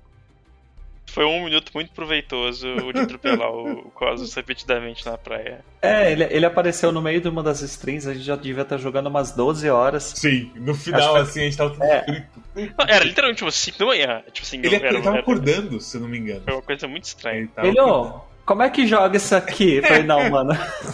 foi 1.10 1.26
um 1.26 1.44
minuto 1.46 1.72
muito 1.74 1.92
proveitoso 1.92 2.68
o 2.68 2.94
de 2.94 3.00
atropelar 3.00 3.52
o 3.52 3.90
Cosmos 3.92 4.34
repetidamente 4.34 5.06
na 5.06 5.18
praia. 5.18 5.64
É, 5.82 6.12
ele, 6.12 6.24
ele 6.26 6.46
apareceu 6.46 6.92
no 6.92 7.02
meio 7.02 7.20
de 7.22 7.28
uma 7.28 7.42
das 7.44 7.62
strings, 7.62 8.08
a 8.08 8.14
gente 8.14 8.26
já 8.26 8.36
devia 8.36 8.64
estar 8.64 8.78
jogando 8.78 9.08
umas 9.08 9.32
12 9.32 9.70
horas. 9.70 10.14
Sim, 10.16 10.52
no 10.56 10.74
final, 10.76 11.16
Acho 11.16 11.30
assim, 11.30 11.42
a 11.42 11.44
gente 11.44 11.58
tava 11.58 11.72
tudo 11.72 11.84
é. 11.84 12.04
frito. 12.04 12.44
Era 12.88 13.04
literalmente 13.04 13.38
tipo 13.40 13.52
5 13.52 13.78
da 13.80 13.86
manhã. 13.86 14.24
Tipo 14.32 14.46
assim, 14.48 14.58
ele, 14.58 14.76
era, 14.76 14.88
ele 14.90 14.98
tava 14.98 15.10
era, 15.12 15.20
acordando, 15.20 15.80
se 15.82 15.98
eu 15.98 16.02
não 16.02 16.08
me 16.08 16.18
engano. 16.18 16.42
Foi 16.44 16.54
uma 16.54 16.62
coisa 16.62 16.88
muito 16.88 17.04
estranha. 17.06 17.50
Ele, 17.58 17.70
ele 17.70 17.80
ó, 17.82 18.22
como 18.46 18.64
é 18.64 18.70
que 18.70 18.88
joga 18.88 19.18
isso 19.18 19.36
aqui? 19.36 19.76
Eu 19.76 19.84
falei, 19.84 20.04
não, 20.04 20.28
mano. 20.30 20.52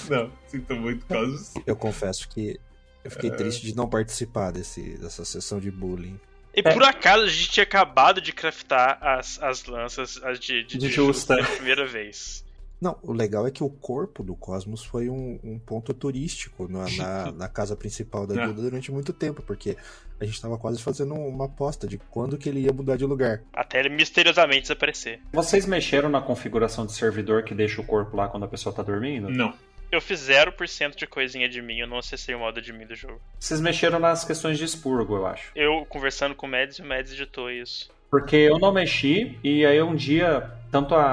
Não, 0.10 0.30
sinto 0.48 0.76
muito 0.76 1.06
Cosmos. 1.06 1.54
Eu 1.66 1.76
confesso 1.76 2.28
que 2.30 2.60
eu 3.04 3.12
fiquei 3.12 3.30
É. 3.30 3.34
triste 3.34 3.66
de 3.66 3.76
não 3.76 3.88
participar 3.88 4.52
desse, 4.52 4.98
dessa 4.98 5.24
sessão 5.24 5.60
de 5.60 5.72
bullying. 5.72 6.20
E 6.56 6.64
por 6.64 6.84
acaso 6.84 7.24
a 7.24 7.28
gente 7.28 7.50
tinha 7.50 7.64
acabado 7.64 8.22
de 8.22 8.32
craftar 8.32 8.98
as, 9.02 9.42
as 9.42 9.66
lanças 9.66 10.20
as 10.24 10.40
de, 10.40 10.64
de, 10.64 10.78
De 10.78 10.88
de 10.88 10.90
justa. 10.90 11.36
pela 11.36 11.48
primeira 11.56 11.86
vez. 11.86 12.44
Não, 12.80 12.98
o 13.02 13.14
legal 13.14 13.48
é 13.48 13.52
que 13.52 13.64
o 13.64 13.70
corpo 13.70 14.22
do 14.22 14.36
Cosmos 14.36 14.84
foi 14.84 15.10
um, 15.10 15.40
um 15.44 15.58
ponto 15.58 15.94
turístico 15.94 16.68
na, 16.68 16.86
na, 16.98 17.32
na 17.34 17.48
casa 17.50 17.76
principal 17.76 18.28
da 18.28 18.42
É. 18.42 18.48
Duda 18.48 18.62
durante 18.62 18.92
muito 18.92 19.14
tempo, 19.14 19.42
porque 19.42 19.78
a 20.20 20.26
gente 20.26 20.42
tava 20.42 20.58
quase 20.58 20.82
fazendo 20.82 21.14
uma 21.14 21.46
aposta 21.46 21.88
de 21.88 21.98
quando 21.98 22.38
que 22.38 22.48
ele 22.48 22.60
ia 22.62 22.74
mudar 22.74 22.98
de 22.98 23.06
lugar. 23.06 23.42
Até 23.54 23.80
ele 23.80 23.90
misteriosamente 23.90 24.64
desaparecer. 24.64 25.20
Vocês 25.34 25.66
mexeram 25.66 26.10
na 26.10 26.22
configuração 26.22 26.86
de 26.86 26.92
servidor 26.94 27.44
que 27.44 27.56
deixa 27.56 27.82
o 27.82 27.86
corpo 27.86 28.16
lá 28.16 28.28
quando 28.28 28.44
a 28.44 28.48
pessoa 28.48 28.74
tá 28.76 28.84
dormindo? 28.84 29.30
Não. 29.30 29.54
Eu 29.92 30.02
fiz 30.02 30.28
0% 30.28 30.96
de 30.96 31.08
coisinha 31.08 31.48
de 31.48 31.62
mim, 31.62 31.78
eu 31.80 31.88
não 31.88 31.98
acessei 32.00 32.36
o 32.36 32.40
modo 32.40 32.62
de 32.62 32.74
mim 32.74 32.86
do 32.86 32.96
jogo. 32.96 33.22
Vocês 33.40 33.62
mexeram 33.62 34.00
nas 34.00 34.26
questões 34.26 34.58
de 34.58 34.66
expurgo, 34.66 35.16
eu 35.16 35.26
acho. 35.28 35.52
Eu 35.56 35.86
conversando 35.88 36.36
com 36.36 36.46
o 36.48 36.50
Mads 36.50 36.80
e 36.80 36.82
o 36.82 36.86
Mads 36.86 37.14
editou 37.14 37.50
isso. 37.50 37.90
Porque 38.10 38.36
eu 38.36 38.60
não 38.60 38.72
mexi, 38.74 39.38
e 39.44 39.66
aí 39.66 39.82
um 39.82 39.96
dia, 39.96 40.50
tanto 40.72 40.96
a, 40.96 41.04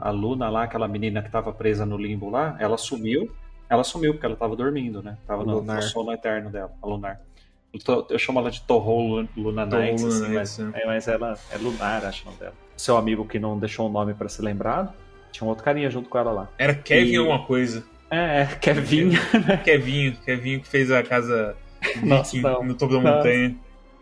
a, 0.00 0.08
a 0.08 0.10
Luna 0.10 0.48
lá, 0.48 0.64
aquela 0.64 0.88
menina 0.88 1.22
que 1.22 1.30
tava 1.30 1.52
presa 1.52 1.84
no 1.86 1.96
limbo 1.96 2.30
lá, 2.30 2.56
ela 2.58 2.76
sumiu. 2.76 3.30
Ela 3.68 3.84
sumiu 3.84 4.12
porque 4.14 4.26
ela 4.26 4.34
tava 4.36 4.56
dormindo, 4.56 5.02
né? 5.02 5.16
Tava 5.26 5.44
no, 5.44 5.62
no 5.62 5.82
sono 5.82 6.12
eterno 6.12 6.50
dela, 6.50 6.72
a 6.82 6.86
Lunar. 6.86 7.20
Eu, 7.72 7.78
tô- 7.80 8.06
eu 8.10 8.18
chamo 8.18 8.40
ela 8.40 8.50
de 8.50 8.60
Torro 8.62 9.24
Luna 9.36 9.64
Torro 9.66 9.82
Nights, 9.82 10.02
Luna 10.02 10.14
assim, 10.14 10.28
Nights, 10.34 10.58
mas, 10.58 10.58
né? 10.58 10.80
é, 10.82 10.86
mas 10.86 11.06
ela 11.08 11.38
é 11.52 11.56
Lunar, 11.58 12.04
acho 12.04 12.22
o 12.22 12.26
nome 12.26 12.38
dela. 12.38 12.54
Seu 12.76 12.96
amigo 12.96 13.24
que 13.24 13.38
não 13.38 13.56
deixou 13.56 13.88
um 13.88 13.92
nome 13.92 14.12
pra 14.14 14.28
ser 14.28 14.42
lembrado, 14.42 14.92
tinha 15.30 15.46
um 15.46 15.48
outro 15.48 15.64
carinha 15.64 15.90
junto 15.90 16.08
com 16.08 16.18
ela 16.18 16.32
lá. 16.32 16.48
Era 16.58 16.74
Kevin 16.74 17.12
E- 17.12 17.16
alguma 17.16 17.44
coisa. 17.46 17.84
É, 18.10 18.40
é 18.42 18.46
Kevin. 18.60 19.10
Kevinho, 19.64 20.16
Kevinho 20.24 20.60
que 20.60 20.68
fez 20.68 20.90
a 20.90 21.02
casa 21.02 21.56
Nossa, 22.02 22.32
Viking 22.36 22.42
não. 22.42 22.64
no 22.64 22.74
topo 22.74 22.94
da 22.94 23.00
Nossa. 23.00 23.16
montanha. 23.18 23.56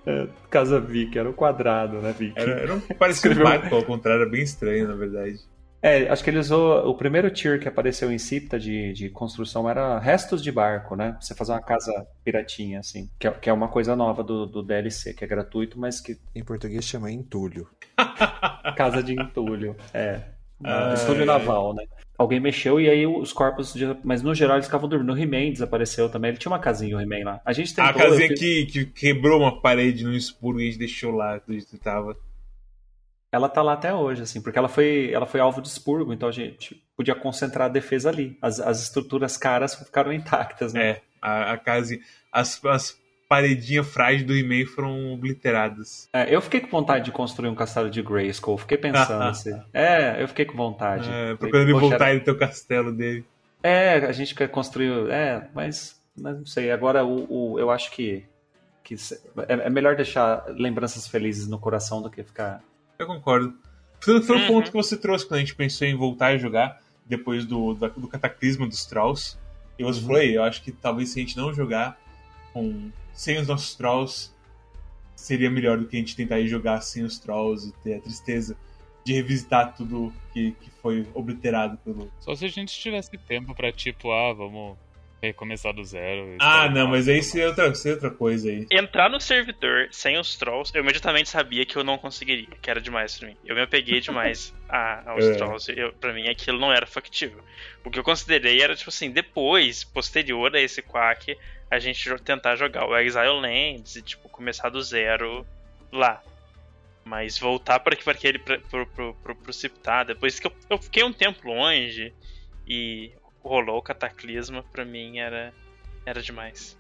É, 0.07 0.27
Casa 0.49 0.81
Vic, 0.81 1.19
era 1.19 1.29
o 1.29 1.35
quadrado, 1.35 2.01
né, 2.01 2.15
Vic? 2.19 2.33
Era, 2.35 2.53
era 2.53 2.75
um, 2.75 2.81
parecia 2.81 3.31
um 3.31 3.35
barco, 3.43 3.75
ao 3.75 3.83
contrário, 3.83 4.23
era 4.23 4.31
bem 4.31 4.43
estranho, 4.43 4.89
na 4.89 4.95
verdade. 4.95 5.37
É, 5.83 6.09
acho 6.09 6.25
que 6.25 6.31
ele 6.31 6.39
usou. 6.39 6.89
O 6.89 6.95
primeiro 6.97 7.31
tier 7.31 7.61
que 7.61 7.69
apareceu 7.69 8.11
em 8.11 8.19
Cipta 8.19 8.59
de, 8.59 8.93
de 8.95 9.11
construção 9.11 9.69
era 9.69 9.99
restos 9.99 10.43
de 10.43 10.51
barco, 10.51 10.97
né? 10.97 11.17
Você 11.21 11.35
fazer 11.35 11.53
uma 11.53 11.61
casa 11.63 11.93
piratinha, 12.25 12.81
assim. 12.81 13.09
Que 13.19 13.29
é, 13.29 13.31
que 13.31 13.51
é 13.51 13.53
uma 13.53 13.69
coisa 13.69 13.95
nova 13.95 14.25
do, 14.25 14.47
do 14.47 14.63
DLC, 14.63 15.13
que 15.15 15.23
é 15.23 15.27
gratuito, 15.29 15.79
mas 15.79 16.01
que. 16.01 16.17
Em 16.35 16.43
português 16.43 16.85
chama 16.85 17.13
entulho. 17.13 17.69
Casa 18.77 19.03
de 19.03 19.13
entulho. 19.13 19.77
É. 19.93 20.21
Ah, 20.65 20.95
entulho 21.01 21.23
é. 21.23 21.25
naval, 21.25 21.75
né? 21.75 21.85
Alguém 22.17 22.41
mexeu 22.41 22.81
e 22.81 22.89
aí 22.91 23.07
os 23.07 23.33
corpos. 23.33 23.73
de- 23.75 23.97
Mas 24.03 24.23
no 24.23 24.35
geral 24.35 24.57
eles 24.57 24.67
ficavam 24.67 24.89
dormindo. 24.89 25.13
O 25.13 25.17
He-Man 25.19 25.53
desapareceu 25.53 26.09
também. 26.09 26.31
Ele 26.31 26.39
tinha 26.39 26.51
uma 26.51 26.59
casinha, 26.59 26.97
o 26.97 27.01
He-Man 27.01 27.25
lá. 27.25 27.41
A 27.45 27.53
gente 27.53 27.73
tentou. 27.75 27.91
a 27.91 27.95
casinha 27.95 28.29
fiz- 28.29 28.41
que, 28.41 28.67
que 28.67 28.85
quebrou 28.87 29.41
uma 29.41 29.61
parede 29.61 30.03
no 30.05 30.13
expurgo 30.13 30.61
e 30.61 30.65
a 30.65 30.67
gente 30.67 30.79
deixou 30.79 31.13
lá 31.13 31.39
do 31.39 31.53
jeito 31.53 31.69
que 31.71 31.79
tava. 31.79 32.17
Ela 33.31 33.49
tá 33.49 33.61
lá 33.63 33.75
até 33.75 33.93
hoje, 33.95 34.23
assim, 34.23 34.41
porque 34.41 34.59
ela 34.59 34.69
foi, 34.69 35.11
ela 35.13 35.27
foi 35.27 35.39
alvo 35.39 35.61
de 35.61 35.69
expurgo, 35.69 36.15
então 36.15 36.29
a 36.29 36.33
gente 36.33 36.83
podia 36.97 37.15
concentrar 37.15 37.67
a 37.67 37.73
defesa 37.73 38.09
ali. 38.09 38.39
As, 38.41 38.59
as 38.59 38.83
estruturas 38.83 39.37
caras 39.37 39.75
ficaram 39.75 40.13
intactas, 40.13 40.73
né? 40.73 40.83
É, 40.91 41.01
a, 41.21 41.53
a 41.53 41.59
casa. 41.59 41.97
As, 42.33 42.65
as 42.65 42.99
paredinhas 43.29 43.87
frágeis 43.87 44.25
do 44.25 44.35
He-Man 44.35 44.67
foram 44.67 45.13
obliteradas. 45.13 46.09
É, 46.13 46.35
eu 46.35 46.41
fiquei 46.41 46.61
com 46.61 46.69
vontade 46.69 47.05
de 47.05 47.13
construir 47.13 47.49
um 47.49 47.55
castelo 47.55 47.91
de 47.91 48.03
Grayskull, 48.03 48.57
fiquei 48.59 48.79
pensando 48.79 49.23
assim. 49.29 49.61
É, 49.73 50.23
eu 50.23 50.29
fiquei 50.29 50.45
com 50.45 50.57
vontade. 50.57 51.09
É, 51.11 51.35
procurando 51.37 51.65
ele 51.69 51.73
voltar 51.79 51.95
era- 52.07 52.11
ele 52.13 52.21
ter 52.21 52.31
o 52.31 52.39
castelo 52.39 52.93
dele. 52.93 53.25
É, 53.63 53.95
a 53.97 54.13
gente 54.13 54.35
quer 54.35 54.49
construir. 54.49 55.11
É, 55.11 55.49
mas, 55.55 56.01
mas 56.17 56.37
não 56.39 56.47
sei. 56.47 56.71
Agora 56.71 57.05
o, 57.05 57.53
o- 57.55 57.59
eu 57.59 57.71
acho 57.71 57.91
que, 57.91 58.25
que 58.83 58.95
é, 59.49 59.53
é 59.67 59.71
melhor 59.71 59.95
deixar 59.97 60.45
lembranças 60.49 61.07
felizes 61.07 61.47
no 61.49 61.59
coração 61.59 62.01
do 62.01 62.09
que 62.09 62.23
ficar. 62.23 62.63
Eu 62.99 63.07
concordo. 63.07 63.55
Foi, 64.01 64.23
foi 64.23 64.37
um 64.37 64.41
Uhum. 64.41 64.47
ponto 64.47 64.71
que 64.71 64.77
você 64.77 64.97
trouxe 64.97 65.27
quando 65.27 65.39
a 65.39 65.41
gente 65.41 65.55
pensou 65.55 65.87
em 65.87 65.95
voltar 65.97 66.29
a 66.29 66.39
jogar 66.39 66.81
depois 67.05 67.45
do, 67.45 67.75
da- 67.75 67.89
do 67.89 68.07
cataclisma 68.09 68.67
dos 68.67 68.87
Trolls. 68.87 69.37
E 69.79 69.83
você 69.85 70.01
Uhum. 70.01 70.07
falou, 70.07 70.23
"Ei, 70.23 70.37
eu 70.37 70.43
acho 70.45 70.63
que 70.63 70.71
talvez 70.73 71.11
se 71.11 71.19
a 71.19 71.23
gente 71.23 71.37
não 71.37 71.53
jogar 71.53 71.99
com, 72.53 72.91
sem 73.13 73.39
os 73.39 73.49
nossos 73.49 73.75
Trolls, 73.75 74.31
seria 75.15 75.51
melhor 75.51 75.79
do 75.79 75.87
que 75.87 75.97
a 75.97 76.01
gente 76.01 76.17
tentar 76.17 76.41
ir 76.41 76.49
jogar 76.49 76.81
sem 76.81 77.03
os 77.03 77.19
Trolls 77.19 77.69
e 77.69 77.73
ter 77.83 77.95
a 77.95 78.01
tristeza 78.01 78.57
de 79.05 79.15
revisitar 79.15 79.75
tudo 79.75 80.13
que, 80.33 80.53
que 80.53 80.71
foi 80.83 81.07
obliterado 81.15 81.77
pelo. 81.79 82.13
Só 82.21 82.35
se 82.35 82.45
a 82.45 82.49
gente 82.49 82.79
tivesse 82.79 83.11
tempo 83.17 83.55
pra, 83.55 83.73
tipo, 83.73 84.13
ah, 84.13 84.33
vamos 84.33 84.77
recomeçar 85.23 85.73
do 85.73 85.85
zero. 85.85 86.37
Ah, 86.39 86.69
não, 86.71 86.89
mas 86.89 87.09
aí 87.09 87.23
seria 87.23 87.49
outra, 87.49 87.75
seria 87.75 87.95
outra 87.95 88.11
coisa 88.11 88.49
aí. 88.49 88.67
Entrar 88.71 89.11
no 89.11 89.21
servidor 89.21 89.89
sem 89.91 90.17
os 90.19 90.37
trolls, 90.37 90.73
eu 90.75 90.83
imediatamente 90.83 91.29
sabia 91.29 91.67
que 91.67 91.77
eu 91.77 91.83
não 91.85 91.99
conseguiria, 91.99 92.47
que 92.63 92.71
era 92.71 92.81
demais 92.81 93.19
pra 93.19 93.29
mim. 93.29 93.37
Eu 93.45 93.55
me 93.57 93.63
apeguei 93.63 94.01
demais 94.01 94.55
a- 94.69 95.11
aos 95.11 95.25
É. 95.25 95.35
trolls. 95.35 95.73
Eu, 95.77 95.93
pra 95.95 96.13
mim 96.13 96.29
aquilo 96.29 96.59
não 96.59 96.73
era 96.73 96.87
factível. 96.87 97.43
O 97.85 97.91
que 97.91 97.99
eu 97.99 98.05
considerei 98.05 98.61
era, 98.63 98.77
tipo 98.77 98.91
assim, 98.91 99.11
depois, 99.11 99.83
posterior 99.85 100.55
a 100.55 100.61
esse 100.61 100.83
quack, 100.83 101.37
a 101.71 101.79
gente 101.79 102.09
tentar 102.21 102.57
jogar 102.57 102.87
o 102.87 102.97
Exile 102.97 103.41
Lands 103.41 103.97
e, 103.97 104.03
tipo, 104.03 104.29
começar 104.29 104.69
do 104.69 104.81
zero 104.83 105.47
lá. 105.93 106.23
Mas 107.05 107.39
voltar 107.39 107.81
para 107.81 107.95
aquele 107.95 108.39
pra, 108.39 108.59
pro, 108.59 108.87
pro, 108.87 109.15
pro, 109.15 109.35
pro 109.35 109.53
Ciptar, 109.53 110.05
depois 110.07 110.39
que 110.39 110.47
eu, 110.47 110.53
eu 110.69 110.79
fiquei 110.79 111.03
um 111.03 111.13
tempo 111.13 111.49
longe 111.49 112.13
e 112.67 113.11
rolou 113.43 113.79
o 113.79 113.83
cataclisma, 113.83 114.65
pra 114.73 114.85
mim 114.85 115.19
era, 115.19 115.53
era 116.05 116.21
demais. 116.23 116.77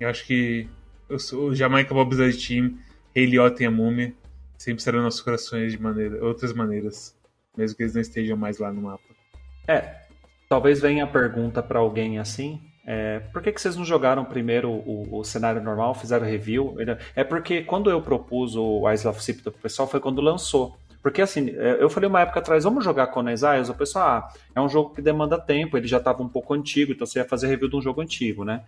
Eu 0.00 0.08
acho 0.08 0.24
que 0.26 0.68
eu 1.08 1.18
sou 1.18 1.48
o 1.48 1.54
Jamaica 1.54 1.94
Bob's 1.94 2.18
Dead 2.18 2.36
Team, 2.36 2.78
Rei 3.14 3.26
Liotta 3.26 3.62
e 3.62 3.66
a 3.66 3.70
Múmia 3.70 4.14
sempre 4.56 4.82
serão 4.82 5.02
nossos 5.02 5.20
corações 5.20 5.72
de 5.72 5.80
maneira, 5.80 6.24
outras 6.24 6.52
maneiras, 6.52 7.16
mesmo 7.56 7.76
que 7.76 7.82
eles 7.84 7.94
não 7.94 8.00
estejam 8.02 8.36
mais 8.36 8.58
lá 8.58 8.72
no 8.72 8.82
mapa. 8.82 9.04
É, 9.66 10.02
talvez 10.48 10.80
venha 10.80 11.04
a 11.04 11.06
pergunta 11.06 11.62
pra 11.62 11.78
alguém 11.78 12.18
assim. 12.18 12.60
é, 12.84 13.20
por 13.32 13.42
que, 13.42 13.52
que 13.52 13.60
vocês 13.60 13.76
não 13.76 13.84
jogaram 13.84 14.24
primeiro 14.24 14.70
o, 14.70 15.18
o 15.18 15.24
cenário 15.24 15.62
normal, 15.62 15.94
fizeram 15.94 16.26
review? 16.26 16.76
É 17.14 17.22
porque 17.22 17.62
quando 17.62 17.90
eu 17.90 18.02
propus 18.02 18.56
o 18.56 18.90
Isle 18.90 19.08
of 19.08 19.22
Sipta 19.22 19.50
pro 19.50 19.60
pessoal 19.60 19.86
foi 19.86 20.00
quando 20.00 20.20
lançou. 20.20 20.76
Porque 21.02 21.22
assim, 21.22 21.50
é, 21.50 21.82
eu 21.82 21.88
falei 21.88 22.08
uma 22.08 22.20
época 22.20 22.40
atrás, 22.40 22.64
vamos 22.64 22.84
jogar 22.84 23.08
Conan 23.08 23.32
Exiles? 23.32 23.68
O 23.68 23.74
pessoal, 23.74 24.04
ah, 24.04 24.32
é 24.54 24.60
um 24.60 24.68
jogo 24.68 24.94
que 24.94 25.02
demanda 25.02 25.38
tempo, 25.40 25.76
ele 25.76 25.86
já 25.86 25.98
estava 25.98 26.22
um 26.22 26.28
pouco 26.28 26.54
antigo, 26.54 26.92
então 26.92 27.06
você 27.06 27.20
ia 27.20 27.24
fazer 27.24 27.46
review 27.48 27.68
de 27.68 27.76
um 27.76 27.82
jogo 27.82 28.00
antigo, 28.00 28.44
né? 28.44 28.64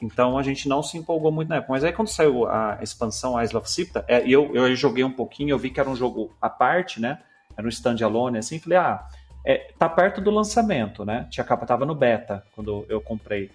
Então 0.00 0.36
a 0.36 0.42
gente 0.42 0.68
não 0.68 0.82
se 0.82 0.98
empolgou 0.98 1.30
muito 1.30 1.48
na 1.48 1.56
época. 1.56 1.72
Mas 1.72 1.84
aí 1.84 1.92
quando 1.92 2.08
saiu 2.08 2.46
a 2.46 2.78
expansão 2.82 3.40
Isle 3.42 3.56
of 3.56 3.70
Sipta, 3.70 4.04
é, 4.08 4.26
eu, 4.26 4.54
eu 4.54 4.74
joguei 4.74 5.04
um 5.04 5.12
pouquinho, 5.12 5.50
eu 5.50 5.58
vi 5.58 5.70
que 5.70 5.80
era 5.80 5.88
um 5.88 5.96
jogo 5.96 6.32
à 6.40 6.48
parte, 6.48 7.00
né? 7.00 7.18
Era 7.56 7.66
um 7.66 7.70
standalone, 7.70 8.38
assim, 8.38 8.58
falei, 8.58 8.78
ah, 8.78 9.06
é, 9.44 9.70
tá 9.78 9.88
perto 9.88 10.20
do 10.20 10.30
lançamento, 10.30 11.04
né? 11.04 11.26
Tinha 11.30 11.44
capa, 11.44 11.66
tava 11.66 11.84
no 11.84 11.94
beta 11.94 12.42
quando 12.54 12.84
eu 12.88 13.00
comprei. 13.00 13.50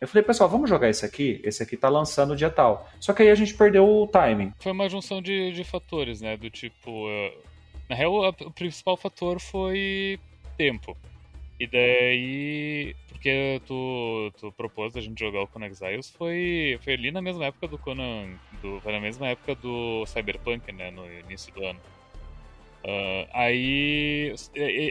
Eu 0.00 0.06
falei, 0.06 0.22
pessoal, 0.22 0.48
vamos 0.48 0.70
jogar 0.70 0.88
esse 0.88 1.04
aqui? 1.04 1.40
Esse 1.44 1.62
aqui 1.62 1.76
tá 1.76 1.88
lançando 1.88 2.36
dia 2.36 2.50
tal. 2.50 2.88
Só 3.00 3.12
que 3.12 3.22
aí 3.22 3.30
a 3.30 3.34
gente 3.34 3.54
perdeu 3.54 3.84
o 3.84 4.06
timing. 4.06 4.52
Foi 4.58 4.72
uma 4.72 4.88
junção 4.88 5.20
de, 5.20 5.52
de 5.52 5.64
fatores, 5.64 6.20
né? 6.20 6.36
Do 6.36 6.48
tipo. 6.48 7.08
Na 7.88 7.96
real, 7.96 8.24
a- 8.24 8.28
o 8.44 8.50
principal 8.50 8.96
fator 8.96 9.40
foi 9.40 10.18
tempo. 10.56 10.96
E 11.58 11.66
daí. 11.66 12.94
Porque 13.08 13.60
tu, 13.66 14.30
tu 14.38 14.52
propôs 14.52 14.96
a 14.96 15.00
gente 15.00 15.18
jogar 15.18 15.42
o 15.42 15.48
Conan 15.48 15.66
Exiles 15.66 16.08
foi, 16.10 16.78
foi 16.84 16.92
ali 16.94 17.10
na 17.10 17.20
mesma 17.20 17.46
época 17.46 17.66
do 17.66 17.78
Conan. 17.78 18.28
Do, 18.62 18.80
foi 18.80 18.92
na 18.92 19.00
mesma 19.00 19.28
época 19.28 19.54
do 19.56 20.06
Cyberpunk, 20.06 20.70
né? 20.72 20.90
No 20.92 21.04
início 21.12 21.52
do 21.52 21.64
ano. 21.64 21.80
Ah, 22.84 23.26
aí, 23.42 24.34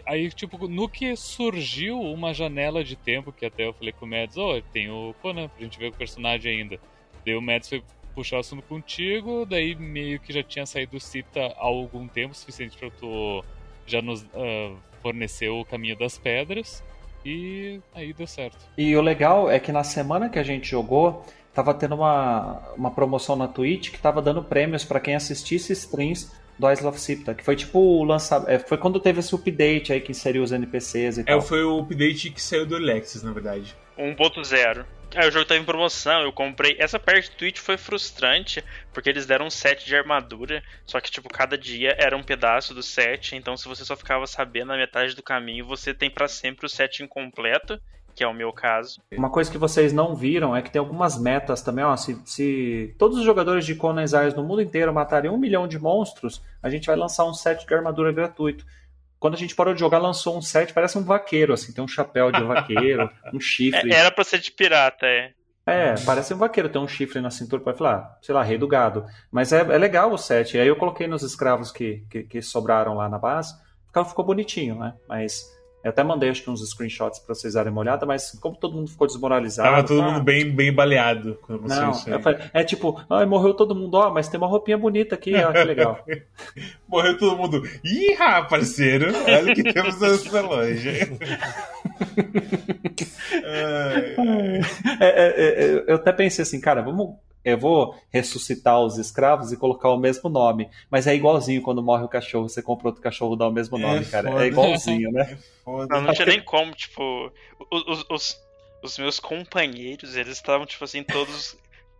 aí, 0.05 0.29
tipo, 0.31 0.67
no 0.67 0.89
que 0.89 1.15
surgiu 1.15 1.99
uma 2.01 2.33
janela 2.33 2.83
de 2.83 2.95
tempo, 2.95 3.31
que 3.31 3.45
até 3.45 3.65
eu 3.65 3.73
falei 3.73 3.93
com 3.93 4.05
o 4.05 4.09
Mads, 4.09 4.37
ó, 4.37 4.59
tem 4.73 4.89
o 4.91 5.15
Conan 5.21 5.47
pra 5.47 5.63
gente 5.63 5.79
ver 5.79 5.87
o 5.87 5.93
personagem 5.93 6.59
ainda. 6.61 6.79
Daí 7.25 7.35
o 7.35 7.41
Mads 7.41 7.69
foi 7.69 7.81
puxar 8.17 8.37
o 8.37 8.39
assunto 8.39 8.63
contigo, 8.63 9.45
daí 9.45 9.75
meio 9.75 10.19
que 10.19 10.33
já 10.33 10.41
tinha 10.41 10.65
saído 10.65 10.93
do 10.93 10.99
Cita 10.99 11.39
há 11.39 11.63
algum 11.63 12.07
tempo, 12.07 12.33
suficiente 12.33 12.75
pra 12.75 12.89
tu 12.89 13.43
já 13.85 14.01
nos 14.01 14.25
ah, 14.33 14.73
fornecer 15.03 15.49
o 15.49 15.63
caminho 15.63 15.95
das 15.95 16.17
pedras, 16.17 16.83
e 17.23 17.79
aí 17.93 18.11
deu 18.13 18.25
certo. 18.25 18.57
E 18.75 18.95
o 18.95 19.01
legal 19.01 19.51
é 19.51 19.59
que 19.59 19.71
na 19.71 19.83
semana 19.83 20.29
que 20.29 20.39
a 20.39 20.43
gente 20.43 20.67
jogou, 20.67 21.23
tava 21.53 21.75
tendo 21.75 21.93
uma, 21.93 22.59
uma 22.75 22.89
promoção 22.89 23.35
na 23.35 23.47
Twitch 23.47 23.91
que 23.91 23.99
tava 23.99 24.19
dando 24.19 24.43
prêmios 24.43 24.83
pra 24.83 24.99
quem 24.99 25.13
assistisse 25.13 25.73
streams 25.73 26.31
do 26.57 26.71
Isle 26.71 26.87
of 26.87 26.99
Sipta, 26.99 27.35
que 27.35 27.43
foi 27.43 27.55
tipo 27.55 27.77
o 27.77 28.03
lançamento. 28.03 28.49
É, 28.49 28.57
foi 28.57 28.79
quando 28.79 28.99
teve 28.99 29.19
esse 29.19 29.35
update 29.35 29.93
aí 29.93 30.01
que 30.01 30.09
inseriu 30.11 30.41
os 30.41 30.51
NPCs 30.51 31.19
e 31.19 31.21
É, 31.21 31.23
tal. 31.25 31.41
foi 31.43 31.63
o 31.63 31.77
update 31.81 32.31
que 32.31 32.41
saiu 32.41 32.65
do 32.65 32.75
Alexis, 32.75 33.21
na 33.21 33.31
verdade. 33.31 33.75
1.0. 33.95 34.83
Aí 35.15 35.27
o 35.27 35.31
jogo 35.31 35.45
tava 35.45 35.59
em 35.59 35.63
promoção, 35.63 36.21
eu 36.21 36.33
comprei. 36.33 36.75
Essa 36.79 36.99
parte 36.99 37.29
do 37.29 37.37
Twitch 37.37 37.59
foi 37.59 37.77
frustrante, 37.77 38.63
porque 38.93 39.09
eles 39.09 39.25
deram 39.25 39.47
um 39.47 39.49
set 39.49 39.85
de 39.85 39.95
armadura, 39.95 40.61
só 40.85 40.99
que, 40.99 41.09
tipo, 41.09 41.29
cada 41.29 41.57
dia 41.57 41.95
era 41.97 42.15
um 42.15 42.23
pedaço 42.23 42.73
do 42.73 42.83
set, 42.83 43.35
então 43.35 43.55
se 43.55 43.67
você 43.67 43.85
só 43.85 43.95
ficava 43.95 44.27
sabendo 44.27 44.67
na 44.67 44.77
metade 44.77 45.15
do 45.15 45.23
caminho, 45.23 45.65
você 45.65 45.93
tem 45.93 46.09
para 46.09 46.27
sempre 46.27 46.65
o 46.65 46.69
set 46.69 47.01
incompleto, 47.01 47.79
que 48.17 48.23
é 48.23 48.27
o 48.27 48.33
meu 48.33 48.51
caso. 48.51 48.99
Uma 49.11 49.29
coisa 49.29 49.51
que 49.51 49.59
vocês 49.59 49.93
não 49.93 50.15
viram 50.15 50.55
é 50.55 50.61
que 50.61 50.71
tem 50.71 50.79
algumas 50.79 51.19
metas 51.19 51.61
também, 51.61 51.85
ó. 51.85 51.95
Se, 51.95 52.19
se 52.25 52.95
todos 52.97 53.19
os 53.19 53.23
jogadores 53.23 53.63
de 53.63 53.75
Conan 53.75 54.01
Exiles 54.01 54.33
no 54.33 54.43
mundo 54.43 54.61
inteiro 54.61 54.91
matarem 54.91 55.29
um 55.29 55.37
milhão 55.37 55.67
de 55.67 55.77
monstros, 55.77 56.41
a 56.61 56.67
gente 56.67 56.87
vai 56.87 56.95
lançar 56.95 57.25
um 57.25 57.33
set 57.33 57.65
de 57.65 57.73
armadura 57.75 58.11
gratuito. 58.11 58.65
Quando 59.19 59.33
a 59.33 59.37
gente 59.37 59.55
parou 59.55 59.73
de 59.73 59.79
jogar, 59.79 59.97
lançou 59.97 60.37
um 60.37 60.41
set, 60.41 60.73
parece 60.73 60.97
um 60.97 61.03
vaqueiro, 61.03 61.53
assim, 61.53 61.73
tem 61.73 61.83
um 61.83 61.87
chapéu 61.87 62.31
de 62.31 62.43
vaqueiro, 62.43 63.09
um 63.33 63.39
chifre. 63.39 63.91
Era 63.91 64.11
pra 64.11 64.23
ser 64.23 64.39
de 64.39 64.51
pirata, 64.51 65.05
é. 65.05 65.33
É, 65.65 65.95
parece 66.05 66.33
um 66.33 66.37
vaqueiro, 66.37 66.69
tem 66.69 66.81
um 66.81 66.87
chifre 66.87 67.19
na 67.19 67.29
cintura 67.29 67.61
para 67.61 67.73
falar, 67.73 68.17
sei 68.21 68.33
lá, 68.33 68.41
rei 68.41 68.57
do 68.57 68.67
gado. 68.67 69.05
Mas 69.29 69.51
é, 69.51 69.59
é 69.59 69.77
legal 69.77 70.13
o 70.13 70.17
set. 70.17 70.57
Aí 70.57 70.67
eu 70.67 70.77
coloquei 70.77 71.07
nos 71.07 71.23
escravos 71.23 71.71
que, 71.71 72.05
que, 72.09 72.23
que 72.23 72.41
sobraram 72.41 72.93
lá 72.93 73.09
na 73.09 73.17
base, 73.19 73.53
ficou, 73.87 74.05
ficou 74.05 74.25
bonitinho, 74.25 74.79
né? 74.79 74.93
Mas 75.09 75.45
eu 75.83 75.89
até 75.89 76.03
mandei 76.03 76.29
acho 76.29 76.43
que 76.43 76.49
uns 76.49 76.67
screenshots 76.67 77.19
pra 77.19 77.33
vocês 77.33 77.53
darem 77.53 77.71
uma 77.71 77.81
olhada, 77.81 78.05
mas 78.05 78.31
como 78.41 78.55
todo 78.55 78.75
mundo 78.75 78.89
ficou 78.89 79.07
desmoralizado. 79.07 79.69
Tava 79.69 79.87
todo 79.87 80.01
ah, 80.01 80.11
mundo 80.11 80.23
bem, 80.23 80.49
bem 80.49 80.73
baleado 80.73 81.37
quando 81.41 81.67
Não, 81.67 81.91
isso 81.91 82.19
falei, 82.19 82.39
é 82.53 82.63
tipo, 82.63 83.01
ai, 83.09 83.25
morreu 83.25 83.53
todo 83.53 83.75
mundo, 83.75 83.95
ó, 83.95 84.11
mas 84.11 84.27
tem 84.27 84.39
uma 84.39 84.47
roupinha 84.47 84.77
bonita 84.77 85.15
aqui, 85.15 85.33
ó, 85.35 85.51
que 85.51 85.63
legal. 85.63 86.03
Morreu 86.87 87.17
todo 87.17 87.37
mundo. 87.37 87.61
Ih, 87.83 88.17
parceiro, 88.49 89.13
olha 89.25 89.51
o 89.51 89.55
que 89.55 89.73
temos 89.73 89.99
nessa 89.99 90.41
loja. 90.41 90.91
É, 94.99 94.99
é, 94.99 95.07
é, 95.07 95.83
eu 95.87 95.95
até 95.95 96.11
pensei 96.11 96.43
assim, 96.43 96.59
cara, 96.59 96.81
vamos. 96.81 97.15
Eu 97.47 97.57
vou 97.57 97.97
ressuscitar 98.09 98.77
os 98.81 98.97
escravos 98.97 99.53
e 99.53 99.57
colocar 99.57 99.89
o 99.89 99.97
mesmo 99.97 100.29
nome. 100.29 100.69
Mas 100.91 101.07
é 101.07 101.15
igualzinho 101.15 101.61
quando 101.61 101.81
morre 101.81 102.03
o 102.03 102.09
cachorro, 102.09 102.49
você 102.49 102.61
compra 102.61 102.89
outro 102.89 103.01
cachorro 103.01 103.37
dá 103.37 103.47
o 103.47 103.51
mesmo 103.53 103.77
nome, 103.77 104.01
É 104.01 104.09
cara. 104.09 104.29
foda. 104.29 104.43
É 104.43 104.47
igualzinho, 104.47 105.11
né? 105.13 105.37
foda. 105.63 105.95
Não, 105.95 106.01
não 106.01 106.13
tinha 106.13 106.25
nem 106.25 106.43
como, 106.43 106.73
tipo. 106.73 107.31
Os, 107.71 108.05
os, 108.09 108.37
os 108.83 108.97
meus 108.97 109.17
companheiros, 109.17 110.17
eles 110.17 110.33
estavam, 110.33 110.65
tipo 110.65 110.83
assim, 110.83 111.03
todos 111.03 111.57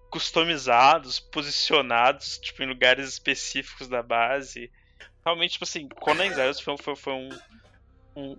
customizados, 0.10 1.18
posicionados, 1.18 2.38
tipo, 2.40 2.62
em 2.62 2.68
lugares 2.68 3.08
específicos 3.08 3.88
da 3.88 4.04
base. 4.04 4.70
Realmente, 5.26 5.54
tipo 5.54 5.64
assim, 5.64 5.88
Conan 5.88 6.26
Exiles 6.26 6.60
foi, 6.60 6.78
foi, 6.78 6.96
foi 6.98 7.14
um, 7.14 7.30
um. 8.18 8.38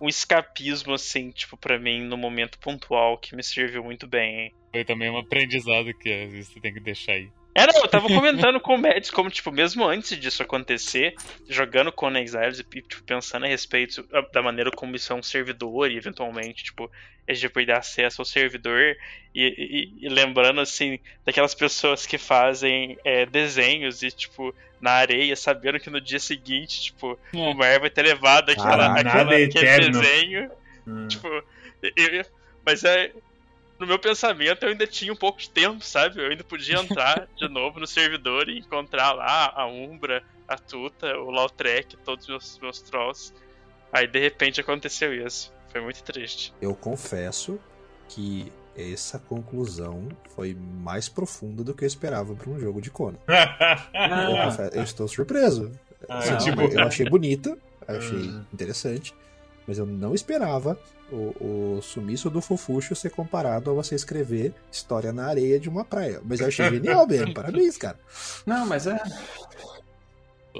um 0.00 0.08
escapismo, 0.08 0.94
assim, 0.94 1.30
tipo, 1.30 1.56
pra 1.56 1.78
mim, 1.78 2.02
no 2.02 2.16
momento 2.16 2.58
pontual, 2.58 3.16
que 3.18 3.36
me 3.36 3.44
serviu 3.44 3.84
muito 3.84 4.04
bem. 4.04 4.52
Foi 4.72 4.84
também 4.84 5.10
um 5.10 5.18
aprendizado 5.18 5.92
que 5.94 6.10
às 6.12 6.30
vezes 6.30 6.48
você 6.52 6.60
tem 6.60 6.72
que 6.74 6.80
deixar 6.80 7.12
aí. 7.12 7.28
É, 7.54 7.66
não, 7.66 7.80
eu 7.80 7.88
tava 7.88 8.06
comentando 8.06 8.60
com 8.60 8.74
o 8.74 8.78
Mads 8.78 9.10
como, 9.10 9.28
tipo, 9.30 9.50
mesmo 9.50 9.84
antes 9.84 10.16
disso 10.20 10.42
acontecer, 10.44 11.12
jogando 11.48 11.90
Conan 11.90 12.20
Exiles 12.20 12.60
e, 12.60 12.62
tipo, 12.62 13.02
pensando 13.04 13.46
a 13.46 13.48
respeito 13.48 14.06
da 14.32 14.40
maneira 14.42 14.70
como 14.70 14.94
isso 14.94 15.12
é 15.12 15.16
um 15.16 15.22
servidor 15.22 15.90
e, 15.90 15.96
eventualmente, 15.96 16.62
tipo, 16.62 16.88
a 17.28 17.32
gente 17.34 17.52
vai 17.52 17.66
dar 17.66 17.78
acesso 17.78 18.20
ao 18.20 18.24
servidor 18.24 18.94
e, 19.34 19.42
e- 19.42 20.06
e 20.06 20.08
lembrando, 20.08 20.60
assim, 20.60 21.00
daquelas 21.26 21.52
pessoas 21.54 22.06
que 22.06 22.16
fazem 22.16 22.96
é, 23.04 23.26
desenhos 23.26 24.02
e, 24.02 24.10
tipo, 24.12 24.54
na 24.80 24.92
areia, 24.92 25.34
sabendo 25.34 25.80
que 25.80 25.90
no 25.90 26.00
dia 26.00 26.20
seguinte, 26.20 26.80
tipo, 26.80 27.18
o 27.34 27.54
mar 27.54 27.80
vai 27.80 27.90
ter 27.90 28.02
levado 28.02 28.50
aquela, 28.50 28.94
Caralho, 28.94 29.08
aquela- 29.08 29.34
é 29.34 29.44
aquele 29.44 29.64
eterno. 29.66 30.00
desenho. 30.00 30.50
Hum. 30.86 31.08
Tipo, 31.08 31.26
eu- 31.96 32.24
mas 32.64 32.84
é. 32.84 33.10
No 33.78 33.86
meu 33.86 33.98
pensamento 33.98 34.64
eu 34.64 34.70
ainda 34.70 34.86
tinha 34.86 35.12
um 35.12 35.16
pouco 35.16 35.38
de 35.38 35.50
tempo, 35.50 35.84
sabe? 35.84 36.20
Eu 36.22 36.30
ainda 36.30 36.42
podia 36.44 36.78
entrar 36.80 37.28
de 37.36 37.48
novo 37.48 37.78
no 37.78 37.86
servidor 37.86 38.48
e 38.48 38.58
encontrar 38.58 39.12
lá 39.12 39.52
a 39.54 39.66
Umbra, 39.66 40.22
a 40.46 40.56
Tuta, 40.56 41.16
o 41.18 41.30
Lautrec, 41.30 41.96
todos 41.98 42.24
os 42.24 42.28
meus, 42.28 42.58
meus 42.60 42.82
trolls. 42.82 43.32
Aí 43.92 44.06
de 44.06 44.18
repente 44.18 44.60
aconteceu 44.60 45.14
isso. 45.14 45.52
Foi 45.70 45.80
muito 45.80 46.02
triste. 46.02 46.52
Eu 46.60 46.74
confesso 46.74 47.58
que 48.08 48.50
essa 48.76 49.18
conclusão 49.18 50.08
foi 50.34 50.54
mais 50.54 51.08
profunda 51.08 51.62
do 51.64 51.74
que 51.74 51.84
eu 51.84 51.86
esperava 51.86 52.34
para 52.34 52.48
um 52.48 52.58
jogo 52.58 52.80
de 52.80 52.90
Conan. 52.90 53.18
Eu, 53.28 54.44
confesso- 54.44 54.74
eu 54.76 54.82
estou 54.82 55.08
surpreso. 55.08 55.72
Ah, 56.08 56.18
Assim, 56.18 56.36
tipo- 56.38 56.62
eu 56.62 56.80
achei 56.86 57.08
bonita, 57.08 57.58
achei 57.86 58.28
Ah. 58.30 58.44
interessante, 58.52 59.12
mas 59.68 59.78
eu 59.78 59.84
não 59.84 60.14
esperava 60.14 60.80
o, 61.12 61.76
o 61.76 61.82
sumiço 61.82 62.30
do 62.30 62.40
Fofuxo 62.40 62.94
ser 62.94 63.10
comparado 63.10 63.70
a 63.70 63.74
você 63.74 63.94
escrever 63.94 64.54
história 64.72 65.12
na 65.12 65.26
areia 65.26 65.60
de 65.60 65.68
uma 65.68 65.84
praia. 65.84 66.22
Mas 66.24 66.40
eu 66.40 66.48
achei 66.48 66.68
genial 66.70 67.06
mesmo, 67.06 67.34
parabéns, 67.34 67.76
cara. 67.76 67.98
não, 68.46 68.66
mas 68.66 68.86
é. 68.86 68.98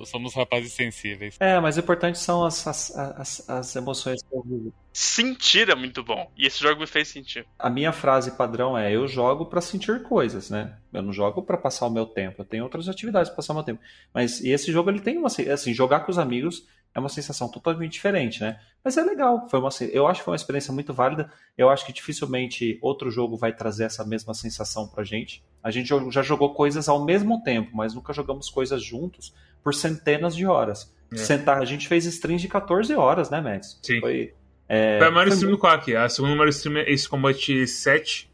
Somos 0.05 0.35
rapazes 0.35 0.73
sensíveis. 0.75 1.37
É, 1.41 1.59
mas 1.59 1.77
o 1.77 1.81
importante 1.81 2.19
são 2.19 2.45
as, 2.45 2.65
as, 2.67 2.97
as, 2.97 3.51
as 3.51 3.75
emoções 3.75 4.23
que 4.23 4.33
eu 4.33 4.43
vivo. 4.43 4.73
Sentir 4.93 5.71
é 5.71 5.75
muito 5.75 6.05
bom. 6.05 6.31
E 6.37 6.47
esse 6.47 6.61
jogo 6.61 6.81
me 6.81 6.87
fez 6.87 7.09
sentir. 7.09 7.47
A 7.59 7.69
minha 7.69 7.91
frase 7.91 8.33
padrão 8.33 8.79
é: 8.79 8.95
eu 8.95 9.09
jogo 9.09 9.47
pra 9.47 9.61
sentir 9.61 10.03
coisas, 10.03 10.51
né? 10.51 10.77
Eu 10.93 11.03
não 11.03 11.13
jogo 11.13 11.43
pra 11.43 11.57
passar 11.57 11.87
o 11.87 11.91
meu 11.91 12.07
tempo. 12.07 12.43
Eu 12.43 12.45
tenho 12.47 12.65
outras 12.65 12.89
atividades 12.89 13.29
pra 13.31 13.37
passar 13.37 13.55
o 13.55 13.57
meu 13.57 13.65
tempo. 13.65 13.81
Mas 14.13 14.41
e 14.41 14.51
esse 14.51 14.71
jogo 14.71 14.91
ele 14.91 15.01
tem 15.01 15.19
uma 15.19 15.29
assim, 15.29 15.75
jogar 15.75 16.01
com 16.01 16.13
os 16.13 16.19
amigos 16.19 16.65
é 16.99 17.01
uma 17.01 17.09
sensação 17.09 17.49
totalmente 17.49 17.93
diferente, 17.93 18.41
né? 18.41 18.59
Mas 18.85 18.97
é 18.97 19.03
legal. 19.03 19.49
Foi 19.49 19.59
uma, 19.59 19.71
eu 19.93 20.07
acho 20.07 20.21
que 20.21 20.25
foi 20.25 20.33
uma 20.33 20.37
experiência 20.37 20.73
muito 20.73 20.93
válida. 20.93 21.31
Eu 21.57 21.71
acho 21.71 21.87
que 21.87 21.93
dificilmente 21.93 22.79
outro 22.83 23.11
jogo 23.11 23.37
vai 23.37 23.53
trazer 23.53 23.85
essa 23.85 24.05
mesma 24.05 24.35
sensação 24.35 24.87
pra 24.87 25.05
gente. 25.05 25.43
A 25.63 25.71
gente 25.71 25.89
já 26.11 26.23
jogou 26.23 26.53
coisas 26.55 26.89
ao 26.89 27.05
mesmo 27.05 27.43
tempo, 27.43 27.71
mas 27.75 27.95
nunca 27.95 28.13
jogamos 28.13 28.51
coisas 28.51 28.83
juntos 28.83 29.33
por 29.63 29.75
centenas 29.75 30.35
de 30.37 30.47
horas. 30.47 30.93
É. 31.13 31.17
Sentar, 31.17 31.59
a 31.59 31.65
gente 31.65 31.89
fez 31.89 32.05
streams 32.05 32.43
de 32.43 32.49
14 32.49 32.95
horas, 32.95 33.31
né, 33.31 33.41
Mads? 33.41 33.79
Sim. 33.83 34.01
Foi, 34.01 34.35
é, 34.69 34.99
Foi 34.99 35.07
a 35.07 35.11
maior 35.11 35.27
foi 35.29 35.35
stream 35.35 35.53
do 35.53 35.59
Quack. 35.59 35.97
A 35.97 36.09
segunda 36.09 36.35
maior 36.35 36.49
stream 36.49 36.79
é 36.79 36.91
Ace 36.91 37.09
Combat 37.09 37.67
7, 37.67 38.31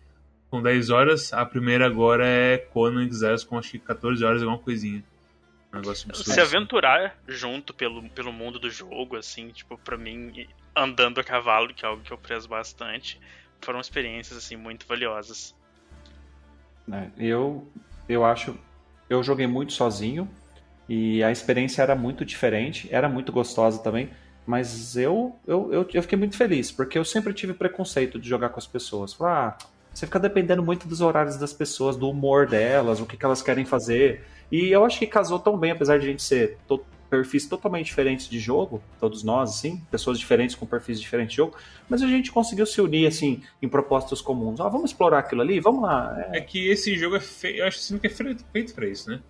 com 0.51 0.63
10 0.63 0.91
horas. 0.91 1.33
A 1.33 1.45
primeira 1.45 1.87
agora 1.87 2.27
é 2.27 2.59
Conan 2.59 3.05
Exiles, 3.05 3.45
com 3.45 3.59
acho 3.59 3.73
que 3.73 3.79
14 3.79 4.25
horas, 4.25 4.43
alguma 4.43 4.59
coisinha. 4.59 5.03
Um 5.75 5.81
negócio 5.81 6.09
absurdo. 6.09 6.33
Se 6.33 6.41
aventurar 6.41 7.17
junto 7.27 7.75
pelo, 7.75 8.09
pelo 8.11 8.33
mundo 8.33 8.59
do 8.59 8.71
jogo, 8.71 9.17
assim, 9.17 9.49
tipo, 9.49 9.77
pra 9.79 9.97
mim, 9.97 10.47
andando 10.75 11.21
a 11.21 11.25
cavalo, 11.25 11.73
que 11.75 11.85
é 11.85 11.89
algo 11.89 12.03
que 12.03 12.13
eu 12.13 12.19
prezo 12.19 12.49
bastante, 12.49 13.21
foram 13.61 13.81
experiências, 13.81 14.37
assim, 14.39 14.57
muito 14.57 14.87
valiosas. 14.87 15.55
né? 16.87 17.11
Eu, 17.17 17.67
eu 18.09 18.25
acho. 18.25 18.57
Eu 19.09 19.23
joguei 19.23 19.47
muito 19.47 19.73
sozinho 19.73 20.29
e 20.89 21.23
a 21.23 21.31
experiência 21.31 21.83
era 21.83 21.95
muito 21.95 22.25
diferente, 22.25 22.89
era 22.91 23.09
muito 23.09 23.31
gostosa 23.33 23.83
também, 23.83 24.11
mas 24.47 24.97
eu, 24.97 25.39
eu, 25.47 25.73
eu, 25.73 25.89
eu 25.93 26.03
fiquei 26.03 26.19
muito 26.19 26.37
feliz, 26.37 26.71
porque 26.71 26.99
eu 26.99 27.05
sempre 27.05 27.33
tive 27.33 27.55
preconceito 27.55 28.19
de 28.19 28.29
jogar 28.29 28.49
com 28.51 28.59
as 28.59 28.67
pessoas. 28.67 29.13
Falar, 29.13 29.59
ah, 29.61 29.67
você 29.93 30.07
fica 30.07 30.19
dependendo 30.19 30.63
muito 30.63 30.89
dos 30.89 31.01
horários 31.01 31.37
das 31.37 31.53
pessoas, 31.53 31.97
do 31.97 32.09
humor 32.11 32.47
delas, 32.47 33.01
o 33.01 33.07
que, 33.07 33.17
que 33.17 33.25
elas 33.25 33.43
querem 33.43 33.65
fazer. 33.65 34.25
E 34.51 34.69
eu 34.71 34.85
acho 34.85 34.99
que 34.99 35.07
casou 35.07 35.39
tão 35.39 35.57
bem, 35.59 35.71
apesar 35.73 35.99
de 35.99 36.07
a 36.07 36.11
gente 36.11 36.23
ser 36.23 36.57
to- 36.69 36.85
perfis 37.11 37.47
totalmente 37.47 37.87
diferentes 37.87 38.29
de 38.29 38.41
jogo, 38.41 38.83
todos 38.99 39.23
nós, 39.23 39.51
assim, 39.51 39.81
pessoas 39.91 40.19
diferentes 40.19 40.57
com 40.57 40.67
perfis 40.67 41.01
diferentes 41.01 41.31
de 41.33 41.37
jogo, 41.37 41.57
mas 41.89 42.03
a 42.03 42.07
gente 42.09 42.33
conseguiu 42.33 42.67
se 42.67 42.81
unir, 42.81 43.07
assim, 43.07 43.41
em 43.63 43.69
propostas 43.69 44.21
comuns. 44.21 44.61
Ah, 44.61 44.69
vamos 44.69 44.91
explorar 44.91 45.21
aquilo 45.21 45.41
ali? 45.43 45.61
Vamos 45.61 45.83
lá. 45.83 46.13
É, 46.33 46.39
É 46.39 46.41
que 46.41 46.69
esse 46.69 46.97
jogo 46.97 47.15
é 47.17 47.21
feito. 47.21 47.59
Eu 47.59 47.67
acho 47.67 47.79
assim 47.79 47.99
que 47.99 48.07
é 48.09 48.11
feito 48.11 48.75
pra 48.75 48.87
isso, 48.87 49.11
né? 49.11 49.21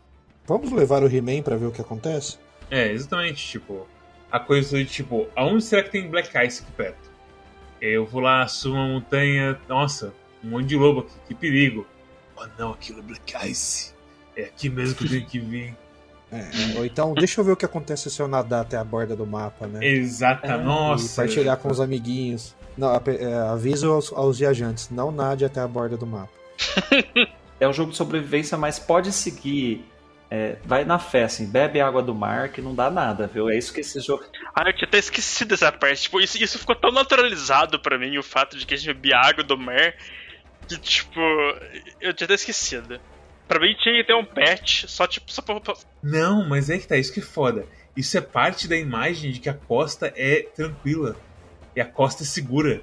Vamos 0.47 0.70
levar 0.73 1.03
o 1.03 1.07
He-Man 1.15 1.43
pra 1.43 1.57
ver 1.57 1.66
o 1.66 1.73
que 1.73 1.81
acontece? 1.81 2.39
É, 2.70 2.91
exatamente. 2.91 3.47
Tipo, 3.47 3.86
a 4.31 4.39
coisa 4.41 4.78
de 4.78 4.85
tipo, 4.86 5.27
aonde 5.36 5.65
será 5.65 5.82
que 5.82 5.91
tem 5.91 6.09
Black 6.09 6.28
Ice 6.47 6.62
aqui 6.62 6.73
perto? 6.73 7.11
Eu 7.81 8.05
vou 8.07 8.20
lá, 8.20 8.47
subo 8.47 8.77
uma 8.77 8.89
montanha. 8.89 9.59
Nossa, 9.69 10.12
um 10.43 10.51
monte 10.51 10.66
de 10.69 10.77
lobo 10.77 11.01
aqui, 11.01 11.12
que 11.28 11.35
perigo. 11.35 11.86
Oh 12.36 12.47
não, 12.59 12.73
aquilo 12.73 12.99
é 13.01 13.03
Black 13.03 13.51
Ice. 13.51 13.93
É 14.36 14.44
aqui 14.44 14.69
mesmo 14.69 14.94
que 14.97 15.05
eu 15.05 15.09
tenho 15.09 15.27
que 15.27 15.39
vir. 15.39 15.74
É, 16.32 16.78
ou 16.78 16.85
então, 16.85 17.15
deixa 17.15 17.40
eu 17.40 17.44
ver 17.44 17.52
o 17.52 17.56
que 17.56 17.65
acontece 17.65 18.11
se 18.11 18.20
eu 18.20 18.27
nadar 18.27 18.62
até 18.62 18.77
a 18.77 18.82
borda 18.82 19.15
do 19.15 19.24
mapa, 19.27 19.66
né? 19.69 19.86
Exata, 19.86 20.47
É. 20.48 20.56
nossa. 20.56 21.06
e 21.06 21.16
partilhar 21.27 21.56
com 21.59 21.70
os 21.70 21.81
amiguinhos. 21.81 22.55
Não, 22.77 22.93
é, 22.93 23.35
aviso 23.52 23.93
aos, 23.93 24.12
aos 24.12 24.39
viajantes, 24.40 24.90
não 24.90 25.12
nade 25.12 25.44
até 25.44 25.61
a 25.61 25.69
borda 25.69 25.97
do 25.97 26.06
mapa. 26.06 26.32
é 27.61 27.69
um 27.69 27.73
jogo 27.73 27.93
de 27.93 27.97
sobrevivência, 27.97 28.59
mas 28.59 28.81
pode 28.81 29.12
seguir. 29.12 29.85
é, 30.28 30.56
vai 30.65 30.85
na 30.85 30.98
fé, 30.98 31.23
assim, 31.24 31.47
bebe 31.47 31.81
água 31.81 32.02
do 32.02 32.12
mar 32.12 32.48
que 32.48 32.61
não 32.61 32.74
dá 32.74 32.90
nada, 32.90 33.28
viu? 33.28 33.48
É 33.48 33.56
isso 33.56 33.73
que 33.73 33.81
esse 33.81 34.01
jogo. 34.01 34.24
Ah, 34.52 34.65
eu 34.69 34.73
tinha 34.73 34.89
até 34.89 34.98
esquecido 34.98 35.51
dessa 35.51 35.70
parte. 35.70 36.02
Tipo, 36.02 36.20
isso, 36.20 36.43
isso 36.43 36.59
ficou 36.59 36.74
tão 36.74 36.90
naturalizado 36.90 37.78
pra 37.78 37.97
mim, 37.97 38.19
o 38.19 38.23
fato 38.24 38.59
de 38.59 38.66
que 38.66 38.74
a 38.74 38.77
gente 38.77 38.89
bebia 38.89 39.19
água 39.19 39.44
do 39.44 39.56
mar, 39.56 39.94
que, 40.66 40.77
tipo, 40.78 41.20
eu 42.01 42.12
tinha 42.12 42.24
até 42.24 42.35
esquecido. 42.35 42.98
Pra 43.46 43.60
mim 43.60 43.74
tinha 43.78 43.94
que 43.96 44.04
ter 44.04 44.14
um 44.14 44.24
patch, 44.24 44.84
só 44.86 45.06
tipo, 45.06 45.30
só 45.30 45.42
pra. 45.42 45.60
Não, 46.02 46.48
mas 46.48 46.70
é 46.70 46.78
que 46.78 46.86
tá, 46.88 46.96
isso 46.96 47.12
que 47.12 47.20
é 47.20 47.22
foda. 47.22 47.66
Isso 47.96 48.16
é 48.16 48.20
parte 48.20 48.66
da 48.66 48.76
imagem 48.76 49.30
de 49.30 49.38
que 49.40 49.48
a 49.48 49.54
costa 49.54 50.12
é 50.16 50.42
tranquila. 50.54 51.16
E 51.76 51.80
a 51.80 51.84
costa 51.84 52.22
é 52.22 52.26
segura. 52.26 52.80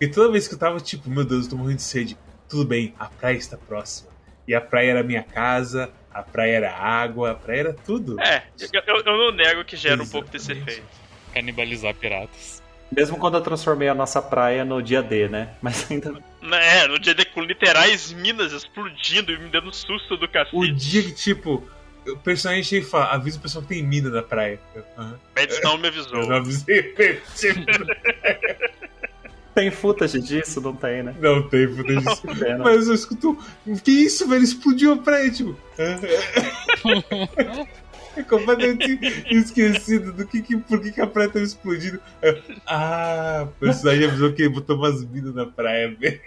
E 0.00 0.08
toda 0.08 0.32
vez 0.32 0.48
que 0.48 0.54
eu 0.54 0.58
tava 0.58 0.80
tipo, 0.80 1.08
meu 1.10 1.24
Deus, 1.24 1.44
eu 1.44 1.50
tô 1.50 1.56
morrendo 1.56 1.76
de 1.76 1.82
sede. 1.82 2.16
Tudo 2.48 2.64
bem, 2.64 2.94
a 2.98 3.06
praia 3.06 3.36
está 3.36 3.56
próxima. 3.56 4.10
E 4.48 4.54
a 4.54 4.60
praia 4.60 4.90
era 4.90 5.02
minha 5.02 5.22
casa, 5.22 5.90
a 6.12 6.22
praia 6.22 6.56
era 6.56 6.74
água, 6.76 7.30
a 7.30 7.34
praia 7.34 7.60
era 7.60 7.72
tudo. 7.72 8.20
É, 8.20 8.42
eu, 8.74 8.82
eu- 9.04 9.04
não 9.04 9.30
nego 9.32 9.64
que 9.64 9.76
gera 9.76 10.02
um 10.02 10.08
pouco 10.08 10.28
desse 10.28 10.50
Exatamente. 10.52 10.70
efeito. 10.80 11.00
Canibalizar 11.32 11.94
piratas. 11.94 12.59
Mesmo 12.90 13.16
quando 13.18 13.36
eu 13.36 13.40
transformei 13.40 13.88
a 13.88 13.94
nossa 13.94 14.20
praia 14.20 14.64
no 14.64 14.82
dia 14.82 15.02
D, 15.02 15.28
né? 15.28 15.50
Mas 15.62 15.88
ainda. 15.90 16.12
É, 16.52 16.88
no 16.88 16.98
dia 16.98 17.14
de 17.14 17.24
com 17.26 17.42
literais 17.42 18.12
minas 18.12 18.52
explodindo 18.52 19.30
e 19.30 19.38
me 19.38 19.48
dando 19.48 19.72
susto 19.72 20.16
do 20.16 20.24
O 20.24 20.28
cacete. 20.28 20.72
dia 20.72 21.02
que, 21.04 21.12
tipo, 21.12 21.62
o 22.06 22.16
personagem 22.16 22.64
chega 22.64 22.86
e 22.86 22.88
fala, 22.88 23.12
avisa 23.12 23.38
o 23.38 23.40
pessoal 23.40 23.62
que 23.62 23.68
tem 23.68 23.82
mina 23.82 24.10
na 24.10 24.22
praia. 24.22 24.58
Eu, 24.74 24.84
"Aham." 24.98 25.18
Mads 25.36 25.60
não 25.62 25.78
me 25.78 25.88
avisou. 25.88 26.20
Eu 26.20 26.26
não 26.28 26.36
avisei. 26.36 26.82
Tipo, 27.36 27.60
Tem 29.54 29.70
footage 29.70 30.20
disso? 30.20 30.60
Não 30.60 30.74
tem, 30.74 31.02
né? 31.02 31.14
não 31.20 31.48
tem 31.48 31.68
footage 31.68 32.00
disso. 32.04 32.44
É, 32.44 32.56
não. 32.56 32.64
Mas 32.64 32.88
eu 32.88 32.94
escuto, 32.94 33.38
que 33.84 33.90
isso, 33.90 34.26
velho? 34.28 34.42
Explodiu 34.42 34.94
a 34.94 34.96
praia, 34.96 35.30
tipo. 35.30 35.56
É 38.16 38.22
completamente 38.22 38.98
esquecido 39.30 40.12
do 40.12 40.26
que, 40.26 40.42
que 40.42 40.56
por 40.56 40.80
que, 40.80 40.92
que 40.92 41.00
a 41.00 41.06
praia 41.06 41.28
tava 41.28 41.44
explodindo. 41.44 42.00
Ah, 42.66 43.46
o 43.46 43.60
personagem 43.60 44.06
avisou 44.06 44.32
que 44.32 44.42
ele 44.42 44.54
botou 44.54 44.76
umas 44.76 45.04
minas 45.04 45.34
na 45.34 45.46
praia, 45.46 45.94
velho. 45.94 46.20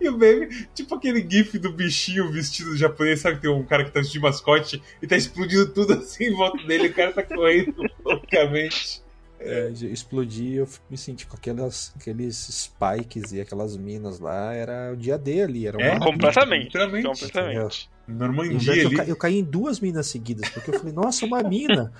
E 0.00 0.08
o 0.08 0.16
meme, 0.16 0.64
tipo 0.74 0.94
aquele 0.94 1.26
gif 1.28 1.58
do 1.58 1.72
bichinho 1.72 2.30
vestido 2.30 2.76
japonês, 2.76 3.20
sabe 3.20 3.40
tem 3.40 3.50
um 3.50 3.64
cara 3.64 3.84
que 3.84 3.90
tá 3.90 3.98
vestido 3.98 4.20
de 4.20 4.26
mascote 4.26 4.82
e 5.02 5.06
tá 5.06 5.16
explodindo 5.16 5.66
tudo 5.72 5.94
assim 5.94 6.26
em 6.26 6.36
volta 6.36 6.62
dele, 6.64 6.88
o 6.88 6.94
cara 6.94 7.12
tá 7.12 7.22
correndo 7.22 7.74
loucamente. 8.04 9.02
É, 9.38 9.68
explodir, 9.70 10.58
eu 10.58 10.68
me 10.90 10.96
senti 10.96 11.26
com 11.26 11.36
aquelas, 11.36 11.92
aqueles 12.00 12.36
spikes 12.36 13.32
e 13.32 13.40
aquelas 13.40 13.76
minas 13.76 14.18
lá. 14.18 14.52
Era 14.54 14.92
o 14.92 14.96
dia 14.96 15.18
D 15.18 15.42
ali. 15.42 15.66
Era 15.66 15.76
uma 15.76 15.86
É, 15.86 15.98
Completamente. 15.98 17.08
Completamente. 17.08 17.90
E 18.08 18.12
Normandia 18.12 18.74
eu, 18.76 18.90
ca- 18.96 19.04
eu 19.04 19.16
caí 19.16 19.38
em 19.40 19.44
duas 19.44 19.80
minas 19.80 20.06
seguidas, 20.06 20.48
porque 20.50 20.70
eu 20.70 20.78
falei, 20.78 20.92
nossa, 20.94 21.26
uma 21.26 21.42
mina. 21.42 21.92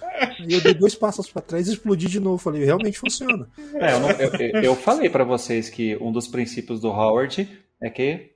E 0.47 0.55
eu 0.55 0.61
dei 0.61 0.73
dois 0.73 0.95
passos 0.95 1.29
pra 1.29 1.43
trás 1.43 1.67
e 1.69 1.73
explodi 1.73 2.07
de 2.09 2.21
novo. 2.21 2.39
Falei, 2.39 2.65
realmente 2.65 2.99
funciona. 2.99 3.49
É, 3.75 3.93
eu, 3.93 4.01
não- 4.01 4.11
eu- 4.13 4.31
eu- 4.35 4.63
eu 4.63 4.75
falei 4.77 5.11
pra 5.11 5.25
vocês 5.25 5.69
que 5.69 5.97
um 6.01 6.13
dos 6.13 6.29
princípios 6.29 6.81
do 6.81 6.89
Howard 6.89 7.49
é 7.83 7.91
que 7.91 8.31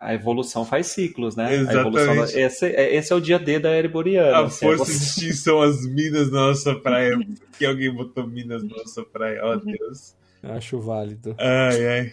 a, 0.00 0.14
evolução 0.14 0.64
faz 0.64 0.88
ciclos, 0.88 1.34
né? 1.36 1.46
A 1.46 1.52
evolução, 1.54 2.12
Exatamente. 2.14 2.38
esse, 2.38 2.66
é- 2.66 2.94
esse 2.94 3.12
é 3.12 3.16
o 3.16 3.20
dia 3.20 3.38
D 3.38 3.58
da 3.58 3.76
Ereboriana. 3.76 4.36
A 4.38 4.44
assim, 4.46 4.66
força 4.66 4.84
de 4.84 4.92
você- 4.92 5.04
extinção, 5.04 5.60
as 5.62 5.86
minas 5.86 6.30
na 6.30 6.48
nossa 6.48 6.74
praia. 6.74 7.16
Que 7.58 7.64
alguém 7.64 7.92
botou 7.94 8.26
minas 8.26 8.64
na 8.64 8.76
nossa 8.76 9.04
praia. 9.04 9.40
Oh, 9.44 9.56
Deus. 9.56 10.16
Acho 10.42 10.80
válido. 10.80 11.36
Ai, 11.38 11.86
ai. 11.86 12.10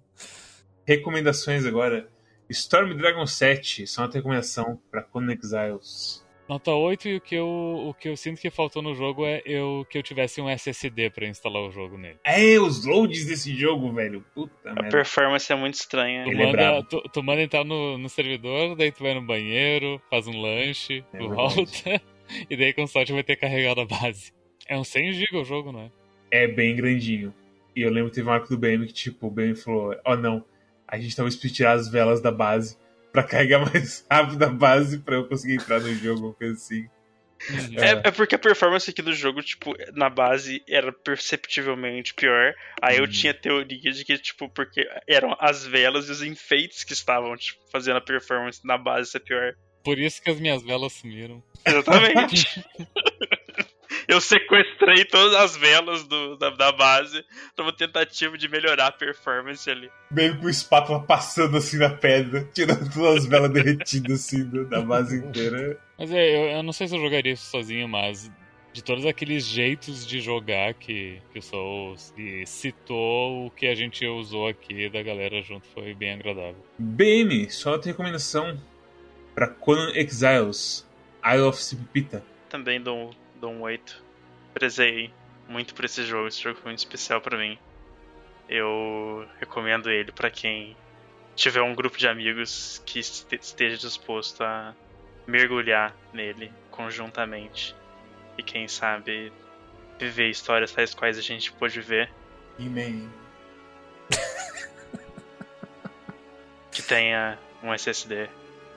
Recomendações 0.86 1.66
agora. 1.66 2.08
Storm 2.48 2.94
Dragon 2.96 3.26
7, 3.26 3.86
só 3.86 4.02
uma 4.02 4.10
recomendação 4.10 4.80
pra 4.90 5.02
Conan 5.02 5.32
Exiles. 5.34 6.23
Nota 6.48 6.72
8 6.72 7.08
e 7.08 7.16
o 7.16 7.20
que 7.22 7.34
eu, 7.34 7.46
o 7.46 7.94
que 7.94 8.08
eu 8.08 8.16
sinto 8.16 8.38
que 8.40 8.50
faltou 8.50 8.82
no 8.82 8.94
jogo 8.94 9.24
é 9.24 9.40
eu, 9.46 9.86
que 9.88 9.96
eu 9.96 10.02
tivesse 10.02 10.40
um 10.42 10.48
SSD 10.48 11.08
pra 11.10 11.26
instalar 11.26 11.62
o 11.62 11.70
jogo 11.70 11.96
nele. 11.96 12.18
É, 12.22 12.58
os 12.60 12.84
loads 12.84 13.24
desse 13.26 13.54
jogo, 13.56 13.90
velho. 13.94 14.22
Puta 14.34 14.52
A 14.70 14.74
merda. 14.74 14.90
performance 14.90 15.50
é 15.50 15.56
muito 15.56 15.74
estranha. 15.74 16.24
Tu 16.24 16.30
Ele 16.30 16.42
é 16.42 16.46
manda, 16.46 16.56
brabo. 16.58 16.82
tu, 16.88 17.00
tu 17.10 17.22
manda 17.22 17.40
entrar 17.42 17.64
no, 17.64 17.96
no 17.96 18.08
servidor, 18.10 18.76
daí 18.76 18.92
tu 18.92 19.02
vai 19.02 19.14
no 19.14 19.22
banheiro, 19.22 20.00
faz 20.10 20.26
um 20.26 20.38
lanche, 20.38 21.02
É 21.14 21.18
tu 21.18 21.30
volta, 21.30 22.02
e 22.50 22.56
daí 22.56 22.74
com 22.74 22.86
sorte 22.86 23.12
vai 23.14 23.22
ter 23.22 23.36
carregado 23.36 23.80
a 23.80 23.86
base. 23.86 24.30
É 24.68 24.76
um 24.76 24.84
100 24.84 25.12
GB 25.12 25.38
o 25.38 25.44
jogo, 25.44 25.72
não 25.72 25.80
é? 25.80 25.90
É 26.30 26.46
bem 26.46 26.76
grandinho. 26.76 27.32
E 27.74 27.80
eu 27.80 27.90
lembro 27.90 28.10
que 28.10 28.16
teve 28.16 28.28
uma 28.28 28.34
arco 28.34 28.48
do 28.48 28.58
BM 28.58 28.86
que, 28.86 28.92
tipo, 28.92 29.28
o 29.28 29.30
BM 29.30 29.54
falou: 29.54 29.96
Ó, 30.04 30.14
não, 30.16 30.44
a 30.86 30.98
gente 30.98 31.16
talvez 31.16 31.34
precise 31.36 31.54
tirar 31.54 31.72
as 31.72 31.88
velas 31.88 32.20
da 32.20 32.30
base 32.30 32.76
pra 33.14 33.22
carregar 33.22 33.60
mais 33.72 34.04
rápido 34.10 34.42
a 34.42 34.48
base 34.50 34.98
pra 34.98 35.14
eu 35.14 35.28
conseguir 35.28 35.54
entrar 35.54 35.78
no 35.80 35.94
jogo, 35.94 36.26
uma 36.26 36.34
coisa 36.34 36.54
assim. 36.54 36.88
Uhum. 37.48 37.78
É, 37.78 38.08
é 38.08 38.10
porque 38.10 38.34
a 38.34 38.38
performance 38.38 38.90
aqui 38.90 39.02
do 39.02 39.12
jogo, 39.12 39.40
tipo, 39.40 39.72
na 39.92 40.10
base 40.10 40.62
era 40.68 40.92
perceptivelmente 40.92 42.12
pior. 42.14 42.54
Aí 42.82 42.96
eu 42.96 43.04
Uhum. 43.04 43.10
tinha 43.10 43.32
teoria 43.32 43.92
de 43.92 44.04
que, 44.04 44.18
tipo, 44.18 44.48
porque 44.48 44.84
eram 45.08 45.36
as 45.38 45.64
velas 45.64 46.08
e 46.08 46.12
os 46.12 46.22
enfeites 46.22 46.82
que 46.82 46.92
estavam, 46.92 47.36
tipo, 47.36 47.60
fazendo 47.70 47.98
a 47.98 48.00
performance 48.00 48.60
na 48.64 48.76
base 48.76 49.10
ser 49.12 49.20
pior. 49.20 49.54
Por 49.84 49.98
isso 49.98 50.20
que 50.20 50.30
as 50.30 50.40
minhas 50.40 50.62
velas 50.64 50.92
sumiram. 50.94 51.42
Exatamente. 51.64 52.64
eu 54.08 54.20
sequestrei 54.20 55.04
todas 55.04 55.34
as 55.36 55.56
velas 55.56 56.04
do- 56.04 56.36
da, 56.36 56.50
da 56.50 56.72
base 56.72 57.24
numa 57.56 57.72
tentativa 57.72 58.36
de 58.38 58.48
melhorar 58.48 58.86
a 58.88 58.92
performance 58.92 59.68
ali. 59.70 59.90
Meio 60.10 60.38
com 60.38 60.46
o 60.46 60.50
espátula 60.50 61.00
passando 61.02 61.56
assim 61.56 61.78
na 61.78 61.90
pedra, 61.90 62.48
tirando 62.54 62.92
todas 62.92 63.24
as 63.24 63.26
velas 63.26 63.50
derretidas 63.50 64.20
assim 64.24 64.44
do- 64.44 64.64
da 64.66 64.80
base 64.80 65.16
inteira. 65.16 65.78
Mas 65.98 66.10
é, 66.12 66.36
eu, 66.36 66.56
eu 66.58 66.62
não 66.62 66.72
sei 66.72 66.88
se 66.88 66.96
eu 66.96 67.00
jogaria 67.00 67.32
isso 67.32 67.46
sozinho, 67.50 67.88
mas 67.88 68.30
de 68.72 68.82
todos 68.82 69.06
aqueles 69.06 69.46
jeitos 69.46 70.04
de 70.04 70.20
jogar 70.20 70.74
que, 70.74 71.22
que 71.32 71.38
o 71.38 71.42
Souls 71.42 72.12
e 72.18 72.44
citou, 72.44 73.46
o 73.46 73.50
que 73.52 73.66
a 73.68 73.74
gente 73.76 74.04
usou 74.04 74.48
aqui 74.48 74.88
da 74.88 75.00
galera 75.00 75.40
junto 75.42 75.64
foi 75.68 75.94
bem 75.94 76.12
agradável. 76.14 76.56
BM, 76.76 77.48
só 77.50 77.70
outra 77.72 77.92
recomendação 77.92 78.60
pra 79.32 79.46
Conan 79.46 79.92
Exiles, 79.94 80.84
Isle 81.24 81.42
of 81.42 81.62
Sipipita. 81.62 82.24
Também 82.48 82.80
dou, 82.80 82.96
um- 83.10 83.10
dou 83.44 83.52
um 83.52 83.60
8. 83.62 84.02
Prezei 84.54 85.12
muito 85.48 85.74
por 85.74 85.84
esse 85.84 86.02
jogo. 86.04 86.28
Esse 86.28 86.40
jogo 86.42 86.56
foi 86.56 86.70
muito 86.70 86.78
especial 86.78 87.20
pra 87.20 87.36
mim. 87.36 87.58
Eu 88.48 89.26
recomendo 89.38 89.90
ele 89.90 90.10
pra 90.12 90.30
quem 90.30 90.74
tiver 91.36 91.60
um 91.62 91.74
grupo 91.74 91.98
de 91.98 92.08
amigos 92.08 92.82
que 92.86 92.98
este- 92.98 93.34
esteja 93.36 93.76
disposto 93.76 94.42
a 94.42 94.74
mergulhar 95.26 95.94
nele 96.12 96.50
conjuntamente. 96.70 97.74
E 98.38 98.42
quem 98.42 98.66
sabe 98.66 99.30
viver 99.98 100.28
histórias 100.30 100.72
tais 100.72 100.94
quais 100.94 101.18
a 101.18 101.22
gente 101.22 101.52
pôde 101.52 101.80
ver. 101.80 102.10
He-Man. 102.58 103.08
Que 106.70 106.82
tenha 106.82 107.38
um 107.62 107.72
SSD 107.72 108.28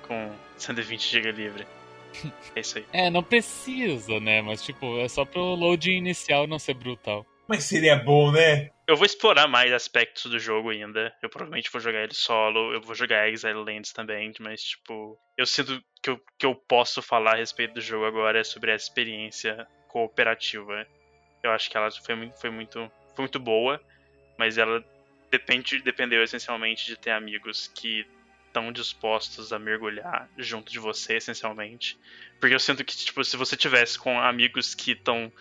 com 0.07 0.33
120 0.57 1.09
GB 1.09 1.31
livre. 1.31 1.67
É 2.55 2.59
isso 2.59 2.77
aí. 2.77 2.85
É, 2.91 3.09
não 3.09 3.23
precisa, 3.23 4.19
né? 4.19 4.41
Mas 4.41 4.63
tipo, 4.63 4.99
é 4.99 5.07
só 5.07 5.25
pro 5.25 5.55
loading 5.55 5.97
inicial 5.97 6.47
não 6.47 6.59
ser 6.59 6.73
brutal. 6.73 7.25
Mas 7.47 7.63
seria 7.63 7.95
bom, 7.95 8.31
né? 8.31 8.69
Eu 8.85 8.95
vou 8.95 9.05
explorar 9.05 9.47
mais 9.47 9.71
aspectos 9.71 10.29
do 10.29 10.39
jogo 10.39 10.69
ainda. 10.69 11.13
Eu 11.21 11.29
provavelmente 11.29 11.71
vou 11.71 11.79
jogar 11.79 12.03
ele 12.03 12.13
solo. 12.13 12.73
Eu 12.73 12.81
vou 12.81 12.93
jogar 12.93 13.29
Exile 13.29 13.53
Lands 13.53 13.93
também. 13.93 14.33
Mas, 14.39 14.61
tipo, 14.61 15.17
eu 15.37 15.45
sinto 15.45 15.81
que 16.01 16.09
eu, 16.09 16.21
que 16.37 16.45
eu 16.45 16.55
posso 16.55 17.01
falar 17.01 17.33
a 17.33 17.37
respeito 17.37 17.73
do 17.73 17.81
jogo 17.81 18.05
agora 18.05 18.39
é 18.39 18.43
sobre 18.43 18.71
a 18.71 18.75
experiência 18.75 19.67
cooperativa. 19.87 20.85
Eu 21.43 21.51
acho 21.51 21.69
que 21.69 21.77
ela 21.77 21.89
foi 21.91 22.15
muito, 22.15 22.39
foi 22.39 22.49
muito, 22.49 22.91
foi 23.15 23.23
muito 23.23 23.39
boa. 23.39 23.81
Mas 24.37 24.57
ela 24.57 24.83
depende, 25.31 25.81
dependeu 25.81 26.23
essencialmente 26.23 26.85
de 26.85 26.97
ter 26.97 27.11
amigos 27.11 27.67
que 27.67 28.05
estão 28.57 28.71
dispostos 28.71 29.53
a 29.53 29.59
mergulhar 29.59 30.29
junto 30.37 30.71
de 30.71 30.79
você, 30.79 31.17
essencialmente. 31.17 31.97
Porque 32.39 32.55
eu 32.55 32.59
sinto 32.59 32.83
que, 32.83 32.95
tipo, 32.95 33.23
se 33.23 33.37
você 33.37 33.55
tivesse 33.55 33.97
com 33.97 34.19
amigos 34.19 34.73
que 34.73 34.91
estão 34.91 35.31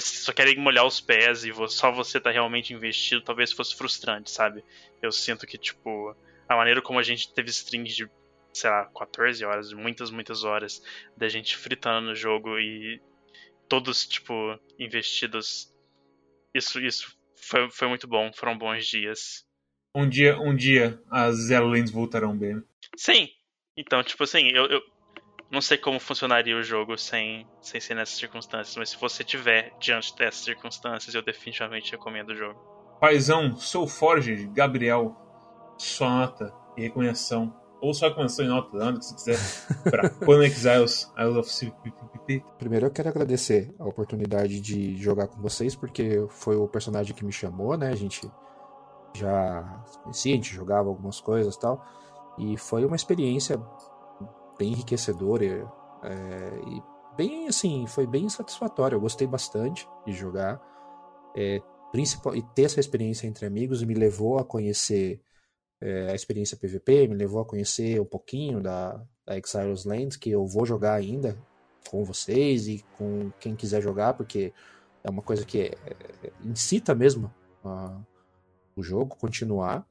só 0.00 0.32
querem 0.32 0.56
molhar 0.58 0.84
os 0.84 1.00
pés 1.00 1.44
e 1.44 1.52
só 1.68 1.92
você 1.92 2.18
tá 2.18 2.30
realmente 2.30 2.74
investido, 2.74 3.22
talvez 3.22 3.52
fosse 3.52 3.76
frustrante, 3.76 4.30
sabe? 4.30 4.64
Eu 5.00 5.12
sinto 5.12 5.46
que, 5.46 5.56
tipo, 5.56 6.16
a 6.48 6.56
maneira 6.56 6.82
como 6.82 6.98
a 6.98 7.02
gente 7.02 7.32
teve 7.32 7.50
streams 7.50 7.94
de, 7.94 8.10
sei 8.52 8.70
lá, 8.70 8.86
14 8.86 9.44
horas, 9.44 9.72
muitas, 9.72 10.10
muitas 10.10 10.42
horas, 10.42 10.82
da 11.16 11.28
gente 11.28 11.56
fritando 11.56 12.08
no 12.08 12.14
jogo 12.14 12.58
e 12.58 13.00
todos, 13.68 14.04
tipo, 14.04 14.58
investidos. 14.80 15.72
Isso, 16.52 16.80
isso 16.80 17.16
foi, 17.36 17.70
foi 17.70 17.86
muito 17.86 18.08
bom, 18.08 18.32
foram 18.32 18.58
bons 18.58 18.86
dias. 18.86 19.46
Um 19.94 20.08
dia, 20.08 20.38
um 20.40 20.54
dia 20.54 21.00
as 21.08 21.36
Zero 21.36 21.66
Lands 21.66 21.90
voltarão 21.90 22.36
bem. 22.36 22.62
Sim! 22.96 23.28
Então, 23.76 24.02
tipo 24.02 24.24
assim, 24.24 24.48
eu, 24.48 24.66
eu 24.66 24.82
não 25.50 25.60
sei 25.60 25.78
como 25.78 26.00
funcionaria 26.00 26.56
o 26.56 26.62
jogo 26.62 26.96
sem, 26.98 27.46
sem 27.60 27.80
ser 27.80 27.94
nessas 27.94 28.16
circunstâncias, 28.16 28.76
mas 28.76 28.90
se 28.90 28.96
você 28.96 29.22
tiver 29.22 29.72
diante 29.78 30.14
dessas 30.16 30.42
circunstâncias, 30.44 31.14
eu 31.14 31.22
definitivamente 31.22 31.92
recomendo 31.92 32.30
o 32.30 32.36
jogo. 32.36 32.58
Paizão, 33.00 33.56
sou 33.56 33.86
Forger, 33.86 34.50
Gabriel, 34.52 35.16
sua 35.78 36.08
nota 36.08 36.52
e 36.76 36.82
recomendação. 36.82 37.54
Ou 37.80 37.92
só 37.92 38.08
recomendação 38.08 38.44
e 38.44 38.48
nota, 38.48 38.92
que 38.98 39.04
você 39.04 39.14
quiser. 39.14 39.90
Pra 39.90 40.10
Conan 40.10 40.44
Exiles, 40.44 41.12
Isle 41.18 41.38
of 41.38 41.50
Sipipita. 41.50 42.04
Primeiro 42.58 42.86
eu 42.86 42.90
quero 42.90 43.10
agradecer 43.10 43.74
a 43.78 43.84
oportunidade 43.84 44.60
de 44.60 44.96
jogar 44.96 45.28
com 45.28 45.40
vocês, 45.40 45.76
porque 45.76 46.26
foi 46.30 46.56
o 46.56 46.66
personagem 46.66 47.14
que 47.14 47.24
me 47.24 47.32
chamou, 47.32 47.76
né? 47.76 47.90
A 47.90 47.96
gente 47.96 48.26
já 49.14 49.62
conhecia, 50.02 50.32
a 50.32 50.36
gente 50.36 50.54
jogava 50.54 50.88
algumas 50.88 51.20
coisas 51.20 51.56
tal. 51.56 51.84
E 52.38 52.56
foi 52.56 52.84
uma 52.84 52.96
experiência 52.96 53.60
bem 54.58 54.72
enriquecedora 54.72 55.44
é, 56.02 56.60
e 56.66 56.82
bem 57.16 57.48
assim, 57.48 57.86
foi 57.86 58.06
bem 58.06 58.28
satisfatória. 58.28 58.96
Eu 58.96 59.00
gostei 59.00 59.26
bastante 59.26 59.88
de 60.06 60.12
jogar. 60.12 60.60
É, 61.36 61.60
principal, 61.92 62.34
e 62.34 62.42
ter 62.42 62.64
essa 62.64 62.80
experiência 62.80 63.26
entre 63.26 63.46
amigos 63.46 63.82
me 63.82 63.94
levou 63.94 64.38
a 64.38 64.44
conhecer 64.44 65.20
é, 65.80 66.10
a 66.10 66.14
experiência 66.14 66.56
PVP, 66.56 67.06
me 67.06 67.14
levou 67.14 67.40
a 67.40 67.44
conhecer 67.44 68.00
um 68.00 68.04
pouquinho 68.04 68.60
da, 68.60 69.00
da 69.24 69.36
Exiles 69.36 69.84
Lands, 69.84 70.16
que 70.16 70.30
eu 70.30 70.46
vou 70.46 70.66
jogar 70.66 70.94
ainda 70.94 71.38
com 71.88 72.04
vocês 72.04 72.66
e 72.66 72.84
com 72.96 73.30
quem 73.38 73.54
quiser 73.54 73.80
jogar, 73.80 74.14
porque 74.14 74.52
é 75.04 75.10
uma 75.10 75.22
coisa 75.22 75.44
que 75.44 75.60
é, 75.60 75.74
é, 75.86 76.32
incita 76.42 76.94
mesmo 76.94 77.32
a, 77.64 78.00
o 78.76 78.82
jogo 78.82 79.16
continuar. 79.16 79.86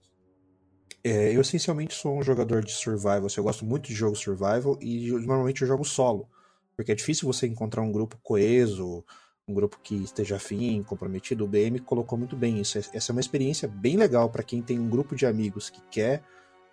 É, 1.03 1.35
eu 1.35 1.41
essencialmente 1.41 1.93
sou 1.93 2.17
um 2.17 2.23
jogador 2.23 2.63
de 2.63 2.71
survival, 2.71 3.25
assim, 3.25 3.39
eu 3.39 3.43
gosto 3.43 3.65
muito 3.65 3.87
de 3.87 3.93
jogo 3.93 4.15
survival 4.15 4.77
e 4.81 5.11
normalmente 5.11 5.61
eu 5.61 5.67
jogo 5.67 5.83
solo, 5.83 6.29
porque 6.77 6.93
é 6.93 6.95
difícil 6.95 7.27
você 7.27 7.45
encontrar 7.45 7.81
um 7.81 7.91
grupo 7.91 8.17
coeso, 8.23 9.03
um 9.47 9.53
grupo 9.53 9.79
que 9.83 9.95
esteja 9.95 10.37
afim, 10.37 10.81
comprometido. 10.83 11.43
O 11.43 11.47
BM 11.47 11.79
colocou 11.79 12.17
muito 12.17 12.35
bem 12.35 12.59
isso. 12.59 12.77
Essa 12.77 13.11
é 13.11 13.13
uma 13.13 13.19
experiência 13.19 13.67
bem 13.67 13.97
legal 13.97 14.29
para 14.29 14.43
quem 14.43 14.61
tem 14.61 14.79
um 14.79 14.89
grupo 14.89 15.15
de 15.15 15.25
amigos 15.25 15.69
que 15.69 15.81
quer 15.91 16.23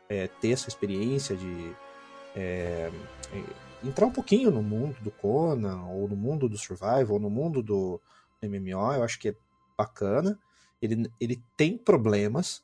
é, 0.08 0.28
ter 0.28 0.52
essa 0.52 0.68
experiência 0.68 1.36
de 1.36 1.72
é, 2.36 2.90
entrar 3.82 4.06
um 4.06 4.12
pouquinho 4.12 4.50
no 4.50 4.62
mundo 4.62 4.96
do 5.00 5.10
Conan, 5.10 5.82
ou 5.86 6.08
no 6.08 6.16
mundo 6.16 6.48
do 6.48 6.56
Survival, 6.56 7.12
ou 7.12 7.20
no 7.20 7.30
mundo 7.30 7.62
do 7.62 8.00
MMO. 8.42 8.92
Eu 8.92 9.02
acho 9.02 9.18
que 9.18 9.30
é 9.30 9.34
bacana. 9.76 10.38
Ele, 10.80 11.10
ele 11.20 11.42
tem 11.56 11.76
problemas. 11.76 12.62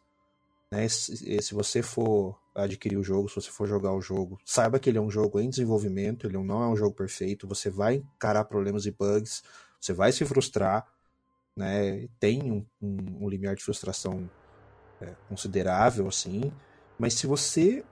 Né? 0.71 0.89
Se, 0.89 1.43
se 1.43 1.55
você 1.55 1.83
for 1.83 2.39
adquirir 2.55 2.97
o 2.97 3.05
jogo, 3.05 3.29
se 3.29 3.37
você 3.37 3.51
for 3.51 3.69
jogar 3.69 3.93
o 3.93 4.01
jogo, 4.01 4.39
saiba 4.45 4.79
que 4.79 4.89
ele 4.89 4.99
é 4.99 5.01
um 5.01 5.11
jogo 5.11 5.39
em 5.39 5.51
desenvolvimento, 5.51 6.27
ele 6.27 6.39
não 6.39 6.63
é 6.63 6.69
um 6.69 6.77
jogo 6.77 6.95
perfeito, 6.95 7.47
você 7.47 7.69
vai 7.69 7.97
encarar 7.97 8.45
problemas 8.45 8.87
e 8.87 8.91
bugs 8.91 9.43
você 9.81 9.93
vai 9.93 10.13
se 10.13 10.25
frustrar, 10.25 10.87
né? 11.57 12.09
Tem 12.19 12.51
um, 12.51 12.65
um, 12.83 13.25
um 13.25 13.29
limiar 13.29 13.55
de 13.55 13.63
frustração 13.63 14.29
é, 15.01 15.15
considerável, 15.29 16.09
assim. 16.09 16.53
Mas 16.99 17.15
se 17.15 17.27
você, 17.27 17.85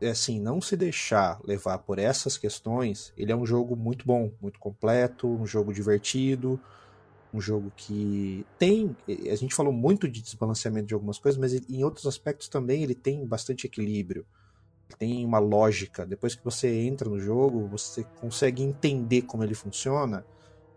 é, 0.00 0.10
assim, 0.10 0.38
não 0.40 0.60
se 0.60 0.76
deixar 0.76 1.40
levar 1.44 1.78
por 1.78 1.98
essas 1.98 2.36
questões, 2.36 3.12
ele 3.16 3.32
é 3.32 3.36
um 3.36 3.46
jogo 3.46 3.74
muito 3.74 4.06
bom, 4.06 4.30
muito 4.40 4.58
completo, 4.58 5.26
um 5.26 5.46
jogo 5.46 5.72
divertido, 5.72 6.60
um 7.32 7.40
jogo 7.40 7.72
que 7.76 8.46
tem. 8.58 8.96
A 9.30 9.34
gente 9.34 9.54
falou 9.54 9.72
muito 9.72 10.08
de 10.08 10.22
desbalanceamento 10.22 10.86
de 10.86 10.94
algumas 10.94 11.18
coisas, 11.18 11.38
mas 11.38 11.52
em 11.52 11.84
outros 11.84 12.06
aspectos 12.06 12.48
também 12.48 12.82
ele 12.82 12.94
tem 12.94 13.26
bastante 13.26 13.66
equilíbrio. 13.66 14.26
Tem 14.98 15.24
uma 15.24 15.38
lógica. 15.38 16.06
Depois 16.06 16.34
que 16.34 16.44
você 16.44 16.68
entra 16.82 17.08
no 17.08 17.18
jogo, 17.18 17.66
você 17.66 18.04
consegue 18.20 18.62
entender 18.62 19.22
como 19.22 19.42
ele 19.42 19.54
funciona 19.54 20.24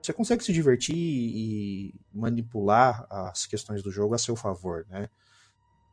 você 0.01 0.13
consegue 0.13 0.43
se 0.43 0.53
divertir 0.53 0.95
e 0.95 1.93
manipular 2.13 3.05
as 3.09 3.45
questões 3.45 3.83
do 3.83 3.91
jogo 3.91 4.15
a 4.15 4.17
seu 4.17 4.35
favor, 4.35 4.85
né? 4.89 5.09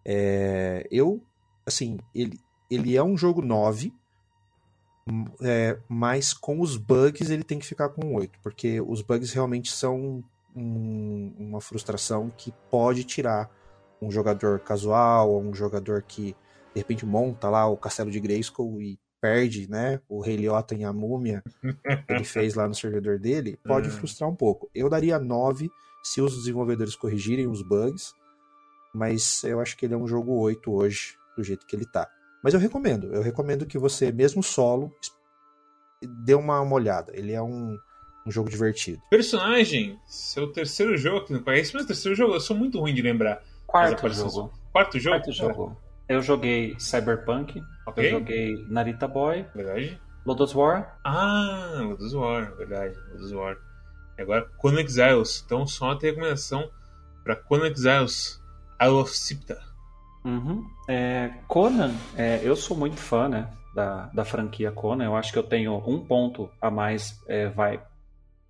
É, 0.05 0.87
eu, 0.91 1.23
assim, 1.65 1.99
ele, 2.15 2.39
ele 2.71 2.97
é 2.97 3.03
um 3.03 3.17
jogo 3.17 3.43
9, 3.43 3.93
é, 5.43 5.79
mas 5.89 6.33
com 6.33 6.61
os 6.61 6.77
bugs 6.77 7.29
ele 7.29 7.43
tem 7.43 7.59
que 7.59 7.67
ficar 7.67 7.89
com 7.89 8.15
8, 8.15 8.39
porque 8.41 8.81
os 8.81 9.03
bugs 9.03 9.33
realmente 9.33 9.73
são 9.73 10.23
um, 10.57 11.35
uma 11.39 11.61
frustração 11.61 12.31
que 12.31 12.53
pode 12.71 13.05
tirar 13.05 13.51
um 14.01 14.11
jogador 14.11 14.59
casual 14.61 15.31
ou 15.31 15.43
um 15.43 15.55
jogador 15.55 16.03
que 16.03 16.35
de 16.75 16.81
repente 16.81 17.05
monta 17.05 17.49
lá 17.49 17.67
o 17.67 17.77
castelo 17.77 18.11
de 18.11 18.21
Grayskull 18.21 18.81
e 18.81 18.99
perde, 19.21 19.69
né, 19.69 20.01
o 20.09 20.21
Rei 20.21 20.37
Liotta 20.37 20.75
em 20.75 20.85
A 20.85 20.93
Múmia, 20.93 21.43
que 22.07 22.13
ele 22.13 22.25
fez 22.25 22.55
lá 22.55 22.69
no 22.69 22.75
servidor 22.75 23.19
dele, 23.19 23.59
pode 23.65 23.89
hum. 23.89 23.93
frustrar 23.93 24.29
um 24.29 24.37
pouco. 24.37 24.71
Eu 24.75 24.89
daria 24.89 25.19
9 25.19 25.71
se 26.03 26.21
os 26.21 26.37
desenvolvedores 26.37 26.95
corrigirem 26.95 27.49
os 27.49 27.63
bugs, 27.63 28.15
mas 28.95 29.43
eu 29.45 29.61
acho 29.61 29.77
que 29.77 29.87
ele 29.87 29.95
é 29.95 29.97
um 29.97 30.07
jogo 30.07 30.33
8 30.39 30.71
hoje, 30.73 31.17
do 31.37 31.43
jeito 31.43 31.67
que 31.67 31.75
ele 31.75 31.87
tá. 31.87 32.09
Mas 32.43 32.55
eu 32.55 32.61
recomendo, 32.61 33.13
eu 33.13 33.23
recomendo 33.23 33.67
que 33.67 33.79
você, 33.79 34.13
mesmo 34.13 34.43
solo, 34.43 34.95
dê 36.25 36.35
uma, 36.35 36.61
uma 36.61 36.75
olhada. 36.75 37.13
Ele 37.17 37.33
é 37.33 37.43
um, 37.43 37.77
um 38.27 38.31
jogo 38.31 38.51
divertido. 38.51 39.01
Personagem, 39.09 39.99
seu 40.07 40.49
terceiro 40.53 40.97
jogo, 40.97 41.27
que 41.27 41.33
não 41.33 41.43
conhece, 41.43 41.73
mas 41.73 41.87
terceiro 41.87 42.17
jogo, 42.17 42.35
eu 42.35 42.41
sou 42.41 42.57
muito 42.57 42.81
ruim 42.81 42.93
de 42.93 43.01
lembrar. 43.01 43.43
Quarto 43.67 44.09
jogo. 44.09 44.53
Quarto 44.73 44.99
jogo? 44.99 45.17
Quarto 45.17 45.33
jogo. 45.33 45.77
Eu 46.09 46.23
joguei 46.23 46.77
Cyberpunk, 46.79 47.63
okay. 47.87 48.07
eu 48.07 48.11
joguei 48.11 48.67
Narita 48.69 49.09
Boy. 49.09 49.45
Verdade. 49.55 50.01
Lodos 50.25 50.55
War. 50.55 50.99
Ah, 51.05 51.81
Lodos 51.83 52.15
War, 52.15 52.55
verdade. 52.57 52.97
Lodos 53.13 53.33
War. 53.33 53.57
Agora, 54.19 54.49
Conan 54.57 54.81
Exiles. 54.81 55.43
Então, 55.45 55.67
só 55.67 55.87
uma 55.87 55.99
recomendação 55.99 56.69
para 57.23 57.37
Conan 57.37 57.69
Exiles, 57.69 58.41
Isle 58.81 58.95
of 58.95 59.17
Sipta. 59.17 59.61
Uhum. 60.25 60.65
É, 60.89 61.33
Conan, 61.47 61.95
é, 62.17 62.41
eu 62.43 62.57
sou 62.57 62.77
muito 62.77 62.99
fã 62.99 63.29
né, 63.29 63.49
da, 63.75 64.07
da 64.07 64.25
franquia 64.25 64.73
Conan. 64.73 65.05
Eu 65.05 65.17
acho 65.17 65.33
que 65.33 65.39
eu 65.39 65.43
tenho 65.45 65.77
um 65.87 66.05
ponto 66.05 66.51
a 66.61 66.71
mais, 66.71 67.21
é, 67.29 67.49
vai 67.49 67.81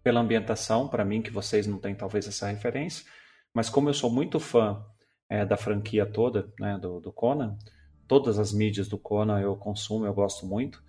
pela 0.06 0.20
ambientação, 0.20 0.86
para 0.86 1.04
mim, 1.04 1.20
que 1.20 1.32
vocês 1.32 1.66
não 1.66 1.78
têm 1.78 1.92
talvez 1.92 2.28
essa 2.28 2.46
referência. 2.46 3.04
Mas 3.52 3.68
como 3.68 3.88
eu 3.88 3.92
sou 3.92 4.08
muito 4.08 4.38
fã 4.38 4.80
é, 5.28 5.44
da 5.44 5.56
franquia 5.56 6.06
toda, 6.06 6.48
né, 6.60 6.78
do, 6.80 7.00
do, 7.00 7.12
Conan. 7.12 7.58
Todas 8.06 8.38
as 8.38 8.52
mídias 8.52 8.86
do 8.86 8.96
Conan 8.96 9.40
eu 9.40 9.56
consumo, 9.56 10.06
eu 10.06 10.14
gosto 10.14 10.46
muito. 10.46 10.80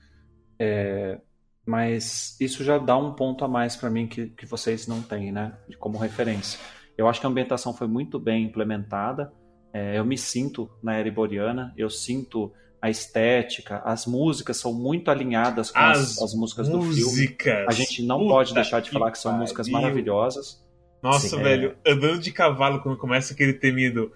É, 0.60 1.20
mas 1.66 2.40
isso 2.40 2.64
já 2.64 2.78
dá 2.78 2.96
um 2.96 3.16
ponto 3.16 3.44
a 3.44 3.48
mais 3.48 3.76
para 3.76 3.90
mim 3.90 4.06
que, 4.06 4.28
que 4.28 4.46
vocês 4.46 4.86
não 4.86 5.02
têm, 5.02 5.32
né, 5.32 5.58
como 5.80 5.98
referência. 5.98 6.60
Eu 6.96 7.08
acho 7.08 7.20
que 7.20 7.26
a 7.26 7.30
ambientação 7.32 7.74
foi 7.74 7.88
muito 7.88 8.20
bem 8.20 8.44
implementada. 8.44 9.34
É, 9.74 9.98
eu 9.98 10.06
me 10.06 10.16
sinto 10.16 10.70
na 10.84 10.94
era 10.94 11.08
iboriana, 11.08 11.74
eu 11.76 11.90
sinto 11.90 12.54
a 12.82 12.90
estética, 12.90 13.82
as 13.84 14.06
músicas 14.06 14.58
são 14.58 14.74
muito 14.74 15.10
alinhadas 15.10 15.72
com 15.72 15.80
as, 15.80 15.98
as, 15.98 16.22
as 16.22 16.34
músicas, 16.34 16.70
músicas, 16.70 17.06
do 17.06 17.12
filme. 17.12 17.38
A 17.68 17.72
gente 17.72 18.04
não 18.04 18.28
pode 18.28 18.54
deixar 18.54 18.82
de 18.82 18.92
falar 18.92 19.12
que 19.12 19.18
são 19.18 19.34
músicas 19.34 19.68
maravilhosas. 19.68 20.64
Nossa, 21.02 21.30
Sim, 21.30 21.44
velho, 21.44 21.76
é... 21.84 21.92
andando 21.92 22.20
de 22.20 22.32
cavalo 22.32 22.82
quando 22.82 22.98
começa 22.98 23.34
aquele 23.34 23.54
temido 23.54 24.12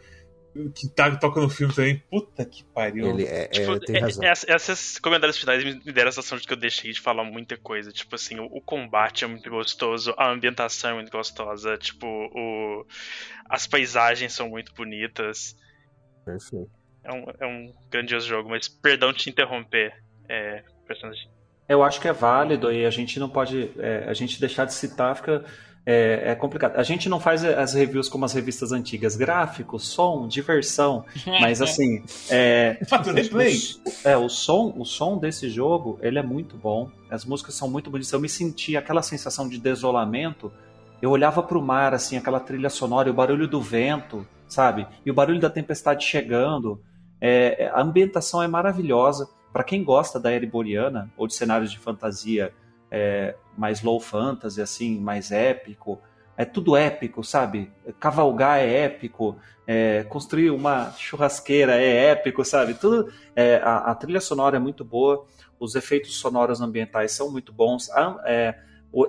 que 0.75 0.89
tá, 0.89 1.15
toca 1.15 1.39
no 1.39 1.49
filme 1.49 1.73
também. 1.73 2.03
Puta 2.09 2.45
que 2.45 2.63
pariu. 2.65 3.09
Ele 3.11 3.23
é, 3.23 3.43
é 3.43 3.47
tipo, 3.47 3.79
tem 3.79 3.97
é, 3.97 3.99
razão. 3.99 4.23
esses 4.25 4.99
comentários 4.99 5.37
finais 5.37 5.63
me 5.63 5.91
deram 5.91 6.09
a 6.09 6.11
sensação 6.11 6.37
de 6.37 6.45
que 6.45 6.53
eu 6.53 6.57
deixei 6.57 6.91
de 6.91 6.99
falar 6.99 7.23
muita 7.23 7.57
coisa. 7.57 7.91
Tipo 7.91 8.15
assim, 8.15 8.39
o, 8.39 8.45
o 8.45 8.61
combate 8.61 9.23
é 9.23 9.27
muito 9.27 9.49
gostoso, 9.49 10.13
a 10.17 10.29
ambientação 10.29 10.91
é 10.91 10.93
muito 10.95 11.11
gostosa, 11.11 11.77
tipo, 11.77 12.05
o, 12.05 12.85
as 13.49 13.65
paisagens 13.65 14.33
são 14.33 14.49
muito 14.49 14.73
bonitas. 14.73 15.55
Perfeito. 16.25 16.80
É 17.03 17.11
um, 17.11 17.25
é 17.39 17.47
um 17.47 17.73
grandioso 17.89 18.27
jogo, 18.27 18.49
mas 18.49 18.67
perdão 18.67 19.11
te 19.11 19.29
interromper, 19.29 19.93
é, 20.29 20.63
personagem. 20.87 21.27
Eu 21.67 21.83
acho 21.83 22.01
que 22.01 22.07
é 22.07 22.13
válido 22.13 22.71
e 22.71 22.85
a 22.85 22.89
gente 22.89 23.19
não 23.19 23.29
pode. 23.29 23.71
É, 23.79 24.05
a 24.07 24.13
gente 24.13 24.39
deixar 24.39 24.65
de 24.65 24.73
citar 24.73 25.15
fica 25.15 25.43
é, 25.85 26.31
é, 26.31 26.35
complicado. 26.35 26.75
A 26.75 26.83
gente 26.83 27.09
não 27.09 27.19
faz 27.19 27.43
as 27.43 27.73
reviews 27.73 28.07
como 28.07 28.25
as 28.25 28.33
revistas 28.33 28.71
antigas, 28.71 29.15
gráfico, 29.15 29.79
som, 29.79 30.27
diversão, 30.27 31.05
mas 31.39 31.61
assim, 31.61 32.03
é, 32.29 32.77
o, 32.81 34.09
é 34.09 34.17
o 34.17 34.29
som, 34.29 34.73
o 34.77 34.85
som 34.85 35.17
desse 35.17 35.49
jogo, 35.49 35.97
ele 36.01 36.19
é 36.19 36.23
muito 36.23 36.55
bom. 36.55 36.89
As 37.09 37.25
músicas 37.25 37.55
são 37.55 37.69
muito 37.69 37.89
bonitas. 37.89 38.11
Eu 38.11 38.19
me 38.19 38.29
senti 38.29 38.77
aquela 38.77 39.01
sensação 39.01 39.47
de 39.49 39.57
desolamento. 39.57 40.51
Eu 41.01 41.09
olhava 41.09 41.41
para 41.41 41.57
o 41.57 41.61
mar, 41.61 41.93
assim, 41.93 42.15
aquela 42.15 42.39
trilha 42.39 42.69
sonora, 42.69 43.09
o 43.09 43.13
barulho 43.13 43.47
do 43.47 43.59
vento, 43.59 44.27
sabe? 44.47 44.85
E 45.03 45.09
o 45.09 45.13
barulho 45.13 45.39
da 45.39 45.49
tempestade 45.49 46.05
chegando. 46.05 46.79
É, 47.21 47.71
a 47.71 47.81
ambientação 47.81 48.41
é 48.41 48.47
maravilhosa. 48.47 49.29
Para 49.53 49.63
quem 49.63 49.83
gosta 49.83 50.19
da 50.19 50.31
era 50.31 50.45
boreana 50.47 51.11
ou 51.15 51.27
de 51.27 51.35
cenários 51.35 51.71
de 51.71 51.77
fantasia 51.77 52.51
é, 52.89 53.35
mais 53.57 53.81
low 53.81 53.99
fantasy, 53.99 54.61
assim, 54.61 54.99
mais 54.99 55.31
épico. 55.31 56.01
É 56.35 56.43
tudo 56.43 56.75
épico, 56.75 57.23
sabe? 57.23 57.71
Cavalgar 57.99 58.59
é 58.59 58.85
épico, 58.85 59.37
é, 59.67 60.03
construir 60.03 60.49
uma 60.49 60.91
churrasqueira 60.97 61.75
é 61.79 62.11
épico, 62.11 62.43
sabe? 62.43 62.73
Tudo. 62.73 63.11
É, 63.35 63.57
a, 63.63 63.91
a, 63.91 63.95
trilha 63.95 64.19
sonora 64.19 64.57
é 64.57 64.59
muito 64.59 64.83
boa, 64.83 65.25
os 65.59 65.75
efeitos 65.75 66.15
sonoros 66.15 66.59
ambientais 66.59 67.11
são 67.11 67.31
muito 67.31 67.53
bons. 67.53 67.89
É, 68.25 68.57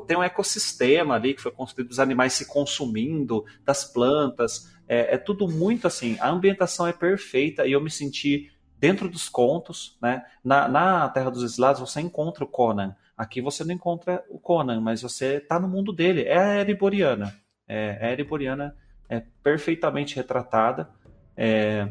tem 0.07 0.17
um 0.17 0.23
ecossistema 0.23 1.15
ali 1.15 1.35
que 1.35 1.43
foi 1.43 1.51
construído 1.51 1.89
dos 1.89 1.99
animais 1.99 2.35
se 2.35 2.47
consumindo, 2.47 3.45
das 3.65 3.85
plantas. 3.85 4.72
É, 4.89 5.15
é 5.15 5.19
tudo 5.19 5.49
muito 5.49 5.87
assim. 5.87 6.17
A 6.21 6.29
ambientação 6.31 6.87
é 6.87 6.93
perfeita 6.93 7.67
e 7.67 7.73
eu 7.73 7.81
me 7.81 7.91
senti 7.91 8.51
dentro 8.79 9.09
dos 9.09 9.29
contos, 9.29 9.97
né? 10.03 10.25
Na, 10.45 10.69
na 10.69 11.09
Terra 11.09 11.31
dos 11.31 11.43
Exilados 11.43 11.81
você 11.81 12.01
encontra 12.01 12.45
o 12.45 12.49
Conan. 12.49 12.97
Aqui 13.17 13.41
você 13.41 13.65
não 13.65 13.75
encontra 13.75 14.25
o 14.29 14.39
Conan, 14.39 14.81
mas 14.81 15.03
você 15.03 15.37
está 15.37 15.59
no 15.61 15.69
mundo 15.69 15.93
dele. 15.93 16.23
É 16.25 16.39
a 16.39 16.61
Ereboriana. 16.61 17.35
É, 17.69 17.99
a 18.03 18.11
Ereboriana 18.13 18.77
é 19.09 19.23
perfeitamente 19.43 20.17
retratada. 20.17 20.91
É, 21.37 21.89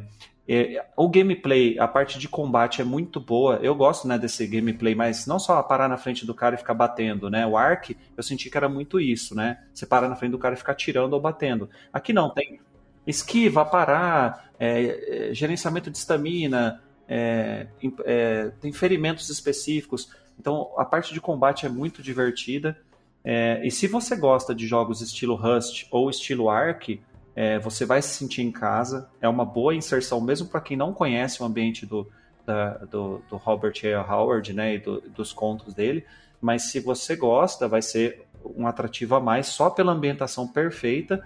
É, 0.47 0.85
o 0.97 1.07
gameplay, 1.07 1.79
a 1.79 1.87
parte 1.87 2.19
de 2.19 2.27
combate 2.27 2.81
é 2.81 2.83
muito 2.83 3.19
boa. 3.21 3.57
Eu 3.61 3.75
gosto 3.75 4.07
né, 4.07 4.17
desse 4.17 4.45
gameplay, 4.47 4.93
mas 4.95 5.25
não 5.25 5.39
só 5.39 5.61
parar 5.63 5.87
na 5.87 5.97
frente 5.97 6.25
do 6.25 6.33
cara 6.33 6.55
e 6.55 6.57
ficar 6.57 6.73
batendo, 6.73 7.29
né? 7.29 7.45
O 7.47 7.55
Ark, 7.55 7.95
eu 8.17 8.23
senti 8.23 8.49
que 8.49 8.57
era 8.57 8.67
muito 8.67 8.99
isso, 8.99 9.35
né? 9.35 9.63
Você 9.73 9.85
parar 9.85 10.09
na 10.09 10.15
frente 10.15 10.31
do 10.31 10.39
cara 10.39 10.55
e 10.55 10.57
ficar 10.57 10.75
tirando 10.75 11.13
ou 11.13 11.21
batendo. 11.21 11.69
Aqui 11.93 12.11
não, 12.11 12.29
tem 12.33 12.59
esquiva, 13.05 13.65
parar, 13.65 14.51
é, 14.59 15.29
é, 15.29 15.33
gerenciamento 15.33 15.89
de 15.89 15.97
estamina, 15.97 16.81
é, 17.07 17.67
é, 18.05 18.51
tem 18.61 18.71
ferimentos 18.71 19.29
específicos. 19.29 20.09
Então 20.39 20.71
a 20.77 20.85
parte 20.85 21.13
de 21.13 21.21
combate 21.21 21.65
é 21.65 21.69
muito 21.69 22.01
divertida. 22.01 22.77
É, 23.23 23.65
e 23.65 23.69
se 23.69 23.87
você 23.87 24.15
gosta 24.15 24.53
de 24.55 24.65
jogos 24.67 25.01
estilo 25.01 25.35
Rust 25.35 25.87
ou 25.91 26.09
estilo 26.09 26.49
Ark, 26.49 27.01
é, 27.35 27.59
você 27.59 27.85
vai 27.85 28.01
se 28.01 28.09
sentir 28.09 28.41
em 28.41 28.51
casa. 28.51 29.09
É 29.21 29.27
uma 29.27 29.45
boa 29.45 29.73
inserção, 29.75 30.19
mesmo 30.21 30.47
para 30.47 30.61
quem 30.61 30.75
não 30.75 30.93
conhece 30.93 31.41
o 31.41 31.45
ambiente 31.45 31.85
do, 31.85 32.09
da, 32.45 32.77
do, 32.79 33.21
do, 33.29 33.37
Robert 33.37 33.73
A. 33.83 34.13
Howard 34.13 34.53
né, 34.53 34.75
e 34.75 34.79
do, 34.79 35.01
dos 35.01 35.31
contos 35.31 35.73
dele. 35.73 36.05
Mas 36.39 36.71
se 36.71 36.79
você 36.79 37.15
gosta, 37.15 37.67
vai 37.67 37.81
ser 37.81 38.25
um 38.55 38.65
atrativo 38.67 39.15
a 39.15 39.19
mais 39.19 39.47
só 39.47 39.69
pela 39.69 39.91
ambientação 39.91 40.47
perfeita. 40.47 41.23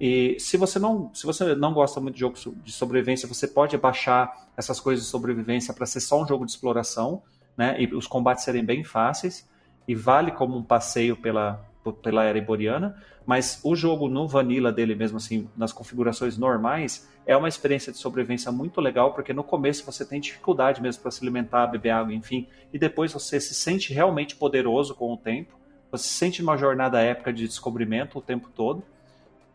E 0.00 0.36
se 0.38 0.56
você 0.56 0.78
não, 0.78 1.12
se 1.12 1.26
você 1.26 1.54
não 1.54 1.72
gosta 1.72 2.00
muito 2.00 2.14
de 2.14 2.20
jogos 2.20 2.48
de 2.64 2.72
sobrevivência, 2.72 3.26
você 3.28 3.48
pode 3.48 3.76
baixar 3.76 4.48
essas 4.56 4.78
coisas 4.78 5.04
de 5.04 5.10
sobrevivência 5.10 5.74
para 5.74 5.86
ser 5.86 6.00
só 6.00 6.22
um 6.22 6.26
jogo 6.26 6.44
de 6.44 6.52
exploração, 6.52 7.22
né? 7.56 7.80
E 7.80 7.92
os 7.94 8.06
combates 8.06 8.44
serem 8.44 8.64
bem 8.64 8.84
fáceis 8.84 9.48
e 9.86 9.94
vale 9.94 10.30
como 10.30 10.56
um 10.56 10.62
passeio 10.62 11.16
pela 11.16 11.68
pela 12.02 12.24
era 12.24 12.36
iboriana, 12.36 12.96
mas 13.24 13.60
o 13.64 13.74
jogo 13.74 14.08
no 14.08 14.26
vanilla 14.26 14.72
dele 14.72 14.94
mesmo 14.94 15.16
assim, 15.16 15.48
nas 15.56 15.72
configurações 15.72 16.36
normais, 16.36 17.08
é 17.26 17.36
uma 17.36 17.48
experiência 17.48 17.92
de 17.92 17.98
sobrevivência 17.98 18.50
muito 18.50 18.80
legal, 18.80 19.12
porque 19.12 19.32
no 19.32 19.44
começo 19.44 19.84
você 19.84 20.04
tem 20.04 20.20
dificuldade 20.20 20.80
mesmo 20.82 21.02
para 21.02 21.10
se 21.10 21.22
alimentar, 21.22 21.66
beber 21.66 21.90
água, 21.90 22.14
enfim, 22.14 22.46
e 22.72 22.78
depois 22.78 23.12
você 23.12 23.40
se 23.40 23.54
sente 23.54 23.92
realmente 23.92 24.36
poderoso 24.36 24.94
com 24.94 25.12
o 25.12 25.16
tempo, 25.16 25.58
você 25.90 26.04
se 26.04 26.14
sente 26.14 26.42
uma 26.42 26.56
jornada 26.56 27.00
épica 27.00 27.32
de 27.32 27.46
descobrimento 27.46 28.18
o 28.18 28.22
tempo 28.22 28.50
todo. 28.54 28.82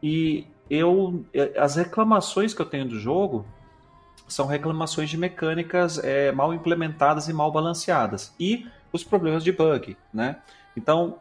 E 0.03 0.45
eu 0.69 1.25
as 1.57 1.77
reclamações 1.77 2.53
que 2.53 2.61
eu 2.61 2.65
tenho 2.65 2.85
do 2.85 2.99
jogo 2.99 3.45
são 4.27 4.45
reclamações 4.45 5.09
de 5.09 5.17
mecânicas 5.17 5.97
é, 5.99 6.31
mal 6.31 6.53
implementadas 6.53 7.29
e 7.29 7.33
mal 7.33 7.51
balanceadas 7.51 8.33
e 8.39 8.67
os 8.91 9.03
problemas 9.03 9.43
de 9.43 9.51
bug, 9.51 9.95
né? 10.13 10.37
Então, 10.75 11.19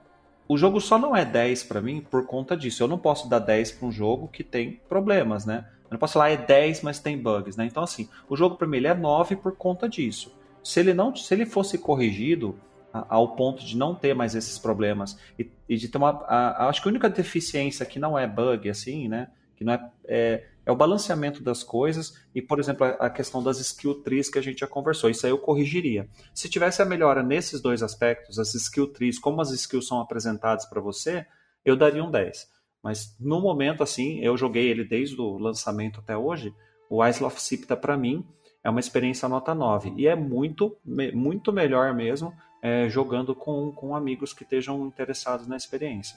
o 0.49 0.57
jogo 0.59 0.81
só 0.81 0.99
não 0.99 1.15
é 1.15 1.25
10 1.25 1.65
para 1.65 1.81
mim 1.81 2.01
por 2.01 2.27
conta 2.27 2.57
disso. 2.57 2.83
Eu 2.83 2.89
não 2.89 2.99
posso 2.99 3.29
dar 3.29 3.39
10 3.39 3.73
para 3.73 3.89
um 3.89 3.93
jogo 3.93 4.29
que 4.29 4.43
tem 4.43 4.81
problemas, 4.89 5.47
né? 5.47 5.67
Eu 5.85 5.93
não 5.93 5.99
posso 5.99 6.15
falar 6.15 6.31
é 6.31 6.37
10, 6.37 6.83
mas 6.83 6.99
tem 6.99 7.17
bugs, 7.17 7.57
né? 7.57 7.67
Então 7.67 7.83
assim, 7.83 8.09
o 8.29 8.37
jogo 8.37 8.57
para 8.57 8.67
mim 8.67 8.79
ele 8.79 8.89
é 8.89 8.95
9 8.95 9.37
por 9.37 9.53
conta 9.57 9.89
disso. 9.89 10.35
Se 10.63 10.81
ele 10.81 10.93
não, 10.93 11.15
se 11.15 11.33
ele 11.33 11.47
fosse 11.47 11.79
corrigido 11.79 12.59
ao 12.93 13.35
ponto 13.35 13.65
de 13.65 13.77
não 13.77 13.95
ter 13.95 14.15
mais 14.15 14.35
esses 14.35 14.59
problemas 14.59 15.19
e, 15.39 15.51
e 15.69 15.77
de 15.77 15.89
ter 15.89 15.99
uma, 15.99 16.11
a, 16.27 16.65
a, 16.65 16.69
acho 16.69 16.83
que 16.83 16.89
a 16.89 16.91
única 16.91 17.09
deficiência 17.09 17.87
que 17.87 17.99
não 17.99 18.19
é 18.19 18.27
bug 18.27 18.69
assim, 18.69 19.09
né? 19.09 19.29
Que 19.57 19.65
não 19.65 19.73
é, 19.73 19.91
é 20.07 20.45
é 20.65 20.71
o 20.71 20.77
balanceamento 20.77 21.43
das 21.43 21.65
coisas 21.65 22.17
e, 22.35 22.41
por 22.41 22.61
exemplo, 22.61 22.87
a 22.87 23.11
questão 23.11 23.43
das 23.43 23.59
skill 23.59 23.97
trees 24.03 24.29
que 24.29 24.39
a 24.39 24.43
gente 24.43 24.61
já 24.61 24.67
conversou. 24.67 25.11
Isso 25.11 25.27
aí 25.27 25.33
eu 25.33 25.39
corrigiria. 25.39 26.09
Se 26.33 26.49
tivesse 26.49 26.81
a 26.81 26.85
melhora 26.85 27.23
nesses 27.23 27.61
dois 27.61 27.83
aspectos, 27.83 28.39
as 28.39 28.55
skill 28.55 28.87
trees, 28.87 29.19
como 29.19 29.41
as 29.41 29.51
skills 29.51 29.87
são 29.87 30.01
apresentadas 30.01 30.65
para 30.67 30.81
você, 30.81 31.27
eu 31.65 31.77
daria 31.77 32.05
um 32.05 32.11
10. 32.11 32.49
Mas 32.83 33.17
no 33.19 33.41
momento, 33.41 33.83
assim, 33.83 34.21
eu 34.21 34.37
joguei 34.37 34.69
ele 34.69 34.85
desde 34.85 35.21
o 35.21 35.37
lançamento 35.37 36.01
até 36.01 36.17
hoje, 36.17 36.55
o 36.89 37.05
Isle 37.05 37.27
of 37.27 37.41
Sipta, 37.41 37.77
para 37.77 37.97
mim, 37.97 38.25
é 38.63 38.71
uma 38.71 38.81
experiência 38.81 39.29
nota 39.29 39.55
9. 39.55 39.95
E 39.97 40.07
é 40.07 40.15
muito, 40.15 40.77
muito 40.85 41.53
melhor 41.53 41.93
mesmo 41.93 42.33
é, 42.63 42.89
jogando 42.89 43.35
com, 43.35 43.73
com 43.73 43.95
amigos 43.97 44.33
que 44.33 44.45
estejam 44.45 44.87
interessados 44.87 45.47
na 45.49 45.57
experiência. 45.57 46.17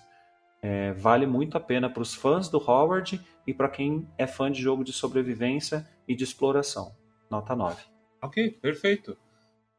É, 0.62 0.94
vale 0.94 1.26
muito 1.26 1.58
a 1.58 1.60
pena 1.60 1.90
para 1.90 2.02
os 2.02 2.14
fãs 2.14 2.48
do 2.48 2.58
Howard 2.58 3.20
e 3.46 3.54
para 3.54 3.68
quem 3.68 4.08
é 4.18 4.26
fã 4.26 4.52
de 4.52 4.62
jogo 4.62 4.84
de 4.84 4.94
sobrevivência 4.94 5.88
e 6.08 6.16
de 6.16 6.24
exploração. 6.24 6.96
Nota 7.30 7.56
9. 7.56 7.84
Ok, 8.22 8.52
perfeito. 8.62 9.18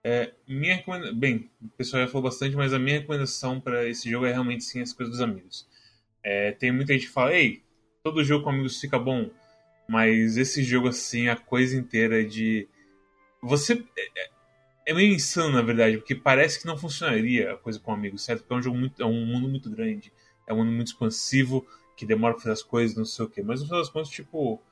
É, 0.05 0.33
minha 0.47 0.81
Bem, 1.15 1.51
o 1.61 1.69
pessoal 1.70 2.03
já 2.03 2.09
falou 2.09 2.23
bastante, 2.23 2.55
mas 2.55 2.73
a 2.73 2.78
minha 2.78 3.01
recomendação 3.01 3.61
para 3.61 3.89
esse 3.89 4.09
jogo 4.09 4.27
é 4.27 4.33
realmente 4.33 4.62
sim 4.62 4.81
as 4.81 4.93
coisas 4.93 5.17
dos 5.17 5.23
amigos. 5.23 5.67
É, 6.23 6.53
tem 6.53 6.70
muita 6.70 6.93
gente 6.93 7.07
que 7.07 7.12
fala, 7.12 7.35
ei, 7.35 7.62
todo 8.05 8.23
jogo 8.23 8.45
com 8.45 8.51
amigos 8.51 8.81
fica 8.81 8.99
bom, 8.99 9.28
mas 9.89 10.36
esse 10.36 10.62
jogo 10.62 10.89
assim, 10.89 11.28
a 11.28 11.35
coisa 11.35 11.77
inteira 11.77 12.25
de. 12.25 12.69
Você. 13.43 13.85
É, 14.86 14.94
meio 14.94 15.12
insano, 15.12 15.52
na 15.52 15.62
verdade, 15.62 15.98
porque 15.98 16.15
parece 16.15 16.60
que 16.60 16.66
não 16.66 16.78
funcionaria 16.78 17.52
a 17.52 17.56
coisa 17.56 17.81
com 17.81 17.92
amigos, 17.92 18.23
certo? 18.23 18.40
Porque 18.40 18.55
é 18.55 18.56
um 18.56 18.62
jogo 18.62 18.78
muito. 18.78 19.02
É 19.02 19.06
um 19.06 19.26
mundo 19.26 19.48
muito 19.48 19.68
grande 19.68 20.12
é 20.47 20.55
um 20.55 20.58
mundo 20.58 20.70
muito 20.70 20.89
expansivo, 20.89 21.66
que 21.97 22.06
demora 22.06 22.34
pra 22.34 22.42
fazer 22.42 22.52
as 22.52 22.62
coisas, 22.62 22.97
não 22.97 23.05
sei 23.05 23.24
o 23.24 23.28
quê. 23.28 23.42
Mas 23.42 23.60
no 23.60 23.66
final 23.66 23.81
das 23.81 23.90
contas, 23.90 24.08
tipo, 24.08 24.62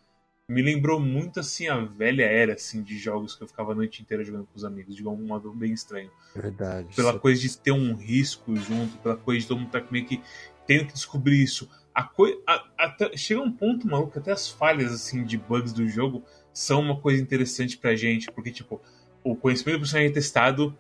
me 0.48 0.62
lembrou 0.62 1.00
muito 1.00 1.40
assim 1.40 1.66
a 1.68 1.78
velha 1.80 2.24
era 2.24 2.54
assim 2.54 2.82
de 2.82 2.98
jogos 2.98 3.34
que 3.34 3.42
eu 3.42 3.48
ficava 3.48 3.72
a 3.72 3.74
noite 3.74 4.02
inteira 4.02 4.22
jogando 4.22 4.46
com 4.46 4.56
os 4.56 4.64
amigos, 4.64 4.94
de 4.94 5.06
um 5.06 5.16
modo 5.16 5.52
bem 5.52 5.72
estranho. 5.72 6.10
Verdade. 6.34 6.94
Pela 6.94 7.18
coisa 7.18 7.40
de 7.40 7.58
ter 7.58 7.72
um 7.72 7.94
risco 7.94 8.54
junto, 8.56 8.96
pela 8.98 9.16
coisa 9.16 9.40
de 9.40 9.48
todo 9.48 9.58
mundo 9.58 9.68
estar 9.68 9.80
tá 9.80 9.88
meio 9.90 10.06
que 10.06 10.22
tendo 10.66 10.86
que 10.86 10.92
descobrir 10.92 11.42
isso. 11.42 11.68
A 11.94 12.02
coi 12.02 12.40
a, 12.46 12.64
até, 12.78 13.16
chega 13.16 13.40
um 13.40 13.52
ponto 13.52 13.86
maluco, 13.86 14.18
até 14.18 14.32
as 14.32 14.48
falhas 14.48 14.92
assim 14.92 15.24
de 15.24 15.38
bugs 15.38 15.72
do 15.72 15.88
jogo 15.88 16.24
são 16.52 16.80
uma 16.80 17.00
coisa 17.00 17.22
interessante 17.22 17.76
pra 17.76 17.96
gente, 17.96 18.30
porque 18.30 18.50
tipo, 18.50 18.80
o 19.24 19.34
conhecimento 19.34 19.78
do 19.78 19.80
personagem 19.80 20.10
é 20.10 20.12
testado 20.12 20.76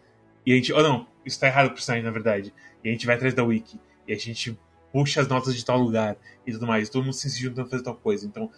e 0.46 0.52
a 0.52 0.56
gente, 0.56 0.72
oh 0.72 0.82
não, 0.82 1.06
isso 1.24 1.40
tá 1.40 1.46
errado 1.46 1.66
pro 1.66 1.74
personagem 1.74 2.04
na 2.04 2.10
verdade. 2.10 2.54
E 2.84 2.88
a 2.88 2.92
gente 2.92 3.06
vai 3.06 3.16
atrás 3.16 3.34
da 3.34 3.42
wiki 3.42 3.80
e 4.06 4.12
a 4.12 4.16
gente 4.16 4.56
puxa 4.92 5.20
as 5.20 5.26
notas 5.26 5.56
de 5.56 5.64
tal 5.64 5.78
lugar 5.78 6.16
e 6.46 6.52
tudo 6.52 6.66
mais. 6.66 6.88
Todo 6.88 7.02
mundo 7.02 7.14
se 7.14 7.28
juntando 7.30 7.66
a 7.66 7.70
fazer 7.70 7.82
tal 7.82 7.96
coisa. 7.96 8.26
Então, 8.26 8.50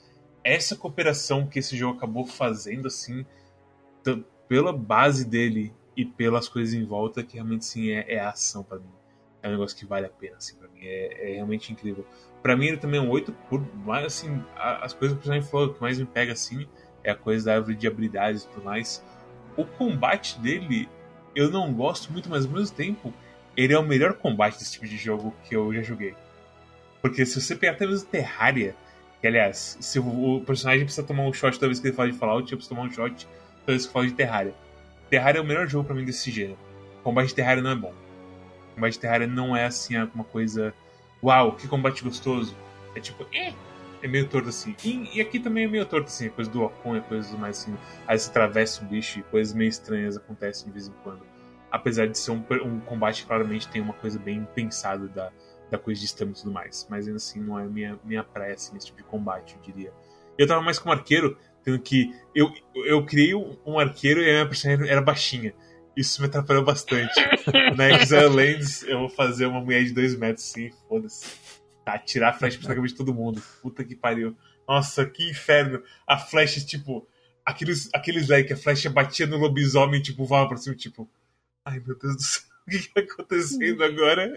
essa 0.44 0.76
cooperação 0.76 1.46
que 1.46 1.60
esse 1.60 1.76
jogo 1.76 1.96
acabou 1.96 2.26
fazendo, 2.26 2.86
assim, 2.86 3.24
pela 4.48 4.72
base 4.72 5.24
dele 5.24 5.72
e 5.96 6.04
pelas 6.04 6.48
coisas 6.48 6.74
em 6.74 6.84
volta, 6.84 7.22
que 7.22 7.34
realmente, 7.34 7.64
sim, 7.64 7.90
é, 7.90 8.14
é 8.14 8.20
a 8.20 8.30
ação 8.30 8.62
para 8.62 8.78
mim. 8.78 8.92
É 9.42 9.48
um 9.48 9.52
negócio 9.52 9.76
que 9.76 9.86
vale 9.86 10.06
a 10.06 10.10
pena, 10.10 10.36
assim, 10.36 10.56
pra 10.56 10.68
mim. 10.68 10.80
É, 10.82 11.30
é 11.30 11.34
realmente 11.36 11.72
incrível. 11.72 12.06
Para 12.42 12.56
mim, 12.56 12.66
ele 12.66 12.76
também 12.76 13.00
é 13.00 13.02
um 13.02 13.08
8 13.08 13.32
por 13.48 13.60
mais, 13.78 14.04
assim, 14.04 14.42
as 14.56 14.92
coisas 14.92 15.16
que 15.16 15.20
o 15.20 15.22
personagem 15.22 15.48
falou, 15.48 15.72
que 15.72 15.80
mais 15.80 15.98
me 15.98 16.04
pega, 16.04 16.32
assim, 16.32 16.68
é 17.02 17.10
a 17.10 17.16
coisa 17.16 17.46
da 17.46 17.54
árvore 17.54 17.76
de 17.76 17.86
habilidades 17.86 18.42
e 18.42 18.48
tudo 18.48 18.64
mais. 18.64 19.02
O 19.56 19.64
combate 19.64 20.38
dele, 20.38 20.88
eu 21.34 21.50
não 21.50 21.72
gosto 21.72 22.12
muito, 22.12 22.28
mas 22.28 22.44
ao 22.44 22.52
mesmo 22.52 22.74
tempo, 22.76 23.12
ele 23.56 23.72
é 23.72 23.78
o 23.78 23.82
melhor 23.82 24.14
combate 24.14 24.58
desse 24.58 24.72
tipo 24.72 24.86
de 24.86 24.96
jogo 24.96 25.34
que 25.44 25.56
eu 25.56 25.72
já 25.72 25.82
joguei. 25.82 26.14
Porque 27.00 27.24
se 27.24 27.40
você 27.40 27.54
pegar 27.54 27.72
até 27.72 27.86
mesmo 27.86 28.06
Terraria, 28.08 28.74
que 29.20 29.26
aliás, 29.26 29.78
se 29.80 29.98
o, 29.98 30.42
personagem 30.46 30.84
precisa 30.84 31.06
tomar 31.06 31.22
um 31.22 31.32
shot 31.32 31.54
toda 31.54 31.68
vez 31.68 31.80
que 31.80 31.86
ele 31.86 31.96
fala 31.96 32.10
de 32.10 32.18
Fallout, 32.18 32.50
eu 32.50 32.58
preciso 32.58 32.74
tomar 32.74 32.88
um 32.88 32.92
shot 32.92 33.26
toda 33.26 33.72
vez 33.72 33.86
que 33.86 33.92
fala 33.92 34.06
de 34.06 34.12
Terraria. 34.12 34.54
Terraria 35.08 35.38
é 35.40 35.42
o 35.42 35.46
melhor 35.46 35.66
jogo 35.66 35.84
para 35.84 35.94
mim 35.94 36.04
desse 36.04 36.30
gênero. 36.30 36.58
Combate 37.02 37.28
de 37.28 37.34
Terraria 37.34 37.62
não 37.62 37.70
é 37.70 37.76
bom. 37.76 37.94
Combate 38.74 38.92
de 38.94 38.98
Terraria 38.98 39.26
não 39.26 39.56
é 39.56 39.64
assim 39.64 39.96
uma 40.14 40.24
coisa. 40.24 40.74
Uau, 41.22 41.52
que 41.52 41.66
combate 41.68 42.02
gostoso. 42.02 42.54
É 42.94 43.00
tipo, 43.00 43.26
eh, 43.32 43.52
é 44.02 44.08
meio 44.08 44.28
torto 44.28 44.48
assim. 44.48 44.74
E, 44.84 45.16
e, 45.16 45.20
aqui 45.20 45.38
também 45.38 45.64
é 45.64 45.68
meio 45.68 45.86
torto 45.86 46.06
assim, 46.06 46.28
coisa 46.28 46.50
do 46.50 46.62
Ocon, 46.62 47.00
coisas 47.02 47.30
mais 47.38 47.58
assim. 47.58 47.76
Aí 48.06 48.18
você 48.18 48.30
atravessa 48.30 48.82
o 48.82 48.86
bicho 48.86 49.20
e 49.20 49.22
coisas 49.24 49.54
meio 49.54 49.68
estranhas 49.68 50.16
acontecem 50.16 50.66
de 50.66 50.72
vez 50.72 50.88
em 50.88 50.92
quando. 51.02 51.22
Apesar 51.70 52.06
de 52.06 52.18
ser 52.18 52.30
um, 52.30 52.44
um 52.64 52.80
combate 52.80 53.26
claramente 53.26 53.68
tem 53.68 53.82
uma 53.82 53.92
coisa 53.94 54.18
bem 54.18 54.46
pensada 54.54 55.08
da, 55.08 55.32
da 55.70 55.78
coisa 55.78 56.00
de 56.00 56.06
estamina 56.06 56.36
e 56.36 56.40
tudo 56.40 56.52
mais. 56.52 56.86
Mas 56.88 57.06
ainda 57.06 57.16
assim, 57.16 57.40
não 57.40 57.58
é 57.58 57.64
minha, 57.64 57.98
minha 58.04 58.24
praia, 58.24 58.54
assim, 58.54 58.76
esse 58.76 58.86
tipo 58.86 58.98
de 58.98 59.04
combate, 59.04 59.56
eu 59.56 59.62
diria. 59.62 59.92
Eu 60.38 60.46
tava 60.46 60.62
mais 60.62 60.78
como 60.78 60.92
arqueiro, 60.92 61.36
tendo 61.64 61.78
que. 61.78 62.14
Eu, 62.34 62.52
eu 62.74 63.04
criei 63.04 63.34
um 63.34 63.78
arqueiro 63.78 64.20
e 64.20 64.30
a 64.30 64.32
minha 64.34 64.46
personagem 64.46 64.88
era 64.88 65.00
baixinha. 65.00 65.54
Isso 65.96 66.20
me 66.20 66.28
atrapalhou 66.28 66.62
bastante. 66.62 67.14
Na 67.74 67.90
Exile 67.90 68.26
Lands, 68.26 68.82
eu 68.82 68.98
vou 69.00 69.08
fazer 69.08 69.46
uma 69.46 69.60
mulher 69.60 69.82
de 69.84 69.94
2 69.94 70.16
metros, 70.16 70.44
sim, 70.44 70.70
foda-se. 70.88 71.26
Tá, 71.86 71.96
tirar 71.98 72.30
a 72.30 72.32
flecha 72.32 72.58
praticamente 72.58 72.94
de 72.94 72.98
todo 72.98 73.14
mundo. 73.14 73.40
Puta 73.62 73.84
que 73.84 73.94
pariu. 73.94 74.36
Nossa, 74.66 75.06
que 75.06 75.30
inferno. 75.30 75.80
A 76.04 76.18
flecha, 76.18 76.60
tipo. 76.60 77.06
Aqueles, 77.44 77.88
aqueles 77.94 78.28
like, 78.28 78.52
a 78.52 78.56
flecha 78.56 78.90
batia 78.90 79.24
no 79.24 79.36
lobisomem, 79.36 80.02
tipo, 80.02 80.24
voava 80.24 80.48
pra 80.48 80.56
cima, 80.56 80.74
tipo. 80.74 81.08
Ai 81.64 81.80
meu 81.86 81.96
Deus 81.96 82.16
do 82.16 82.22
céu, 82.22 82.42
o 82.66 82.70
que, 82.72 82.78
que 82.80 82.92
tá 82.92 83.00
acontecendo 83.02 83.84
agora? 83.84 84.34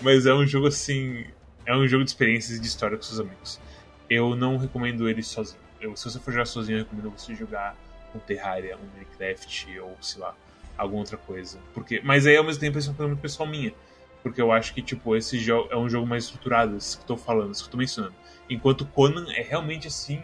Mas 0.00 0.24
é 0.24 0.32
um 0.32 0.46
jogo 0.46 0.68
assim. 0.68 1.26
É 1.66 1.76
um 1.76 1.84
jogo 1.88 2.04
de 2.04 2.10
experiências 2.10 2.58
e 2.58 2.60
de 2.60 2.68
história 2.68 2.96
com 2.96 3.02
seus 3.02 3.18
amigos. 3.18 3.60
Eu 4.08 4.36
não 4.36 4.56
recomendo 4.56 5.08
ele 5.08 5.24
sozinho. 5.24 5.60
Eu, 5.80 5.96
se 5.96 6.04
você 6.04 6.20
for 6.20 6.30
jogar 6.30 6.46
sozinho, 6.46 6.78
eu 6.78 6.84
recomendo 6.84 7.10
você 7.10 7.34
jogar 7.34 7.76
um 8.14 8.20
Terraria, 8.20 8.76
um 8.76 8.86
Minecraft 8.94 9.80
ou 9.80 9.96
sei 10.00 10.20
lá, 10.20 10.36
alguma 10.78 11.00
outra 11.00 11.16
coisa. 11.16 11.58
Porque, 11.74 12.00
mas 12.04 12.24
aí 12.24 12.36
ao 12.36 12.44
mesmo 12.44 12.60
tempo 12.60 12.78
isso 12.78 12.88
é 12.88 12.92
uma 12.92 12.96
coisa 12.96 13.08
muito 13.08 13.20
pessoal 13.20 13.48
minha. 13.48 13.74
Porque 14.22 14.40
eu 14.40 14.52
acho 14.52 14.74
que, 14.74 14.82
tipo, 14.82 15.16
esse 15.16 15.38
jogo 15.38 15.68
é 15.70 15.76
um 15.76 15.88
jogo 15.88 16.06
mais 16.06 16.24
estruturado, 16.24 16.76
isso 16.76 16.98
que 16.98 17.04
eu 17.04 17.06
tô 17.08 17.16
falando, 17.16 17.52
isso 17.52 17.62
que 17.62 17.68
eu 17.68 17.72
tô 17.72 17.78
mencionando. 17.78 18.14
Enquanto 18.48 18.84
Conan 18.84 19.26
é 19.32 19.42
realmente 19.42 19.86
assim, 19.86 20.22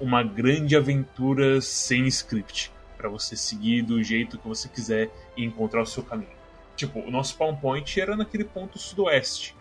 uma 0.00 0.22
grande 0.22 0.76
aventura 0.76 1.60
sem 1.60 2.06
script, 2.06 2.72
para 2.96 3.08
você 3.08 3.36
seguir 3.36 3.82
do 3.82 4.02
jeito 4.02 4.38
que 4.38 4.46
você 4.46 4.68
quiser 4.68 5.10
e 5.36 5.44
encontrar 5.44 5.82
o 5.82 5.86
seu 5.86 6.02
caminho. 6.02 6.36
Tipo, 6.76 7.00
o 7.00 7.10
nosso 7.10 7.30
spawn 7.30 7.56
point 7.56 8.00
era 8.00 8.16
naquele 8.16 8.44
ponto 8.44 8.78
sudoeste. 8.78 9.56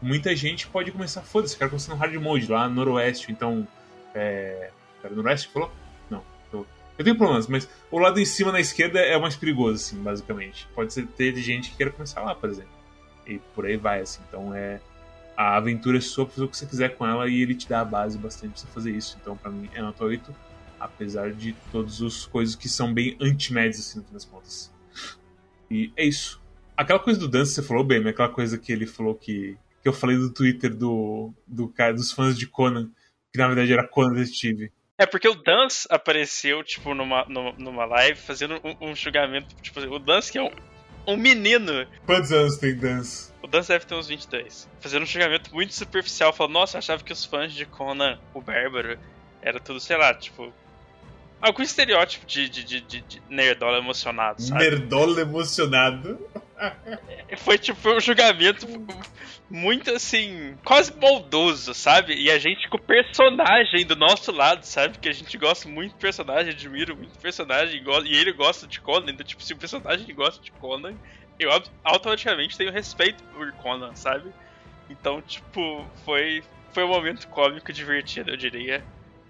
Muita 0.00 0.36
gente 0.36 0.66
pode 0.66 0.92
começar, 0.92 1.22
foda-se, 1.22 1.56
quero 1.56 1.70
começar 1.70 1.94
no 1.94 1.98
hard 1.98 2.14
mode, 2.14 2.50
lá 2.50 2.68
no 2.68 2.76
noroeste, 2.76 3.32
então. 3.32 3.66
É. 4.14 4.70
Era 5.02 5.14
noroeste 5.14 5.48
que 5.48 5.54
falou? 5.54 5.72
Não. 6.10 6.22
Eu, 6.52 6.66
eu 6.98 7.04
tenho 7.04 7.16
problemas, 7.16 7.46
mas 7.46 7.68
o 7.90 7.98
lado 7.98 8.20
em 8.20 8.24
cima 8.24 8.52
na 8.52 8.60
esquerda 8.60 9.00
é 9.00 9.16
o 9.16 9.20
mais 9.20 9.36
perigoso, 9.36 9.74
assim, 9.74 10.02
basicamente. 10.02 10.68
Pode 10.74 10.92
ser 10.92 11.06
ter 11.06 11.34
gente 11.36 11.70
que 11.70 11.76
queira 11.76 11.92
começar 11.92 12.22
lá, 12.22 12.34
por 12.34 12.48
exemplo. 12.48 12.75
E 13.26 13.38
por 13.54 13.66
aí 13.66 13.76
vai, 13.76 14.00
assim. 14.00 14.20
Então 14.28 14.54
é 14.54 14.80
a 15.36 15.56
aventura 15.56 15.98
é 15.98 16.00
sua 16.00 16.26
fazer 16.26 16.44
o 16.44 16.48
que 16.48 16.56
você 16.56 16.66
quiser 16.66 16.96
com 16.96 17.06
ela 17.06 17.28
e 17.28 17.42
ele 17.42 17.54
te 17.54 17.68
dá 17.68 17.80
a 17.80 17.84
base 17.84 18.16
bastante 18.16 18.52
pra 18.52 18.60
você 18.60 18.66
fazer 18.68 18.90
isso. 18.92 19.18
Então, 19.20 19.36
para 19.36 19.50
mim, 19.50 19.68
é 19.74 19.82
nota 19.82 20.02
8, 20.02 20.34
apesar 20.80 21.30
de 21.32 21.54
todas 21.70 22.00
as 22.00 22.24
coisas 22.24 22.56
que 22.56 22.68
são 22.68 22.92
bem 22.92 23.16
anti-médias, 23.20 23.80
assim, 23.80 23.98
no 23.98 24.04
fim 24.06 24.12
das 24.14 24.24
contas. 24.24 24.72
E 25.70 25.92
é 25.94 26.04
isso. 26.04 26.40
Aquela 26.76 26.98
coisa 26.98 27.20
do 27.20 27.28
Dance, 27.28 27.52
você 27.52 27.62
falou 27.62 27.84
bem, 27.84 28.06
aquela 28.08 28.28
coisa 28.28 28.56
que 28.56 28.72
ele 28.72 28.86
falou 28.86 29.14
que. 29.14 29.56
que 29.82 29.88
eu 29.88 29.92
falei 29.92 30.16
do 30.16 30.32
Twitter 30.32 30.74
do, 30.74 31.32
do 31.46 31.68
cara, 31.68 31.92
dos 31.92 32.12
fãs 32.12 32.36
de 32.36 32.46
Conan, 32.46 32.90
que 33.32 33.38
na 33.38 33.46
verdade 33.46 33.72
era 33.72 33.86
Conan 33.86 34.14
Detetive. 34.14 34.72
É 34.98 35.04
porque 35.04 35.28
o 35.28 35.34
Dance 35.34 35.86
apareceu, 35.90 36.62
tipo, 36.64 36.94
numa, 36.94 37.26
numa 37.58 37.84
live 37.84 38.18
fazendo 38.18 38.58
um, 38.64 38.90
um 38.90 38.94
julgamento. 38.96 39.54
Tipo, 39.56 39.80
o 39.80 39.98
Dance 39.98 40.32
que 40.32 40.38
é 40.38 40.42
um, 40.42 40.50
um 41.06 41.16
menino. 41.16 41.86
Quantos 42.04 42.32
anos 42.32 42.56
tem 42.56 42.74
Dance? 42.74 43.30
O 43.42 43.46
Dance 43.46 43.68
deve 43.68 43.84
ter 43.84 43.94
uns 43.94 44.08
23. 44.08 44.68
Fazendo 44.80 45.02
um 45.02 45.06
julgamento 45.06 45.54
muito 45.54 45.72
superficial. 45.74 46.32
Falando, 46.32 46.54
nossa, 46.54 46.76
eu 46.76 46.78
achava 46.78 47.04
que 47.04 47.12
os 47.12 47.24
fãs 47.24 47.52
de 47.52 47.64
Conan, 47.64 48.18
o 48.34 48.40
Bárbaro, 48.40 48.98
era 49.40 49.60
tudo, 49.60 49.78
sei 49.78 49.96
lá, 49.96 50.12
tipo. 50.14 50.52
Algum 51.40 51.62
estereótipo 51.62 52.26
de, 52.26 52.48
de, 52.48 52.64
de, 52.64 52.80
de 52.80 53.22
nerdola 53.28 53.78
emocionado, 53.78 54.42
sabe? 54.42 54.64
Nerdola 54.64 55.20
emocionado. 55.20 56.18
Foi 57.38 57.58
tipo 57.58 57.90
um 57.90 58.00
julgamento 58.00 58.66
muito 59.48 59.90
assim, 59.90 60.56
quase 60.64 60.94
moldoso, 60.96 61.74
sabe? 61.74 62.14
E 62.14 62.30
a 62.30 62.38
gente 62.38 62.68
com 62.68 62.76
o 62.76 62.80
personagem 62.80 63.86
do 63.86 63.96
nosso 63.96 64.32
lado, 64.32 64.64
sabe? 64.64 64.98
Que 64.98 65.08
a 65.08 65.12
gente 65.12 65.36
gosta 65.38 65.68
muito 65.68 65.92
do 65.92 65.98
personagem, 65.98 66.52
admira 66.52 66.94
muito 66.94 67.14
o 67.14 67.20
personagem, 67.20 67.82
e 68.04 68.16
ele 68.16 68.32
gosta 68.32 68.66
de 68.66 68.80
Conan, 68.80 69.10
então, 69.10 69.26
tipo, 69.26 69.42
se 69.42 69.52
o 69.52 69.56
personagem 69.56 70.14
gosta 70.14 70.42
de 70.42 70.50
Conan, 70.52 70.94
eu 71.38 71.50
automaticamente 71.84 72.56
tenho 72.56 72.72
respeito 72.72 73.22
por 73.24 73.52
Conan, 73.52 73.94
sabe? 73.94 74.32
Então, 74.88 75.20
tipo, 75.20 75.86
foi, 76.04 76.42
foi 76.72 76.84
um 76.84 76.88
momento 76.88 77.28
cômico 77.28 77.72
divertido, 77.72 78.30
eu 78.30 78.36
diria. 78.36 78.82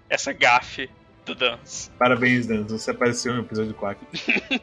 Essa 0.09 0.31
gafe 0.31 0.89
do. 1.35 1.59
Parabéns, 1.97 2.47
Dance. 2.47 2.71
Você 2.71 2.91
apareceu 2.91 3.33
no 3.33 3.41
episódio 3.41 3.73
4. 3.73 4.05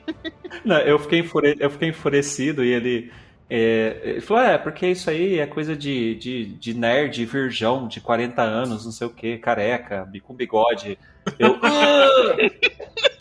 Não, 0.65 0.79
eu, 0.79 0.99
fiquei 0.99 1.21
enfure... 1.21 1.57
eu 1.59 1.71
fiquei 1.71 1.89
enfurecido 1.89 2.65
e 2.65 2.73
ele. 2.73 3.13
É, 3.49 4.01
ele 4.03 4.21
falou, 4.21 4.43
é, 4.43 4.57
porque 4.57 4.87
isso 4.87 5.11
aí 5.11 5.39
é 5.39 5.47
coisa 5.47 5.77
de, 5.77 6.15
de, 6.15 6.47
de 6.47 6.75
nerd, 6.75 7.25
virgão, 7.27 7.87
de 7.87 8.01
40 8.01 8.41
anos, 8.43 8.85
não 8.85 8.93
sei 8.93 9.07
o 9.07 9.11
que, 9.11 9.37
careca, 9.39 10.09
com 10.23 10.35
bigode. 10.35 10.99
Eu. 11.39 11.59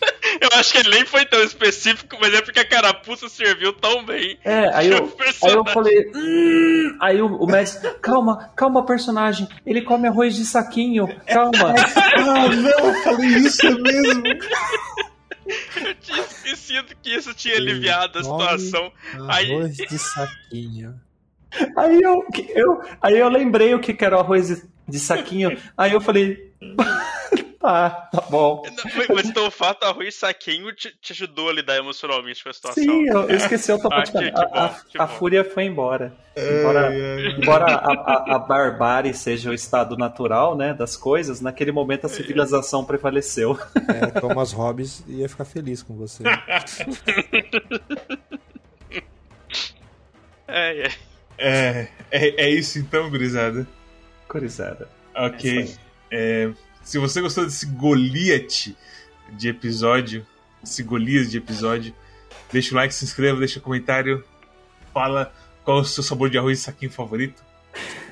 Eu 0.43 0.59
acho 0.59 0.73
que 0.73 0.77
ele 0.79 0.89
nem 0.89 1.05
foi 1.05 1.25
tão 1.25 1.41
específico, 1.41 2.17
mas 2.19 2.33
é 2.33 2.41
porque 2.41 2.59
a 2.59 2.67
carapuça 2.67 3.29
serviu 3.29 3.71
tão 3.71 4.05
bem. 4.05 4.37
É, 4.43 4.69
aí 4.73 4.91
eu, 4.91 5.15
aí 5.43 5.53
eu 5.53 5.65
falei. 5.65 6.11
Hum, 6.13 6.97
aí 7.01 7.21
o, 7.21 7.27
o 7.27 7.47
mestre, 7.47 7.89
calma, 8.01 8.51
calma, 8.55 8.85
personagem. 8.85 9.47
Ele 9.65 9.81
come 9.81 10.07
arroz 10.07 10.35
de 10.35 10.45
saquinho, 10.45 11.07
calma. 11.25 11.73
ah, 12.17 12.47
não, 12.49 12.89
eu 12.89 13.03
falei 13.03 13.29
isso 13.29 13.65
mesmo. 13.79 14.23
Eu 15.45 15.95
tinha 15.95 16.21
esquecido 16.21 16.93
que 17.01 17.15
isso 17.15 17.33
tinha 17.33 17.55
aliviado 17.55 18.19
a 18.19 18.23
situação. 18.23 18.91
Arroz 19.13 19.79
aí... 19.79 19.87
de 19.87 19.97
saquinho. 19.97 20.99
Aí 21.77 22.01
eu, 22.01 22.25
eu, 22.55 22.81
aí 23.01 23.17
eu 23.17 23.29
lembrei 23.29 23.73
o 23.73 23.79
que 23.79 23.95
era 24.03 24.17
o 24.17 24.19
arroz 24.19 24.47
de, 24.47 24.63
de 24.87 24.99
saquinho. 24.99 25.57
Aí 25.77 25.93
eu 25.93 26.01
falei. 26.01 26.51
Ah, 27.63 28.09
tá 28.11 28.19
bom. 28.29 28.61
Mas 29.15 29.29
então 29.29 29.47
o 29.47 29.51
fato 29.51 29.85
arroz 29.85 30.15
saquinho 30.15 30.73
te, 30.73 30.93
te, 31.01 31.13
ajudou 31.13 31.49
a 31.49 31.53
lidar 31.53 31.77
emocionalmente 31.77 32.43
com 32.43 32.49
a 32.49 32.53
situação. 32.53 32.83
Sim, 32.83 33.07
eu, 33.07 33.29
eu 33.29 33.37
esqueci 33.37 33.71
automaticamente. 33.71 34.33
Ah, 34.35 34.49
a, 34.53 34.65
a, 35.01 35.05
a 35.05 35.07
fúria 35.07 35.45
foi 35.45 35.63
embora. 35.63 36.13
Embora, 36.35 36.93
embora 37.37 37.65
a, 37.75 37.93
a, 37.93 38.35
a, 38.35 38.39
barbárie 38.39 39.13
seja 39.13 39.49
o 39.49 39.53
estado 39.53 39.95
natural 39.95 40.57
né, 40.57 40.73
das 40.73 40.97
coisas, 40.97 41.39
naquele 41.39 41.71
momento 41.71 42.05
a 42.05 42.09
civilização 42.09 42.83
prevaleceu. 42.83 43.57
É, 43.87 44.19
Thomas 44.19 44.51
Hobbes 44.51 45.05
ia 45.07 45.29
ficar 45.29 45.45
feliz 45.45 45.81
com 45.81 45.95
você. 45.95 46.23
é, 50.47 50.87
é. 50.87 50.91
É, 51.37 51.87
é, 52.11 52.45
é 52.45 52.49
isso 52.49 52.77
então, 52.77 53.09
gurizada? 53.09 53.65
Gurizada. 54.27 54.89
Ok. 55.15 55.73
É, 56.11 56.51
se 56.83 56.99
você 56.99 57.21
gostou 57.21 57.45
desse 57.45 57.65
Goliath 57.65 58.75
de 59.31 59.47
episódio, 59.47 60.25
esse 60.61 60.83
Golias 60.83 61.31
de 61.31 61.37
episódio, 61.37 61.95
deixa 62.51 62.73
o 62.73 62.75
like, 62.75 62.93
se 62.93 63.05
inscreva, 63.05 63.39
deixa 63.39 63.59
um 63.59 63.63
comentário, 63.63 64.23
fala 64.93 65.33
qual 65.63 65.79
é 65.79 65.81
o 65.81 65.85
seu 65.85 66.03
sabor 66.03 66.29
de 66.29 66.37
arroz 66.37 66.59
e 66.59 66.61
saquinho 66.61 66.91
favorito. 66.91 67.41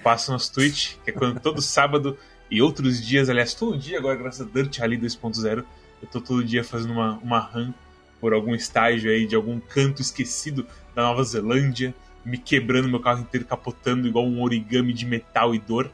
Passa 0.02 0.32
nosso 0.32 0.52
Twitch, 0.54 0.96
que 1.04 1.12
é 1.12 1.14
quando 1.14 1.40
todo 1.40 1.62
sábado 1.62 2.18
e 2.50 2.62
outros 2.62 3.06
dias, 3.06 3.30
aliás, 3.30 3.54
todo 3.54 3.78
dia 3.78 4.00
agora, 4.00 4.16
graças 4.16 4.48
a 4.48 4.50
Dirt 4.50 4.80
Rally 4.80 4.98
2.0, 4.98 5.64
eu 6.02 6.08
tô 6.08 6.20
todo 6.20 6.44
dia 6.44 6.64
fazendo 6.64 6.94
uma, 6.94 7.18
uma 7.18 7.40
run 7.40 7.74
por 8.20 8.34
algum 8.34 8.56
estágio 8.56 9.12
aí 9.12 9.28
de 9.28 9.36
algum 9.36 9.60
canto 9.60 10.02
esquecido 10.02 10.66
da 10.96 11.04
Nova 11.04 11.24
Zelândia, 11.24 11.94
me 12.24 12.38
quebrando 12.38 12.88
meu 12.88 13.00
carro 13.00 13.22
inteiro, 13.22 13.46
capotando 13.46 14.08
igual 14.08 14.26
um 14.26 14.42
origami 14.42 14.94
de 14.94 15.06
metal 15.06 15.54
e 15.54 15.60
dor 15.60 15.92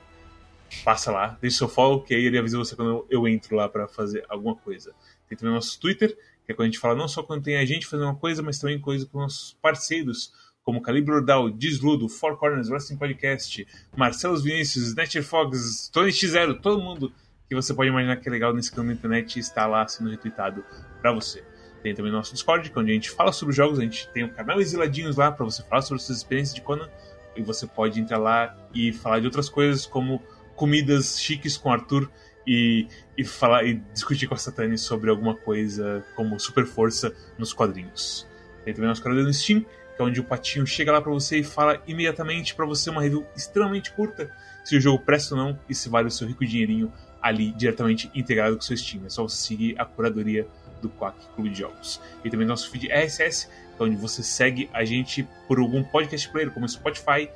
passa 0.84 1.12
lá, 1.12 1.38
deixa 1.42 1.58
seu 1.58 1.70
follow, 1.70 2.04
que 2.04 2.14
aí 2.14 2.26
ele 2.26 2.38
avisa 2.38 2.58
você 2.58 2.76
quando 2.76 3.06
eu 3.10 3.28
entro 3.28 3.56
lá 3.56 3.68
para 3.68 3.88
fazer 3.88 4.26
alguma 4.30 4.56
coisa. 4.56 4.94
Tem 5.28 5.38
também 5.38 5.52
o 5.52 5.56
nosso 5.56 5.80
Twitter, 5.80 6.18
que 6.46 6.52
é 6.52 6.56
quando 6.56 6.68
a 6.68 6.72
gente 6.72 6.80
fala 6.80 6.96
não 6.96 7.08
só 7.08 7.24
quando 7.24 7.44
tem 7.44 7.58
a 7.58 7.66
gente 7.66 7.86
fazendo 7.86 8.06
uma 8.06 8.16
coisa, 8.16 8.42
mas 8.42 8.60
também 8.60 8.80
coisa 8.80 9.06
com 9.06 9.20
nossos 9.20 9.58
parceiros, 9.62 10.32
como 10.64 10.82
Calibre 10.82 11.14
Ordal, 11.14 11.50
Desludo, 11.50 12.10
Four 12.10 12.38
Corners, 12.38 12.70
Wrestling 12.70 12.98
Podcast, 12.98 13.66
Marcelo 13.96 14.38
Vinícius, 14.38 14.94
Netcher 14.94 15.24
Fogs, 15.24 15.90
Tony 15.90 16.12
X0, 16.12 16.60
todo 16.62 16.82
mundo 16.82 17.12
que 17.48 17.56
você 17.56 17.74
pode 17.74 17.90
imaginar 17.90 18.18
que 18.18 18.28
é 18.28 18.32
legal 18.32 18.54
nesse 18.54 18.70
canal 18.70 18.88
da 18.88 18.94
internet 18.94 19.40
está 19.40 19.66
lá 19.66 19.88
sendo 19.88 20.10
retweetado 20.10 20.64
para 21.02 21.14
você. 21.14 21.44
Tem 21.82 21.96
também 21.96 22.12
o 22.12 22.16
nosso 22.16 22.34
Discord, 22.34 22.70
é 22.74 22.80
onde 22.80 22.92
a 22.92 22.94
gente 22.94 23.10
fala 23.10 23.32
sobre 23.32 23.56
jogos, 23.56 23.80
a 23.80 23.84
gente 23.84 24.10
tem 24.10 24.26
o 24.26 24.34
canal 24.34 24.60
Exiladinhos 24.60 25.16
lá 25.16 25.32
para 25.32 25.46
você 25.46 25.64
falar 25.64 25.82
sobre 25.82 26.04
suas 26.04 26.18
experiências 26.18 26.54
de 26.54 26.62
Conan, 26.62 26.90
e 27.36 27.42
você 27.42 27.66
pode 27.66 28.00
entrar 28.02 28.18
lá 28.18 28.54
e 28.74 28.92
falar 28.92 29.20
de 29.20 29.26
outras 29.26 29.48
coisas 29.48 29.86
como 29.86 30.22
comidas 30.58 31.22
chiques 31.22 31.56
com 31.56 31.72
Arthur 31.72 32.10
e, 32.46 32.88
e 33.16 33.24
falar 33.24 33.64
e 33.64 33.76
discutir 33.94 34.28
com 34.28 34.34
a 34.34 34.38
Satani 34.38 34.78
sobre 34.78 35.10
alguma 35.10 35.36
coisa 35.36 36.04
como 36.16 36.38
super 36.40 36.66
força 36.66 37.14
nos 37.38 37.54
quadrinhos. 37.54 38.28
Tem 38.66 38.74
também 38.74 38.90
nosso 38.90 39.04
canal 39.04 39.24
no 39.24 39.34
Steam, 39.34 39.62
que 39.62 40.02
é 40.02 40.04
onde 40.04 40.20
o 40.20 40.24
patinho 40.24 40.66
chega 40.66 40.92
lá 40.92 41.02
para 41.02 41.12
você 41.12 41.40
e 41.40 41.44
fala 41.44 41.82
imediatamente 41.88 42.56
para 42.56 42.66
você 42.66 42.90
uma 42.90 43.02
review 43.02 43.26
extremamente 43.36 43.92
curta 43.92 44.30
se 44.66 44.76
o 44.76 44.82
jogo 44.82 45.00
presta 45.00 45.36
ou 45.36 45.42
não 45.42 45.60
e 45.70 45.76
se 45.76 45.88
vale 45.88 46.08
o 46.08 46.12
seu 46.12 46.28
rico 46.28 46.46
dinheirinho 46.46 46.92
ali 47.22 47.52
diretamente 47.52 48.10
integrado 48.16 48.56
com 48.56 48.62
o 48.62 48.66
seu 48.66 48.76
Steam. 48.76 49.06
É 49.06 49.10
só 49.10 49.24
você 49.24 49.38
seguir 49.38 49.80
a 49.80 49.86
curadoria 49.86 50.48
do 50.82 50.90
Quack 50.90 51.18
Clube 51.36 51.50
de 51.50 51.60
Jogos. 51.60 52.02
E 52.24 52.30
também 52.30 52.48
nosso 52.48 52.70
feed 52.70 52.88
RSS, 52.88 53.48
que 53.48 53.84
é 53.84 53.86
onde 53.86 53.96
você 53.96 54.24
segue 54.24 54.70
a 54.74 54.84
gente 54.84 55.28
por 55.48 55.60
algum 55.60 55.84
podcast 55.84 56.30
player, 56.30 56.52
como 56.52 56.68
Spotify, 56.68 57.30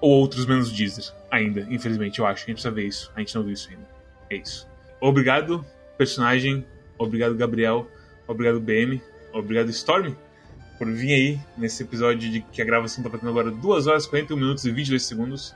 ou 0.00 0.10
outros 0.10 0.46
menos 0.46 0.72
Deezer, 0.72 1.12
ainda, 1.30 1.66
infelizmente, 1.70 2.18
eu 2.18 2.26
acho. 2.26 2.44
A 2.44 2.46
gente 2.46 2.54
precisa 2.54 2.70
ver 2.70 2.86
isso. 2.86 3.12
A 3.14 3.20
gente 3.20 3.34
não 3.34 3.42
viu 3.42 3.52
isso 3.52 3.70
ainda. 3.70 3.88
É 4.30 4.36
isso. 4.36 4.68
Obrigado, 5.00 5.64
personagem. 5.96 6.64
Obrigado, 6.98 7.34
Gabriel. 7.34 7.88
Obrigado, 8.26 8.60
BM. 8.60 9.00
Obrigado, 9.32 9.68
Storm, 9.70 10.14
por 10.78 10.90
vir 10.90 11.12
aí 11.12 11.38
nesse 11.58 11.82
episódio 11.82 12.30
de 12.30 12.40
que 12.40 12.62
a 12.62 12.64
gravação 12.64 13.02
tá 13.02 13.10
batendo 13.10 13.30
agora 13.30 13.50
2 13.50 13.86
horas, 13.86 14.06
41 14.06 14.36
minutos 14.36 14.64
e 14.64 14.70
22 14.70 15.02
segundos. 15.02 15.54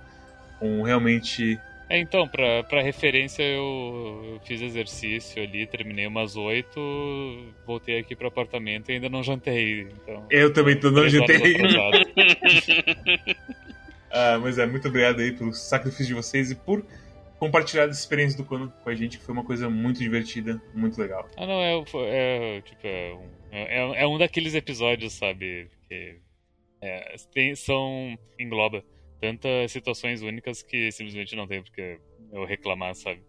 Com 0.58 0.82
realmente. 0.82 1.58
É, 1.88 1.98
então, 1.98 2.28
pra, 2.28 2.62
pra 2.64 2.82
referência, 2.82 3.42
eu, 3.42 4.32
eu 4.32 4.40
fiz 4.44 4.60
exercício 4.60 5.42
ali, 5.42 5.66
terminei 5.66 6.06
umas 6.06 6.36
8, 6.36 7.54
voltei 7.64 8.00
aqui 8.00 8.14
pro 8.14 8.28
apartamento 8.28 8.90
e 8.90 8.94
ainda 8.94 9.08
não 9.08 9.22
jantei. 9.22 9.88
Então, 10.02 10.26
eu 10.28 10.52
também 10.52 10.78
tô, 10.78 10.90
não 10.90 11.08
jantei. 11.08 11.38
Uh, 14.08 14.40
mas 14.40 14.58
é, 14.58 14.66
muito 14.66 14.88
obrigado 14.88 15.20
aí 15.20 15.32
pelo 15.32 15.52
sacrifício 15.52 16.06
de 16.06 16.14
vocês 16.14 16.50
e 16.50 16.54
por 16.54 16.84
compartilhar 17.38 17.84
essa 17.84 18.00
experiência 18.00 18.36
do 18.36 18.44
Conan 18.44 18.68
com 18.68 18.90
a 18.90 18.94
gente, 18.94 19.18
que 19.18 19.24
foi 19.24 19.32
uma 19.32 19.44
coisa 19.44 19.70
muito 19.70 20.00
divertida, 20.00 20.60
muito 20.74 21.00
legal. 21.00 21.28
Ah, 21.36 21.46
não, 21.46 21.60
é, 21.60 21.76
é 21.76 22.60
tipo, 22.62 22.86
é 22.86 23.14
um, 23.14 23.28
é, 23.50 24.02
é 24.02 24.06
um 24.06 24.18
daqueles 24.18 24.54
episódios, 24.54 25.12
sabe, 25.12 25.70
que 25.88 26.20
é, 26.80 27.14
tem, 27.32 27.54
são, 27.54 28.18
engloba 28.38 28.84
tantas 29.20 29.72
situações 29.72 30.22
únicas 30.22 30.62
que 30.62 30.90
simplesmente 30.92 31.36
não 31.36 31.46
tem 31.46 31.62
porque 31.62 31.98
eu 32.32 32.44
reclamar, 32.44 32.94
sabe? 32.94 33.22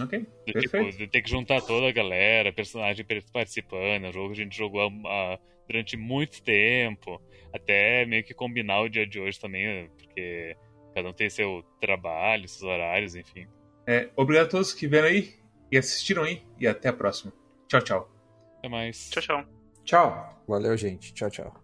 Ok, 0.00 0.26
De, 0.46 0.52
perfeito. 0.52 0.96
tipo, 0.96 1.10
ter 1.10 1.22
que 1.22 1.30
juntar 1.30 1.60
toda 1.60 1.88
a 1.88 1.92
galera, 1.92 2.52
personagem 2.52 3.04
participando, 3.32 4.12
jogo 4.12 4.32
que 4.32 4.40
a 4.40 4.44
gente 4.44 4.56
jogou 4.56 4.90
ah, 5.06 5.38
durante 5.66 5.96
muito 5.96 6.42
tempo, 6.42 7.20
até 7.52 8.04
meio 8.06 8.24
que 8.24 8.34
combinar 8.34 8.80
o 8.80 8.88
dia 8.88 9.06
de 9.06 9.20
hoje 9.20 9.38
também, 9.38 9.88
porque 9.98 10.56
cada 10.94 11.08
um 11.08 11.12
tem 11.12 11.28
seu 11.28 11.64
trabalho, 11.80 12.48
seus 12.48 12.62
horários, 12.62 13.14
enfim. 13.14 13.46
É, 13.86 14.08
obrigado 14.16 14.46
a 14.46 14.50
todos 14.50 14.72
que 14.72 14.86
vieram 14.86 15.08
aí 15.08 15.34
e 15.70 15.78
assistiram 15.78 16.22
aí, 16.24 16.42
e 16.58 16.66
até 16.66 16.88
a 16.88 16.92
próxima. 16.92 17.32
Tchau, 17.68 17.80
tchau. 17.80 18.12
Até 18.58 18.68
mais. 18.68 19.10
Tchau, 19.10 19.22
tchau. 19.22 19.44
Tchau. 19.84 20.44
Valeu, 20.46 20.76
gente. 20.76 21.12
Tchau, 21.14 21.30
tchau. 21.30 21.54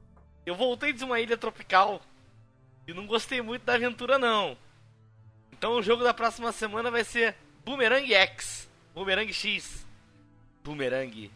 Eu 0.44 0.54
voltei 0.54 0.92
de 0.92 1.04
uma 1.04 1.20
ilha 1.20 1.36
tropical 1.36 2.00
e 2.86 2.94
não 2.94 3.06
gostei 3.06 3.42
muito 3.42 3.64
da 3.64 3.74
aventura 3.74 4.18
não. 4.18 4.56
Então 5.52 5.72
o 5.72 5.82
jogo 5.82 6.02
da 6.02 6.14
próxima 6.14 6.52
semana 6.52 6.90
vai 6.90 7.04
ser 7.04 7.34
Boomerang 7.64 8.14
X, 8.14 8.68
Boomerang 8.94 9.32
X, 9.32 9.86
Boomerang 10.64 11.30